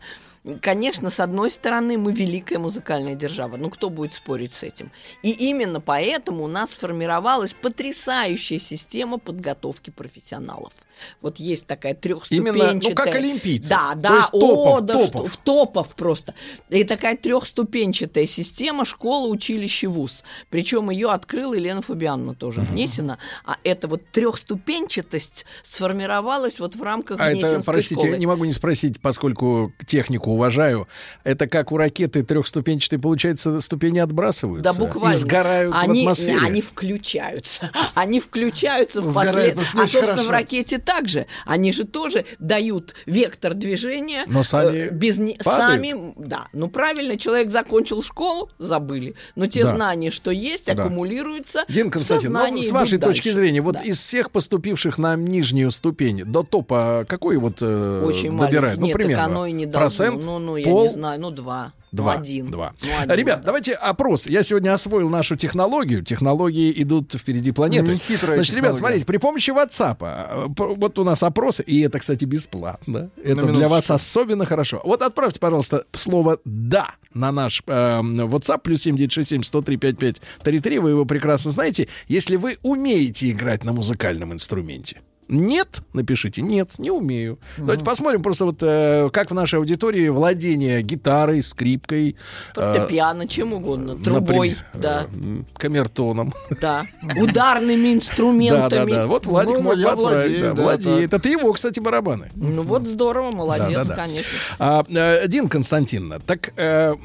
Конечно, 0.61 1.09
с 1.09 1.21
одной 1.21 1.51
стороны, 1.51 1.97
мы 1.97 2.11
великая 2.11 2.59
музыкальная 2.59 3.15
держава. 3.15 3.55
Ну, 3.55 3.69
кто 3.69 3.89
будет 3.89 4.13
спорить 4.13 4.51
с 4.53 4.63
этим? 4.63 4.91
И 5.21 5.31
именно 5.31 5.79
поэтому 5.79 6.43
у 6.43 6.47
нас 6.47 6.71
сформировалась 6.71 7.53
потрясающая 7.53 8.59
система 8.59 9.19
подготовки 9.19 9.89
профессионалов. 9.89 10.73
Вот 11.21 11.37
есть 11.39 11.65
такая 11.67 11.93
трехступенчатая... 11.93 12.53
Именно, 12.71 12.79
ну, 12.83 12.95
как 12.95 13.15
олимпийцев. 13.15 13.69
Да, 13.69 13.93
То 13.93 13.99
да, 13.99 14.15
есть 14.17 14.29
о, 14.31 14.39
топов, 14.39 14.81
да, 14.81 14.93
топов. 14.93 15.07
что- 15.09 15.25
в 15.25 15.37
топов 15.37 15.95
просто. 15.95 16.33
И 16.69 16.83
такая 16.83 17.15
трехступенчатая 17.17 18.25
система 18.25 18.85
школа, 18.85 19.27
училище, 19.27 19.87
вуз. 19.87 20.23
Причем 20.49 20.89
ее 20.89 21.11
открыла 21.11 21.53
Елена 21.53 21.81
Фабиановна 21.81 22.35
тоже 22.35 22.61
внесена. 22.61 23.17
А 23.45 23.57
эта 23.63 23.87
вот 23.87 24.01
трехступенчатость 24.11 25.45
сформировалась 25.63 26.59
вот 26.59 26.75
в 26.75 26.83
рамках 26.83 27.19
А 27.19 27.31
это, 27.31 27.61
простите, 27.65 28.01
школы. 28.05 28.17
не 28.17 28.25
могу 28.25 28.45
не 28.45 28.51
спросить, 28.51 28.99
поскольку 29.01 29.73
технику 29.87 30.31
уважаю. 30.31 30.87
Это 31.23 31.47
как 31.47 31.71
у 31.71 31.77
ракеты 31.77 32.23
трехступенчатой, 32.23 32.99
получается, 32.99 33.59
ступени 33.61 33.99
отбрасываются 33.99 34.71
Да, 34.73 34.77
буквально. 34.77 35.15
и 35.15 35.19
сгорают 35.19 35.75
они, 35.77 35.99
в 36.01 36.03
атмосфере. 36.03 36.37
Они 36.41 36.61
включаются. 36.61 37.69
Они 37.95 38.19
включаются 38.19 39.01
в 39.01 39.13
послед... 39.13 39.55
просто 39.55 39.77
А, 39.77 39.81
собственно, 39.81 40.07
хорошо. 40.07 40.27
в 40.27 40.31
ракете 40.31 40.77
также. 40.95 41.25
Они 41.45 41.71
же 41.73 41.83
тоже 41.85 42.25
дают 42.39 42.93
вектор 43.05 43.53
движения. 43.53 44.25
Но 44.27 44.43
сами 44.43 44.77
э, 44.77 44.89
без 44.89 45.17
не-. 45.17 45.37
Сами, 45.41 46.13
да. 46.17 46.47
Ну, 46.53 46.67
правильно, 46.69 47.17
человек 47.17 47.49
закончил 47.49 48.01
школу, 48.03 48.49
забыли. 48.59 49.15
Но 49.35 49.47
те 49.47 49.63
Да. 49.63 49.71
знания, 49.75 50.11
что 50.11 50.31
есть, 50.31 50.67
Да. 50.67 50.73
аккумулируются. 50.73 51.65
Дин 51.67 51.89
Константин, 51.89 52.33
ну, 52.33 52.61
с 52.61 52.71
вашей 52.71 52.97
точки 52.99 53.25
дальше. 53.29 53.39
зрения, 53.39 53.61
вот 53.61 53.75
Да. 53.75 53.81
из 53.81 53.99
всех 54.05 54.31
поступивших 54.31 54.97
на 54.97 55.15
нижнюю 55.15 55.71
ступень 55.71 56.23
до 56.25 56.43
топа 56.43 57.05
какой 57.07 57.37
вот 57.37 57.57
э, 57.61 58.03
Очень 58.05 58.37
добирают? 58.37 58.77
маленький. 58.77 58.79
Ну, 58.81 58.87
Нет, 58.87 58.95
примерно. 58.95 59.23
так 59.23 59.31
оно 59.31 59.45
и 59.47 59.51
не 59.51 59.65
должно. 59.65 59.87
Процент? 59.89 60.23
Ну, 60.25 60.39
ну, 60.39 60.55
я 60.57 60.63
Пол? 60.65 60.83
не 60.83 60.89
знаю, 60.89 61.19
ну, 61.19 61.31
два. 61.31 61.73
Два. 61.93 62.15
Ну, 62.15 62.19
один. 62.21 62.47
Два. 62.47 62.73
Ну, 62.81 62.89
один, 62.99 63.15
Ребят, 63.15 63.41
да. 63.41 63.45
давайте 63.45 63.73
опрос. 63.73 64.25
Я 64.25 64.41
сегодня 64.41 64.73
освоил 64.73 65.09
нашу 65.09 65.35
технологию. 65.35 66.03
Технологии 66.03 66.73
идут 66.81 67.13
впереди 67.13 67.51
планеты. 67.51 67.93
Нехитрая 67.93 68.37
Значит, 68.37 68.55
ребят, 68.55 68.71
технология. 68.71 68.77
смотрите, 68.79 69.05
при 69.05 69.17
помощи 69.17 69.51
WhatsApp, 69.51 69.97
э, 70.01 70.75
вот 70.75 70.97
у 70.97 71.03
нас 71.03 71.21
опросы, 71.21 71.61
и 71.61 71.81
это, 71.81 71.99
кстати, 71.99 72.25
бесплатно. 72.25 73.11
Это 73.23 73.45
для 73.45 73.69
вас 73.69 73.91
особенно 73.91 74.47
хорошо. 74.47 74.81
Вот 74.83 75.03
отправьте, 75.03 75.39
пожалуйста, 75.39 75.85
слово 75.93 76.39
«да» 76.45 76.87
на 77.13 77.31
наш 77.31 77.61
э, 77.67 77.71
WhatsApp, 78.01 78.61
плюс 78.63 78.81
7967 78.81 79.43
103 79.43 79.77
5533. 79.77 80.79
Вы 80.79 80.89
его 80.89 81.05
прекрасно 81.05 81.51
знаете, 81.51 81.87
если 82.07 82.37
вы 82.37 82.57
умеете 82.63 83.29
играть 83.29 83.63
на 83.63 83.71
музыкальном 83.71 84.33
инструменте. 84.33 85.01
Нет, 85.27 85.81
напишите. 85.93 86.41
Нет, 86.41 86.71
не 86.77 86.91
умею. 86.91 87.39
Давайте 87.57 87.83
посмотрим 87.83 88.21
просто 88.21 88.45
вот 88.45 88.57
э, 88.61 89.09
как 89.11 89.31
в 89.31 89.33
нашей 89.33 89.59
аудитории 89.59 90.09
владение 90.09 90.81
гитарой, 90.81 91.41
скрипкой, 91.43 92.15
э, 92.55 92.73
Фортепиано, 92.73 93.27
чем 93.27 93.53
угодно. 93.53 93.95
Трубой, 93.97 94.49
например, 94.49 94.57
да. 94.73 95.07
э, 95.11 95.43
камертоном. 95.57 96.33
Да. 96.61 96.85
Ударными 97.15 97.87
Да, 97.87 97.93
инструментами. 97.93 98.91
да, 98.91 98.97
да. 98.97 99.07
Вот 99.07 99.25
Владик 99.25 99.57
Ну, 99.57 99.61
мог 99.61 99.75
да, 99.75 99.95
да, 99.95 100.53
владеет. 100.53 101.13
Это 101.13 101.29
его, 101.29 101.53
кстати, 101.53 101.79
барабаны. 101.79 102.31
Ну 102.35 102.63
вот 102.63 102.87
здорово, 102.87 103.31
молодец, 103.31 103.69
Да, 103.73 103.83
да, 103.83 103.89
да. 103.89 103.95
конечно. 103.95 104.31
А, 104.59 104.85
э, 104.87 105.27
Дин 105.27 105.49
Константиновна, 105.49 106.19
так, 106.19 106.53
э, 106.57 106.95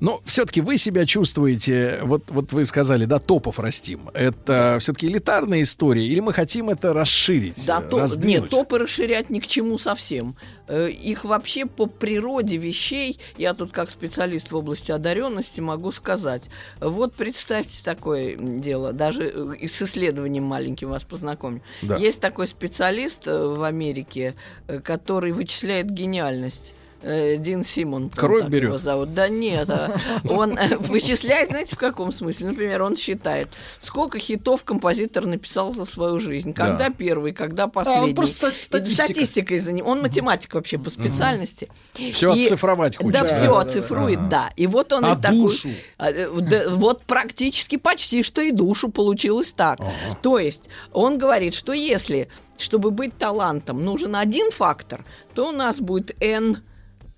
ну, 0.00 0.20
все-таки 0.24 0.60
вы 0.60 0.76
себя 0.78 1.06
чувствуете, 1.06 2.00
вот, 2.02 2.24
вот 2.28 2.52
вы 2.52 2.64
сказали, 2.64 3.04
да, 3.04 3.18
топов 3.18 3.58
растим. 3.58 4.10
Это 4.14 4.78
все-таки 4.80 5.06
элитарная 5.06 5.62
история, 5.62 6.06
или 6.06 6.20
мы 6.20 6.32
хотим 6.32 6.70
это 6.70 6.92
расширить, 6.92 7.39
Да, 7.66 7.80
э, 7.80 7.88
то- 7.88 7.98
раздвинуть? 8.00 8.42
нет, 8.42 8.50
топы 8.50 8.78
расширять 8.78 9.30
ни 9.30 9.40
к 9.40 9.46
чему 9.46 9.78
совсем. 9.78 10.36
Э, 10.68 10.88
Их 10.90 11.24
вообще 11.24 11.66
по 11.66 11.86
природе 11.86 12.56
вещей, 12.56 13.18
я 13.36 13.54
тут 13.54 13.72
как 13.72 13.90
специалист 13.90 14.50
в 14.52 14.56
области 14.56 14.92
одаренности 14.92 15.60
могу 15.60 15.92
сказать. 15.92 16.44
Вот 16.80 17.14
представьте 17.14 17.82
такое 17.84 18.36
дело, 18.36 18.92
даже 18.92 19.30
э, 19.34 19.54
и 19.60 19.66
с 19.66 19.80
исследованием 19.82 20.44
маленьким 20.44 20.90
вас 20.90 21.04
познакомлю. 21.04 21.62
Да. 21.82 21.96
Есть 21.96 22.20
такой 22.20 22.46
специалист 22.46 23.26
э, 23.26 23.36
в 23.46 23.62
Америке, 23.62 24.34
э, 24.68 24.80
который 24.80 25.32
вычисляет 25.32 25.90
гениальность. 25.90 26.74
Э, 27.02 27.36
Дин 27.38 27.64
Симон. 27.64 28.04
он 28.04 28.10
Кровь 28.10 28.42
так 28.42 28.50
берет? 28.50 28.68
его 28.68 28.78
зовут. 28.78 29.14
Да 29.14 29.28
нет, 29.28 29.70
а 29.70 29.96
он 30.28 30.58
э, 30.58 30.76
вычисляет, 30.76 31.48
знаете, 31.48 31.74
в 31.74 31.78
каком 31.78 32.12
смысле? 32.12 32.48
Например, 32.48 32.82
он 32.82 32.94
считает, 32.96 33.48
сколько 33.78 34.18
хитов 34.18 34.64
композитор 34.64 35.24
написал 35.26 35.72
за 35.72 35.86
свою 35.86 36.18
жизнь. 36.20 36.52
Да. 36.54 36.66
Когда 36.66 36.90
первый, 36.90 37.32
когда 37.32 37.68
последний. 37.68 38.14
просто 38.14 38.48
стати- 38.48 38.56
И 38.90 38.94
статистика. 38.94 39.04
Статистикой 39.04 39.58
заним- 39.58 39.84
Он 39.86 40.02
математик 40.02 40.52
вообще 40.54 40.76
по 40.78 40.90
специальности. 40.90 41.68
Всё 42.12 42.34
И- 42.34 42.44
оцифровать 42.44 42.96
хочет. 42.96 43.12
Да, 43.12 43.20
Да, 43.22 43.26
все 43.26 43.46
да, 43.46 43.52
да, 43.54 43.60
оцифрует, 43.60 44.18
ага. 44.18 44.28
да. 44.28 44.50
И 44.56 44.66
вот 44.66 44.92
он 44.92 45.04
А 45.06 45.14
и 45.14 45.20
такой... 45.20 45.38
душу? 45.38 45.70
А, 45.96 46.10
э, 46.10 46.28
да, 46.40 46.68
вот 46.68 47.02
практически 47.04 47.76
почти 47.76 48.22
что 48.22 48.42
и 48.42 48.52
душу 48.52 48.90
получилось 48.90 49.52
так. 49.56 49.78
То 50.22 50.38
есть 50.38 50.68
он 50.92 51.16
говорит, 51.16 51.54
что 51.54 51.72
если, 51.72 52.28
чтобы 52.58 52.90
быть 52.90 53.16
талантом, 53.16 53.80
нужен 53.80 54.14
один 54.16 54.50
фактор, 54.50 55.04
то 55.34 55.48
у 55.48 55.52
нас 55.52 55.80
будет 55.80 56.14
N, 56.20 56.58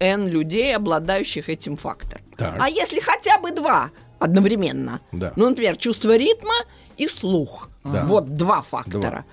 N 0.03 0.27
людей, 0.29 0.75
обладающих 0.77 1.49
этим 1.49 1.77
фактором. 1.77 2.25
Так. 2.37 2.57
А 2.61 2.69
если 2.69 3.01
хотя 3.01 3.39
бы 3.39 3.53
два 3.53 3.91
одновременно, 4.19 5.01
Да. 5.13 5.33
ну, 5.37 5.49
например, 5.49 5.77
чувство 5.77 6.17
ритма 6.17 6.55
и 6.97 7.07
слух, 7.09 7.69
Да. 7.85 8.05
вот 8.05 8.37
два 8.37 8.63
фактора, 8.63 9.25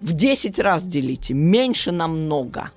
в 0.00 0.12
10 0.12 0.58
раз 0.58 0.82
делите, 0.84 1.34
меньше 1.34 1.92
намного. 1.92 2.70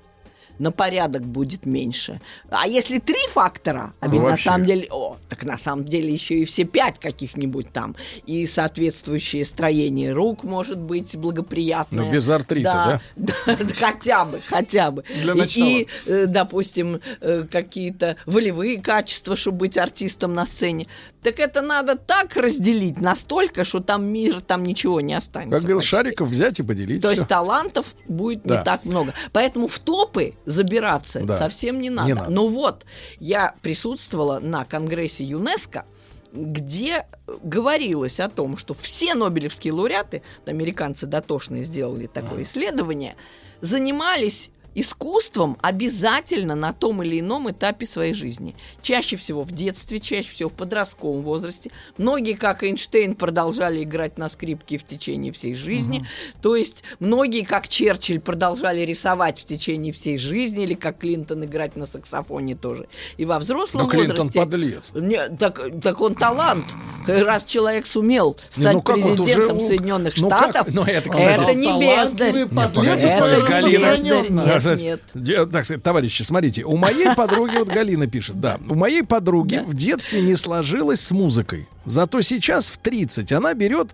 На 0.62 0.70
порядок 0.70 1.22
будет 1.26 1.66
меньше. 1.66 2.20
А 2.48 2.68
если 2.68 3.00
три 3.00 3.18
фактора, 3.30 3.94
а 3.98 4.06
Ну, 4.06 4.12
ведь 4.12 4.20
на 4.22 4.28
вообще. 4.28 4.44
самом 4.44 4.64
деле, 4.64 4.86
о, 4.92 5.16
так 5.28 5.42
на 5.44 5.58
самом 5.58 5.84
деле 5.84 6.12
еще 6.12 6.36
и 6.36 6.44
все 6.44 6.62
пять 6.62 7.00
каких-нибудь 7.00 7.72
там. 7.72 7.96
И 8.26 8.46
соответствующее 8.46 9.44
строение 9.44 10.12
рук 10.12 10.44
может 10.44 10.78
быть 10.78 11.16
благоприятное. 11.16 12.04
Ну, 12.04 12.12
без 12.12 12.28
артрита, 12.28 13.00
да? 13.16 13.34
Да, 13.46 13.56
хотя 13.76 14.24
бы, 14.24 14.40
хотя 14.46 14.92
бы. 14.92 15.02
Для 15.24 15.32
И- 15.32 15.36
начала. 15.36 15.66
И, 15.66 15.86
э, 16.06 16.26
допустим, 16.26 17.00
э, 17.20 17.44
какие-то 17.50 18.14
волевые 18.26 18.80
качества, 18.80 19.34
чтобы 19.34 19.58
быть 19.58 19.76
артистом 19.76 20.32
на 20.32 20.46
сцене. 20.46 20.86
Так 21.22 21.38
это 21.38 21.62
надо 21.62 21.96
так 21.96 22.34
разделить 22.36 23.00
настолько, 23.00 23.64
что 23.64 23.80
там 23.80 24.04
мир, 24.06 24.40
там 24.40 24.64
ничего 24.64 25.00
не 25.00 25.14
останется. 25.14 25.52
Как 25.52 25.60
говорил 25.60 25.78
почти. 25.78 25.90
Шариков, 25.90 26.28
взять 26.28 26.58
и 26.58 26.62
поделить. 26.62 27.00
То 27.02 27.08
всё. 27.08 27.16
есть 27.18 27.28
талантов 27.28 27.94
будет 28.08 28.42
Да. 28.42 28.58
не 28.58 28.64
так 28.64 28.84
много. 28.84 29.14
Поэтому 29.32 29.68
в 29.68 29.78
топы 29.78 30.34
забираться 30.46 31.20
Да. 31.20 31.38
совсем 31.38 31.80
не 31.80 31.90
надо. 31.90 32.08
Не 32.08 32.14
надо. 32.14 32.30
Но 32.30 32.48
вот 32.48 32.84
я 33.20 33.54
присутствовала 33.62 34.40
на 34.40 34.64
конгрессе 34.64 35.24
ЮНЕСКо, 35.24 35.84
где 36.32 37.06
говорилось 37.42 38.18
о 38.18 38.28
том, 38.28 38.56
что 38.56 38.74
все 38.74 39.14
нобелевские 39.14 39.74
лауреаты, 39.74 40.22
американцы 40.46 41.06
дотошные 41.06 41.62
сделали 41.62 42.06
такое 42.06 42.42
исследование, 42.44 43.16
занимались 43.60 44.50
искусством 44.74 45.58
обязательно 45.60 46.54
на 46.54 46.72
том 46.72 47.02
или 47.02 47.20
ином 47.20 47.50
этапе 47.50 47.86
своей 47.86 48.14
жизни. 48.14 48.54
Чаще 48.80 49.16
всего 49.16 49.42
в 49.42 49.52
детстве, 49.52 50.00
чаще 50.00 50.28
всего 50.28 50.48
в 50.48 50.52
подростковом 50.54 51.22
возрасте. 51.22 51.70
Многие, 51.98 52.34
как 52.34 52.62
Эйнштейн, 52.64 53.14
продолжали 53.14 53.82
играть 53.82 54.18
на 54.18 54.28
скрипке 54.28 54.78
в 54.78 54.84
течение 54.84 55.32
всей 55.32 55.54
жизни. 55.54 56.06
То 56.40 56.56
есть 56.56 56.84
многие, 57.00 57.44
как 57.44 57.68
Черчилль, 57.68 58.20
продолжали 58.20 58.80
рисовать 58.82 59.40
в 59.40 59.44
течение 59.44 59.92
всей 59.92 60.18
жизни, 60.18 60.64
или 60.64 60.74
как 60.74 60.98
Клинтон 60.98 61.44
играть 61.44 61.76
на 61.76 61.86
саксофоне 61.86 62.56
тоже. 62.56 62.88
И 63.16 63.24
во 63.24 63.38
взрослом 63.38 63.82
Но 63.84 63.88
Клинтон 63.88 64.16
возрасте... 64.28 64.38
подлец. 64.40 64.92
Не, 64.94 65.28
так, 65.28 65.60
так 65.82 66.00
он 66.00 66.14
талант. 66.14 66.64
Раз 67.06 67.44
человек 67.44 67.86
сумел 67.86 68.36
Не, 68.56 68.62
стать 68.62 68.74
ну 68.74 68.82
как, 68.82 68.96
вот 68.98 69.16
президентом 69.16 69.56
уже 69.56 69.66
Соединенных 69.66 70.16
ну 70.18 70.30
как- 70.30 70.50
Штатов, 70.50 70.74
ну 70.74 70.84
это, 70.84 71.10
кстати- 71.10 71.42
это 71.42 71.54
не 71.54 71.66
бездарь. 71.80 72.36
Это 72.36 72.80
не 72.80 72.86
бездарь, 72.86 74.61
сказать, 74.62 74.82
нет. 74.82 75.00
де- 75.14 75.46
так 75.46 75.64
сказать, 75.64 75.82
товарищи, 75.82 76.22
смотрите, 76.22 76.64
у 76.64 76.76
моей 76.76 77.14
подруги, 77.16 77.56
вот 77.56 77.68
Галина 77.68 78.06
пишет, 78.06 78.40
да, 78.40 78.58
у 78.68 78.74
моей 78.74 79.02
подруги 79.02 79.62
в 79.66 79.74
детстве 79.74 80.20
не 80.22 80.36
сложилось 80.36 81.00
с 81.00 81.10
музыкой. 81.10 81.68
Зато 81.84 82.20
сейчас 82.20 82.68
в 82.68 82.78
30 82.78 83.32
она 83.32 83.54
берет 83.54 83.88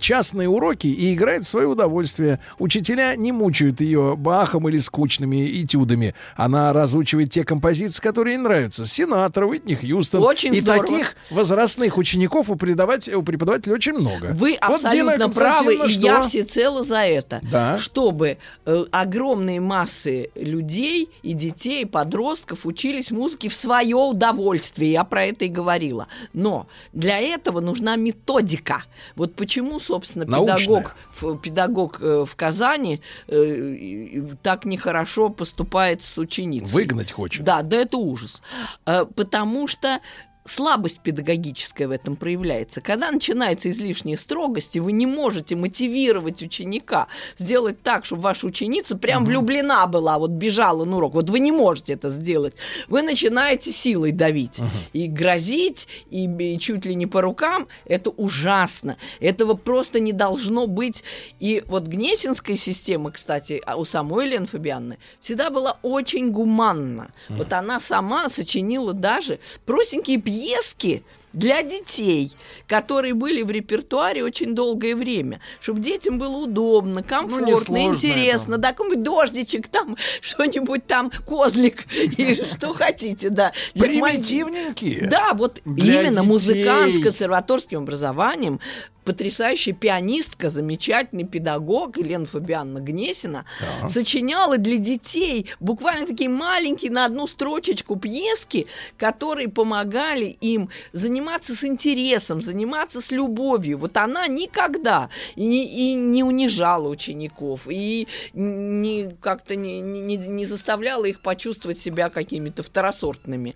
частные 0.00 0.48
уроки 0.48 0.86
и 0.86 1.14
играет 1.14 1.44
в 1.44 1.48
свое 1.48 1.66
удовольствие. 1.66 2.40
Учителя 2.58 3.16
не 3.16 3.32
мучают 3.32 3.80
ее 3.80 4.16
бахом 4.16 4.68
или 4.68 4.78
скучными 4.78 5.62
этюдами. 5.62 6.14
Она 6.36 6.72
разучивает 6.72 7.30
те 7.30 7.44
композиции, 7.44 8.02
которые 8.02 8.34
ей 8.36 8.42
нравятся. 8.42 8.86
Сенатор, 8.86 9.44
Уитни 9.44 9.74
Хьюстон. 9.74 10.22
Очень 10.22 10.54
и 10.54 10.60
здорово. 10.60 10.86
таких 10.86 11.16
возрастных 11.30 11.96
учеников 11.96 12.50
у, 12.50 12.56
преподавателя, 12.56 13.16
у 13.16 13.22
преподавателей 13.22 13.74
очень 13.74 13.94
много. 13.94 14.32
Вы 14.34 14.58
Вот 14.60 14.84
абсолютно 14.84 15.28
правы, 15.30 15.74
и 15.74 15.92
я 15.92 16.22
всецело 16.22 16.82
за 16.82 17.00
это. 17.00 17.40
Да. 17.50 17.78
Чтобы 17.78 18.38
э, 18.66 18.84
огромные 18.90 19.60
массы 19.60 20.01
людей 20.34 21.08
и 21.22 21.32
детей, 21.32 21.82
и 21.82 21.86
подростков 21.86 22.66
учились 22.66 23.10
музыке 23.10 23.48
в 23.48 23.54
свое 23.54 23.96
удовольствие. 23.96 24.92
Я 24.92 25.04
про 25.04 25.24
это 25.24 25.44
и 25.44 25.48
говорила. 25.48 26.08
Но 26.32 26.66
для 26.92 27.18
этого 27.18 27.60
нужна 27.60 27.96
методика. 27.96 28.84
Вот 29.16 29.34
почему, 29.34 29.78
собственно, 29.78 30.24
Научная. 30.24 30.56
педагог, 30.56 30.96
в, 31.12 31.38
педагог 31.38 31.98
э, 32.00 32.24
в 32.26 32.36
Казани 32.36 33.00
э, 33.28 34.22
так 34.42 34.64
нехорошо 34.64 35.28
поступает 35.28 36.02
с 36.02 36.18
ученицей. 36.18 36.72
Выгнать 36.74 37.12
хочет. 37.12 37.44
Да, 37.44 37.62
да, 37.62 37.78
это 37.78 37.96
ужас. 37.96 38.42
Э, 38.86 39.04
Потому 39.04 39.68
что 39.68 40.00
слабость 40.44 41.00
педагогическая 41.00 41.88
в 41.88 41.90
этом 41.90 42.16
проявляется. 42.16 42.80
Когда 42.80 43.10
начинается 43.10 43.70
излишняя 43.70 44.16
строгость, 44.16 44.76
и 44.76 44.80
вы 44.80 44.92
не 44.92 45.06
можете 45.06 45.56
мотивировать 45.56 46.42
ученика 46.42 47.08
сделать 47.38 47.82
так, 47.82 48.04
чтобы 48.04 48.22
ваша 48.22 48.46
ученица 48.46 48.96
прям 48.96 49.24
влюблена 49.24 49.86
была, 49.86 50.18
вот 50.18 50.30
бежала 50.30 50.84
на 50.84 50.96
урок. 50.96 51.14
Вот 51.14 51.30
вы 51.30 51.40
не 51.40 51.52
можете 51.52 51.94
это 51.94 52.10
сделать. 52.10 52.54
Вы 52.88 53.02
начинаете 53.02 53.70
силой 53.72 54.12
давить. 54.12 54.60
И 54.92 55.06
грозить, 55.06 55.88
и, 56.10 56.24
и 56.24 56.58
чуть 56.58 56.84
ли 56.86 56.94
не 56.94 57.06
по 57.06 57.20
рукам. 57.20 57.68
Это 57.84 58.10
ужасно. 58.10 58.96
Этого 59.20 59.54
просто 59.54 60.00
не 60.00 60.12
должно 60.12 60.66
быть. 60.66 61.04
И 61.40 61.62
вот 61.66 61.86
Гнесинская 61.86 62.56
система, 62.56 63.12
кстати, 63.12 63.60
а 63.64 63.76
у 63.76 63.84
самой 63.84 64.26
Елены 64.26 64.46
Фабианны, 64.46 64.98
всегда 65.20 65.50
была 65.50 65.78
очень 65.82 66.30
гуманна. 66.30 67.12
Вот 67.28 67.52
она 67.52 67.80
сама 67.80 68.28
сочинила 68.28 68.92
даже 68.92 69.38
простенькие 69.66 70.18
пьески 70.32 71.02
для 71.32 71.62
детей, 71.62 72.32
которые 72.66 73.14
были 73.14 73.42
в 73.42 73.50
репертуаре 73.50 74.22
очень 74.24 74.54
долгое 74.54 74.94
время, 74.94 75.40
чтобы 75.60 75.80
детям 75.80 76.18
было 76.18 76.36
удобно, 76.36 77.02
комфортно, 77.02 77.46
несложно 77.46 77.94
интересно, 77.94 78.58
да, 78.58 78.72
какой-нибудь 78.72 79.02
дождичек 79.02 79.68
там, 79.68 79.96
что-нибудь 80.20 80.86
там, 80.86 81.10
козлик, 81.26 81.86
и 82.18 82.34
что 82.34 82.72
хотите, 82.74 83.30
да. 83.30 83.52
Примитивненькие. 83.74 85.08
Да, 85.08 85.32
вот 85.34 85.60
именно 85.64 86.22
музыкант 86.22 86.94
с 86.94 86.98
консерваторским 86.98 87.78
образованием, 87.80 88.60
потрясающая 89.04 89.74
пианистка, 89.74 90.48
замечательный 90.48 91.24
педагог 91.24 91.96
Елена 91.96 92.24
Фабианна 92.24 92.78
Гнесина 92.78 93.44
Да. 93.80 93.88
сочиняла 93.88 94.58
для 94.58 94.76
детей 94.76 95.50
буквально 95.58 96.06
такие 96.06 96.30
маленькие 96.30 96.92
на 96.92 97.04
одну 97.04 97.26
строчечку 97.26 97.96
пьески, 97.96 98.68
которые 98.96 99.48
помогали 99.48 100.26
им 100.40 100.68
заниматься 100.92 101.21
с 101.54 101.64
интересом, 101.64 102.40
заниматься 102.40 103.00
с 103.00 103.10
любовью. 103.10 103.78
Вот 103.78 103.96
она 103.96 104.26
никогда 104.26 105.08
и 105.36 105.46
не, 105.46 105.92
и 105.92 105.94
не 105.94 106.22
унижала 106.22 106.88
учеников, 106.88 107.62
и 107.68 108.08
не, 108.32 109.10
как-то 109.20 109.56
не, 109.56 109.80
не, 109.80 110.16
не 110.16 110.44
заставляла 110.44 111.04
их 111.04 111.20
почувствовать 111.20 111.78
себя 111.78 112.10
какими-то 112.10 112.62
второсортными. 112.62 113.54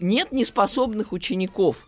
Нет 0.00 0.32
неспособных 0.32 1.12
учеников. 1.12 1.86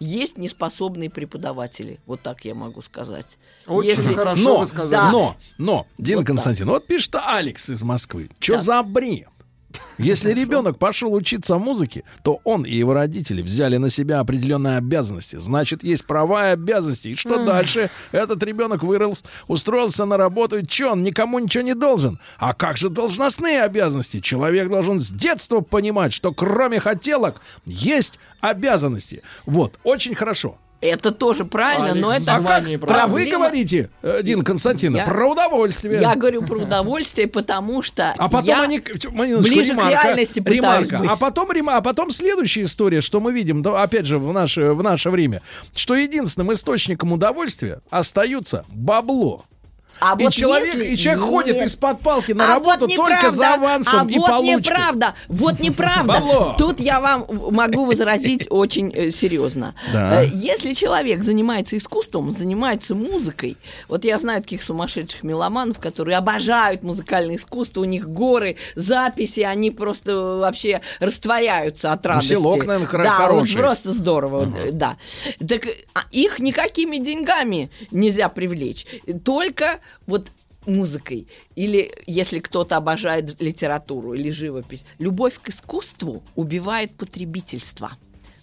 Есть 0.00 0.38
неспособные 0.38 1.10
преподаватели, 1.10 1.98
вот 2.06 2.22
так 2.22 2.44
я 2.44 2.54
могу 2.54 2.82
сказать. 2.82 3.36
Очень 3.66 4.14
хорошо 4.14 4.44
но, 4.44 4.60
вы 4.60 4.66
сказали. 4.68 4.90
Да. 4.92 5.10
но, 5.10 5.36
но, 5.58 5.86
Дин 5.98 6.18
Вот 6.18 6.20
так. 6.22 6.26
Константин, 6.28 6.66
вот 6.66 6.86
пишет 6.86 7.16
Алекс 7.16 7.68
из 7.68 7.82
Москвы. 7.82 8.30
Что 8.38 8.54
Так. 8.54 8.62
за 8.62 8.82
бред? 8.84 9.28
Если 9.98 10.32
ребенок 10.32 10.78
пошел 10.78 11.12
учиться 11.12 11.58
музыке, 11.58 12.04
то 12.22 12.40
он 12.44 12.64
и 12.64 12.74
его 12.74 12.94
родители 12.94 13.42
взяли 13.42 13.78
на 13.78 13.90
себя 13.90 14.20
определенные 14.20 14.76
обязанности. 14.76 15.36
Значит, 15.36 15.82
есть 15.82 16.04
права 16.04 16.48
и 16.48 16.52
обязанности. 16.52 17.08
И 17.08 17.16
что 17.16 17.44
дальше? 17.44 17.90
Этот 18.12 18.42
ребенок 18.42 18.82
вырос, 18.84 19.24
устроился 19.48 20.04
на 20.04 20.16
работу. 20.16 20.58
И 20.58 20.68
что, 20.68 20.92
он 20.92 21.02
никому 21.02 21.38
ничего 21.38 21.64
не 21.64 21.74
должен? 21.74 22.20
А 22.38 22.54
как 22.54 22.76
же 22.76 22.90
должностные 22.90 23.62
обязанности? 23.62 24.20
Человек 24.20 24.68
должен 24.68 25.00
с 25.00 25.10
детства 25.10 25.60
понимать, 25.60 26.12
что 26.12 26.32
кроме 26.32 26.78
хотелок 26.78 27.40
есть 27.66 28.18
обязанности. 28.40 29.22
Вот, 29.46 29.78
очень 29.82 30.14
хорошо. 30.14 30.58
Это 30.80 31.10
тоже 31.10 31.44
правильно, 31.44 31.94
но 31.94 32.10
Алекс, 32.10 32.26
это 32.28 32.38
звание 32.38 32.78
Про 32.78 33.06
вы 33.08 33.26
говорите, 33.26 33.90
э, 34.02 34.22
Дин 34.22 34.42
Константин, 34.42 34.94
Я- 34.94 35.04
про 35.04 35.28
удовольствие. 35.28 36.00
Я 36.00 36.14
говорю 36.14 36.42
про 36.42 36.58
удовольствие, 36.58 37.26
потому 37.26 37.82
что 37.82 38.14
А 38.16 38.28
потом 38.28 38.46
я- 38.46 38.62
они, 38.62 38.78
ближе 38.78 39.74
к 39.74 39.78
ремарка, 39.78 39.90
реальности 39.90 40.38
пытаюсь 40.38 40.88
ремарка. 40.88 40.98
быть. 40.98 41.10
А 41.10 41.16
потом 41.16 41.48
а 41.68 41.80
потом 41.80 42.10
следующая 42.12 42.62
история, 42.62 43.00
что 43.00 43.18
мы 43.18 43.32
видим, 43.32 43.66
опять 43.66 44.06
же 44.06 44.18
в 44.18 44.32
наше 44.32 44.72
в 44.72 44.82
наше 44.82 45.10
время, 45.10 45.42
что 45.74 45.96
единственным 45.96 46.52
источником 46.52 47.12
удовольствия 47.12 47.80
остаются 47.90 48.64
бабло. 48.68 49.44
А 50.00 50.16
и 50.18 50.24
вот 50.24 50.32
человек, 50.32 50.74
если- 50.74 50.86
и 50.86 50.96
человек 50.96 51.22
Нет. 51.22 51.30
ходит 51.30 51.62
из-под 51.62 52.00
палки 52.00 52.32
на 52.32 52.44
А 52.44 52.54
работу 52.54 52.86
вот 52.86 52.94
только 52.96 53.30
за 53.30 53.54
авансом 53.54 54.06
а 54.06 54.10
и 54.10 54.18
вот 54.18 54.26
получкой. 54.28 54.56
неправда, 54.72 55.14
вот 55.28 55.60
неправда. 55.60 56.12
Бабло. 56.14 56.54
Тут 56.58 56.80
я 56.80 57.00
вам 57.00 57.26
могу 57.50 57.84
возразить 57.84 58.46
очень 58.50 58.92
э, 58.94 59.10
серьезно. 59.10 59.74
Да. 59.92 60.22
Э, 60.24 60.28
Если 60.32 60.72
человек 60.72 61.22
занимается 61.22 61.76
искусством, 61.76 62.32
занимается 62.32 62.94
музыкой, 62.94 63.56
вот 63.88 64.04
я 64.04 64.18
знаю 64.18 64.42
таких 64.42 64.62
сумасшедших 64.62 65.22
меломанов, 65.22 65.78
которые 65.80 66.16
обожают 66.16 66.82
музыкальное 66.82 67.36
искусство, 67.36 67.80
у 67.80 67.84
них 67.84 68.08
горы, 68.08 68.56
записи, 68.74 69.40
они 69.40 69.70
просто 69.70 70.16
вообще 70.38 70.80
растворяются 71.00 71.92
от 71.92 72.04
Ну, 72.04 72.10
радости. 72.10 72.34
селок, 72.34 72.64
наверное, 72.64 72.86
хоро- 72.88 73.02
да, 73.04 73.18
вот 73.18 73.26
хороший. 73.26 73.56
просто 73.58 73.92
здорово, 73.92 74.52
э, 74.56 74.70
да. 74.72 74.96
Так 75.40 75.66
э, 75.66 75.74
а 75.94 76.00
их 76.12 76.38
никакими 76.38 76.98
деньгами 76.98 77.70
нельзя 77.90 78.28
привлечь, 78.28 78.86
только 79.24 79.80
вот 80.06 80.30
музыкой. 80.66 81.26
Или 81.56 81.90
если 82.06 82.40
кто-то 82.40 82.76
обожает 82.76 83.40
литературу 83.40 84.14
или 84.14 84.30
живопись. 84.30 84.84
Любовь 84.98 85.38
к 85.42 85.48
искусству 85.48 86.22
убивает 86.36 86.92
потребительство. 86.92 87.92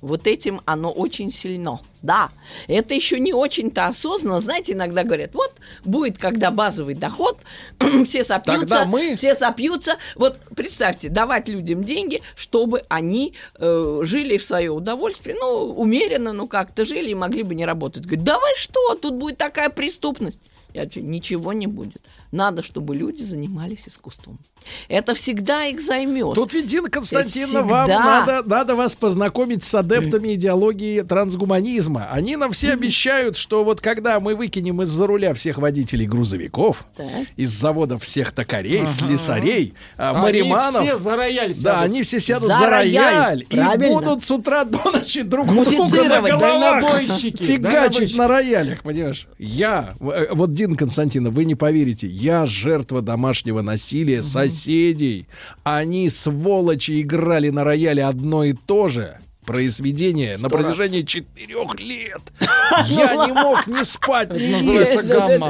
Вот 0.01 0.27
этим 0.27 0.61
оно 0.65 0.91
очень 0.91 1.31
сильно. 1.31 1.79
Да, 2.03 2.29
это 2.67 2.93
еще 2.93 3.19
не 3.19 3.33
очень-то 3.33 3.87
осознанно. 3.87 4.39
Знаете, 4.39 4.73
иногда 4.73 5.03
говорят, 5.03 5.33
вот 5.33 5.53
будет, 5.83 6.19
когда 6.19 6.51
базовый 6.51 6.93
доход, 6.93 7.39
все 8.05 8.23
сопьются, 8.23 8.59
Тогда 8.59 8.85
мы- 8.85 9.15
все 9.15 9.33
сопьются. 9.33 9.97
Вот 10.15 10.37
представьте, 10.55 11.09
давать 11.09 11.47
людям 11.47 11.83
деньги, 11.83 12.21
чтобы 12.35 12.83
они 12.87 13.33
э, 13.57 13.99
жили 14.03 14.37
в 14.37 14.43
свое 14.43 14.69
удовольствие, 14.69 15.37
ну, 15.39 15.73
умеренно, 15.73 16.33
ну, 16.33 16.47
как-то 16.47 16.85
жили 16.85 17.09
и 17.09 17.15
могли 17.15 17.41
бы 17.41 17.55
не 17.55 17.65
работать. 17.65 18.03
Говорит, 18.03 18.23
да 18.23 18.37
вы 18.37 18.47
что, 18.57 18.95
тут 18.95 19.15
будет 19.15 19.37
такая 19.37 19.69
преступность. 19.69 20.39
Я 20.75 20.85
ничего 20.97 21.53
не 21.53 21.67
будет. 21.67 22.03
Надо, 22.35 22.63
чтобы 22.63 22.97
люди 22.97 23.23
занимались 23.23 23.87
искусством. 23.87 24.39
Это 24.89 25.13
всегда 25.15 25.63
их 25.67 25.79
займет. 25.79 26.35
Тут 26.35 26.53
ведь, 26.53 26.67
Дина 26.67 26.89
Константиновна, 26.89 27.61
вам 27.63 27.87
надо, 27.89 28.43
надо 28.45 28.75
вас 28.75 28.93
познакомить 28.93 29.63
с 29.63 29.73
адептами 29.73 30.33
идеологии 30.33 30.99
трансгуманизма. 31.01 32.09
Они 32.11 32.35
нам 32.35 32.51
все 32.51 32.73
обещают, 32.73 33.37
что 33.37 33.63
вот 33.63 33.79
когда 33.79 34.19
мы 34.19 34.35
выкинем 34.35 34.81
из-за 34.81 35.07
руля 35.07 35.33
всех 35.33 35.59
водителей 35.59 36.07
грузовиков, 36.07 36.85
Так. 36.97 37.07
из 37.37 37.51
заводов 37.51 38.03
всех 38.03 38.33
токарей, 38.33 38.79
Ага. 38.79 38.87
слесарей, 38.87 39.73
а, 39.95 40.09
Они 40.11 40.19
мариманов... 40.21 40.83
все 40.83 40.97
за 40.97 41.15
рояль 41.15 41.53
Да, 41.53 41.61
сядут. 41.61 41.83
они 41.85 42.03
все 42.03 42.19
сядут 42.19 42.47
За 42.49 42.57
за, 42.57 42.69
рояль, 42.69 43.05
рояль, 43.05 43.41
и 43.49 43.55
правильно. 43.55 43.93
будут 43.99 44.23
с 44.25 44.31
утра 44.31 44.65
до 44.65 44.91
ночи 44.91 45.21
друг 45.21 45.47
друга 45.47 46.03
на 46.03 46.21
головах 46.21 47.01
фигачить 47.39 48.17
на 48.17 48.27
роялях, 48.27 48.83
понимаешь? 48.83 49.27
Я, 49.39 49.93
э, 50.01 50.27
вот, 50.33 50.51
Дин 50.51 50.75
Константинов, 50.75 51.33
вы 51.33 51.45
не 51.45 51.55
поверите, 51.55 52.07
я 52.25 52.47
жертва 52.47 53.03
домашнего 53.03 53.61
насилия 53.61 54.23
соседей. 54.23 55.27
Они, 55.63 56.09
сволочи, 56.09 57.01
играли 57.01 57.49
на 57.49 57.63
рояле 57.63 58.03
одно 58.03 58.43
и 58.43 58.53
то 58.53 58.87
же. 58.87 59.19
Произведение 59.45 60.37
на 60.37 60.49
протяжении 60.49 61.01
четырех 61.01 61.79
лет. 61.79 62.21
Я 62.87 63.27
не 63.27 63.31
мог 63.31 63.67
не 63.67 63.83
спать, 63.83 64.31
не 64.31 64.59
есть. 64.59 64.93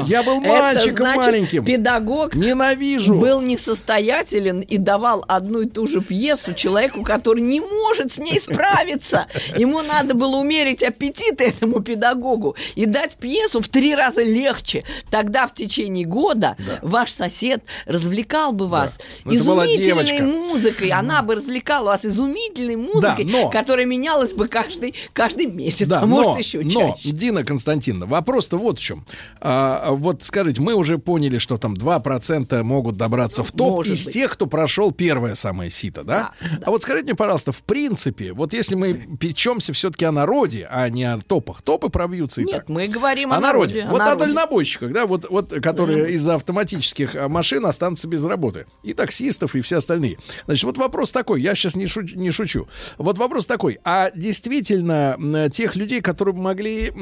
Я 0.06 0.22
был 0.22 0.40
мальчиком 0.40 1.06
маленьким. 1.16 1.64
Педагог 1.64 2.34
Ненавижу. 2.34 3.14
был 3.14 3.40
несостоятелен 3.40 4.60
и 4.60 4.76
давал 4.78 5.24
одну 5.26 5.62
и 5.62 5.68
ту 5.68 5.86
же 5.86 6.00
пьесу 6.00 6.54
человеку, 6.54 7.02
который 7.02 7.40
не 7.40 7.60
может 7.60 8.12
с 8.12 8.18
ней 8.18 8.38
справиться. 8.38 9.26
Ему 9.56 9.82
надо 9.82 10.14
было 10.14 10.36
умерить 10.36 10.82
аппетит 10.82 11.40
этому 11.40 11.80
педагогу 11.80 12.56
и 12.74 12.86
дать 12.86 13.16
пьесу 13.16 13.60
в 13.60 13.68
три 13.68 13.94
раза 13.94 14.22
легче. 14.22 14.84
Тогда 15.10 15.46
в 15.46 15.54
течение 15.54 16.06
года 16.06 16.56
ваш 16.82 17.12
сосед 17.12 17.64
развлекал 17.86 18.52
бы 18.52 18.68
вас 18.68 18.98
Ну, 19.24 19.34
изумительной 19.34 20.20
музыкой. 20.20 20.90
Она 20.90 21.22
бы 21.22 21.36
развлекала 21.36 21.86
вас 21.86 22.04
изумительной 22.04 22.76
музыкой, 22.76 23.28
которая 23.50 23.85
менялась 23.86 24.32
бы 24.34 24.48
каждый, 24.48 24.94
каждый 25.12 25.46
месяц, 25.46 25.88
Да, 25.88 26.00
а 26.02 26.06
может 26.06 26.32
но, 26.32 26.38
еще 26.38 26.60
но, 26.62 26.70
чаще. 26.70 27.10
Дина 27.10 27.44
Константиновна, 27.44 28.06
вопрос-то 28.06 28.56
вот 28.58 28.78
в 28.78 28.82
чем. 28.82 29.04
А, 29.40 29.90
вот 29.92 30.22
скажите, 30.22 30.60
мы 30.60 30.74
уже 30.74 30.98
поняли, 30.98 31.38
что 31.38 31.56
там 31.58 31.74
2% 31.74 32.62
могут 32.62 32.96
добраться 32.96 33.42
в 33.42 33.52
топ 33.52 33.70
Может 33.76 33.94
из 33.94 34.04
быть. 34.04 34.14
тех, 34.14 34.32
кто 34.32 34.46
прошел 34.46 34.92
первое 34.92 35.34
самое 35.34 35.70
сито, 35.70 36.04
да? 36.04 36.32
А 36.64 36.70
вот 36.70 36.82
скажите 36.82 37.04
мне, 37.04 37.14
пожалуйста, 37.14 37.52
в 37.52 37.62
принципе, 37.62 38.32
вот 38.32 38.52
если 38.52 38.74
мы 38.74 38.94
печемся 39.18 39.72
все-таки 39.72 40.04
о 40.04 40.12
народе, 40.12 40.66
а 40.70 40.88
не 40.88 41.04
о 41.04 41.18
топах, 41.20 41.62
топы 41.62 41.88
пробьются 41.88 42.40
и 42.40 42.44
Нет, 42.44 42.56
так. 42.56 42.68
мы 42.68 42.88
говорим 42.88 43.32
О 43.32 43.36
о 43.36 43.40
народе. 43.40 43.84
народе. 43.84 43.88
о 43.88 43.90
Вот 43.92 44.00
о 44.00 44.04
народе. 44.04 44.24
дальнобойщиках, 44.26 44.92
да, 44.92 45.06
вот, 45.06 45.26
вот 45.30 45.50
которые 45.62 46.12
из-за 46.12 46.34
автоматических 46.34 47.14
а, 47.14 47.28
машин 47.28 47.64
останутся 47.66 48.08
без 48.08 48.24
работы. 48.24 48.66
И 48.82 48.94
таксистов, 48.94 49.54
и 49.54 49.60
все 49.60 49.76
остальные. 49.78 50.18
Значит, 50.46 50.64
вот 50.64 50.78
вопрос 50.78 51.12
такой, 51.12 51.40
я 51.42 51.54
сейчас 51.54 51.76
не, 51.76 51.86
шучу, 51.86 52.16
не 52.16 52.30
шучу. 52.30 52.68
Вот 52.98 53.18
вопрос 53.18 53.46
такой, 53.46 53.75
а 53.84 54.10
действительно 54.14 55.16
тех 55.52 55.76
людей, 55.76 56.00
которые 56.00 56.34
бы 56.34 56.40
могли 56.42 56.92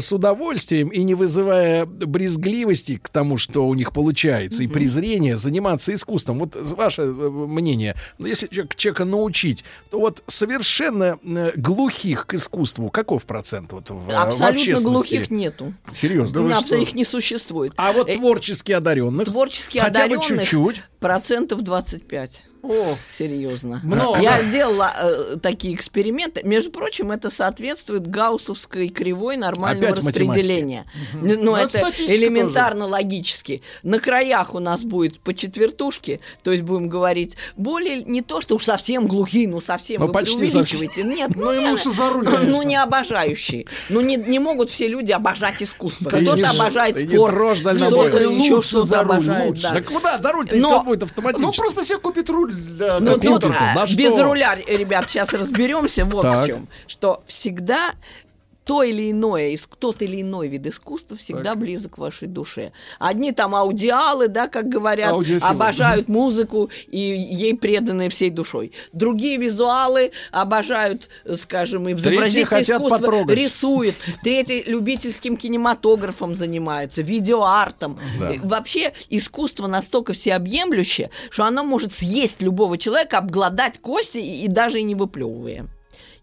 с 0.00 0.12
удовольствием 0.12 0.88
и 0.88 1.02
не 1.02 1.14
вызывая 1.14 1.86
брезгливости 1.86 2.96
к 3.02 3.08
тому, 3.08 3.38
что 3.38 3.66
у 3.66 3.74
них 3.74 3.92
получается, 3.92 4.62
и 4.62 4.66
презрения, 4.66 5.36
заниматься 5.36 5.92
искусством, 5.94 6.38
вот 6.38 6.56
ваше 6.56 7.02
э, 7.02 7.06
мнение, 7.06 7.94
ну, 8.18 8.26
если 8.26 8.46
человек- 8.48 8.74
человека 8.76 9.04
научить, 9.04 9.64
то 9.90 9.98
вот 10.00 10.22
совершенно 10.26 11.18
глухих 11.56 12.26
к 12.26 12.34
искусству, 12.34 12.90
каков 12.90 13.24
процент 13.24 13.72
вот 13.72 13.90
в, 13.90 13.94
в 14.06 14.10
Абсолютно 14.10 14.48
общественности? 14.48 14.84
глухих 14.88 15.30
нету. 15.30 15.74
Серьезно? 15.92 16.42
Вы 16.42 16.52
абсолютно 16.52 16.82
их 16.88 16.94
не 16.94 17.04
существует. 17.04 17.72
А 17.76 17.92
вот 17.92 18.08
Э, 18.08 18.14
творчески 18.16 18.72
одаренных? 18.72 19.26
Творчески 19.26 19.78
Хотя 19.78 20.06
бы 20.08 20.14
одаренных 20.16 20.44
чуть-чуть. 20.44 20.82
процентов 21.00 21.62
25. 21.62 22.44
О, 22.66 22.96
серьезно. 23.08 23.80
Много. 23.84 24.18
Я 24.20 24.42
делала 24.42 24.90
э, 24.98 25.36
такие 25.42 25.74
эксперименты. 25.74 26.40
Между 26.44 26.70
прочим, 26.70 27.10
это 27.10 27.28
соответствует 27.28 28.06
гауссовской 28.06 28.88
кривой 28.88 29.36
нормального 29.36 29.92
Опять 29.92 30.04
распределения. 30.04 30.86
Н- 31.12 31.20
Ну, 31.44 31.52
Ну, 31.54 31.56
это 31.56 31.78
элементарно 31.98 32.86
логически. 32.86 33.62
На 33.82 33.98
краях 33.98 34.54
у 34.54 34.60
нас 34.60 34.82
будет 34.82 35.20
по 35.20 35.34
четвертушке, 35.34 36.20
то 36.42 36.52
есть 36.52 36.64
будем 36.64 36.88
говорить 36.88 37.36
более 37.56 38.02
не 38.02 38.22
то, 38.22 38.40
что 38.40 38.54
уж 38.54 38.64
совсем 38.64 39.06
глухие, 39.08 39.46
ну 39.48 39.60
совсем 39.60 40.00
Ну, 40.00 40.06
вы 40.06 40.12
почти 40.14 40.38
преувеличиваете. 40.38 41.02
Нет, 41.02 41.32
Ну, 41.36 41.52
не- 41.60 41.68
лучше 41.70 41.90
за 41.90 42.08
руль, 42.10 42.24
ну 42.24 42.36
конечно. 42.36 42.62
не 42.62 42.76
обожающие. 42.76 43.66
Ну 43.90 44.00
не, 44.00 44.16
не 44.16 44.38
могут 44.38 44.70
все 44.70 44.88
люди 44.88 45.12
обожать 45.12 45.62
искусство. 45.62 46.08
Кто-то 46.08 46.48
обожает 46.50 46.98
спорт, 46.98 47.58
кто-то 47.60 48.18
еще 48.30 48.62
что-то 48.62 49.00
обожает. 49.00 49.60
да. 49.60 49.74
Так 49.74 49.84
куда? 49.86 50.16
До 50.18 50.32
руль-то 50.32 50.56
Но- 50.56 50.68
все 50.68 50.82
будет 50.82 51.00
Ну, 51.00 51.06
автоматически. 51.06 51.58
просто 51.60 51.84
себе 51.84 51.98
купит 51.98 52.30
руль 52.30 52.53
для 52.54 53.00
Ну, 53.00 53.12
тут, 53.12 53.20
компьютер-то, 53.22 53.82
а, 53.82 53.86
что? 53.86 53.96
без 53.96 54.18
руля, 54.18 54.54
ребят, 54.54 55.08
сейчас 55.08 55.32
разберемся 55.32 56.04
вот 56.04 56.22
Так. 56.22 56.44
в 56.44 56.46
чем. 56.46 56.68
Что 56.86 57.22
всегда 57.26 57.92
то 58.64 58.82
или 58.82 59.10
иное, 59.10 59.50
из- 59.50 59.68
тот 59.78 60.02
или 60.02 60.22
иной 60.22 60.48
вид 60.48 60.66
искусства 60.66 61.16
всегда 61.16 61.54
близок 61.54 61.94
к 61.94 61.98
вашей 61.98 62.28
душе. 62.28 62.72
Одни 62.98 63.32
там 63.32 63.54
аудиалы, 63.54 64.28
да, 64.28 64.48
как 64.48 64.68
говорят, 64.68 65.12
Аудиофилы. 65.12 65.48
обожают 65.50 66.08
музыку 66.08 66.70
и 66.88 66.98
ей 66.98 67.54
преданы 67.54 68.08
всей 68.08 68.30
душой. 68.30 68.72
Другие 68.92 69.36
визуалы 69.36 70.12
обожают, 70.32 71.08
скажем, 71.36 71.90
изобразительное 71.92 72.62
искусство, 72.62 72.98
потрогать. 72.98 73.36
рисуют. 73.38 73.94
Третьи 74.22 74.62
любительским 74.66 75.36
кинематографом 75.36 76.34
занимаются, 76.34 77.02
видеоартом. 77.02 77.98
Да. 78.18 78.32
Вообще 78.42 78.92
искусство 79.10 79.66
настолько 79.66 80.12
всеобъемлющее, 80.12 81.10
что 81.30 81.44
оно 81.44 81.64
может 81.64 81.92
съесть 81.92 82.40
любого 82.42 82.78
человека, 82.78 83.18
обглодать 83.18 83.78
кости 83.78 84.18
и, 84.18 84.44
и 84.44 84.48
даже 84.48 84.80
и 84.80 84.82
не 84.82 84.94
выплевывая. 84.94 85.66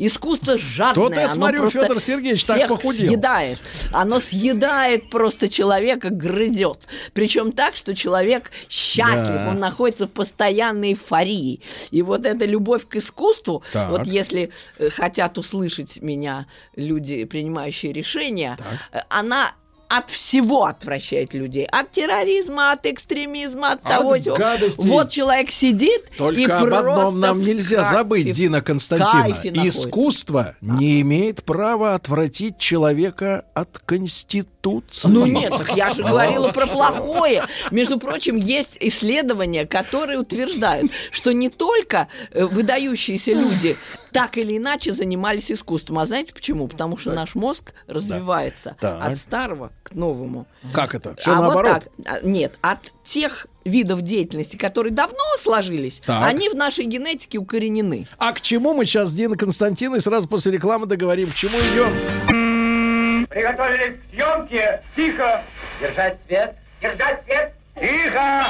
Искусство 0.04 0.58
жадное. 0.58 1.06
То-то 1.06 1.20
я 1.20 1.26
оно 1.26 1.34
смотрю, 1.36 1.70
Федор 1.70 2.00
Сергеевич 2.00 2.44
так 2.46 2.68
похудел. 2.68 3.08
съедает. 3.08 3.60
Оно 3.94 4.20
съедает 4.20 5.12
просто 5.12 5.48
человека, 5.48 6.10
грызет. 6.10 6.88
Причем 7.14 7.52
так, 7.52 7.76
что 7.76 7.94
человек 7.94 8.52
счастлив, 8.68 9.44
Да. 9.44 9.50
он 9.52 9.60
находится 9.60 10.08
в 10.08 10.10
постоянной 10.12 10.94
эйфории. 10.94 11.62
И 11.92 12.02
вот 12.02 12.26
эта 12.26 12.46
любовь 12.46 12.88
к 12.88 12.96
искусству, 12.96 13.64
Так. 13.74 13.90
вот 13.92 14.08
если 14.08 14.52
э, 14.80 14.90
хотят 14.90 15.38
услышать 15.38 16.02
меня 16.02 16.48
люди, 16.76 17.24
принимающие 17.26 17.94
решения, 17.94 18.58
э, 18.92 19.02
она 19.10 19.54
от 19.92 20.10
всего 20.10 20.66
отвращает 20.66 21.34
людей. 21.34 21.66
От 21.66 21.92
терроризма, 21.92 22.72
от 22.72 22.86
экстремизма, 22.86 23.74
от 23.74 23.86
От 23.86 23.90
того 23.92 24.18
сего. 24.18 24.38
гадостей. 24.38 24.90
Вот 24.90 25.10
человек 25.10 25.52
сидит 25.52 26.04
и 26.14 26.18
Только 26.18 26.58
об 26.60 26.70
просто 26.70 26.92
одном 26.92 27.20
нам 27.20 27.42
нельзя 27.42 27.84
забыть, 27.84 28.32
Дина 28.32 28.58
находится. 28.58 29.68
Искусство 29.68 30.56
не 30.62 31.02
имеет 31.02 31.44
права 31.44 31.96
отвратить 31.96 32.58
человека 32.58 33.46
от 33.54 33.80
Конституции. 33.80 35.10
Ну 35.10 35.26
нет, 35.26 35.50
так 35.50 35.76
я 35.76 35.92
же 35.92 36.04
говорила 36.04 36.52
про 36.52 36.68
плохое. 36.68 37.48
Между 37.72 38.00
прочим, 38.00 38.38
есть 38.38 38.78
исследования, 38.80 39.66
которые 39.66 40.20
утверждают, 40.20 40.92
что 41.12 41.34
не 41.34 41.50
только 41.50 42.08
э, 42.32 42.46
выдающиеся 42.46 43.34
люди 43.34 43.76
так 44.12 44.38
или 44.38 44.58
иначе 44.58 44.92
занимались 44.92 45.52
искусством. 45.52 46.00
А 46.00 46.06
знаете 46.06 46.34
почему? 46.34 46.68
Потому 46.68 46.98
что 46.98 47.14
наш 47.14 47.36
мозг 47.36 47.74
развивается 47.88 48.76
Так. 48.80 49.02
от 49.02 49.18
старого 49.18 49.72
к 49.84 49.92
новому. 49.94 50.46
Как 50.74 50.96
это? 50.96 51.16
Все 51.16 51.32
а 51.32 51.42
наоборот. 51.42 51.88
вот 51.96 52.06
так. 52.06 52.22
А, 52.24 52.26
Нет, 52.26 52.58
от 52.62 52.80
тех 53.04 53.48
видов 53.66 54.02
деятельности, 54.02 54.56
которые 54.58 54.94
давно 54.94 55.18
сложились, 55.38 56.02
Так. 56.06 56.24
они 56.28 56.50
в 56.50 56.56
нашей 56.56 56.86
генетике 56.86 57.38
укоренены. 57.38 58.08
А 58.18 58.34
к 58.34 58.42
чему 58.42 58.74
мы 58.74 58.86
сейчас, 58.86 59.12
Дина 59.12 59.36
Константиновна, 59.38 59.98
и 59.98 60.02
сразу 60.02 60.28
после 60.28 60.52
рекламы 60.52 60.86
договорим, 60.88 61.30
к 61.30 61.36
чему 61.36 61.58
идем? 61.58 63.28
Приготовились 63.28 63.98
к 64.00 64.14
съемке. 64.16 64.84
Тихо. 64.96 65.44
Держать 65.80 66.18
свет. 66.28 66.56
Держать 66.82 67.24
свет. 67.26 67.54
Тихо. 67.80 68.46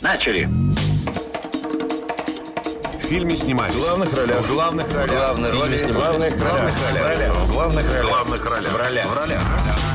Начали. 0.00 0.48
В 3.08 3.10
фильме 3.10 3.34
снимались. 3.36 3.74
В 3.74 3.80
главных 3.80 4.14
ролях. 4.14 4.42
В 4.42 4.52
главных 4.52 4.94
ролях. 4.94 5.16
Главные 5.16 5.50
роли 5.50 5.78
снимались. 5.78 6.34
Главных 6.34 6.44
ролях. 6.44 7.34
В 7.34 7.52
главных 7.52 7.84
ролях. 7.86 8.04
В 8.04 8.06
главных 8.06 8.44
ролях. 8.44 8.70
В 8.70 8.76
ролях. 8.76 9.06
В 9.06 9.16
ролях. 9.16 9.42
В 9.42 9.56
ролях. 9.56 9.87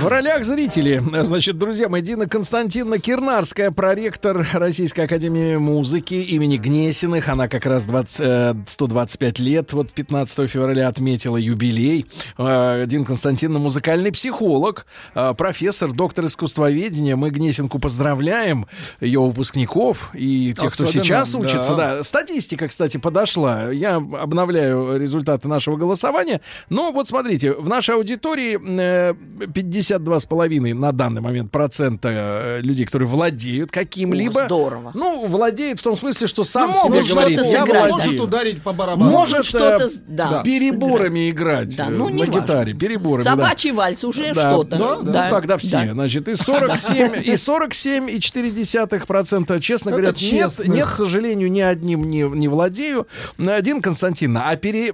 В 0.00 0.06
ролях 0.06 0.46
зрители. 0.46 1.02
Значит, 1.22 1.58
друзья 1.58 1.90
мои, 1.90 2.00
Дина 2.00 2.26
Константиновна 2.26 2.98
Кирнарская, 2.98 3.70
проректор 3.70 4.48
Российской 4.54 5.02
Академии 5.02 5.56
Музыки 5.56 6.14
имени 6.14 6.56
Гнесиных. 6.56 7.28
Она 7.28 7.46
как 7.46 7.66
раз 7.66 7.84
20, 7.84 8.20
э, 8.20 8.54
125 8.66 9.38
лет, 9.38 9.74
вот 9.74 9.92
15 9.92 10.48
февраля 10.48 10.88
отметила 10.88 11.36
юбилей. 11.36 12.06
Э, 12.38 12.84
Дина 12.86 13.04
Константиновна 13.04 13.58
музыкальный 13.58 14.12
психолог, 14.12 14.86
э, 15.14 15.34
профессор, 15.36 15.92
доктор 15.92 16.24
искусствоведения. 16.24 17.14
Мы 17.14 17.28
Гнесинку 17.28 17.78
поздравляем, 17.78 18.66
ее 18.98 19.20
выпускников 19.20 20.08
и 20.14 20.54
тех, 20.58 20.72
кто 20.72 20.84
Особенно, 20.84 21.04
сейчас 21.04 21.32
да. 21.32 21.38
учится. 21.38 21.74
Да. 21.74 22.02
Статистика, 22.02 22.66
кстати, 22.66 22.96
подошла. 22.96 23.70
Я 23.70 23.96
обновляю 23.96 24.98
результаты 24.98 25.48
нашего 25.48 25.76
голосования. 25.76 26.40
Но 26.70 26.92
вот 26.92 27.08
смотрите, 27.08 27.52
в 27.52 27.68
нашей 27.68 27.94
аудитории 27.94 28.58
э, 28.58 29.17
52,5 29.38 30.74
на 30.74 30.92
данный 30.92 31.20
момент 31.20 31.50
процента 31.52 32.08
э, 32.12 32.60
людей, 32.60 32.84
которые 32.86 33.08
владеют 33.08 33.70
каким-либо. 33.70 34.44
Здорово. 34.46 34.90
Ну, 34.94 35.26
владеет 35.28 35.78
в 35.78 35.82
том 35.82 35.96
смысле, 35.96 36.26
что 36.26 36.44
сам 36.44 36.70
Ну, 36.70 36.76
себе 36.76 37.04
говорит, 37.04 37.38
что-то 37.40 37.48
я 37.52 37.60
сыграть, 37.64 37.90
владею. 37.90 38.10
Может 38.10 38.20
ударить 38.20 38.62
по 38.62 38.72
барабану. 38.72 39.10
Может 39.10 39.44
что-то 39.44 39.84
э, 39.84 39.88
с- 39.88 40.00
да, 40.08 40.42
переборами 40.42 41.30
играть 41.30 41.76
Да, 41.76 41.86
э, 41.86 41.90
ну, 41.90 42.08
на 42.08 42.18
важно. 42.18 42.32
гитаре. 42.32 42.74
Переборами, 42.74 43.24
да. 43.24 43.30
Собачий 43.30 43.70
вальс 43.72 44.02
уже 44.04 44.34
Да, 44.34 44.50
что-то. 44.50 44.76
да, 44.76 45.24
ну, 45.24 45.30
тогда 45.30 45.56
все. 45.58 45.84
да. 45.86 45.92
Значит, 45.92 46.28
и 46.28 46.34
47, 46.34 47.22
и 47.24 47.36
47, 47.36 48.10
и 48.10 48.20
4 48.20 49.04
процента, 49.06 49.60
честно 49.60 49.90
Это 49.90 49.98
говоря, 49.98 50.16
нет, 50.20 50.52
нет, 50.66 50.86
к 50.86 50.96
сожалению, 50.96 51.50
ни 51.50 51.60
одним 51.60 52.08
не, 52.10 52.22
не 52.22 52.48
владею. 52.48 53.06
Один 53.38 53.82
Константин, 53.82 54.36
а 54.36 54.54
пере, 54.56 54.92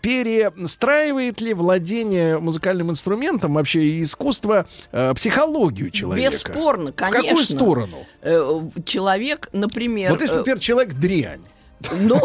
перестраивает 0.00 1.40
ли 1.40 1.54
владение 1.54 2.38
музыкальным 2.38 2.90
инструментом 2.90 3.47
вообще 3.54 3.82
и 3.82 4.02
искусство 4.02 4.66
э, 4.92 5.14
психологию 5.14 5.90
человека? 5.90 6.30
Бесспорно, 6.30 6.92
В 6.92 6.94
конечно. 6.94 7.22
какую 7.22 7.44
сторону? 7.44 8.06
Э, 8.22 8.60
Человек, 8.84 9.48
например... 9.52 10.10
Вот 10.10 10.20
если, 10.20 10.36
э, 10.36 10.38
например, 10.38 10.58
человек 10.60 10.94
дрянь. 10.94 11.42
Ну, 12.00 12.20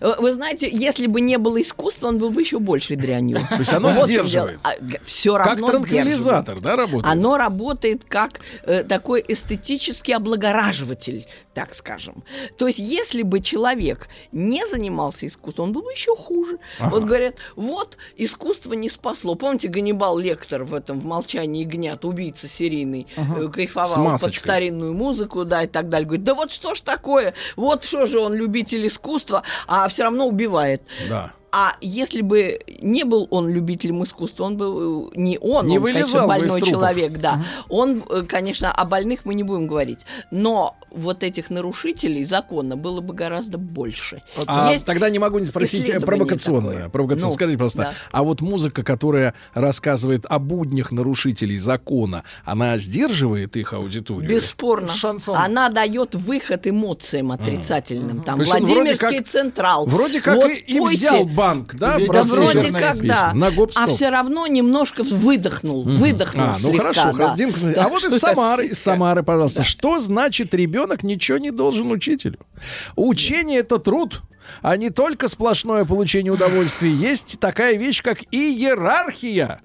вы 0.18 0.32
знаете, 0.32 0.68
если 0.70 1.06
бы 1.06 1.20
не 1.20 1.38
было 1.38 1.60
искусства, 1.60 2.08
он 2.08 2.18
был 2.18 2.30
бы 2.30 2.40
еще 2.42 2.58
большей 2.58 2.96
дрянью. 2.96 3.38
То 3.48 3.58
есть 3.58 3.72
оно 3.72 3.90
Вот 3.92 4.06
сдерживает. 4.06 4.60
А, 4.62 4.72
Все 5.04 5.36
равно 5.36 5.66
Как 5.66 5.74
транквилизатор, 5.76 6.60
да, 6.60 6.76
работает? 6.76 7.12
Оно 7.12 7.36
работает 7.36 8.02
как 8.06 8.40
э, 8.64 8.82
такой 8.84 9.24
эстетический 9.26 10.14
облагораживатель, 10.14 11.26
так 11.54 11.74
скажем. 11.74 12.22
То 12.56 12.66
есть, 12.66 12.78
если 12.78 13.22
бы 13.22 13.40
человек 13.40 14.08
не 14.32 14.66
занимался 14.66 15.26
искусством, 15.26 15.68
он 15.68 15.72
был 15.72 15.82
бы 15.82 15.92
еще 15.92 16.14
хуже. 16.14 16.58
Ага. 16.78 16.90
Вот 16.90 17.04
говорят, 17.04 17.34
вот 17.56 17.96
искусство 18.16 18.74
не 18.74 18.88
спасло. 18.90 19.34
Помните, 19.34 19.68
Ганнибал 19.68 20.18
Лектор 20.18 20.64
в 20.64 20.74
этом 20.74 21.00
в 21.00 21.04
«Молчании 21.04 21.64
ягнят», 21.64 22.04
убийца 22.04 22.46
серийный, 22.48 23.06
Ага. 23.16 23.44
э, 23.44 23.48
кайфовал 23.48 24.18
под 24.18 24.34
старинную 24.34 24.92
музыку, 24.94 25.44
да, 25.44 25.64
и 25.64 25.66
так 25.66 25.88
далее. 25.88 26.06
Говорит, 26.06 26.24
да 26.24 26.34
вот 26.34 26.52
что 26.52 26.74
ж 26.74 26.80
такое? 26.80 27.34
Вот 27.56 27.84
что 27.84 28.06
же 28.06 28.17
он 28.20 28.34
любитель 28.34 28.86
искусства, 28.86 29.42
а 29.66 29.88
все 29.88 30.04
равно 30.04 30.26
убивает. 30.26 30.82
Да. 31.08 31.32
А 31.50 31.76
если 31.80 32.20
бы 32.20 32.60
не 32.80 33.04
был 33.04 33.26
он 33.30 33.48
любителем 33.48 34.02
искусства, 34.02 34.44
он 34.44 34.56
был 34.56 35.08
э, 35.08 35.10
не 35.16 35.38
он, 35.40 35.66
Не 35.66 35.78
он, 35.78 35.84
конечно, 35.84 36.26
больной 36.26 36.60
человек, 36.60 37.12
да. 37.12 37.42
Он, 37.68 38.02
э, 38.10 38.22
конечно, 38.28 38.70
о 38.70 38.84
больных 38.84 39.20
мы 39.24 39.34
не 39.34 39.42
будем 39.42 39.66
говорить, 39.66 40.04
но 40.30 40.76
вот 40.90 41.22
этих 41.22 41.50
нарушителей 41.50 42.24
закона 42.24 42.76
было 42.76 43.00
бы 43.00 43.14
гораздо 43.14 43.58
больше. 43.58 44.22
А 44.46 44.70
Есть 44.72 44.86
тогда 44.86 45.10
не 45.10 45.18
могу 45.18 45.38
не 45.38 45.46
спросить 45.46 45.88
э, 45.88 46.00
провокационное. 46.00 46.88
провокационное. 46.88 47.30
Ну, 47.30 47.34
Скажите 47.34 47.58
просто, 47.58 47.78
да. 47.78 47.92
а 48.10 48.22
вот 48.22 48.40
музыка, 48.40 48.82
которая 48.82 49.34
рассказывает 49.54 50.24
о 50.28 50.38
буднях 50.38 50.92
нарушителей 50.92 51.58
закона, 51.58 52.24
она 52.44 52.78
сдерживает 52.78 53.56
их 53.56 53.72
аудиторию? 53.72 54.28
Бесспорно. 54.30 54.92
Она 55.34 55.68
дает 55.68 56.14
выход 56.14 56.66
эмоциям 56.66 57.32
отрицательным. 57.32 58.22
Там 58.22 58.40
он 58.40 58.46
вроде 58.46 58.64
Владимирский 58.66 59.18
как- 59.18 59.28
Централ. 59.28 59.86
Вроде 59.86 60.20
как 60.20 60.36
Вот 60.36 60.50
и, 60.50 60.76
и 60.76 60.80
взял 60.80 61.24
банк, 61.24 61.74
да? 61.74 61.98
Да 61.98 62.22
вроде 62.22 62.72
как, 62.72 62.94
песни. 62.94 63.08
да. 63.08 63.32
На 63.34 63.48
А 63.76 63.86
все 63.88 64.08
равно 64.10 64.46
немножко 64.46 65.02
выдохнул, 65.02 65.82
выдохнул 65.82 66.44
А, 66.44 66.56
ну 66.60 66.70
слегка, 66.70 66.92
хорошо, 66.92 67.12
да. 67.16 67.84
А 67.84 67.88
вот 67.88 68.04
из 68.04 68.18
Самары, 68.18 68.66
из. 68.68 68.78
Самары, 68.78 69.22
пожалуйста. 69.22 69.64
Что 69.64 70.00
значит 70.00 70.54
ребенок 70.54 70.87
ничего 71.02 71.38
не 71.38 71.50
должен 71.50 71.90
учителю? 71.90 72.38
Учение 72.96 73.60
это 73.60 73.78
труд. 73.78 74.22
А 74.62 74.76
не 74.76 74.90
только 74.90 75.28
сплошное 75.28 75.84
получение 75.84 76.32
удовольствия. 76.32 76.90
Есть 76.90 77.38
такая 77.40 77.76
вещь, 77.76 78.02
как 78.02 78.20
иерархия. 78.30 79.60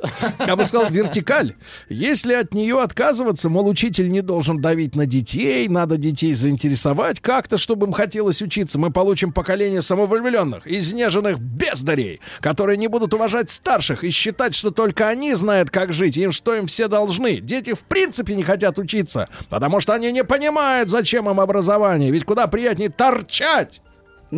Я 0.45 0.55
бы 0.55 0.65
сказал, 0.65 0.89
вертикаль. 0.89 1.55
Если 1.89 2.33
от 2.33 2.53
нее 2.53 2.81
отказываться, 2.81 3.49
мол, 3.49 3.67
учитель 3.67 4.09
не 4.09 4.21
должен 4.21 4.61
давить 4.61 4.95
на 4.95 5.05
детей, 5.05 5.67
надо 5.67 5.97
детей 5.97 6.33
заинтересовать 6.33 7.19
как-то, 7.19 7.57
чтобы 7.57 7.87
им 7.87 7.93
хотелось 7.93 8.41
учиться, 8.41 8.79
мы 8.79 8.91
получим 8.91 9.31
поколение 9.31 9.81
самовлюбленных, 9.81 10.67
изнеженных 10.67 11.39
бездарей, 11.39 12.19
которые 12.41 12.77
не 12.77 12.87
будут 12.87 13.13
уважать 13.13 13.49
старших 13.49 14.03
и 14.03 14.09
считать, 14.09 14.55
что 14.55 14.71
только 14.71 15.07
они 15.07 15.33
знают, 15.33 15.69
как 15.69 15.93
жить, 15.93 16.17
им 16.17 16.31
что 16.31 16.55
им 16.55 16.67
все 16.67 16.87
должны. 16.87 17.39
Дети 17.39 17.73
в 17.73 17.81
принципе 17.81 18.35
не 18.35 18.43
хотят 18.43 18.77
учиться, 18.77 19.29
потому 19.49 19.79
что 19.79 19.93
они 19.93 20.11
не 20.11 20.23
понимают, 20.23 20.89
зачем 20.89 21.02
им 21.29 21.39
образование. 21.39 22.11
Ведь 22.11 22.25
куда 22.25 22.47
приятнее 22.47 22.89
торчать. 22.89 23.81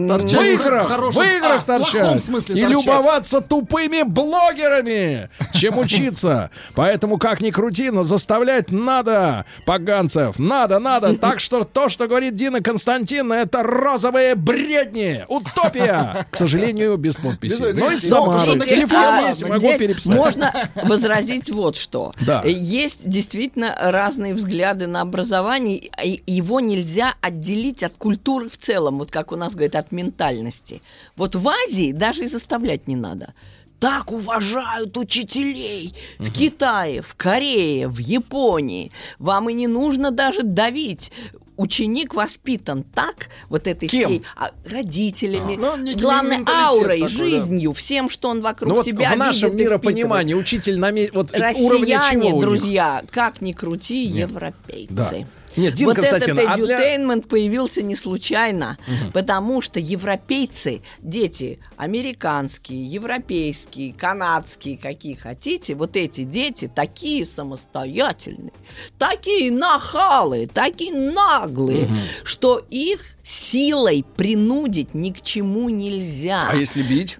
Торчать 0.08 0.32
в 0.32 0.42
в 0.42 0.46
играх, 0.66 0.88
хорошем- 0.88 1.24
в 1.24 1.26
играх 1.26 1.56
а, 1.56 1.60
в 1.60 1.66
торчать 1.66 2.24
смысле 2.24 2.56
и 2.56 2.62
торчать. 2.64 2.86
любоваться 2.86 3.42
тупыми 3.42 4.04
блогерами, 4.04 5.30
чем 5.54 5.78
учиться. 5.78 6.50
Поэтому 6.76 7.18
как 7.18 7.40
ни 7.42 7.52
крути, 7.52 7.90
но 7.92 8.04
заставлять 8.04 8.72
надо, 8.72 9.46
поганцев, 9.66 10.38
надо, 10.40 10.80
надо. 10.80 11.16
Так 11.16 11.40
что 11.40 11.64
то, 11.64 11.90
что 11.90 12.08
говорит 12.08 12.36
Дина 12.36 12.62
Константиновна, 12.62 13.36
это 13.36 13.64
розовые 13.64 14.36
бредни, 14.36 15.24
утопия. 15.28 16.26
К 16.30 16.36
сожалению, 16.36 16.98
без 16.98 17.16
подписи. 17.16 17.62
Но 17.74 17.90
Но, 17.90 17.98
Самары. 17.98 18.52
видите, 18.54 18.76
Телефон 18.76 18.98
а, 19.00 19.22
есть, 19.30 19.44
могу 19.48 19.78
переписать. 19.78 20.16
Можно 20.16 20.70
возразить 20.84 21.50
вот 21.50 21.76
что. 21.78 22.12
Да. 22.20 22.42
Есть 22.44 23.08
действительно 23.08 23.76
разные 23.80 24.34
взгляды 24.34 24.88
на 24.88 25.02
образование, 25.02 25.90
и 26.04 26.22
его 26.28 26.60
нельзя 26.60 27.14
отделить 27.22 27.84
от 27.84 27.94
культуры 27.94 28.50
в 28.50 28.58
целом, 28.58 28.98
вот 29.00 29.12
как 29.12 29.32
у 29.32 29.36
нас 29.36 29.54
говорят, 29.56 29.85
от 29.86 29.92
ментальности. 29.92 30.82
Вот 31.16 31.36
в 31.36 31.48
Азии 31.48 31.92
даже 31.92 32.24
и 32.26 32.28
заставлять 32.28 32.88
не 32.88 32.96
надо. 32.96 33.34
Так 33.80 34.12
уважают 34.12 34.98
учителей 34.98 35.94
в 36.18 36.32
Китае, 36.32 37.02
в 37.02 37.14
Корее, 37.16 37.88
в 37.88 38.00
Японии. 38.00 38.92
Вам 39.20 39.50
и 39.50 39.54
не 39.54 39.68
нужно 39.68 40.12
даже 40.12 40.44
давить. 40.44 41.12
Ученик 41.58 42.16
воспитан 42.16 42.84
так, 42.84 43.28
вот 43.48 43.68
этой 43.68 43.88
Кем? 43.88 44.10
всей 44.10 44.24
а, 44.36 44.52
родителями, 44.70 45.56
Ну, 45.56 45.78
некий 45.78 46.02
главное, 46.02 46.40
менталитет 46.40 46.66
аурой, 46.66 47.00
такой, 47.02 47.18
да. 47.18 47.26
жизнью, 47.26 47.72
всем, 47.74 48.10
что 48.10 48.30
он 48.30 48.42
вокруг 48.42 48.70
Ну 48.70 48.76
вот 48.78 48.86
себя 48.86 49.14
в 49.14 49.18
нашем 49.18 49.56
миропонимании 49.56 50.34
учитель 50.34 50.78
на 50.78 50.92
ме- 50.92 51.10
вот 51.14 51.32
уровня 51.34 51.54
чего 51.54 51.70
Россияне, 51.98 52.32
у 52.32 52.36
них? 52.36 52.42
друзья, 52.42 53.04
как 53.10 53.40
ни 53.42 53.54
крути, 53.54 54.04
европейцы. 54.06 54.90
Да. 54.90 55.12
Нет, 55.56 55.74
Дина 55.74 55.90
вот 55.90 55.98
этот 56.00 56.10
Константиновна, 56.10 56.54
а 56.54 56.58
для- 56.58 56.78
появился 57.22 57.82
не 57.82 57.96
случайно, 57.96 58.78
потому 59.14 59.62
что 59.62 59.80
европейцы, 59.80 60.82
дети 61.02 61.60
американские, 61.78 62.84
европейские, 62.84 63.94
канадские, 63.94 64.78
какие 64.78 65.16
хотите, 65.16 65.76
вот 65.76 65.96
эти 65.96 66.24
дети 66.24 66.72
такие 66.74 67.26
самостоятельные, 67.26 68.52
такие 68.98 69.52
нахалы, 69.52 70.50
такие 70.52 70.94
наглые, 70.94 71.88
что 72.24 72.66
их 72.70 73.02
силой 73.24 74.06
принудить 74.16 74.94
ни 74.94 75.12
к 75.12 75.22
чему 75.22 75.70
нельзя. 75.70 76.50
А 76.50 76.56
если 76.56 76.84
бить? 76.84 77.18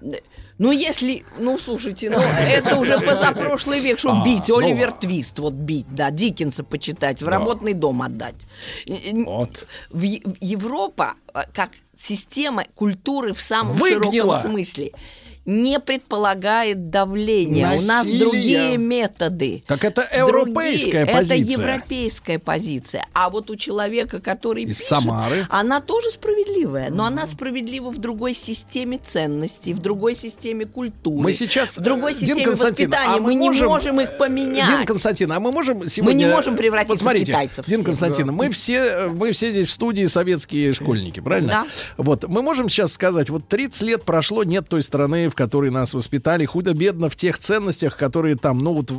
Ну, 0.58 0.72
если, 0.72 1.24
ну, 1.38 1.58
слушайте, 1.58 2.08
ну, 2.08 2.18
это 2.18 2.76
уже 2.78 2.98
позапрошлый 2.98 3.80
век, 3.80 3.98
что 3.98 4.12
А, 4.12 4.24
бить, 4.24 4.48
ну 4.48 4.56
Оливер 4.56 4.90
Твист, 4.92 5.38
вот 5.38 5.52
бить, 5.52 5.86
да, 5.94 6.10
Диккенса 6.10 6.64
почитать, 6.64 7.20
в 7.20 7.28
работный 7.28 7.74
дом 7.74 8.00
отдать. 8.02 8.46
Вот. 9.26 9.66
В 9.90 10.00
Европа, 10.02 11.14
э, 11.34 11.42
как 11.52 11.70
система 11.94 12.64
культуры 12.74 13.34
в 13.34 13.40
самом 13.40 13.74
Выгнила. 13.74 14.36
широком 14.36 14.50
смысле, 14.50 14.92
не 15.46 15.78
предполагает 15.80 16.90
давления. 16.90 17.78
У 17.78 17.82
нас 17.82 18.06
другие 18.06 18.76
методы. 18.76 19.62
Так 19.66 19.84
это 19.84 20.02
Другие. 20.02 20.26
европейская 20.26 21.02
Это 21.04 21.12
позиция. 21.18 21.52
европейская 21.52 22.38
позиция. 22.38 23.06
А 23.12 23.30
вот 23.30 23.50
у 23.50 23.56
человека, 23.56 24.20
который 24.20 24.64
Из 24.64 24.76
пишет, 24.78 24.88
Самары. 24.88 25.46
она 25.48 25.80
тоже 25.80 26.10
справедливая, 26.10 26.90
но 26.90 27.04
она 27.04 27.26
справедлива 27.26 27.90
в 27.90 27.98
другой 27.98 28.34
системе 28.34 28.98
ценностей, 29.04 29.72
в 29.72 29.78
другой 29.78 30.14
системе 30.16 30.64
культуры, 30.64 31.22
Мы 31.22 31.32
сейчас, 31.32 31.78
в 31.78 31.80
другой 31.80 32.12
э, 32.12 32.14
Дин 32.14 32.20
системе 32.20 32.44
Константиновна, 32.44 32.96
воспитания. 32.96 33.16
а 33.18 33.20
мы, 33.20 33.26
мы 33.26 33.34
не 33.36 33.48
можем, 33.48 33.68
можем 33.68 34.00
их 34.00 34.18
поменять. 34.18 34.68
Дин 34.68 34.84
Константин, 34.86 35.32
а 35.32 35.38
мы 35.40 35.52
можем 35.52 35.88
сегодня... 35.88 36.24
не 36.26 36.26
можем 36.26 36.56
превратиться 36.56 36.94
Вот 36.94 37.00
смотрите, 37.00 37.26
в 37.26 37.28
китайцев 37.28 37.66
Дин. 37.66 37.84
Константин, 37.84 38.26
Да. 38.26 38.32
мы 38.32 38.50
все, 38.50 39.08
мы 39.08 39.30
все 39.32 39.50
здесь 39.52 39.68
в 39.68 39.72
студии 39.72 40.06
советские 40.06 40.72
школьники, 40.72 41.20
правильно? 41.20 41.48
Да. 41.48 41.66
Вот, 41.98 42.26
мы 42.26 42.42
можем 42.42 42.68
сейчас 42.68 42.92
сказать, 42.92 43.30
вот 43.30 43.46
30 43.46 43.82
лет 43.82 44.04
прошло, 44.04 44.42
нет 44.42 44.68
той 44.68 44.82
страны, 44.82 45.28
в 45.28 45.35
которой 45.36 45.70
нас 45.70 45.94
воспитали 45.94 46.44
худо-бедно 46.44 47.08
в 47.08 47.14
тех 47.16 47.38
ценностях, 47.38 47.96
которые 47.96 48.36
там, 48.36 48.58
ну 48.64 48.72
вот 48.74 48.90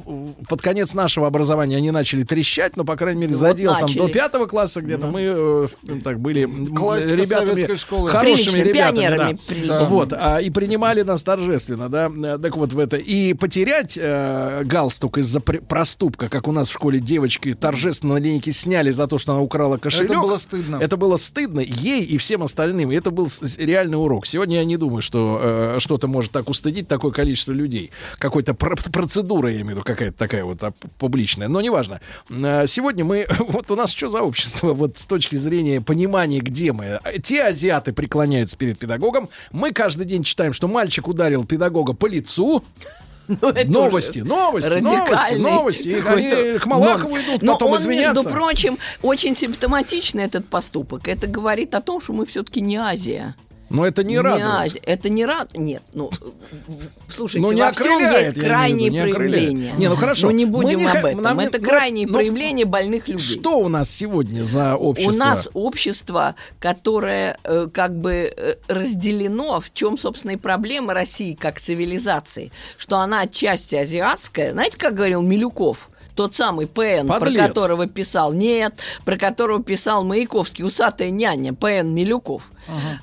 под 0.48 0.62
конец 0.62 0.94
нашего 0.94 1.28
образования 1.28 1.76
они 1.78 1.92
начали 1.92 2.24
трещать, 2.24 2.78
но, 2.78 2.86
по 2.86 2.96
крайней 2.96 3.22
мере, 3.22 3.34
Вот 3.34 3.40
задел 3.42 3.74
там 3.74 3.82
начали. 3.84 3.98
до 4.00 4.08
пятого 4.08 4.46
класса 4.46 4.82
где-то 4.82 5.08
мы 5.08 5.22
э, 5.22 5.68
в- 5.84 6.02
так 6.02 6.20
были 6.20 6.46
Классика 6.74 7.16
ребятами, 7.16 7.76
школы. 7.76 8.10
хорошими 8.10 8.38
Приличными, 8.62 8.68
ребятами, 8.70 8.96
пионерами 8.96 9.32
да. 9.34 9.40
приличными. 9.48 9.86
Вот, 9.90 10.14
а, 10.14 10.38
и 10.42 10.50
принимали 10.50 11.02
нас 11.02 11.24
торжественно, 11.24 11.90
да, 11.90 12.10
так 12.38 12.56
вот 12.56 12.74
в 12.74 12.80
это. 12.80 12.98
И 12.98 13.34
потерять 13.34 13.98
э, 14.00 14.64
галстук 14.64 15.18
из-за 15.18 15.40
пр- 15.40 15.62
проступка, 15.62 16.30
как 16.30 16.48
у 16.48 16.52
нас 16.52 16.70
в 16.70 16.74
школе 16.74 17.00
девочки 17.00 17.54
торжественно 17.54 18.14
на 18.14 18.18
линейке 18.20 18.54
сняли 18.54 18.92
за 18.92 19.08
то, 19.08 19.18
что 19.18 19.34
она 19.34 19.42
украла 19.42 19.78
кошелек. 19.78 20.12
Это 20.12 20.20
было 20.22 20.38
стыдно. 20.38 20.78
Это 20.80 20.98
было 20.98 21.18
стыдно 21.18 21.60
ей 21.60 22.04
и 22.04 22.18
всем 22.18 22.44
остальным. 22.44 22.92
И 22.92 22.96
это 22.96 23.10
был 23.12 23.28
реальный 23.58 23.98
урок. 23.98 24.28
Сегодня 24.28 24.58
я 24.58 24.66
не 24.66 24.78
думаю, 24.78 25.02
что 25.02 25.40
э, 25.42 25.76
что-то 25.80 26.08
может 26.08 26.27
так 26.32 26.50
устыдить 26.50 26.88
такое 26.88 27.12
количество 27.12 27.52
людей. 27.52 27.92
Какой-то 28.20 28.54
про- 28.54 28.76
процедура, 28.76 29.50
я 29.50 29.56
имею 29.58 29.68
в 29.68 29.70
виду, 29.72 29.84
какая-то 29.84 30.18
такая 30.18 30.44
вот 30.44 30.62
а, 30.64 30.74
публичная. 30.98 31.48
Но 31.48 31.62
неважно. 31.62 32.02
Э, 32.30 32.66
Сегодня 32.68 33.06
мы... 33.06 33.26
Вот 33.40 33.72
у 33.72 33.76
нас 33.76 33.92
что 33.92 34.10
за 34.10 34.22
общество? 34.22 34.74
Вот 34.74 34.98
с 34.98 35.06
точки 35.06 35.36
зрения 35.36 35.82
понимания, 35.82 36.40
где 36.40 36.74
мы. 36.74 37.00
Те 37.24 37.44
азиаты 37.44 37.94
преклоняются 37.94 38.58
перед 38.58 38.78
педагогом. 38.78 39.30
Мы 39.52 39.72
каждый 39.72 40.06
день 40.06 40.24
читаем, 40.24 40.54
что 40.54 40.68
мальчик 40.68 41.08
ударил 41.08 41.44
педагога 41.46 41.94
по 41.94 42.06
лицу. 42.08 42.64
Ну, 43.42 43.50
это 43.50 43.70
Новости, 43.70 44.20
новости, 44.20 44.80
новости, 44.80 45.34
новости. 45.34 45.88
Их 45.90 46.10
они 46.10 46.60
к 46.60 46.66
Малахову 46.66 47.18
идут 47.18 47.42
Но 47.42 47.54
потом 47.54 47.72
он, 47.72 47.78
извиняться. 47.80 48.14
между 48.24 48.30
прочим, 48.30 48.78
очень 49.02 49.36
симптоматичный 49.36 50.24
этот 50.24 50.48
поступок. 50.48 51.10
Это 51.10 51.28
говорит 51.28 51.76
о 51.76 51.82
том, 51.82 52.00
что 52.00 52.14
мы 52.14 52.26
все-таки 52.26 52.62
не 52.62 52.78
Азия. 52.78 53.36
Но 53.70 53.86
это 53.86 54.04
не 54.04 54.20
радует. 54.20 54.46
Азия. 54.46 54.80
Это 54.80 55.10
не 55.10 55.26
рад. 55.26 55.58
Нет, 55.58 55.84
ну 55.94 56.10
слушайте, 57.10 57.46
Ну, 57.46 57.52
не 57.52 57.62
во 57.62 57.72
всем 57.72 58.00
есть 58.00 58.40
крайние 58.40 58.90
не 58.90 59.02
проявления. 59.02 59.74
Не, 59.78 59.90
ну 59.90 59.96
хорошо. 59.96 60.28
Но 60.28 60.32
не 60.32 60.46
будем 60.46 60.78
не 60.80 60.86
об 60.86 61.06
этом. 61.06 61.22
нам 61.22 61.40
не- 61.40 61.46
это 61.46 61.60
ну, 61.60 61.68
крайние 61.68 62.08
ну, 62.08 62.14
проявления 62.14 62.66
больных 62.66 63.08
людей. 63.08 63.40
Что 63.40 63.60
у 63.60 63.68
нас 63.68 63.90
сегодня 63.90 64.44
за 64.44 64.76
общество? 64.76 65.12
У 65.12 65.16
нас 65.16 65.50
общество, 65.54 66.36
которое 66.60 67.38
э, 67.44 67.68
как 67.72 67.96
бы 67.98 68.34
э, 68.36 68.56
разделено, 68.68 69.60
в 69.60 69.74
чем, 69.74 69.98
собственно, 69.98 70.32
и 70.32 70.38
проблема 70.38 70.94
России 70.94 71.34
как 71.34 71.60
цивилизации, 71.60 72.52
что 72.78 72.98
она 72.98 73.22
отчасти 73.22 73.76
азиатская. 73.76 74.54
Знаете, 74.54 74.78
как 74.78 74.96
говорил 74.96 75.22
Милюков? 75.22 75.90
Тот 76.18 76.34
самый 76.34 76.66
ПН, 76.66 77.06
про 77.06 77.20
Подлец. 77.20 77.48
которого 77.48 77.86
писал, 77.86 78.34
нет, 78.34 78.74
про 79.06 79.18
которого 79.18 79.62
писал 79.64 80.04
Маяковский, 80.04 80.66
усатая 80.66 81.12
няня, 81.12 81.54
ПН 81.54 81.94
Милюков, 81.94 82.42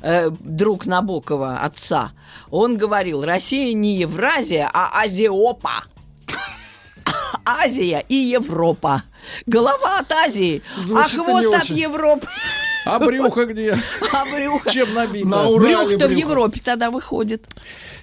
э, 0.02 0.31
друг 0.31 0.84
Набокова, 0.86 1.59
отца. 1.59 2.10
Он 2.51 2.76
говорил, 2.76 3.25
Россия 3.25 3.73
не 3.73 3.94
Евразия, 3.99 4.68
а 4.73 5.01
Азиопа. 5.01 5.84
Азия 7.44 8.05
и 8.09 8.17
Европа. 8.17 9.05
Голова 9.47 10.01
от 10.01 10.10
Азии, 10.10 10.62
Звучит-то 10.76 11.23
а 11.23 11.25
хвост 11.25 11.55
от. 11.55 11.65
Европы. 11.67 12.26
А 12.84 12.99
брюхо 12.99 13.47
где? 13.47 13.78
А 14.12 14.25
брюхо? 14.25 14.70
Чем 14.70 14.93
набито? 14.93 15.28
На 15.28 15.49
Урале 15.49 15.76
Брюхо-то 15.76 16.07
в 16.07 16.09
брюхо. 16.09 16.20
Европе 16.20 16.60
тогда 16.65 16.91
выходит. 16.91 17.47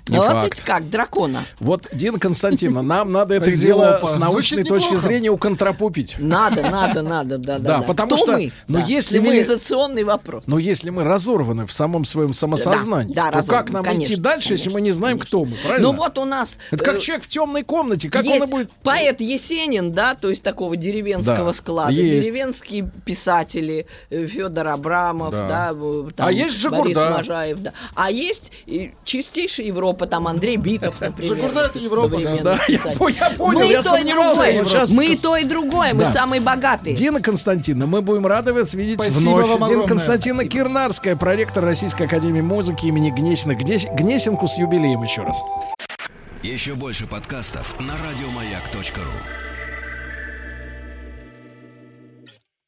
Не 0.10 0.18
вот 0.18 0.28
факт. 0.28 0.44
ведь 0.44 0.64
как, 0.64 0.90
дракона. 0.90 1.44
Вот, 1.60 1.88
Дина 1.94 2.20
Константиновна, 2.20 2.82
нам 2.82 3.12
надо 3.12 3.36
это 3.36 3.52
дело 3.52 4.00
с 4.04 4.16
научной 4.16 4.64
точки 4.64 4.96
зрения 4.96 5.30
уконтропупить. 5.30 6.16
Надо, 6.20 6.64
надо, 6.64 7.02
надо, 7.02 7.38
да, 7.38 7.60
да. 7.60 7.80
Да, 7.80 7.82
потому 7.82 8.18
что, 8.18 8.34
мы? 8.34 8.52
ну, 8.68 8.80
если 8.86 9.20
мы- 9.20 9.28
Цивилизационный 9.28 10.04
вопрос. 10.04 10.44
Но 10.48 10.60
если 10.60 10.90
мы 10.90 11.04
разорваны 11.04 11.66
в 11.66 11.74
самом 11.74 12.06
своем 12.06 12.34
самосознании, 12.34 13.14
то 13.14 13.44
как 13.48 13.70
нам 13.72 13.86
идти 13.86 14.16
дальше, 14.16 14.54
если 14.54 14.70
мы 14.70 14.82
не 14.82 14.92
знаем, 14.92 15.20
кто 15.20 15.46
мы, 15.46 15.56
правильно? 15.64 15.92
Ну 15.92 15.98
вот 15.98 16.18
у 16.18 16.26
нас... 16.26 16.58
Это 16.72 16.84
как 16.84 16.98
э, 16.98 17.00
человек 17.00 17.26
в 17.26 17.28
темной 17.28 17.64
комнате, 17.64 18.10
как 18.10 18.26
он 18.26 18.44
и 18.44 18.46
будет... 18.48 18.72
поэт 18.84 19.22
Есенин, 19.22 19.92
да, 19.92 20.16
то 20.16 20.30
есть 20.30 20.44
такого 20.44 20.76
деревенского 20.76 21.48
Да, 21.48 21.54
склада, 21.54 21.94
деревенские 21.94 22.92
писатели, 23.06 23.86
э, 24.10 24.26
Федор 24.26 24.68
Абрамов, 24.68 25.32
Да. 25.32 25.74
А 26.18 26.32
есть 26.32 26.52
Борис 26.52 26.56
Джигурда. 26.56 27.10
Можаев, 27.18 27.60
да. 27.60 27.74
А 27.96 28.12
есть 28.12 28.52
и 28.66 28.94
чистейшая 29.04 29.68
Европа, 29.68 29.91
там 29.94 30.28
Андрей 30.28 30.58
Битов, 30.58 31.00
например. 31.02 31.36
Джигурда 31.36 31.60
это 31.62 31.80
Европа, 31.80 32.18
да. 32.22 32.38
Да, 32.44 32.54
я 32.68 32.78
писатель. 32.78 32.98
по- 32.98 33.08
я 33.10 33.30
понял, 33.32 33.60
Мы 33.60 33.66
я 33.68 33.80
и 33.80 33.84
то, 33.84 33.96
и 33.96 34.00
сомневался, 34.00 34.36
другое. 34.42 34.58
вот 34.64 34.68
сейчас 34.72 34.92
Мы 34.92 35.06
и 35.08 35.16
то, 35.16 35.38
и 35.38 35.44
другое, 35.44 35.94
мы 35.94 36.06
самые 36.06 36.42
богатые. 36.42 36.96
Дина 36.96 37.22
Константиновна, 37.22 37.88
мы 37.88 38.02
будем 38.02 38.26
рады 38.28 38.54
вас 38.54 38.74
видеть 38.74 38.96
Спасибо 39.02 39.20
вновь. 39.20 39.48
вам 39.48 39.54
Дина 39.58 39.66
огромное. 39.66 39.88
Константиновна 39.88 40.46
Кирнарская, 40.48 41.16
проректор 41.16 41.64
Российской 41.64 42.04
Академии 42.08 42.42
Музыки 42.42 42.86
имени 42.86 43.10
Гнесина. 43.12 43.54
Гнес- 43.54 43.88
Гнесинку 43.96 44.48
с 44.48 44.58
юбилеем 44.58 45.04
еще 45.04 45.22
раз. 45.24 45.38
Еще 46.44 46.74
больше 46.74 47.06
подкастов 47.08 47.76
на 47.80 47.94
радиомаяк.ру. 47.94 49.51